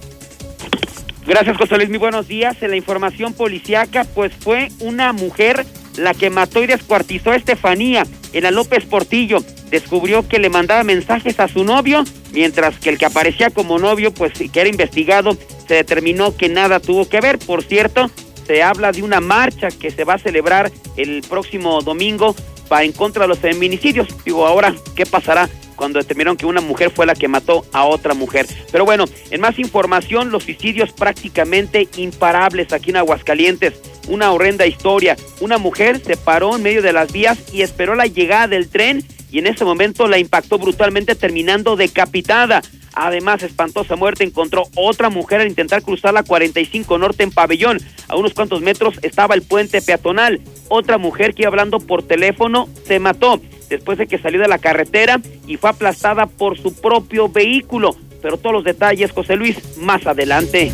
Gracias, 1.31 1.59
José 1.59 1.77
Luis. 1.77 1.89
Muy 1.89 1.98
buenos 1.98 2.27
días. 2.27 2.61
En 2.61 2.70
la 2.70 2.77
información 2.77 3.35
policiaca, 3.35 4.05
pues 4.16 4.32
fue 4.35 4.66
una 4.81 5.12
mujer 5.12 5.65
la 5.97 6.12
que 6.12 6.28
mató 6.28 6.61
y 6.61 6.66
descuartizó 6.66 7.31
a 7.31 7.36
Estefanía 7.36 8.05
en 8.32 8.43
la 8.43 8.51
López 8.51 8.85
Portillo. 8.85 9.39
Descubrió 9.70 10.27
que 10.27 10.40
le 10.40 10.51
mandaba 10.51 10.82
mensajes 10.82 11.39
a 11.39 11.47
su 11.47 11.62
novio, 11.62 12.02
mientras 12.32 12.81
que 12.81 12.90
el 12.90 12.98
que 12.98 13.07
aparecía 13.07 13.51
como 13.51 13.78
novio, 13.78 14.12
pues 14.12 14.32
que 14.32 14.61
era 14.61 14.69
investigado, 14.69 15.39
se 15.69 15.74
determinó 15.74 16.36
que 16.36 16.48
nada 16.48 16.81
tuvo 16.81 17.09
que 17.09 17.20
ver. 17.20 17.39
Por 17.39 17.62
cierto, 17.62 18.11
se 18.44 18.65
habla 18.65 18.90
de 18.90 19.05
una 19.05 19.20
marcha 19.20 19.69
que 19.69 19.93
se 19.93 20.02
va 20.02 20.15
a 20.15 20.19
celebrar 20.19 20.73
el 20.97 21.23
próximo 21.28 21.81
domingo 21.81 22.35
para 22.69 22.82
en 22.82 22.90
contra 22.90 23.23
de 23.23 23.28
los 23.28 23.39
feminicidios. 23.39 24.09
Digo, 24.24 24.48
ahora, 24.48 24.74
¿qué 24.97 25.07
pasará 25.07 25.48
cuando 25.81 25.98
determinaron 25.98 26.36
que 26.36 26.44
una 26.44 26.61
mujer 26.61 26.90
fue 26.90 27.07
la 27.07 27.15
que 27.15 27.27
mató 27.27 27.65
a 27.73 27.86
otra 27.86 28.12
mujer? 28.12 28.47
Pero 28.70 28.85
bueno, 28.85 29.07
en 29.31 29.40
más 29.40 29.59
información, 29.59 30.31
los 30.31 30.44
suicidios 30.44 30.93
prácticamente 30.93 31.89
imparables 31.97 32.70
aquí 32.74 32.90
en 32.90 32.98
Aguascalientes. 32.98 33.81
Una 34.07 34.31
horrenda 34.31 34.66
historia. 34.66 35.16
Una 35.40 35.57
mujer 35.57 36.02
se 36.05 36.19
paró 36.19 36.55
en 36.55 36.62
medio 36.62 36.82
de 36.82 36.93
las 36.93 37.11
vías 37.11 37.39
y 37.51 37.62
esperó 37.62 37.94
la 37.94 38.05
llegada 38.05 38.47
del 38.47 38.69
tren 38.69 39.02
y 39.31 39.39
en 39.39 39.47
ese 39.47 39.65
momento 39.65 40.07
la 40.07 40.19
impactó 40.19 40.59
brutalmente 40.59 41.15
terminando 41.15 41.77
decapitada. 41.77 42.61
Además, 43.03 43.43
espantosa 43.43 43.97
muerte 43.97 44.25
encontró 44.25 44.65
otra 44.77 45.09
mujer 45.09 45.41
al 45.41 45.49
intentar 45.49 45.81
cruzar 45.81 46.13
la 46.13 46.23
45 46.23 46.99
Norte 46.99 47.23
en 47.23 47.31
Pabellón. 47.31 47.79
A 48.09 48.17
unos 48.17 48.35
cuantos 48.35 48.61
metros 48.61 48.99
estaba 49.01 49.35
el 49.35 49.41
puente 49.41 49.81
peatonal. 49.81 50.43
Otra 50.69 50.99
mujer 50.99 51.35
que 51.35 51.45
iba 51.45 51.49
hablando 51.49 51.81
por 51.81 52.03
teléfono 52.03 52.69
se 52.85 52.99
mató 52.99 53.41
después 53.71 53.97
de 53.97 54.07
que 54.07 54.19
salió 54.19 54.39
de 54.39 54.49
la 54.49 54.59
carretera 54.59 55.19
y 55.47 55.57
fue 55.57 55.71
aplastada 55.71 56.27
por 56.27 56.59
su 56.59 56.75
propio 56.79 57.31
vehículo. 57.31 57.97
Pero 58.21 58.37
todos 58.37 58.53
los 58.53 58.65
detalles, 58.65 59.13
José 59.13 59.37
Luis, 59.37 59.79
más 59.79 60.07
adelante. 60.07 60.71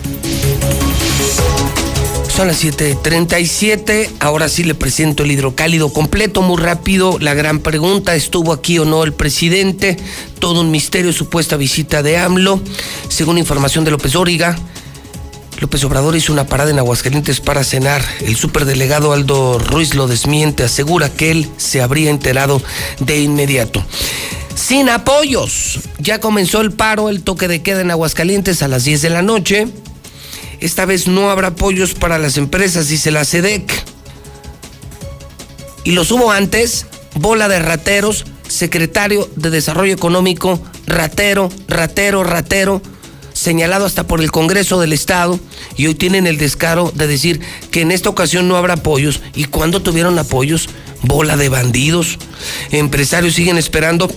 Son 2.36 2.48
las 2.48 2.62
7:37. 2.62 4.10
Ahora 4.20 4.50
sí 4.50 4.62
le 4.62 4.74
presento 4.74 5.22
el 5.22 5.30
hidrocálido 5.30 5.90
completo, 5.90 6.42
muy 6.42 6.60
rápido. 6.60 7.16
La 7.18 7.32
gran 7.32 7.60
pregunta: 7.60 8.14
¿estuvo 8.14 8.52
aquí 8.52 8.78
o 8.78 8.84
no 8.84 9.04
el 9.04 9.14
presidente? 9.14 9.96
Todo 10.38 10.60
un 10.60 10.70
misterio, 10.70 11.14
supuesta 11.14 11.56
visita 11.56 12.02
de 12.02 12.18
AMLO. 12.18 12.60
Según 13.08 13.38
información 13.38 13.86
de 13.86 13.90
López 13.90 14.16
Óriga, 14.16 14.54
López 15.60 15.82
Obrador 15.84 16.14
hizo 16.14 16.30
una 16.30 16.46
parada 16.46 16.70
en 16.70 16.78
Aguascalientes 16.78 17.40
para 17.40 17.64
cenar. 17.64 18.04
El 18.20 18.36
superdelegado 18.36 19.14
Aldo 19.14 19.58
Ruiz 19.58 19.94
lo 19.94 20.06
desmiente, 20.06 20.62
asegura 20.62 21.08
que 21.08 21.30
él 21.30 21.48
se 21.56 21.80
habría 21.80 22.10
enterado 22.10 22.60
de 23.00 23.18
inmediato. 23.18 23.82
Sin 24.54 24.90
apoyos. 24.90 25.80
Ya 26.00 26.20
comenzó 26.20 26.60
el 26.60 26.72
paro, 26.72 27.08
el 27.08 27.22
toque 27.22 27.48
de 27.48 27.62
queda 27.62 27.80
en 27.80 27.90
Aguascalientes 27.90 28.60
a 28.60 28.68
las 28.68 28.84
10 28.84 29.00
de 29.00 29.08
la 29.08 29.22
noche. 29.22 29.68
Esta 30.60 30.84
vez 30.84 31.06
no 31.06 31.30
habrá 31.30 31.48
apoyos 31.48 31.94
para 31.94 32.18
las 32.18 32.36
empresas, 32.36 32.88
dice 32.88 33.10
la 33.10 33.24
SEDEC. 33.24 33.70
Y 35.84 35.92
los 35.92 36.10
hubo 36.10 36.32
antes, 36.32 36.86
bola 37.14 37.48
de 37.48 37.58
rateros, 37.58 38.24
secretario 38.48 39.28
de 39.36 39.50
Desarrollo 39.50 39.94
Económico, 39.94 40.60
ratero, 40.86 41.50
ratero, 41.68 42.24
ratero. 42.24 42.82
señalado 43.32 43.84
hasta 43.84 44.06
por 44.06 44.22
el 44.22 44.32
Congreso 44.32 44.80
del 44.80 44.94
Estado 44.94 45.38
y 45.76 45.86
hoy 45.86 45.94
tienen 45.94 46.26
el 46.26 46.38
descaro 46.38 46.90
de 46.94 47.06
decir 47.06 47.40
que 47.70 47.82
en 47.82 47.92
esta 47.92 48.08
ocasión 48.08 48.48
no 48.48 48.56
habrá 48.56 48.74
apoyos. 48.74 49.20
¿Y 49.34 49.44
cuando 49.44 49.82
tuvieron 49.82 50.18
apoyos? 50.18 50.70
Bola 51.02 51.36
de 51.36 51.50
bandidos. 51.50 52.18
Empresarios 52.70 53.34
siguen 53.34 53.58
esperando 53.58 54.10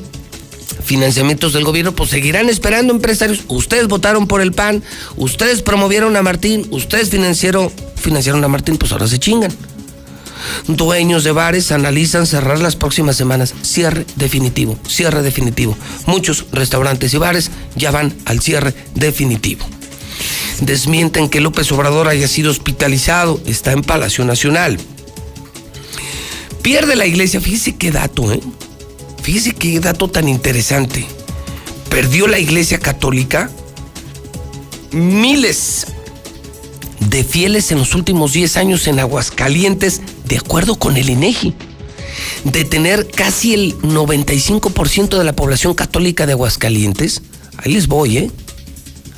financiamientos 0.84 1.54
del 1.54 1.64
gobierno, 1.64 1.94
pues 1.94 2.10
seguirán 2.10 2.50
esperando 2.50 2.94
empresarios. 2.94 3.42
Ustedes 3.48 3.88
votaron 3.88 4.28
por 4.28 4.42
el 4.42 4.52
PAN, 4.52 4.84
ustedes 5.16 5.62
promovieron 5.62 6.16
a 6.16 6.22
Martín, 6.22 6.68
ustedes 6.72 7.10
financiaron, 7.10 7.72
financiaron 7.96 8.44
a 8.44 8.48
Martín, 8.48 8.78
pues 8.78 8.92
ahora 8.92 9.08
se 9.08 9.20
chingan. 9.20 9.52
Dueños 10.68 11.24
de 11.24 11.32
bares 11.32 11.72
analizan 11.72 12.26
cerrar 12.26 12.60
las 12.60 12.76
próximas 12.76 13.18
semanas. 13.18 13.54
Cierre 13.62 14.06
definitivo, 14.16 14.78
cierre 14.88 15.22
definitivo. 15.22 15.78
Muchos 16.06 16.46
restaurantes 16.52 17.14
y 17.14 17.18
bares 17.18 17.52
ya 17.76 17.92
van 17.92 18.14
al 18.26 18.40
cierre 18.40 18.74
definitivo. 18.96 19.66
Desmienten 20.62 21.30
que 21.30 21.42
López 21.42 21.72
Obrador 21.72 22.08
haya 22.08 22.28
sido 22.28 22.52
hospitalizado, 22.52 23.40
está 23.46 23.72
en 23.72 23.82
Palacio 23.82 24.26
Nacional. 24.26 24.78
Pierde 26.62 26.96
la 26.96 27.06
iglesia, 27.06 27.40
fíjese 27.40 27.76
qué 27.78 27.92
dato, 27.92 28.32
¿eh? 28.34 28.42
Fíjese 29.22 29.54
qué 29.54 29.80
dato 29.80 30.10
tan 30.10 30.28
interesante. 30.28 31.06
Perdió 31.90 32.28
la 32.28 32.40
iglesia 32.40 32.80
católica 32.80 33.50
miles 34.92 35.88
de 37.00 37.24
fieles 37.24 37.72
en 37.72 37.80
los 37.80 37.96
últimos 37.96 38.34
10 38.34 38.58
años 38.58 38.88
en 38.88 39.00
Aguascalientes, 39.00 40.02
de 40.26 40.38
acuerdo 40.38 40.78
con 40.78 40.98
el 40.98 41.10
INEGI. 41.10 41.54
De 42.44 42.66
tener 42.66 43.08
casi 43.08 43.54
el 43.54 43.78
95% 43.80 45.18
de 45.18 45.24
la 45.24 45.34
población 45.34 45.74
católica 45.74 46.26
de 46.26 46.34
Aguascalientes, 46.34 47.22
ahí 47.58 47.74
les 47.74 47.88
voy, 47.88 48.18
¿eh? 48.18 48.32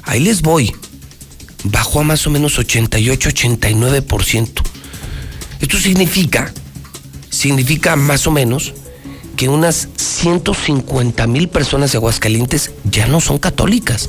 Ahí 0.03 0.19
les 0.19 0.41
voy. 0.41 0.73
Bajó 1.64 2.02
a 2.02 2.03
más 2.03 2.28
o 2.28 2.30
menos 2.30 2.60
88-89%. 2.60 4.61
Esto 5.60 5.78
significa, 5.78 6.53
significa 7.30 7.95
más 7.95 8.28
o 8.28 8.32
menos 8.32 8.73
que 9.42 9.50
unas 9.50 9.88
150 9.96 11.26
mil 11.26 11.50
personas 11.50 11.92
de 11.92 11.98
Aguascalientes 11.98 12.70
ya 12.84 13.08
no 13.08 13.20
son 13.20 13.40
católicas. 13.40 14.08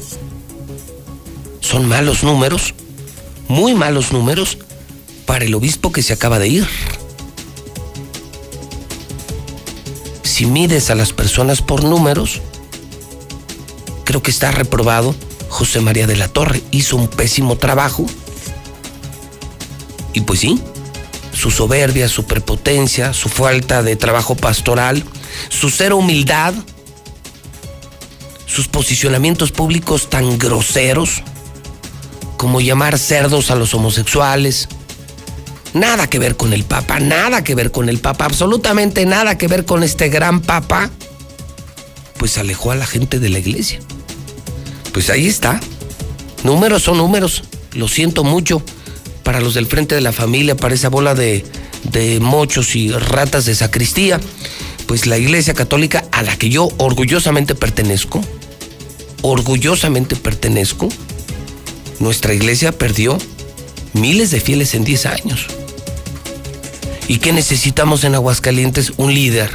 Son 1.61 1.89
malos 1.89 2.23
números, 2.23 2.75
muy 3.49 3.73
malos 3.73 4.13
números 4.13 4.59
para 5.25 5.47
el 5.47 5.55
obispo 5.55 5.91
que 5.91 6.03
se 6.03 6.13
acaba 6.13 6.39
de 6.39 6.49
ir. 6.49 6.69
Si 10.23 10.45
mides 10.45 10.91
a 10.91 10.95
las 10.95 11.15
personas 11.15 11.63
por 11.63 11.83
números, 11.83 12.43
creo 14.05 14.23
que 14.23 14.31
está 14.31 14.51
reprobado 14.51 15.15
José 15.49 15.81
María 15.81 16.07
de 16.07 16.17
la 16.17 16.29
Torre. 16.29 16.61
Hizo 16.73 16.99
un 16.99 17.09
pésimo 17.09 17.57
trabajo. 17.57 18.05
Y 20.13 20.21
pues 20.21 20.41
sí, 20.41 20.61
su 21.33 21.51
soberbia, 21.51 22.07
su 22.11 22.25
prepotencia, 22.25 23.15
su 23.15 23.31
falta 23.31 23.83
de 23.83 23.97
trabajo 23.97 24.35
pastoral, 24.35 25.03
su 25.49 25.71
cero 25.71 25.97
humildad, 25.97 26.55
sus 28.47 28.69
posicionamientos 28.69 29.51
públicos 29.51 30.11
tan 30.11 30.39
groseros 30.39 31.23
como 32.37 32.61
llamar 32.61 32.99
cerdos 32.99 33.51
a 33.51 33.55
los 33.55 33.73
homosexuales. 33.73 34.69
Nada 35.75 36.09
que 36.11 36.19
ver 36.19 36.37
con 36.37 36.53
el 36.53 36.65
Papa, 36.65 37.01
nada 37.01 37.45
que 37.45 37.55
ver 37.55 37.71
con 37.71 37.89
el 37.89 37.99
Papa, 37.99 38.27
absolutamente 38.27 39.07
nada 39.07 39.39
que 39.39 39.49
ver 39.49 39.65
con 39.65 39.83
este 39.83 40.09
gran 40.09 40.41
Papa. 40.41 40.91
Pues 42.19 42.37
alejó 42.39 42.73
a 42.73 42.75
la 42.75 42.87
gente 42.87 43.19
de 43.21 43.29
la 43.31 43.39
iglesia. 43.39 43.81
Pues 44.93 45.09
ahí 45.09 45.27
está. 45.27 45.61
Números 46.45 46.83
son 46.83 46.99
números. 46.99 47.45
Lo 47.73 47.89
siento 47.89 48.25
mucho 48.25 48.63
para 49.23 49.41
los 49.41 49.55
del 49.55 49.67
frente 49.67 49.95
de 49.95 50.01
la 50.01 50.13
familia, 50.13 50.57
para 50.57 50.75
esa 50.75 50.89
bola 50.89 51.15
de, 51.15 51.45
de 51.85 52.21
mochos 52.21 52.77
y 52.77 52.91
ratas 52.91 53.45
de 53.47 53.55
sacristía. 53.55 54.21
Pues 54.87 55.07
la 55.07 55.19
iglesia 55.19 55.55
católica 55.55 56.05
a 56.13 56.23
la 56.23 56.37
que 56.37 56.49
yo 56.49 56.69
orgullosamente 56.79 57.55
pertenezco, 57.55 58.21
orgullosamente 59.23 60.17
pertenezco, 60.17 60.89
nuestra 61.99 62.35
iglesia 62.35 62.73
perdió 62.73 63.19
miles 63.93 64.31
de 64.31 64.41
fieles 64.41 64.75
en 64.75 64.85
10 64.85 65.07
años. 65.07 65.47
¿Y 67.09 67.19
qué 67.19 67.33
necesitamos 67.33 68.05
en 68.05 68.15
Aguascalientes? 68.15 68.93
Un 68.97 69.15
líder, 69.15 69.51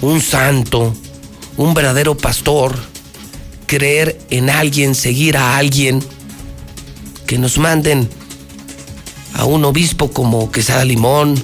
un 0.00 0.20
santo, 0.20 0.94
un 1.56 1.74
verdadero 1.74 2.16
pastor, 2.16 2.76
creer 3.66 4.18
en 4.30 4.50
alguien, 4.50 4.94
seguir 4.94 5.36
a 5.36 5.56
alguien, 5.56 6.02
que 7.26 7.38
nos 7.38 7.58
manden 7.58 8.08
a 9.34 9.44
un 9.44 9.64
obispo 9.64 10.10
como 10.10 10.52
Quesada 10.52 10.84
Limón, 10.84 11.42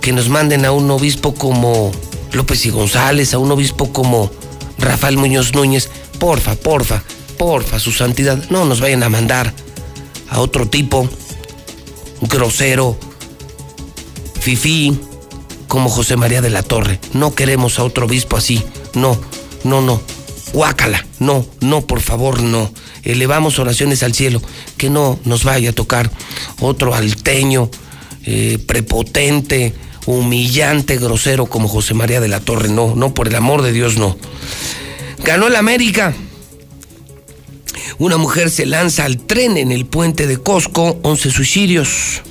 que 0.00 0.12
nos 0.12 0.28
manden 0.28 0.64
a 0.64 0.72
un 0.72 0.90
obispo 0.90 1.34
como 1.34 1.92
López 2.32 2.64
y 2.66 2.70
González, 2.70 3.34
a 3.34 3.38
un 3.38 3.50
obispo 3.50 3.92
como 3.92 4.30
Rafael 4.78 5.16
Muñoz 5.16 5.54
Núñez. 5.54 5.88
Porfa, 6.18 6.54
porfa, 6.54 7.02
porfa, 7.38 7.78
su 7.78 7.92
santidad, 7.92 8.42
no 8.50 8.64
nos 8.64 8.80
vayan 8.80 9.02
a 9.02 9.08
mandar 9.08 9.54
a 10.28 10.40
otro 10.40 10.68
tipo 10.68 11.08
grosero, 12.22 12.98
fifí, 14.40 14.98
como 15.70 15.88
José 15.88 16.16
María 16.16 16.42
de 16.42 16.50
la 16.50 16.62
Torre. 16.62 16.98
No 17.12 17.34
queremos 17.34 17.78
a 17.78 17.84
otro 17.84 18.06
obispo 18.06 18.36
así. 18.36 18.62
No, 18.94 19.18
no, 19.64 19.80
no. 19.80 20.00
Guácala. 20.52 21.06
No, 21.20 21.46
no, 21.60 21.82
por 21.82 22.00
favor, 22.00 22.42
no. 22.42 22.72
Elevamos 23.04 23.58
oraciones 23.58 24.02
al 24.02 24.12
cielo. 24.12 24.42
Que 24.76 24.90
no 24.90 25.18
nos 25.24 25.44
vaya 25.44 25.70
a 25.70 25.72
tocar 25.72 26.10
otro 26.60 26.94
alteño, 26.94 27.70
eh, 28.24 28.58
prepotente, 28.66 29.72
humillante, 30.10 30.96
grosero 30.96 31.46
como 31.46 31.68
José 31.68 31.94
María 31.94 32.20
de 32.20 32.28
la 32.28 32.40
Torre. 32.40 32.68
No, 32.68 32.94
no, 32.94 33.14
por 33.14 33.28
el 33.28 33.34
amor 33.34 33.62
de 33.62 33.72
Dios, 33.72 33.96
no. 33.96 34.16
Ganó 35.24 35.48
el 35.48 35.56
América. 35.56 36.14
Una 37.98 38.16
mujer 38.16 38.50
se 38.50 38.66
lanza 38.66 39.04
al 39.04 39.18
tren 39.18 39.56
en 39.56 39.72
el 39.72 39.86
puente 39.86 40.26
de 40.26 40.38
Cosco, 40.38 40.98
11 41.02 41.30
suicidios. 41.30 42.22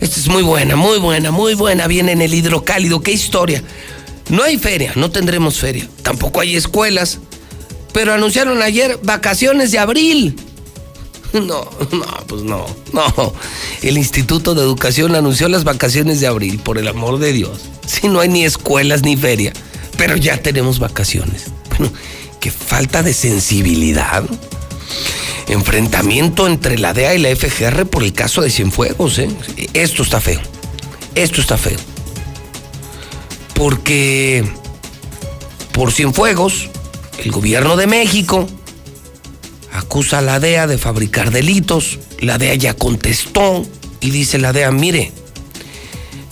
Esta 0.00 0.20
es 0.20 0.28
muy 0.28 0.42
buena, 0.42 0.76
muy 0.76 0.98
buena, 0.98 1.30
muy 1.30 1.54
buena. 1.54 1.86
Viene 1.86 2.12
en 2.12 2.22
el 2.22 2.34
hidrocálido. 2.34 3.00
¿Qué 3.00 3.12
historia? 3.12 3.62
No 4.28 4.42
hay 4.42 4.58
feria, 4.58 4.92
no 4.96 5.10
tendremos 5.10 5.58
feria. 5.58 5.88
Tampoco 6.02 6.40
hay 6.40 6.56
escuelas. 6.56 7.18
Pero 7.92 8.12
anunciaron 8.12 8.60
ayer 8.60 8.98
vacaciones 9.02 9.70
de 9.70 9.78
abril. 9.78 10.36
No, 11.46 11.68
no, 11.92 12.06
pues 12.26 12.42
no, 12.42 12.66
no. 12.92 13.34
El 13.82 13.98
Instituto 13.98 14.54
de 14.54 14.62
Educación 14.62 15.14
anunció 15.14 15.48
las 15.48 15.64
vacaciones 15.64 16.20
de 16.20 16.26
abril, 16.26 16.58
por 16.58 16.78
el 16.78 16.88
amor 16.88 17.18
de 17.18 17.32
Dios. 17.32 17.60
Si 17.86 18.08
no 18.08 18.20
hay 18.20 18.28
ni 18.28 18.44
escuelas 18.44 19.02
ni 19.02 19.16
feria, 19.16 19.52
pero 19.98 20.16
ya 20.16 20.38
tenemos 20.38 20.78
vacaciones. 20.78 21.46
Bueno, 21.70 21.92
qué 22.40 22.50
falta 22.50 23.02
de 23.02 23.12
sensibilidad. 23.12 24.24
Enfrentamiento 25.48 26.46
entre 26.46 26.78
la 26.78 26.92
DEA 26.92 27.14
y 27.14 27.18
la 27.18 27.34
FGR 27.34 27.86
por 27.86 28.02
el 28.02 28.12
caso 28.12 28.42
de 28.42 28.50
Cienfuegos, 28.50 29.18
¿eh? 29.18 29.28
Esto 29.74 30.02
está 30.02 30.20
feo. 30.20 30.40
Esto 31.14 31.40
está 31.40 31.56
feo. 31.56 31.78
Porque 33.54 34.44
por 35.72 35.92
Cienfuegos, 35.92 36.68
el 37.22 37.30
gobierno 37.30 37.76
de 37.76 37.86
México 37.86 38.48
acusa 39.76 40.18
a 40.18 40.22
la 40.22 40.40
DEA 40.40 40.66
de 40.66 40.78
fabricar 40.78 41.30
delitos. 41.30 41.98
La 42.20 42.38
DEA 42.38 42.54
ya 42.54 42.74
contestó 42.74 43.66
y 44.00 44.10
dice 44.10 44.38
la 44.38 44.52
DEA, 44.52 44.70
mire, 44.70 45.12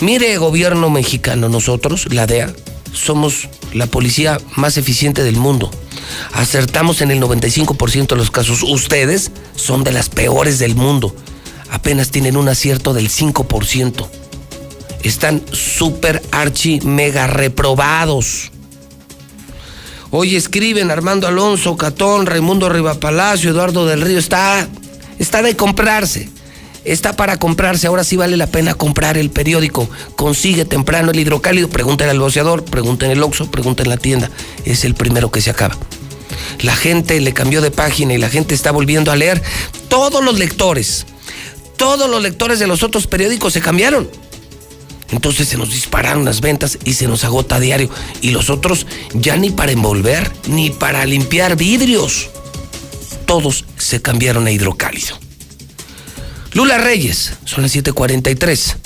mire 0.00 0.36
gobierno 0.38 0.90
mexicano, 0.90 1.48
nosotros, 1.48 2.12
la 2.12 2.26
DEA, 2.26 2.52
somos 2.92 3.48
la 3.72 3.86
policía 3.86 4.38
más 4.56 4.76
eficiente 4.76 5.22
del 5.22 5.36
mundo. 5.36 5.70
Acertamos 6.32 7.00
en 7.00 7.10
el 7.10 7.20
95% 7.20 8.08
de 8.08 8.16
los 8.16 8.30
casos. 8.30 8.62
Ustedes 8.62 9.30
son 9.56 9.84
de 9.84 9.92
las 9.92 10.08
peores 10.08 10.58
del 10.58 10.74
mundo. 10.74 11.14
Apenas 11.70 12.10
tienen 12.10 12.36
un 12.36 12.48
acierto 12.48 12.94
del 12.94 13.08
5%. 13.10 14.08
Están 15.02 15.42
súper 15.52 16.22
archi 16.30 16.80
mega 16.80 17.26
reprobados. 17.26 18.52
Hoy 20.16 20.36
escriben 20.36 20.92
Armando 20.92 21.26
Alonso, 21.26 21.76
Catón, 21.76 22.26
Raimundo 22.26 22.68
Rivapalacio, 22.68 23.50
Eduardo 23.50 23.84
del 23.84 24.00
Río. 24.00 24.16
Está, 24.16 24.68
está 25.18 25.42
de 25.42 25.56
comprarse. 25.56 26.28
Está 26.84 27.16
para 27.16 27.36
comprarse. 27.36 27.88
Ahora 27.88 28.04
sí 28.04 28.14
vale 28.14 28.36
la 28.36 28.46
pena 28.46 28.74
comprar 28.74 29.18
el 29.18 29.30
periódico. 29.30 29.90
Consigue 30.14 30.64
temprano 30.64 31.10
el 31.10 31.18
hidrocálido. 31.18 31.68
Pregúntenle 31.68 32.12
al 32.12 32.20
boceador, 32.20 32.64
pregunten 32.64 33.10
el 33.10 33.24
Oxxo, 33.24 33.50
pregunten 33.50 33.86
en 33.86 33.90
la 33.90 33.96
tienda. 33.96 34.30
Es 34.64 34.84
el 34.84 34.94
primero 34.94 35.32
que 35.32 35.40
se 35.40 35.50
acaba. 35.50 35.76
La 36.60 36.76
gente 36.76 37.20
le 37.20 37.34
cambió 37.34 37.60
de 37.60 37.72
página 37.72 38.14
y 38.14 38.18
la 38.18 38.28
gente 38.28 38.54
está 38.54 38.70
volviendo 38.70 39.10
a 39.10 39.16
leer. 39.16 39.42
Todos 39.88 40.22
los 40.22 40.38
lectores, 40.38 41.06
todos 41.76 42.08
los 42.08 42.22
lectores 42.22 42.60
de 42.60 42.68
los 42.68 42.84
otros 42.84 43.08
periódicos 43.08 43.52
se 43.52 43.60
cambiaron. 43.60 44.08
Entonces 45.14 45.48
se 45.48 45.56
nos 45.56 45.70
dispararon 45.70 46.24
las 46.24 46.40
ventas 46.40 46.78
y 46.84 46.94
se 46.94 47.06
nos 47.06 47.24
agota 47.24 47.56
a 47.56 47.60
diario. 47.60 47.88
Y 48.20 48.30
los 48.30 48.50
otros 48.50 48.86
ya 49.12 49.36
ni 49.36 49.50
para 49.50 49.72
envolver, 49.72 50.30
ni 50.48 50.70
para 50.70 51.04
limpiar 51.06 51.56
vidrios. 51.56 52.30
todos 53.26 53.64
se 53.78 54.02
cambiaron 54.02 54.46
a 54.46 54.50
hidrocálido. 54.50 55.18
Lula 56.52 56.78
Reyes, 56.78 57.38
son 57.44 57.62
las 57.62 57.72
7:43. 57.74 58.76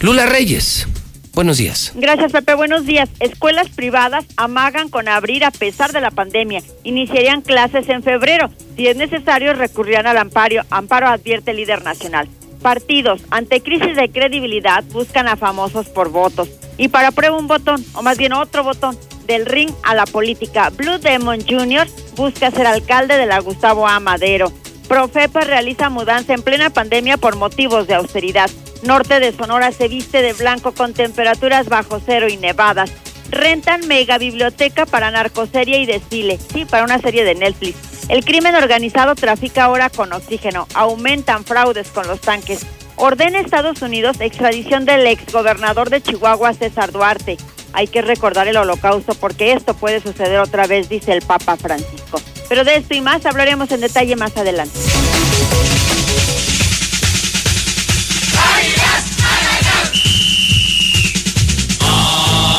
Lula 0.00 0.26
Reyes, 0.26 0.86
buenos 1.34 1.58
días. 1.58 1.92
Gracias, 1.94 2.32
Pepe. 2.32 2.54
Buenos 2.54 2.86
días. 2.86 3.08
Escuelas 3.18 3.68
privadas 3.68 4.24
amagan 4.36 4.88
con 4.88 5.08
abrir 5.08 5.44
a 5.44 5.50
pesar 5.50 5.92
de 5.92 6.00
la 6.00 6.10
pandemia. 6.10 6.62
Iniciarían 6.84 7.42
clases 7.42 7.88
en 7.88 8.02
febrero. 8.02 8.50
Si 8.76 8.86
es 8.86 8.96
necesario, 8.96 9.52
recurrirán 9.52 10.06
al 10.06 10.16
amparo. 10.18 10.62
Amparo 10.70 11.08
advierte 11.08 11.50
el 11.50 11.58
líder 11.58 11.82
nacional. 11.82 12.28
Partidos, 12.62 13.20
ante 13.30 13.60
crisis 13.60 13.96
de 13.96 14.08
credibilidad, 14.10 14.84
buscan 14.92 15.26
a 15.26 15.36
famosos 15.36 15.88
por 15.88 16.10
votos. 16.10 16.48
Y 16.78 16.88
para 16.88 17.10
prueba 17.10 17.36
un 17.36 17.48
botón, 17.48 17.84
o 17.94 18.02
más 18.02 18.16
bien 18.18 18.32
otro 18.32 18.62
botón, 18.62 18.96
del 19.26 19.46
ring 19.46 19.70
a 19.82 19.94
la 19.94 20.06
política. 20.06 20.70
Blue 20.70 20.98
Demon 20.98 21.40
Jr. 21.40 21.88
busca 22.16 22.50
ser 22.50 22.66
alcalde 22.66 23.16
de 23.16 23.26
la 23.26 23.40
Gustavo 23.40 23.86
A. 23.86 23.98
Madero. 24.00 24.52
Profepa 24.88 25.40
realiza 25.40 25.90
mudanza 25.90 26.34
en 26.34 26.42
plena 26.42 26.70
pandemia 26.70 27.16
por 27.16 27.36
motivos 27.36 27.86
de 27.86 27.94
austeridad. 27.94 28.50
Norte 28.84 29.20
de 29.20 29.32
Sonora 29.32 29.72
se 29.72 29.88
viste 29.88 30.22
de 30.22 30.32
blanco 30.32 30.72
con 30.72 30.92
temperaturas 30.92 31.68
bajo 31.68 32.00
cero 32.04 32.28
y 32.28 32.36
nevadas. 32.36 32.92
Rentan 33.30 33.86
mega 33.88 34.18
biblioteca 34.18 34.86
para 34.86 35.10
narcoserie 35.10 35.78
y 35.78 35.86
desfile. 35.86 36.38
Sí, 36.52 36.64
para 36.64 36.84
una 36.84 36.98
serie 36.98 37.24
de 37.24 37.34
Netflix. 37.34 37.91
El 38.08 38.24
crimen 38.24 38.54
organizado 38.54 39.14
trafica 39.14 39.64
ahora 39.64 39.90
con 39.90 40.12
oxígeno. 40.12 40.66
Aumentan 40.74 41.44
fraudes 41.44 41.88
con 41.88 42.06
los 42.06 42.20
tanques. 42.20 42.66
Ordena 42.96 43.40
Estados 43.40 43.82
Unidos 43.82 44.20
extradición 44.20 44.84
del 44.84 45.06
exgobernador 45.06 45.90
de 45.90 46.02
Chihuahua, 46.02 46.52
César 46.54 46.92
Duarte. 46.92 47.38
Hay 47.72 47.86
que 47.86 48.02
recordar 48.02 48.48
el 48.48 48.56
holocausto 48.56 49.14
porque 49.14 49.52
esto 49.52 49.74
puede 49.74 50.00
suceder 50.00 50.38
otra 50.40 50.66
vez, 50.66 50.88
dice 50.88 51.12
el 51.12 51.22
Papa 51.22 51.56
Francisco. 51.56 52.20
Pero 52.48 52.64
de 52.64 52.76
esto 52.76 52.94
y 52.94 53.00
más 53.00 53.24
hablaremos 53.24 53.70
en 53.72 53.80
detalle 53.80 54.14
más 54.14 54.36
adelante. 54.36 54.78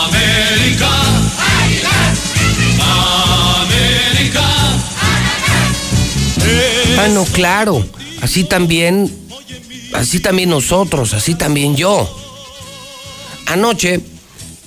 América. 0.05 0.89
América. 3.61 4.62
Ah, 6.99 7.07
no, 7.09 7.25
claro. 7.25 7.85
Así 8.21 8.43
también, 8.43 9.13
así 9.93 10.19
también 10.19 10.49
nosotros, 10.49 11.13
así 11.13 11.35
también 11.35 11.75
yo. 11.75 12.09
Anoche 13.47 13.99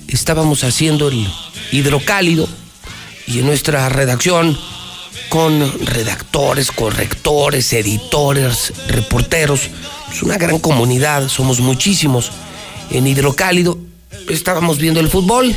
estábamos 0.07 0.63
haciendo 0.63 1.07
el 1.07 1.27
hidrocálido 1.71 2.47
y 3.25 3.39
en 3.39 3.45
nuestra 3.45 3.89
redacción 3.89 4.57
con 5.29 5.85
redactores, 5.85 6.71
correctores, 6.71 7.73
editores, 7.73 8.73
reporteros, 8.87 9.69
es 10.11 10.23
una 10.23 10.37
gran 10.37 10.59
comunidad, 10.59 11.27
somos 11.27 11.59
muchísimos. 11.59 12.31
En 12.89 13.05
Hidrocálido 13.05 13.77
estábamos 14.29 14.77
viendo 14.77 14.99
el 14.99 15.09
fútbol. 15.09 15.53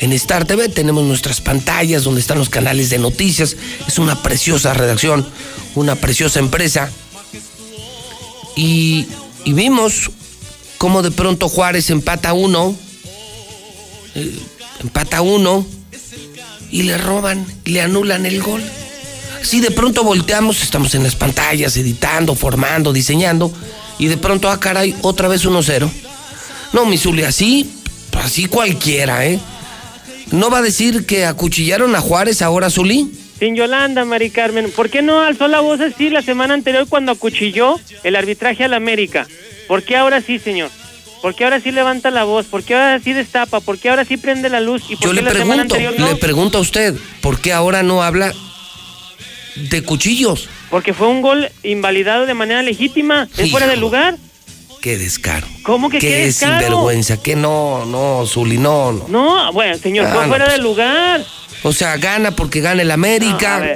En 0.00 0.12
Star 0.12 0.44
TV 0.44 0.68
tenemos 0.68 1.04
nuestras 1.04 1.40
pantallas 1.40 2.04
donde 2.04 2.20
están 2.20 2.38
los 2.38 2.48
canales 2.48 2.90
de 2.90 2.98
noticias. 2.98 3.56
Es 3.86 3.98
una 3.98 4.22
preciosa 4.22 4.74
redacción, 4.74 5.26
una 5.74 5.96
preciosa 5.96 6.38
empresa. 6.38 6.90
Y, 8.56 9.06
y 9.44 9.52
vimos 9.52 10.10
cómo 10.78 11.02
de 11.02 11.10
pronto 11.10 11.48
Juárez 11.48 11.90
empata 11.90 12.32
uno, 12.32 12.76
eh, 14.14 14.38
empata 14.80 15.20
uno 15.20 15.66
y 16.70 16.82
le 16.82 16.96
roban, 16.98 17.44
le 17.64 17.80
anulan 17.80 18.24
el 18.26 18.40
gol. 18.42 18.62
Si 19.42 19.60
de 19.60 19.70
pronto 19.70 20.04
volteamos, 20.04 20.62
estamos 20.62 20.94
en 20.94 21.02
las 21.04 21.16
pantallas, 21.16 21.76
editando, 21.76 22.34
formando, 22.34 22.92
diseñando, 22.92 23.52
y 23.98 24.06
de 24.06 24.16
pronto, 24.16 24.50
ah, 24.50 24.60
caray, 24.60 24.94
otra 25.02 25.28
vez 25.28 25.44
1-0. 25.44 25.88
No, 26.72 26.84
mi 26.84 26.98
Zuli, 26.98 27.22
así, 27.22 27.70
así 28.12 28.46
cualquiera, 28.46 29.26
¿eh? 29.26 29.40
¿No 30.32 30.50
va 30.50 30.58
a 30.58 30.62
decir 30.62 31.06
que 31.06 31.24
acuchillaron 31.24 31.94
a 31.96 32.00
Juárez 32.00 32.42
ahora, 32.42 32.70
Zuli? 32.70 33.10
Sin 33.38 33.54
Yolanda, 33.54 34.04
Mari 34.04 34.30
Carmen, 34.30 34.70
¿por 34.72 34.90
qué 34.90 35.00
no 35.00 35.20
alzó 35.20 35.48
la 35.48 35.60
voz 35.60 35.80
así 35.80 36.10
la 36.10 36.22
semana 36.22 36.54
anterior 36.54 36.86
cuando 36.88 37.12
acuchilló 37.12 37.78
el 38.02 38.16
arbitraje 38.16 38.64
al 38.64 38.74
América? 38.74 39.26
¿Por 39.68 39.84
qué 39.84 39.96
ahora 39.96 40.20
sí, 40.20 40.38
señor? 40.38 40.70
¿Por 41.22 41.34
qué 41.34 41.44
ahora 41.44 41.60
sí 41.60 41.70
levanta 41.70 42.10
la 42.10 42.24
voz? 42.24 42.46
¿Por 42.46 42.62
qué 42.64 42.74
ahora 42.74 43.00
sí 43.00 43.12
destapa? 43.12 43.60
¿Por 43.60 43.78
qué 43.78 43.90
ahora 43.90 44.04
sí 44.04 44.16
prende 44.16 44.48
la 44.48 44.60
luz? 44.60 44.82
¿Y 44.88 44.96
por 44.96 45.04
Yo 45.04 45.10
qué 45.10 45.16
le 45.16 45.22
la 45.22 45.32
semana 45.32 45.64
pregunto, 45.64 45.74
anterior 45.74 45.94
no? 45.98 46.12
le 46.12 46.16
pregunto 46.18 46.58
a 46.58 46.60
usted, 46.60 46.94
¿por 47.20 47.40
qué 47.40 47.52
ahora 47.52 47.82
no 47.82 48.02
habla 48.02 48.32
de 49.56 49.82
cuchillos? 49.82 50.48
Porque 50.70 50.92
fue 50.92 51.08
un 51.08 51.22
gol 51.22 51.48
invalidado 51.62 52.26
de 52.26 52.34
manera 52.34 52.62
legítima, 52.62 53.28
es 53.36 53.50
fuera 53.50 53.66
de 53.66 53.76
lugar. 53.76 54.16
Qué 54.80 54.96
descaro. 54.96 55.46
¿Cómo 55.62 55.90
que 55.90 55.98
qué, 55.98 56.08
Qué 56.08 56.16
descaro? 56.26 56.60
sinvergüenza, 56.60 57.20
que 57.20 57.34
no, 57.34 57.84
no, 57.84 58.24
Zuli, 58.26 58.58
no, 58.58 58.92
no. 58.92 59.08
No, 59.08 59.52
bueno, 59.52 59.76
señor, 59.78 60.06
Ah, 60.06 60.12
fue 60.14 60.22
no, 60.22 60.28
fuera 60.28 60.44
pues. 60.46 60.56
de 60.56 60.62
lugar. 60.62 61.24
O 61.64 61.72
sea, 61.72 61.96
gana 61.96 62.30
porque 62.30 62.60
gana 62.60 62.82
el 62.82 62.90
América. 62.90 63.58
No, 63.58 63.64
a. 63.64 63.68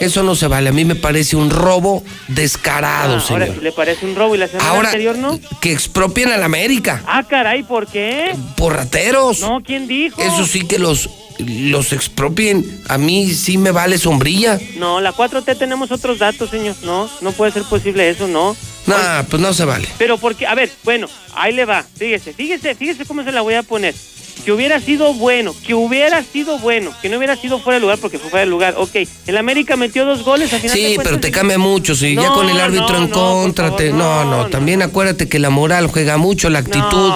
Eso 0.00 0.22
no 0.22 0.34
se 0.34 0.48
vale. 0.48 0.68
A 0.68 0.72
mí 0.72 0.84
me 0.84 0.96
parece 0.96 1.36
un 1.36 1.50
robo 1.50 2.02
descarado, 2.28 3.14
Ah, 3.16 3.24
ahora 3.30 3.44
señor. 3.46 3.54
sí 3.58 3.64
le 3.64 3.72
parece 3.72 4.04
un 4.06 4.14
robo 4.16 4.34
y 4.34 4.38
la 4.38 4.48
semana 4.48 4.68
Ahora- 4.68 4.88
anterior 4.88 5.16
no. 5.16 5.38
Que 5.60 5.72
expropien 5.72 6.30
al 6.32 6.42
América. 6.42 7.02
Ah, 7.06 7.22
caray, 7.22 7.62
¿por 7.62 7.86
qué? 7.86 8.34
Por 8.56 8.74
rateros. 8.74 9.40
No, 9.40 9.62
¿quién 9.64 9.86
dijo? 9.86 10.20
Eso 10.20 10.44
sí 10.46 10.66
que 10.66 10.78
los, 10.78 11.08
los 11.38 11.92
expropien. 11.92 12.82
A 12.88 12.98
mí 12.98 13.32
sí 13.34 13.56
me 13.56 13.70
vale 13.70 13.96
sombrilla. 13.98 14.58
No, 14.76 15.00
la 15.00 15.12
4T 15.14 15.56
tenemos 15.56 15.90
otros 15.92 16.18
datos, 16.18 16.50
señor. 16.50 16.74
No, 16.82 17.08
no 17.20 17.32
puede 17.32 17.52
ser 17.52 17.62
posible 17.62 18.10
eso, 18.10 18.26
no. 18.26 18.56
Nah, 18.86 19.22
pues 19.24 19.40
no 19.40 19.52
se 19.54 19.64
vale. 19.64 19.88
Pero 19.98 20.18
porque, 20.18 20.46
a 20.46 20.54
ver, 20.54 20.70
bueno, 20.84 21.08
ahí 21.34 21.52
le 21.54 21.64
va. 21.64 21.84
Fíjese, 21.96 22.32
fíjese, 22.32 22.74
fíjese 22.74 23.04
cómo 23.06 23.22
se 23.24 23.32
la 23.32 23.40
voy 23.40 23.54
a 23.54 23.62
poner. 23.62 23.94
Que 24.44 24.52
hubiera 24.52 24.78
sido 24.80 25.14
bueno, 25.14 25.54
que 25.66 25.74
hubiera 25.74 26.22
sido 26.22 26.58
bueno, 26.58 26.92
que 27.00 27.08
no 27.08 27.16
hubiera 27.16 27.34
sido 27.36 27.60
fuera 27.60 27.76
de 27.76 27.80
lugar 27.80 27.98
porque 27.98 28.18
fue 28.18 28.28
fuera 28.28 28.44
de 28.44 28.50
lugar. 28.50 28.74
Ok, 28.76 28.90
el 29.26 29.36
América 29.38 29.76
metió 29.76 30.04
dos 30.04 30.22
goles 30.22 30.52
al 30.52 30.60
final. 30.60 30.76
Sí, 30.76 30.82
cuentas, 30.96 31.04
pero 31.04 31.20
te 31.20 31.30
cambia 31.30 31.56
mucho. 31.56 31.94
Si 31.94 32.14
ya 32.14 32.22
No, 32.24 32.34
con 32.34 32.50
el 32.50 32.60
árbitro 32.60 32.98
no, 32.98 33.04
en 33.04 33.10
no, 33.10 33.16
contra, 33.16 33.74
te- 33.76 33.92
no, 33.92 34.24
no, 34.24 34.48
También 34.50 34.82
acuérdate 34.82 35.28
que 35.28 35.38
la 35.38 35.48
moral 35.50 35.86
juega 35.86 36.18
mucho, 36.18 36.50
la 36.50 36.58
actitud. 36.58 37.12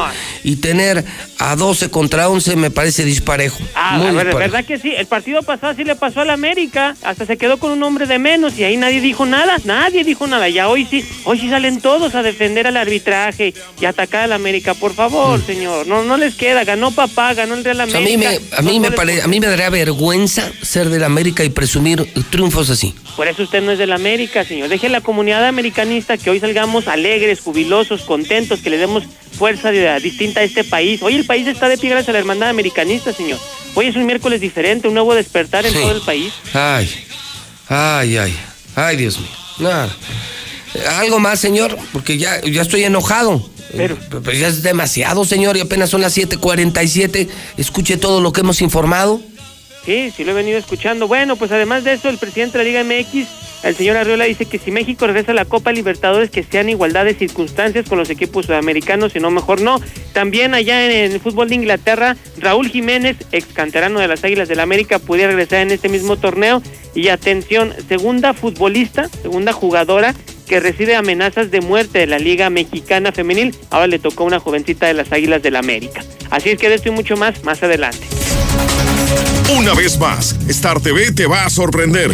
Y 0.48 0.56
tener 0.56 1.04
a 1.38 1.56
12 1.56 1.90
contra 1.90 2.26
11 2.30 2.56
me 2.56 2.70
parece 2.70 3.04
disparejo. 3.04 3.58
Ah, 3.74 3.98
ver, 3.98 4.12
disparejo. 4.12 4.38
¿verdad 4.38 4.64
que 4.64 4.78
sí? 4.78 4.94
El 4.96 5.04
partido 5.06 5.42
pasado 5.42 5.74
sí 5.76 5.84
le 5.84 5.94
pasó 5.94 6.20
al 6.22 6.30
América, 6.30 6.96
hasta 7.02 7.26
se 7.26 7.36
quedó 7.36 7.58
con 7.58 7.70
un 7.70 7.82
hombre 7.82 8.06
de 8.06 8.18
menos 8.18 8.58
y 8.58 8.64
ahí 8.64 8.78
nadie 8.78 9.02
dijo 9.02 9.26
nada, 9.26 9.56
nadie 9.64 10.04
dijo 10.04 10.26
nada. 10.26 10.48
Ya 10.48 10.68
hoy 10.70 10.86
sí, 10.86 11.04
hoy 11.24 11.38
sí 11.38 11.50
salen 11.50 11.82
todos 11.82 12.14
a 12.14 12.22
defender 12.22 12.66
al 12.66 12.78
arbitraje 12.78 13.52
y 13.78 13.84
atacar 13.84 14.22
al 14.24 14.32
América. 14.32 14.72
Por 14.72 14.94
favor, 14.94 15.38
señor, 15.44 15.86
no 15.86 16.02
no 16.02 16.16
les 16.16 16.34
queda, 16.34 16.64
ganó 16.64 16.92
papá, 16.92 17.34
ganó 17.34 17.52
el 17.54 17.62
Real 17.62 17.80
O 17.82 17.86
sea, 17.86 17.98
América. 17.98 18.30
a 18.30 18.32
mí 18.32 18.40
me, 18.50 18.56
a 18.56 18.62
mí 18.62 18.80
me 18.80 18.90
pare- 18.92 19.20
a 19.20 19.26
mí 19.26 19.40
me 19.40 19.48
daría 19.48 19.68
vergüenza 19.68 20.50
ser 20.62 20.88
del 20.88 21.04
América 21.04 21.44
y 21.44 21.50
presumir 21.50 22.06
triunfos 22.30 22.70
así. 22.70 22.94
Por 23.16 23.28
eso 23.28 23.42
usted 23.42 23.62
no 23.62 23.72
es 23.72 23.78
del 23.78 23.92
América, 23.92 24.44
señor. 24.44 24.68
Deje 24.70 24.88
la 24.88 25.02
comunidad 25.02 25.44
americanista 25.46 26.16
que 26.16 26.30
hoy 26.30 26.40
salgamos 26.40 26.88
alegres, 26.88 27.40
jubilosos, 27.40 28.00
contentos, 28.02 28.60
que 28.60 28.70
le 28.70 28.78
demos 28.78 29.04
fuerza 29.36 29.70
de- 29.70 30.00
distinta 30.00 30.37
este 30.42 30.64
país. 30.64 31.02
Hoy 31.02 31.14
el 31.14 31.24
país 31.24 31.46
está 31.46 31.68
de 31.68 31.78
pie 31.78 31.90
gracias 31.90 32.08
a 32.10 32.12
la 32.12 32.18
hermandad 32.18 32.48
americanista, 32.48 33.12
señor. 33.12 33.38
Hoy 33.74 33.86
es 33.86 33.96
un 33.96 34.06
miércoles 34.06 34.40
diferente, 34.40 34.88
un 34.88 34.94
nuevo 34.94 35.14
despertar 35.14 35.64
en 35.66 35.72
Sí. 35.72 35.78
todo 35.78 35.92
el 35.92 36.00
país. 36.02 36.32
Ay, 36.52 36.88
ay, 37.68 38.16
ay, 38.16 38.36
ay, 38.74 38.96
Dios 38.96 39.18
mío. 39.18 39.28
Nada. 39.58 39.94
Algo 40.98 41.18
más, 41.18 41.40
señor, 41.40 41.76
porque 41.92 42.18
ya, 42.18 42.40
ya 42.42 42.62
estoy 42.62 42.84
enojado. 42.84 43.48
Pero- 43.76 43.98
Pero 44.10 44.32
ya 44.32 44.48
es 44.48 44.62
demasiado, 44.62 45.24
señor, 45.24 45.56
y 45.56 45.60
apenas 45.60 45.90
son 45.90 46.00
las 46.00 46.12
7:47. 46.14 47.28
Escuche 47.56 47.96
todo 47.98 48.20
lo 48.20 48.32
que 48.32 48.40
hemos 48.40 48.60
informado. 48.62 49.20
Sí, 49.88 50.12
sí 50.14 50.22
lo 50.22 50.32
he 50.32 50.34
venido 50.34 50.58
escuchando. 50.58 51.08
Bueno, 51.08 51.36
pues 51.36 51.50
además 51.50 51.82
de 51.82 51.94
eso, 51.94 52.10
el 52.10 52.18
presidente 52.18 52.58
de 52.58 52.64
la 52.64 52.82
Liga 52.82 52.84
MX, 52.84 53.26
el 53.64 53.74
señor 53.74 53.96
Arriola, 53.96 54.26
dice 54.26 54.44
que 54.44 54.58
si 54.58 54.70
México 54.70 55.06
regresa 55.06 55.32
a 55.32 55.34
la 55.34 55.46
Copa 55.46 55.72
Libertadores, 55.72 56.28
que 56.28 56.42
sean 56.42 56.68
igualdad 56.68 57.06
de 57.06 57.14
circunstancias 57.14 57.88
con 57.88 57.96
los 57.96 58.10
equipos 58.10 58.44
sudamericanos, 58.44 59.14
si 59.14 59.18
no, 59.18 59.30
mejor 59.30 59.62
no. 59.62 59.80
También 60.12 60.52
allá 60.52 60.84
en 60.84 61.12
el 61.12 61.20
fútbol 61.20 61.48
de 61.48 61.54
Inglaterra, 61.54 62.18
Raúl 62.36 62.68
Jiménez, 62.68 63.16
ex 63.32 63.46
canterano 63.46 63.98
de 63.98 64.08
las 64.08 64.22
Águilas 64.24 64.48
del 64.48 64.60
América, 64.60 64.98
pudiera 64.98 65.30
regresar 65.30 65.60
en 65.60 65.70
este 65.70 65.88
mismo 65.88 66.18
torneo. 66.18 66.60
Y 66.94 67.08
atención, 67.08 67.72
segunda 67.88 68.34
futbolista, 68.34 69.08
segunda 69.08 69.54
jugadora 69.54 70.14
que 70.48 70.58
recibe 70.58 70.96
amenazas 70.96 71.50
de 71.50 71.60
muerte 71.60 72.00
de 72.00 72.06
la 72.06 72.18
Liga 72.18 72.50
Mexicana 72.50 73.12
Femenil. 73.12 73.54
Ahora 73.70 73.86
le 73.86 73.98
tocó 73.98 74.24
una 74.24 74.40
jovencita 74.40 74.86
de 74.86 74.94
las 74.94 75.12
Águilas 75.12 75.42
del 75.42 75.56
América. 75.56 76.02
Así 76.30 76.50
es 76.50 76.58
que 76.58 76.68
de 76.68 76.74
esto 76.74 76.88
y 76.88 76.92
mucho 76.92 77.16
más, 77.16 77.44
más 77.44 77.62
adelante. 77.62 78.04
Una 79.56 79.74
vez 79.74 79.98
más, 79.98 80.36
Star 80.48 80.80
TV 80.80 81.12
te 81.12 81.26
va 81.26 81.44
a 81.44 81.50
sorprender. 81.50 82.10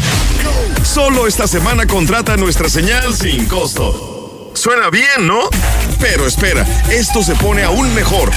Solo 0.84 1.26
esta 1.26 1.46
semana 1.46 1.86
contrata 1.86 2.36
nuestra 2.36 2.68
señal 2.68 3.14
sin 3.14 3.46
costo. 3.46 4.13
Suena 4.54 4.88
bien, 4.90 5.26
¿no? 5.26 5.40
Pero 6.00 6.26
espera, 6.26 6.66
esto 6.90 7.22
se 7.22 7.34
pone 7.34 7.62
aún 7.64 7.92
mejor. 7.94 8.30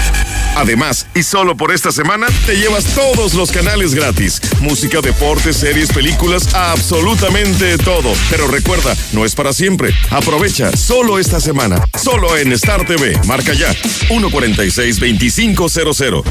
Además, 0.55 1.05
y 1.13 1.21
solo 1.21 1.55
por 1.55 1.71
esta 1.71 1.91
semana, 1.91 2.25
te 2.47 2.57
llevas 2.57 2.85
todos 2.95 3.35
los 3.35 3.51
canales 3.51 3.93
gratis. 3.93 4.41
Música, 4.59 5.01
deportes, 5.01 5.57
series, 5.57 5.93
películas, 5.93 6.55
absolutamente 6.55 7.77
todo. 7.77 8.11
Pero 8.31 8.47
recuerda, 8.47 8.95
no 9.13 9.25
es 9.25 9.35
para 9.35 9.53
siempre. 9.53 9.93
Aprovecha 10.09 10.75
solo 10.75 11.19
esta 11.19 11.39
semana. 11.39 11.79
Solo 12.01 12.35
en 12.35 12.51
Star 12.53 12.83
TV. 12.85 13.15
Marca 13.25 13.53
ya. 13.53 13.71
146-2500. 14.09 16.23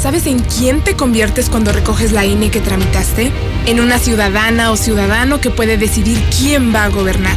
¿Sabes 0.00 0.26
en 0.26 0.38
quién 0.40 0.82
te 0.82 0.94
conviertes 0.94 1.50
cuando 1.50 1.72
recoges 1.72 2.12
la 2.12 2.24
INE 2.24 2.50
que 2.50 2.60
tramitaste? 2.60 3.30
En 3.66 3.80
una 3.80 3.98
ciudadana 3.98 4.70
o 4.70 4.76
ciudadano 4.76 5.40
que 5.40 5.50
puede 5.50 5.76
decidir 5.76 6.22
quién 6.38 6.72
va 6.74 6.84
a 6.84 6.88
gobernar. 6.88 7.36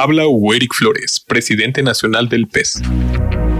Habla 0.00 0.26
Hugo 0.26 0.54
Eric 0.54 0.72
Flores, 0.72 1.20
presidente 1.20 1.82
nacional 1.82 2.30
del 2.30 2.46
PES. 2.46 2.80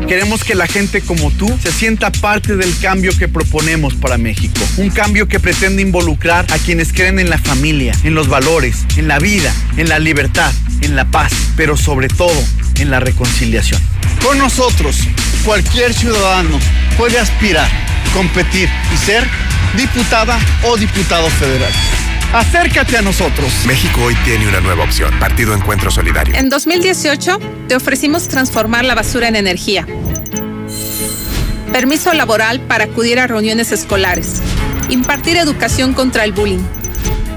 Queremos 0.09 0.43
que 0.43 0.55
la 0.55 0.67
gente 0.67 1.03
como 1.03 1.31
tú 1.33 1.47
se 1.63 1.71
sienta 1.71 2.11
parte 2.11 2.57
del 2.57 2.75
cambio 2.81 3.13
que 3.19 3.29
proponemos 3.29 3.95
para 3.95 4.17
México. 4.17 4.59
Un 4.79 4.89
cambio 4.89 5.29
que 5.29 5.39
pretende 5.39 5.83
involucrar 5.83 6.47
a 6.51 6.57
quienes 6.57 6.95
creen 6.95 7.19
en 7.19 7.29
la 7.29 7.37
familia, 7.37 7.93
en 8.05 8.15
los 8.15 8.29
valores, 8.29 8.87
en 8.97 9.07
la 9.07 9.19
vida, 9.19 9.55
en 9.77 9.91
la 9.91 9.99
libertad, 9.99 10.51
en 10.81 10.97
la 10.97 11.11
paz, 11.11 11.31
pero 11.59 11.77
sobre 11.77 12.09
todo 12.09 12.43
en 12.79 12.91
la 12.91 13.01
reconciliación. 13.01 13.83
Con 14.25 14.39
nosotros, 14.39 14.97
cualquier 15.45 15.93
ciudadano 15.93 16.59
puede 16.97 17.19
aspirar, 17.19 17.69
competir 18.15 18.71
y 18.95 18.97
ser 18.97 19.27
diputada 19.77 20.39
o 20.65 20.79
diputado 20.79 21.29
federal. 21.29 21.73
Acércate 22.33 22.97
a 22.97 23.03
nosotros. 23.03 23.53
México 23.67 24.03
hoy 24.05 24.15
tiene 24.25 24.47
una 24.47 24.61
nueva 24.61 24.85
opción. 24.85 25.13
Partido 25.19 25.53
Encuentro 25.53 25.91
Solidario. 25.91 26.37
En 26.37 26.49
2018 26.49 27.41
te 27.67 27.75
ofrecimos 27.75 28.29
transformar 28.29 28.85
la 28.85 28.95
basura 28.95 29.27
en 29.27 29.35
energía. 29.35 29.85
Permiso 31.73 32.13
laboral 32.13 32.61
para 32.61 32.85
acudir 32.85 33.19
a 33.19 33.27
reuniones 33.27 33.73
escolares. 33.73 34.41
Impartir 34.91 35.39
educación 35.39 35.93
contra 35.93 36.23
el 36.23 36.31
bullying. 36.31 36.63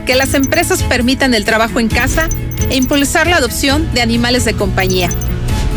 Que 0.05 0.13
las 0.13 0.35
empresas 0.35 0.83
permitan 0.83 1.33
el 1.33 1.43
trabajo 1.43 1.79
en 1.79 1.87
casa 1.87 2.29
e 2.69 2.75
impulsar 2.75 3.25
la 3.25 3.37
adopción 3.37 3.91
de 3.95 4.01
animales 4.01 4.45
de 4.45 4.53
compañía. 4.53 5.09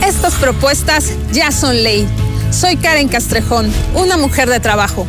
Estas 0.06 0.34
propuestas 0.34 1.12
ya 1.32 1.52
son 1.52 1.82
ley. 1.82 2.06
Soy 2.50 2.76
Karen 2.76 3.08
Castrejón, 3.08 3.72
una 3.94 4.18
mujer 4.18 4.50
de 4.50 4.60
trabajo. 4.60 5.06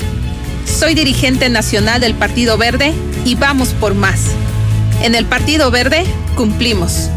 Soy 0.68 0.94
dirigente 0.94 1.50
nacional 1.50 2.02
del 2.02 2.14
Partido 2.14 2.58
Verde 2.58 2.94
y 3.26 3.36
vamos 3.36 3.70
por 3.70 3.96
más. 3.96 4.20
En 5.02 5.16
el 5.16 5.26
Partido 5.26 5.72
Verde 5.72 6.04
cumplimos. 6.36 7.10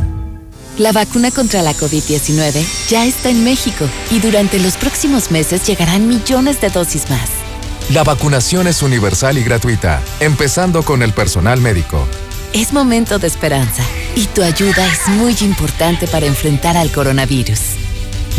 La 0.78 0.92
vacuna 0.92 1.30
contra 1.30 1.60
la 1.60 1.74
COVID-19 1.74 2.64
ya 2.88 3.04
está 3.04 3.28
en 3.28 3.44
México 3.44 3.86
y 4.10 4.20
durante 4.20 4.58
los 4.60 4.76
próximos 4.76 5.30
meses 5.30 5.66
llegarán 5.66 6.08
millones 6.08 6.60
de 6.60 6.70
dosis 6.70 7.10
más. 7.10 7.28
La 7.92 8.04
vacunación 8.04 8.66
es 8.66 8.82
universal 8.82 9.36
y 9.36 9.42
gratuita, 9.42 10.00
empezando 10.20 10.82
con 10.82 11.02
el 11.02 11.12
personal 11.12 11.60
médico. 11.60 12.06
Es 12.52 12.72
momento 12.72 13.18
de 13.18 13.26
esperanza 13.26 13.82
y 14.14 14.26
tu 14.26 14.42
ayuda 14.42 14.86
es 14.86 15.08
muy 15.08 15.36
importante 15.40 16.06
para 16.06 16.26
enfrentar 16.26 16.76
al 16.76 16.90
coronavirus. 16.90 17.89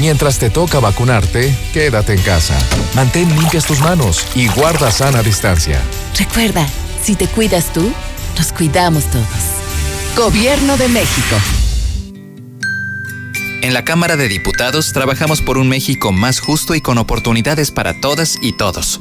Mientras 0.02 0.40
te 0.40 0.50
toca 0.50 0.80
vacunarte, 0.80 1.56
quédate 1.74 2.14
en 2.14 2.22
casa. 2.24 2.58
Mantén 2.96 3.30
limpias 3.36 3.68
tus 3.68 3.82
manos 3.82 4.26
y 4.34 4.48
guarda 4.48 4.90
sana 4.90 5.22
distancia. 5.22 5.80
Recuerda, 6.18 6.66
si 7.04 7.16
te 7.16 7.28
cuidas 7.28 7.72
tú, 7.72 7.94
nos 8.36 8.52
cuidamos 8.52 9.04
todos. 9.12 9.28
Gobierno 10.18 10.76
de 10.78 10.88
México. 10.88 11.36
En 13.62 13.76
la 13.76 13.86
Cámara 13.86 14.18
de 14.18 14.28
Diputados 14.28 14.92
trabajamos 14.92 15.40
por 15.44 15.60
un 15.60 15.70
México 15.70 16.12
más 16.12 16.40
justo 16.40 16.74
y 16.74 16.82
con 16.82 16.98
oportunidades 16.98 17.70
para 17.70 18.02
todas 18.02 18.40
y 18.42 18.54
todos. 18.54 19.00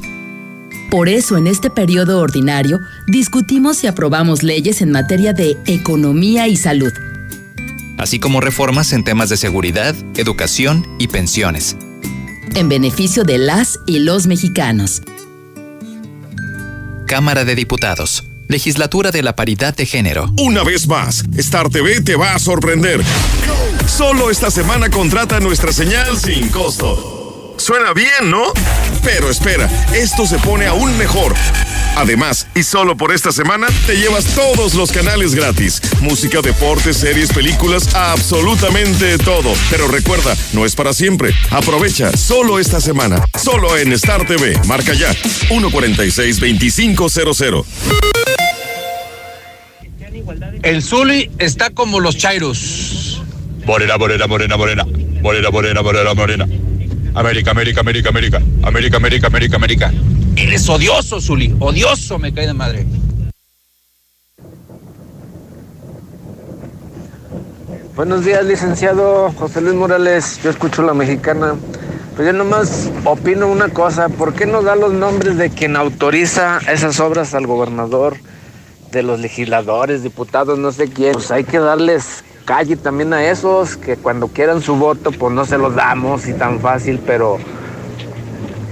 Por 0.91 1.09
eso, 1.09 1.35
en 1.35 1.47
este 1.47 1.71
periodo 1.71 2.19
ordinario, 2.19 2.79
discutimos 3.07 3.83
y 3.83 3.87
aprobamos 3.87 4.43
leyes 4.43 4.83
en 4.83 4.91
materia 4.91 5.33
de 5.33 5.57
economía 5.65 6.47
y 6.47 6.57
salud, 6.57 6.93
así 8.01 8.19
como 8.19 8.41
reformas 8.41 8.93
en 8.93 9.03
temas 9.03 9.29
de 9.29 9.37
seguridad, 9.37 9.95
educación 10.15 10.87
y 10.97 11.07
pensiones. 11.07 11.77
En 12.55 12.67
beneficio 12.67 13.23
de 13.23 13.37
las 13.37 13.79
y 13.85 13.99
los 13.99 14.25
mexicanos. 14.25 15.03
Cámara 17.05 17.45
de 17.45 17.53
Diputados. 17.55 18.23
Legislatura 18.47 19.11
de 19.11 19.21
la 19.21 19.35
Paridad 19.35 19.75
de 19.75 19.85
Género. 19.85 20.33
Una 20.41 20.63
vez 20.63 20.87
más, 20.87 21.23
Star 21.37 21.69
TV 21.69 22.01
te 22.01 22.15
va 22.15 22.33
a 22.33 22.39
sorprender. 22.39 23.01
Solo 23.85 24.31
esta 24.31 24.49
semana 24.49 24.89
contrata 24.89 25.39
nuestra 25.39 25.71
señal 25.71 26.17
sin 26.17 26.49
costo. 26.49 27.20
Suena 27.57 27.93
bien, 27.93 28.29
¿no? 28.29 28.43
Pero 29.03 29.29
espera, 29.29 29.69
esto 29.93 30.25
se 30.25 30.37
pone 30.39 30.65
aún 30.67 30.97
mejor. 30.97 31.33
Además, 31.95 32.47
y 32.55 32.63
solo 32.63 32.97
por 32.97 33.11
esta 33.11 33.31
semana, 33.31 33.67
te 33.85 33.97
llevas 33.97 34.25
todos 34.35 34.73
los 34.73 34.91
canales 34.91 35.35
gratis. 35.35 35.79
Música, 36.01 36.41
deportes, 36.41 36.97
series, 36.97 37.31
películas, 37.33 37.93
absolutamente 37.95 39.17
todo. 39.17 39.53
Pero 39.69 39.87
recuerda, 39.87 40.35
no 40.53 40.65
es 40.65 40.75
para 40.75 40.93
siempre. 40.93 41.33
Aprovecha 41.49 42.15
solo 42.15 42.59
esta 42.59 42.81
semana. 42.81 43.23
Solo 43.41 43.77
en 43.77 43.91
Star 43.93 44.25
TV. 44.25 44.59
Marca 44.67 44.93
ya. 44.93 45.13
146-2500. 45.49 47.65
El 50.63 50.81
Zuli 50.81 51.29
está 51.39 51.69
como 51.71 51.99
los 51.99 52.15
Chairos. 52.17 53.21
Morena, 53.65 53.97
morena, 53.97 54.27
morena, 54.27 54.55
morena. 54.57 54.85
Morena, 55.21 55.49
morena, 55.51 55.81
morena, 55.81 56.13
morena. 56.13 56.47
América, 57.13 57.51
América, 57.51 57.81
América, 57.81 58.09
América. 58.09 58.41
América, 58.63 58.97
América, 58.97 59.27
América, 59.27 59.55
América. 59.57 59.91
Eres 60.37 60.69
odioso, 60.69 61.19
Zuli. 61.19 61.53
Odioso, 61.59 62.17
me 62.17 62.33
cae 62.33 62.47
de 62.47 62.53
madre. 62.53 62.85
Buenos 67.97 68.23
días, 68.23 68.45
licenciado 68.45 69.29
José 69.33 69.59
Luis 69.59 69.75
Morales. 69.75 70.39
Yo 70.41 70.49
escucho 70.49 70.83
la 70.83 70.93
mexicana. 70.93 71.55
Pues 72.15 72.25
yo 72.27 72.33
nomás 72.33 72.89
opino 73.03 73.47
una 73.47 73.67
cosa. 73.67 74.07
¿Por 74.07 74.33
qué 74.33 74.45
no 74.45 74.61
da 74.61 74.77
los 74.77 74.93
nombres 74.93 75.37
de 75.37 75.49
quien 75.49 75.75
autoriza 75.75 76.59
esas 76.71 77.01
obras 77.01 77.33
al 77.33 77.45
gobernador, 77.45 78.15
de 78.91 79.03
los 79.03 79.19
legisladores, 79.19 80.01
diputados, 80.01 80.57
no 80.57 80.71
sé 80.71 80.87
quién? 80.87 81.11
Pues 81.11 81.29
hay 81.29 81.43
que 81.43 81.59
darles 81.59 82.23
calle 82.51 82.75
también 82.75 83.13
a 83.13 83.23
esos 83.23 83.77
que 83.77 83.95
cuando 83.95 84.27
quieran 84.27 84.61
su 84.61 84.75
voto, 84.75 85.13
pues 85.13 85.33
no 85.33 85.45
se 85.45 85.57
los 85.57 85.73
damos 85.73 86.27
y 86.27 86.33
tan 86.33 86.59
fácil, 86.59 86.99
pero 87.07 87.37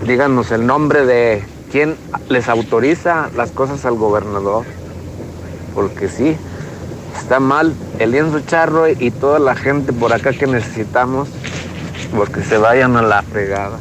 díganos 0.06 0.52
el 0.52 0.66
nombre 0.66 1.06
de 1.06 1.46
quién 1.72 1.96
les 2.28 2.50
autoriza 2.50 3.30
las 3.38 3.52
cosas 3.52 3.86
al 3.86 3.96
gobernador. 3.96 4.66
Porque 5.74 6.10
sí, 6.10 6.36
está 7.18 7.40
mal 7.40 7.74
el 8.00 8.12
lienzo 8.12 8.42
charro 8.42 8.90
y 8.90 9.12
toda 9.12 9.40
la 9.40 9.56
gente 9.56 9.94
por 9.94 10.12
acá 10.12 10.34
que 10.34 10.46
necesitamos, 10.46 11.30
porque 12.14 12.44
se 12.44 12.58
vayan 12.58 12.98
a 12.98 13.02
la 13.02 13.22
fregada. 13.22 13.80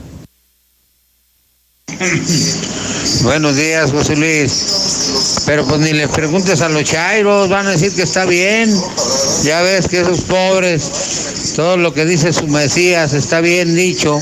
Buenos 3.23 3.57
días, 3.57 3.91
José 3.91 4.17
Luis. 4.17 5.43
Pero 5.47 5.65
pues 5.67 5.81
ni 5.81 5.93
le 5.93 6.07
preguntes 6.09 6.61
a 6.61 6.69
los 6.69 6.85
chairos, 6.85 7.49
van 7.49 7.67
a 7.67 7.71
decir 7.71 7.93
que 7.95 8.03
está 8.03 8.25
bien. 8.25 8.71
Ya 9.43 9.63
ves 9.63 9.89
que 9.89 10.01
esos 10.01 10.21
pobres, 10.23 11.53
todo 11.57 11.77
lo 11.77 11.93
que 11.93 12.05
dice 12.05 12.33
su 12.33 12.47
Mesías 12.47 13.15
está 13.15 13.41
bien 13.41 13.75
dicho. 13.75 14.19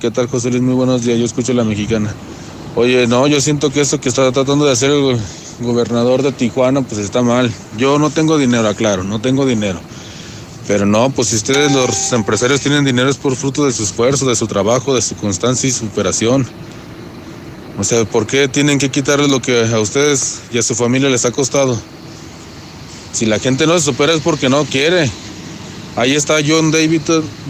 ¿Qué 0.00 0.10
tal, 0.10 0.26
José 0.28 0.50
Luis? 0.50 0.62
Muy 0.62 0.74
buenos 0.74 1.04
días. 1.04 1.18
Yo 1.18 1.24
escucho 1.24 1.52
la 1.54 1.64
mexicana. 1.64 2.14
Oye, 2.76 3.06
no, 3.06 3.26
yo 3.26 3.40
siento 3.40 3.72
que 3.72 3.80
esto 3.80 4.00
que 4.00 4.08
está 4.08 4.30
tratando 4.30 4.66
de 4.66 4.72
hacer 4.72 4.90
el 4.90 5.18
gobernador 5.60 6.22
de 6.22 6.32
Tijuana, 6.32 6.82
pues 6.82 7.00
está 7.00 7.22
mal. 7.22 7.52
Yo 7.76 7.98
no 7.98 8.10
tengo 8.10 8.36
dinero, 8.36 8.68
aclaro, 8.68 9.04
no 9.04 9.20
tengo 9.20 9.46
dinero. 9.46 9.80
Pero 10.66 10.84
no, 10.84 11.08
pues 11.10 11.28
si 11.28 11.36
ustedes 11.36 11.72
los 11.72 12.12
empresarios 12.12 12.60
tienen 12.60 12.84
dinero 12.84 13.08
es 13.08 13.16
por 13.16 13.34
fruto 13.36 13.64
de 13.64 13.72
su 13.72 13.84
esfuerzo, 13.84 14.26
de 14.26 14.36
su 14.36 14.46
trabajo, 14.46 14.94
de 14.94 15.00
su 15.00 15.16
constancia 15.16 15.66
y 15.66 15.72
superación. 15.72 16.46
O 17.78 17.84
sea, 17.84 18.04
¿por 18.04 18.26
qué 18.26 18.48
tienen 18.48 18.80
que 18.80 18.90
quitarles 18.90 19.30
lo 19.30 19.40
que 19.40 19.60
a 19.60 19.78
ustedes 19.78 20.40
y 20.52 20.58
a 20.58 20.62
su 20.62 20.74
familia 20.74 21.08
les 21.08 21.24
ha 21.24 21.30
costado? 21.30 21.80
Si 23.12 23.24
la 23.24 23.38
gente 23.38 23.68
no 23.68 23.78
se 23.78 23.84
supera 23.84 24.12
es 24.14 24.20
porque 24.20 24.48
no 24.48 24.64
quiere. 24.64 25.08
Ahí 25.94 26.16
está 26.16 26.38
John 26.44 26.72
David, 26.72 27.02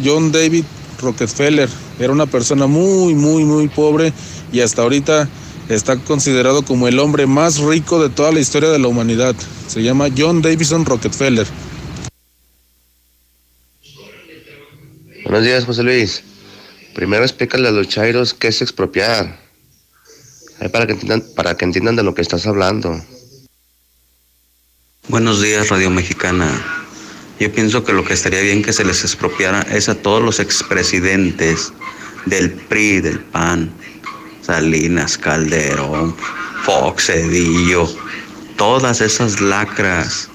John 0.05 0.31
David 0.31 0.65
Rockefeller. 1.01 1.71
Era 1.99 2.13
una 2.13 2.27
persona 2.27 2.67
muy, 2.67 3.15
muy, 3.15 3.45
muy 3.45 3.69
pobre 3.69 4.13
y 4.53 4.61
hasta 4.61 4.83
ahorita 4.83 5.29
está 5.71 5.97
considerado 5.97 6.63
como 6.63 6.89
el 6.89 6.99
hombre 6.99 7.27
más 7.27 7.59
rico 7.59 8.03
de 8.03 8.11
toda 8.11 8.31
la 8.31 8.41
historia 8.41 8.69
de 8.69 8.79
la 8.79 8.89
humanidad. 8.89 9.35
Se 9.67 9.83
llama 9.83 10.09
John 10.15 10.43
Davison 10.43 10.85
Rockefeller. 10.85 11.47
Buenos 15.25 15.43
días, 15.43 15.65
José 15.65 15.83
Luis. 15.83 16.23
Primero 16.95 17.23
explícale 17.25 17.69
a 17.69 17.71
los 17.71 17.89
chairos 17.89 18.35
qué 18.35 18.49
es 18.49 18.61
expropiar. 18.61 19.48
Para 20.59 20.87
que 20.87 20.93
entiendan, 20.93 21.23
para 21.37 21.57
que 21.57 21.65
entiendan 21.65 21.97
de 21.97 22.03
lo 22.03 22.15
que 22.15 22.23
estás 22.23 22.47
hablando. 22.47 23.01
Buenos 25.09 25.41
días, 25.41 25.69
Radio 25.69 25.91
Mexicana. 25.91 26.51
Yo 27.39 27.53
pienso 27.53 27.85
que 27.85 27.93
lo 27.93 28.05
que 28.05 28.15
estaría 28.15 28.41
bien 28.41 28.63
que 28.63 28.73
se 28.73 28.85
les 28.85 29.03
expropiara 29.03 29.63
es 29.63 29.89
a 29.89 29.95
todos 29.95 30.23
los 30.23 30.41
expresidentes 30.41 31.73
del 32.27 32.51
PRI, 32.51 33.01
del 33.01 33.21
PAN, 33.21 33.71
Salinas, 34.43 35.17
Calderón, 35.17 36.17
Fox, 36.65 37.09
Edillo, 37.11 37.89
todas 38.57 39.01
esas 39.01 39.41
lacras, 39.41 40.29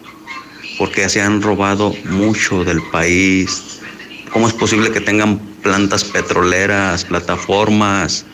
porque 0.78 1.10
se 1.10 1.22
han 1.22 1.42
robado 1.42 1.94
mucho 2.06 2.64
del 2.64 2.82
país, 2.84 3.74
¿Cómo 4.34 4.48
es 4.48 4.54
posible 4.56 4.90
que 4.90 5.00
tengan 5.00 5.38
plantas 5.62 6.04
petroleras, 6.04 7.06
plataformas? 7.06 8.26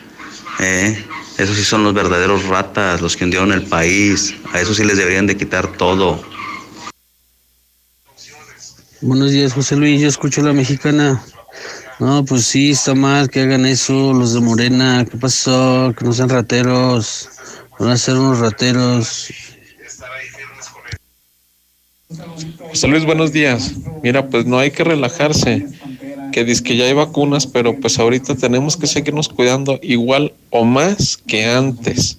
¿Eh? 0.58 1.04
Esos 1.40 1.56
sí 1.56 1.64
son 1.64 1.84
los 1.84 1.94
verdaderos 1.94 2.44
ratas, 2.48 3.00
los 3.00 3.16
que 3.16 3.24
hundieron 3.24 3.50
el 3.50 3.62
país. 3.62 4.34
A 4.52 4.60
eso 4.60 4.74
sí 4.74 4.84
les 4.84 4.98
deberían 4.98 5.26
de 5.26 5.38
quitar 5.38 5.66
todo. 5.72 6.22
Buenos 9.00 9.30
días, 9.30 9.54
José 9.54 9.74
Luis. 9.76 10.02
Yo 10.02 10.08
escucho 10.08 10.42
la 10.42 10.52
mexicana. 10.52 11.24
No, 11.98 12.26
pues 12.26 12.44
sí, 12.44 12.72
está 12.72 12.94
mal 12.94 13.30
que 13.30 13.40
hagan 13.40 13.64
eso 13.64 14.12
los 14.12 14.34
de 14.34 14.40
Morena. 14.40 15.06
¿Qué 15.10 15.16
pasó? 15.16 15.94
Que 15.96 16.04
no 16.04 16.12
sean 16.12 16.28
rateros. 16.28 17.30
Van 17.78 17.88
a 17.88 17.96
ser 17.96 18.16
unos 18.16 18.38
rateros. 18.40 19.32
José 22.68 22.86
Luis, 22.86 23.06
buenos 23.06 23.32
días. 23.32 23.72
Mira, 24.02 24.28
pues 24.28 24.44
no 24.44 24.58
hay 24.58 24.72
que 24.72 24.84
relajarse, 24.84 25.66
que 26.30 26.44
dice 26.44 26.62
que 26.62 26.76
ya 26.76 26.84
hay 26.84 26.92
vacunas, 26.92 27.46
pero 27.46 27.78
pues 27.78 27.98
ahorita 27.98 28.34
tenemos 28.34 28.76
que 28.76 28.86
seguirnos 28.86 29.28
cuidando 29.28 29.78
igual 29.82 30.32
o 30.50 30.64
más 30.64 31.16
que 31.16 31.44
antes, 31.44 32.18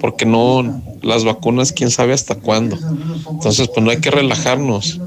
porque 0.00 0.24
no, 0.24 0.82
las 1.02 1.24
vacunas, 1.24 1.72
quién 1.72 1.90
sabe 1.90 2.12
hasta 2.12 2.34
cuándo. 2.34 2.78
Entonces, 3.30 3.68
pues 3.68 3.84
no 3.84 3.90
hay 3.90 3.98
que 3.98 4.10
relajarnos. 4.10 5.00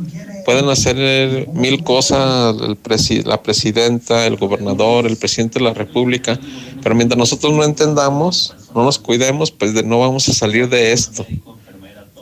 Pueden 0.46 0.70
hacer 0.70 1.50
mil 1.54 1.84
cosas 1.84 2.56
el 2.62 2.78
la 3.26 3.42
presidenta, 3.42 4.28
el 4.28 4.38
gobernador, 4.38 5.08
el 5.08 5.18
presidente 5.18 5.60
de 5.60 5.66
la 5.66 5.74
República, 5.74 6.40
pero 6.84 6.94
mientras 6.94 7.18
nosotros 7.18 7.54
no 7.54 7.64
entendamos, 7.64 8.54
no 8.76 8.84
nos 8.84 9.00
cuidemos, 9.00 9.50
pues 9.52 9.74
no 9.84 10.00
vamos 10.00 10.30
a 10.30 10.34
salir 10.34 10.70
de 10.70 10.92
esto, 10.92 11.26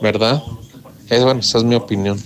¿verdad? 0.00 0.42
Es 1.10 1.22
bueno, 1.22 1.40
esa 1.40 1.58
es 1.58 1.64
mi 1.64 1.74
opinión. 1.74 2.18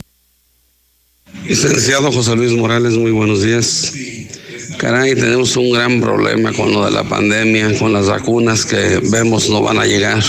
Licenciado 1.47 2.13
José 2.13 2.37
Luis 2.37 2.53
Morales, 2.53 2.95
muy 2.95 3.11
buenos 3.11 3.43
días. 3.43 3.93
Caray, 4.79 5.15
tenemos 5.15 5.57
un 5.57 5.73
gran 5.73 6.01
problema 6.01 6.53
con 6.53 6.73
lo 6.73 6.85
de 6.85 6.91
la 6.91 7.05
pandemia, 7.05 7.79
con 7.79 7.93
las 7.93 8.07
vacunas 8.07 8.65
que 8.65 9.01
vemos 9.11 9.49
no 9.49 9.63
van 9.63 9.79
a 9.79 9.87
llegar. 9.87 10.23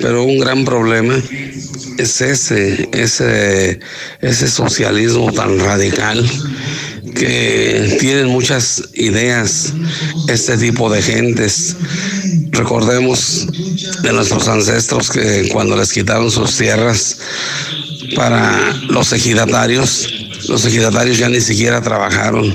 Pero 0.00 0.24
un 0.24 0.38
gran 0.38 0.64
problema 0.64 1.20
es 1.98 2.20
ese, 2.20 2.88
ese, 2.92 3.80
ese 4.20 4.48
socialismo 4.48 5.32
tan 5.32 5.58
radical 5.58 6.28
que 7.14 7.96
tienen 8.00 8.28
muchas 8.28 8.82
ideas 8.94 9.74
este 10.28 10.56
tipo 10.56 10.90
de 10.90 11.02
gentes. 11.02 11.76
Recordemos 12.50 13.46
de 14.02 14.12
nuestros 14.12 14.48
ancestros 14.48 15.10
que 15.10 15.48
cuando 15.52 15.76
les 15.76 15.92
quitaron 15.92 16.30
sus 16.30 16.56
tierras 16.56 17.18
para 18.16 18.74
los 18.88 19.12
ejidatarios, 19.12 20.08
los 20.48 20.64
ejidatarios 20.64 21.18
ya 21.18 21.28
ni 21.28 21.40
siquiera 21.40 21.80
trabajaron. 21.80 22.54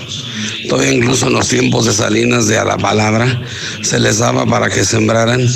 Todavía 0.69 0.93
incluso 0.93 1.27
en 1.27 1.33
los 1.33 1.47
tiempos 1.47 1.85
de 1.85 1.93
Salinas 1.93 2.47
de 2.47 2.57
a 2.57 2.65
la 2.65 2.77
palabra 2.77 3.41
se 3.81 3.99
les 3.99 4.17
daba 4.17 4.45
para 4.45 4.69
que 4.69 4.83
sembraran 4.83 5.47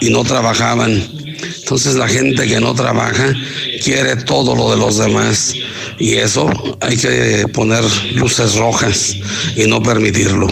y 0.00 0.10
no 0.10 0.24
trabajaban. 0.24 0.90
Entonces 0.90 1.94
la 1.94 2.08
gente 2.08 2.46
que 2.46 2.60
no 2.60 2.74
trabaja 2.74 3.34
quiere 3.82 4.16
todo 4.16 4.54
lo 4.54 4.70
de 4.70 4.76
los 4.76 4.98
demás 4.98 5.54
y 5.98 6.14
eso 6.14 6.50
hay 6.80 6.96
que 6.96 7.46
poner 7.52 7.84
luces 8.14 8.54
rojas 8.56 9.16
y 9.56 9.66
no 9.66 9.82
permitirlo. 9.82 10.48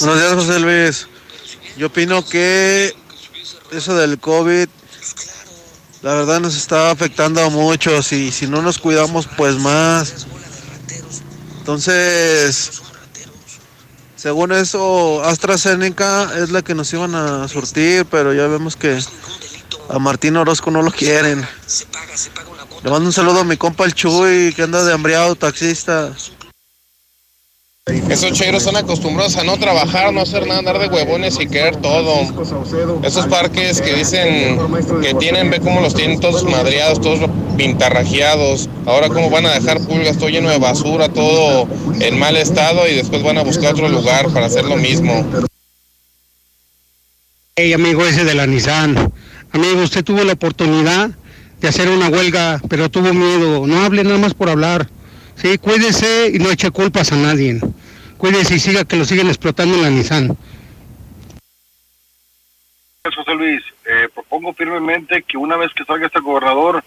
Buenos 0.00 0.20
días, 0.20 0.34
José 0.34 0.60
Luis. 0.60 1.08
Yo 1.78 1.88
opino 1.88 2.26
que 2.26 2.94
eso 3.72 3.96
del 3.96 4.18
COVID, 4.18 4.68
la 6.06 6.14
verdad 6.14 6.38
nos 6.38 6.56
está 6.56 6.92
afectando 6.92 7.42
a 7.42 7.50
muchos 7.50 8.12
y 8.12 8.30
si 8.30 8.46
no 8.46 8.62
nos 8.62 8.78
cuidamos, 8.78 9.28
pues 9.36 9.58
más. 9.58 10.24
Entonces, 11.58 12.80
según 14.14 14.52
eso, 14.52 15.24
AstraZeneca 15.24 16.30
es 16.38 16.50
la 16.50 16.62
que 16.62 16.76
nos 16.76 16.92
iban 16.92 17.16
a 17.16 17.48
surtir, 17.48 18.06
pero 18.06 18.32
ya 18.32 18.46
vemos 18.46 18.76
que 18.76 19.00
a 19.88 19.98
Martín 19.98 20.36
Orozco 20.36 20.70
no 20.70 20.80
lo 20.80 20.92
quieren. 20.92 21.44
Le 22.84 22.90
mando 22.90 23.08
un 23.08 23.12
saludo 23.12 23.40
a 23.40 23.44
mi 23.44 23.56
compa 23.56 23.84
el 23.84 23.92
Chuy, 23.92 24.52
que 24.54 24.62
anda 24.62 24.84
de 24.84 24.92
hambriado, 24.92 25.34
taxista. 25.34 26.12
Esos 27.86 28.32
cheiros 28.32 28.64
son 28.64 28.74
acostumbrados 28.74 29.36
a 29.36 29.44
no 29.44 29.56
trabajar, 29.58 30.12
no 30.12 30.20
hacer 30.20 30.44
nada, 30.44 30.58
andar 30.58 30.80
de 30.80 30.88
huevones 30.88 31.38
y 31.38 31.46
querer 31.46 31.76
todo. 31.76 32.22
Esos 33.04 33.28
parques 33.28 33.80
que 33.80 33.94
dicen 33.94 34.58
que 35.00 35.14
tienen, 35.14 35.50
ve 35.50 35.60
cómo 35.60 35.80
los 35.80 35.94
tienen 35.94 36.18
todos 36.18 36.42
madreados, 36.42 37.00
todos 37.00 37.30
pintarrajeados. 37.56 38.68
Ahora 38.86 39.08
cómo 39.08 39.30
van 39.30 39.46
a 39.46 39.52
dejar 39.52 39.80
pulgas, 39.86 40.18
todo 40.18 40.30
lleno 40.30 40.50
de 40.50 40.58
basura, 40.58 41.08
todo 41.10 41.68
en 42.00 42.18
mal 42.18 42.36
estado 42.36 42.88
y 42.88 42.94
después 42.96 43.22
van 43.22 43.38
a 43.38 43.42
buscar 43.42 43.74
otro 43.74 43.88
lugar 43.88 44.30
para 44.30 44.46
hacer 44.46 44.64
lo 44.64 44.76
mismo. 44.76 45.24
Hey, 47.54 47.72
amigo 47.72 48.04
ese 48.04 48.24
de 48.24 48.34
la 48.34 48.48
Nissan. 48.48 49.12
Amigo, 49.52 49.82
usted 49.82 50.02
tuvo 50.02 50.24
la 50.24 50.32
oportunidad 50.32 51.10
de 51.60 51.68
hacer 51.68 51.88
una 51.88 52.08
huelga, 52.08 52.60
pero 52.68 52.90
tuvo 52.90 53.14
miedo. 53.14 53.64
No 53.64 53.84
hable 53.84 54.02
nada 54.02 54.18
más 54.18 54.34
por 54.34 54.48
hablar. 54.48 54.88
Sí, 55.36 55.58
cuídese 55.58 56.30
y 56.34 56.38
no 56.38 56.50
eche 56.50 56.70
culpas 56.70 57.12
a 57.12 57.16
nadie. 57.16 57.60
Cuídese 58.16 58.56
y 58.56 58.58
siga 58.58 58.84
que 58.84 58.96
lo 58.96 59.04
siguen 59.04 59.28
explotando 59.28 59.76
en 59.76 59.82
la 59.82 59.90
Nissan. 59.90 60.36
José 63.14 63.34
Luis, 63.34 63.62
eh, 63.84 64.08
propongo 64.12 64.52
firmemente 64.54 65.22
que 65.22 65.36
una 65.36 65.56
vez 65.56 65.72
que 65.74 65.84
salga 65.84 66.06
este 66.06 66.20
gobernador, 66.20 66.82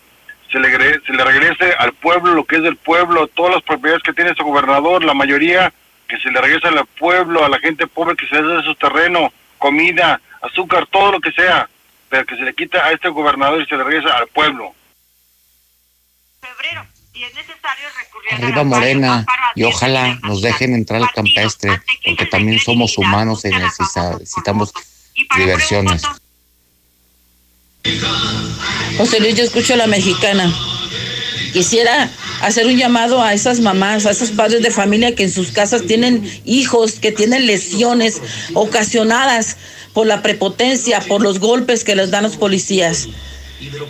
se 0.51 0.59
le, 0.59 0.69
se 1.01 1.13
le 1.13 1.23
regrese 1.23 1.73
al 1.77 1.93
pueblo 1.93 2.33
lo 2.33 2.43
que 2.43 2.57
es 2.57 2.63
del 2.63 2.75
pueblo, 2.75 3.27
todas 3.27 3.53
las 3.55 3.63
propiedades 3.63 4.03
que 4.03 4.13
tiene 4.13 4.31
ese 4.31 4.43
gobernador, 4.43 5.03
la 5.03 5.13
mayoría 5.13 5.71
que 6.07 6.17
se 6.17 6.31
le 6.31 6.41
regrese 6.41 6.67
al 6.67 6.85
pueblo, 6.97 7.45
a 7.45 7.49
la 7.49 7.59
gente 7.59 7.87
pobre 7.87 8.15
que 8.15 8.27
se 8.27 8.41
le 8.41 8.55
de 8.55 8.63
su 8.63 8.75
terreno, 8.75 9.31
comida, 9.59 10.19
azúcar, 10.41 10.87
todo 10.87 11.11
lo 11.11 11.19
que 11.21 11.31
sea, 11.31 11.69
pero 12.09 12.25
que 12.25 12.35
se 12.35 12.41
le 12.41 12.53
quita 12.55 12.83
a 12.83 12.91
este 12.91 13.09
gobernador 13.09 13.61
y 13.61 13.65
se 13.67 13.77
le 13.77 13.83
regresa 13.83 14.17
al 14.17 14.27
pueblo. 14.27 14.73
Febrero, 16.41 16.87
y 17.19 17.23
es 17.23 17.33
necesario 17.35 17.85
recurrir 17.97 18.33
Arriba 18.33 18.63
Morena, 18.63 19.25
y 19.53 19.63
ojalá 19.63 20.17
nos 20.23 20.41
dejen 20.41 20.73
entrar 20.73 21.01
al 21.01 21.11
campestre, 21.11 21.81
porque 22.05 22.25
también 22.25 22.59
somos 22.59 22.97
humanos 22.97 23.43
y 23.43 23.49
necesitamos 23.49 24.71
diversiones. 25.35 26.01
José 28.97 29.19
Luis, 29.19 29.35
yo 29.35 29.43
escucho 29.43 29.73
a 29.73 29.77
la 29.77 29.87
mexicana. 29.87 30.53
Quisiera 31.51 32.09
hacer 32.41 32.67
un 32.67 32.77
llamado 32.77 33.21
a 33.21 33.33
esas 33.33 33.59
mamás, 33.59 34.05
a 34.05 34.11
esos 34.11 34.31
padres 34.31 34.61
de 34.61 34.71
familia 34.71 35.13
que 35.13 35.23
en 35.23 35.31
sus 35.31 35.51
casas 35.51 35.81
tienen 35.85 36.23
hijos, 36.45 36.99
que 36.99 37.11
tienen 37.11 37.47
lesiones 37.47 38.21
ocasionadas 38.53 39.57
por 39.93 40.07
la 40.07 40.21
prepotencia, 40.21 41.01
por 41.01 41.21
los 41.21 41.39
golpes 41.39 41.83
que 41.83 41.95
les 41.95 42.11
dan 42.11 42.23
los 42.23 42.37
policías. 42.37 43.09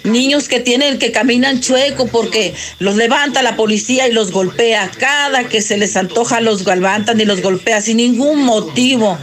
Niños 0.04 0.48
que 0.48 0.60
tienen, 0.60 0.98
que 0.98 1.12
caminan 1.12 1.62
chueco 1.62 2.08
porque 2.08 2.56
los 2.80 2.96
levanta 2.96 3.44
la 3.44 3.56
policía 3.56 4.08
y 4.08 4.12
los 4.12 4.32
golpea. 4.32 4.90
Cada 4.98 5.48
que 5.48 5.62
se 5.62 5.78
les 5.78 5.96
antoja 5.96 6.42
los 6.42 6.66
levantan 6.66 7.20
y 7.22 7.26
los 7.26 7.42
golpea 7.42 7.82
sin 7.82 7.98
ningún 7.98 8.44
motivo, 8.44 9.18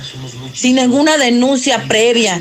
sin 0.54 0.76
ninguna 0.76 1.16
denuncia 1.16 1.84
previa. 1.88 2.40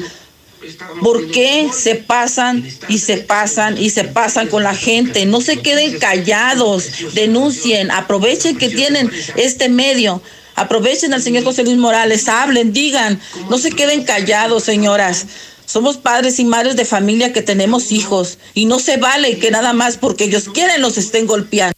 ¿Por 1.01 1.29
qué 1.31 1.69
se 1.73 1.95
pasan 1.95 2.67
y 2.87 2.97
se 2.99 3.17
pasan 3.17 3.77
y 3.77 3.89
se 3.89 4.03
pasan 4.03 4.47
con 4.47 4.63
la 4.63 4.75
gente? 4.75 5.25
No 5.25 5.41
se 5.41 5.57
queden 5.57 5.99
callados, 5.99 7.13
denuncien, 7.13 7.91
aprovechen 7.91 8.57
que 8.57 8.69
tienen 8.69 9.11
este 9.35 9.69
medio. 9.69 10.21
Aprovechen 10.55 11.13
al 11.13 11.21
señor 11.21 11.43
José 11.43 11.63
Luis 11.63 11.77
Morales, 11.77 12.29
hablen, 12.29 12.71
digan, 12.71 13.19
no 13.49 13.57
se 13.57 13.71
queden 13.71 14.05
callados, 14.05 14.63
señoras. 14.63 15.25
Somos 15.75 15.97
padres 15.97 16.39
y 16.39 16.45
madres 16.45 16.77
de 16.77 16.85
familia 16.85 17.33
que 17.33 17.41
tenemos 17.41 17.91
hijos 17.91 18.37
y 18.53 18.65
no 18.65 18.79
se 18.79 18.95
vale 18.95 19.39
que 19.39 19.51
nada 19.51 19.73
más 19.73 19.97
porque 19.97 20.23
ellos 20.23 20.47
quieren 20.47 20.81
los 20.81 20.97
estén 20.97 21.27
golpeando. 21.27 21.75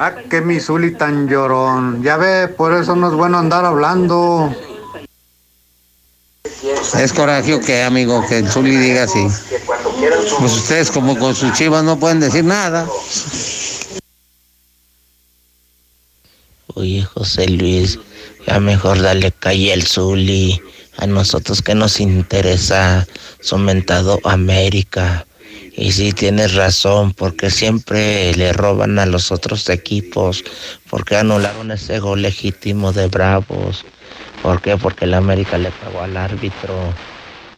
Ah, 0.00 0.16
que 0.28 0.40
mi 0.40 0.58
Zuli 0.58 0.92
tan 0.96 1.28
llorón. 1.28 2.02
Ya 2.02 2.16
ve, 2.16 2.48
por 2.48 2.74
eso 2.74 2.96
no 2.96 3.10
es 3.10 3.14
bueno 3.14 3.38
andar 3.38 3.64
hablando. 3.64 4.52
Es 6.98 7.12
coraje 7.12 7.60
que, 7.60 7.84
amigo, 7.84 8.26
que 8.28 8.38
el 8.38 8.48
Zuli 8.50 8.76
diga 8.76 9.04
así. 9.04 9.24
Pues 10.40 10.52
ustedes 10.54 10.90
como 10.90 11.16
con 11.16 11.32
sus 11.36 11.52
chivas 11.52 11.84
no 11.84 12.00
pueden 12.00 12.18
decir 12.18 12.42
nada. 12.42 12.88
Oye, 16.74 17.04
José 17.04 17.46
Luis, 17.50 18.00
ya 18.48 18.58
mejor 18.58 19.00
dale 19.00 19.30
calle 19.30 19.72
al 19.72 19.84
Zuli. 19.84 20.60
A 20.96 21.06
nosotros 21.06 21.62
que 21.62 21.74
nos 21.74 22.00
interesa 22.00 23.06
somentado 23.40 24.20
América. 24.24 25.26
Y 25.76 25.92
sí 25.92 26.12
tienes 26.12 26.54
razón, 26.54 27.12
porque 27.12 27.50
siempre 27.50 28.32
le 28.34 28.52
roban 28.52 28.98
a 28.98 29.06
los 29.06 29.32
otros 29.32 29.68
equipos, 29.68 30.44
porque 30.88 31.16
anularon 31.16 31.72
ese 31.72 31.98
gol 31.98 32.22
legítimo 32.22 32.92
de 32.92 33.08
Bravos. 33.08 33.84
¿Por 34.42 34.62
qué? 34.62 34.76
Porque 34.76 35.06
el 35.06 35.14
América 35.14 35.58
le 35.58 35.70
pagó 35.70 36.00
al 36.02 36.16
árbitro 36.16 36.94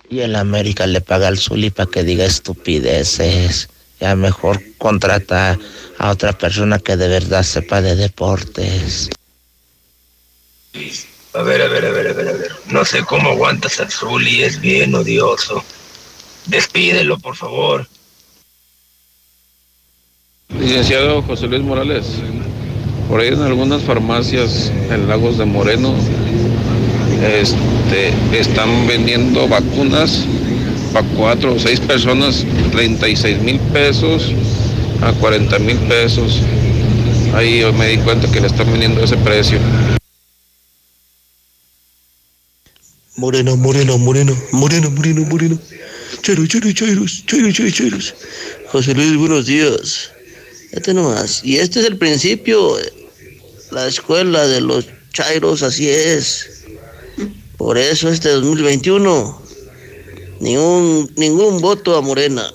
y 0.08 0.20
el 0.20 0.36
América 0.36 0.86
le 0.86 1.00
paga 1.00 1.28
al 1.28 1.38
Zuli 1.38 1.70
para 1.70 1.90
que 1.90 2.04
diga 2.04 2.24
estupideces. 2.24 3.68
Ya 4.00 4.14
mejor 4.14 4.62
contrata 4.78 5.58
a 5.98 6.10
otra 6.10 6.32
persona 6.32 6.78
que 6.78 6.96
de 6.96 7.08
verdad 7.08 7.42
sepa 7.42 7.80
de 7.80 7.96
deportes. 7.96 9.08
A 11.36 11.42
ver, 11.42 11.60
a 11.60 11.68
ver, 11.68 11.84
a 11.84 11.90
ver, 11.90 12.08
a 12.08 12.12
ver, 12.14 12.28
a 12.28 12.32
ver. 12.32 12.52
No 12.70 12.82
sé 12.84 13.04
cómo 13.04 13.30
aguantas 13.30 13.78
al 13.78 13.90
Zuli, 13.90 14.42
es 14.42 14.58
bien 14.58 14.94
odioso. 14.94 15.62
Despídelo, 16.46 17.18
por 17.18 17.36
favor. 17.36 17.86
Licenciado 20.58 21.20
José 21.22 21.46
Luis 21.48 21.62
Morales, 21.62 22.06
por 23.08 23.20
ahí 23.20 23.28
en 23.28 23.42
algunas 23.42 23.82
farmacias 23.82 24.72
en 24.90 25.08
Lagos 25.08 25.36
de 25.36 25.44
Moreno 25.44 25.94
este, 27.22 28.14
están 28.32 28.86
vendiendo 28.86 29.46
vacunas 29.46 30.24
para 30.92 31.06
cuatro 31.08 31.54
o 31.54 31.58
seis 31.58 31.80
personas, 31.80 32.46
36 32.72 33.42
mil 33.42 33.58
pesos 33.72 34.32
a 35.02 35.12
40 35.12 35.58
mil 35.58 35.76
pesos. 35.80 36.40
Ahí 37.34 37.62
me 37.76 37.88
di 37.88 37.98
cuenta 37.98 38.30
que 38.30 38.40
le 38.40 38.46
están 38.46 38.70
vendiendo 38.70 39.02
ese 39.02 39.16
precio. 39.18 39.58
Moreno, 43.16 43.56
moreno, 43.56 43.96
moreno, 43.96 44.36
moreno, 44.52 44.90
moreno, 44.90 45.24
moreno. 45.24 45.58
Chero, 46.20 46.46
chero, 46.46 46.70
cheros, 46.72 47.24
chero, 47.24 47.50
chero, 47.50 47.70
cheros. 47.70 48.14
José 48.68 48.92
Luis, 48.92 49.16
buenos 49.16 49.46
días. 49.46 50.10
Este 50.72 50.92
nomás. 50.92 51.40
Y 51.42 51.56
este 51.56 51.80
es 51.80 51.86
el 51.86 51.96
principio. 51.96 52.76
La 53.70 53.86
escuela 53.86 54.46
de 54.46 54.60
los 54.60 54.84
chairos, 55.14 55.62
así 55.62 55.88
es. 55.88 56.64
Por 57.56 57.78
eso 57.78 58.10
este 58.10 58.28
2021, 58.28 59.42
ningún, 60.40 61.10
ningún 61.16 61.62
voto 61.62 61.96
a 61.96 62.02
Morena. 62.02 62.52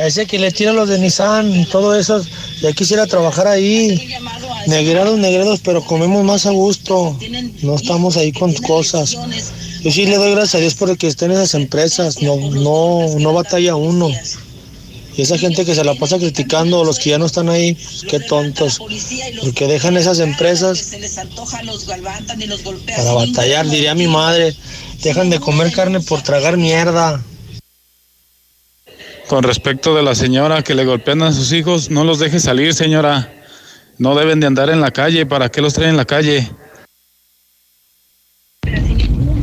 Ese 0.00 0.26
que 0.26 0.40
le 0.40 0.50
tira 0.50 0.72
los 0.72 0.88
de 0.88 0.98
Nissan 0.98 1.66
todo 1.70 1.94
eso, 1.94 2.20
ya 2.60 2.72
quisiera 2.72 3.06
trabajar 3.06 3.46
ahí. 3.46 4.12
Negreros, 4.66 5.18
negreros, 5.18 5.60
pero 5.62 5.84
comemos 5.84 6.24
más 6.24 6.46
a 6.46 6.50
gusto. 6.50 7.16
No 7.62 7.76
estamos 7.76 8.16
ahí 8.16 8.32
con 8.32 8.52
cosas. 8.54 9.16
Yo 9.82 9.90
sí 9.90 10.06
le 10.06 10.16
doy 10.16 10.32
gracias 10.32 10.54
a 10.54 10.58
Dios 10.58 10.74
por 10.74 10.90
el 10.90 10.96
que 10.96 11.06
estén 11.06 11.30
esas 11.30 11.54
empresas. 11.54 12.22
No, 12.22 12.36
no, 12.36 13.18
no 13.18 13.32
batalla 13.32 13.76
uno. 13.76 14.10
Y 15.16 15.22
esa 15.22 15.38
gente 15.38 15.64
que 15.64 15.74
se 15.74 15.84
la 15.84 15.94
pasa 15.94 16.18
criticando, 16.18 16.84
los 16.84 16.98
que 16.98 17.10
ya 17.10 17.18
no 17.18 17.26
están 17.26 17.48
ahí, 17.48 17.76
qué 18.08 18.18
tontos. 18.18 18.80
Porque 19.42 19.66
dejan 19.66 19.96
esas 19.96 20.18
empresas 20.18 20.92
para 22.96 23.12
batallar, 23.12 23.68
diría 23.68 23.94
mi 23.94 24.08
madre. 24.08 24.54
Dejan 25.02 25.30
de 25.30 25.38
comer 25.38 25.72
carne 25.72 26.00
por 26.00 26.22
tragar 26.22 26.56
mierda. 26.56 27.22
Con 29.28 29.42
respecto 29.42 29.94
de 29.94 30.02
la 30.02 30.14
señora 30.14 30.62
que 30.62 30.74
le 30.74 30.84
golpean 30.84 31.22
a 31.22 31.32
sus 31.32 31.52
hijos, 31.52 31.90
no 31.90 32.04
los 32.04 32.18
deje 32.18 32.40
salir, 32.40 32.74
señora. 32.74 33.32
No 33.98 34.14
deben 34.16 34.40
de 34.40 34.46
andar 34.46 34.70
en 34.70 34.80
la 34.80 34.90
calle. 34.90 35.26
¿Para 35.26 35.48
qué 35.48 35.60
los 35.60 35.74
traen 35.74 35.90
en 35.90 35.96
la 35.96 36.04
calle? 36.04 36.50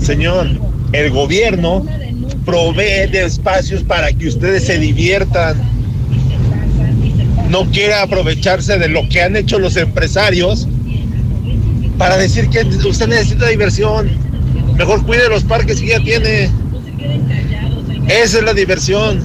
Señor, 0.01 0.47
el 0.91 1.11
gobierno 1.11 1.85
provee 2.45 3.07
de 3.09 3.25
espacios 3.25 3.83
para 3.83 4.11
que 4.11 4.27
ustedes 4.27 4.65
se 4.65 4.77
diviertan. 4.77 5.61
No 7.49 7.69
quiere 7.71 7.93
aprovecharse 7.93 8.77
de 8.77 8.89
lo 8.89 9.07
que 9.09 9.21
han 9.21 9.35
hecho 9.35 9.59
los 9.59 9.75
empresarios 9.77 10.67
para 11.97 12.17
decir 12.17 12.49
que 12.49 12.61
usted 12.87 13.07
necesita 13.07 13.47
diversión. 13.47 14.09
Mejor 14.75 15.05
cuide 15.05 15.29
los 15.29 15.43
parques 15.43 15.79
que 15.79 15.87
ya 15.87 15.99
tiene. 15.99 16.49
Esa 18.07 18.39
es 18.39 18.43
la 18.43 18.53
diversión. 18.53 19.23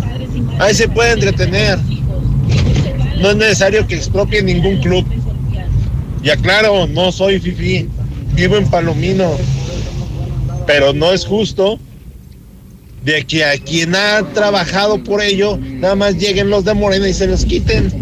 Ahí 0.58 0.74
se 0.74 0.88
puede 0.88 1.12
entretener. 1.12 1.78
No 3.20 3.30
es 3.30 3.36
necesario 3.36 3.86
que 3.86 3.96
expropie 3.96 4.42
ningún 4.42 4.80
club. 4.80 5.06
Y 6.22 6.30
aclaro, 6.30 6.86
no 6.86 7.12
soy 7.12 7.38
fifi, 7.40 7.88
vivo 8.34 8.56
en 8.56 8.68
Palomino. 8.68 9.36
Pero 10.66 10.92
no 10.92 11.12
es 11.12 11.24
justo 11.24 11.78
de 13.04 13.24
que 13.24 13.44
a 13.44 13.56
quien 13.58 13.94
ha 13.94 14.22
trabajado 14.32 15.02
por 15.04 15.22
ello, 15.22 15.56
nada 15.56 15.94
más 15.94 16.16
lleguen 16.16 16.50
los 16.50 16.64
de 16.64 16.74
Morena 16.74 17.08
y 17.08 17.14
se 17.14 17.28
los 17.28 17.44
quiten. 17.44 17.92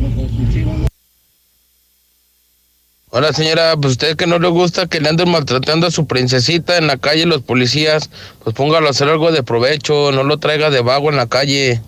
Hola 3.11 3.32
señora, 3.32 3.77
pues 3.77 3.93
usted 3.93 4.16
que 4.16 4.27
no 4.27 4.41
le 4.41 4.49
gusta 4.49 4.89
que 4.89 5.01
le 5.01 5.09
anden 5.09 5.31
maltratando 5.31 5.86
a 5.86 5.93
su 5.93 6.07
princesita 6.07 6.78
en 6.78 6.89
la 6.89 6.97
calle 6.97 7.27
los 7.27 7.43
policías, 7.43 8.11
pues 8.43 8.57
póngalo 8.57 8.89
a 8.89 8.91
hacer 8.91 9.09
algo 9.09 9.31
de 9.31 9.45
provecho, 9.45 10.11
no 10.11 10.24
lo 10.24 10.39
traiga 10.39 10.70
de 10.70 10.81
vago 10.81 11.11
en 11.11 11.16
la 11.16 11.28
calle. 11.28 11.81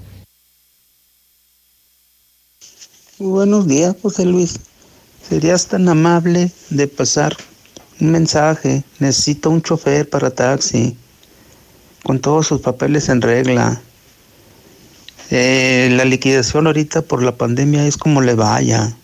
Buenos 3.19 3.67
días, 3.67 3.97
José 4.01 4.25
Luis. 4.27 4.61
¿Serías 5.29 5.67
tan 5.67 5.89
amable 5.89 6.53
de 6.71 6.87
pasar 6.87 7.37
un 8.01 8.13
mensaje? 8.13 8.85
Necesito 9.01 9.51
un 9.51 9.61
chofer 9.61 10.09
para 10.09 10.31
taxi, 10.31 10.97
con 12.05 12.21
todos 12.21 12.47
sus 12.47 12.61
papeles 12.61 13.09
en 13.09 13.21
regla. 13.21 13.81
Eh, 15.31 15.89
la 15.91 16.05
liquidación 16.05 16.69
ahorita 16.69 17.03
por 17.03 17.25
la 17.25 17.35
pandemia 17.35 17.89
es 17.89 17.97
como 17.97 18.23
le 18.23 18.35
vaya. 18.35 18.97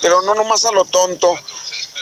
pero 0.00 0.22
no 0.22 0.34
nomás 0.34 0.64
a 0.64 0.72
lo 0.72 0.84
tonto, 0.84 1.34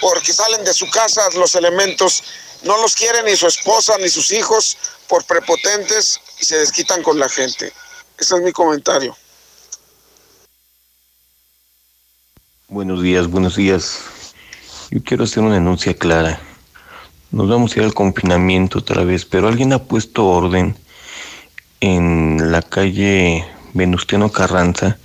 porque 0.00 0.32
salen 0.32 0.64
de 0.64 0.74
su 0.74 0.88
casa 0.90 1.26
los 1.34 1.54
elementos, 1.54 2.22
no 2.62 2.76
los 2.78 2.94
quieren 2.94 3.24
ni 3.24 3.36
su 3.36 3.46
esposa 3.46 3.96
ni 3.98 4.08
sus 4.08 4.32
hijos 4.32 4.76
por 5.08 5.24
prepotentes 5.24 6.20
y 6.40 6.44
se 6.44 6.58
desquitan 6.58 7.02
con 7.02 7.18
la 7.18 7.28
gente. 7.28 7.72
Ese 8.18 8.36
es 8.36 8.42
mi 8.42 8.52
comentario. 8.52 9.16
Buenos 12.68 13.02
días, 13.02 13.28
buenos 13.28 13.56
días. 13.56 14.00
Yo 14.90 15.02
quiero 15.02 15.24
hacer 15.24 15.42
una 15.42 15.54
denuncia 15.54 15.94
clara. 15.94 16.40
Nos 17.30 17.48
vamos 17.48 17.74
a 17.74 17.80
ir 17.80 17.84
al 17.84 17.94
confinamiento 17.94 18.78
otra 18.78 19.04
vez, 19.04 19.24
pero 19.24 19.48
alguien 19.48 19.72
ha 19.72 19.82
puesto 19.82 20.26
orden 20.26 20.76
en 21.80 22.52
la 22.52 22.62
calle 22.62 23.44
Venustiano 23.72 24.30
Carranza, 24.30 24.98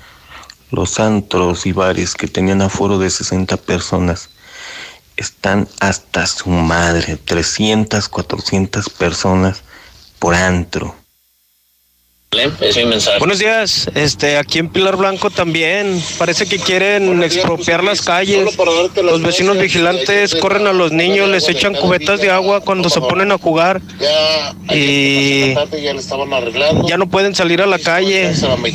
los 0.71 0.99
antros 0.99 1.65
y 1.65 1.71
bares 1.71 2.13
que 2.13 2.27
tenían 2.27 2.61
aforo 2.61 2.99
de 2.99 3.09
60 3.09 3.57
personas 3.57 4.29
están 5.19 5.67
hasta 5.81 6.25
su 6.27 6.49
madre, 6.49 7.17
300, 7.17 8.07
400 8.07 8.89
personas 8.89 9.63
por 10.19 10.35
antro. 10.35 10.95
Buenos 13.17 13.39
días, 13.39 13.89
este, 13.95 14.37
aquí 14.37 14.59
en 14.59 14.69
Pilar 14.69 14.95
Blanco 14.97 15.31
también. 15.31 15.99
Parece 16.19 16.45
que 16.45 16.59
quieren 16.59 17.23
expropiar 17.23 17.83
las 17.83 18.03
calles. 18.03 18.55
Los 19.01 19.21
vecinos 19.23 19.57
vigilantes 19.57 20.35
corren 20.35 20.67
a 20.67 20.73
los 20.73 20.91
niños, 20.91 21.27
les 21.27 21.49
echan 21.49 21.73
cubetas 21.73 22.21
de 22.21 22.29
agua 22.29 22.61
cuando 22.61 22.87
se 22.91 23.01
ponen 23.01 23.31
a 23.31 23.39
jugar 23.39 23.81
y 24.69 25.55
ya 26.87 26.97
no 26.97 27.09
pueden 27.09 27.33
salir 27.33 27.63
a 27.63 27.65
la 27.65 27.79
calle. 27.79 28.31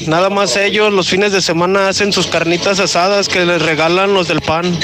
Nada 0.09 0.31
más 0.31 0.57
ellos 0.57 0.93
los 0.93 1.09
fines 1.09 1.31
de 1.31 1.41
semana 1.41 1.89
hacen 1.89 2.13
sus 2.13 2.27
carnitas 2.27 2.81
asadas 2.81 3.29
que 3.29 3.45
les 3.45 3.63
regalan 3.63 4.15
los 4.15 4.27
del 4.27 4.41
pan 4.41 4.77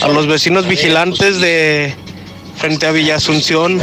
a 0.00 0.08
los 0.08 0.26
vecinos 0.26 0.66
vigilantes 0.66 1.42
de 1.42 1.94
frente 2.56 2.86
a 2.86 2.92
Villa 2.92 3.16
Asunción. 3.16 3.82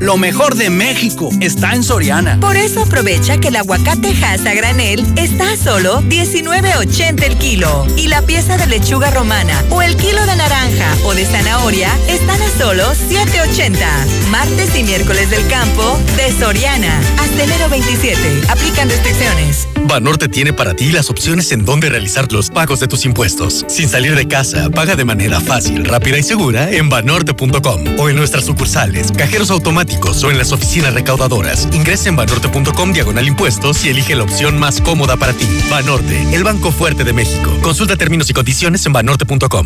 Lo 0.00 0.18
mejor 0.18 0.56
de 0.56 0.68
México 0.68 1.30
está 1.40 1.74
en 1.74 1.82
Soriana. 1.82 2.38
Por 2.38 2.56
eso 2.56 2.82
aprovecha 2.82 3.38
que 3.38 3.48
el 3.48 3.56
aguacate 3.56 4.14
Hass 4.22 4.44
a 4.44 4.52
granel 4.52 5.06
está 5.16 5.52
a 5.52 5.56
solo 5.56 6.02
19.80 6.02 7.22
el 7.22 7.38
kilo 7.38 7.86
y 7.96 8.08
la 8.08 8.20
pieza 8.20 8.58
de 8.58 8.66
lechuga 8.66 9.10
romana 9.10 9.64
o 9.70 9.80
el 9.80 9.96
kilo 9.96 10.24
de 10.26 10.36
naranja 10.36 10.94
o 11.04 11.14
de 11.14 11.24
zanahoria 11.24 11.90
están 12.08 12.40
a 12.42 12.48
solo 12.58 12.84
7.80. 12.92 13.76
Martes 14.30 14.76
y 14.76 14.82
miércoles 14.82 15.30
del 15.30 15.46
campo 15.48 15.98
de 16.16 16.30
Soriana 16.30 17.00
hasta 17.18 17.44
enero 17.44 17.68
27. 17.70 18.18
Aplican 18.50 18.90
restricciones. 18.90 19.66
Banorte 19.84 20.28
tiene 20.28 20.52
para 20.52 20.74
ti 20.74 20.90
las 20.90 21.08
opciones 21.10 21.52
en 21.52 21.64
donde 21.64 21.88
realizar 21.88 22.30
los 22.32 22.50
pagos 22.50 22.80
de 22.80 22.88
tus 22.88 23.04
impuestos. 23.06 23.64
Sin 23.68 23.88
salir 23.88 24.14
de 24.14 24.28
casa, 24.28 24.68
paga 24.68 24.96
de 24.96 25.04
manera 25.04 25.40
fácil, 25.40 25.84
rápida 25.84 26.18
y 26.18 26.22
segura 26.22 26.70
en 26.70 26.88
banorte.com 26.88 27.84
o 27.98 28.08
en 28.08 28.16
nuestras 28.16 28.44
sucursales, 28.44 29.12
cajeros 29.12 29.50
automáticos 29.50 29.85
o 30.22 30.30
en 30.30 30.38
las 30.38 30.52
oficinas 30.52 30.94
recaudadoras. 30.94 31.68
Ingresa 31.72 32.08
en 32.08 32.16
banorte.com 32.16 32.92
diagonal 32.92 33.26
impuestos 33.26 33.84
y 33.84 33.90
elige 33.90 34.14
la 34.14 34.24
opción 34.24 34.58
más 34.58 34.80
cómoda 34.80 35.16
para 35.16 35.32
ti. 35.32 35.46
Banorte, 35.70 36.34
el 36.34 36.42
banco 36.42 36.72
fuerte 36.72 37.04
de 37.04 37.12
México. 37.12 37.50
Consulta 37.62 37.96
términos 37.96 38.28
y 38.30 38.32
condiciones 38.32 38.84
en 38.86 38.92
banorte.com. 38.92 39.64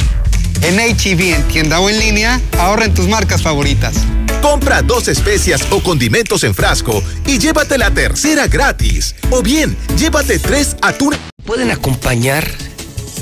En 0.62 0.76
HB, 0.76 1.34
en 1.34 1.42
tienda 1.48 1.80
o 1.80 1.88
en 1.88 1.98
línea, 1.98 2.40
ahorra 2.58 2.84
en 2.84 2.94
tus 2.94 3.08
marcas 3.08 3.42
favoritas. 3.42 3.94
Compra 4.42 4.82
dos 4.82 5.08
especias 5.08 5.66
o 5.70 5.82
condimentos 5.82 6.44
en 6.44 6.54
frasco 6.54 7.02
y 7.26 7.38
llévate 7.38 7.78
la 7.78 7.90
tercera 7.90 8.46
gratis. 8.46 9.14
O 9.30 9.42
bien, 9.42 9.76
llévate 9.96 10.38
tres 10.38 10.76
atunes. 10.82 11.18
Pueden 11.44 11.70
acompañar 11.70 12.46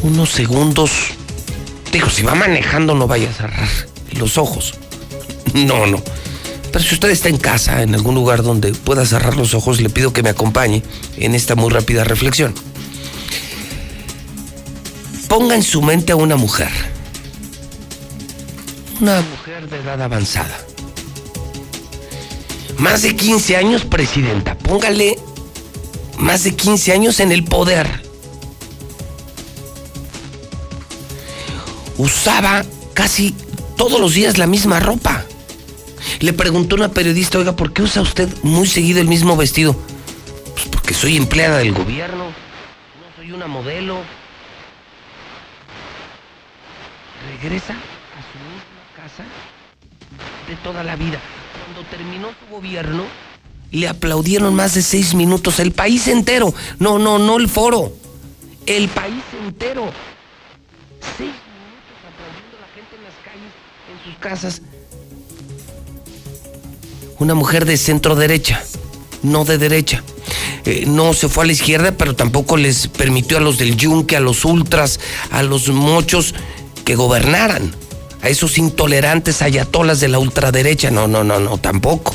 unos 0.02 0.30
segundos. 0.30 0.90
Digo, 1.92 2.10
si 2.10 2.22
va 2.22 2.34
manejando, 2.34 2.94
no 2.94 3.06
vaya 3.06 3.30
a 3.30 3.32
cerrar 3.32 3.68
los 4.12 4.38
ojos. 4.38 4.74
No, 5.54 5.86
no. 5.86 6.02
Pero 6.72 6.84
si 6.84 6.94
usted 6.94 7.10
está 7.10 7.28
en 7.28 7.38
casa, 7.38 7.82
en 7.82 7.94
algún 7.94 8.14
lugar 8.14 8.42
donde 8.42 8.72
pueda 8.72 9.04
cerrar 9.06 9.36
los 9.36 9.54
ojos, 9.54 9.80
le 9.80 9.90
pido 9.90 10.12
que 10.12 10.22
me 10.22 10.30
acompañe 10.30 10.82
en 11.16 11.34
esta 11.34 11.54
muy 11.54 11.70
rápida 11.70 12.04
reflexión. 12.04 12.54
Ponga 15.28 15.54
en 15.54 15.62
su 15.62 15.82
mente 15.82 16.12
a 16.12 16.16
una 16.16 16.36
mujer. 16.36 16.70
Una 19.00 19.20
mujer 19.20 19.68
de 19.68 19.78
edad 19.78 20.00
avanzada. 20.02 20.58
Más 22.78 23.02
de 23.02 23.14
15 23.14 23.56
años 23.56 23.84
presidenta. 23.84 24.56
Póngale 24.56 25.18
más 26.18 26.44
de 26.44 26.54
15 26.54 26.92
años 26.92 27.20
en 27.20 27.32
el 27.32 27.44
poder. 27.44 28.02
Usaba 31.96 32.64
casi 32.94 33.34
todos 33.76 34.00
los 34.00 34.14
días 34.14 34.38
la 34.38 34.46
misma 34.46 34.80
ropa. 34.80 35.24
Le 36.20 36.32
preguntó 36.32 36.76
una 36.76 36.88
periodista, 36.88 37.38
oiga, 37.38 37.54
¿por 37.54 37.72
qué 37.72 37.82
usa 37.82 38.02
usted 38.02 38.28
muy 38.42 38.66
seguido 38.66 39.00
el 39.00 39.08
mismo 39.08 39.36
vestido? 39.36 39.76
Pues 40.70 40.82
que 40.82 40.94
soy 40.94 41.16
empleada 41.16 41.58
del 41.58 41.72
gobierno, 41.72 42.24
no 42.24 43.16
soy 43.16 43.32
una 43.32 43.46
modelo. 43.46 44.00
Regresa 47.40 47.74
a 47.74 48.20
su 48.32 48.38
misma 48.38 48.82
casa 48.96 49.24
de 50.48 50.56
toda 50.56 50.82
la 50.82 50.96
vida. 50.96 51.20
Cuando 51.64 51.88
terminó 51.90 52.28
su 52.28 52.54
gobierno, 52.54 53.04
le 53.70 53.88
aplaudieron 53.88 54.54
más 54.54 54.74
de 54.74 54.82
seis 54.82 55.14
minutos 55.14 55.60
el 55.60 55.72
país 55.72 56.08
entero. 56.08 56.54
No, 56.78 56.98
no, 56.98 57.18
no 57.18 57.36
el 57.36 57.48
foro. 57.48 57.92
El 58.66 58.88
país 58.88 59.22
entero. 59.44 59.92
Seis 61.16 61.30
minutos 61.30 61.98
aplaudiendo 62.08 62.56
a 62.56 62.60
la 62.60 62.68
gente 62.74 62.96
en 62.96 63.04
las 63.04 63.14
calles, 63.24 63.52
en 63.92 64.04
sus 64.04 64.18
casas. 64.18 64.62
Una 67.18 67.34
mujer 67.34 67.64
de 67.64 67.76
centro 67.76 68.14
derecha, 68.14 68.62
no 69.22 69.44
de 69.44 69.58
derecha. 69.58 70.02
Eh, 70.64 70.84
no 70.86 71.14
se 71.14 71.28
fue 71.28 71.44
a 71.44 71.46
la 71.46 71.52
izquierda, 71.52 71.92
pero 71.92 72.14
tampoco 72.14 72.56
les 72.56 72.88
permitió 72.88 73.38
a 73.38 73.40
los 73.40 73.58
del 73.58 73.76
Yunque, 73.76 74.16
a 74.16 74.20
los 74.20 74.44
ultras, 74.44 75.00
a 75.30 75.42
los 75.42 75.68
mochos 75.68 76.34
que 76.84 76.94
gobernaran. 76.94 77.74
A 78.22 78.28
esos 78.28 78.58
intolerantes 78.58 79.42
ayatolas 79.42 80.00
de 80.00 80.08
la 80.08 80.18
ultraderecha. 80.18 80.90
No, 80.90 81.06
no, 81.08 81.24
no, 81.24 81.38
no, 81.40 81.58
tampoco. 81.58 82.14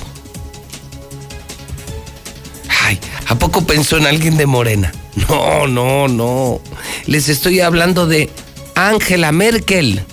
Ay, 2.83 2.99
¿a 3.27 3.35
poco 3.35 3.65
pensó 3.65 3.97
en 3.97 4.07
alguien 4.07 4.37
de 4.37 4.45
Morena? 4.45 4.93
No, 5.29 5.67
no, 5.67 6.07
no. 6.07 6.59
Les 7.05 7.29
estoy 7.29 7.59
hablando 7.59 8.07
de 8.07 8.29
Angela 8.75 9.31
Merkel, 9.31 10.03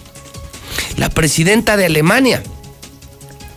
la 0.96 1.08
presidenta 1.08 1.76
de 1.76 1.86
Alemania. 1.86 2.42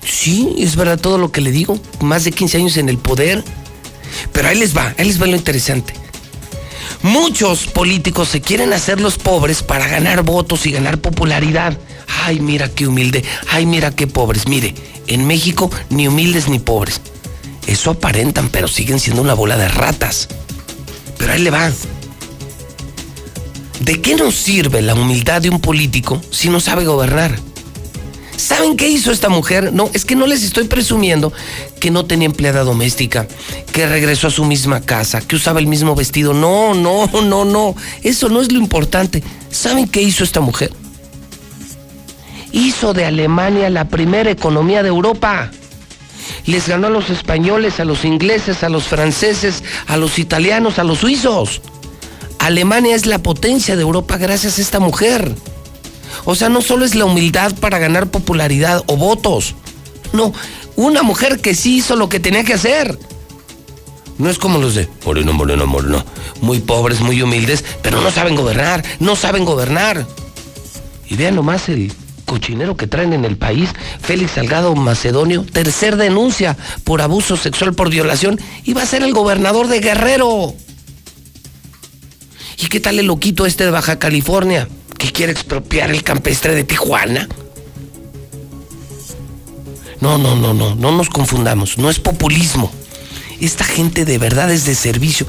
Sí, 0.06 0.56
es 0.58 0.76
verdad 0.76 1.00
todo 1.00 1.18
lo 1.18 1.32
que 1.32 1.42
le 1.42 1.52
digo. 1.52 1.80
Más 2.02 2.24
de 2.24 2.32
15 2.32 2.58
años 2.58 2.78
en 2.78 2.90
el 2.90 2.98
poder. 2.98 3.44
Pero 4.32 4.48
ahí 4.48 4.58
les 4.58 4.76
va, 4.76 4.94
ahí 4.98 5.06
les 5.06 5.22
va 5.22 5.28
lo 5.28 5.36
interesante. 5.36 5.94
Muchos 7.02 7.68
políticos 7.68 8.30
se 8.30 8.42
quieren 8.42 8.72
hacer 8.72 9.02
los 9.02 9.18
pobres 9.18 9.62
para 9.62 9.88
ganar 9.88 10.24
votos 10.24 10.66
y 10.66 10.72
ganar 10.72 11.00
popularidad. 11.00 11.78
Ay, 12.24 12.40
mira 12.40 12.70
qué 12.70 12.88
humilde. 12.88 13.26
Ay, 13.50 13.66
mira 13.66 13.92
qué 13.92 14.08
pobres. 14.08 14.48
Mire, 14.48 14.74
en 15.08 15.28
México 15.28 15.70
ni 15.90 16.08
humildes 16.08 16.48
ni 16.48 16.60
pobres. 16.60 17.02
Eso 17.68 17.92
aparentan, 17.92 18.50
pero 18.50 18.68
siguen 18.68 19.00
siendo 19.00 19.22
una 19.22 19.34
bola 19.34 19.58
de 19.58 19.68
ratas. 19.68 20.30
Pero 21.18 21.34
ahí 21.34 21.42
le 21.42 21.50
va. 21.50 21.72
¿De 23.82 24.02
qué 24.02 24.16
nos 24.16 24.36
sirve 24.36 24.82
la 24.82 24.94
humildad 24.94 25.42
de 25.42 25.50
un 25.50 25.60
político 25.60 26.22
si 26.32 26.50
no 26.50 26.62
sabe 26.62 26.86
gobernar? 26.86 27.38
¿Saben 28.36 28.78
qué 28.78 28.90
hizo 28.90 29.12
esta 29.12 29.30
mujer? 29.30 29.72
No, 29.74 29.90
es 29.94 30.06
que 30.06 30.16
no 30.16 30.28
les 30.28 30.44
estoy 30.44 30.66
presumiendo 30.66 31.32
que 31.80 31.92
no 31.92 32.06
tenía 32.06 32.26
empleada 32.26 32.64
doméstica, 32.64 33.28
que 33.72 33.88
regresó 33.88 34.28
a 34.28 34.32
su 34.32 34.46
misma 34.46 34.82
casa, 34.82 35.22
que 35.22 35.36
usaba 35.36 35.60
el 35.60 35.68
mismo 35.68 35.96
vestido. 35.96 36.34
No, 36.34 36.74
no, 36.74 37.08
no, 37.22 37.46
no. 37.46 37.76
Eso 38.02 38.30
no 38.30 38.42
es 38.42 38.52
lo 38.52 38.60
importante. 38.60 39.24
¿Saben 39.50 39.88
qué 39.88 40.02
hizo 40.02 40.24
esta 40.24 40.40
mujer? 40.40 40.74
Hizo 42.52 42.94
de 42.94 43.06
Alemania 43.06 43.70
la 43.70 43.88
primera 43.88 44.32
economía 44.32 44.84
de 44.84 44.90
Europa. 44.90 45.52
Les 46.46 46.68
ganó 46.68 46.88
a 46.88 46.92
los 46.92 47.10
españoles, 47.10 47.80
a 47.80 47.86
los 47.86 48.06
ingleses, 48.06 48.64
a 48.64 48.70
los 48.70 48.84
franceses, 48.84 49.64
a 49.88 49.98
los 49.98 50.20
italianos, 50.20 50.80
a 50.80 50.84
los 50.84 51.00
suizos. 51.00 51.62
Alemania 52.40 52.96
es 52.96 53.06
la 53.06 53.20
potencia 53.20 53.76
de 53.76 53.84
Europa 53.84 54.18
gracias 54.18 54.58
a 54.58 54.62
esta 54.62 54.80
mujer. 54.80 55.34
O 56.26 56.36
sea, 56.36 56.50
no 56.50 56.62
solo 56.62 56.86
es 56.86 56.96
la 56.96 57.06
humildad 57.06 57.54
para 57.60 57.80
ganar 57.80 58.08
popularidad 58.08 58.84
o 58.88 58.98
votos. 58.98 59.56
No, 60.14 60.34
una 60.76 61.04
mujer 61.04 61.40
que 61.40 61.56
sí 61.56 61.78
hizo 61.78 61.96
lo 61.96 62.10
que 62.10 62.20
tenía 62.20 62.44
que 62.44 62.54
hacer. 62.54 62.98
No 64.18 64.30
es 64.30 64.38
como 64.38 64.60
los 64.60 64.76
de 64.76 64.88
Moreno, 65.06 65.34
Moreno, 65.34 65.66
Moreno. 65.66 66.06
Muy 66.42 66.60
pobres, 66.60 67.02
muy 67.02 67.22
humildes, 67.22 67.64
pero 67.82 68.02
no 68.02 68.12
saben 68.12 68.36
gobernar, 68.36 68.84
no 69.00 69.16
saben 69.16 69.44
gobernar. 69.44 70.06
Y 71.10 71.16
vean 71.16 71.36
nomás 71.36 71.68
el 71.70 71.92
cochinero 72.26 72.78
que 72.78 72.88
traen 72.88 73.14
en 73.14 73.26
el 73.26 73.38
país. 73.38 73.70
Félix 74.02 74.34
Salgado 74.34 74.76
Macedonio, 74.76 75.46
tercer 75.52 75.98
denuncia 75.98 76.58
por 76.84 77.02
abuso 77.02 77.38
sexual 77.38 77.74
por 77.74 77.90
violación, 77.90 78.40
iba 78.64 78.82
a 78.82 78.88
ser 78.88 79.04
el 79.04 79.14
gobernador 79.14 79.68
de 79.68 79.80
Guerrero. 79.80 80.54
¿Y 82.60 82.68
qué 82.68 82.80
tal 82.80 83.00
el 83.00 83.08
loquito 83.08 83.46
este 83.46 83.66
de 83.66 83.72
Baja 83.72 84.00
California? 84.00 84.68
Que 85.04 85.12
quiere 85.12 85.34
expropiar 85.34 85.92
el 85.92 86.02
campestre 86.02 86.56
de 86.56 86.64
Tijuana. 86.64 87.28
No, 90.00 90.18
no, 90.18 90.38
no, 90.38 90.54
no, 90.54 90.76
no 90.76 90.92
nos 90.94 91.10
confundamos, 91.10 91.78
no 91.78 91.90
es 91.90 92.00
populismo. 92.00 92.72
Esta 93.42 93.66
gente 93.66 94.06
de 94.06 94.18
verdad 94.18 94.50
es 94.50 94.64
de 94.64 94.76
servicio. 94.76 95.28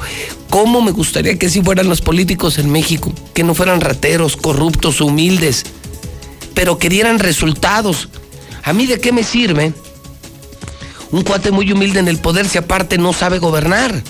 ¿Cómo 0.48 0.80
me 0.80 0.92
gustaría 0.92 1.36
que 1.40 1.46
así 1.46 1.60
fueran 1.60 1.88
los 1.88 2.02
políticos 2.02 2.58
en 2.58 2.70
México? 2.70 3.12
Que 3.34 3.42
no 3.42 3.52
fueran 3.52 3.80
rateros, 3.80 4.36
corruptos, 4.36 5.00
humildes, 5.00 5.64
pero 6.54 6.78
que 6.78 6.88
dieran 6.88 7.18
resultados. 7.18 8.10
¿A 8.62 8.72
mí 8.72 8.86
de 8.86 9.00
qué 9.00 9.10
me 9.10 9.24
sirve? 9.24 9.72
Un 11.10 11.24
cuate 11.24 11.50
muy 11.50 11.72
humilde 11.72 11.98
en 11.98 12.06
el 12.06 12.18
poder 12.18 12.48
si 12.48 12.58
aparte 12.58 12.96
no 12.96 13.12
sabe 13.12 13.40
gobernar. 13.40 14.04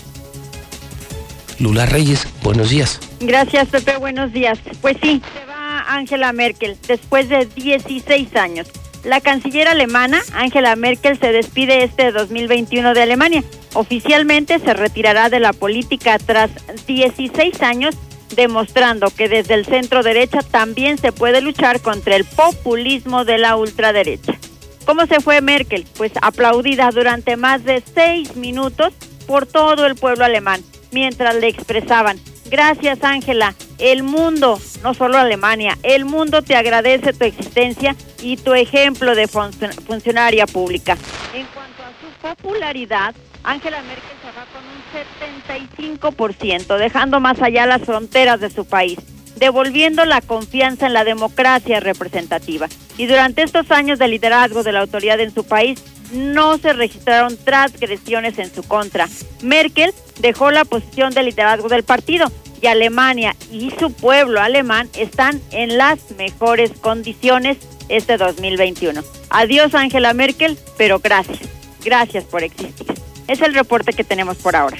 Lula 1.58 1.86
Reyes, 1.86 2.26
buenos 2.42 2.68
días. 2.68 3.00
Gracias, 3.20 3.68
Pepe, 3.68 3.96
buenos 3.96 4.30
días. 4.30 4.58
Pues 4.82 4.98
sí, 5.02 5.22
se 5.32 5.46
va 5.46 5.53
Angela 5.86 6.32
Merkel 6.32 6.76
después 6.86 7.28
de 7.28 7.46
16 7.46 8.36
años. 8.36 8.70
La 9.04 9.20
canciller 9.20 9.68
alemana, 9.68 10.22
Angela 10.32 10.76
Merkel, 10.76 11.18
se 11.18 11.30
despide 11.30 11.84
este 11.84 12.10
2021 12.10 12.94
de 12.94 13.02
Alemania. 13.02 13.44
Oficialmente 13.74 14.58
se 14.58 14.72
retirará 14.72 15.28
de 15.28 15.40
la 15.40 15.52
política 15.52 16.18
tras 16.18 16.50
16 16.86 17.60
años, 17.62 17.94
demostrando 18.34 19.10
que 19.10 19.28
desde 19.28 19.54
el 19.54 19.66
centro 19.66 20.02
derecha 20.02 20.40
también 20.40 20.96
se 20.96 21.12
puede 21.12 21.42
luchar 21.42 21.80
contra 21.80 22.16
el 22.16 22.24
populismo 22.24 23.26
de 23.26 23.36
la 23.36 23.56
ultraderecha. 23.56 24.38
¿Cómo 24.86 25.06
se 25.06 25.20
fue 25.20 25.40
Merkel? 25.42 25.86
Pues 25.96 26.12
aplaudida 26.22 26.90
durante 26.90 27.36
más 27.36 27.64
de 27.64 27.82
seis 27.94 28.36
minutos 28.36 28.94
por 29.26 29.46
todo 29.46 29.86
el 29.86 29.96
pueblo 29.96 30.24
alemán, 30.24 30.62
mientras 30.92 31.34
le 31.34 31.48
expresaban 31.48 32.18
Gracias, 32.50 33.02
Ángela. 33.02 33.54
El 33.78 34.02
mundo, 34.02 34.60
no 34.82 34.94
solo 34.94 35.18
Alemania, 35.18 35.76
el 35.82 36.04
mundo 36.04 36.42
te 36.42 36.54
agradece 36.56 37.12
tu 37.12 37.24
existencia 37.24 37.96
y 38.22 38.36
tu 38.36 38.54
ejemplo 38.54 39.14
de 39.14 39.26
funcionaria 39.26 40.46
pública. 40.46 40.96
En 41.34 41.46
cuanto 41.46 41.82
a 41.82 41.90
su 42.00 42.06
popularidad, 42.20 43.14
Angela 43.42 43.82
Merkel 43.82 44.16
se 44.22 44.28
va 44.28 44.46
con 44.52 44.62
un 44.64 46.00
75%, 46.00 46.78
dejando 46.78 47.20
más 47.20 47.42
allá 47.42 47.66
las 47.66 47.82
fronteras 47.82 48.40
de 48.40 48.50
su 48.50 48.64
país, 48.64 48.98
devolviendo 49.36 50.04
la 50.04 50.20
confianza 50.20 50.86
en 50.86 50.92
la 50.92 51.04
democracia 51.04 51.80
representativa. 51.80 52.68
Y 52.96 53.06
durante 53.06 53.42
estos 53.42 53.70
años 53.70 53.98
de 53.98 54.08
liderazgo 54.08 54.62
de 54.62 54.72
la 54.72 54.80
autoridad 54.80 55.20
en 55.20 55.34
su 55.34 55.44
país, 55.44 55.82
no 56.14 56.58
se 56.58 56.72
registraron 56.72 57.36
transgresiones 57.36 58.38
en 58.38 58.54
su 58.54 58.62
contra. 58.62 59.08
Merkel 59.42 59.92
dejó 60.20 60.50
la 60.50 60.64
posición 60.64 61.12
de 61.12 61.22
liderazgo 61.22 61.68
del 61.68 61.82
partido 61.82 62.30
y 62.62 62.66
Alemania 62.66 63.36
y 63.52 63.70
su 63.78 63.92
pueblo 63.92 64.40
alemán 64.40 64.88
están 64.96 65.40
en 65.50 65.76
las 65.76 65.98
mejores 66.16 66.70
condiciones 66.80 67.58
este 67.88 68.16
2021. 68.16 69.02
Adiós 69.30 69.74
Angela 69.74 70.14
Merkel, 70.14 70.58
pero 70.78 71.00
gracias. 71.00 71.40
Gracias 71.84 72.24
por 72.24 72.42
existir. 72.42 72.86
Es 73.28 73.40
el 73.42 73.54
reporte 73.54 73.92
que 73.92 74.04
tenemos 74.04 74.36
por 74.38 74.56
ahora. 74.56 74.78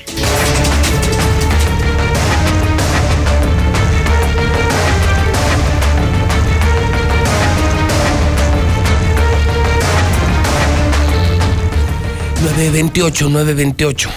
...928, 12.44 13.30
928... 13.30 14.10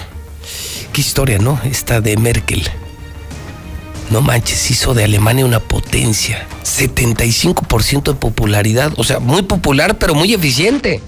Qué 0.92 1.00
historia, 1.00 1.38
¿no? 1.38 1.58
Esta 1.64 2.02
de 2.02 2.16
Merkel. 2.18 2.62
No 4.10 4.20
manches, 4.20 4.70
hizo 4.70 4.92
de 4.92 5.04
Alemania 5.04 5.46
una 5.46 5.60
potencia. 5.60 6.46
75% 6.62 8.02
de 8.02 8.14
popularidad. 8.14 8.92
O 8.96 9.04
sea, 9.04 9.18
muy 9.18 9.42
popular, 9.42 9.98
pero 9.98 10.14
muy 10.14 10.34
eficiente. 10.34 11.00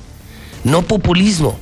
No 0.65 0.83
populismo. 0.83 1.59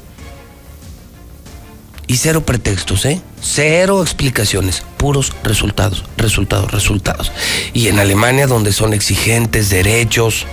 Y 2.06 2.16
cero 2.16 2.44
pretextos, 2.46 3.04
¿eh? 3.04 3.20
Cero 3.40 4.00
explicaciones. 4.02 4.84
Puros 4.96 5.32
resultados, 5.42 6.04
resultados, 6.16 6.70
resultados. 6.70 7.32
Y 7.74 7.88
en 7.88 7.98
Alemania, 7.98 8.46
donde 8.46 8.72
son 8.72 8.94
exigentes, 8.94 9.70
derechos, 9.70 10.46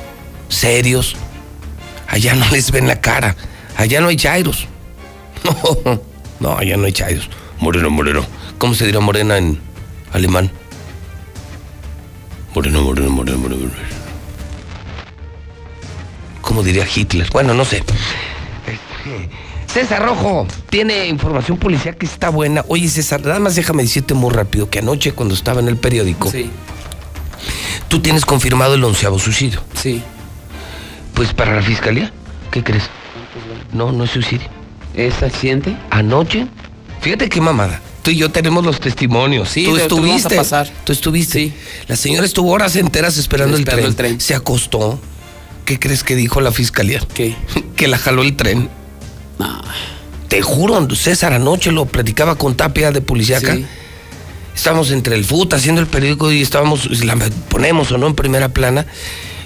serios, 0.49 1.15
allá 2.07 2.33
no 2.33 2.49
les 2.49 2.71
ven 2.71 2.87
la 2.87 3.01
cara. 3.01 3.35
Allá 3.77 4.01
no 4.01 4.07
hay 4.07 4.15
chairos. 4.15 4.67
No, 6.39 6.49
no, 6.51 6.57
allá 6.57 6.75
no 6.77 6.85
hay 6.85 6.91
chairos. 6.91 7.29
Moreno, 7.59 7.89
moreno. 7.89 8.25
¿Cómo 8.57 8.73
se 8.73 8.85
dirá 8.85 8.99
morena 8.99 9.37
en 9.37 9.59
alemán? 10.11 10.51
Moreno, 12.53 12.81
moreno, 12.81 13.09
moreno, 13.09 13.37
moreno. 13.37 13.61
¿Cómo 16.41 16.61
diría 16.63 16.85
Hitler? 16.93 17.29
Bueno, 17.31 17.53
no 17.53 17.63
sé. 17.65 17.83
César 19.67 20.03
Rojo 20.05 20.47
tiene 20.69 21.07
información 21.07 21.57
policial 21.57 21.95
que 21.97 22.05
está 22.05 22.29
buena. 22.29 22.63
Oye, 22.67 22.87
César, 22.87 23.21
nada 23.25 23.39
más 23.39 23.55
déjame 23.55 23.83
decirte 23.83 24.13
muy 24.13 24.31
rápido 24.33 24.69
que 24.69 24.79
anoche 24.79 25.11
cuando 25.13 25.33
estaba 25.35 25.59
en 25.59 25.67
el 25.67 25.77
periódico, 25.77 26.29
Sí, 26.31 26.49
tú 27.89 27.99
tienes 27.99 28.25
confirmado 28.25 28.75
el 28.75 28.83
onceavo 28.83 29.19
suicidio. 29.19 29.61
sí. 29.75 30.01
Pues 31.13 31.33
para 31.33 31.55
la 31.55 31.61
fiscalía, 31.61 32.11
¿qué 32.51 32.61
crees? 32.61 32.83
No, 33.71 33.93
no 33.93 34.03
es 34.03 34.11
suicidio. 34.11 34.47
¿Es 34.95 35.21
accidente? 35.23 35.75
Anoche, 35.89 36.47
fíjate 37.01 37.29
qué 37.29 37.41
mamada. 37.41 37.81
Tú 38.01 38.11
y 38.11 38.17
yo 38.17 38.29
tenemos 38.31 38.63
los 38.63 38.79
testimonios. 38.79 39.49
Sí, 39.49 39.65
tú 39.65 39.75
te- 39.75 39.83
te 39.83 39.89
lo 39.89 39.95
vamos 39.97 40.11
a 40.11 40.15
estuviste. 40.17 40.35
pasar. 40.37 40.69
Tú 40.83 40.93
estuviste. 40.93 41.51
La 41.87 41.95
señora 41.95 42.25
estuvo 42.25 42.51
horas 42.51 42.75
enteras 42.75 43.17
esperando, 43.17 43.57
Esperando 43.57 43.85
el, 43.87 43.91
el 43.91 43.95
tren. 43.95 44.21
Se 44.21 44.35
acostó. 44.35 44.99
¿Qué 45.65 45.79
crees 45.79 46.03
que 46.03 46.15
dijo 46.15 46.39
la 46.41 46.51
fiscalía? 46.51 47.01
¿Qué? 47.15 47.35
que 47.75 47.87
la 47.87 47.97
jaló 47.97 48.21
el 48.21 48.35
tren. 48.35 48.69
Te 50.27 50.41
juro, 50.41 50.87
César, 50.95 51.33
anoche 51.33 51.71
lo 51.71 51.85
platicaba 51.85 52.35
con 52.35 52.55
Tapia 52.55 52.91
de 52.91 53.01
policía 53.01 53.37
acá. 53.39 53.55
Sí. 53.55 53.65
Estábamos 54.55 54.91
entre 54.91 55.15
el 55.15 55.25
FUT 55.25 55.53
haciendo 55.53 55.81
el 55.81 55.87
periódico 55.87 56.31
y 56.31 56.41
estábamos, 56.41 57.03
la 57.03 57.15
ponemos 57.49 57.91
o 57.91 57.97
no 57.97 58.07
en 58.07 58.15
primera 58.15 58.49
plana. 58.49 58.85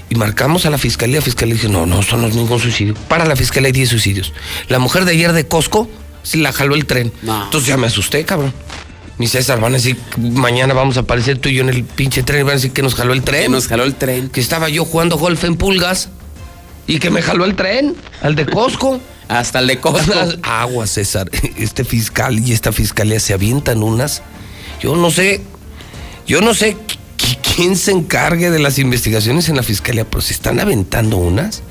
Y 0.09 0.15
marcamos 0.15 0.65
a 0.65 0.69
la 0.69 0.77
fiscalía. 0.77 1.17
La 1.17 1.21
fiscalía 1.21 1.55
dice: 1.55 1.69
No, 1.69 1.85
no, 1.85 1.99
esto 1.99 2.17
no 2.17 2.27
es 2.27 2.35
ningún 2.35 2.59
suicidio. 2.59 2.95
Para 3.07 3.25
la 3.25 3.35
fiscalía 3.35 3.67
hay 3.67 3.73
10 3.73 3.89
suicidios. 3.89 4.33
La 4.67 4.79
mujer 4.79 5.05
de 5.05 5.11
ayer 5.11 5.33
de 5.33 5.47
Costco 5.47 5.89
se 6.23 6.37
la 6.37 6.51
jaló 6.51 6.75
el 6.75 6.85
tren. 6.85 7.11
Entonces 7.21 7.65
ya 7.65 7.77
me 7.77 7.87
asusté, 7.87 8.25
cabrón. 8.25 8.53
Mi 9.17 9.27
César, 9.27 9.59
van 9.59 9.73
a 9.73 9.75
decir, 9.75 9.97
mañana 10.17 10.73
vamos 10.73 10.95
a 10.95 11.01
aparecer 11.01 11.39
tú 11.39 11.49
y 11.49 11.55
yo 11.55 11.61
en 11.61 11.69
el 11.69 11.83
pinche 11.83 12.23
tren 12.23 12.39
y 12.39 12.43
van 12.43 12.51
a 12.51 12.55
decir 12.55 12.71
que 12.71 12.81
nos 12.81 12.95
jaló 12.95 13.11
el 13.11 13.21
tren. 13.21 13.43
Que 13.43 13.49
nos 13.49 13.67
jaló 13.67 13.83
el 13.83 13.95
tren. 13.95 14.29
Que 14.29 14.39
estaba 14.39 14.69
yo 14.69 14.85
jugando 14.85 15.17
golf 15.17 15.43
en 15.43 15.57
pulgas 15.57 16.09
y 16.87 16.99
que 16.99 17.09
me 17.09 17.21
jaló 17.21 17.45
el 17.45 17.55
tren, 17.55 17.95
al 18.21 18.35
de 18.35 18.45
Costco. 18.45 18.99
Hasta 19.27 19.59
el 19.59 19.67
de 19.67 19.79
Costco. 19.79 20.13
Agua, 20.43 20.87
César. 20.87 21.29
Este 21.57 21.83
fiscal 21.83 22.39
y 22.39 22.51
esta 22.53 22.71
fiscalía 22.71 23.19
se 23.19 23.33
avientan 23.33 23.83
unas. 23.83 24.23
Yo 24.81 24.95
no 24.95 25.11
sé, 25.11 25.41
yo 26.25 26.41
no 26.41 26.53
sé 26.53 26.77
quién 27.59 27.75
se 27.75 27.91
encargue 27.91 28.51
de 28.51 28.59
las 28.59 28.79
investigaciones 28.79 29.49
en 29.49 29.57
la 29.57 29.63
fiscalía, 29.63 30.05
pero 30.09 30.21
se 30.21 30.31
están 30.31 30.61
aventando 30.61 31.17
unas. 31.17 31.61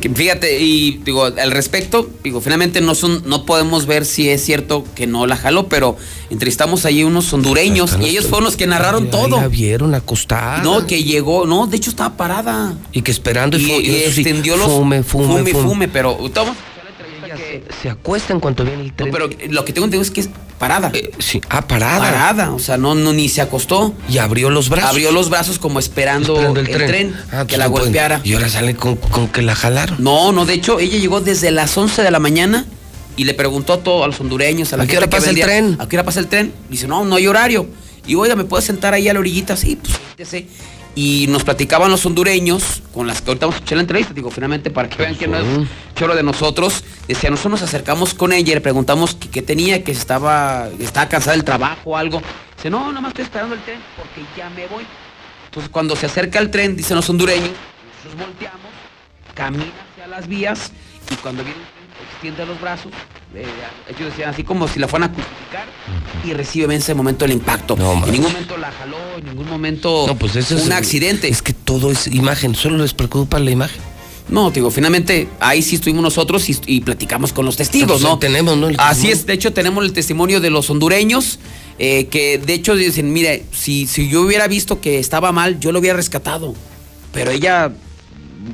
Que 0.00 0.08
Fíjate, 0.10 0.60
y 0.60 1.00
digo, 1.04 1.24
al 1.24 1.50
respecto, 1.50 2.08
digo, 2.22 2.40
finalmente 2.40 2.80
no 2.80 2.94
son, 2.94 3.24
no 3.26 3.44
podemos 3.44 3.86
ver 3.86 4.04
si 4.04 4.28
es 4.28 4.44
cierto 4.44 4.84
que 4.94 5.08
no 5.08 5.26
la 5.26 5.36
jaló, 5.36 5.66
pero 5.68 5.96
entrevistamos 6.30 6.84
allí 6.84 7.02
unos 7.02 7.32
hondureños 7.32 7.96
y 8.00 8.04
ellos 8.04 8.26
fueron 8.26 8.44
los 8.44 8.56
que 8.56 8.68
narraron 8.68 9.04
Ahí 9.04 9.10
todo. 9.10 9.40
La 9.40 9.48
vieron 9.48 9.92
acostada. 9.94 10.62
No, 10.62 10.86
que 10.86 11.02
llegó, 11.02 11.44
no, 11.46 11.66
de 11.66 11.76
hecho 11.76 11.90
estaba 11.90 12.16
parada. 12.16 12.74
Y 12.92 13.02
que 13.02 13.10
esperando 13.10 13.56
y, 13.56 13.64
Y, 13.64 13.90
y 13.90 13.96
extendió 14.04 14.56
los 14.56 14.68
fume, 14.68 15.02
fume, 15.02 15.26
fume, 15.26 15.50
fume. 15.50 15.64
fume, 15.64 15.88
pero 15.88 16.14
toma. 16.32 16.54
Se 17.82 17.90
acuesta 17.90 18.32
en 18.32 18.40
cuanto 18.40 18.64
viene 18.64 18.82
el 18.82 18.92
tren. 18.92 19.08
No, 19.10 19.12
pero 19.12 19.28
lo 19.50 19.64
que 19.64 19.72
tengo 19.72 19.84
entendido 19.86 20.02
es 20.02 20.10
que 20.10 20.20
es 20.22 20.28
parada. 20.58 20.90
sí, 21.18 21.40
ah, 21.50 21.66
parada. 21.66 21.98
Parada, 21.98 22.52
o 22.52 22.58
sea, 22.58 22.76
no, 22.76 22.94
no 22.94 23.12
ni 23.12 23.28
se 23.28 23.40
acostó. 23.40 23.94
Y 24.08 24.18
abrió 24.18 24.50
los 24.50 24.68
brazos. 24.68 24.90
Abrió 24.90 25.12
los 25.12 25.30
brazos 25.30 25.58
como 25.58 25.78
esperando, 25.78 26.34
Esperando 26.36 26.60
el, 26.60 26.86
tren, 26.86 27.14
Ah, 27.32 27.40
que 27.46 27.56
pues 27.56 27.58
la 27.58 27.68
pueden. 27.68 27.86
golpeara. 27.88 28.20
Y 28.24 28.34
ahora 28.34 28.48
sale 28.48 28.74
con, 28.76 28.96
con 28.96 29.28
que 29.28 29.42
la 29.42 29.54
jalaron. 29.54 30.02
No, 30.02 30.32
no, 30.32 30.46
de 30.46 30.54
hecho, 30.54 30.78
ella 30.80 30.98
llegó 30.98 31.20
desde 31.20 31.50
las 31.50 31.76
11 31.76 32.02
de 32.02 32.10
la 32.10 32.18
mañana 32.20 32.66
y 33.16 33.24
le 33.24 33.34
preguntó 33.34 33.74
a 33.74 33.78
todos, 33.78 34.04
a 34.04 34.06
los 34.08 34.20
hondureños, 34.20 34.72
a 34.72 34.76
la 34.76 34.84
¿A 34.84 34.86
qué 34.86 34.96
hora 34.96 35.06
que 35.06 35.16
pasa 35.16 35.30
el 35.30 35.40
tren? 35.40 35.76
¿A 35.78 35.88
qué 35.88 35.96
hora 35.96 36.04
pasa 36.04 36.20
el 36.20 36.26
tren? 36.28 36.52
Dice, 36.70 36.86
no, 36.88 37.04
no 37.04 37.16
hay 37.16 37.26
horario. 37.26 37.66
Y 38.06 38.14
oiga, 38.16 38.36
¿me 38.36 38.44
puedes 38.44 38.64
sentar 38.66 38.92
ahí 38.94 39.08
a 39.08 39.14
la 39.14 39.20
orillita? 39.20 39.56
Sí, 39.56 39.76
pues. 40.16 40.44
Y 40.94 41.26
nos 41.28 41.42
platicaban 41.42 41.90
los 41.90 42.06
hondureños, 42.06 42.82
con 42.92 43.06
las 43.06 43.20
que 43.20 43.30
ahorita 43.30 43.46
vamos 43.46 43.56
a 43.56 43.58
escuchar 43.58 43.76
la 43.76 43.82
entrevista, 43.82 44.14
digo, 44.14 44.30
finalmente 44.30 44.70
para 44.70 44.88
que 44.88 44.96
vean 44.96 45.16
que 45.16 45.26
no 45.26 45.38
es 45.38 45.46
choro 45.96 46.14
de 46.14 46.22
nosotros. 46.22 46.84
Decía, 47.08 47.30
nosotros 47.30 47.60
nos 47.60 47.62
acercamos 47.62 48.14
con 48.14 48.32
ella 48.32 48.52
y 48.52 48.54
le 48.54 48.60
preguntamos 48.60 49.14
qué, 49.16 49.28
qué 49.28 49.42
tenía, 49.42 49.82
que 49.82 49.92
estaba, 49.92 50.68
estaba 50.78 51.08
cansada 51.08 51.32
del 51.32 51.44
trabajo 51.44 51.90
o 51.90 51.96
algo. 51.96 52.22
Dice, 52.56 52.70
no, 52.70 52.88
nada 52.88 53.00
más 53.00 53.10
estoy 53.10 53.24
esperando 53.24 53.56
el 53.56 53.62
tren 53.62 53.80
porque 53.96 54.22
ya 54.36 54.48
me 54.50 54.66
voy. 54.68 54.84
Entonces, 55.46 55.70
cuando 55.70 55.96
se 55.96 56.06
acerca 56.06 56.38
el 56.38 56.50
tren, 56.50 56.76
dicen 56.76 56.96
los 56.96 57.08
hondureños, 57.10 57.50
nosotros 57.96 58.26
volteamos, 58.26 58.70
camina 59.34 59.64
hacia 59.92 60.06
las 60.06 60.28
vías 60.28 60.72
y 61.10 61.14
cuando 61.16 61.42
viene 61.44 61.60
extiende 62.14 62.46
los 62.46 62.60
brazos. 62.60 62.90
eh, 63.34 63.44
ellos 63.88 64.10
decían 64.10 64.30
así 64.30 64.42
como 64.44 64.66
si 64.68 64.78
la 64.80 64.88
fueran 64.88 65.10
a 65.10 65.12
crucificar 65.12 65.66
y 66.24 66.32
recibe 66.32 66.64
en 66.66 66.72
ese 66.80 66.94
momento 66.94 67.24
el 67.24 67.32
impacto. 67.32 67.74
en 67.74 68.10
ningún 68.12 68.32
momento 68.32 68.56
la 68.56 68.72
jaló, 68.72 68.96
en 69.18 69.24
ningún 69.26 69.48
momento 69.48 70.04
No, 70.06 70.16
pues 70.16 70.36
eso 70.36 70.54
un 70.54 70.60
es 70.62 70.70
accidente. 70.70 71.28
Es 71.28 71.42
que 71.42 71.52
todo 71.52 71.90
es 71.90 72.06
imagen, 72.06 72.54
solo 72.54 72.78
les 72.78 72.94
preocupa 72.94 73.38
la 73.38 73.50
imagen. 73.50 73.80
No, 74.28 74.48
te 74.50 74.54
digo, 74.60 74.70
finalmente 74.70 75.28
ahí 75.38 75.60
sí 75.60 75.74
estuvimos 75.74 76.02
nosotros 76.02 76.48
y, 76.48 76.56
y 76.66 76.80
platicamos 76.80 77.34
con 77.34 77.44
los 77.44 77.56
testigos, 77.56 78.00
Pues, 78.00 78.02
¿no? 78.02 78.18
tenemos, 78.18 78.56
¿no? 78.56 78.68
Así 78.78 79.10
es, 79.10 79.26
de 79.26 79.34
hecho 79.34 79.52
tenemos 79.52 79.84
el 79.84 79.92
testimonio 79.92 80.40
de 80.40 80.48
los 80.48 80.70
hondureños, 80.70 81.38
eh, 81.78 82.06
que 82.06 82.38
de 82.38 82.54
hecho 82.54 82.74
dicen, 82.74 83.12
mire, 83.12 83.44
si, 83.52 83.86
si 83.86 84.08
yo 84.08 84.22
hubiera 84.22 84.48
visto 84.48 84.80
que 84.80 84.98
estaba 84.98 85.30
mal, 85.32 85.60
yo 85.60 85.72
lo 85.72 85.78
hubiera 85.80 85.96
rescatado. 85.96 86.54
Pero 87.12 87.32
ella, 87.32 87.70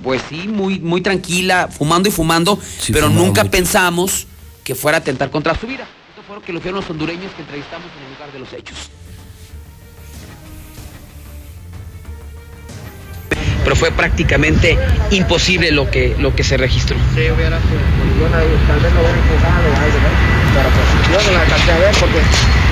pues 0.03 0.23
sí, 0.29 0.49
muy, 0.49 0.79
muy 0.79 1.01
tranquila, 1.01 1.69
fumando 1.69 2.09
y 2.09 2.13
fumando, 2.13 2.59
pero 2.93 3.07
fumaba 3.07 3.27
nunca 3.27 3.43
mucho. 3.43 3.51
pensamos 3.51 4.27
que 4.65 4.75
fuera 4.75 4.99
a 4.99 5.01
atentar 5.01 5.31
contra 5.31 5.55
su 5.59 5.67
vida. 5.67 5.87
Esto 6.11 6.23
fue 6.27 6.37
lo 6.37 6.43
que 6.43 6.53
lo 6.53 6.61
fueron 6.61 6.81
los 6.81 6.91
hondureños 6.91 7.33
que 7.35 7.43
entrevistamos 7.43 7.89
en 7.99 8.05
el 8.05 8.13
lugar 8.13 8.33
de 8.33 8.39
los 8.39 8.53
hechos. 8.53 8.91
Pero 13.63 13.77
fue 13.77 13.93
prácticamente 13.93 14.79
imposible 15.11 15.71
lo 15.71 15.91
que, 15.91 16.17
lo 16.19 16.35
que 16.35 16.43
se 16.43 16.57
registró. 16.57 16.97
Sí, 17.15 17.21
hubiera 17.31 17.59
tal 17.61 18.81
vez 18.81 18.93
lo 18.93 19.01
hubiera 19.01 19.19
empujado 19.19 20.31
pero 20.55 20.69
pues 20.71 21.25
yo 21.25 21.31
no 21.31 21.37
la 21.37 21.43
alcancé 21.43 21.73
a 21.73 21.79
ver 21.79 21.95
porque 21.99 22.21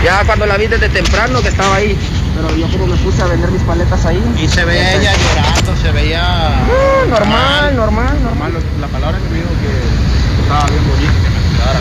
ya 0.04 0.24
cuando 0.24 0.46
la 0.46 0.56
vi 0.56 0.66
desde 0.66 0.88
temprano 0.88 1.40
que 1.42 1.48
estaba 1.48 1.76
ahí, 1.76 1.96
pero 2.34 2.56
yo 2.56 2.66
como 2.68 2.86
me 2.86 2.96
puse 2.96 3.22
a 3.22 3.26
vender 3.26 3.50
mis 3.50 3.62
paletas 3.62 4.04
ahí. 4.06 4.22
Y 4.42 4.48
se 4.48 4.64
veía 4.64 4.94
ella 4.94 5.12
llorando, 5.12 5.76
se 5.76 5.92
veía. 5.92 6.22
Ah, 6.22 7.06
normal, 7.08 7.76
normal, 7.76 8.22
normal. 8.22 8.52
La 8.80 8.86
palabra 8.88 9.18
que 9.18 9.28
me 9.30 9.36
dijo 9.36 9.48
que 9.60 10.42
estaba 10.42 10.66
bien 10.66 10.82
bonita, 10.88 11.12
que 11.12 11.30
me 11.30 11.40
cuidara. 11.48 11.80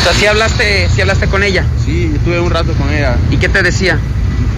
O 0.00 0.02
sea, 0.04 0.14
¿sí 0.14 0.26
hablaste, 0.26 0.88
sí 0.94 1.00
hablaste 1.00 1.26
con 1.26 1.42
ella? 1.42 1.64
Sí, 1.84 2.12
estuve 2.14 2.40
un 2.40 2.50
rato 2.50 2.72
con 2.74 2.92
ella. 2.92 3.16
¿Y 3.30 3.36
qué 3.36 3.48
te 3.48 3.62
decía? 3.62 3.98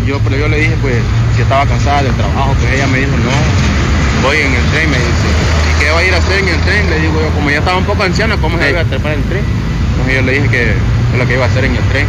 Yo, 0.07 0.19
pero 0.25 0.37
yo 0.37 0.49
le 0.49 0.59
dije, 0.59 0.77
pues, 0.83 0.97
si 1.37 1.43
estaba 1.43 1.67
cansada 1.67 2.03
del 2.03 2.15
trabajo, 2.15 2.55
pues 2.61 2.73
ella 2.73 2.87
me 2.87 2.99
dijo, 2.99 3.11
no, 3.11 4.27
voy 4.27 4.37
en 4.37 4.55
el 4.55 4.65
tren, 4.71 4.91
me 4.91 4.99
dice. 4.99 5.29
¿Y 5.71 5.83
qué 5.83 5.91
va 5.91 5.99
a 5.99 6.05
ir 6.05 6.15
a 6.15 6.19
hacer 6.19 6.39
en 6.39 6.49
el 6.49 6.61
tren? 6.61 6.91
Le 6.91 7.01
digo 7.01 7.21
yo, 7.21 7.29
como 7.35 7.51
ya 7.51 7.59
estaba 7.59 7.79
un 7.79 7.85
poco 7.85 8.03
anciana, 8.03 8.37
¿cómo 8.37 8.59
se 8.59 8.71
iba 8.71 8.81
a 8.81 8.85
trepar 8.85 9.13
en 9.13 9.19
el 9.19 9.25
tren? 9.27 9.45
Entonces 9.93 10.15
yo 10.15 10.23
le 10.23 10.33
dije 10.33 10.49
que 10.49 10.71
es 10.71 11.19
lo 11.19 11.27
que 11.27 11.35
iba 11.35 11.45
a 11.45 11.49
hacer 11.49 11.65
en 11.65 11.77
el 11.77 11.85
tren. 11.91 12.07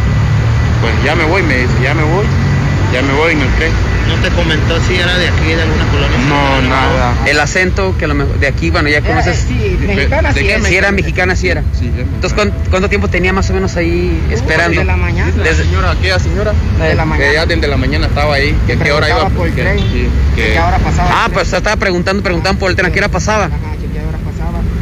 Pues 0.80 0.92
ya 1.04 1.14
me 1.14 1.24
voy, 1.24 1.42
me 1.42 1.56
dice, 1.58 1.72
ya 1.82 1.94
me 1.94 2.02
voy, 2.02 2.26
ya 2.94 3.02
me 3.02 3.12
voy 3.14 3.32
en 3.32 3.40
el 3.40 3.48
tren. 3.56 3.72
¿No 4.08 4.14
te 4.16 4.28
comentó 4.34 4.78
si 4.86 4.94
era 4.96 5.16
de 5.16 5.28
aquí, 5.28 5.46
de 5.54 5.62
alguna 5.62 5.84
colonia? 5.90 6.18
No, 6.28 6.60
nada. 6.68 7.14
El 7.26 7.40
acento 7.40 7.94
que 7.98 8.04
a 8.04 8.08
lo 8.08 8.14
mejor 8.14 8.38
de 8.38 8.46
aquí, 8.46 8.70
bueno, 8.70 8.88
ya 8.88 9.00
conoces. 9.00 9.44
sí, 9.48 9.76
mexicana 9.80 10.32
¿De 10.32 10.40
sí 10.40 10.46
qué? 10.46 10.60
Si 10.62 10.76
era 10.76 10.92
mexicana. 10.92 11.36
sí 11.36 11.48
era. 11.48 11.62
Entonces, 11.80 12.32
¿cuánto, 12.34 12.54
cuánto 12.70 12.88
tiempo 12.88 13.08
tenía 13.08 13.32
más 13.32 13.48
o 13.50 13.54
menos 13.54 13.76
ahí 13.76 14.22
esperando? 14.30 14.72
desde 14.80 14.84
la 14.84 14.96
mañana. 14.96 15.32
La 15.36 15.54
señora, 15.54 15.90
aquella 15.92 16.18
señora, 16.18 16.52
Desde 16.78 16.94
la 16.94 17.02
que 17.02 17.08
mañana. 17.08 17.32
ya 17.32 17.46
desde 17.46 17.66
la 17.66 17.76
mañana 17.76 18.06
estaba 18.06 18.34
ahí, 18.34 18.54
que 18.66 18.76
qué 18.78 18.92
hora 18.92 19.08
iba. 19.08 19.28
Por 19.30 19.48
el 19.48 19.54
que- 19.54 19.62
tren, 19.62 19.78
sí, 19.78 20.08
que- 20.36 20.52
¿Qué 20.52 20.60
hora 20.60 20.78
pasaba? 20.78 21.08
Ah, 21.10 21.28
pues 21.32 21.52
estaba 21.52 21.76
preguntando, 21.76 22.22
preguntaban 22.22 22.58
por 22.58 22.70
el 22.70 22.76
tren, 22.76 22.88
¿a 22.88 22.92
qué 22.92 22.98
hora 22.98 23.08
pasaba? 23.08 23.48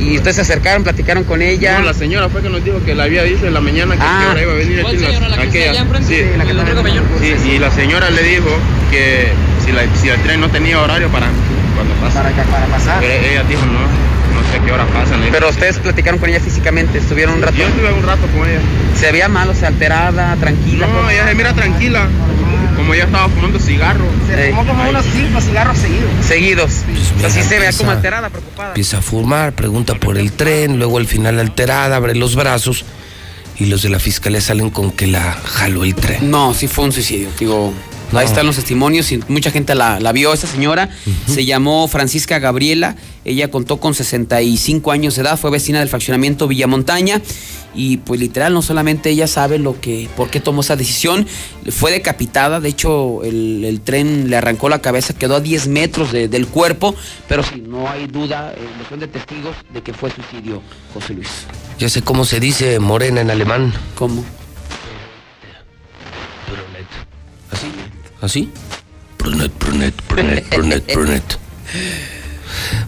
Y 0.03 0.17
ustedes 0.17 0.37
se 0.37 0.43
acercaron, 0.43 0.83
platicaron 0.83 1.25
con 1.25 1.43
ella. 1.43 1.79
No, 1.79 1.85
la 1.87 1.95
señora 1.95 2.29
fue 2.29 2.43
que 2.43 2.49
nos 2.49 2.65
dijo 2.65 2.83
que 2.85 2.95
la 2.95 3.05
había 3.05 3.23
dicho 3.23 3.47
en 3.47 3.55
la 3.55 3.61
mañana 3.61 3.95
que 3.95 4.03
a 4.03 4.05
Ah. 4.05 4.31
hora 4.33 4.43
iba 4.43 4.53
a 4.53 4.57
venir 4.57 4.83
¿Cuál 4.83 4.97
aquí. 4.97 5.05
señora, 5.05 5.29
la 5.29 5.37
que 5.37 5.69
allá? 5.69 5.85
Sí, 5.85 6.07
Sí, 6.09 6.25
la 6.37 6.45
que 6.45 6.51
está 6.51 6.71
en 6.71 6.79
el 6.87 7.03
Sí, 7.41 7.51
y 7.51 7.59
la 7.59 7.71
señora 7.71 8.11
le 8.11 8.23
dijo 8.23 8.51
que 8.91 9.29
si, 9.65 9.73
la- 9.73 9.83
si 10.01 10.09
el 10.09 10.21
tren 10.23 10.41
no 10.41 10.49
tenía 10.49 10.81
horario 10.81 11.09
para 11.09 11.29
cuando 11.77 11.95
pasa. 11.95 12.23
Para, 12.23 12.67
pasar. 12.67 13.01
Pero 13.01 13.13
ella 13.15 13.45
dijo 13.49 13.63
no, 13.67 13.73
no 13.81 14.51
sé 14.51 14.59
a 14.59 14.65
qué 14.65 14.73
hora 14.73 14.87
pasan. 14.87 15.21
Pero 15.31 15.49
ustedes 15.49 15.79
platicaron 15.79 16.19
con 16.19 16.29
ella 16.31 16.41
físicamente, 16.41 16.99
estuvieron 16.99 17.37
un 17.37 17.43
rato. 17.43 17.57
Yo 17.57 17.67
estuve 17.67 17.93
un 17.93 18.03
rato 18.03 18.27
con 18.37 18.49
ella. 18.49 18.59
Se 18.99 19.13
veía 19.13 19.29
mal, 19.29 19.49
o 19.51 19.55
sea, 19.55 19.69
alterada, 19.69 20.35
tranquila. 20.37 20.87
No, 20.87 21.09
ella 21.11 21.29
se 21.29 21.35
mira 21.35 21.53
tranquila, 21.55 22.09
como 22.83 22.94
ella 22.94 23.05
estaba 23.05 23.28
fumando 23.28 23.59
cigarro. 23.61 24.05
Se 24.28 24.49
fumó 24.51 24.67
como 24.67 24.89
unos 24.91 25.05
cinco 25.15 25.41
cigarros 25.41 25.78
seguidos. 25.78 26.11
Seguidos. 26.27 26.70
o 27.17 27.20
sea, 27.20 27.31
sí 27.31 27.43
se 27.43 27.55
empieza- 27.57 27.78
como 27.78 27.91
alterada, 27.93 28.28
preocupada. 28.28 28.69
Empieza 28.70 28.99
a 28.99 29.02
fumar, 29.02 29.52
pregunta 29.52 29.94
por 29.94 30.19
el 30.19 30.33
tren, 30.33 30.78
luego 30.78 30.99
al 30.99 31.07
final 31.07 31.39
alterada, 31.39 31.97
abre 31.97 32.15
los 32.15 32.35
brazos 32.35 32.85
y 33.59 33.67
los 33.67 33.83
de 33.83 33.89
la 33.91 33.99
fiscalía 34.01 34.41
salen 34.41 34.70
con 34.70 34.91
que 34.91 35.07
la 35.07 35.33
jaló 35.44 35.85
el 35.85 35.94
tren. 35.94 36.31
No, 36.31 36.55
sí 36.55 36.67
fue 36.67 36.85
un 36.85 36.93
suicidio, 36.93 37.28
digo. 37.39 37.73
Ahí 38.12 38.26
están 38.26 38.47
los 38.47 38.57
testimonios 38.57 39.10
y 39.12 39.20
mucha 39.28 39.50
gente 39.50 39.74
la, 39.74 39.99
la 40.00 40.12
vio. 40.12 40.32
Esta 40.32 40.47
señora 40.47 40.89
se 41.26 41.44
llamó 41.44 41.89
Francisca 41.89 42.39
Gabriela. 42.39 42.97
Ella 43.24 43.50
contó 43.50 43.78
con 43.78 43.94
65 43.94 44.91
años 44.92 45.15
de 45.16 45.23
edad, 45.23 45.39
fue 45.39 45.50
vecina 45.50 45.78
del 45.78 45.89
fraccionamiento 45.89 46.49
Villamontaña 46.49 47.23
y 47.74 47.99
pues 47.99 48.20
literal 48.20 48.52
no 48.52 48.60
solamente 48.60 49.08
ella 49.10 49.26
sabe 49.26 49.58
lo 49.58 49.81
que, 49.81 50.08
por 50.16 50.28
qué 50.28 50.41
tomó 50.41 50.60
esa 50.60 50.76
decisión, 50.76 51.26
fue 51.70 51.91
decapitada, 51.91 52.60
de 52.60 52.68
hecho 52.68 53.23
el, 53.24 53.65
el 53.65 53.81
tren 53.81 54.28
le 54.28 54.36
arrancó 54.36 54.68
la 54.68 54.81
cabeza, 54.82 55.15
quedó 55.15 55.36
a 55.36 55.41
10 55.41 55.68
metros 55.68 56.12
de- 56.12 56.28
del 56.28 56.49
cuerpo, 56.49 56.94
pero 57.28 57.42
sí, 57.42 57.62
no 57.66 57.89
hay 57.89 58.08
duda, 58.08 58.52
cuestión 58.76 59.00
de 59.00 59.07
testigos, 59.08 59.57
de 59.73 59.81
que 59.82 59.94
fue 59.94 60.10
suicidio, 60.10 60.60
José 60.92 61.15
Luis. 61.15 61.28
Ya 61.78 61.89
sé 61.89 62.02
cómo 62.02 62.24
se 62.26 62.41
dice 62.41 62.78
morena 62.78 63.23
en 63.23 63.31
alemán. 63.31 63.73
¿Cómo? 63.94 64.23
¿Así? 68.23 68.49
Brunet, 69.18 69.52
brunet, 69.59 69.94
brunet, 70.09 70.49
brunet, 70.51 70.94
brunet. 70.94 71.39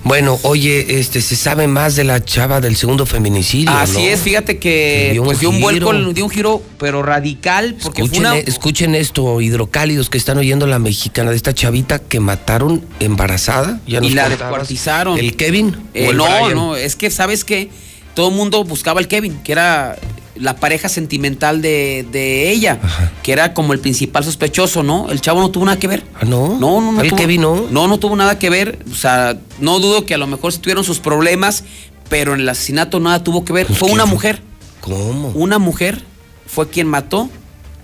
Bueno, 0.04 0.38
oye, 0.42 1.00
este, 1.00 1.20
se 1.20 1.34
sabe 1.36 1.66
más 1.66 1.96
de 1.96 2.04
la 2.04 2.22
chava 2.24 2.60
del 2.60 2.76
segundo 2.76 3.04
feminicidio. 3.04 3.72
Así 3.72 3.94
¿no? 4.04 4.10
es, 4.10 4.20
fíjate 4.20 4.58
que 4.58 5.08
Que 5.08 5.08
dio 5.12 5.22
un 5.22 5.26
pues, 5.26 5.40
dio 5.40 5.50
un 5.50 5.60
vuelco, 5.60 5.92
dio 6.12 6.24
un 6.24 6.30
giro, 6.30 6.62
pero 6.78 7.02
radical, 7.02 7.76
porque 7.82 8.02
fue 8.02 8.06
Escuchen, 8.06 8.26
una... 8.26 8.36
e- 8.38 8.44
escuchen 8.46 8.94
esto, 8.94 9.40
hidrocálidos 9.40 10.08
que 10.08 10.18
están 10.18 10.38
oyendo 10.38 10.66
la 10.66 10.78
mexicana 10.78 11.30
de 11.30 11.36
esta 11.36 11.52
chavita 11.52 11.98
que 11.98 12.20
mataron 12.20 12.84
embarazada. 13.00 13.80
Ya 13.86 14.00
y 14.02 14.10
la 14.10 14.28
descuartizaron. 14.28 15.18
¿El 15.18 15.34
Kevin? 15.36 15.76
Eh, 15.94 16.06
o 16.06 16.10
el 16.12 16.16
no, 16.16 16.24
Brian? 16.26 16.54
no, 16.54 16.76
es 16.76 16.94
que 16.94 17.10
sabes 17.10 17.44
que 17.44 17.70
todo 18.14 18.28
el 18.28 18.34
mundo 18.36 18.62
buscaba 18.64 19.00
al 19.00 19.08
Kevin, 19.08 19.38
que 19.42 19.52
era 19.52 19.96
la 20.36 20.56
pareja 20.56 20.88
sentimental 20.88 21.62
de, 21.62 22.04
de 22.10 22.50
ella, 22.50 22.80
que 23.22 23.32
era 23.32 23.54
como 23.54 23.72
el 23.72 23.78
principal 23.80 24.24
sospechoso, 24.24 24.82
¿no? 24.82 25.08
El 25.10 25.20
chavo 25.20 25.40
no 25.40 25.50
tuvo 25.50 25.64
nada 25.64 25.78
que 25.78 25.86
ver. 25.88 26.02
¿Ah, 26.20 26.24
no? 26.24 26.58
No, 26.58 26.80
no, 26.80 26.92
no. 26.92 27.00
¿El 27.02 27.10
tuvo- 27.10 27.16
Kevin 27.18 27.40
no? 27.42 27.66
No, 27.70 27.86
no 27.88 27.98
tuvo 27.98 28.16
nada 28.16 28.38
que 28.38 28.50
ver. 28.50 28.78
O 28.90 28.94
sea, 28.96 29.38
no 29.60 29.78
dudo 29.78 30.04
que 30.06 30.14
a 30.14 30.18
lo 30.18 30.26
mejor 30.26 30.52
tuvieron 30.54 30.82
sus 30.84 30.98
problemas, 30.98 31.64
pero 32.08 32.34
en 32.34 32.40
el 32.40 32.48
asesinato 32.48 32.98
nada 33.00 33.22
tuvo 33.22 33.44
que 33.44 33.52
ver. 33.52 33.66
Pues 33.66 33.78
fue 33.78 33.90
una 33.92 34.06
mujer. 34.06 34.42
¿Cómo? 34.80 35.28
Una 35.34 35.58
mujer 35.58 36.02
fue 36.46 36.68
quien 36.68 36.88
mató 36.88 37.30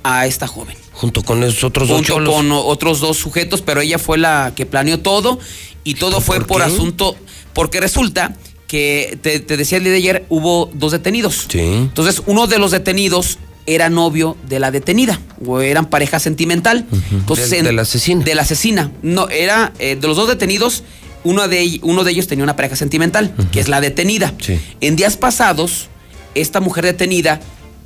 a 0.02 0.26
esta 0.26 0.46
joven. 0.46 0.76
Junto 0.92 1.22
con 1.22 1.42
esos 1.44 1.64
otros 1.64 1.88
dos 1.88 1.98
junto 1.98 2.12
cholos. 2.14 2.34
con 2.34 2.50
otros 2.52 3.00
dos 3.00 3.16
sujetos, 3.16 3.62
pero 3.62 3.80
ella 3.80 3.98
fue 3.98 4.18
la 4.18 4.52
que 4.54 4.66
planeó 4.66 4.98
todo 5.00 5.38
y 5.84 5.94
todo 5.94 6.20
fue 6.20 6.40
por 6.44 6.60
asunto, 6.62 7.16
porque 7.54 7.80
resulta 7.80 8.34
que 8.70 9.18
te, 9.20 9.40
te 9.40 9.56
decía 9.56 9.78
el 9.78 9.84
día 9.84 9.92
de 9.92 9.98
ayer, 9.98 10.26
hubo 10.28 10.70
dos 10.74 10.92
detenidos. 10.92 11.46
Sí. 11.48 11.58
Entonces, 11.58 12.22
uno 12.26 12.46
de 12.46 12.58
los 12.60 12.70
detenidos 12.70 13.38
era 13.66 13.90
novio 13.90 14.36
de 14.48 14.60
la 14.60 14.70
detenida, 14.70 15.20
o 15.44 15.60
eran 15.60 15.86
pareja 15.86 16.20
sentimental. 16.20 16.86
Entonces, 17.10 17.50
Del- 17.50 17.58
en- 17.60 17.64
de 17.64 17.72
la 17.72 17.82
asesina. 17.82 18.24
De 18.24 18.34
la 18.36 18.42
asesina. 18.42 18.92
No, 19.02 19.28
era 19.28 19.72
eh, 19.80 19.96
de 20.00 20.06
los 20.06 20.16
dos 20.16 20.28
detenidos, 20.28 20.84
uno 21.24 21.48
de, 21.48 21.80
uno 21.82 22.04
de 22.04 22.12
ellos 22.12 22.28
tenía 22.28 22.44
una 22.44 22.54
pareja 22.54 22.76
sentimental, 22.76 23.34
que 23.50 23.58
es 23.58 23.66
la 23.68 23.80
detenida. 23.80 24.34
Sí. 24.40 24.60
En 24.80 24.94
días 24.94 25.16
pasados, 25.16 25.88
esta 26.36 26.60
mujer 26.60 26.84
detenida 26.84 27.40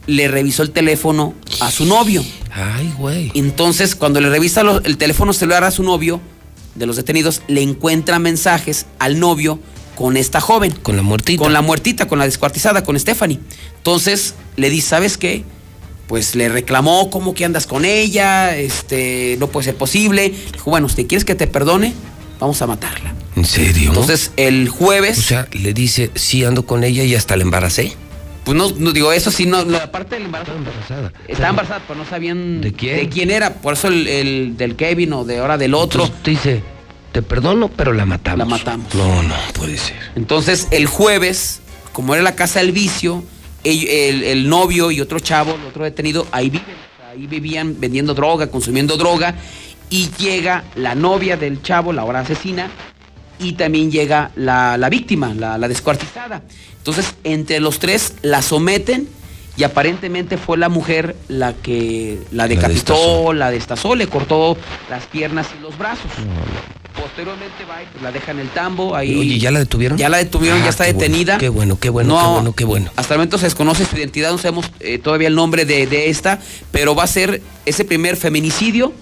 le 0.06 0.28
revisó 0.28 0.62
el 0.62 0.70
teléfono 0.70 1.32
a 1.60 1.70
su 1.70 1.86
novio. 1.86 2.22
Ay, 2.52 2.92
güey. 2.98 3.30
Entonces, 3.34 3.94
cuando 3.94 4.20
le 4.20 4.28
revisa 4.28 4.62
lo- 4.62 4.82
el 4.82 4.98
teléfono 4.98 5.32
celular 5.32 5.64
a 5.64 5.70
su 5.70 5.82
novio, 5.82 6.20
de 6.74 6.84
los 6.86 6.96
detenidos, 6.96 7.40
le 7.48 7.62
encuentra 7.62 8.18
mensajes 8.18 8.84
al 8.98 9.18
novio 9.18 9.58
con 9.96 10.16
esta 10.16 10.40
joven. 10.40 10.72
Con 10.82 10.96
la 10.96 11.02
muertita. 11.02 11.42
Con 11.42 11.52
la 11.52 11.62
muertita, 11.62 12.06
con 12.06 12.18
la 12.18 12.24
descuartizada, 12.24 12.84
con 12.84 12.98
Stephanie. 12.98 13.38
Entonces, 13.76 14.34
le 14.56 14.70
dice, 14.70 14.88
¿sabes 14.88 15.16
qué? 15.18 15.44
Pues 16.06 16.34
le 16.34 16.48
reclamó 16.48 17.10
cómo 17.10 17.34
que 17.34 17.44
andas 17.44 17.66
con 17.66 17.84
ella, 17.84 18.56
este, 18.56 19.36
no 19.40 19.48
puede 19.48 19.64
ser 19.66 19.76
posible. 19.76 20.28
Le 20.28 20.52
Dijo, 20.52 20.70
bueno, 20.70 20.88
si 20.88 21.04
quieres 21.06 21.24
que 21.24 21.34
te 21.34 21.46
perdone, 21.46 21.94
vamos 22.38 22.60
a 22.62 22.66
matarla. 22.66 23.14
¿En 23.36 23.44
serio? 23.44 23.88
Entonces, 23.88 24.30
el 24.36 24.68
jueves. 24.68 25.18
O 25.18 25.22
sea, 25.22 25.48
le 25.52 25.72
dice, 25.72 26.10
sí 26.14 26.44
ando 26.44 26.66
con 26.66 26.84
ella 26.84 27.02
y 27.04 27.14
hasta 27.14 27.36
la 27.36 27.42
embaracé. 27.42 27.96
Pues 28.44 28.58
no, 28.58 28.70
no 28.76 28.92
digo, 28.92 29.10
eso 29.12 29.30
sí, 29.30 29.46
no, 29.46 29.64
la 29.64 29.90
parte 29.90 30.16
del 30.16 30.26
embarazo. 30.26 30.52
embarazada. 30.54 31.10
Estaba 31.26 31.48
embarazada, 31.48 31.82
pero 31.88 31.98
no 31.98 32.06
sabían 32.06 32.60
¿De 32.60 32.74
quién? 32.74 33.30
era. 33.30 33.54
Por 33.54 33.72
eso 33.72 33.88
el, 33.88 34.06
el 34.06 34.56
del 34.58 34.76
Kevin 34.76 35.14
o 35.14 35.24
de 35.24 35.38
ahora 35.38 35.56
del 35.56 35.72
otro. 35.72 36.02
Entonces, 36.04 36.22
te 36.22 36.30
dice, 36.30 36.62
te 37.14 37.22
perdono, 37.22 37.68
pero 37.68 37.92
la 37.92 38.04
matamos. 38.04 38.38
La 38.40 38.44
matamos. 38.44 38.92
No, 38.94 39.22
no, 39.22 39.34
puede 39.54 39.78
ser. 39.78 39.96
Entonces, 40.16 40.66
el 40.72 40.86
jueves, 40.86 41.60
como 41.92 42.12
era 42.14 42.24
la 42.24 42.34
casa 42.34 42.58
del 42.58 42.72
vicio, 42.72 43.22
el, 43.62 43.86
el- 43.88 44.24
el 44.24 44.48
novio 44.48 44.90
y 44.90 45.00
otro 45.00 45.20
chavo, 45.20 45.54
el 45.54 45.64
otro 45.64 45.84
detenido, 45.84 46.26
ahí 46.32 46.50
viven. 46.50 46.74
Ahí 47.10 47.28
vivían 47.28 47.76
vendiendo 47.78 48.14
droga, 48.14 48.48
consumiendo 48.48 48.96
droga. 48.96 49.36
Y 49.90 50.10
llega 50.18 50.64
la 50.74 50.96
novia 50.96 51.36
del 51.36 51.62
chavo, 51.62 51.92
la 51.92 52.02
ahora 52.02 52.20
asesina, 52.20 52.68
y 53.38 53.52
también 53.52 53.92
llega 53.92 54.32
la, 54.34 54.76
la 54.76 54.88
víctima, 54.88 55.32
la, 55.34 55.56
la 55.56 55.68
descuartizada. 55.68 56.42
Entonces, 56.78 57.14
entre 57.22 57.60
los 57.60 57.78
tres 57.78 58.14
la 58.22 58.42
someten 58.42 59.08
y 59.56 59.62
aparentemente 59.62 60.36
fue 60.36 60.58
la 60.58 60.68
mujer 60.68 61.14
la 61.28 61.52
que 61.52 62.18
la 62.32 62.48
decapitó, 62.48 62.94
destazó. 62.94 63.32
la 63.34 63.50
destazó, 63.52 63.94
le 63.94 64.08
cortó 64.08 64.56
las 64.90 65.04
piernas 65.06 65.46
y 65.56 65.62
los 65.62 65.78
brazos. 65.78 66.10
Posteriormente 67.00 67.64
va 67.68 67.82
y 67.82 67.86
pues, 67.86 68.02
la 68.02 68.12
deja 68.12 68.30
en 68.30 68.38
el 68.38 68.48
tambo. 68.50 68.94
Ahí, 68.94 69.14
Oye, 69.18 69.38
¿ya 69.38 69.50
la 69.50 69.58
detuvieron? 69.58 69.98
Ya 69.98 70.08
la 70.08 70.18
detuvieron, 70.18 70.60
Ah, 70.60 70.64
ya 70.64 70.70
está 70.70 70.84
qué 70.84 70.92
bueno, 70.92 71.06
detenida. 71.08 71.38
qué 71.38 71.48
bueno, 71.48 71.78
qué 71.78 71.90
bueno, 71.90 72.16
qué 72.18 72.26
bueno, 72.26 72.52
qué 72.54 72.64
bueno. 72.64 72.90
Hasta 72.96 73.14
el 73.14 73.18
momento 73.18 73.38
se 73.38 73.46
desconoce 73.46 73.84
su 73.84 73.96
identidad, 73.96 74.30
no 74.30 74.38
sabemos 74.38 74.70
eh, 74.80 74.98
todavía 74.98 75.28
el 75.28 75.34
nombre 75.34 75.64
de, 75.64 75.86
de 75.86 76.08
esta, 76.10 76.38
pero 76.70 76.94
va 76.94 77.04
a 77.04 77.08
ser 77.08 77.42
ese 77.66 77.84
primer 77.84 78.16
feminicidio 78.16 78.92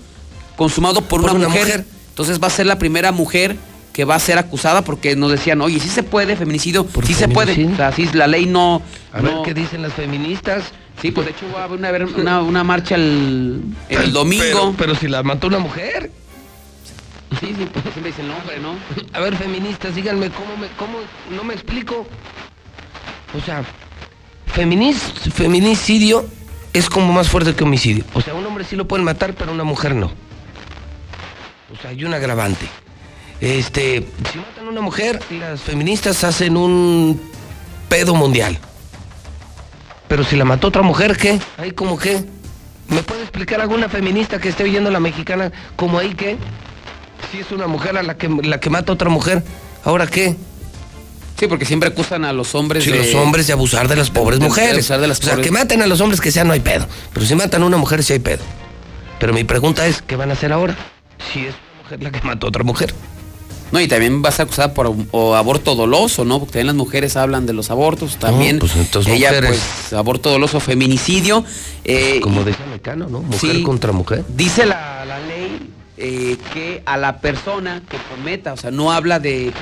consumado 0.57 1.01
por, 1.03 1.21
Por 1.21 1.31
una, 1.31 1.33
una 1.33 1.49
mujer. 1.49 1.65
mujer. 1.67 1.85
Entonces 2.11 2.41
va 2.43 2.47
a 2.47 2.51
ser 2.51 2.67
la 2.67 2.79
primera 2.79 3.13
mujer 3.13 3.57
que 3.93 4.05
va 4.07 4.15
a 4.15 4.19
ser 4.21 4.39
acusada 4.39 4.83
porque 4.83 5.15
nos 5.17 5.31
decían, 5.31 5.61
oye, 5.61 5.79
sí 5.79 5.89
se 5.89 6.03
puede 6.03 6.35
feminicidio, 6.37 6.87
sí 7.07 7.13
se 7.13 7.29
puede. 7.29 7.53
feminicidio? 7.55 7.75
O 7.75 7.77
sea, 7.77 7.93
sí, 7.93 8.09
la 8.15 8.27
ley 8.27 8.47
no... 8.47 8.81
A 9.13 9.21
no- 9.21 9.43
ver 9.43 9.55
qué 9.55 9.61
dicen 9.61 9.83
las 9.83 9.93
feministas. 9.93 10.65
Sí, 11.01 11.11
pues 11.11 11.27
de 11.27 11.33
hecho 11.33 11.47
va 11.55 11.63
a 11.63 11.65
haber 11.65 12.05
una, 12.05 12.17
una, 12.21 12.43
una 12.43 12.65
marcha 12.65 12.95
el, 12.95 13.61
el 13.89 14.13
domingo. 14.13 14.45
Pero, 14.45 14.75
pero 14.79 14.95
si 14.95 15.09
la 15.09 15.23
mató 15.23 15.47
una 15.49 15.59
mujer. 15.59 16.11
Sí, 17.41 17.55
sí, 17.57 17.69
pues 17.73 17.83
siempre 17.83 18.11
dice 18.11 18.23
el 18.23 18.29
nombre, 18.29 18.59
¿no? 18.59 18.77
A 19.13 19.21
ver, 19.21 19.37
feministas, 19.37 19.95
díganme 19.95 20.31
cómo 20.31 20.57
me, 20.57 20.69
cómo, 20.77 20.99
no 21.31 21.45
me 21.45 21.55
explico. 21.55 22.07
O 23.37 23.41
sea, 23.41 23.65
feminicidio 24.47 26.27
es 26.73 26.89
como 26.89 27.13
más 27.13 27.29
fuerte 27.29 27.55
que 27.55 27.65
homicidio. 27.65 28.05
O 28.15 28.21
sea, 28.21 28.35
un 28.35 28.45
hombre 28.45 28.65
sí 28.65 28.77
lo 28.77 28.87
pueden 28.87 29.05
matar, 29.05 29.35
pero 29.35 29.53
una 29.53 29.65
mujer 29.65 29.95
no. 29.95 30.07
O 30.07 31.77
sea, 31.81 31.91
hay 31.91 32.05
un 32.05 32.13
agravante. 32.13 32.67
Este, 33.41 34.07
si 34.31 34.39
matan 34.39 34.67
a 34.67 34.71
una 34.71 34.81
mujer, 34.81 35.21
las 35.31 35.63
feministas 35.63 36.23
hacen 36.25 36.57
un 36.57 37.21
pedo 37.89 38.15
mundial. 38.15 38.59
Pero 40.07 40.25
si 40.25 40.37
la 40.37 40.45
mató 40.45 40.69
otra 40.69 40.83
mujer, 40.83 41.17
¿qué? 41.17 41.41
¿Ahí 41.57 41.73
como 41.73 41.99
qué? 41.99 42.25
¿Me 42.89 43.03
puede 43.03 43.23
explicar 43.23 43.61
alguna 43.61 43.89
feminista 43.89 44.39
que 44.39 44.51
esté 44.51 44.65
oyendo 44.65 44.91
la 44.91 45.01
mexicana 45.01 45.51
como 45.77 45.99
ahí 45.99 46.15
qué? 46.15 46.37
Si 47.31 47.39
es 47.39 47.51
una 47.51 47.67
mujer 47.67 47.97
a 47.97 48.03
la 48.03 48.17
que, 48.17 48.29
la 48.29 48.61
que 48.61 48.71
mata 48.71 48.93
a 48.93 48.95
otra 48.95 49.09
mujer, 49.09 49.43
¿ahora 49.85 50.07
qué? 50.07 50.37
Sí, 51.39 51.47
porque 51.49 51.65
siempre 51.65 51.89
acusan 51.89 52.25
a 52.25 52.33
los 52.33 52.55
hombres 52.55 52.85
Sí, 52.85 52.91
de... 52.91 52.99
los 52.99 53.15
hombres 53.15 53.47
de 53.47 53.53
abusar 53.53 53.89
de 53.89 53.97
las 53.97 54.11
pobres 54.11 54.39
de- 54.39 54.45
de 54.45 54.49
mujeres. 54.49 54.73
abusar 54.75 55.01
de 55.01 55.09
las 55.09 55.19
o 55.19 55.23
sea, 55.23 55.35
pobres- 55.35 55.45
que 55.45 55.51
maten 55.51 55.83
a 55.83 55.87
los 55.87 56.01
hombres 56.01 56.21
que 56.21 56.31
sean 56.31 56.47
no 56.47 56.53
hay 56.53 56.61
pedo. 56.61 56.87
Pero 57.13 57.27
si 57.27 57.35
matan 57.35 57.63
a 57.63 57.67
una 57.67 57.79
mujer 57.79 58.03
sí 58.05 58.13
hay 58.13 58.19
pedo. 58.19 58.43
Pero 59.19 59.33
mi 59.33 59.45
pregunta 59.45 59.87
es, 59.87 60.03
¿qué 60.03 60.17
van 60.17 60.31
a 60.31 60.35
hacer 60.35 60.53
ahora? 60.53 60.77
Si 61.33 61.41
es 61.41 61.55
una 61.55 61.83
mujer 61.83 62.03
la 62.03 62.11
que 62.11 62.27
mató 62.27 62.47
a 62.47 62.49
otra 62.49 62.63
mujer. 62.65 62.95
No, 63.73 63.81
y 63.81 63.89
también 63.89 64.23
va 64.23 64.29
a 64.29 64.33
ser 64.33 64.45
acusada 64.45 64.75
por 64.75 64.95
o 65.13 65.35
aborto 65.35 65.75
doloso, 65.75 66.27
¿no? 66.27 66.39
Porque 66.41 66.53
también 66.53 66.67
las 66.67 66.77
mujeres 66.77 67.17
hablan 67.17 67.47
de 67.47 67.55
los 67.55 67.71
abortos, 67.71 68.17
también. 68.19 68.59
pues 68.59 68.77
entonces 68.77 69.15
ella, 69.15 69.29
mujeres. 69.31 69.63
pues, 69.89 69.93
aborto 69.95 70.31
doloso, 70.31 70.61
feminicidio. 70.61 71.43
eh, 71.85 72.21
Como 72.23 72.45
decía 72.45 72.67
Mecano, 72.71 73.09
¿no? 73.09 73.23
Mujer 73.23 73.57
Sí. 73.57 73.63
contra 73.63 73.93
mujer. 73.93 74.25
Dice 74.29 74.67
la, 74.67 75.07
la 75.07 75.19
ley 75.21 75.42
eh, 76.05 76.37
que 76.53 76.83
a 76.85 76.97
la 76.97 77.19
persona 77.19 77.81
que 77.89 77.97
cometa, 78.11 78.53
o 78.53 78.57
sea, 78.57 78.73
no 78.73 78.91
habla 78.91 79.21
de 79.21 79.53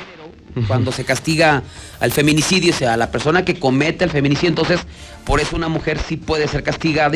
cuando 0.67 0.93
se 0.93 1.05
castiga 1.05 1.63
al 2.01 2.13
feminicidio, 2.13 2.73
o 2.73 2.77
sea, 2.77 2.95
a 2.95 2.97
la 2.97 3.11
persona 3.11 3.45
que 3.45 3.59
cometa 3.59 4.05
el 4.05 4.11
feminicidio, 4.11 4.49
entonces 4.51 4.81
por 5.25 5.41
eso 5.41 5.55
una 5.57 5.69
mujer 5.69 5.99
sí 6.09 6.17
puede 6.17 6.49
ser 6.49 6.63
castigada 6.63 7.15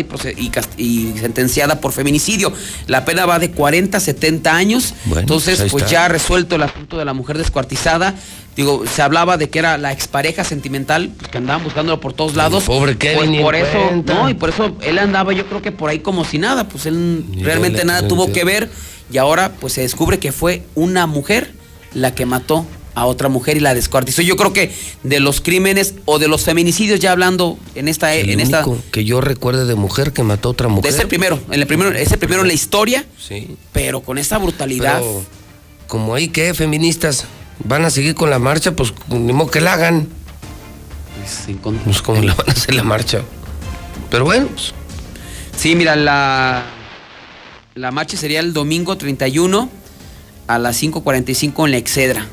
y, 0.76 1.12
sentenciada 1.18 1.80
por 1.80 1.92
feminicidio. 1.92 2.52
La 2.86 3.04
pena 3.04 3.26
va 3.26 3.38
de 3.38 3.50
40 3.50 3.96
a 3.96 4.00
70 4.00 4.54
años, 4.54 4.94
Bueno, 5.06 5.20
entonces 5.20 5.58
pues 5.60 5.72
pues 5.72 5.84
está. 5.84 5.92
ya 5.92 6.08
resuelto 6.08 6.56
el 6.56 6.62
asunto 6.62 6.98
de 6.98 7.04
la 7.04 7.12
mujer 7.14 7.38
descuartizada. 7.38 8.14
Digo, 8.56 8.84
se 8.86 9.02
hablaba 9.02 9.36
de 9.36 9.50
que 9.50 9.58
era 9.58 9.78
la 9.78 9.90
expareja 9.90 10.44
sentimental, 10.44 11.10
pues, 11.18 11.28
que 11.28 11.38
andaban 11.38 11.64
buscándolo 11.64 12.00
por 12.00 12.12
todos 12.12 12.36
lados. 12.36 12.64
pobre 12.64 12.96
Kevin, 12.96 13.16
Pues 13.18 13.30
ni 13.30 13.40
por 13.40 13.56
eso, 13.56 13.88
cuenta. 13.88 14.14
no, 14.14 14.28
y 14.28 14.34
por 14.34 14.50
eso 14.50 14.76
él 14.82 14.98
andaba 15.00 15.32
yo 15.32 15.46
creo 15.46 15.60
que 15.60 15.72
por 15.72 15.90
ahí 15.90 15.98
como 15.98 16.24
si 16.24 16.38
nada, 16.38 16.68
pues 16.68 16.86
él 16.86 17.24
realmente 17.40 17.84
nada 17.84 18.06
tuvo 18.06 18.32
que 18.32 18.44
ver 18.44 18.70
y 19.10 19.18
ahora 19.18 19.52
pues 19.60 19.72
se 19.72 19.80
descubre 19.80 20.18
que 20.20 20.30
fue 20.30 20.62
una 20.76 21.06
mujer 21.06 21.52
la 21.94 22.14
que 22.14 22.26
mató 22.26 22.64
a 22.94 23.06
otra 23.06 23.28
mujer 23.28 23.56
y 23.56 23.60
la 23.60 23.74
descuartizó. 23.74 24.22
Yo 24.22 24.36
creo 24.36 24.52
que 24.52 24.72
de 25.02 25.20
los 25.20 25.40
crímenes 25.40 25.94
o 26.04 26.18
de 26.18 26.28
los 26.28 26.42
feminicidios 26.44 27.00
ya 27.00 27.12
hablando 27.12 27.58
en 27.74 27.88
esta 27.88 28.14
El 28.14 28.30
en 28.30 28.40
esta 28.40 28.64
único 28.66 28.82
que 28.92 29.04
yo 29.04 29.20
recuerde 29.20 29.64
de 29.66 29.74
mujer 29.74 30.12
que 30.12 30.22
mató 30.22 30.48
a 30.48 30.52
otra 30.52 30.68
mujer. 30.68 30.92
es 30.92 30.98
el 31.00 31.08
primero, 31.08 31.40
en 31.50 31.60
el 31.60 31.66
primero 31.66 31.90
es 31.92 32.12
el 32.12 32.18
primero 32.18 32.42
en 32.42 32.48
la 32.48 32.54
historia, 32.54 33.04
Sí. 33.18 33.56
pero 33.72 34.00
con 34.00 34.18
esta 34.18 34.38
brutalidad. 34.38 35.00
Pero, 35.00 35.24
como 35.88 36.14
hay 36.14 36.28
que 36.28 36.54
feministas 36.54 37.24
van 37.64 37.84
a 37.84 37.90
seguir 37.90 38.14
con 38.14 38.30
la 38.30 38.38
marcha, 38.38 38.74
pues 38.74 38.92
ni 39.08 39.32
modo 39.32 39.50
que 39.50 39.60
la 39.60 39.74
hagan. 39.74 40.08
Pues 41.84 42.02
como 42.02 42.20
la 42.22 42.34
van 42.34 42.48
a 42.48 42.52
hacer 42.52 42.74
la 42.74 42.82
marcha. 42.84 43.22
Pero 44.10 44.24
bueno, 44.24 44.46
pues, 44.48 44.72
Sí, 45.56 45.76
mira, 45.76 45.94
la, 45.96 46.64
la 47.74 47.90
marcha 47.92 48.16
sería 48.16 48.40
el 48.40 48.52
domingo 48.52 48.96
31 48.98 49.68
a 50.48 50.58
las 50.58 50.82
5.45 50.82 51.64
en 51.66 51.70
la 51.70 51.76
Excedra. 51.76 52.26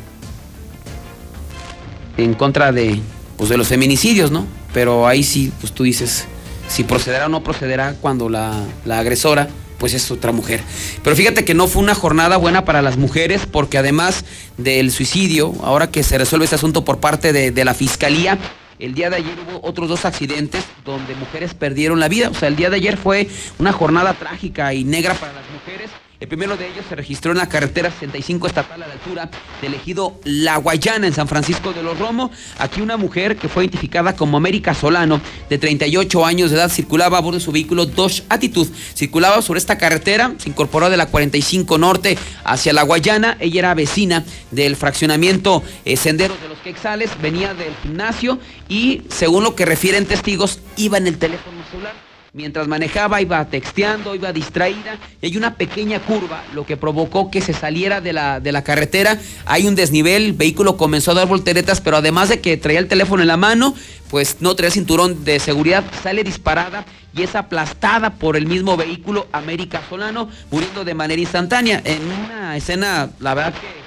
En 2.18 2.34
contra 2.34 2.72
de, 2.72 3.00
pues, 3.38 3.50
de 3.50 3.58
los 3.58 3.68
feminicidios, 3.68 4.32
¿no? 4.32 4.46
Pero 4.74 5.08
ahí 5.08 5.24
sí, 5.24 5.52
pues 5.60 5.74
tú 5.74 5.84
dices, 5.84 6.26
si 6.68 6.84
procederá 6.84 7.26
o 7.26 7.30
no 7.30 7.44
procederá 7.44 7.96
cuando 8.00 8.30
la, 8.30 8.64
la 8.86 9.00
agresora, 9.00 9.50
pues 9.78 9.94
es 9.94 10.12
otra 10.12 10.32
mujer. 10.32 10.62
Pero 11.04 11.16
fíjate 11.16 11.44
que 11.44 11.54
no 11.54 11.68
fue 11.68 11.82
una 11.82 11.96
jornada 11.96 12.38
buena 12.38 12.66
para 12.66 12.82
las 12.82 12.98
mujeres 12.98 13.48
porque 13.52 13.78
además 13.78 14.26
del 14.58 14.92
suicidio, 14.92 15.54
ahora 15.64 15.90
que 15.90 16.04
se 16.04 16.18
resuelve 16.18 16.46
este 16.46 16.56
asunto 16.56 16.86
por 16.86 17.00
parte 17.00 17.34
de, 17.34 17.52
de 17.52 17.66
la 17.66 17.74
Fiscalía, 17.74 18.38
el 18.82 18.94
día 18.94 19.10
de 19.10 19.18
ayer 19.18 19.36
hubo 19.48 19.68
otros 19.68 19.90
dos 19.90 20.06
accidentes 20.06 20.64
donde 20.86 21.14
mujeres 21.16 21.54
perdieron 21.54 22.00
la 22.00 22.08
vida. 22.08 22.30
O 22.30 22.34
sea, 22.34 22.48
el 22.48 22.56
día 22.56 22.70
de 22.70 22.78
ayer 22.78 22.98
fue 22.98 23.28
una 23.60 23.72
jornada 23.72 24.14
trágica 24.14 24.74
y 24.74 24.84
negra 24.84 25.14
para 25.14 25.34
las 25.34 25.44
mujeres. 25.52 25.92
El 26.22 26.28
primero 26.28 26.56
de 26.56 26.68
ellos 26.68 26.86
se 26.88 26.96
registró 26.96 27.32
en 27.32 27.40
la 27.40 27.50
carretera 27.50 27.90
65 27.90 28.46
estatal 28.46 28.84
a 28.84 28.88
la 28.88 28.94
altura 28.94 29.32
del 29.60 29.74
ejido 29.74 30.20
La 30.24 30.58
Guayana 30.58 31.08
en 31.08 31.14
San 31.16 31.28
Francisco 31.28 31.74
de 31.74 31.82
los 31.82 31.98
Romo. 31.98 32.30
Aquí 32.60 32.80
una 32.80 32.96
mujer 32.96 33.38
que 33.38 33.50
fue 33.50 33.64
identificada 33.64 34.16
como 34.16 34.38
América 34.38 34.76
Solano, 34.76 35.20
de 35.50 35.58
38 35.58 36.24
años 36.24 36.52
de 36.52 36.58
edad, 36.58 36.70
circulaba 36.70 37.18
a 37.18 37.22
bordo 37.22 37.40
de 37.40 37.44
su 37.44 37.52
vehículo 37.52 37.88
Dodge 37.88 38.22
Attitude. 38.30 38.70
Circulaba 38.94 39.42
sobre 39.42 39.58
esta 39.58 39.80
carretera, 39.80 40.36
se 40.38 40.50
incorporó 40.50 40.92
de 40.92 40.98
la 40.98 41.08
45 41.08 41.80
Norte 41.80 42.16
hacia 42.44 42.72
La 42.72 42.84
Guayana. 42.84 43.38
Ella 43.40 43.58
era 43.58 43.74
vecina 43.74 44.24
del 44.52 44.76
fraccionamiento 44.76 45.64
eh, 45.86 45.98
Senderos 45.98 46.40
de 46.40 46.50
los 46.50 46.60
Quexales, 46.60 47.10
venía 47.20 47.56
del 47.56 47.74
gimnasio 47.82 48.38
y, 48.70 49.02
según 49.10 49.44
lo 49.44 49.56
que 49.56 49.66
refieren 49.66 50.06
testigos, 50.06 50.60
iba 50.78 51.00
en 51.00 51.08
el 51.08 51.18
teléfono 51.18 51.64
celular. 51.72 52.11
Mientras 52.34 52.66
manejaba 52.66 53.22
iba 53.22 53.44
texteando, 53.50 54.16
iba 54.16 54.32
distraída 54.32 54.98
y 55.22 55.26
hay 55.26 55.36
una 55.36 55.56
pequeña 55.56 56.00
curva, 56.00 56.42
lo 56.54 56.66
que 56.66 56.78
provocó 56.78 57.30
que 57.30 57.42
se 57.42 57.52
saliera 57.52 58.00
de 58.00 58.14
la, 58.14 58.40
de 58.40 58.54
la 58.54 58.64
carretera. 58.64 59.20
Hay 59.46 59.68
un 59.68 59.76
desnivel, 59.76 60.24
el 60.28 60.34
vehículo 60.34 60.78
comenzó 60.78 61.12
a 61.12 61.16
dar 61.16 61.28
volteretas, 61.28 61.82
pero 61.82 61.98
además 61.98 62.30
de 62.30 62.40
que 62.40 62.56
traía 62.56 62.80
el 62.80 62.88
teléfono 62.88 63.22
en 63.22 63.28
la 63.28 63.36
mano, 63.36 63.76
pues 64.10 64.38
no 64.40 64.56
traía 64.56 64.72
cinturón 64.72 65.26
de 65.26 65.42
seguridad, 65.42 65.84
sale 66.02 66.24
disparada 66.24 66.86
y 67.14 67.24
es 67.24 67.36
aplastada 67.36 68.12
por 68.14 68.38
el 68.38 68.46
mismo 68.48 68.78
vehículo 68.78 69.28
América 69.34 69.82
Solano, 69.90 70.30
muriendo 70.52 70.86
de 70.86 70.94
manera 70.94 71.20
instantánea. 71.22 71.82
En 71.84 72.00
una 72.10 72.56
escena, 72.56 73.10
la 73.20 73.34
verdad 73.34 73.54
que 73.56 73.82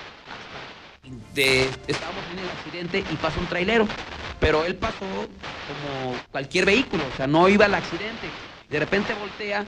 de- 1.35 1.69
estábamos 1.89 2.25
en 2.31 2.41
el 2.41 2.51
accidente 2.51 3.05
y 3.11 3.17
pasó 3.17 3.41
un 3.41 3.47
trailero, 3.47 3.89
pero 4.39 4.67
él 4.67 4.75
pasó 4.75 5.07
como 5.67 6.17
cualquier 6.31 6.67
vehículo, 6.67 7.05
o 7.13 7.17
sea, 7.17 7.27
no 7.27 7.49
iba 7.49 7.67
al 7.67 7.75
accidente. 7.75 8.29
De 8.71 8.79
repente 8.79 9.15
voltea 9.15 9.65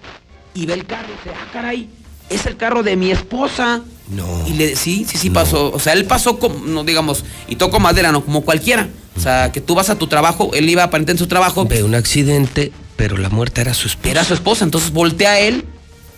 y 0.54 0.66
ve 0.66 0.74
el 0.74 0.86
carro 0.86 1.08
y 1.08 1.16
dice, 1.16 1.36
ah, 1.36 1.48
caray, 1.52 1.88
es 2.30 2.46
el 2.46 2.56
carro 2.56 2.82
de 2.82 2.96
mi 2.96 3.10
esposa. 3.10 3.82
No. 4.08 4.46
Y 4.46 4.54
le 4.54 4.76
sí, 4.76 5.04
sí, 5.08 5.18
sí 5.18 5.30
pasó. 5.30 5.70
O 5.72 5.78
sea, 5.78 5.92
él 5.92 6.04
pasó 6.04 6.38
como, 6.38 6.58
no 6.66 6.84
digamos, 6.84 7.24
y 7.48 7.56
tocó 7.56 7.80
madera, 7.80 8.12
no, 8.12 8.24
como 8.24 8.42
cualquiera. 8.42 8.88
O 9.16 9.20
sea, 9.20 9.52
que 9.52 9.60
tú 9.60 9.74
vas 9.74 9.90
a 9.90 9.96
tu 9.96 10.06
trabajo, 10.06 10.50
él 10.54 10.68
iba 10.68 10.82
aparente 10.82 11.12
en 11.12 11.18
su 11.18 11.26
trabajo. 11.26 11.64
ve 11.64 11.82
un 11.82 11.94
accidente, 11.94 12.72
pero 12.96 13.16
la 13.16 13.28
muerta 13.28 13.60
era 13.60 13.74
su 13.74 13.88
esposa. 13.88 14.10
Era 14.10 14.24
su 14.24 14.34
esposa, 14.34 14.64
entonces 14.64 14.92
voltea 14.92 15.40
él 15.40 15.64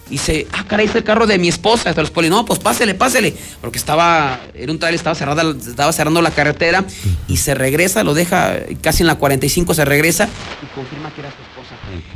y 0.09 0.13
dice, 0.13 0.47
ah, 0.53 0.65
caray, 0.67 0.87
es 0.87 0.95
el 0.95 1.05
carro 1.05 1.27
de 1.27 1.39
mi 1.39 1.49
esposa. 1.49 1.91
Hasta 1.91 2.01
los 2.01 2.11
poli, 2.11 2.31
no, 2.31 2.45
pues 2.45 2.59
pásele, 2.59 2.95
pásele. 2.95 3.35
Porque 3.61 3.79
estaba, 3.79 4.41
era 4.55 4.73
un 4.73 4.79
tal, 4.79 4.95
estaba 4.95 5.15
cerrada, 5.15 5.43
estaba 5.51 5.93
cerrando 5.93 6.23
la 6.23 6.31
carretera 6.31 6.85
y 7.27 7.37
se 7.37 7.55
regresa, 7.55 8.05
lo 8.05 8.15
deja 8.15 8.57
casi 8.81 9.03
en 9.03 9.09
la 9.09 9.17
45, 9.17 9.75
se 9.75 9.85
regresa 9.85 10.29
y 10.63 10.67
confirma 10.75 11.13
que 11.15 11.21
era 11.21 11.31
su 11.31 11.43
esposa. 11.43 11.75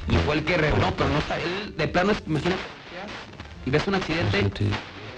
Y 0.08 0.16
fue 0.24 0.36
el 0.36 0.44
que, 0.44 0.56
no, 0.56 0.94
pero 0.96 1.10
no 1.10 1.18
está, 1.18 1.38
él 1.38 1.74
de 1.76 1.88
plano, 1.88 2.12
imagínate, 2.26 2.60
y 3.64 3.70
ves 3.70 3.86
un 3.86 3.94
accidente, 3.94 4.38
de 4.38 4.42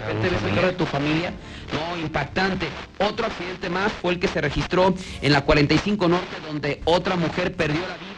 repente 0.07 0.31
ves 0.31 0.43
el 0.43 0.55
carro 0.55 0.67
de 0.69 0.73
tu 0.75 0.87
familia, 0.87 1.33
no, 1.73 1.99
impactante. 1.99 2.67
Otro 2.99 3.27
accidente 3.27 3.71
más 3.71 3.93
fue 3.93 4.13
el 4.13 4.21
que 4.21 4.29
se 4.29 4.41
registró 4.41 4.95
en 5.23 5.33
la 5.33 5.43
45 5.43 6.09
Norte, 6.09 6.37
donde 6.47 6.81
otra 6.85 7.17
mujer 7.17 7.55
perdió 7.55 7.81
la 7.81 7.97
vida. 7.97 8.14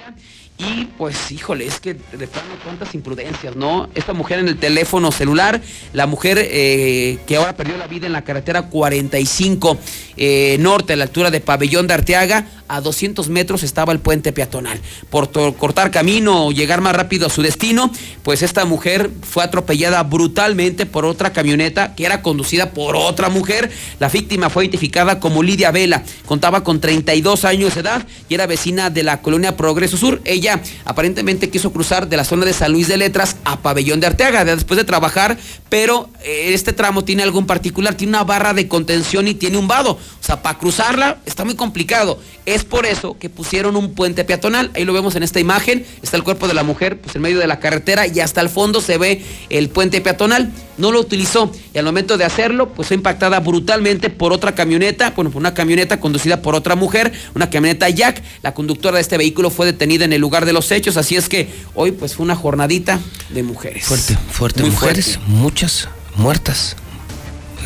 Y 0.58 0.86
pues, 0.96 1.30
híjole, 1.30 1.66
es 1.66 1.80
que 1.80 1.92
de 1.94 2.26
plano 2.26 2.48
cuántas 2.64 2.94
imprudencias, 2.94 3.56
¿no? 3.56 3.90
Esta 3.94 4.14
mujer 4.14 4.38
en 4.38 4.48
el 4.48 4.56
teléfono 4.56 5.12
celular, 5.12 5.60
la 5.92 6.06
mujer 6.06 6.38
eh, 6.40 7.18
que 7.26 7.36
ahora 7.36 7.54
perdió 7.54 7.76
la 7.76 7.86
vida 7.86 8.06
en 8.06 8.14
la 8.14 8.24
carretera 8.24 8.62
45 8.62 9.78
eh, 10.16 10.56
norte, 10.60 10.94
a 10.94 10.96
la 10.96 11.04
altura 11.04 11.30
de 11.30 11.40
Pabellón 11.40 11.86
de 11.86 11.94
Arteaga, 11.94 12.46
a 12.68 12.80
200 12.80 13.28
metros 13.28 13.62
estaba 13.62 13.92
el 13.92 14.00
puente 14.00 14.32
peatonal. 14.32 14.80
Por 15.10 15.30
cortar 15.56 15.90
camino 15.90 16.46
o 16.46 16.52
llegar 16.52 16.80
más 16.80 16.96
rápido 16.96 17.26
a 17.26 17.30
su 17.30 17.42
destino, 17.42 17.92
pues 18.22 18.42
esta 18.42 18.64
mujer 18.64 19.10
fue 19.22 19.44
atropellada 19.44 20.02
brutalmente 20.04 20.86
por 20.86 21.04
otra 21.04 21.34
camioneta 21.34 21.94
que 21.94 22.06
era 22.06 22.22
conducida 22.22 22.70
por 22.70 22.96
otra 22.96 23.28
mujer. 23.28 23.70
La 24.00 24.08
víctima 24.08 24.48
fue 24.48 24.64
identificada 24.64 25.20
como 25.20 25.42
Lidia 25.42 25.70
Vela, 25.70 26.02
contaba 26.24 26.64
con 26.64 26.80
32 26.80 27.44
años 27.44 27.74
de 27.74 27.82
edad 27.82 28.06
y 28.28 28.34
era 28.34 28.46
vecina 28.46 28.88
de 28.88 29.02
la 29.02 29.20
colonia 29.20 29.56
Progreso 29.56 29.98
Sur. 29.98 30.22
Ella 30.24 30.45
aparentemente 30.84 31.50
quiso 31.50 31.72
cruzar 31.72 32.08
de 32.08 32.16
la 32.16 32.24
zona 32.24 32.44
de 32.44 32.52
San 32.52 32.72
Luis 32.72 32.88
de 32.88 32.96
Letras 32.96 33.36
a 33.44 33.58
Pabellón 33.60 34.00
de 34.00 34.06
Arteaga 34.06 34.44
de- 34.44 34.54
después 34.54 34.78
de 34.78 34.84
trabajar, 34.84 35.36
pero 35.68 36.08
eh, 36.24 36.50
este 36.54 36.72
tramo 36.72 37.04
tiene 37.04 37.22
algo 37.22 37.38
en 37.38 37.46
particular, 37.46 37.94
tiene 37.94 38.10
una 38.10 38.24
barra 38.24 38.54
de 38.54 38.68
contención 38.68 39.28
y 39.28 39.34
tiene 39.34 39.58
un 39.58 39.68
vado. 39.68 39.92
O 39.92 40.24
sea, 40.24 40.42
para 40.42 40.58
cruzarla 40.58 41.18
está 41.26 41.44
muy 41.44 41.54
complicado. 41.54 42.20
Es 42.46 42.64
por 42.64 42.86
eso 42.86 43.16
que 43.18 43.28
pusieron 43.28 43.76
un 43.76 43.94
puente 43.94 44.24
peatonal. 44.24 44.70
Ahí 44.74 44.84
lo 44.84 44.92
vemos 44.92 45.16
en 45.16 45.22
esta 45.24 45.40
imagen. 45.40 45.84
Está 46.02 46.16
el 46.16 46.22
cuerpo 46.22 46.46
de 46.48 46.54
la 46.54 46.62
mujer 46.62 47.00
pues, 47.00 47.16
en 47.16 47.22
medio 47.22 47.38
de 47.38 47.46
la 47.46 47.58
carretera 47.60 48.06
y 48.06 48.20
hasta 48.20 48.40
el 48.40 48.48
fondo 48.48 48.80
se 48.80 48.98
ve 48.98 49.24
el 49.50 49.68
puente 49.68 50.00
peatonal. 50.00 50.52
No 50.78 50.92
lo 50.92 51.00
utilizó 51.00 51.50
y 51.72 51.78
al 51.78 51.84
momento 51.86 52.18
de 52.18 52.24
hacerlo, 52.24 52.68
pues 52.74 52.88
fue 52.88 52.96
impactada 52.96 53.40
brutalmente 53.40 54.10
por 54.10 54.32
otra 54.32 54.54
camioneta, 54.54 55.10
bueno, 55.16 55.30
por 55.30 55.40
una 55.40 55.54
camioneta 55.54 55.98
conducida 56.00 56.42
por 56.42 56.54
otra 56.54 56.76
mujer, 56.76 57.12
una 57.34 57.48
camioneta 57.48 57.88
Jack. 57.88 58.22
La 58.42 58.52
conductora 58.52 58.96
de 58.96 59.02
este 59.02 59.16
vehículo 59.16 59.50
fue 59.50 59.66
detenida 59.66 60.04
en 60.04 60.12
el 60.12 60.20
lugar 60.20 60.44
de 60.44 60.52
los 60.52 60.70
hechos, 60.70 60.96
así 60.96 61.16
es 61.16 61.28
que 61.28 61.48
hoy 61.74 61.92
pues 61.92 62.14
fue 62.14 62.24
una 62.24 62.36
jornadita 62.36 63.00
de 63.30 63.42
mujeres. 63.42 63.84
Fuerte, 63.86 64.16
fuerte. 64.30 64.60
Muy 64.62 64.70
Mujeres, 64.70 65.16
fuerte. 65.16 65.32
muchas 65.32 65.88
muertas. 66.16 66.76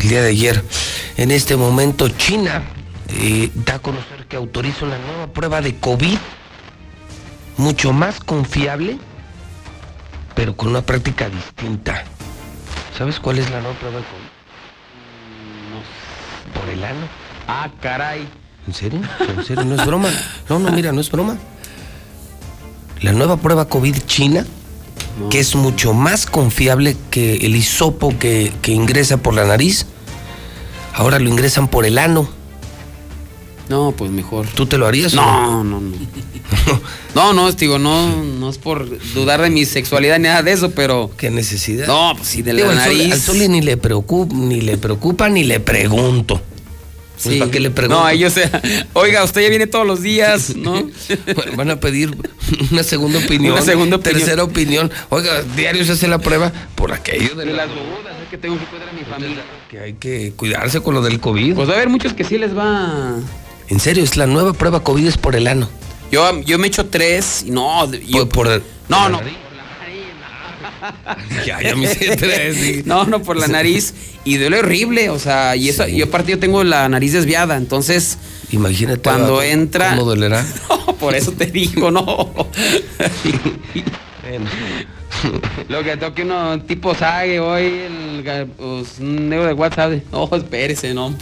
El 0.01 0.09
día 0.09 0.23
de 0.23 0.29
ayer. 0.31 0.65
En 1.17 1.31
este 1.31 1.57
momento, 1.57 2.09
China 2.09 2.63
eh, 3.19 3.51
da 3.55 3.75
a 3.75 3.79
conocer 3.81 4.27
que 4.29 4.37
autoriza 4.37 4.85
una 4.87 4.99
nueva 4.99 5.27
prueba 5.33 5.61
de 5.61 5.75
COVID, 5.77 6.17
mucho 7.57 7.93
más 7.93 8.21
confiable, 8.21 8.99
pero 10.35 10.57
con 10.57 10.69
una 10.69 10.83
práctica 10.83 11.29
distinta. 11.29 12.05
¿Sabes 13.01 13.19
cuál 13.19 13.39
es 13.39 13.51
la 13.51 13.63
nueva 13.63 13.79
prueba 13.79 13.97
de 13.97 14.05
COVID? 14.05 14.29
Por 16.61 16.69
el 16.69 16.85
ano. 16.85 17.07
Ah, 17.49 17.71
caray. 17.81 18.29
¿En 18.67 18.75
serio? 18.75 19.01
¿En 19.39 19.43
serio? 19.43 19.65
No 19.65 19.75
es 19.75 19.87
broma. 19.87 20.11
No, 20.51 20.59
no, 20.59 20.71
mira, 20.71 20.93
no 20.93 21.01
es 21.01 21.11
broma. 21.11 21.39
La 23.01 23.13
nueva 23.13 23.39
prueba 23.39 23.71
COVID 23.71 23.97
china, 24.07 24.45
que 25.31 25.41
es 25.41 25.55
mucho 25.55 25.95
más 25.95 26.27
confiable 26.27 26.95
que 27.11 27.37
el 27.37 27.57
hisopo 27.57 28.19
que, 28.19 28.53
que 28.61 28.73
ingresa 28.73 29.17
por 29.17 29.33
la 29.33 29.47
nariz, 29.47 29.87
ahora 30.93 31.19
lo 31.19 31.31
ingresan 31.31 31.69
por 31.69 31.87
el 31.87 31.97
ano. 31.97 32.29
No, 33.71 33.95
pues 33.97 34.11
mejor. 34.11 34.47
¿Tú 34.49 34.67
te 34.67 34.77
lo 34.77 34.87
harías? 34.87 35.15
o 35.15 35.17
No, 35.17 35.65
no, 35.65 35.81
no. 35.81 35.97
No, 37.15 37.33
no, 37.33 37.51
digo, 37.53 37.79
no, 37.79 38.23
no 38.25 38.49
es 38.51 38.59
por 38.59 38.87
dudar 39.15 39.43
de 39.43 39.51
mi 39.51 39.65
sexualidad 39.65 40.19
ni 40.19 40.25
nada 40.25 40.43
de 40.45 40.53
eso, 40.53 40.71
pero. 40.71 41.11
¿Qué 41.17 41.29
necesidad? 41.31 41.87
No, 41.89 42.15
pues 42.17 42.29
sí, 42.29 42.43
de 42.43 42.55
Digo, 42.55 42.69
la 42.73 42.85
al, 42.85 42.89
Sol, 42.89 42.99
nariz. 42.99 43.13
al 43.13 43.21
Soli 43.21 43.49
ni 43.49 43.61
le 43.63 43.77
preocupa, 43.77 44.35
ni 44.35 44.61
le 44.61 44.79
preocupa, 44.79 45.29
ni 45.29 45.43
le 45.45 45.59
pregunto. 45.61 46.41
Pues, 47.23 47.37
¿Para 47.37 47.51
qué 47.51 47.61
le 47.61 47.71
pregunto? 47.71 48.01
No, 48.03 48.09
ellos, 48.09 48.33
oiga, 48.95 49.23
usted 49.25 49.43
ya 49.43 49.49
viene 49.51 49.67
todos 49.67 49.87
los 49.87 50.01
días, 50.03 50.55
¿no? 50.57 50.89
Van 51.57 51.69
a 51.71 51.79
pedir 51.81 52.17
una 52.71 52.83
segunda 52.83 53.19
opinión. 53.19 53.53
Una 53.55 53.63
segunda 53.63 53.97
opinión. 53.97 54.19
Tercera 54.21 54.43
opinión. 54.45 54.91
Oiga, 55.11 55.43
diario 55.57 55.85
se 55.85 55.93
hace 55.93 56.09
la 56.09 56.19
prueba 56.19 56.51
por 56.77 56.93
aquello 56.93 57.35
de, 57.35 57.45
De 57.45 57.53
la- 57.53 57.67
las 57.67 57.75
dudas, 57.75 58.15
es 58.23 58.29
que 58.31 58.39
tengo 58.39 58.57
que 58.59 58.65
cuidar 58.67 58.89
a 58.89 58.93
mi 58.93 59.03
familia. 59.03 59.43
que 59.69 59.81
hay 59.81 59.93
que 59.95 60.33
cuidarse 60.35 60.81
con 60.81 60.95
lo 60.95 61.03
del 61.03 61.21
COVID. 61.21 61.57
Pues 61.57 61.69
va 61.69 61.73
a 61.73 61.77
haber 61.77 61.89
muchos 61.91 62.15
que 62.15 62.25
sí 62.25 62.39
les 62.39 62.57
va. 62.57 63.17
En 63.69 63.81
serio, 63.81 64.03
es 64.05 64.17
la 64.17 64.27
nueva 64.27 64.53
prueba 64.55 64.83
COVID 64.83 65.07
es 65.07 65.19
por 65.19 65.37
el 65.37 65.47
ano. 65.49 65.69
Yo, 66.11 66.41
yo 66.43 66.59
me 66.59 66.67
echo 66.67 66.87
tres 66.87 67.45
y 67.47 67.51
no. 67.51 67.91
Yo, 67.93 68.29
Por, 68.29 68.47
por 68.49 68.63
no, 68.89 69.09
no. 69.09 69.21
Ya, 71.47 71.61
ya 71.61 71.77
me 71.77 71.85
hice 71.85 72.17
tres. 72.17 72.57
sí. 72.57 72.83
No, 72.85 73.05
no, 73.05 73.23
por 73.23 73.37
la 73.37 73.47
nariz. 73.49 73.95
Y 74.25 74.37
duele 74.39 74.59
horrible, 74.61 75.11
o 75.11 75.19
sea, 75.19 75.57
y 75.57 75.69
eso, 75.69 75.87
yo 75.87 76.07
aparte 76.07 76.33
yo 76.33 76.39
tengo 76.39 76.65
la 76.65 76.89
nariz 76.89 77.13
desviada, 77.13 77.57
entonces. 77.57 78.19
Imagínate. 78.51 79.01
Cuando 79.01 79.43
entra. 79.43 79.91
¿Cómo 79.91 80.05
dolerá? 80.05 80.45
No, 80.69 80.97
por 80.97 81.15
eso 81.15 81.33
te 81.33 81.47
digo, 81.47 81.91
no. 81.91 82.05
Lo 85.69 85.83
que 85.83 85.97
toque 85.97 86.23
uno 86.23 86.61
tipo 86.63 86.95
sague 86.95 87.41
hoy, 87.41 87.65
el, 87.65 88.47
pues, 88.57 88.99
un 89.01 89.29
negro 89.29 89.47
de 89.47 89.53
WhatsApp. 89.55 89.93
No, 90.13 90.29
espérese, 90.33 90.95
no. 90.95 91.15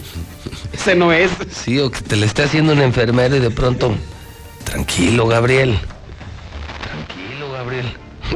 Ese 0.73 0.95
no 0.95 1.11
es. 1.11 1.31
Sí, 1.51 1.79
o 1.79 1.89
que 1.91 2.01
te 2.01 2.15
le 2.15 2.25
esté 2.25 2.43
haciendo 2.43 2.73
un 2.73 2.81
enfermero 2.81 3.35
y 3.35 3.39
de 3.39 3.51
pronto. 3.51 3.93
Tranquilo, 4.65 5.27
Gabriel. 5.27 5.77
Tranquilo, 6.83 7.51
Gabriel. 7.51 7.93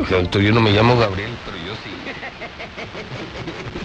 Doctor, 0.10 0.42
yo 0.42 0.52
no 0.52 0.62
me 0.62 0.72
llamo 0.72 0.98
Gabriel, 0.98 1.32
pero 1.46 1.58
yo 1.58 1.74
sí. 1.84 1.92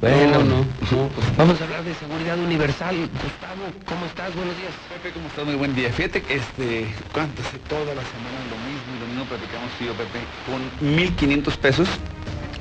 Bueno, 0.00 0.38
No, 0.38 0.44
no, 0.44 0.56
no, 0.58 1.08
pues 1.08 1.36
vamos 1.36 1.58
a 1.60 1.64
hablar 1.64 1.82
de 1.82 1.94
seguridad 1.94 2.38
universal. 2.38 2.94
Gustavo, 2.94 3.64
¿cómo 3.88 4.04
estás? 4.04 4.34
Buenos 4.34 4.54
días. 4.58 4.72
Pepe, 4.92 5.14
¿cómo 5.14 5.26
estás? 5.28 5.44
Muy 5.46 5.54
buen 5.54 5.74
día. 5.74 5.90
Fíjate 5.90 6.20
que 6.22 6.34
este, 6.34 6.94
¿cuánto? 7.12 7.40
Hace 7.40 7.58
toda 7.60 7.94
la 7.94 8.02
semana 8.02 8.38
lo 8.50 8.56
mismo 8.68 8.94
y 8.94 9.00
lo 9.00 9.06
mismo 9.06 9.24
platicamos 9.24 9.70
tú 9.78 9.84
y 9.84 9.86
yo, 9.86 9.94
Pepe. 9.94 10.20
Con 10.44 10.60
1.500 10.94 11.56
pesos 11.56 11.88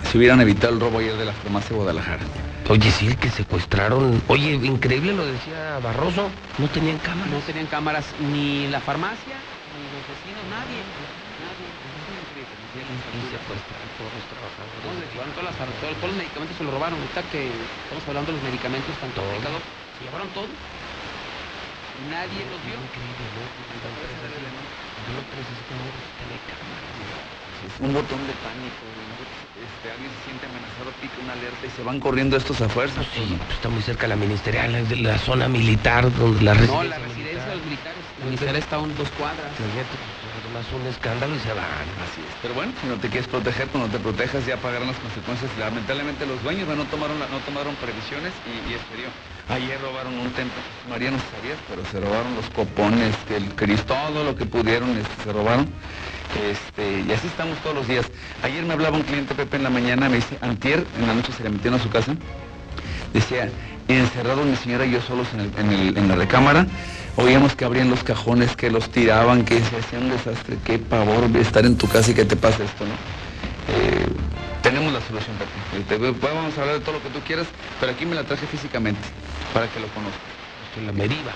se 0.09 0.17
hubieran 0.17 0.39
evitado 0.39 0.73
el 0.73 0.79
robo 0.79 0.99
ayer 0.99 1.17
de 1.17 1.25
la 1.25 1.33
farmacia 1.33 1.75
Guadalajara. 1.75 2.23
Oye, 2.69 2.91
sí, 2.91 3.07
el 3.07 3.17
que 3.17 3.29
secuestraron. 3.29 4.21
Oye, 4.27 4.53
increíble 4.55 5.13
lo 5.13 5.25
decía 5.25 5.79
Barroso. 5.83 6.29
No 6.57 6.67
tenían 6.69 6.97
cámaras. 6.99 7.31
No 7.31 7.39
tenían 7.39 7.67
cámaras 7.67 8.05
ni 8.19 8.67
la 8.67 8.79
farmacia, 8.79 9.35
ni 9.75 9.83
los 9.91 10.03
vecinos, 10.07 10.43
nadie. 10.49 10.79
Nadie. 11.43 11.67
Y 13.13 13.21
secuestraron 13.29 13.89
todos 13.99 14.11
los 14.15 14.25
trabajadores. 14.31 14.81
No, 14.81 14.91
les 14.99 15.09
llevaron 15.13 15.31
todas 15.35 15.47
las 15.51 15.55
far- 15.59 15.75
todos, 15.83 15.95
todos 15.99 16.09
los 16.15 16.17
medicamentos, 16.17 16.57
se 16.57 16.63
los 16.63 16.73
robaron. 16.73 16.97
Ahorita 16.99 17.21
que 17.29 17.41
estamos 17.51 18.03
hablando 18.07 18.31
de 18.31 18.35
los 18.39 18.45
medicamentos, 18.47 18.91
tanto 18.97 19.21
aplicado, 19.21 19.59
se 19.59 20.01
llevaron 20.07 20.27
todo. 20.33 20.47
Nadie 22.09 22.41
los 22.49 22.59
vio. 22.65 22.79
Es 27.63 27.79
un 27.79 27.93
botón 27.93 28.19
de 28.27 28.33
pánico. 28.43 28.83
Este, 29.53 29.91
alguien 29.91 30.09
se 30.17 30.23
siente 30.25 30.47
amenazado, 30.47 30.89
pica 30.99 31.21
una 31.21 31.33
alerta 31.33 31.67
y 31.67 31.69
se 31.69 31.83
van 31.83 31.99
corriendo 31.99 32.35
estos 32.37 32.59
a 32.61 32.69
fuerzas. 32.69 33.05
Sí, 33.13 33.37
pues 33.37 33.51
está 33.53 33.69
muy 33.69 33.83
cerca 33.83 34.07
la 34.07 34.15
ministerial, 34.15 34.73
es 34.73 34.89
de 34.89 34.95
la 34.95 35.19
zona 35.19 35.47
militar 35.47 36.11
donde 36.17 36.41
la 36.41 36.55
No, 36.55 36.61
residencia 36.61 36.89
la 36.89 36.97
residencia 37.05 37.45
de 37.45 37.55
los 37.57 37.65
militares. 37.65 38.01
La 38.19 38.25
militar 38.25 38.55
está 38.55 38.75
a 38.77 38.79
un- 38.79 38.97
dos 38.97 39.09
cuadras. 39.11 39.51
Además 39.53 40.65
un 40.73 40.87
escándalo 40.87 41.35
y 41.35 41.39
se 41.39 41.53
van. 41.53 41.85
Así 42.01 42.21
es. 42.21 42.33
Pero 42.41 42.53
bueno, 42.55 42.73
si 42.81 42.87
no 42.87 42.95
te 42.97 43.09
quieres 43.09 43.27
proteger, 43.29 43.67
pues 43.67 43.83
no 43.83 43.89
te 43.91 43.99
protejas, 43.99 44.43
ya 44.47 44.57
pagarán 44.57 44.87
las 44.87 44.97
consecuencias. 44.97 45.51
Lamentablemente 45.59 46.25
los 46.25 46.41
dueños 46.41 46.67
no 46.67 46.85
tomaron 46.85 47.19
no 47.19 47.39
tomaron 47.45 47.75
previsiones 47.75 48.33
y, 48.49 48.73
y. 48.73 48.77
Ayer 49.53 49.79
robaron 49.81 50.17
un 50.17 50.31
templo, 50.31 50.55
María 50.89 51.11
no 51.11 51.17
sabías, 51.19 51.59
pero 51.69 51.83
se 51.91 51.99
robaron 51.99 52.33
los 52.35 52.45
copones, 52.55 53.13
el 53.29 53.43
Cristo, 53.55 53.93
todo 53.93 54.23
lo 54.23 54.35
que 54.35 54.45
pudieron, 54.45 54.89
este, 54.97 55.23
se 55.25 55.33
robaron. 55.33 55.67
Este, 56.33 57.01
y 57.07 57.11
así 57.11 57.27
estamos 57.27 57.57
todos 57.59 57.75
los 57.75 57.87
días. 57.87 58.05
Ayer 58.41 58.63
me 58.65 58.73
hablaba 58.73 58.97
un 58.97 59.03
cliente 59.03 59.35
Pepe 59.35 59.57
en 59.57 59.63
la 59.63 59.69
mañana, 59.69 60.09
me 60.09 60.17
dice, 60.17 60.37
Antier, 60.41 60.85
en 60.99 61.07
la 61.07 61.13
noche 61.13 61.31
se 61.31 61.43
le 61.43 61.49
metieron 61.49 61.79
a 61.79 61.83
su 61.83 61.89
casa. 61.89 62.15
Decía, 63.13 63.49
encerrado 63.87 64.43
mi 64.43 64.55
señora 64.55 64.85
y 64.85 64.91
yo 64.91 65.01
solos 65.01 65.27
en, 65.33 65.41
el- 65.41 65.51
en 65.57 65.71
el- 65.71 65.97
en 65.97 66.07
la 66.07 66.15
recámara, 66.15 66.65
oíamos 67.17 67.55
que 67.55 67.65
abrían 67.65 67.89
los 67.89 68.03
cajones, 68.03 68.55
que 68.55 68.71
los 68.71 68.89
tiraban, 68.89 69.45
que 69.45 69.59
se 69.63 69.77
hacía 69.77 69.99
un 69.99 70.09
desastre, 70.09 70.57
qué 70.65 70.79
pavor 70.79 71.29
estar 71.37 71.65
en 71.65 71.77
tu 71.77 71.87
casa 71.87 72.11
y 72.11 72.13
que 72.15 72.25
te 72.25 72.35
pase 72.35 72.63
esto, 72.63 72.85
¿no? 72.85 72.93
Eh, 73.69 74.07
tenemos 74.63 74.91
la 74.93 75.01
solución, 75.01 75.35
Pepe. 75.37 75.83
Te- 75.97 76.11
Vamos 76.33 76.57
a 76.57 76.61
hablar 76.61 76.79
de 76.79 76.81
todo 76.81 76.93
lo 76.93 77.03
que 77.03 77.09
tú 77.09 77.19
quieras, 77.27 77.45
pero 77.79 77.91
aquí 77.91 78.05
me 78.05 78.15
la 78.15 78.23
traje 78.23 78.47
físicamente, 78.47 79.01
para 79.53 79.67
que 79.67 79.79
lo 79.79 79.87
conozcas. 79.89 80.19
la 80.83 80.91
Meriva. 80.91 81.31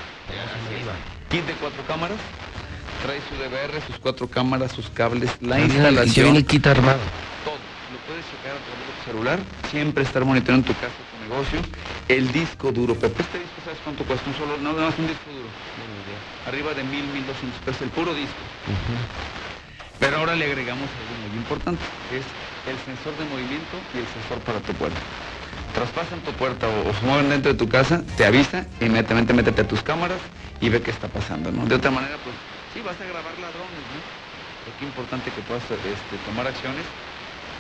Kit 1.30 1.46
de 1.46 1.54
cuatro 1.54 1.84
cámaras, 1.88 2.18
trae 3.04 3.20
su 3.30 3.36
DVR, 3.36 3.82
sus 3.86 3.98
cuatro 4.00 4.28
cámaras, 4.28 4.72
sus 4.72 4.90
cables, 4.90 5.32
la 5.42 5.60
instalación. 5.60 6.28
y 6.28 6.32
viene 6.32 6.46
kit 6.46 6.66
armado. 6.68 7.00
Todo. 7.44 7.56
Lo 7.92 7.98
puedes 8.08 8.26
checar 8.26 8.52
a 8.52 8.62
través 8.64 8.84
de 8.88 8.94
tu 8.94 9.12
celular, 9.12 9.40
siempre 9.72 10.04
estar 10.04 10.26
monitoreando 10.26 10.68
tu 10.68 10.74
casa, 10.74 10.94
tu 10.94 11.30
negocio. 11.30 11.60
El 12.08 12.32
disco 12.32 12.72
duro, 12.72 12.96
Pepe, 12.96 13.22
este 13.22 13.40
disco, 13.40 13.56
¿sabes 13.64 13.80
cuánto 13.84 14.04
cuesta? 14.04 14.30
Un 14.30 14.36
solo, 14.36 14.58
no, 14.58 14.74
nada 14.74 14.90
más 14.90 15.00
un 15.00 15.08
disco 15.08 15.30
duro. 15.32 15.48
Arriba 16.48 16.74
de 16.74 16.84
mil, 16.84 17.04
mil 17.12 17.26
doscientos 17.28 17.60
pesos, 17.66 17.82
el 17.82 17.90
puro 17.90 18.14
disco. 18.14 18.40
Pero 20.00 20.18
ahora 20.18 20.36
le 20.36 20.46
agregamos 20.46 20.88
algo 20.88 21.28
muy 21.28 21.38
importante, 21.38 21.82
que 22.10 22.18
es 22.20 22.26
el 22.70 22.78
sensor 22.86 23.18
de 23.18 23.26
movimiento 23.26 23.76
y 23.94 24.00
el 24.00 24.08
sensor 24.08 24.40
para 24.46 24.60
tu 24.60 24.72
puerta. 24.74 25.00
Traspasan 25.74 26.20
tu 26.22 26.32
puerta 26.34 26.68
o, 26.68 26.90
o 26.90 26.94
se 26.94 27.06
mueven 27.06 27.30
dentro 27.30 27.52
de 27.52 27.58
tu 27.58 27.68
casa, 27.68 28.04
te 28.16 28.26
avisa, 28.26 28.66
inmediatamente 28.80 29.34
métete 29.34 29.62
a 29.62 29.68
tus 29.68 29.82
cámaras 29.82 30.20
y 30.62 30.70
ve 30.70 30.82
qué 30.82 30.92
está 30.92 31.08
pasando, 31.08 31.52
¿no? 31.52 31.66
De 31.66 31.76
otra 31.76 31.92
manera, 31.92 32.16
pues 32.24 32.36
sí, 32.78 32.84
vas 32.86 32.96
a 33.02 33.06
grabar 33.06 33.34
ladrones, 33.42 33.84
¿no? 33.90 34.00
Pero 34.66 34.78
qué 34.80 34.86
importante 34.86 35.32
que 35.32 35.42
puedas 35.42 35.64
este, 35.64 36.16
tomar 36.26 36.48
acciones. 36.48 36.86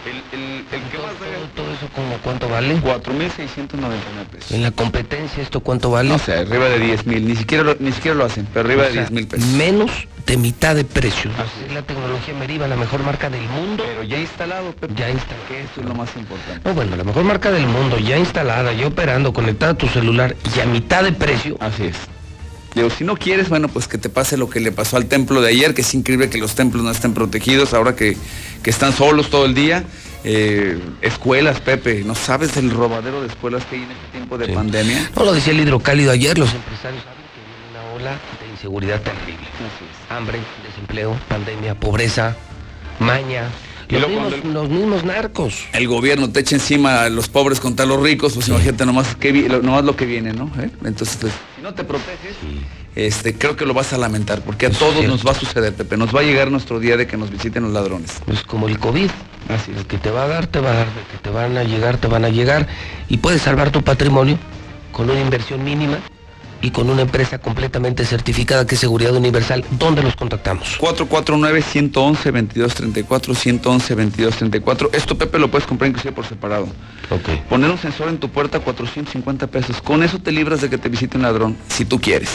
El, 0.06 0.40
el, 0.40 0.66
el 0.72 0.82
que 0.90 0.98
más 1.00 1.16
Todo, 1.18 1.66
todo 1.66 1.74
eso 1.74 1.88
como 1.94 2.18
cuánto 2.20 2.48
vale? 2.48 2.76
4.699 2.78 4.26
pesos. 4.32 4.52
En 4.52 4.62
la 4.62 4.72
competencia 4.72 5.42
esto 5.42 5.60
cuánto 5.60 5.90
vale? 5.90 6.10
No 6.10 6.20
sé, 6.20 6.34
arriba 6.36 6.70
de 6.70 6.80
10 6.80 7.08
mil, 7.08 7.28
ni 7.28 7.36
siquiera 7.36 7.64
lo, 7.64 7.76
ni 7.80 7.92
siquiera 7.92 8.16
lo 8.16 8.26
hacen, 8.26 8.48
pero 8.54 8.68
arriba 8.68 8.84
O 8.84 8.86
de 8.86 8.94
sea, 8.94 9.02
10 9.02 9.12
mil 9.12 9.28
pesos. 9.28 9.50
Menos 9.50 10.08
de 10.26 10.38
mitad 10.38 10.76
de 10.76 10.86
precio. 10.86 11.32
Es 11.66 11.74
la 11.74 11.82
tecnología 11.82 12.34
Meriva, 12.36 12.68
la 12.68 12.76
mejor 12.76 13.04
marca 13.04 13.30
del 13.30 13.44
mundo. 13.50 13.84
Pero 13.86 14.04
ya 14.04 14.20
instalado, 14.20 14.72
Pepe. 14.74 14.94
Ya 14.96 15.10
instalado. 15.10 15.48
Que 15.48 15.62
eso 15.62 15.82
es 15.82 15.86
lo 15.86 15.96
más 15.96 16.16
importante. 16.16 16.62
No, 16.64 16.76
bueno, 16.76 16.96
la 16.96 17.04
mejor 17.04 17.24
marca 17.24 17.52
del 17.52 17.66
mundo, 17.66 17.98
ya 17.98 18.18
instalada, 18.18 18.72
ya 18.74 18.88
operando, 18.88 19.34
conectada 19.34 19.72
a 19.72 19.78
tu 19.78 19.88
celular 19.88 20.36
y 20.56 20.60
a 20.60 20.66
mitad 20.66 21.04
de 21.04 21.12
precio. 21.12 21.58
Así 21.60 21.86
es. 21.86 22.17
Digo, 22.78 22.92
si 22.92 23.04
no 23.04 23.18
quieres, 23.18 23.50
bueno, 23.50 23.70
pues 23.70 23.88
que 23.88 23.98
te 23.98 24.08
pase 24.08 24.38
lo 24.38 24.50
que 24.52 24.60
le 24.60 24.72
pasó 24.72 24.98
al 24.98 25.08
templo 25.08 25.42
de 25.42 25.50
ayer, 25.50 25.74
que 25.74 25.82
es 25.82 25.94
increíble 25.96 26.30
que 26.30 26.38
los 26.38 26.54
templos 26.54 26.84
no 26.84 26.92
estén 26.92 27.16
protegidos 27.16 27.74
ahora 27.74 27.96
que, 27.96 28.16
que 28.62 28.70
están 28.70 28.94
solos 28.94 29.32
todo 29.32 29.46
el 29.46 29.56
día. 29.56 29.84
Eh, 30.24 30.80
escuelas, 31.02 31.60
Pepe, 31.60 32.04
no 32.06 32.14
sabes 32.14 32.56
el 32.56 32.70
robadero 32.70 33.22
de 33.22 33.28
escuelas 33.30 33.66
que 33.66 33.78
hay 33.78 33.82
en 33.82 33.92
este 33.92 34.08
tiempo 34.12 34.38
de 34.38 34.50
pandemia. 34.50 35.10
No 35.16 35.26
lo 35.26 35.34
decía 35.34 35.54
el 35.54 35.60
hidrocálido 35.60 36.12
ayer, 36.12 36.38
los 36.38 36.54
empresarios 36.54 37.04
saben 37.04 37.18
que 37.34 37.42
viene 37.42 37.84
una 37.88 37.96
ola 37.96 38.20
de 38.42 38.52
inseguridad 38.52 39.02
terrible. 39.02 39.48
Hambre, 40.10 40.40
desempleo, 40.68 41.18
pandemia, 41.30 41.74
pobreza, 41.80 42.36
maña. 43.00 43.50
Los 43.90 44.09
mismos, 44.09 44.33
los 44.43 44.69
mismos 44.69 45.03
narcos. 45.03 45.66
El 45.74 45.88
gobierno 45.88 46.30
te 46.30 46.41
echa 46.41 46.56
encima 46.56 47.03
a 47.03 47.09
los 47.09 47.30
pobres 47.30 47.59
contra 47.59 47.85
los 47.85 48.01
ricos, 48.01 48.33
pues 48.33 48.48
imagínate 48.49 48.85
nomás, 48.85 49.16
que 49.16 49.32
lo, 49.32 49.61
nomás 49.61 49.85
lo 49.85 49.95
que 49.95 50.06
viene, 50.06 50.33
¿no? 50.33 50.51
¿Eh? 50.59 50.69
Entonces, 50.83 51.17
pues, 51.22 51.33
si 51.56 51.61
no 51.61 51.74
te 51.74 51.83
proteges, 51.83 52.35
este, 52.95 53.35
creo 53.35 53.56
que 53.56 53.66
lo 53.66 53.74
vas 53.74 53.93
a 53.93 53.98
lamentar, 53.98 54.41
porque 54.41 54.66
a 54.66 54.72
todos 54.72 55.06
nos 55.06 55.25
va 55.25 55.32
a 55.32 55.35
suceder, 55.35 55.74
Pepe. 55.74 55.95
Nos 55.98 56.14
va 56.14 56.22
a 56.22 56.24
llegar 56.24 56.51
nuestro 56.51 56.80
día 56.80 56.98
de 56.98 57.07
que 57.07 57.16
nos 57.16 57.30
visiten 57.30 57.64
los 57.64 57.72
ladrones. 57.72 58.22
Pues 58.25 58.43
como 58.43 58.67
el 58.67 58.80
COVID. 58.80 59.09
Así 59.49 59.72
El 59.72 59.85
que 59.85 59.98
te 59.98 60.11
va 60.11 60.24
a 60.24 60.27
dar, 60.27 60.48
te 60.48 60.59
va 60.59 60.72
a 60.72 60.74
dar, 60.74 60.88
el 60.88 61.06
que 61.11 61.17
te 61.22 61.30
van 61.30 61.57
a 61.57 61.64
llegar, 61.64 61.98
te 61.98 62.07
van 62.07 62.25
a 62.25 62.30
llegar. 62.30 62.67
Y 63.07 63.17
puedes 63.17 63.41
salvar 63.41 63.72
tu 63.72 63.82
patrimonio 63.82 64.38
con 64.91 65.09
una 65.09 65.22
inversión 65.22 65.64
mínima 65.64 65.99
y 66.61 66.72
con 66.72 66.90
una 66.90 67.02
empresa 67.03 67.38
completamente 67.40 68.06
certificada 68.06 68.66
que 68.66 68.76
es 68.76 68.82
Seguridad 68.82 69.16
Universal. 69.16 69.64
¿Dónde 69.72 70.02
los 70.03 70.16
contactamos? 70.16 70.77
449-111-2234, 70.80 73.36
111-2234. 73.61 74.90
Esto, 74.94 75.18
Pepe, 75.18 75.40
lo 75.40 75.50
puedes 75.50 75.68
comprar 75.68 75.90
inclusive 75.90 76.14
por 76.14 76.26
separado. 76.26 76.68
Ok. 77.10 77.30
Poner 77.50 77.69
un 77.69 77.77
sensor 77.77 78.10
en 78.10 78.18
tu 78.18 78.30
puerta, 78.30 78.60
450 78.60 79.48
pesos. 79.48 79.82
Con 79.82 80.03
eso 80.03 80.19
te 80.19 80.32
libras 80.32 80.61
de 80.61 80.69
que 80.69 80.77
te 80.77 80.90
visite 80.90 81.18
un 81.18 81.24
ladrón, 81.24 81.56
si 81.69 81.86
tú 81.86 82.00
quieres. 82.00 82.30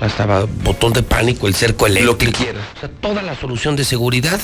Hasta 0.00 0.26
va- 0.26 0.46
botón 0.64 0.92
de 0.92 1.02
pánico, 1.02 1.46
el 1.48 1.54
cerco 1.54 1.86
eléctrico. 1.86 2.12
Lo 2.12 2.18
que 2.18 2.32
quieras. 2.32 2.62
O 2.76 2.80
sea, 2.80 2.88
toda 3.00 3.22
la 3.22 3.34
solución 3.36 3.76
de 3.76 3.84
seguridad, 3.84 4.40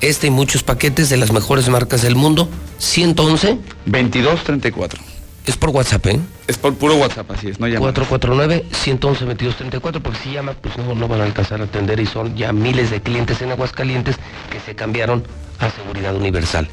este 0.00 0.26
y 0.26 0.30
muchos 0.30 0.62
paquetes 0.62 1.08
de 1.08 1.16
las 1.16 1.32
mejores 1.32 1.68
marcas 1.68 2.02
del 2.02 2.16
mundo. 2.16 2.48
111. 2.78 3.58
2234. 3.86 5.00
Es 5.46 5.56
por 5.56 5.70
WhatsApp, 5.70 6.04
¿eh? 6.06 6.20
Es 6.48 6.58
por 6.58 6.74
puro 6.74 6.96
WhatsApp, 6.96 7.30
así 7.30 7.48
es, 7.48 7.60
no 7.60 7.68
llamadas. 7.68 7.94
449-111-2234, 7.94 10.02
porque 10.02 10.18
si 10.18 10.32
llama, 10.32 10.54
pues 10.54 10.76
no, 10.76 10.92
no 10.94 11.06
van 11.06 11.20
a 11.20 11.24
alcanzar 11.24 11.60
a 11.60 11.64
atender 11.64 12.00
y 12.00 12.06
son 12.06 12.36
ya 12.36 12.52
miles 12.52 12.90
de 12.90 13.00
clientes 13.00 13.40
en 13.42 13.52
Aguascalientes 13.52 14.16
que 14.50 14.58
se 14.60 14.74
cambiaron 14.74 15.22
a 15.60 15.70
Seguridad 15.70 16.16
Universal. 16.16 16.68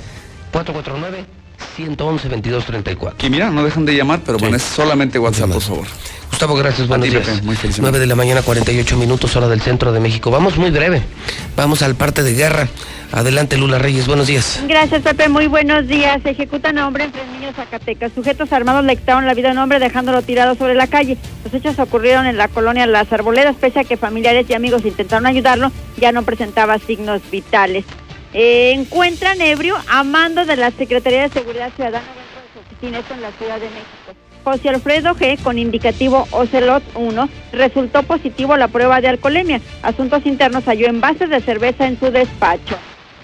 449-111-2234. 1.77 3.13
Y 3.23 3.29
mira, 3.29 3.49
no 3.49 3.63
dejan 3.63 3.85
de 3.85 3.95
llamar, 3.95 4.21
pero 4.25 4.37
bueno, 4.37 4.57
es 4.57 4.63
solamente 4.63 5.19
WhatsApp, 5.19 5.51
por 5.51 5.61
favor. 5.61 5.87
Gustavo, 6.29 6.55
gracias, 6.55 6.87
buenos 6.87 7.05
ti, 7.05 7.11
días. 7.11 7.27
Pepe, 7.27 7.41
muy 7.43 7.55
feliz 7.55 7.77
9 7.79 7.99
de 7.99 8.07
la 8.07 8.15
mañana, 8.15 8.41
48 8.41 8.97
minutos, 8.97 9.35
hora 9.35 9.47
del 9.47 9.61
centro 9.61 9.91
de 9.91 9.99
México. 9.99 10.31
Vamos 10.31 10.57
muy 10.57 10.71
breve. 10.71 11.03
Vamos 11.55 11.81
al 11.83 11.95
parte 11.95 12.23
de 12.23 12.33
guerra. 12.33 12.67
Adelante, 13.11 13.57
Lula 13.57 13.77
Reyes, 13.77 14.07
buenos 14.07 14.25
días. 14.25 14.59
Gracias, 14.67 15.03
Pepe. 15.03 15.29
Muy 15.29 15.45
buenos 15.45 15.87
días. 15.87 16.25
Ejecutan 16.25 16.79
a 16.79 16.87
hombre 16.87 17.03
en 17.03 17.13
Fresnillo, 17.13 17.53
Zacatecas. 17.53 18.11
Sujetos 18.15 18.51
armados 18.51 18.83
le 18.83 18.95
quitaron 18.95 19.27
la 19.27 19.35
vida 19.35 19.49
a 19.49 19.51
un 19.51 19.59
hombre 19.59 19.77
dejándolo 19.77 20.23
tirado 20.23 20.55
sobre 20.55 20.73
la 20.73 20.87
calle. 20.87 21.19
Los 21.45 21.53
hechos 21.53 21.77
ocurrieron 21.77 22.25
en 22.25 22.37
la 22.37 22.47
colonia 22.47 22.87
Las 22.87 23.13
Arboledas, 23.13 23.55
pese 23.55 23.81
a 23.81 23.83
que 23.83 23.97
familiares 23.97 24.49
y 24.49 24.55
amigos 24.55 24.83
intentaron 24.83 25.27
ayudarlo, 25.27 25.71
ya 25.97 26.11
no 26.11 26.23
presentaba 26.23 26.79
signos 26.79 27.21
vitales. 27.29 27.85
Eh, 28.33 28.71
encuentran 28.73 29.41
ebrio 29.41 29.75
a 29.89 30.03
mando 30.03 30.45
de 30.45 30.55
la 30.55 30.71
Secretaría 30.71 31.23
de 31.23 31.29
Seguridad 31.29 31.71
Ciudadana 31.75 32.05
dentro 32.05 32.41
de 32.41 32.53
su 32.53 32.59
oficina, 32.59 32.99
esto 32.99 33.13
en 33.13 33.21
la 33.21 33.31
Ciudad 33.31 33.55
de 33.55 33.69
México. 33.69 34.23
José 34.43 34.69
Alfredo 34.69 35.15
G, 35.15 35.41
con 35.41 35.57
indicativo 35.57 36.27
Ocelot 36.31 36.83
1, 36.95 37.29
resultó 37.53 38.03
positivo 38.03 38.57
la 38.57 38.67
prueba 38.67 38.99
de 38.99 39.07
alcoholemia. 39.07 39.61
Asuntos 39.81 40.25
Internos 40.25 40.65
halló 40.65 40.87
envases 40.87 41.29
de 41.29 41.39
cerveza 41.39 41.87
en 41.87 41.97
su 41.97 42.11
despacho. 42.11 42.77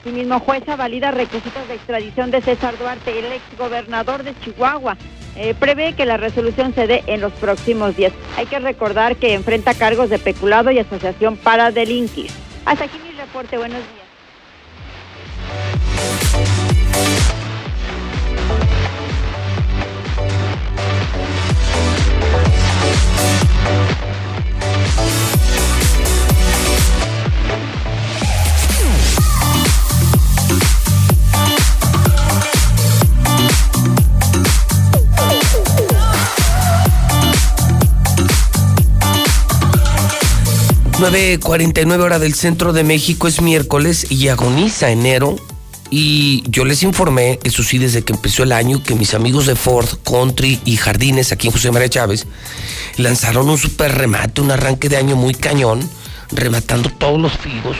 El 0.05 0.13
mismo 0.13 0.39
jueza 0.39 0.77
valida 0.77 1.11
requisitos 1.11 1.67
de 1.67 1.75
extradición 1.75 2.31
de 2.31 2.41
César 2.41 2.77
Duarte, 2.77 3.19
el 3.19 3.25
ex 3.25 3.43
gobernador 3.57 4.23
de 4.23 4.33
Chihuahua. 4.39 4.97
Eh, 5.35 5.53
prevé 5.59 5.93
que 5.93 6.05
la 6.05 6.17
resolución 6.17 6.73
se 6.73 6.87
dé 6.87 7.03
en 7.07 7.19
los 7.19 7.33
próximos 7.33 7.95
días. 7.97 8.13
Hay 8.37 8.45
que 8.45 8.59
recordar 8.59 9.17
que 9.17 9.33
enfrenta 9.33 9.73
cargos 9.73 10.09
de 10.09 10.19
peculado 10.19 10.71
y 10.71 10.79
asociación 10.79 11.35
para 11.35 11.71
delinquir. 11.71 12.31
Hasta 12.65 12.85
aquí 12.85 12.97
mi 13.03 13.11
reporte. 13.11 13.57
Buenos 13.57 13.79
días. 13.79 13.98
you 15.49 16.18
nueve 40.99 42.03
hora 42.03 42.19
del 42.19 42.33
centro 42.33 42.73
de 42.73 42.83
México 42.83 43.27
es 43.27 43.41
miércoles 43.41 44.11
y 44.11 44.27
agoniza 44.27 44.91
enero. 44.91 45.37
Y 45.89 46.43
yo 46.49 46.65
les 46.65 46.83
informé, 46.83 47.39
eso 47.43 47.63
sí, 47.63 47.77
desde 47.77 48.03
que 48.03 48.13
empezó 48.13 48.43
el 48.43 48.51
año, 48.51 48.83
que 48.83 48.95
mis 48.95 49.13
amigos 49.13 49.45
de 49.47 49.55
Ford, 49.55 49.87
Country 50.03 50.59
y 50.65 50.77
Jardines, 50.77 51.31
aquí 51.31 51.47
en 51.47 51.53
José 51.53 51.71
María 51.71 51.89
Chávez, 51.89 52.27
lanzaron 52.97 53.49
un 53.49 53.57
super 53.57 53.97
remate, 53.97 54.41
un 54.41 54.51
arranque 54.51 54.89
de 54.89 54.97
año 54.97 55.15
muy 55.15 55.33
cañón, 55.33 55.89
rematando 56.31 56.89
todos 56.91 57.19
los 57.19 57.31
figos. 57.37 57.77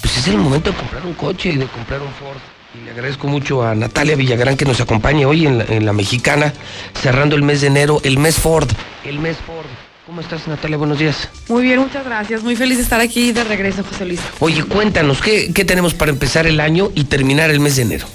Pues 0.00 0.18
es 0.18 0.28
el 0.28 0.36
momento 0.36 0.70
de 0.70 0.76
comprar 0.76 1.04
un 1.04 1.14
coche 1.14 1.48
y 1.48 1.56
de 1.56 1.66
comprar 1.66 2.02
un 2.02 2.12
Ford. 2.12 2.38
Y 2.74 2.84
le 2.84 2.92
agradezco 2.92 3.26
mucho 3.26 3.62
a 3.64 3.74
Natalia 3.74 4.16
Villagrán 4.16 4.56
que 4.56 4.64
nos 4.64 4.80
acompañe 4.80 5.26
hoy 5.26 5.46
en 5.46 5.84
la 5.86 5.92
mexicana, 5.92 6.52
cerrando 7.00 7.36
el 7.36 7.42
mes 7.42 7.62
de 7.62 7.66
enero, 7.66 8.00
el 8.04 8.18
mes 8.18 8.36
Ford, 8.36 8.68
el 9.04 9.18
mes 9.18 9.36
Ford. 9.44 9.66
¿Cómo 10.12 10.20
estás, 10.20 10.46
Natalia? 10.46 10.76
Buenos 10.76 10.98
días. 10.98 11.30
Muy 11.48 11.62
bien, 11.62 11.80
muchas 11.80 12.04
gracias. 12.04 12.42
Muy 12.42 12.54
feliz 12.54 12.76
de 12.76 12.82
estar 12.82 13.00
aquí 13.00 13.32
de 13.32 13.44
regreso, 13.44 13.82
José 13.82 14.04
Luis. 14.04 14.20
Oye, 14.40 14.62
cuéntanos, 14.62 15.22
¿qué, 15.22 15.50
qué 15.54 15.64
tenemos 15.64 15.94
para 15.94 16.10
empezar 16.10 16.46
el 16.46 16.60
año 16.60 16.92
y 16.94 17.04
terminar 17.04 17.50
el 17.50 17.60
mes 17.60 17.76
de 17.76 17.82
enero? 17.82 18.06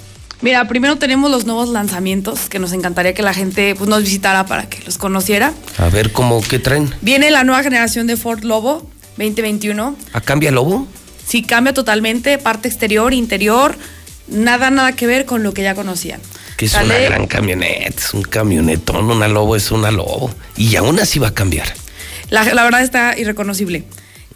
Mira, 0.42 0.68
primero 0.68 0.98
tenemos 0.98 1.32
los 1.32 1.48
nuevos 1.48 1.70
lanzamientos 1.70 2.50
que 2.50 2.60
nos 2.60 2.72
encantaría 2.74 3.16
que 3.16 3.24
la 3.24 3.34
gente 3.34 3.74
pues, 3.76 3.90
nos 3.90 4.04
visitara 4.04 4.46
para 4.46 4.70
que 4.70 4.84
los 4.86 5.00
conociera. 5.00 5.54
A 5.80 5.90
ver, 5.90 6.12
¿cómo 6.12 6.40
qué 6.48 6.60
traen? 6.60 6.94
Viene 7.02 7.32
la 7.32 7.44
nueva 7.44 7.64
generación 7.64 8.06
de 8.06 8.16
Ford 8.16 8.44
Lobo 8.44 8.88
2021. 9.18 9.96
¿A 10.14 10.22
cambia 10.22 10.52
Lobo? 10.52 10.88
Sí, 11.26 11.42
cambia 11.42 11.74
totalmente, 11.74 12.38
parte 12.38 12.68
exterior, 12.68 13.12
interior, 13.12 13.76
nada, 14.28 14.70
nada 14.70 14.92
que 14.92 15.08
ver 15.08 15.26
con 15.26 15.42
lo 15.42 15.52
que 15.52 15.64
ya 15.64 15.74
conocían. 15.74 16.22
Que 16.58 16.66
es 16.66 16.76
una 16.76 16.96
gran 16.96 17.26
camioneta, 17.26 18.04
es 18.04 18.14
un 18.14 18.22
camionetón, 18.22 19.10
una 19.10 19.28
Lobo 19.28 19.56
es 19.56 19.72
una 19.72 19.90
Lobo. 19.90 20.30
Y 20.56 20.76
aún 20.76 21.00
así 21.00 21.18
va 21.18 21.30
a 21.30 21.34
cambiar. 21.34 21.74
La, 22.30 22.44
la 22.54 22.64
verdad 22.64 22.82
está 22.82 23.18
irreconocible. 23.18 23.84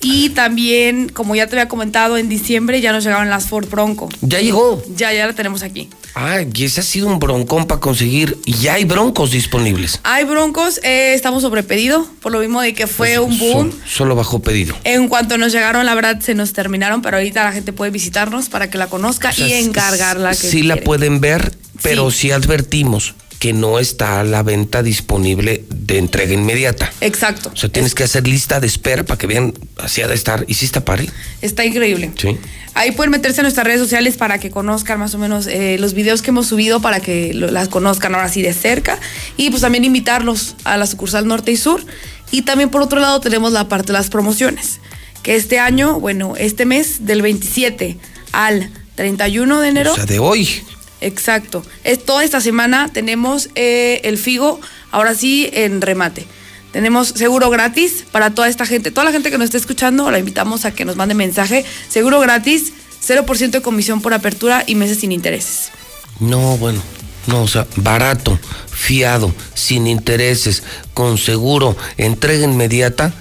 Y 0.04 0.30
también, 0.30 1.10
como 1.10 1.36
ya 1.36 1.46
te 1.46 1.56
había 1.56 1.68
comentado, 1.68 2.18
en 2.18 2.28
diciembre 2.28 2.82
ya 2.82 2.92
nos 2.92 3.04
llegaron 3.04 3.30
las 3.30 3.46
Ford 3.46 3.70
Bronco. 3.70 4.10
¿Ya 4.22 4.40
llegó? 4.40 4.82
Ya, 4.96 5.14
ya 5.14 5.28
la 5.28 5.34
tenemos 5.34 5.62
aquí. 5.62 5.90
Ah, 6.16 6.40
y 6.42 6.64
ese 6.66 6.82
ha 6.82 6.84
sido 6.84 7.08
un 7.08 7.20
broncón 7.20 7.68
para 7.68 7.80
conseguir. 7.80 8.36
Y 8.46 8.54
ya 8.56 8.74
hay 8.74 8.86
broncos 8.86 9.30
disponibles. 9.30 10.00
Hay 10.04 10.24
broncos, 10.24 10.80
eh, 10.84 11.14
estamos 11.14 11.44
sobre 11.44 11.62
pedido, 11.62 12.08
por 12.20 12.32
lo 12.32 12.40
mismo 12.40 12.62
de 12.62 12.74
que 12.74 12.88
fue 12.88 13.20
un 13.20 13.38
boom. 13.38 13.72
Solo, 13.72 13.84
solo 13.88 14.16
bajó 14.16 14.40
pedido. 14.40 14.76
En 14.86 15.08
cuanto 15.08 15.38
nos 15.38 15.52
llegaron, 15.52 15.86
la 15.86 15.94
verdad 15.94 16.20
se 16.20 16.34
nos 16.34 16.52
terminaron, 16.54 17.04
pero 17.04 17.18
ahorita 17.18 17.44
la 17.44 17.52
gente 17.52 17.72
puede 17.72 17.92
visitarnos 17.92 18.50
para 18.50 18.72
que 18.72 18.80
la 18.80 18.88
conozca 18.88 19.30
O 19.30 19.34
sea, 19.34 19.48
y 19.48 19.54
encargarla. 19.54 20.32
Que 20.32 20.36
Sí 20.36 20.64
la 20.64 20.76
quiere. 20.76 20.86
pueden 20.86 21.22
ver, 21.22 21.56
pero 21.84 22.10
sí 22.10 22.32
advertimos 22.32 23.14
que 23.42 23.54
no 23.54 23.80
está 23.80 24.20
a 24.20 24.24
la 24.24 24.44
venta 24.44 24.84
disponible 24.84 25.66
de 25.68 25.98
entrega 25.98 26.32
inmediata. 26.32 26.94
Exacto. 27.02 27.50
O 27.52 27.58
sea, 27.58 27.70
tienes 27.70 27.96
que 27.96 28.04
hacer 28.04 28.28
lista 28.28 28.60
de 28.60 28.68
espera 28.68 29.04
para 29.04 29.18
que 29.18 29.26
vean 29.26 29.52
así 29.80 30.04
ha 30.04 30.08
de 30.08 30.14
estar. 30.14 30.46
¿Y 30.48 30.54
si 30.54 30.66
está 30.66 30.86
pari? 30.86 31.10
Está 31.42 31.66
increíble. 31.66 32.12
Sí. 32.16 32.38
Ahí 32.76 32.92
pueden 32.92 33.10
meterse 33.10 33.42
a 33.42 33.44
nuestras 33.44 33.66
redes 33.66 33.80
sociales 33.80 34.16
para 34.16 34.38
que 34.40 34.52
conozcan 34.52 35.00
más 35.00 35.16
o 35.16 35.18
menos 35.18 35.48
eh, 35.48 35.78
los 35.80 35.96
videos 35.96 36.22
que 36.22 36.30
hemos 36.30 36.46
subido 36.46 36.82
para 36.84 37.00
que 37.00 37.34
lo- 37.34 37.50
las 37.50 37.68
conozcan 37.68 38.14
ahora 38.14 38.30
sí 38.30 38.44
de 38.44 38.54
cerca. 38.54 39.00
Y 39.38 39.50
pues 39.50 39.64
también 39.64 39.86
invitarlos 39.86 40.56
a 40.64 40.78
la 40.78 40.86
sucursal 40.86 41.26
norte 41.28 41.52
y 41.52 41.58
sur. 41.58 41.84
Y 42.30 42.44
también 42.44 42.70
por 42.70 42.84
otro 42.84 43.00
lado 43.00 43.22
tenemos 43.22 43.54
la 43.54 43.68
parte 43.68 43.88
de 43.88 43.94
las 43.94 44.12
promociones. 44.12 44.80
Que 45.24 45.36
este 45.36 45.58
año, 45.58 46.00
bueno, 46.00 46.36
este 46.38 46.66
mes 46.68 47.08
del 47.08 47.24
27 47.24 47.98
al 48.34 48.70
31 48.94 49.62
de 49.62 49.68
enero. 49.68 49.94
O 49.94 49.96
sea, 49.96 50.06
de 50.06 50.20
hoy. 50.20 50.62
Exacto. 51.02 51.66
Es, 51.84 52.06
toda 52.06 52.24
esta 52.24 52.40
semana 52.40 52.90
tenemos 52.94 53.50
eh, 53.56 54.02
el 54.04 54.18
Figo, 54.18 54.62
ahora 54.92 55.16
sí, 55.16 55.50
en 55.52 55.82
remate. 55.82 56.26
Tenemos 56.72 57.10
seguro 57.10 57.50
gratis 57.50 58.06
para 58.12 58.30
toda 58.30 58.48
esta 58.48 58.66
gente. 58.66 58.92
Toda 58.92 59.04
la 59.06 59.12
gente 59.12 59.30
que 59.30 59.38
nos 59.38 59.46
esté 59.46 59.58
escuchando, 59.58 60.10
la 60.10 60.20
invitamos 60.20 60.64
a 60.64 60.72
que 60.72 60.86
nos 60.86 60.96
mande 60.96 61.16
mensaje. 61.16 61.66
Seguro 61.90 62.20
gratis, 62.22 62.72
0% 63.06 63.50
de 63.50 63.62
comisión 63.62 64.02
por 64.02 64.14
apertura 64.14 64.64
y 64.66 64.76
meses 64.76 65.00
sin 65.00 65.12
intereses. 65.12 65.72
No, 66.20 66.58
bueno. 66.58 66.82
No, 67.28 67.44
o 67.44 67.48
sea, 67.48 67.68
barato, 67.76 68.40
fiado, 68.72 69.32
sin 69.54 69.86
intereses, 69.86 70.64
con 70.94 71.20
seguro, 71.20 71.78
entrega 71.98 72.46
inmediata. 72.46 73.14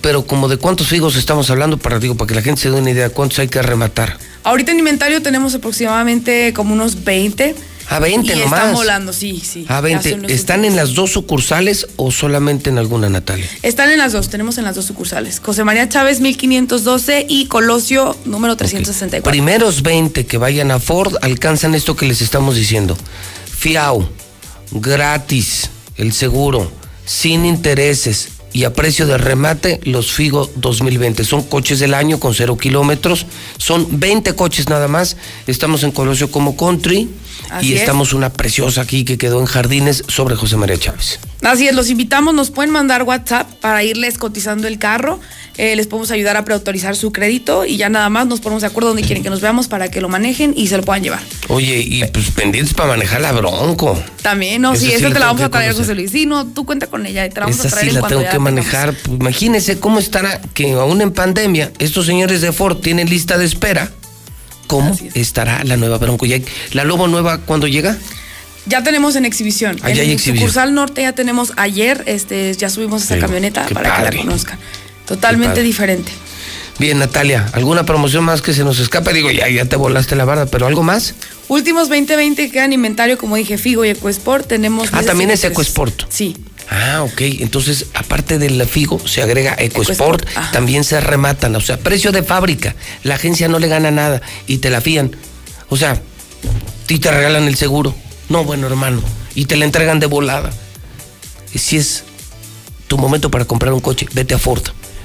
Pero 0.00 0.26
como 0.26 0.48
de 0.48 0.56
cuántos 0.56 0.88
figos 0.88 1.16
estamos 1.16 1.48
hablando 1.50 1.76
para 1.78 1.98
digo 1.98 2.14
para 2.16 2.28
que 2.28 2.34
la 2.34 2.42
gente 2.42 2.60
se 2.62 2.70
dé 2.70 2.76
una 2.80 2.90
idea 2.90 3.10
cuántos 3.10 3.38
hay 3.38 3.48
que 3.48 3.62
rematar. 3.62 4.18
Ahorita 4.42 4.72
en 4.72 4.78
inventario 4.78 5.22
tenemos 5.22 5.54
aproximadamente 5.54 6.52
como 6.52 6.74
unos 6.74 7.04
20. 7.04 7.54
A 7.88 7.98
20 7.98 8.32
y 8.32 8.38
nomás. 8.40 8.60
están 8.60 8.74
volando, 8.74 9.12
sí, 9.12 9.42
sí. 9.44 9.66
A 9.68 9.74
Ya 9.74 9.80
20. 9.82 10.10
son 10.10 10.22
los 10.22 10.32
¿Están 10.32 10.60
últimos. 10.60 10.72
en 10.72 10.76
las 10.88 10.94
dos 10.94 11.12
sucursales 11.12 11.86
o 11.96 12.10
solamente 12.10 12.70
en 12.70 12.78
alguna, 12.78 13.10
Natalia? 13.10 13.46
Están 13.62 13.90
en 13.90 13.98
las 13.98 14.12
dos, 14.12 14.30
tenemos 14.30 14.56
en 14.56 14.64
las 14.64 14.74
dos 14.74 14.86
sucursales. 14.86 15.40
José 15.44 15.64
María 15.64 15.86
Chávez 15.88 16.20
1512 16.20 17.26
y 17.28 17.46
Colosio 17.46 18.16
número 18.24 18.56
364. 18.56 19.30
Primeros 19.30 19.82
20 19.82 20.24
que 20.24 20.38
vayan 20.38 20.70
a 20.70 20.78
Ford 20.80 21.14
alcanzan 21.20 21.74
esto 21.74 21.94
que 21.94 22.06
les 22.06 22.22
estamos 22.22 22.56
diciendo. 22.56 22.96
Fiao, 23.54 24.08
gratis, 24.72 25.70
el 25.96 26.12
seguro, 26.12 26.70
sin 27.04 27.44
intereses 27.44 28.28
y 28.54 28.64
a 28.64 28.72
precio 28.72 29.06
de 29.06 29.18
remate 29.18 29.80
los 29.82 30.12
Figo 30.12 30.50
2020. 30.54 31.24
Son 31.24 31.42
coches 31.42 31.80
del 31.80 31.92
año 31.92 32.20
con 32.20 32.34
cero 32.34 32.56
kilómetros. 32.56 33.26
Son 33.58 33.98
20 33.98 34.34
coches 34.34 34.68
nada 34.68 34.88
más. 34.88 35.16
Estamos 35.48 35.82
en 35.82 35.90
Colosio 35.90 36.30
como 36.30 36.56
Country 36.56 37.10
Así 37.50 37.70
y 37.70 37.74
es. 37.74 37.80
estamos 37.80 38.14
una 38.14 38.32
preciosa 38.32 38.80
aquí 38.80 39.04
que 39.04 39.18
quedó 39.18 39.40
en 39.40 39.46
Jardines 39.46 40.04
sobre 40.06 40.36
José 40.36 40.56
María 40.56 40.78
Chávez. 40.78 41.18
Así 41.44 41.68
es, 41.68 41.74
los 41.74 41.90
invitamos, 41.90 42.34
nos 42.34 42.50
pueden 42.50 42.70
mandar 42.72 43.02
WhatsApp 43.02 43.48
para 43.60 43.84
irles 43.84 44.18
cotizando 44.18 44.66
el 44.66 44.78
carro. 44.78 45.20
Eh, 45.56 45.76
les 45.76 45.86
podemos 45.86 46.10
ayudar 46.10 46.36
a 46.36 46.44
preautorizar 46.44 46.96
su 46.96 47.12
crédito 47.12 47.64
y 47.64 47.76
ya 47.76 47.88
nada 47.88 48.08
más 48.08 48.26
nos 48.26 48.40
ponemos 48.40 48.62
de 48.62 48.66
acuerdo 48.66 48.88
donde 48.88 49.02
quieren 49.02 49.22
que 49.22 49.30
nos 49.30 49.40
veamos 49.40 49.68
para 49.68 49.88
que 49.88 50.00
lo 50.00 50.08
manejen 50.08 50.52
y 50.56 50.66
se 50.66 50.76
lo 50.78 50.82
puedan 50.82 51.02
llevar. 51.04 51.20
Oye, 51.48 51.78
y 51.78 52.02
pues 52.06 52.30
pendientes 52.32 52.74
para 52.74 52.88
manejar 52.88 53.20
la 53.20 53.30
Bronco. 53.32 54.02
También, 54.22 54.62
no, 54.62 54.74
sí, 54.74 54.90
esa 54.90 55.12
te 55.12 55.18
la 55.20 55.26
vamos 55.26 55.42
a 55.42 55.50
traer. 55.50 55.74
José 55.74 55.94
Luis. 55.94 56.10
Sí, 56.10 56.26
no, 56.26 56.46
tú 56.46 56.64
cuenta 56.64 56.88
con 56.88 57.04
ella 57.06 57.24
y 57.26 57.28
te 57.28 57.36
la 57.40 57.46
vamos 57.46 57.58
Esa 57.60 57.68
a 57.68 57.70
traer 57.70 57.90
sí 57.90 57.94
en 57.96 58.02
la 58.02 58.08
tengo 58.08 58.22
que 58.28 58.38
manejar. 58.38 58.94
Pues, 58.94 59.20
imagínense 59.20 59.78
cómo 59.78 59.98
estará 60.00 60.40
que 60.54 60.72
aún 60.72 61.00
en 61.02 61.12
pandemia 61.12 61.70
estos 61.78 62.06
señores 62.06 62.40
de 62.40 62.52
Ford 62.52 62.78
tienen 62.78 63.08
lista 63.08 63.38
de 63.38 63.44
espera. 63.44 63.92
¿Cómo 64.66 64.96
estará 65.14 65.62
la 65.62 65.76
nueva 65.76 65.98
Bronco? 65.98 66.24
Ya- 66.26 66.38
¿La 66.72 66.84
Lobo 66.84 67.06
nueva 67.06 67.38
cuándo 67.38 67.68
llega? 67.68 67.96
Ya 68.66 68.82
tenemos 68.82 69.16
en 69.16 69.24
exhibición. 69.24 69.76
Ya 69.76 69.90
en 69.90 69.98
hay 70.00 70.10
exhibición. 70.12 70.36
sucursal 70.36 70.74
norte 70.74 71.02
ya 71.02 71.12
tenemos 71.12 71.52
ayer, 71.56 72.02
este, 72.06 72.54
ya 72.54 72.70
subimos 72.70 73.02
esa 73.02 73.14
Sí, 73.16 73.20
camioneta 73.20 73.66
para 73.72 73.96
que 73.96 74.02
la 74.16 74.22
conozcan. 74.22 74.58
Totalmente 75.06 75.62
diferente. 75.62 76.12
Bien, 76.78 76.98
Natalia, 76.98 77.48
¿alguna 77.52 77.84
promoción 77.86 78.24
más 78.24 78.42
que 78.42 78.52
se 78.52 78.64
nos 78.64 78.80
escape? 78.80 79.12
Digo, 79.12 79.30
ya, 79.30 79.48
ya 79.48 79.64
te 79.66 79.76
volaste 79.76 80.16
la 80.16 80.24
barda, 80.24 80.46
pero 80.46 80.66
¿algo 80.66 80.82
más? 80.82 81.14
Últimos 81.46 81.88
2020 81.88 82.50
quedan 82.50 82.72
inventario, 82.72 83.16
como 83.16 83.36
dije, 83.36 83.58
Figo 83.58 83.84
y 83.84 83.90
EcoSport. 83.90 84.48
Tenemos. 84.48 84.88
Ah, 84.92 85.02
también 85.02 85.30
es. 85.30 85.44
EcoSport. 85.44 86.04
Sí. 86.08 86.36
Ah, 86.70 87.02
ok. 87.02 87.20
Entonces, 87.20 87.86
aparte 87.94 88.38
del 88.38 88.64
Figo, 88.66 88.98
se 89.06 89.22
agrega 89.22 89.54
EcoSport. 89.56 90.26
También 90.52 90.82
se 90.82 91.00
rematan. 91.00 91.54
O 91.54 91.60
sea, 91.60 91.76
precio 91.76 92.10
de 92.10 92.22
fábrica. 92.22 92.74
La 93.04 93.16
agencia 93.16 93.46
no 93.46 93.58
le 93.58 93.68
gana 93.68 93.90
nada 93.92 94.22
y 94.48 94.58
te 94.58 94.70
la 94.70 94.80
fían. 94.80 95.14
O 95.68 95.76
sea, 95.76 96.00
y 96.88 96.98
te 96.98 97.10
regalan 97.10 97.44
el 97.44 97.56
seguro. 97.56 97.94
No, 98.34 98.42
bueno, 98.42 98.66
hermano. 98.66 99.00
Y 99.36 99.44
te 99.44 99.54
la 99.54 99.64
entregan 99.64 100.00
de 100.00 100.06
volada. 100.06 100.50
Y 101.52 101.60
si 101.60 101.76
es 101.76 102.02
tu 102.88 102.98
momento 102.98 103.30
para 103.30 103.44
comprar 103.44 103.72
un 103.72 103.78
coche, 103.78 104.08
vete 104.12 104.34
a 104.34 104.38
Ford. 104.38 104.64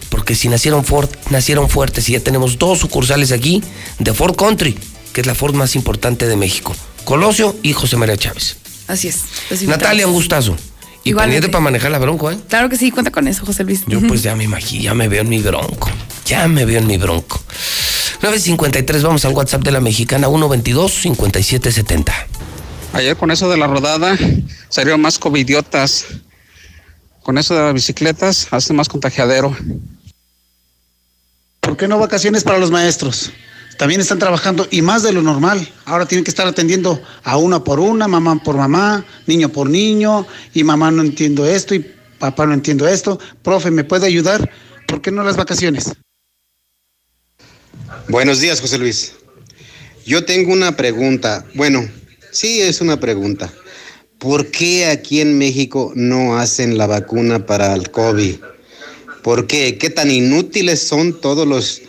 Porque 0.09 0.33
si 0.33 0.49
nacieron 0.49 0.83
Ford, 0.83 1.11
nacieron 1.29 1.69
fuertes 1.69 2.09
y 2.09 2.13
ya 2.13 2.21
tenemos 2.21 2.57
dos 2.57 2.79
sucursales 2.79 3.31
aquí 3.31 3.61
de 3.99 4.15
Ford 4.15 4.35
Country, 4.35 4.75
que 5.13 5.21
es 5.21 5.27
la 5.27 5.35
Ford 5.35 5.53
más 5.53 5.75
importante 5.75 6.27
de 6.27 6.35
México. 6.37 6.75
Colosio 7.05 7.55
y 7.61 7.73
José 7.73 7.97
María 7.97 8.17
Chávez. 8.17 8.57
Así 8.87 9.09
es. 9.09 9.25
Natalia, 9.67 10.07
un 10.07 10.13
gustazo. 10.13 10.55
Y 11.03 11.11
Igualmente. 11.11 11.35
pendiente 11.35 11.49
para 11.49 11.63
manejar 11.63 11.91
la 11.91 11.99
bronco, 11.99 12.31
¿eh? 12.31 12.37
Claro 12.49 12.67
que 12.67 12.77
sí, 12.77 12.89
cuenta 12.89 13.11
con 13.11 13.27
eso, 13.27 13.45
José 13.45 13.63
Luis. 13.63 13.83
Yo 13.85 14.01
pues 14.01 14.23
ya 14.23 14.35
me 14.35 14.45
imagino, 14.45 14.85
ya 14.85 14.95
me 14.95 15.07
veo 15.07 15.21
en 15.21 15.29
mi 15.29 15.37
bronco. 15.37 15.91
Ya 16.25 16.47
me 16.47 16.65
veo 16.65 16.79
en 16.79 16.87
mi 16.87 16.97
bronco. 16.97 17.39
953, 18.23 19.03
vamos 19.03 19.23
al 19.23 19.33
WhatsApp 19.33 19.61
de 19.61 19.71
la 19.71 19.81
mexicana 19.81 20.27
122-5770. 20.29 22.38
Ayer 22.99 23.15
con 23.15 23.31
eso 23.31 23.49
de 23.49 23.55
la 23.55 23.65
rodada 23.65 24.17
salieron 24.67 24.99
más 24.99 25.17
covidiotas. 25.17 26.05
Con 27.23 27.37
eso 27.37 27.55
de 27.55 27.61
las 27.61 27.73
bicicletas 27.73 28.49
hace 28.51 28.73
más 28.73 28.89
contagiadero. 28.89 29.55
¿Por 31.61 31.77
qué 31.77 31.87
no 31.87 31.97
vacaciones 31.97 32.43
para 32.43 32.59
los 32.59 32.71
maestros? 32.71 33.31
También 33.77 34.01
están 34.01 34.19
trabajando 34.19 34.67
y 34.69 34.81
más 34.81 35.01
de 35.01 35.13
lo 35.13 35.21
normal. 35.21 35.65
Ahora 35.85 36.07
tienen 36.07 36.25
que 36.25 36.31
estar 36.31 36.45
atendiendo 36.45 37.01
a 37.23 37.37
una 37.37 37.63
por 37.63 37.79
una, 37.79 38.09
mamá 38.09 38.43
por 38.43 38.57
mamá, 38.57 39.05
niño 39.27 39.47
por 39.47 39.69
niño, 39.69 40.27
y 40.53 40.65
mamá 40.65 40.91
no 40.91 41.01
entiendo 41.01 41.47
esto 41.47 41.75
y 41.75 41.89
papá 42.19 42.47
no 42.47 42.53
entiendo 42.53 42.85
esto. 42.85 43.17
Profe, 43.41 43.71
¿me 43.71 43.85
puede 43.85 44.07
ayudar? 44.07 44.51
¿Por 44.89 45.01
qué 45.01 45.09
no 45.09 45.23
las 45.23 45.37
vacaciones? 45.37 45.93
Buenos 48.09 48.41
días, 48.41 48.59
José 48.59 48.77
Luis. 48.77 49.13
Yo 50.05 50.25
tengo 50.25 50.51
una 50.51 50.75
pregunta. 50.75 51.45
Bueno, 51.53 51.87
sí 52.31 52.61
es 52.61 52.81
una 52.81 52.99
pregunta. 52.99 53.51
¿Por 54.17 54.51
qué 54.51 54.87
aquí 54.87 55.21
en 55.21 55.37
México 55.37 55.93
no 55.95 56.37
hacen 56.37 56.77
la 56.77 56.87
vacuna 56.87 57.45
para 57.45 57.73
el 57.73 57.89
COVID? 57.89 58.35
¿Por 59.23 59.47
qué? 59.47 59.77
¿Qué 59.77 59.89
tan 59.89 60.11
inútiles 60.11 60.81
son 60.81 61.19
todos 61.19 61.47
los 61.47 61.81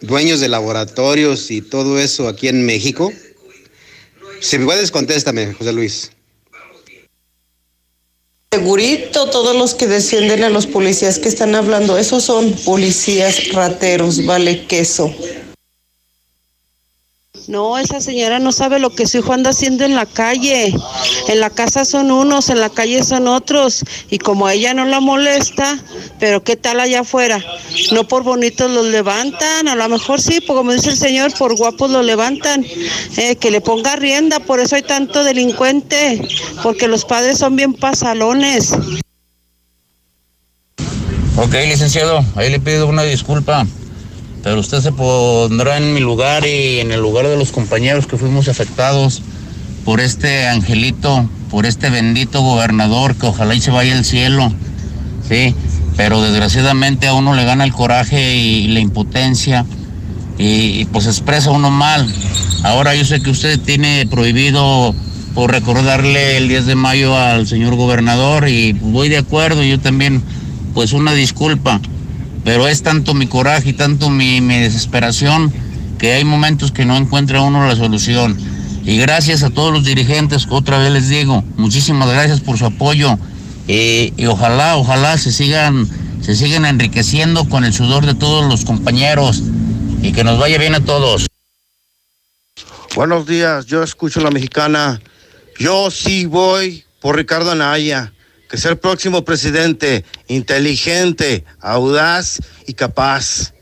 dueños 0.00 0.40
de 0.40 0.48
laboratorios 0.48 1.50
y 1.50 1.60
todo 1.60 1.98
eso 1.98 2.28
aquí 2.28 2.48
en 2.48 2.64
México? 2.64 3.12
Si 4.40 4.58
me 4.58 4.66
puedes, 4.66 4.90
contéstame, 4.90 5.54
José 5.54 5.72
Luis. 5.72 6.10
Segurito, 8.52 9.30
todos 9.30 9.56
los 9.56 9.74
que 9.74 9.88
descienden 9.88 10.44
a 10.44 10.48
los 10.48 10.66
policías 10.66 11.18
que 11.18 11.28
están 11.28 11.56
hablando, 11.56 11.98
esos 11.98 12.22
son 12.22 12.52
policías 12.64 13.52
rateros, 13.52 14.24
vale 14.24 14.66
queso. 14.66 15.12
No, 17.46 17.78
esa 17.78 18.00
señora 18.00 18.38
no 18.38 18.52
sabe 18.52 18.78
lo 18.78 18.90
que 18.90 19.06
su 19.06 19.18
hijo 19.18 19.32
anda 19.32 19.50
haciendo 19.50 19.84
en 19.84 19.94
la 19.94 20.06
calle. 20.06 20.74
En 21.28 21.40
la 21.40 21.50
casa 21.50 21.84
son 21.84 22.10
unos, 22.10 22.48
en 22.48 22.58
la 22.58 22.70
calle 22.70 23.04
son 23.04 23.28
otros. 23.28 23.84
Y 24.10 24.18
como 24.18 24.48
ella 24.48 24.72
no 24.72 24.86
la 24.86 25.00
molesta, 25.00 25.78
pero 26.18 26.42
¿qué 26.42 26.56
tal 26.56 26.80
allá 26.80 27.00
afuera? 27.00 27.44
No 27.92 28.08
por 28.08 28.22
bonitos 28.22 28.70
los 28.70 28.86
levantan, 28.86 29.68
a 29.68 29.74
lo 29.74 29.88
mejor 29.88 30.22
sí, 30.22 30.40
pues 30.40 30.56
como 30.56 30.72
dice 30.72 30.90
el 30.90 30.96
señor, 30.96 31.34
por 31.34 31.54
guapos 31.56 31.90
los 31.90 32.04
levantan. 32.04 32.64
Eh, 33.16 33.36
que 33.36 33.50
le 33.50 33.60
ponga 33.60 33.96
rienda, 33.96 34.40
por 34.40 34.60
eso 34.60 34.76
hay 34.76 34.82
tanto 34.82 35.22
delincuente, 35.22 36.26
porque 36.62 36.88
los 36.88 37.04
padres 37.04 37.38
son 37.38 37.56
bien 37.56 37.74
pasalones. 37.74 38.72
Ok, 41.36 41.52
licenciado, 41.66 42.24
ahí 42.36 42.48
le 42.48 42.60
pido 42.60 42.86
una 42.86 43.02
disculpa, 43.02 43.66
pero 44.44 44.60
usted 44.60 44.82
se 44.82 44.92
pondrá 44.92 45.78
en 45.78 45.94
mi 45.94 46.00
lugar 46.00 46.46
y 46.46 46.80
en 46.80 46.92
el 46.92 47.00
lugar 47.00 47.26
de 47.26 47.38
los 47.38 47.50
compañeros 47.50 48.06
que 48.06 48.18
fuimos 48.18 48.46
afectados 48.48 49.22
por 49.86 50.00
este 50.00 50.46
angelito, 50.46 51.28
por 51.50 51.64
este 51.64 51.88
bendito 51.88 52.42
gobernador 52.42 53.16
que 53.16 53.26
ojalá 53.26 53.54
y 53.54 53.62
se 53.62 53.70
vaya 53.70 53.96
al 53.96 54.04
cielo, 54.04 54.52
sí, 55.26 55.54
pero 55.96 56.20
desgraciadamente 56.20 57.06
a 57.06 57.14
uno 57.14 57.34
le 57.34 57.44
gana 57.44 57.64
el 57.64 57.72
coraje 57.72 58.36
y 58.36 58.68
la 58.68 58.80
impotencia 58.80 59.64
y, 60.36 60.80
y, 60.80 60.84
pues 60.92 61.06
expresa 61.06 61.50
uno 61.50 61.70
mal. 61.70 62.06
Ahora 62.64 62.94
yo 62.94 63.04
sé 63.06 63.22
que 63.22 63.30
usted 63.30 63.58
tiene 63.58 64.06
prohibido 64.10 64.94
por 65.34 65.52
recordarle 65.52 66.36
el 66.36 66.48
10 66.48 66.66
de 66.66 66.74
mayo 66.74 67.16
al 67.16 67.46
señor 67.46 67.76
gobernador 67.76 68.48
y 68.48 68.72
voy 68.72 69.08
de 69.08 69.18
acuerdo, 69.18 69.62
yo 69.62 69.80
también 69.80 70.22
pues 70.74 70.92
una 70.92 71.14
disculpa, 71.14 71.80
pero 72.44 72.68
es 72.68 72.82
tanto 72.82 73.14
mi 73.14 73.26
coraje 73.26 73.70
y 73.70 73.72
tanto 73.72 74.10
mi, 74.10 74.40
desesperación 74.40 75.52
que 75.98 76.12
hay 76.12 76.24
momentos 76.24 76.70
que 76.70 76.84
no 76.84 76.96
encuentra 76.96 77.40
uno 77.40 77.66
la 77.66 77.74
solución. 77.74 78.36
Y 78.84 78.98
gracias 78.98 79.42
a 79.42 79.50
todos 79.50 79.72
los 79.72 79.84
dirigentes, 79.84 80.46
otra 80.50 80.78
vez 80.78 80.92
les 80.92 81.08
digo, 81.08 81.42
muchísimas 81.56 82.10
gracias 82.10 82.40
por 82.40 82.58
su 82.58 82.66
apoyo 82.66 83.18
eh, 83.66 84.12
y 84.16 84.26
ojalá, 84.26 84.76
ojalá 84.76 85.16
se 85.16 85.32
sigan, 85.32 85.88
se 86.20 86.36
sigan 86.36 86.66
enriqueciendo 86.66 87.48
con 87.48 87.64
el 87.64 87.72
sudor 87.72 88.04
de 88.04 88.14
todos 88.14 88.46
los 88.46 88.66
compañeros 88.66 89.42
y 90.02 90.12
que 90.12 90.22
nos 90.22 90.38
vaya 90.38 90.58
bien 90.58 90.74
a 90.74 90.80
todos. 90.80 91.26
Buenos 92.94 93.26
días, 93.26 93.64
yo 93.64 93.82
escucho 93.82 94.20
la 94.20 94.30
mexicana. 94.30 95.00
Yo 95.58 95.90
sí 95.90 96.26
voy 96.26 96.84
por 97.00 97.16
Ricardo 97.16 97.52
Anaya, 97.52 98.12
que 98.48 98.56
sea 98.58 98.72
el 98.72 98.78
próximo 98.78 99.24
presidente, 99.24 100.04
inteligente, 100.28 101.44
audaz 101.60 102.40
y 102.66 102.74
capaz. 102.74 103.52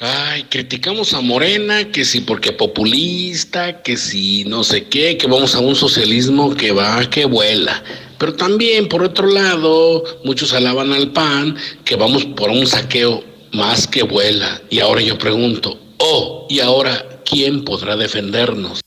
Ay, 0.00 0.44
criticamos 0.50 1.14
a 1.14 1.20
Morena, 1.20 1.92
que 1.92 2.04
si 2.04 2.22
porque 2.22 2.50
populista, 2.52 3.82
que 3.82 3.96
si 3.96 4.44
no 4.44 4.64
sé 4.64 4.88
qué, 4.88 5.16
que 5.16 5.28
vamos 5.28 5.54
a 5.54 5.60
un 5.60 5.76
socialismo 5.76 6.56
que 6.56 6.72
va, 6.72 7.08
que 7.08 7.24
vuela. 7.24 7.84
Pero 8.18 8.34
también, 8.34 8.88
por 8.88 9.02
otro 9.04 9.28
lado, 9.28 10.02
muchos 10.24 10.52
alaban 10.54 10.92
al 10.92 11.12
PAN, 11.12 11.56
que 11.84 11.94
vamos 11.94 12.24
por 12.24 12.50
un 12.50 12.66
saqueo 12.66 13.22
más 13.52 13.86
que 13.86 14.02
vuela. 14.02 14.60
Y 14.70 14.80
ahora 14.80 15.02
yo 15.02 15.16
pregunto, 15.18 15.80
oh, 15.98 16.46
¿y 16.50 16.60
ahora 16.60 17.20
quién 17.24 17.64
podrá 17.64 17.96
defendernos? 17.96 18.80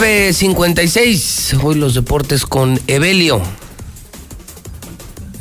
$9.56. 0.00 1.62
Hoy 1.62 1.76
los 1.76 1.94
deportes 1.94 2.46
con 2.46 2.80
Evelio. 2.88 3.40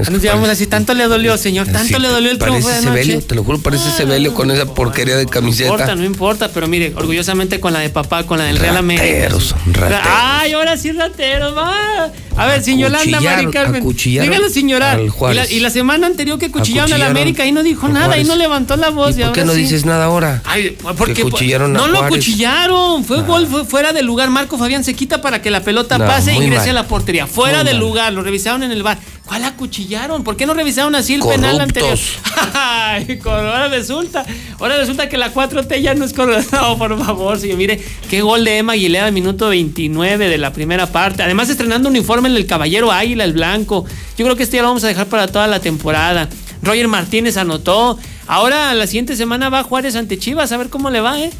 Nos 0.10 0.22
llevamos 0.22 0.50
así, 0.50 0.68
tanto 0.68 0.94
le 0.94 1.06
dolió, 1.08 1.38
señor, 1.38 1.68
tanto 1.68 1.96
Sí, 1.96 2.02
le 2.02 2.08
dolió 2.08 2.32
el 2.32 2.38
triunfo 2.38 2.68
de. 2.70 2.82
Sebelio, 2.82 3.22
te 3.22 3.36
lo 3.36 3.44
juro, 3.44 3.60
parece 3.60 3.90
Sebelio 3.92 4.34
con 4.34 4.52
esa 4.52 4.66
porquería 4.66 5.16
de 5.16 5.26
No 5.26 5.30
importa, 5.30 5.40
camiseta. 5.40 5.96
no 5.96 6.04
importa, 6.04 6.50
pero 6.54 6.68
mire, 6.68 6.94
orgullosamente 6.96 7.60
con 7.60 7.74
la 7.74 7.80
de 7.80 7.90
papá, 7.90 8.24
con 8.26 8.38
la 8.38 8.46
del 8.46 8.58
Real 8.58 8.78
América. 8.78 9.04
Rateros, 9.06 9.56
rateros. 9.72 10.02
Ay, 10.10 10.54
ahora 10.54 10.78
sí 10.78 10.92
rateros, 10.92 11.56
va. 11.56 12.12
A 12.36 12.46
ver, 12.48 12.64
sin 12.64 12.80
Yolanda, 12.80 13.22
Mari 13.22 13.48
Carmen. 13.52 13.84
Dígalo 13.96 14.50
sin 14.50 14.68
llorar. 14.68 15.00
Y 15.00 15.34
la, 15.34 15.50
y 15.50 15.60
la 15.60 15.70
semana 15.70 16.08
anterior 16.08 16.40
que 16.40 16.50
cuchillaron 16.52 16.92
al 16.92 17.02
Acuchillaron 17.02 17.18
América, 17.18 17.44
ahí 17.44 17.52
no 17.52 17.62
dijo 17.64 17.88
nada, 17.90 18.16
ahí 18.16 18.24
no 18.24 18.36
levantó 18.36 18.76
la 18.76 18.90
voz. 18.90 19.18
¿Y 19.18 19.22
y 19.22 19.24
por 19.26 19.34
qué 19.34 19.46
no 19.46 19.54
sí. 19.54 19.60
dices 19.62 19.86
nada 19.86 20.06
ahora? 20.06 20.42
Ay, 20.46 20.76
porque 20.98 21.14
Que 21.14 21.22
cuchillaron 21.24 21.76
a 21.76 21.80
no 21.80 21.88
lo 21.88 22.08
cuchillaron, 22.08 23.04
fue 23.06 23.22
gol 23.22 23.48
fue 23.48 23.66
fuera 23.66 23.94
del 23.94 24.06
lugar. 24.06 24.30
Marco 24.30 24.58
Fabián 24.58 24.84
se 24.84 24.94
quita 24.96 25.22
para 25.22 25.42
que 25.42 25.52
la 25.52 25.62
pelota 25.62 25.98
pase 25.98 26.32
e 26.32 26.36
ingrese 26.36 26.68
mal. 26.68 26.78
a 26.78 26.82
la 26.82 26.88
portería. 26.88 27.28
Fuera 27.28 27.60
Muy 27.60 27.66
del 27.68 27.78
mal. 27.78 27.88
lugar, 27.88 28.14
lo 28.14 28.24
revisaron 28.24 28.64
en 28.64 28.72
el 28.72 28.82
bar. 28.84 28.98
¿Cuál 29.26 29.46
acuchillaron? 29.46 30.24
¿Por 30.24 30.36
qué 30.36 30.46
no 30.46 30.54
revisaron 30.54 30.96
así 30.96 31.14
el 31.14 31.22
penal 31.22 31.60
anterior? 31.62 31.98
Ay, 32.54 33.20
ahora 33.24 33.70
resulta, 33.70 34.26
ahora 34.60 34.78
resulta 34.78 35.08
que 35.08 35.18
la 35.18 35.34
4T 35.34 35.82
ya 35.82 35.94
no 35.96 36.04
es 36.06 36.14
correcta. 36.14 36.62
No, 36.62 36.78
por 36.78 36.98
favor, 37.04 37.40
señor. 37.40 37.58
Mire, 37.58 37.82
qué 38.10 38.22
gol 38.22 38.44
de 38.44 38.58
Emma 38.58 38.74
Aguilera, 38.74 39.10
minuto 39.12 39.48
29 39.50 40.28
de 40.30 40.38
la 40.38 40.52
primera 40.52 40.88
parte. 40.88 41.24
Además, 41.24 41.50
estrenando 41.50 41.90
uniforme 41.90 42.28
en 42.30 42.36
el 42.36 42.46
Caballero 42.46 42.92
Águila, 42.92 43.24
el 43.24 43.34
blanco. 43.34 43.86
Yo 44.18 44.26
creo 44.26 44.36
que 44.36 44.44
este 44.44 44.58
ya 44.58 44.62
lo 44.62 44.68
vamos 44.70 44.84
a 44.84 44.88
dejar 44.88 45.08
para 45.08 45.28
toda 45.28 45.48
la 45.48 45.60
temporada. 45.60 46.28
Roger 46.62 46.88
Martínez 46.90 47.38
anotó. 47.38 47.98
Ahora, 48.28 48.74
la 48.74 48.88
siguiente 48.88 49.16
semana 49.16 49.50
va 49.50 49.64
Juárez 49.64 49.96
ante 49.96 50.18
Chivas. 50.20 50.52
A 50.52 50.58
ver 50.58 50.70
cómo 50.70 50.90
le 50.90 51.00
va, 51.00 51.20
¿eh? 51.20 51.32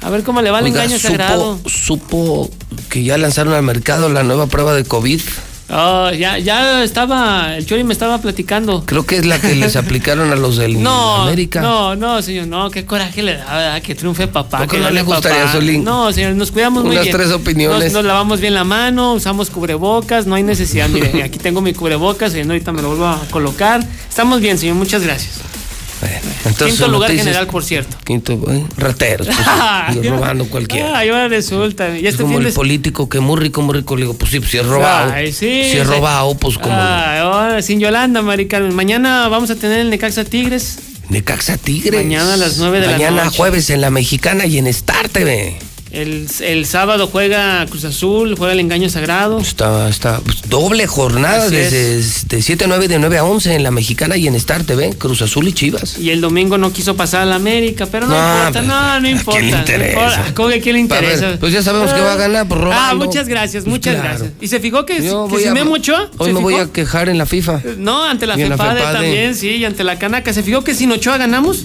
A 0.00 0.10
ver 0.10 0.22
cómo 0.22 0.42
le 0.42 0.50
va 0.50 0.60
el 0.60 0.66
Oiga, 0.66 0.84
engaño 0.84 0.98
sagrado. 0.98 1.58
supo, 1.66 1.68
supo 1.68 2.50
que 2.88 3.02
ya 3.04 3.18
lanzaron 3.18 3.52
al 3.54 3.62
mercado 3.62 4.08
la 4.08 4.22
nueva 4.22 4.46
prueba 4.46 4.74
de 4.74 4.84
COVID. 4.84 5.20
Oh, 5.74 6.10
ya, 6.10 6.38
ya 6.38 6.84
estaba, 6.84 7.56
el 7.56 7.64
Chori 7.64 7.82
me 7.82 7.92
estaba 7.94 8.18
platicando. 8.18 8.84
Creo 8.84 9.06
que 9.06 9.16
es 9.16 9.24
la 9.24 9.40
que 9.40 9.54
les 9.54 9.74
aplicaron 9.76 10.30
a 10.30 10.36
los 10.36 10.56
del 10.58 10.82
No, 10.82 11.22
América. 11.22 11.62
no, 11.62 11.96
no, 11.96 12.20
señor, 12.20 12.46
no, 12.46 12.70
qué 12.70 12.84
coraje 12.84 13.22
le 13.22 13.36
da, 13.38 13.44
¿verdad? 13.56 13.82
que 13.82 13.94
triunfe 13.94 14.28
papá. 14.28 14.58
¿Por 14.58 14.66
qué 14.68 14.76
que 14.76 14.82
no 14.82 14.90
le 14.90 15.02
gustaría, 15.02 15.40
papá. 15.44 15.52
Solín? 15.52 15.82
No, 15.84 16.12
señor, 16.12 16.34
nos 16.34 16.50
cuidamos 16.50 16.82
muy 16.84 16.92
Unas 16.92 17.04
bien. 17.04 17.16
tres 17.16 17.30
opiniones. 17.32 17.84
Nos, 17.84 17.92
nos 17.94 18.04
lavamos 18.04 18.40
bien 18.40 18.54
la 18.54 18.64
mano, 18.64 19.14
usamos 19.14 19.48
cubrebocas, 19.50 20.26
no 20.26 20.34
hay 20.34 20.42
necesidad. 20.42 20.88
Mire, 20.90 21.22
aquí 21.22 21.38
tengo 21.38 21.60
mi 21.62 21.72
cubrebocas, 21.72 22.34
y 22.34 22.40
ahorita 22.40 22.72
me 22.72 22.82
lo 22.82 22.88
vuelvo 22.88 23.06
a 23.06 23.20
colocar. 23.30 23.80
Estamos 24.08 24.40
bien, 24.40 24.58
señor, 24.58 24.76
muchas 24.76 25.02
gracias. 25.02 25.40
Entonces, 26.04 26.66
Quinto 26.78 26.88
lugar 26.88 27.10
noticias- 27.10 27.24
general, 27.26 27.46
por 27.46 27.64
cierto. 27.64 27.96
Quinto, 28.04 28.32
eh, 28.50 28.64
rateros, 28.76 29.28
pues, 29.28 29.96
y 30.04 30.08
robando 30.08 30.46
cualquiera. 30.46 30.98
Ay, 30.98 31.08
ahora 31.10 31.28
resulta. 31.28 31.96
Y 31.96 32.06
Es 32.06 32.14
este 32.14 32.22
como 32.24 32.38
el 32.38 32.44
de 32.44 32.52
político 32.52 33.08
que 33.08 33.20
muy 33.20 33.38
rico, 33.40 33.62
muy 33.62 33.74
rico. 33.76 33.94
Le 33.96 34.02
digo, 34.02 34.14
pues 34.14 34.30
sí, 34.32 34.38
pues 34.40 34.50
si 34.50 34.58
es 34.58 34.66
robado. 34.66 35.12
Ay, 35.12 35.32
sí, 35.32 35.62
si 35.70 35.78
es 35.78 35.86
robado, 35.86 36.34
pues 36.36 36.58
como. 36.58 36.74
Ay, 36.76 37.18
ahora, 37.20 37.62
sin 37.62 37.78
Yolanda, 37.80 38.22
Mari 38.22 38.48
Carmen. 38.48 38.74
Mañana 38.74 39.28
vamos 39.28 39.50
a 39.50 39.54
tener 39.56 39.78
el 39.80 39.90
Necaxa 39.90 40.24
Tigres. 40.24 40.78
Necaxa 41.08 41.56
Tigres. 41.58 42.02
Mañana 42.02 42.34
a 42.34 42.36
las 42.36 42.58
nueve 42.58 42.80
de 42.80 42.86
la 42.86 42.92
Mañana 42.92 43.24
noche. 43.24 43.36
jueves 43.36 43.70
en 43.70 43.80
la 43.80 43.90
Mexicana 43.90 44.46
y 44.46 44.58
en 44.58 44.66
Star 44.68 45.08
TV. 45.08 45.56
El, 45.92 46.26
el 46.40 46.64
sábado 46.64 47.06
juega 47.06 47.66
Cruz 47.66 47.84
Azul, 47.84 48.34
juega 48.38 48.54
el 48.54 48.60
Engaño 48.60 48.88
Sagrado. 48.88 49.38
Está, 49.38 49.90
está 49.90 50.22
doble 50.48 50.86
jornada 50.86 51.44
Así 51.46 51.54
desde 51.54 52.26
de 52.28 52.40
7 52.42 52.64
a 52.64 52.66
9, 52.66 52.88
de 52.88 52.98
9 52.98 53.18
a 53.18 53.24
11 53.24 53.54
en 53.54 53.62
la 53.62 53.70
Mexicana 53.70 54.16
y 54.16 54.26
en 54.26 54.34
Star 54.36 54.64
TV. 54.64 54.94
Cruz 54.96 55.20
Azul 55.20 55.46
y 55.48 55.52
Chivas. 55.52 55.98
Y 55.98 56.08
el 56.08 56.22
domingo 56.22 56.56
no 56.56 56.72
quiso 56.72 56.96
pasar 56.96 57.20
a 57.22 57.24
la 57.26 57.34
América, 57.36 57.84
pero 57.92 58.06
no, 58.06 58.14
No, 58.14 58.38
importa, 58.38 58.52
pues, 58.52 58.66
no, 58.66 59.00
no 59.00 59.08
importa. 59.08 59.38
a 59.38 59.42
quién 60.62 60.64
le 60.64 60.72
ver, 60.72 60.76
interesa? 60.78 61.36
pues 61.38 61.52
ya 61.52 61.62
sabemos 61.62 61.92
que 61.92 62.00
va 62.00 62.14
a 62.14 62.16
ganar, 62.16 62.48
pues, 62.48 62.58
Ah, 62.60 62.64
robando. 62.64 63.04
muchas 63.04 63.28
gracias, 63.28 63.64
Pues, 63.64 63.70
muchas 63.72 63.94
claro. 63.94 64.08
gracias. 64.08 64.30
¿Y 64.40 64.48
se 64.48 64.60
fijó 64.60 64.86
que, 64.86 65.02
Yo 65.02 65.28
que 65.28 65.46
a- 65.48 65.64
Ochoa? 65.64 66.10
Hoy 66.16 66.28
¿Se 66.28 66.32
me 66.32 66.40
voy 66.40 66.54
a 66.54 66.72
quejar 66.72 67.10
en 67.10 67.18
la 67.18 67.26
FIFA. 67.26 67.60
No, 67.76 68.02
ante 68.04 68.26
la 68.26 68.34
en 68.34 68.48
la 68.48 68.56
FEPADE 68.56 68.78
FEPADE. 68.78 68.94
también, 68.94 69.34
sí, 69.34 69.48
y 69.56 69.64
ante 69.66 69.84
la 69.84 69.98
Canaca. 69.98 70.32
¿Se 70.32 70.42
fijó 70.42 70.64
que 70.64 70.74
sin 70.74 70.90
Ochoa 70.90 71.18
ganamos? 71.18 71.64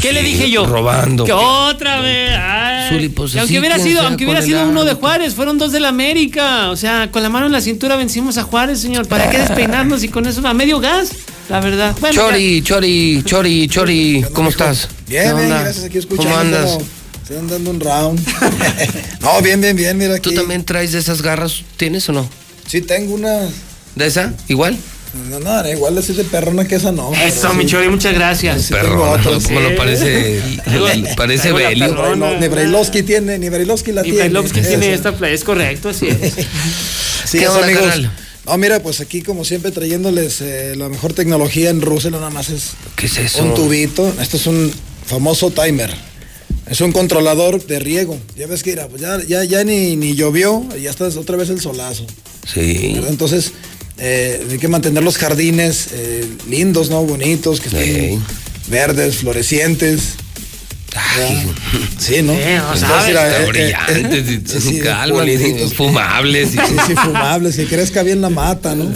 ¿Qué 0.00 0.12
le 0.12 0.22
dije 0.22 0.50
yo? 0.50 0.66
robando. 0.66 1.24
Que 1.24 1.32
otra 1.32 2.00
vez. 2.00 2.30
ay. 2.38 2.90
Zuli, 2.90 3.08
pues, 3.08 3.36
aunque 3.36 3.58
hubiera 3.58 3.78
sido, 3.78 4.00
sea 4.00 4.08
aunque 4.08 4.24
hubiera 4.24 4.42
sido 4.42 4.68
uno 4.68 4.84
de. 4.84 4.94
Juárez, 4.94 5.34
fueron 5.34 5.58
dos 5.58 5.72
de 5.72 5.80
la 5.80 5.88
América. 5.88 6.70
O 6.70 6.76
sea, 6.76 7.10
con 7.10 7.22
la 7.22 7.28
mano 7.28 7.46
en 7.46 7.52
la 7.52 7.60
cintura 7.60 7.96
vencimos 7.96 8.38
a 8.38 8.42
Juárez, 8.42 8.80
señor. 8.80 9.06
¿Para 9.08 9.30
qué 9.30 9.38
despeinarnos 9.38 10.02
y 10.04 10.08
con 10.08 10.26
eso 10.26 10.46
a 10.46 10.54
medio 10.54 10.80
gas? 10.80 11.10
La 11.48 11.60
verdad. 11.60 11.94
Bueno, 12.00 12.14
Chori, 12.14 12.62
Chori, 12.62 13.22
Chori, 13.24 13.68
Chori, 13.68 14.24
¿cómo 14.32 14.48
estás? 14.50 14.88
Bien, 15.06 15.28
¿Qué 15.28 15.34
bien, 15.34 15.48
gracias. 15.48 15.84
Aquí 15.84 15.98
escuchando. 15.98 16.30
¿Cómo 16.30 16.40
andas? 16.40 16.78
están 17.22 17.48
dando 17.48 17.70
un 17.70 17.80
round. 17.80 18.20
no, 19.20 19.42
bien, 19.42 19.60
bien, 19.60 19.76
bien, 19.76 19.98
mira 19.98 20.14
aquí. 20.14 20.30
¿Tú 20.30 20.36
también 20.36 20.64
traes 20.64 20.92
de 20.92 20.98
esas 20.98 21.22
garras? 21.22 21.62
¿Tienes 21.76 22.08
o 22.08 22.12
no? 22.12 22.28
Sí, 22.66 22.80
tengo 22.82 23.14
una. 23.14 23.48
¿De 23.94 24.06
esa? 24.06 24.32
¿Igual? 24.48 24.76
No, 25.30 25.40
no, 25.40 25.62
no, 25.62 25.68
igual 25.70 25.96
así 25.98 26.12
de 26.12 26.24
perrona 26.24 26.66
que 26.66 26.76
esa 26.76 26.92
no. 26.92 27.12
Eso, 27.14 27.50
Sí. 27.50 27.56
mi 27.56 27.66
Chori, 27.66 27.88
muchas 27.88 28.14
gracias. 28.14 28.62
Sí. 28.62 28.74
Como 28.74 29.60
lo 29.60 29.76
parece, 29.76 30.40
parece 31.16 31.52
Belio. 31.52 31.88
perrona. 31.94 32.38
Ni 32.38 32.48
Brailovsky 32.48 33.02
tiene, 33.02 33.38
ni 33.38 33.48
Brailovsky 33.48 33.92
la 33.92 34.02
tiene. 34.02 34.18
Brailovsky 34.18 34.60
tiene 34.62 34.86
Esa. 34.86 34.94
esta 34.94 35.16
play, 35.16 35.34
es 35.34 35.44
correcto, 35.44 35.88
así 35.90 36.08
es. 36.08 36.34
Sí, 37.26 37.38
¿Qué 37.40 37.46
amigos. 37.46 37.84
No, 38.46 38.56
mira, 38.56 38.80
pues 38.80 39.00
aquí 39.00 39.20
como 39.22 39.44
siempre 39.44 39.72
trayéndoles 39.72 40.40
eh, 40.40 40.74
la 40.76 40.88
mejor 40.88 41.12
tecnología 41.12 41.70
en 41.70 41.80
Russell, 41.80 42.12
no 42.12 42.18
nada 42.18 42.30
más 42.30 42.50
es 42.50 42.70
¿Qué 42.94 43.06
es 43.06 43.18
eso? 43.18 43.42
un 43.42 43.54
tubito. 43.54 44.14
Esto 44.20 44.36
es 44.36 44.46
un 44.46 44.72
famoso 45.06 45.50
timer. 45.50 45.92
Es 46.70 46.80
un 46.80 46.92
controlador 46.92 47.66
de 47.66 47.80
riego. 47.80 48.16
Ya 48.36 48.46
ves 48.46 48.62
que 48.62 48.70
mira, 48.70 48.86
pues 48.86 49.02
ya, 49.02 49.20
ya, 49.26 49.42
ya 49.42 49.64
ni, 49.64 49.96
ni 49.96 50.14
llovió, 50.14 50.64
ya 50.80 50.90
está 50.90 51.06
otra 51.06 51.36
vez 51.36 51.48
el 51.50 51.60
solazo. 51.60 52.06
Sí. 52.52 52.92
¿verdad? 52.94 53.10
Entonces, 53.10 53.52
eh, 53.98 54.46
hay 54.50 54.58
que 54.58 54.68
mantener 54.68 55.02
los 55.02 55.16
jardines 55.16 55.88
eh, 55.92 56.28
lindos, 56.48 56.90
¿no? 56.90 57.02
Bonitos, 57.04 57.60
que 57.60 57.68
estén 57.68 58.22
verdes, 58.68 59.16
florecientes. 59.16 60.16
Sí, 61.98 62.22
¿no? 62.22 62.32
Eh, 62.32 62.60
sabes. 62.78 63.14
eh, 63.54 63.72
eh, 63.74 64.40
sí, 64.46 64.60
sí, 64.60 64.80
calma, 64.80 65.20
puliditos. 65.20 65.74
fumables. 65.74 66.50
Sí, 66.50 66.58
sí, 66.86 66.94
fumables, 66.94 67.56
que 67.56 67.66
crezca 67.66 68.02
bien 68.02 68.20
la 68.20 68.30
mata, 68.30 68.74
¿no? 68.74 68.92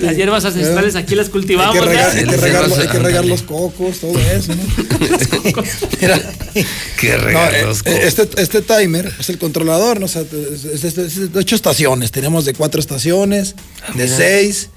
Las 0.00 0.16
hierbas 0.16 0.44
ancestrales 0.44 0.94
aquí 0.96 1.14
las 1.14 1.26
Hay 1.26 1.32
cultivamos. 1.32 1.74
que, 1.74 1.80
regar, 1.80 2.12
ya. 2.14 2.18
hay 2.20 2.24
que 2.26 2.36
regar- 2.36 2.78
hay 2.80 2.88
que 2.88 2.98
regar 2.98 3.24
los 3.24 3.42
cocos, 3.42 3.98
todo 4.00 4.18
eso, 4.18 4.54
¿no? 4.54 4.62
Mira, 6.00 6.20
Qué 6.98 7.10
no, 7.12 7.18
regalos. 7.18 7.80
eh, 7.84 7.90
eh, 7.92 8.00
este, 8.04 8.28
este 8.40 8.62
timer 8.62 9.12
es 9.18 9.28
el 9.28 9.38
controlador, 9.38 9.98
¿no? 10.00 10.06
O 10.06 10.08
sea, 10.08 10.22
es, 10.22 10.64
es- 10.64 10.84
es- 10.84 10.98
es 10.98 11.32
de 11.32 11.38
ocho 11.38 11.54
estaciones. 11.56 12.10
Tenemos 12.12 12.44
de 12.44 12.54
cuatro 12.54 12.80
estaciones, 12.80 13.54
de 13.94 14.04
mira. 14.04 14.16
seis. 14.16 14.68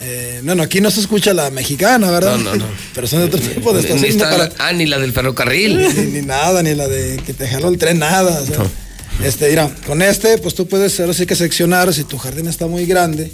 Eh, 0.00 0.40
no, 0.42 0.54
no, 0.54 0.62
aquí 0.62 0.80
no 0.80 0.90
se 0.90 1.00
escucha 1.00 1.32
la 1.32 1.50
mexicana, 1.50 2.10
¿verdad? 2.10 2.36
No, 2.36 2.50
no, 2.50 2.56
no. 2.56 2.64
Pero 2.94 3.06
son 3.06 3.20
de 3.20 3.26
otro 3.26 3.40
tipo 3.40 3.72
de 3.72 3.80
estaciones. 3.80 4.10
está- 4.16 4.30
para- 4.30 4.50
Ah, 4.58 4.72
ni 4.72 4.86
la 4.86 4.98
del 4.98 5.12
ferrocarril. 5.12 5.78
ni, 5.96 6.20
ni 6.20 6.26
nada, 6.26 6.62
ni 6.62 6.74
la 6.74 6.88
de 6.88 7.16
que 7.24 7.32
te 7.32 7.46
jaló 7.48 7.68
el 7.68 7.78
tren, 7.78 7.98
nada. 8.00 8.40
o 8.42 8.46
sea, 8.46 8.56
Este, 9.24 9.48
mira, 9.50 9.70
con 9.86 10.02
este, 10.02 10.38
pues 10.38 10.54
tú 10.54 10.66
puedes 10.66 10.98
ahora 11.00 11.14
sí 11.14 11.24
que 11.26 11.36
seccionar, 11.36 11.92
si 11.94 12.04
tu 12.04 12.18
jardín 12.18 12.48
está 12.48 12.66
muy 12.66 12.84
grande, 12.86 13.30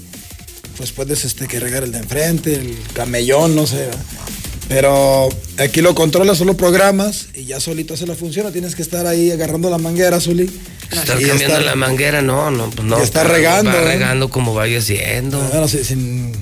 pues 0.77 0.93
puedes 0.93 1.25
este, 1.25 1.49
que 1.49 1.59
regar 1.59 1.83
el 1.83 1.93
de 1.93 1.99
enfrente, 1.99 2.55
el 2.55 2.77
camellón, 2.93 3.57
no 3.57 3.67
sé. 3.67 3.77
¿verdad? 3.87 3.99
Pero 4.69 5.29
aquí 5.59 5.81
lo 5.81 5.95
controlas, 5.97 6.39
solo 6.39 6.57
programas 6.57 7.27
y 7.35 7.45
ya 7.45 7.59
solito 7.59 7.95
hace 7.95 8.07
la 8.07 8.15
función, 8.15 8.47
no 8.47 8.53
tienes 8.53 8.77
que 8.77 8.83
estar 8.83 9.05
ahí 9.07 9.31
agarrando 9.33 9.69
la 9.69 9.79
manguera, 9.79 10.21
Zuli. 10.21 10.49
Estar 10.93 11.21
y 11.21 11.25
cambiando 11.27 11.57
estar- 11.57 11.65
la 11.65 11.75
manguera, 11.75 12.23
no, 12.23 12.51
no, 12.53 12.71
pues 12.71 12.87
no. 12.87 12.99
Y 13.01 13.03
está 13.03 13.25
regando, 13.25 13.73
Va 13.73 13.79
¿eh? 13.83 13.85
regando 13.85 14.29
como 14.29 14.55
vaya 14.55 14.81
siendo. 14.81 15.41
Bueno, 15.41 15.67
si- 15.67 15.83
sin- 15.83 16.33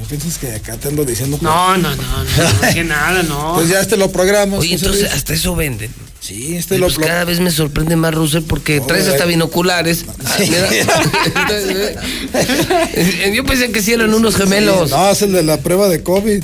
no 0.00 0.06
piensas 0.08 0.38
que 0.38 0.52
acá 0.52 0.76
te 0.76 0.88
ando 0.88 1.04
diciendo. 1.04 1.38
No, 1.40 1.76
no, 1.76 1.94
no, 1.94 1.96
no, 1.96 2.24
no, 2.62 2.74
que 2.74 2.84
nada, 2.84 3.22
no. 3.22 3.52
Pues 3.56 3.68
ya 3.68 3.80
este 3.80 3.96
lo 3.96 4.10
programas. 4.10 4.60
Oye, 4.60 4.74
entonces 4.74 5.10
hasta 5.12 5.34
eso 5.34 5.54
venden. 5.56 5.90
Sí, 6.20 6.56
este 6.56 6.74
Y 6.74 6.78
lo, 6.78 6.86
pues 6.88 6.98
cada 6.98 7.24
vez 7.24 7.38
me 7.40 7.50
sorprende 7.50 7.94
más 7.96 8.12
Russell 8.12 8.42
porque 8.42 8.80
traes 8.80 9.06
hasta 9.06 9.24
binoculares. 9.24 10.04
Ah, 10.26 10.36
Yo 13.32 13.44
pensé 13.44 13.70
que 13.70 13.82
sí 13.82 13.92
eran 13.92 14.12
unos 14.12 14.36
gemelos. 14.36 14.90
No, 14.90 15.10
es 15.10 15.22
el 15.22 15.32
de 15.32 15.42
la 15.42 15.58
prueba 15.58 15.88
de 15.88 16.02
COVID. 16.02 16.30
El- 16.30 16.42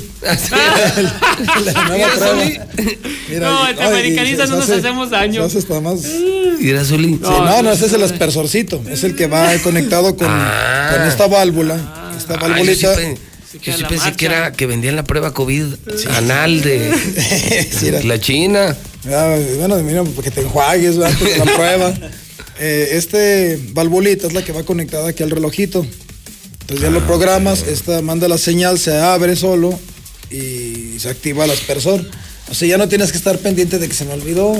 el 1.57 1.65
de 1.65 1.73
la 1.73 1.83
nueva 1.87 1.95
Mira, 1.97 2.09
prueba. 2.15 2.41
Zuli. 2.41 2.59
Mira, 3.29 3.49
No, 3.49 3.69
y 3.69 3.83
americanistas 3.83 4.47
se 4.49 4.53
no 4.53 4.59
nos 4.61 4.69
hace- 4.69 4.79
hacemos 4.79 5.09
daño. 5.09 5.41
Zuli. 6.85 7.19
no, 7.21 7.61
no, 7.61 7.71
ese 7.71 7.85
es 7.87 7.93
el 7.93 8.03
aspersorcito. 8.03 8.81
Es 8.89 9.03
el 9.03 9.15
que 9.15 9.27
va 9.27 9.53
conectado 9.59 10.15
con, 10.15 10.27
Ah. 10.29 10.91
con 10.95 11.07
esta 11.07 11.27
válvula. 11.27 12.11
Esta 12.17 12.35
Ah, 12.35 12.39
válvulita. 12.41 12.95
Yo 13.61 13.73
sí 13.77 13.83
pensé 13.83 13.83
marcha. 13.83 14.03
pues, 14.05 14.17
que 14.17 14.25
era 14.25 14.51
que 14.51 14.65
vendían 14.65 14.95
la 14.95 15.03
prueba 15.03 15.33
COVID 15.33 15.65
anal 16.09 16.61
de 16.61 16.91
Sí, 17.71 17.91
la 18.03 18.19
China. 18.19 18.75
Ah, 19.07 19.37
bueno, 19.57 19.75
mira, 19.83 20.03
porque 20.03 20.31
te 20.31 20.41
enjuagues 20.41 20.97
¿verdad? 20.97 21.17
de 21.19 21.37
la 21.37 21.45
prueba. 21.45 21.93
Eh, 22.57 22.91
este 22.95 23.59
valvulita 23.73 24.27
es 24.27 24.33
la 24.33 24.41
que 24.41 24.53
va 24.53 24.63
conectada 24.63 25.09
aquí 25.09 25.23
al 25.23 25.29
relojito. 25.29 25.85
Entonces 26.61 26.79
ya 26.81 26.87
Ah, 26.87 26.91
lo 26.91 27.05
programas, 27.05 27.63
esta 27.67 28.01
manda 28.01 28.29
la 28.29 28.37
señal, 28.37 28.79
se 28.79 28.97
abre 28.97 29.35
solo 29.35 29.77
y 30.31 30.97
se 30.97 31.09
activa 31.09 31.43
el 31.43 31.51
aspersor. 31.51 32.09
O 32.49 32.53
sea, 32.53 32.65
ya 32.65 32.77
no 32.77 32.87
tienes 32.87 33.11
que 33.11 33.17
estar 33.17 33.37
pendiente 33.39 33.77
de 33.77 33.89
que 33.89 33.93
se 33.93 34.05
me 34.05 34.13
olvidó 34.13 34.53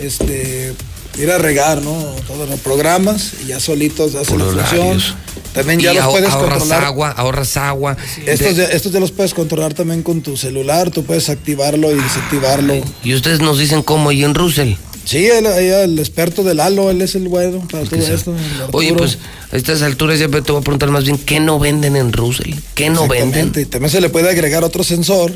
este, 0.00 0.74
ir 1.16 1.30
a 1.30 1.38
regar, 1.38 1.82
¿no? 1.82 1.92
Todo 2.26 2.46
lo 2.46 2.56
programas 2.58 3.32
y 3.44 3.48
ya 3.48 3.60
solitos 3.60 4.14
hace 4.14 4.36
la 4.36 4.44
función. 4.44 4.80
horarios. 4.80 5.14
También 5.54 5.80
ya 5.80 5.92
Y 5.92 5.96
los 5.96 6.04
ahor- 6.04 6.10
puedes 6.12 6.30
ahorras 6.30 6.58
controlar. 6.58 6.84
agua, 6.84 7.10
ahorras 7.10 7.56
agua. 7.56 7.96
Estos, 8.26 8.56
De- 8.56 8.62
ya, 8.62 8.68
estos 8.68 8.92
ya 8.92 9.00
los 9.00 9.10
puedes 9.12 9.34
controlar 9.34 9.74
también 9.74 10.02
con 10.02 10.20
tu 10.20 10.36
celular, 10.36 10.90
tú 10.90 11.04
puedes 11.04 11.28
activarlo 11.30 11.90
y 11.90 11.94
desactivarlo. 11.94 12.74
y 13.02 13.14
ustedes 13.14 13.40
nos 13.40 13.58
dicen 13.58 13.82
cómo 13.82 14.12
y 14.12 14.22
en 14.24 14.34
Russell. 14.34 14.74
Sí, 15.04 15.26
el, 15.26 15.98
experto 15.98 16.42
del 16.44 16.60
halo, 16.60 16.90
él 16.90 17.00
es 17.00 17.14
el 17.14 17.28
bueno 17.28 17.66
para 17.72 17.84
todo 17.84 17.98
esto. 17.98 18.32
el 18.36 18.38
Oye, 18.72 18.92
pues 18.92 19.16
a 19.50 19.56
estas 19.56 19.80
alturas 19.80 20.18
ya 20.18 20.28
te 20.28 20.40
voy 20.52 20.60
a 20.60 20.60
preguntar 20.60 20.90
más 20.90 21.04
bien, 21.04 21.16
¿qué 21.16 21.40
no 21.40 21.58
venden 21.58 21.96
en 21.96 22.12
Russell? 22.12 22.52
¿Qué 22.74 22.90
no 22.90 23.08
venden? 23.08 23.28
Exactamente. 23.28 23.66
También 23.66 23.90
se 23.90 24.02
le 24.02 24.10
puede 24.10 24.28
agregar 24.28 24.64
otro 24.64 24.84
sensor 24.84 25.32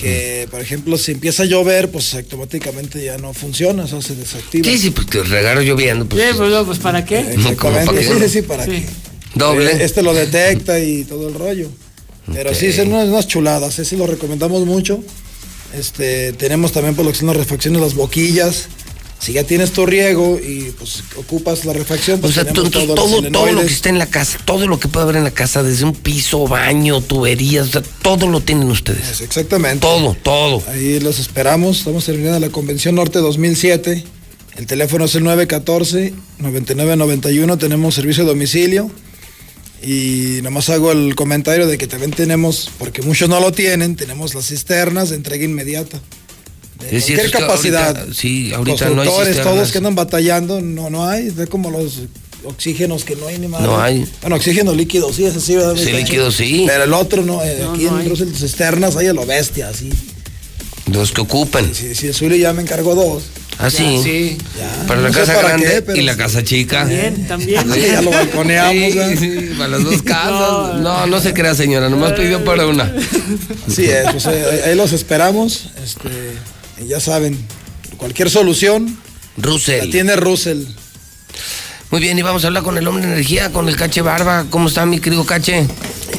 que, 0.00 0.46
por 0.50 0.60
ejemplo, 0.60 0.96
si 0.96 1.12
empieza 1.12 1.42
a 1.42 1.46
llover, 1.46 1.90
pues 1.90 2.14
automáticamente 2.14 3.02
ya 3.04 3.18
no 3.18 3.34
funciona, 3.34 3.84
o 3.84 3.88
sea, 3.88 4.00
se 4.00 4.14
desactiva. 4.14 4.64
Sí, 4.68 4.78
sí, 4.78 4.90
pues 4.90 5.06
que 5.08 5.22
regalo 5.22 5.60
lloviendo. 5.62 6.06
Pues, 6.06 6.22
Sí, 6.22 6.34
pues, 6.36 6.50
no, 6.50 6.64
pues 6.64 6.78
¿para 6.78 7.04
qué? 7.04 7.18
Exactamente. 7.18 7.56
¿Cómo 7.56 7.74
para 7.86 7.98
qué? 7.98 8.04
Sí, 8.04 8.12
sí, 8.20 8.28
sí, 8.28 8.42
para 8.42 8.64
Sí. 8.64 8.70
qué. 8.70 8.84
Doble. 9.34 9.72
Eh, 9.72 9.78
Este 9.84 10.02
lo 10.02 10.14
detecta 10.14 10.78
y 10.78 11.04
todo 11.04 11.28
el 11.28 11.34
rollo. 11.34 11.68
Pero 12.32 12.54
sí, 12.54 12.72
son 12.72 12.92
unas, 12.92 13.08
unas 13.08 13.26
chuladas, 13.26 13.78
ese 13.80 13.96
lo 13.96 14.06
recomendamos 14.06 14.64
mucho. 14.64 15.02
Este, 15.74 16.32
tenemos 16.34 16.70
también 16.72 16.94
por 16.94 17.04
lo 17.04 17.10
que 17.12 17.18
son 17.18 17.28
las 17.28 17.36
refacciones, 17.36 17.80
las 17.80 17.94
boquillas. 17.94 18.66
Si 19.22 19.32
ya 19.34 19.44
tienes 19.44 19.70
tu 19.72 19.86
riego 19.86 20.40
y 20.44 20.72
pues 20.76 21.04
ocupas 21.16 21.64
la 21.64 21.72
refacción, 21.72 22.18
O 22.18 22.22
pues 22.22 22.34
sea, 22.34 22.44
tú- 22.44 22.68
todos 22.68 22.88
los 22.88 22.96
todo, 22.96 23.22
todo 23.30 23.52
lo 23.52 23.60
que 23.60 23.66
está 23.68 23.88
en 23.88 23.98
la 23.98 24.06
casa, 24.06 24.36
todo 24.44 24.66
lo 24.66 24.80
que 24.80 24.88
puede 24.88 25.04
haber 25.04 25.14
en 25.16 25.22
la 25.22 25.30
casa, 25.30 25.62
desde 25.62 25.84
un 25.84 25.94
piso, 25.94 26.48
baño, 26.48 27.00
tuberías, 27.00 27.68
o 27.68 27.70
sea, 27.70 27.82
todo 28.02 28.26
lo 28.26 28.40
tienen 28.40 28.68
ustedes. 28.68 29.20
Exactamente. 29.20 29.78
Todo, 29.78 30.16
todo. 30.24 30.60
Ahí 30.66 30.98
los 30.98 31.20
esperamos. 31.20 31.78
Estamos 31.78 32.04
terminando 32.04 32.40
la 32.40 32.50
Convención 32.50 32.96
Norte 32.96 33.20
2007. 33.20 34.02
El 34.56 34.66
teléfono 34.66 35.04
es 35.04 35.14
el 35.14 35.22
914-9991. 35.22 37.58
Tenemos 37.58 37.94
servicio 37.94 38.24
de 38.24 38.30
domicilio. 38.30 38.90
Y 39.84 40.38
nomás 40.42 40.68
hago 40.68 40.92
el 40.92 41.14
comentario 41.16 41.66
de 41.66 41.76
que 41.78 41.88
también 41.88 42.12
tenemos, 42.12 42.70
porque 42.78 43.02
muchos 43.02 43.28
no 43.28 43.40
lo 43.40 43.50
tienen, 43.50 43.96
tenemos 43.96 44.32
las 44.34 44.46
cisternas 44.46 45.10
de 45.10 45.16
entrega 45.16 45.44
inmediata. 45.44 46.00
De 46.90 46.96
Es 46.96 47.04
cualquier 47.04 47.26
es 47.26 47.32
capacidad. 47.32 47.96
ahorita- 47.96 48.14
sí, 48.14 48.52
ahorita 48.52 48.90
no 48.90 49.02
hay 49.02 49.08
todos 49.42 49.72
que 49.72 49.78
andan 49.78 49.94
batallando, 49.94 50.60
no, 50.60 50.90
no 50.90 51.08
hay. 51.08 51.28
Es 51.38 51.48
como 51.48 51.70
los 51.70 52.00
oxígenos 52.44 53.04
que 53.04 53.14
no 53.16 53.26
hay 53.28 53.38
ni 53.38 53.48
más. 53.48 53.62
No 53.62 53.80
hay. 53.80 54.06
Bueno, 54.20 54.36
oxígeno 54.36 54.72
líquido, 54.74 55.12
sí, 55.12 55.24
ese 55.24 55.40
sí, 55.40 55.56
¿verdad? 55.56 55.76
Sí, 55.76 55.92
líquido, 55.92 56.30
sí. 56.32 56.64
Pero 56.66 56.84
el 56.84 56.92
otro 56.92 57.22
no, 57.22 57.42
eh, 57.42 57.58
No, 57.62 57.72
aquí 57.72 57.84
no 57.84 58.00
en. 58.00 58.08
Russell, 58.08 58.32
cisternas 58.34 58.96
hay 58.96 59.06
a 59.06 59.12
lo 59.12 59.24
bestia, 59.26 59.68
así. 59.68 59.90
Los 60.92 61.12
que 61.12 61.20
ocupen. 61.20 61.72
Si, 61.74 61.94
si 61.94 62.08
el 62.08 62.14
Zuli 62.14 62.40
ya 62.40 62.52
me 62.52 62.62
encargó 62.62 62.94
dos. 62.94 63.22
Ah, 63.58 63.70
sí. 63.70 64.00
Sí. 64.02 64.38
Para 64.88 65.00
la 65.02 65.08
No 65.10 65.14
casa 65.14 65.34
para 65.34 65.48
grande 65.50 65.84
qué, 65.94 66.00
y 66.00 66.02
la 66.02 66.14
sí. 66.14 66.18
casa 66.18 66.42
chica. 66.42 66.80
También, 66.80 67.28
también. 67.28 67.72
Sí, 67.72 67.80
ya 67.86 68.02
lo 68.02 68.10
balconeamos. 68.10 68.74
Sí, 68.74 69.16
sí, 69.18 69.50
para 69.56 69.68
las 69.68 69.84
dos 69.84 70.02
casas. 70.02 70.80
No, 70.80 71.06
no 71.06 71.20
se 71.20 71.32
crea, 71.32 71.54
señora, 71.54 71.88
nomás 71.88 72.12
pidió 72.14 72.44
para 72.44 72.66
una. 72.66 72.92
Sí, 73.68 73.84
es, 73.84 74.10
pues, 74.10 74.26
eh, 74.26 74.62
ahí 74.66 74.74
los 74.74 74.92
esperamos. 74.92 75.68
Este, 75.84 76.08
y 76.84 76.88
ya 76.88 77.00
saben, 77.00 77.38
cualquier 77.96 78.30
solución 78.30 78.96
Russell. 79.36 79.84
la 79.86 79.90
tiene 79.90 80.16
Russell. 80.16 80.64
Muy 81.90 82.00
bien, 82.00 82.18
y 82.18 82.22
vamos 82.22 82.42
a 82.44 82.46
hablar 82.46 82.62
con 82.62 82.78
el 82.78 82.86
hombre 82.88 83.06
de 83.06 83.12
energía, 83.12 83.52
con 83.52 83.68
el 83.68 83.76
Cache 83.76 84.00
Barba. 84.00 84.46
¿Cómo 84.48 84.68
está, 84.68 84.86
mi 84.86 84.98
querido 84.98 85.24
Cache? 85.26 85.66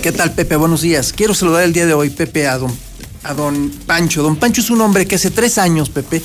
¿Qué 0.02 0.12
tal, 0.12 0.34
Pepe? 0.34 0.56
Buenos 0.56 0.82
días. 0.82 1.14
Quiero 1.14 1.34
saludar 1.34 1.64
el 1.64 1.74
día 1.74 1.86
de 1.88 1.94
hoy, 1.94 2.10
Pepe, 2.12 2.48
a 2.48 2.58
don, 2.58 2.72
a 3.24 3.34
don 3.34 3.70
Pancho. 3.88 4.22
Don 4.22 4.36
Pancho 4.36 4.62
es 4.62 4.70
un 4.70 4.82
hombre 4.82 5.08
que 5.08 5.16
hace 5.16 5.32
tres 5.32 5.58
años, 5.58 5.90
Pepe, 5.90 6.22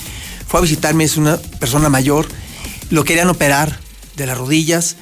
fue 0.47 0.61
a 0.61 0.63
visitarme, 0.63 1.05
es 1.05 1.17
una 1.17 1.39
persona 1.39 1.89
mayor. 1.89 2.27
Lo 2.91 3.05
querían 3.05 3.29
operar 3.29 3.81
de 4.17 4.27
las 4.27 4.37
rodillas. 4.37 4.97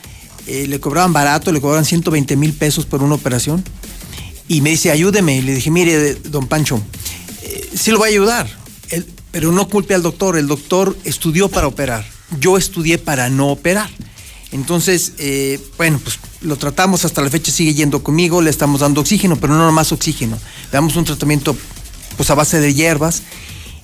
eh, 0.47 0.67
le 0.69 0.79
cobraban 0.79 1.13
barato, 1.13 1.51
le 1.51 1.61
cobraban 1.61 1.85
120 1.85 2.37
mil 2.37 2.53
pesos 2.53 2.87
por 2.87 3.03
una 3.03 3.17
operación. 3.17 3.65
Y 4.47 4.61
me 4.61 4.71
dice, 4.71 4.93
ayúdeme. 4.93 5.39
Y 5.39 5.43
le 5.43 5.55
dije, 5.57 5.73
mire, 5.73 6.15
don 6.15 6.47
Pancho, 6.47 6.81
eh, 7.43 7.69
sí 7.75 7.91
lo 7.91 7.99
voy 7.99 8.11
a 8.11 8.13
ayudar, 8.13 8.49
Él- 8.91 9.07
pero 9.37 9.53
no 9.53 9.69
culpe 9.69 9.93
al 9.93 10.01
doctor. 10.01 10.39
El 10.39 10.47
doctor 10.47 10.97
estudió 11.05 11.51
para 11.51 11.67
operar. 11.67 12.07
Yo 12.41 12.57
estudié 12.57 12.97
para 12.97 13.29
no 13.29 13.49
operar. 13.49 13.91
Entonces, 14.51 15.13
eh, 15.19 15.61
bueno, 15.77 16.01
pues 16.03 16.19
lo 16.41 16.57
tratamos 16.57 17.05
hasta 17.05 17.21
la 17.21 17.29
fecha, 17.29 17.53
sigue 17.53 17.75
yendo 17.75 18.03
conmigo, 18.03 18.41
le 18.41 18.49
estamos 18.49 18.81
dando 18.81 19.03
oxígeno, 19.03 19.37
pero 19.37 19.53
no 19.53 19.67
nomás 19.67 19.93
oxígeno. 19.93 20.37
Le 20.37 20.73
damos 20.73 20.97
un 20.97 21.05
tratamiento 21.05 21.55
pues 22.17 22.31
a 22.31 22.35
base 22.35 22.61
de 22.61 22.73
hierbas 22.73 23.25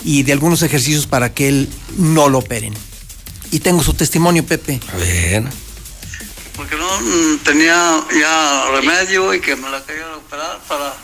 y 0.02 0.22
de 0.22 0.32
algunos 0.32 0.62
ejercicios 0.62 1.06
para 1.06 1.34
que 1.34 1.48
él 1.48 1.68
no 1.98 2.30
lo 2.30 2.38
operen. 2.38 2.72
Y 3.50 3.60
tengo 3.60 3.82
su 3.82 3.92
testimonio, 3.92 4.46
Pepe. 4.46 4.80
A 4.90 4.96
ver. 4.96 5.44
porque 6.56 6.76
no 6.76 6.98
mm, 6.98 7.38
tenía 7.44 8.02
ya 8.18 8.70
remedio 8.70 9.34
y 9.34 9.40
que 9.42 9.54
me 9.54 9.68
la 9.68 9.84
querían 9.84 10.14
operar 10.14 10.58
para, 10.66 10.94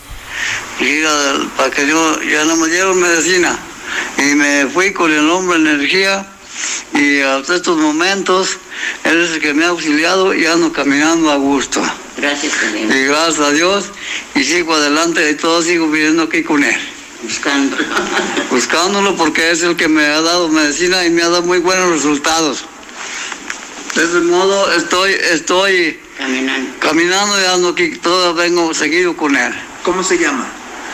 para 1.55 1.69
que 1.69 1.87
yo 1.87 2.23
ya 2.23 2.45
no 2.45 2.55
me 2.55 2.67
dieron 2.67 2.99
medicina. 2.99 3.68
Y 4.17 4.35
me 4.35 4.67
fui 4.67 4.91
con 4.93 5.11
el 5.11 5.29
hombre 5.29 5.59
de 5.59 5.69
energía 5.71 6.25
y 6.93 7.21
hasta 7.21 7.55
estos 7.55 7.77
momentos 7.77 8.57
él 9.03 9.21
es 9.21 9.31
el 9.31 9.39
que 9.41 9.53
me 9.53 9.65
ha 9.65 9.69
auxiliado 9.69 10.33
y 10.33 10.45
ando 10.45 10.71
caminando 10.73 11.31
a 11.31 11.35
gusto. 11.35 11.81
Gracias, 12.17 12.53
Y 12.73 13.05
gracias 13.05 13.39
a 13.39 13.51
Dios 13.51 13.85
y 14.35 14.43
sigo 14.43 14.73
adelante 14.73 15.29
y 15.31 15.35
todo 15.35 15.61
sigo 15.61 15.87
viviendo 15.89 16.23
aquí 16.23 16.43
con 16.43 16.63
él. 16.63 16.77
Buscando. 17.23 17.77
Buscándolo 18.51 19.15
porque 19.15 19.51
es 19.51 19.61
el 19.63 19.75
que 19.75 19.87
me 19.87 20.05
ha 20.05 20.21
dado 20.21 20.49
medicina 20.49 21.05
y 21.05 21.09
me 21.09 21.21
ha 21.21 21.29
dado 21.29 21.43
muy 21.43 21.59
buenos 21.59 21.91
resultados. 21.91 22.65
De 23.95 24.03
ese 24.03 24.19
modo 24.21 24.71
estoy, 24.73 25.13
estoy 25.31 25.99
Caminando. 26.17 26.71
caminando 26.79 27.41
y 27.41 27.45
ando 27.45 27.69
aquí, 27.69 27.97
todo 27.97 28.33
vengo 28.33 28.73
seguido 28.73 29.15
con 29.15 29.35
él. 29.35 29.53
¿Cómo 29.83 30.03
se 30.03 30.17
llama? 30.17 30.47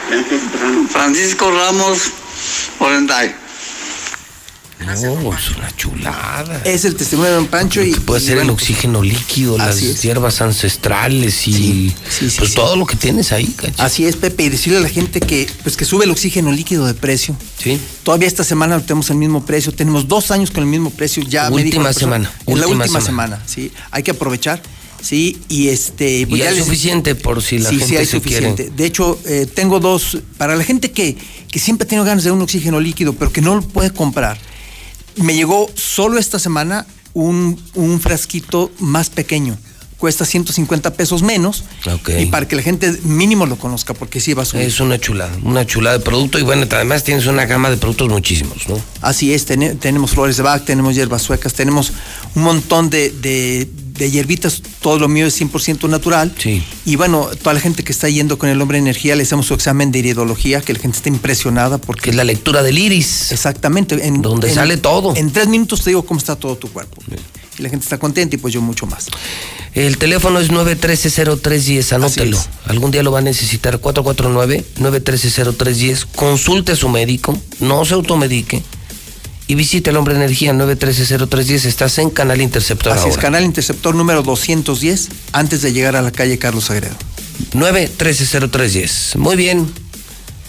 Francisco 0.07 0.57
Ramos. 0.61 0.91
Francisco 0.91 1.51
Ramos 1.51 2.01
Orenday. 2.80 3.33
No, 4.85 5.33
es 5.33 5.49
una 5.51 5.75
chulada. 5.77 6.61
Es 6.65 6.83
el 6.85 6.95
testimonio 6.95 7.32
de 7.32 7.35
don 7.38 7.48
Pancho 7.48 7.82
y... 7.82 7.93
Puede 7.95 8.22
y 8.22 8.25
ser 8.27 8.38
el 8.40 8.49
oxígeno 8.49 9.01
líquido, 9.01 9.57
las 9.57 9.77
así 9.77 9.90
es. 9.90 10.01
hierbas 10.03 10.41
ancestrales 10.41 11.48
y 11.48 11.95
pues 12.38 12.53
todo 12.53 12.75
lo 12.75 12.85
que 12.85 12.95
tienes 12.98 13.32
ahí, 13.32 13.48
Cache. 13.48 13.74
Así 13.82 14.06
es, 14.06 14.17
Pepe, 14.17 14.43
y 14.43 14.49
decirle 14.49 14.80
a 14.80 14.82
la 14.82 14.90
gente 14.90 15.22
que, 15.22 15.49
pues, 15.64 15.77
que 15.77 15.85
sube 15.85 16.03
el 16.03 16.11
oxígeno 16.11 16.51
líquido 16.51 16.85
de 16.85 16.93
precio. 16.93 17.35
Sí. 17.57 17.80
Todavía 18.03 18.27
esta 18.27 18.43
semana 18.43 18.75
lo 18.75 18.83
tenemos 18.83 19.09
al 19.09 19.17
mismo 19.17 19.45
precio. 19.45 19.72
Tenemos 19.74 20.07
dos 20.09 20.30
años 20.30 20.51
con 20.51 20.64
el 20.64 20.69
mismo 20.69 20.90
precio. 20.91 21.24
Ya 21.24 21.49
me 21.49 21.56
Última 21.56 21.64
dijo 21.72 21.80
la 21.82 21.90
persona- 21.90 22.01
semana, 22.17 22.32
En 22.45 22.59
la 22.59 22.67
última 22.67 22.83
última 22.83 23.01
semana. 23.01 23.06
semana. 23.38 23.43
sí. 23.48 23.72
Hay 23.91 24.03
que 24.03 24.11
aprovechar. 24.11 24.61
Sí, 25.06 25.38
y 25.50 25.67
este. 25.67 26.22
Y 26.27 26.38
ya 26.38 26.50
es 26.50 26.56
les- 26.56 26.66
suficiente 26.66 27.14
por 27.14 27.43
si 27.43 27.59
la 27.59 27.69
sí, 27.69 27.75
gente 27.77 27.90
sí, 27.93 27.98
hay 27.98 28.06
se 28.06 28.11
suficiente. 28.14 28.64
quiere. 28.64 28.75
De 28.75 28.85
hecho, 28.88 29.19
eh, 29.25 29.45
tengo 29.53 29.80
dos. 29.80 30.17
Para 30.40 30.56
la 30.56 30.64
gente 30.64 30.92
que, 30.92 31.16
que 31.51 31.59
siempre 31.59 31.85
ha 31.85 31.88
tenido 31.88 32.06
ganas 32.06 32.24
de 32.24 32.32
un 32.32 32.42
oxígeno 32.42 32.80
líquido, 32.80 33.14
pero 33.14 33.32
que 33.32 33.42
no 33.42 33.53
lo 33.56 33.61
puede 33.61 33.92
comprar, 33.92 34.40
me 35.17 35.35
llegó 35.35 35.69
solo 35.75 36.17
esta 36.17 36.40
semana 36.40 36.88
un, 37.14 37.61
un 37.75 38.00
frasquito 38.00 38.72
más 38.80 39.11
pequeño. 39.11 39.58
Cuesta 40.00 40.25
150 40.25 40.93
pesos 40.95 41.22
menos. 41.24 41.64
Y 42.19 42.25
para 42.25 42.48
que 42.48 42.56
la 42.56 42.61
gente 42.64 42.92
mínimo 43.03 43.45
lo 43.45 43.58
conozca, 43.58 43.93
porque 43.93 44.19
sí 44.19 44.34
va 44.34 44.42
a 44.42 44.45
subir. 44.45 44.64
Es 44.66 44.80
una 44.80 45.00
chulada, 45.00 45.32
una 45.43 45.66
chulada 45.67 46.00
de 46.00 46.03
producto 46.03 46.38
y 46.40 46.42
bueno, 46.42 46.66
además 46.69 47.03
tienes 47.03 47.27
una 47.27 47.45
gama 47.45 47.69
de 47.69 47.77
productos 47.77 48.09
muchísimos, 48.09 48.67
¿no? 48.67 48.77
Así 49.01 49.34
es, 49.34 49.45
tene- 49.45 49.75
tenemos 49.75 50.11
flores 50.11 50.35
de 50.38 50.43
Bach, 50.43 50.66
tenemos 50.66 50.95
hierbas 50.95 51.22
suecas, 51.22 51.53
tenemos 51.53 51.93
un 52.35 52.43
montón 52.43 52.90
de, 52.90 53.09
de- 53.11 53.69
de 53.98 54.11
hierbitas, 54.11 54.61
todo 54.82 54.99
lo 54.99 55.07
mío 55.07 55.25
es 55.25 55.40
100% 55.41 55.90
natural. 55.90 56.33
Sí. 56.38 56.64
Y 56.85 56.95
bueno, 56.98 57.30
toda 57.41 57.53
la 57.53 57.59
gente 57.59 57.83
que 57.83 57.91
está 57.91 58.07
yendo 58.09 58.38
con 58.38 58.49
el 58.49 58.61
hombre 58.61 58.77
de 58.77 58.82
energía, 58.83 59.15
le 59.15 59.24
hacemos 59.24 59.48
su 59.48 59.53
examen 59.53 59.91
de 59.91 59.99
iridología, 59.99 60.61
que 60.61 60.74
la 60.74 60.80
gente 60.80 60.98
está 60.98 61.09
impresionada 61.09 61.77
porque... 61.77 62.01
Que 62.03 62.09
es 62.11 62.15
la 62.15 62.24
lectura 62.24 62.61
del 62.64 62.77
iris. 62.77 63.32
Exactamente. 63.32 64.06
En, 64.07 64.22
Donde 64.22 64.49
en- 64.49 64.56
sale 64.56 64.77
todo. 64.77 65.15
En 65.15 65.32
tres 65.32 65.48
minutos 65.48 65.83
te 65.83 65.90
digo 65.91 66.03
cómo 66.06 66.19
está 66.19 66.35
todo 66.35 66.56
tu 66.57 66.69
cuerpo. 66.72 67.01
Y 67.57 67.64
la 67.64 67.69
gente 67.69 67.83
está 67.85 67.98
contenta 67.98 68.35
y 68.35 68.38
pues 68.38 68.53
yo 68.53 68.61
mucho 68.61 68.85
más. 68.85 69.07
El 69.74 69.98
teléfono 69.98 70.40
es 70.40 70.51
913-0310, 70.51 71.93
anótelo. 71.93 72.38
es. 72.38 72.49
Algún 72.67 72.91
día 72.91 73.01
lo 73.03 73.11
va 73.14 73.19
a 73.19 73.22
necesitar. 73.22 73.80
449-913-0310. 73.80 76.06
Consulte 76.15 76.74
a 76.74 76.75
su 76.75 76.90
médico, 76.90 77.38
no 77.59 77.85
se 77.85 77.93
automedique. 77.93 78.61
Y 79.48 79.56
visite 79.56 79.91
el 79.91 79.98
Hombre 79.98 80.15
de 80.15 80.22
Energía 80.22 80.53
913-0310. 80.53 81.65
Estás 81.65 81.98
en 81.99 82.09
Canal 82.09 82.41
Interceptor 82.41 82.93
Así 82.93 83.09
es, 83.09 83.17
canal 83.17 83.43
interceptor 83.43 83.93
número 83.93 84.24
210, 84.24 85.09
antes 85.33 85.61
de 85.61 85.72
llegar 85.72 85.95
a 85.95 86.01
la 86.01 86.11
calle 86.11 86.40
Carlos 86.40 86.65
Sagredo. 86.65 86.95
913-0310. 87.53 89.17
Muy 89.17 89.35
bien. 89.35 89.72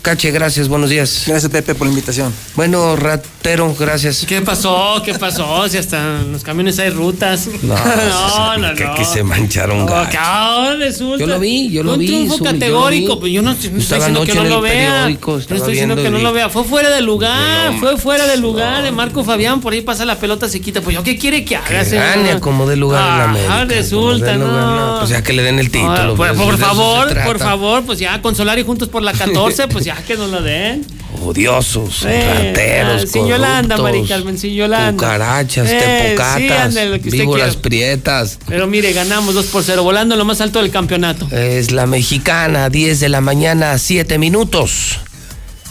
Cache, 0.07 0.31
gracias, 0.31 0.69
buenos 0.69 0.89
días. 0.89 1.25
Gracias, 1.27 1.51
Pepe, 1.51 1.75
por 1.75 1.89
la 1.89 1.91
invitación. 1.91 2.33
Bueno, 2.55 2.95
ratero, 2.95 3.75
gracias. 3.77 4.25
¿Qué 4.25 4.41
pasó? 4.41 5.03
¿Qué 5.05 5.15
pasó? 5.15 5.69
Si 5.69 5.79
hasta 5.79 6.21
en 6.21 6.31
los 6.31 6.45
camiones 6.45 6.79
hay 6.79 6.91
rutas. 6.91 7.49
No, 7.63 7.75
no, 8.57 8.69
no. 8.69 8.75
que, 8.77 8.85
no. 8.85 8.95
que 8.95 9.05
se 9.05 9.25
mancharon 9.25 9.85
No, 9.85 10.77
resulta. 10.77 11.19
Yo 11.19 11.27
lo 11.27 11.41
vi, 11.41 11.71
yo 11.71 11.83
lo 11.83 11.95
un 11.95 11.99
vi, 11.99 12.07
triunfo 12.07 12.39
yo 12.39 12.45
lo 12.45 12.51
categórico. 12.53 13.15
vi. 13.15 13.21
Pues 13.21 13.33
yo 13.33 13.43
no, 13.43 13.51
no 13.53 13.57
Yo 13.59 13.67
estoy 13.67 13.81
estaba 13.81 14.07
diciendo 14.07 14.25
que 14.25 14.35
no 14.35 14.43
en 14.43 14.49
lo 14.49 14.61
vea. 14.61 15.09
No 15.09 15.09
estaba 15.09 15.39
estoy 15.41 15.57
diciendo 15.73 15.95
viendo 15.97 15.97
que 15.97 16.11
no 16.11 16.19
lo 16.21 16.33
vea. 16.33 16.51
Fue 16.51 16.63
fuera 16.63 16.91
de 16.91 17.01
lugar. 17.03 17.73
No. 17.73 17.79
Fue 17.81 17.97
fuera 17.97 18.29
de 18.29 18.37
lugar. 18.37 18.85
De 18.85 18.93
Marco 18.93 19.25
Fabián, 19.25 19.61
por 19.61 19.73
ahí 19.73 19.81
pasa 19.81 20.05
la 20.05 20.21
pelota, 20.21 20.49
se 20.49 20.61
quita. 20.61 20.83
Pues 20.83 20.95
yo, 20.95 21.03
¿qué 21.03 21.19
quiere 21.19 21.45
que 21.45 21.57
haga? 21.57 21.67
Que 21.67 21.85
señor? 21.85 22.05
gane 22.05 22.39
como 22.39 22.69
de 22.69 22.77
lugar 22.77 23.31
en 23.35 23.35
la 23.49 23.63
Ah, 23.63 23.65
resulta, 23.65 24.37
no. 24.37 24.99
Pues 25.01 25.11
ya 25.11 25.25
que 25.25 25.33
le 25.33 25.43
den 25.43 25.59
el 25.59 25.73
título. 25.73 25.91
Ah, 25.91 26.15
pues, 26.17 26.33
por, 26.35 26.57
favor, 26.59 27.13
por 27.25 27.41
favor, 27.41 27.83
pues 27.85 27.99
ya, 27.99 28.23
con 28.23 28.37
Solari 28.37 28.63
juntos 28.63 28.89
por 28.89 29.03
la 29.03 29.13
14, 29.13 29.67
pues 29.67 29.85
ya 29.85 29.96
que 30.03 30.17
nos 30.17 30.31
lo 30.31 30.43
den. 30.43 30.85
Odiosos, 31.25 32.05
Eh, 32.07 32.53
rateros, 32.55 33.03
ah, 33.05 33.07
sin 33.11 33.27
Yolanda, 33.27 33.77
corruptos, 33.77 33.99
Mari 34.01 34.09
Carmen, 34.09 34.39
sin 34.39 34.55
Yolanda. 34.55 34.93
Cucarachas, 34.93 35.69
Eh, 35.71 35.79
sí, 35.81 35.87
tepocatas, 36.15 36.69
usted 36.69 37.01
víboras 37.11 37.47
quiera. 37.49 37.63
prietas. 37.63 38.39
Pero 38.47 38.67
mire, 38.67 38.93
ganamos 38.93 39.35
2 39.35 39.47
por 39.47 39.63
0, 39.63 39.83
volando 39.83 40.15
en 40.15 40.19
lo 40.19 40.25
más 40.25 40.41
alto 40.41 40.61
del 40.61 40.71
campeonato. 40.71 41.29
Es 41.31 41.71
la 41.73 41.87
mexicana, 41.87 42.69
10 42.69 43.01
de 43.01 43.09
la 43.09 43.21
mañana, 43.21 43.79
7 43.79 44.19
minutos. 44.19 45.01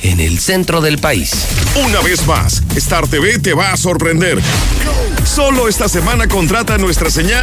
En 0.01 0.19
el 0.19 0.39
centro 0.39 0.81
del 0.81 0.99
país. 0.99 1.31
Una 1.83 2.01
vez 2.01 2.27
más, 2.27 2.61
Star 2.75 3.07
TV 3.07 3.39
te 3.39 3.53
va 3.53 3.71
a 3.71 3.77
sorprender. 3.77 4.39
Solo 5.25 5.67
esta 5.67 5.87
semana 5.89 6.27
contrata 6.27 6.77
nuestra 6.77 7.09
señal 7.09 7.33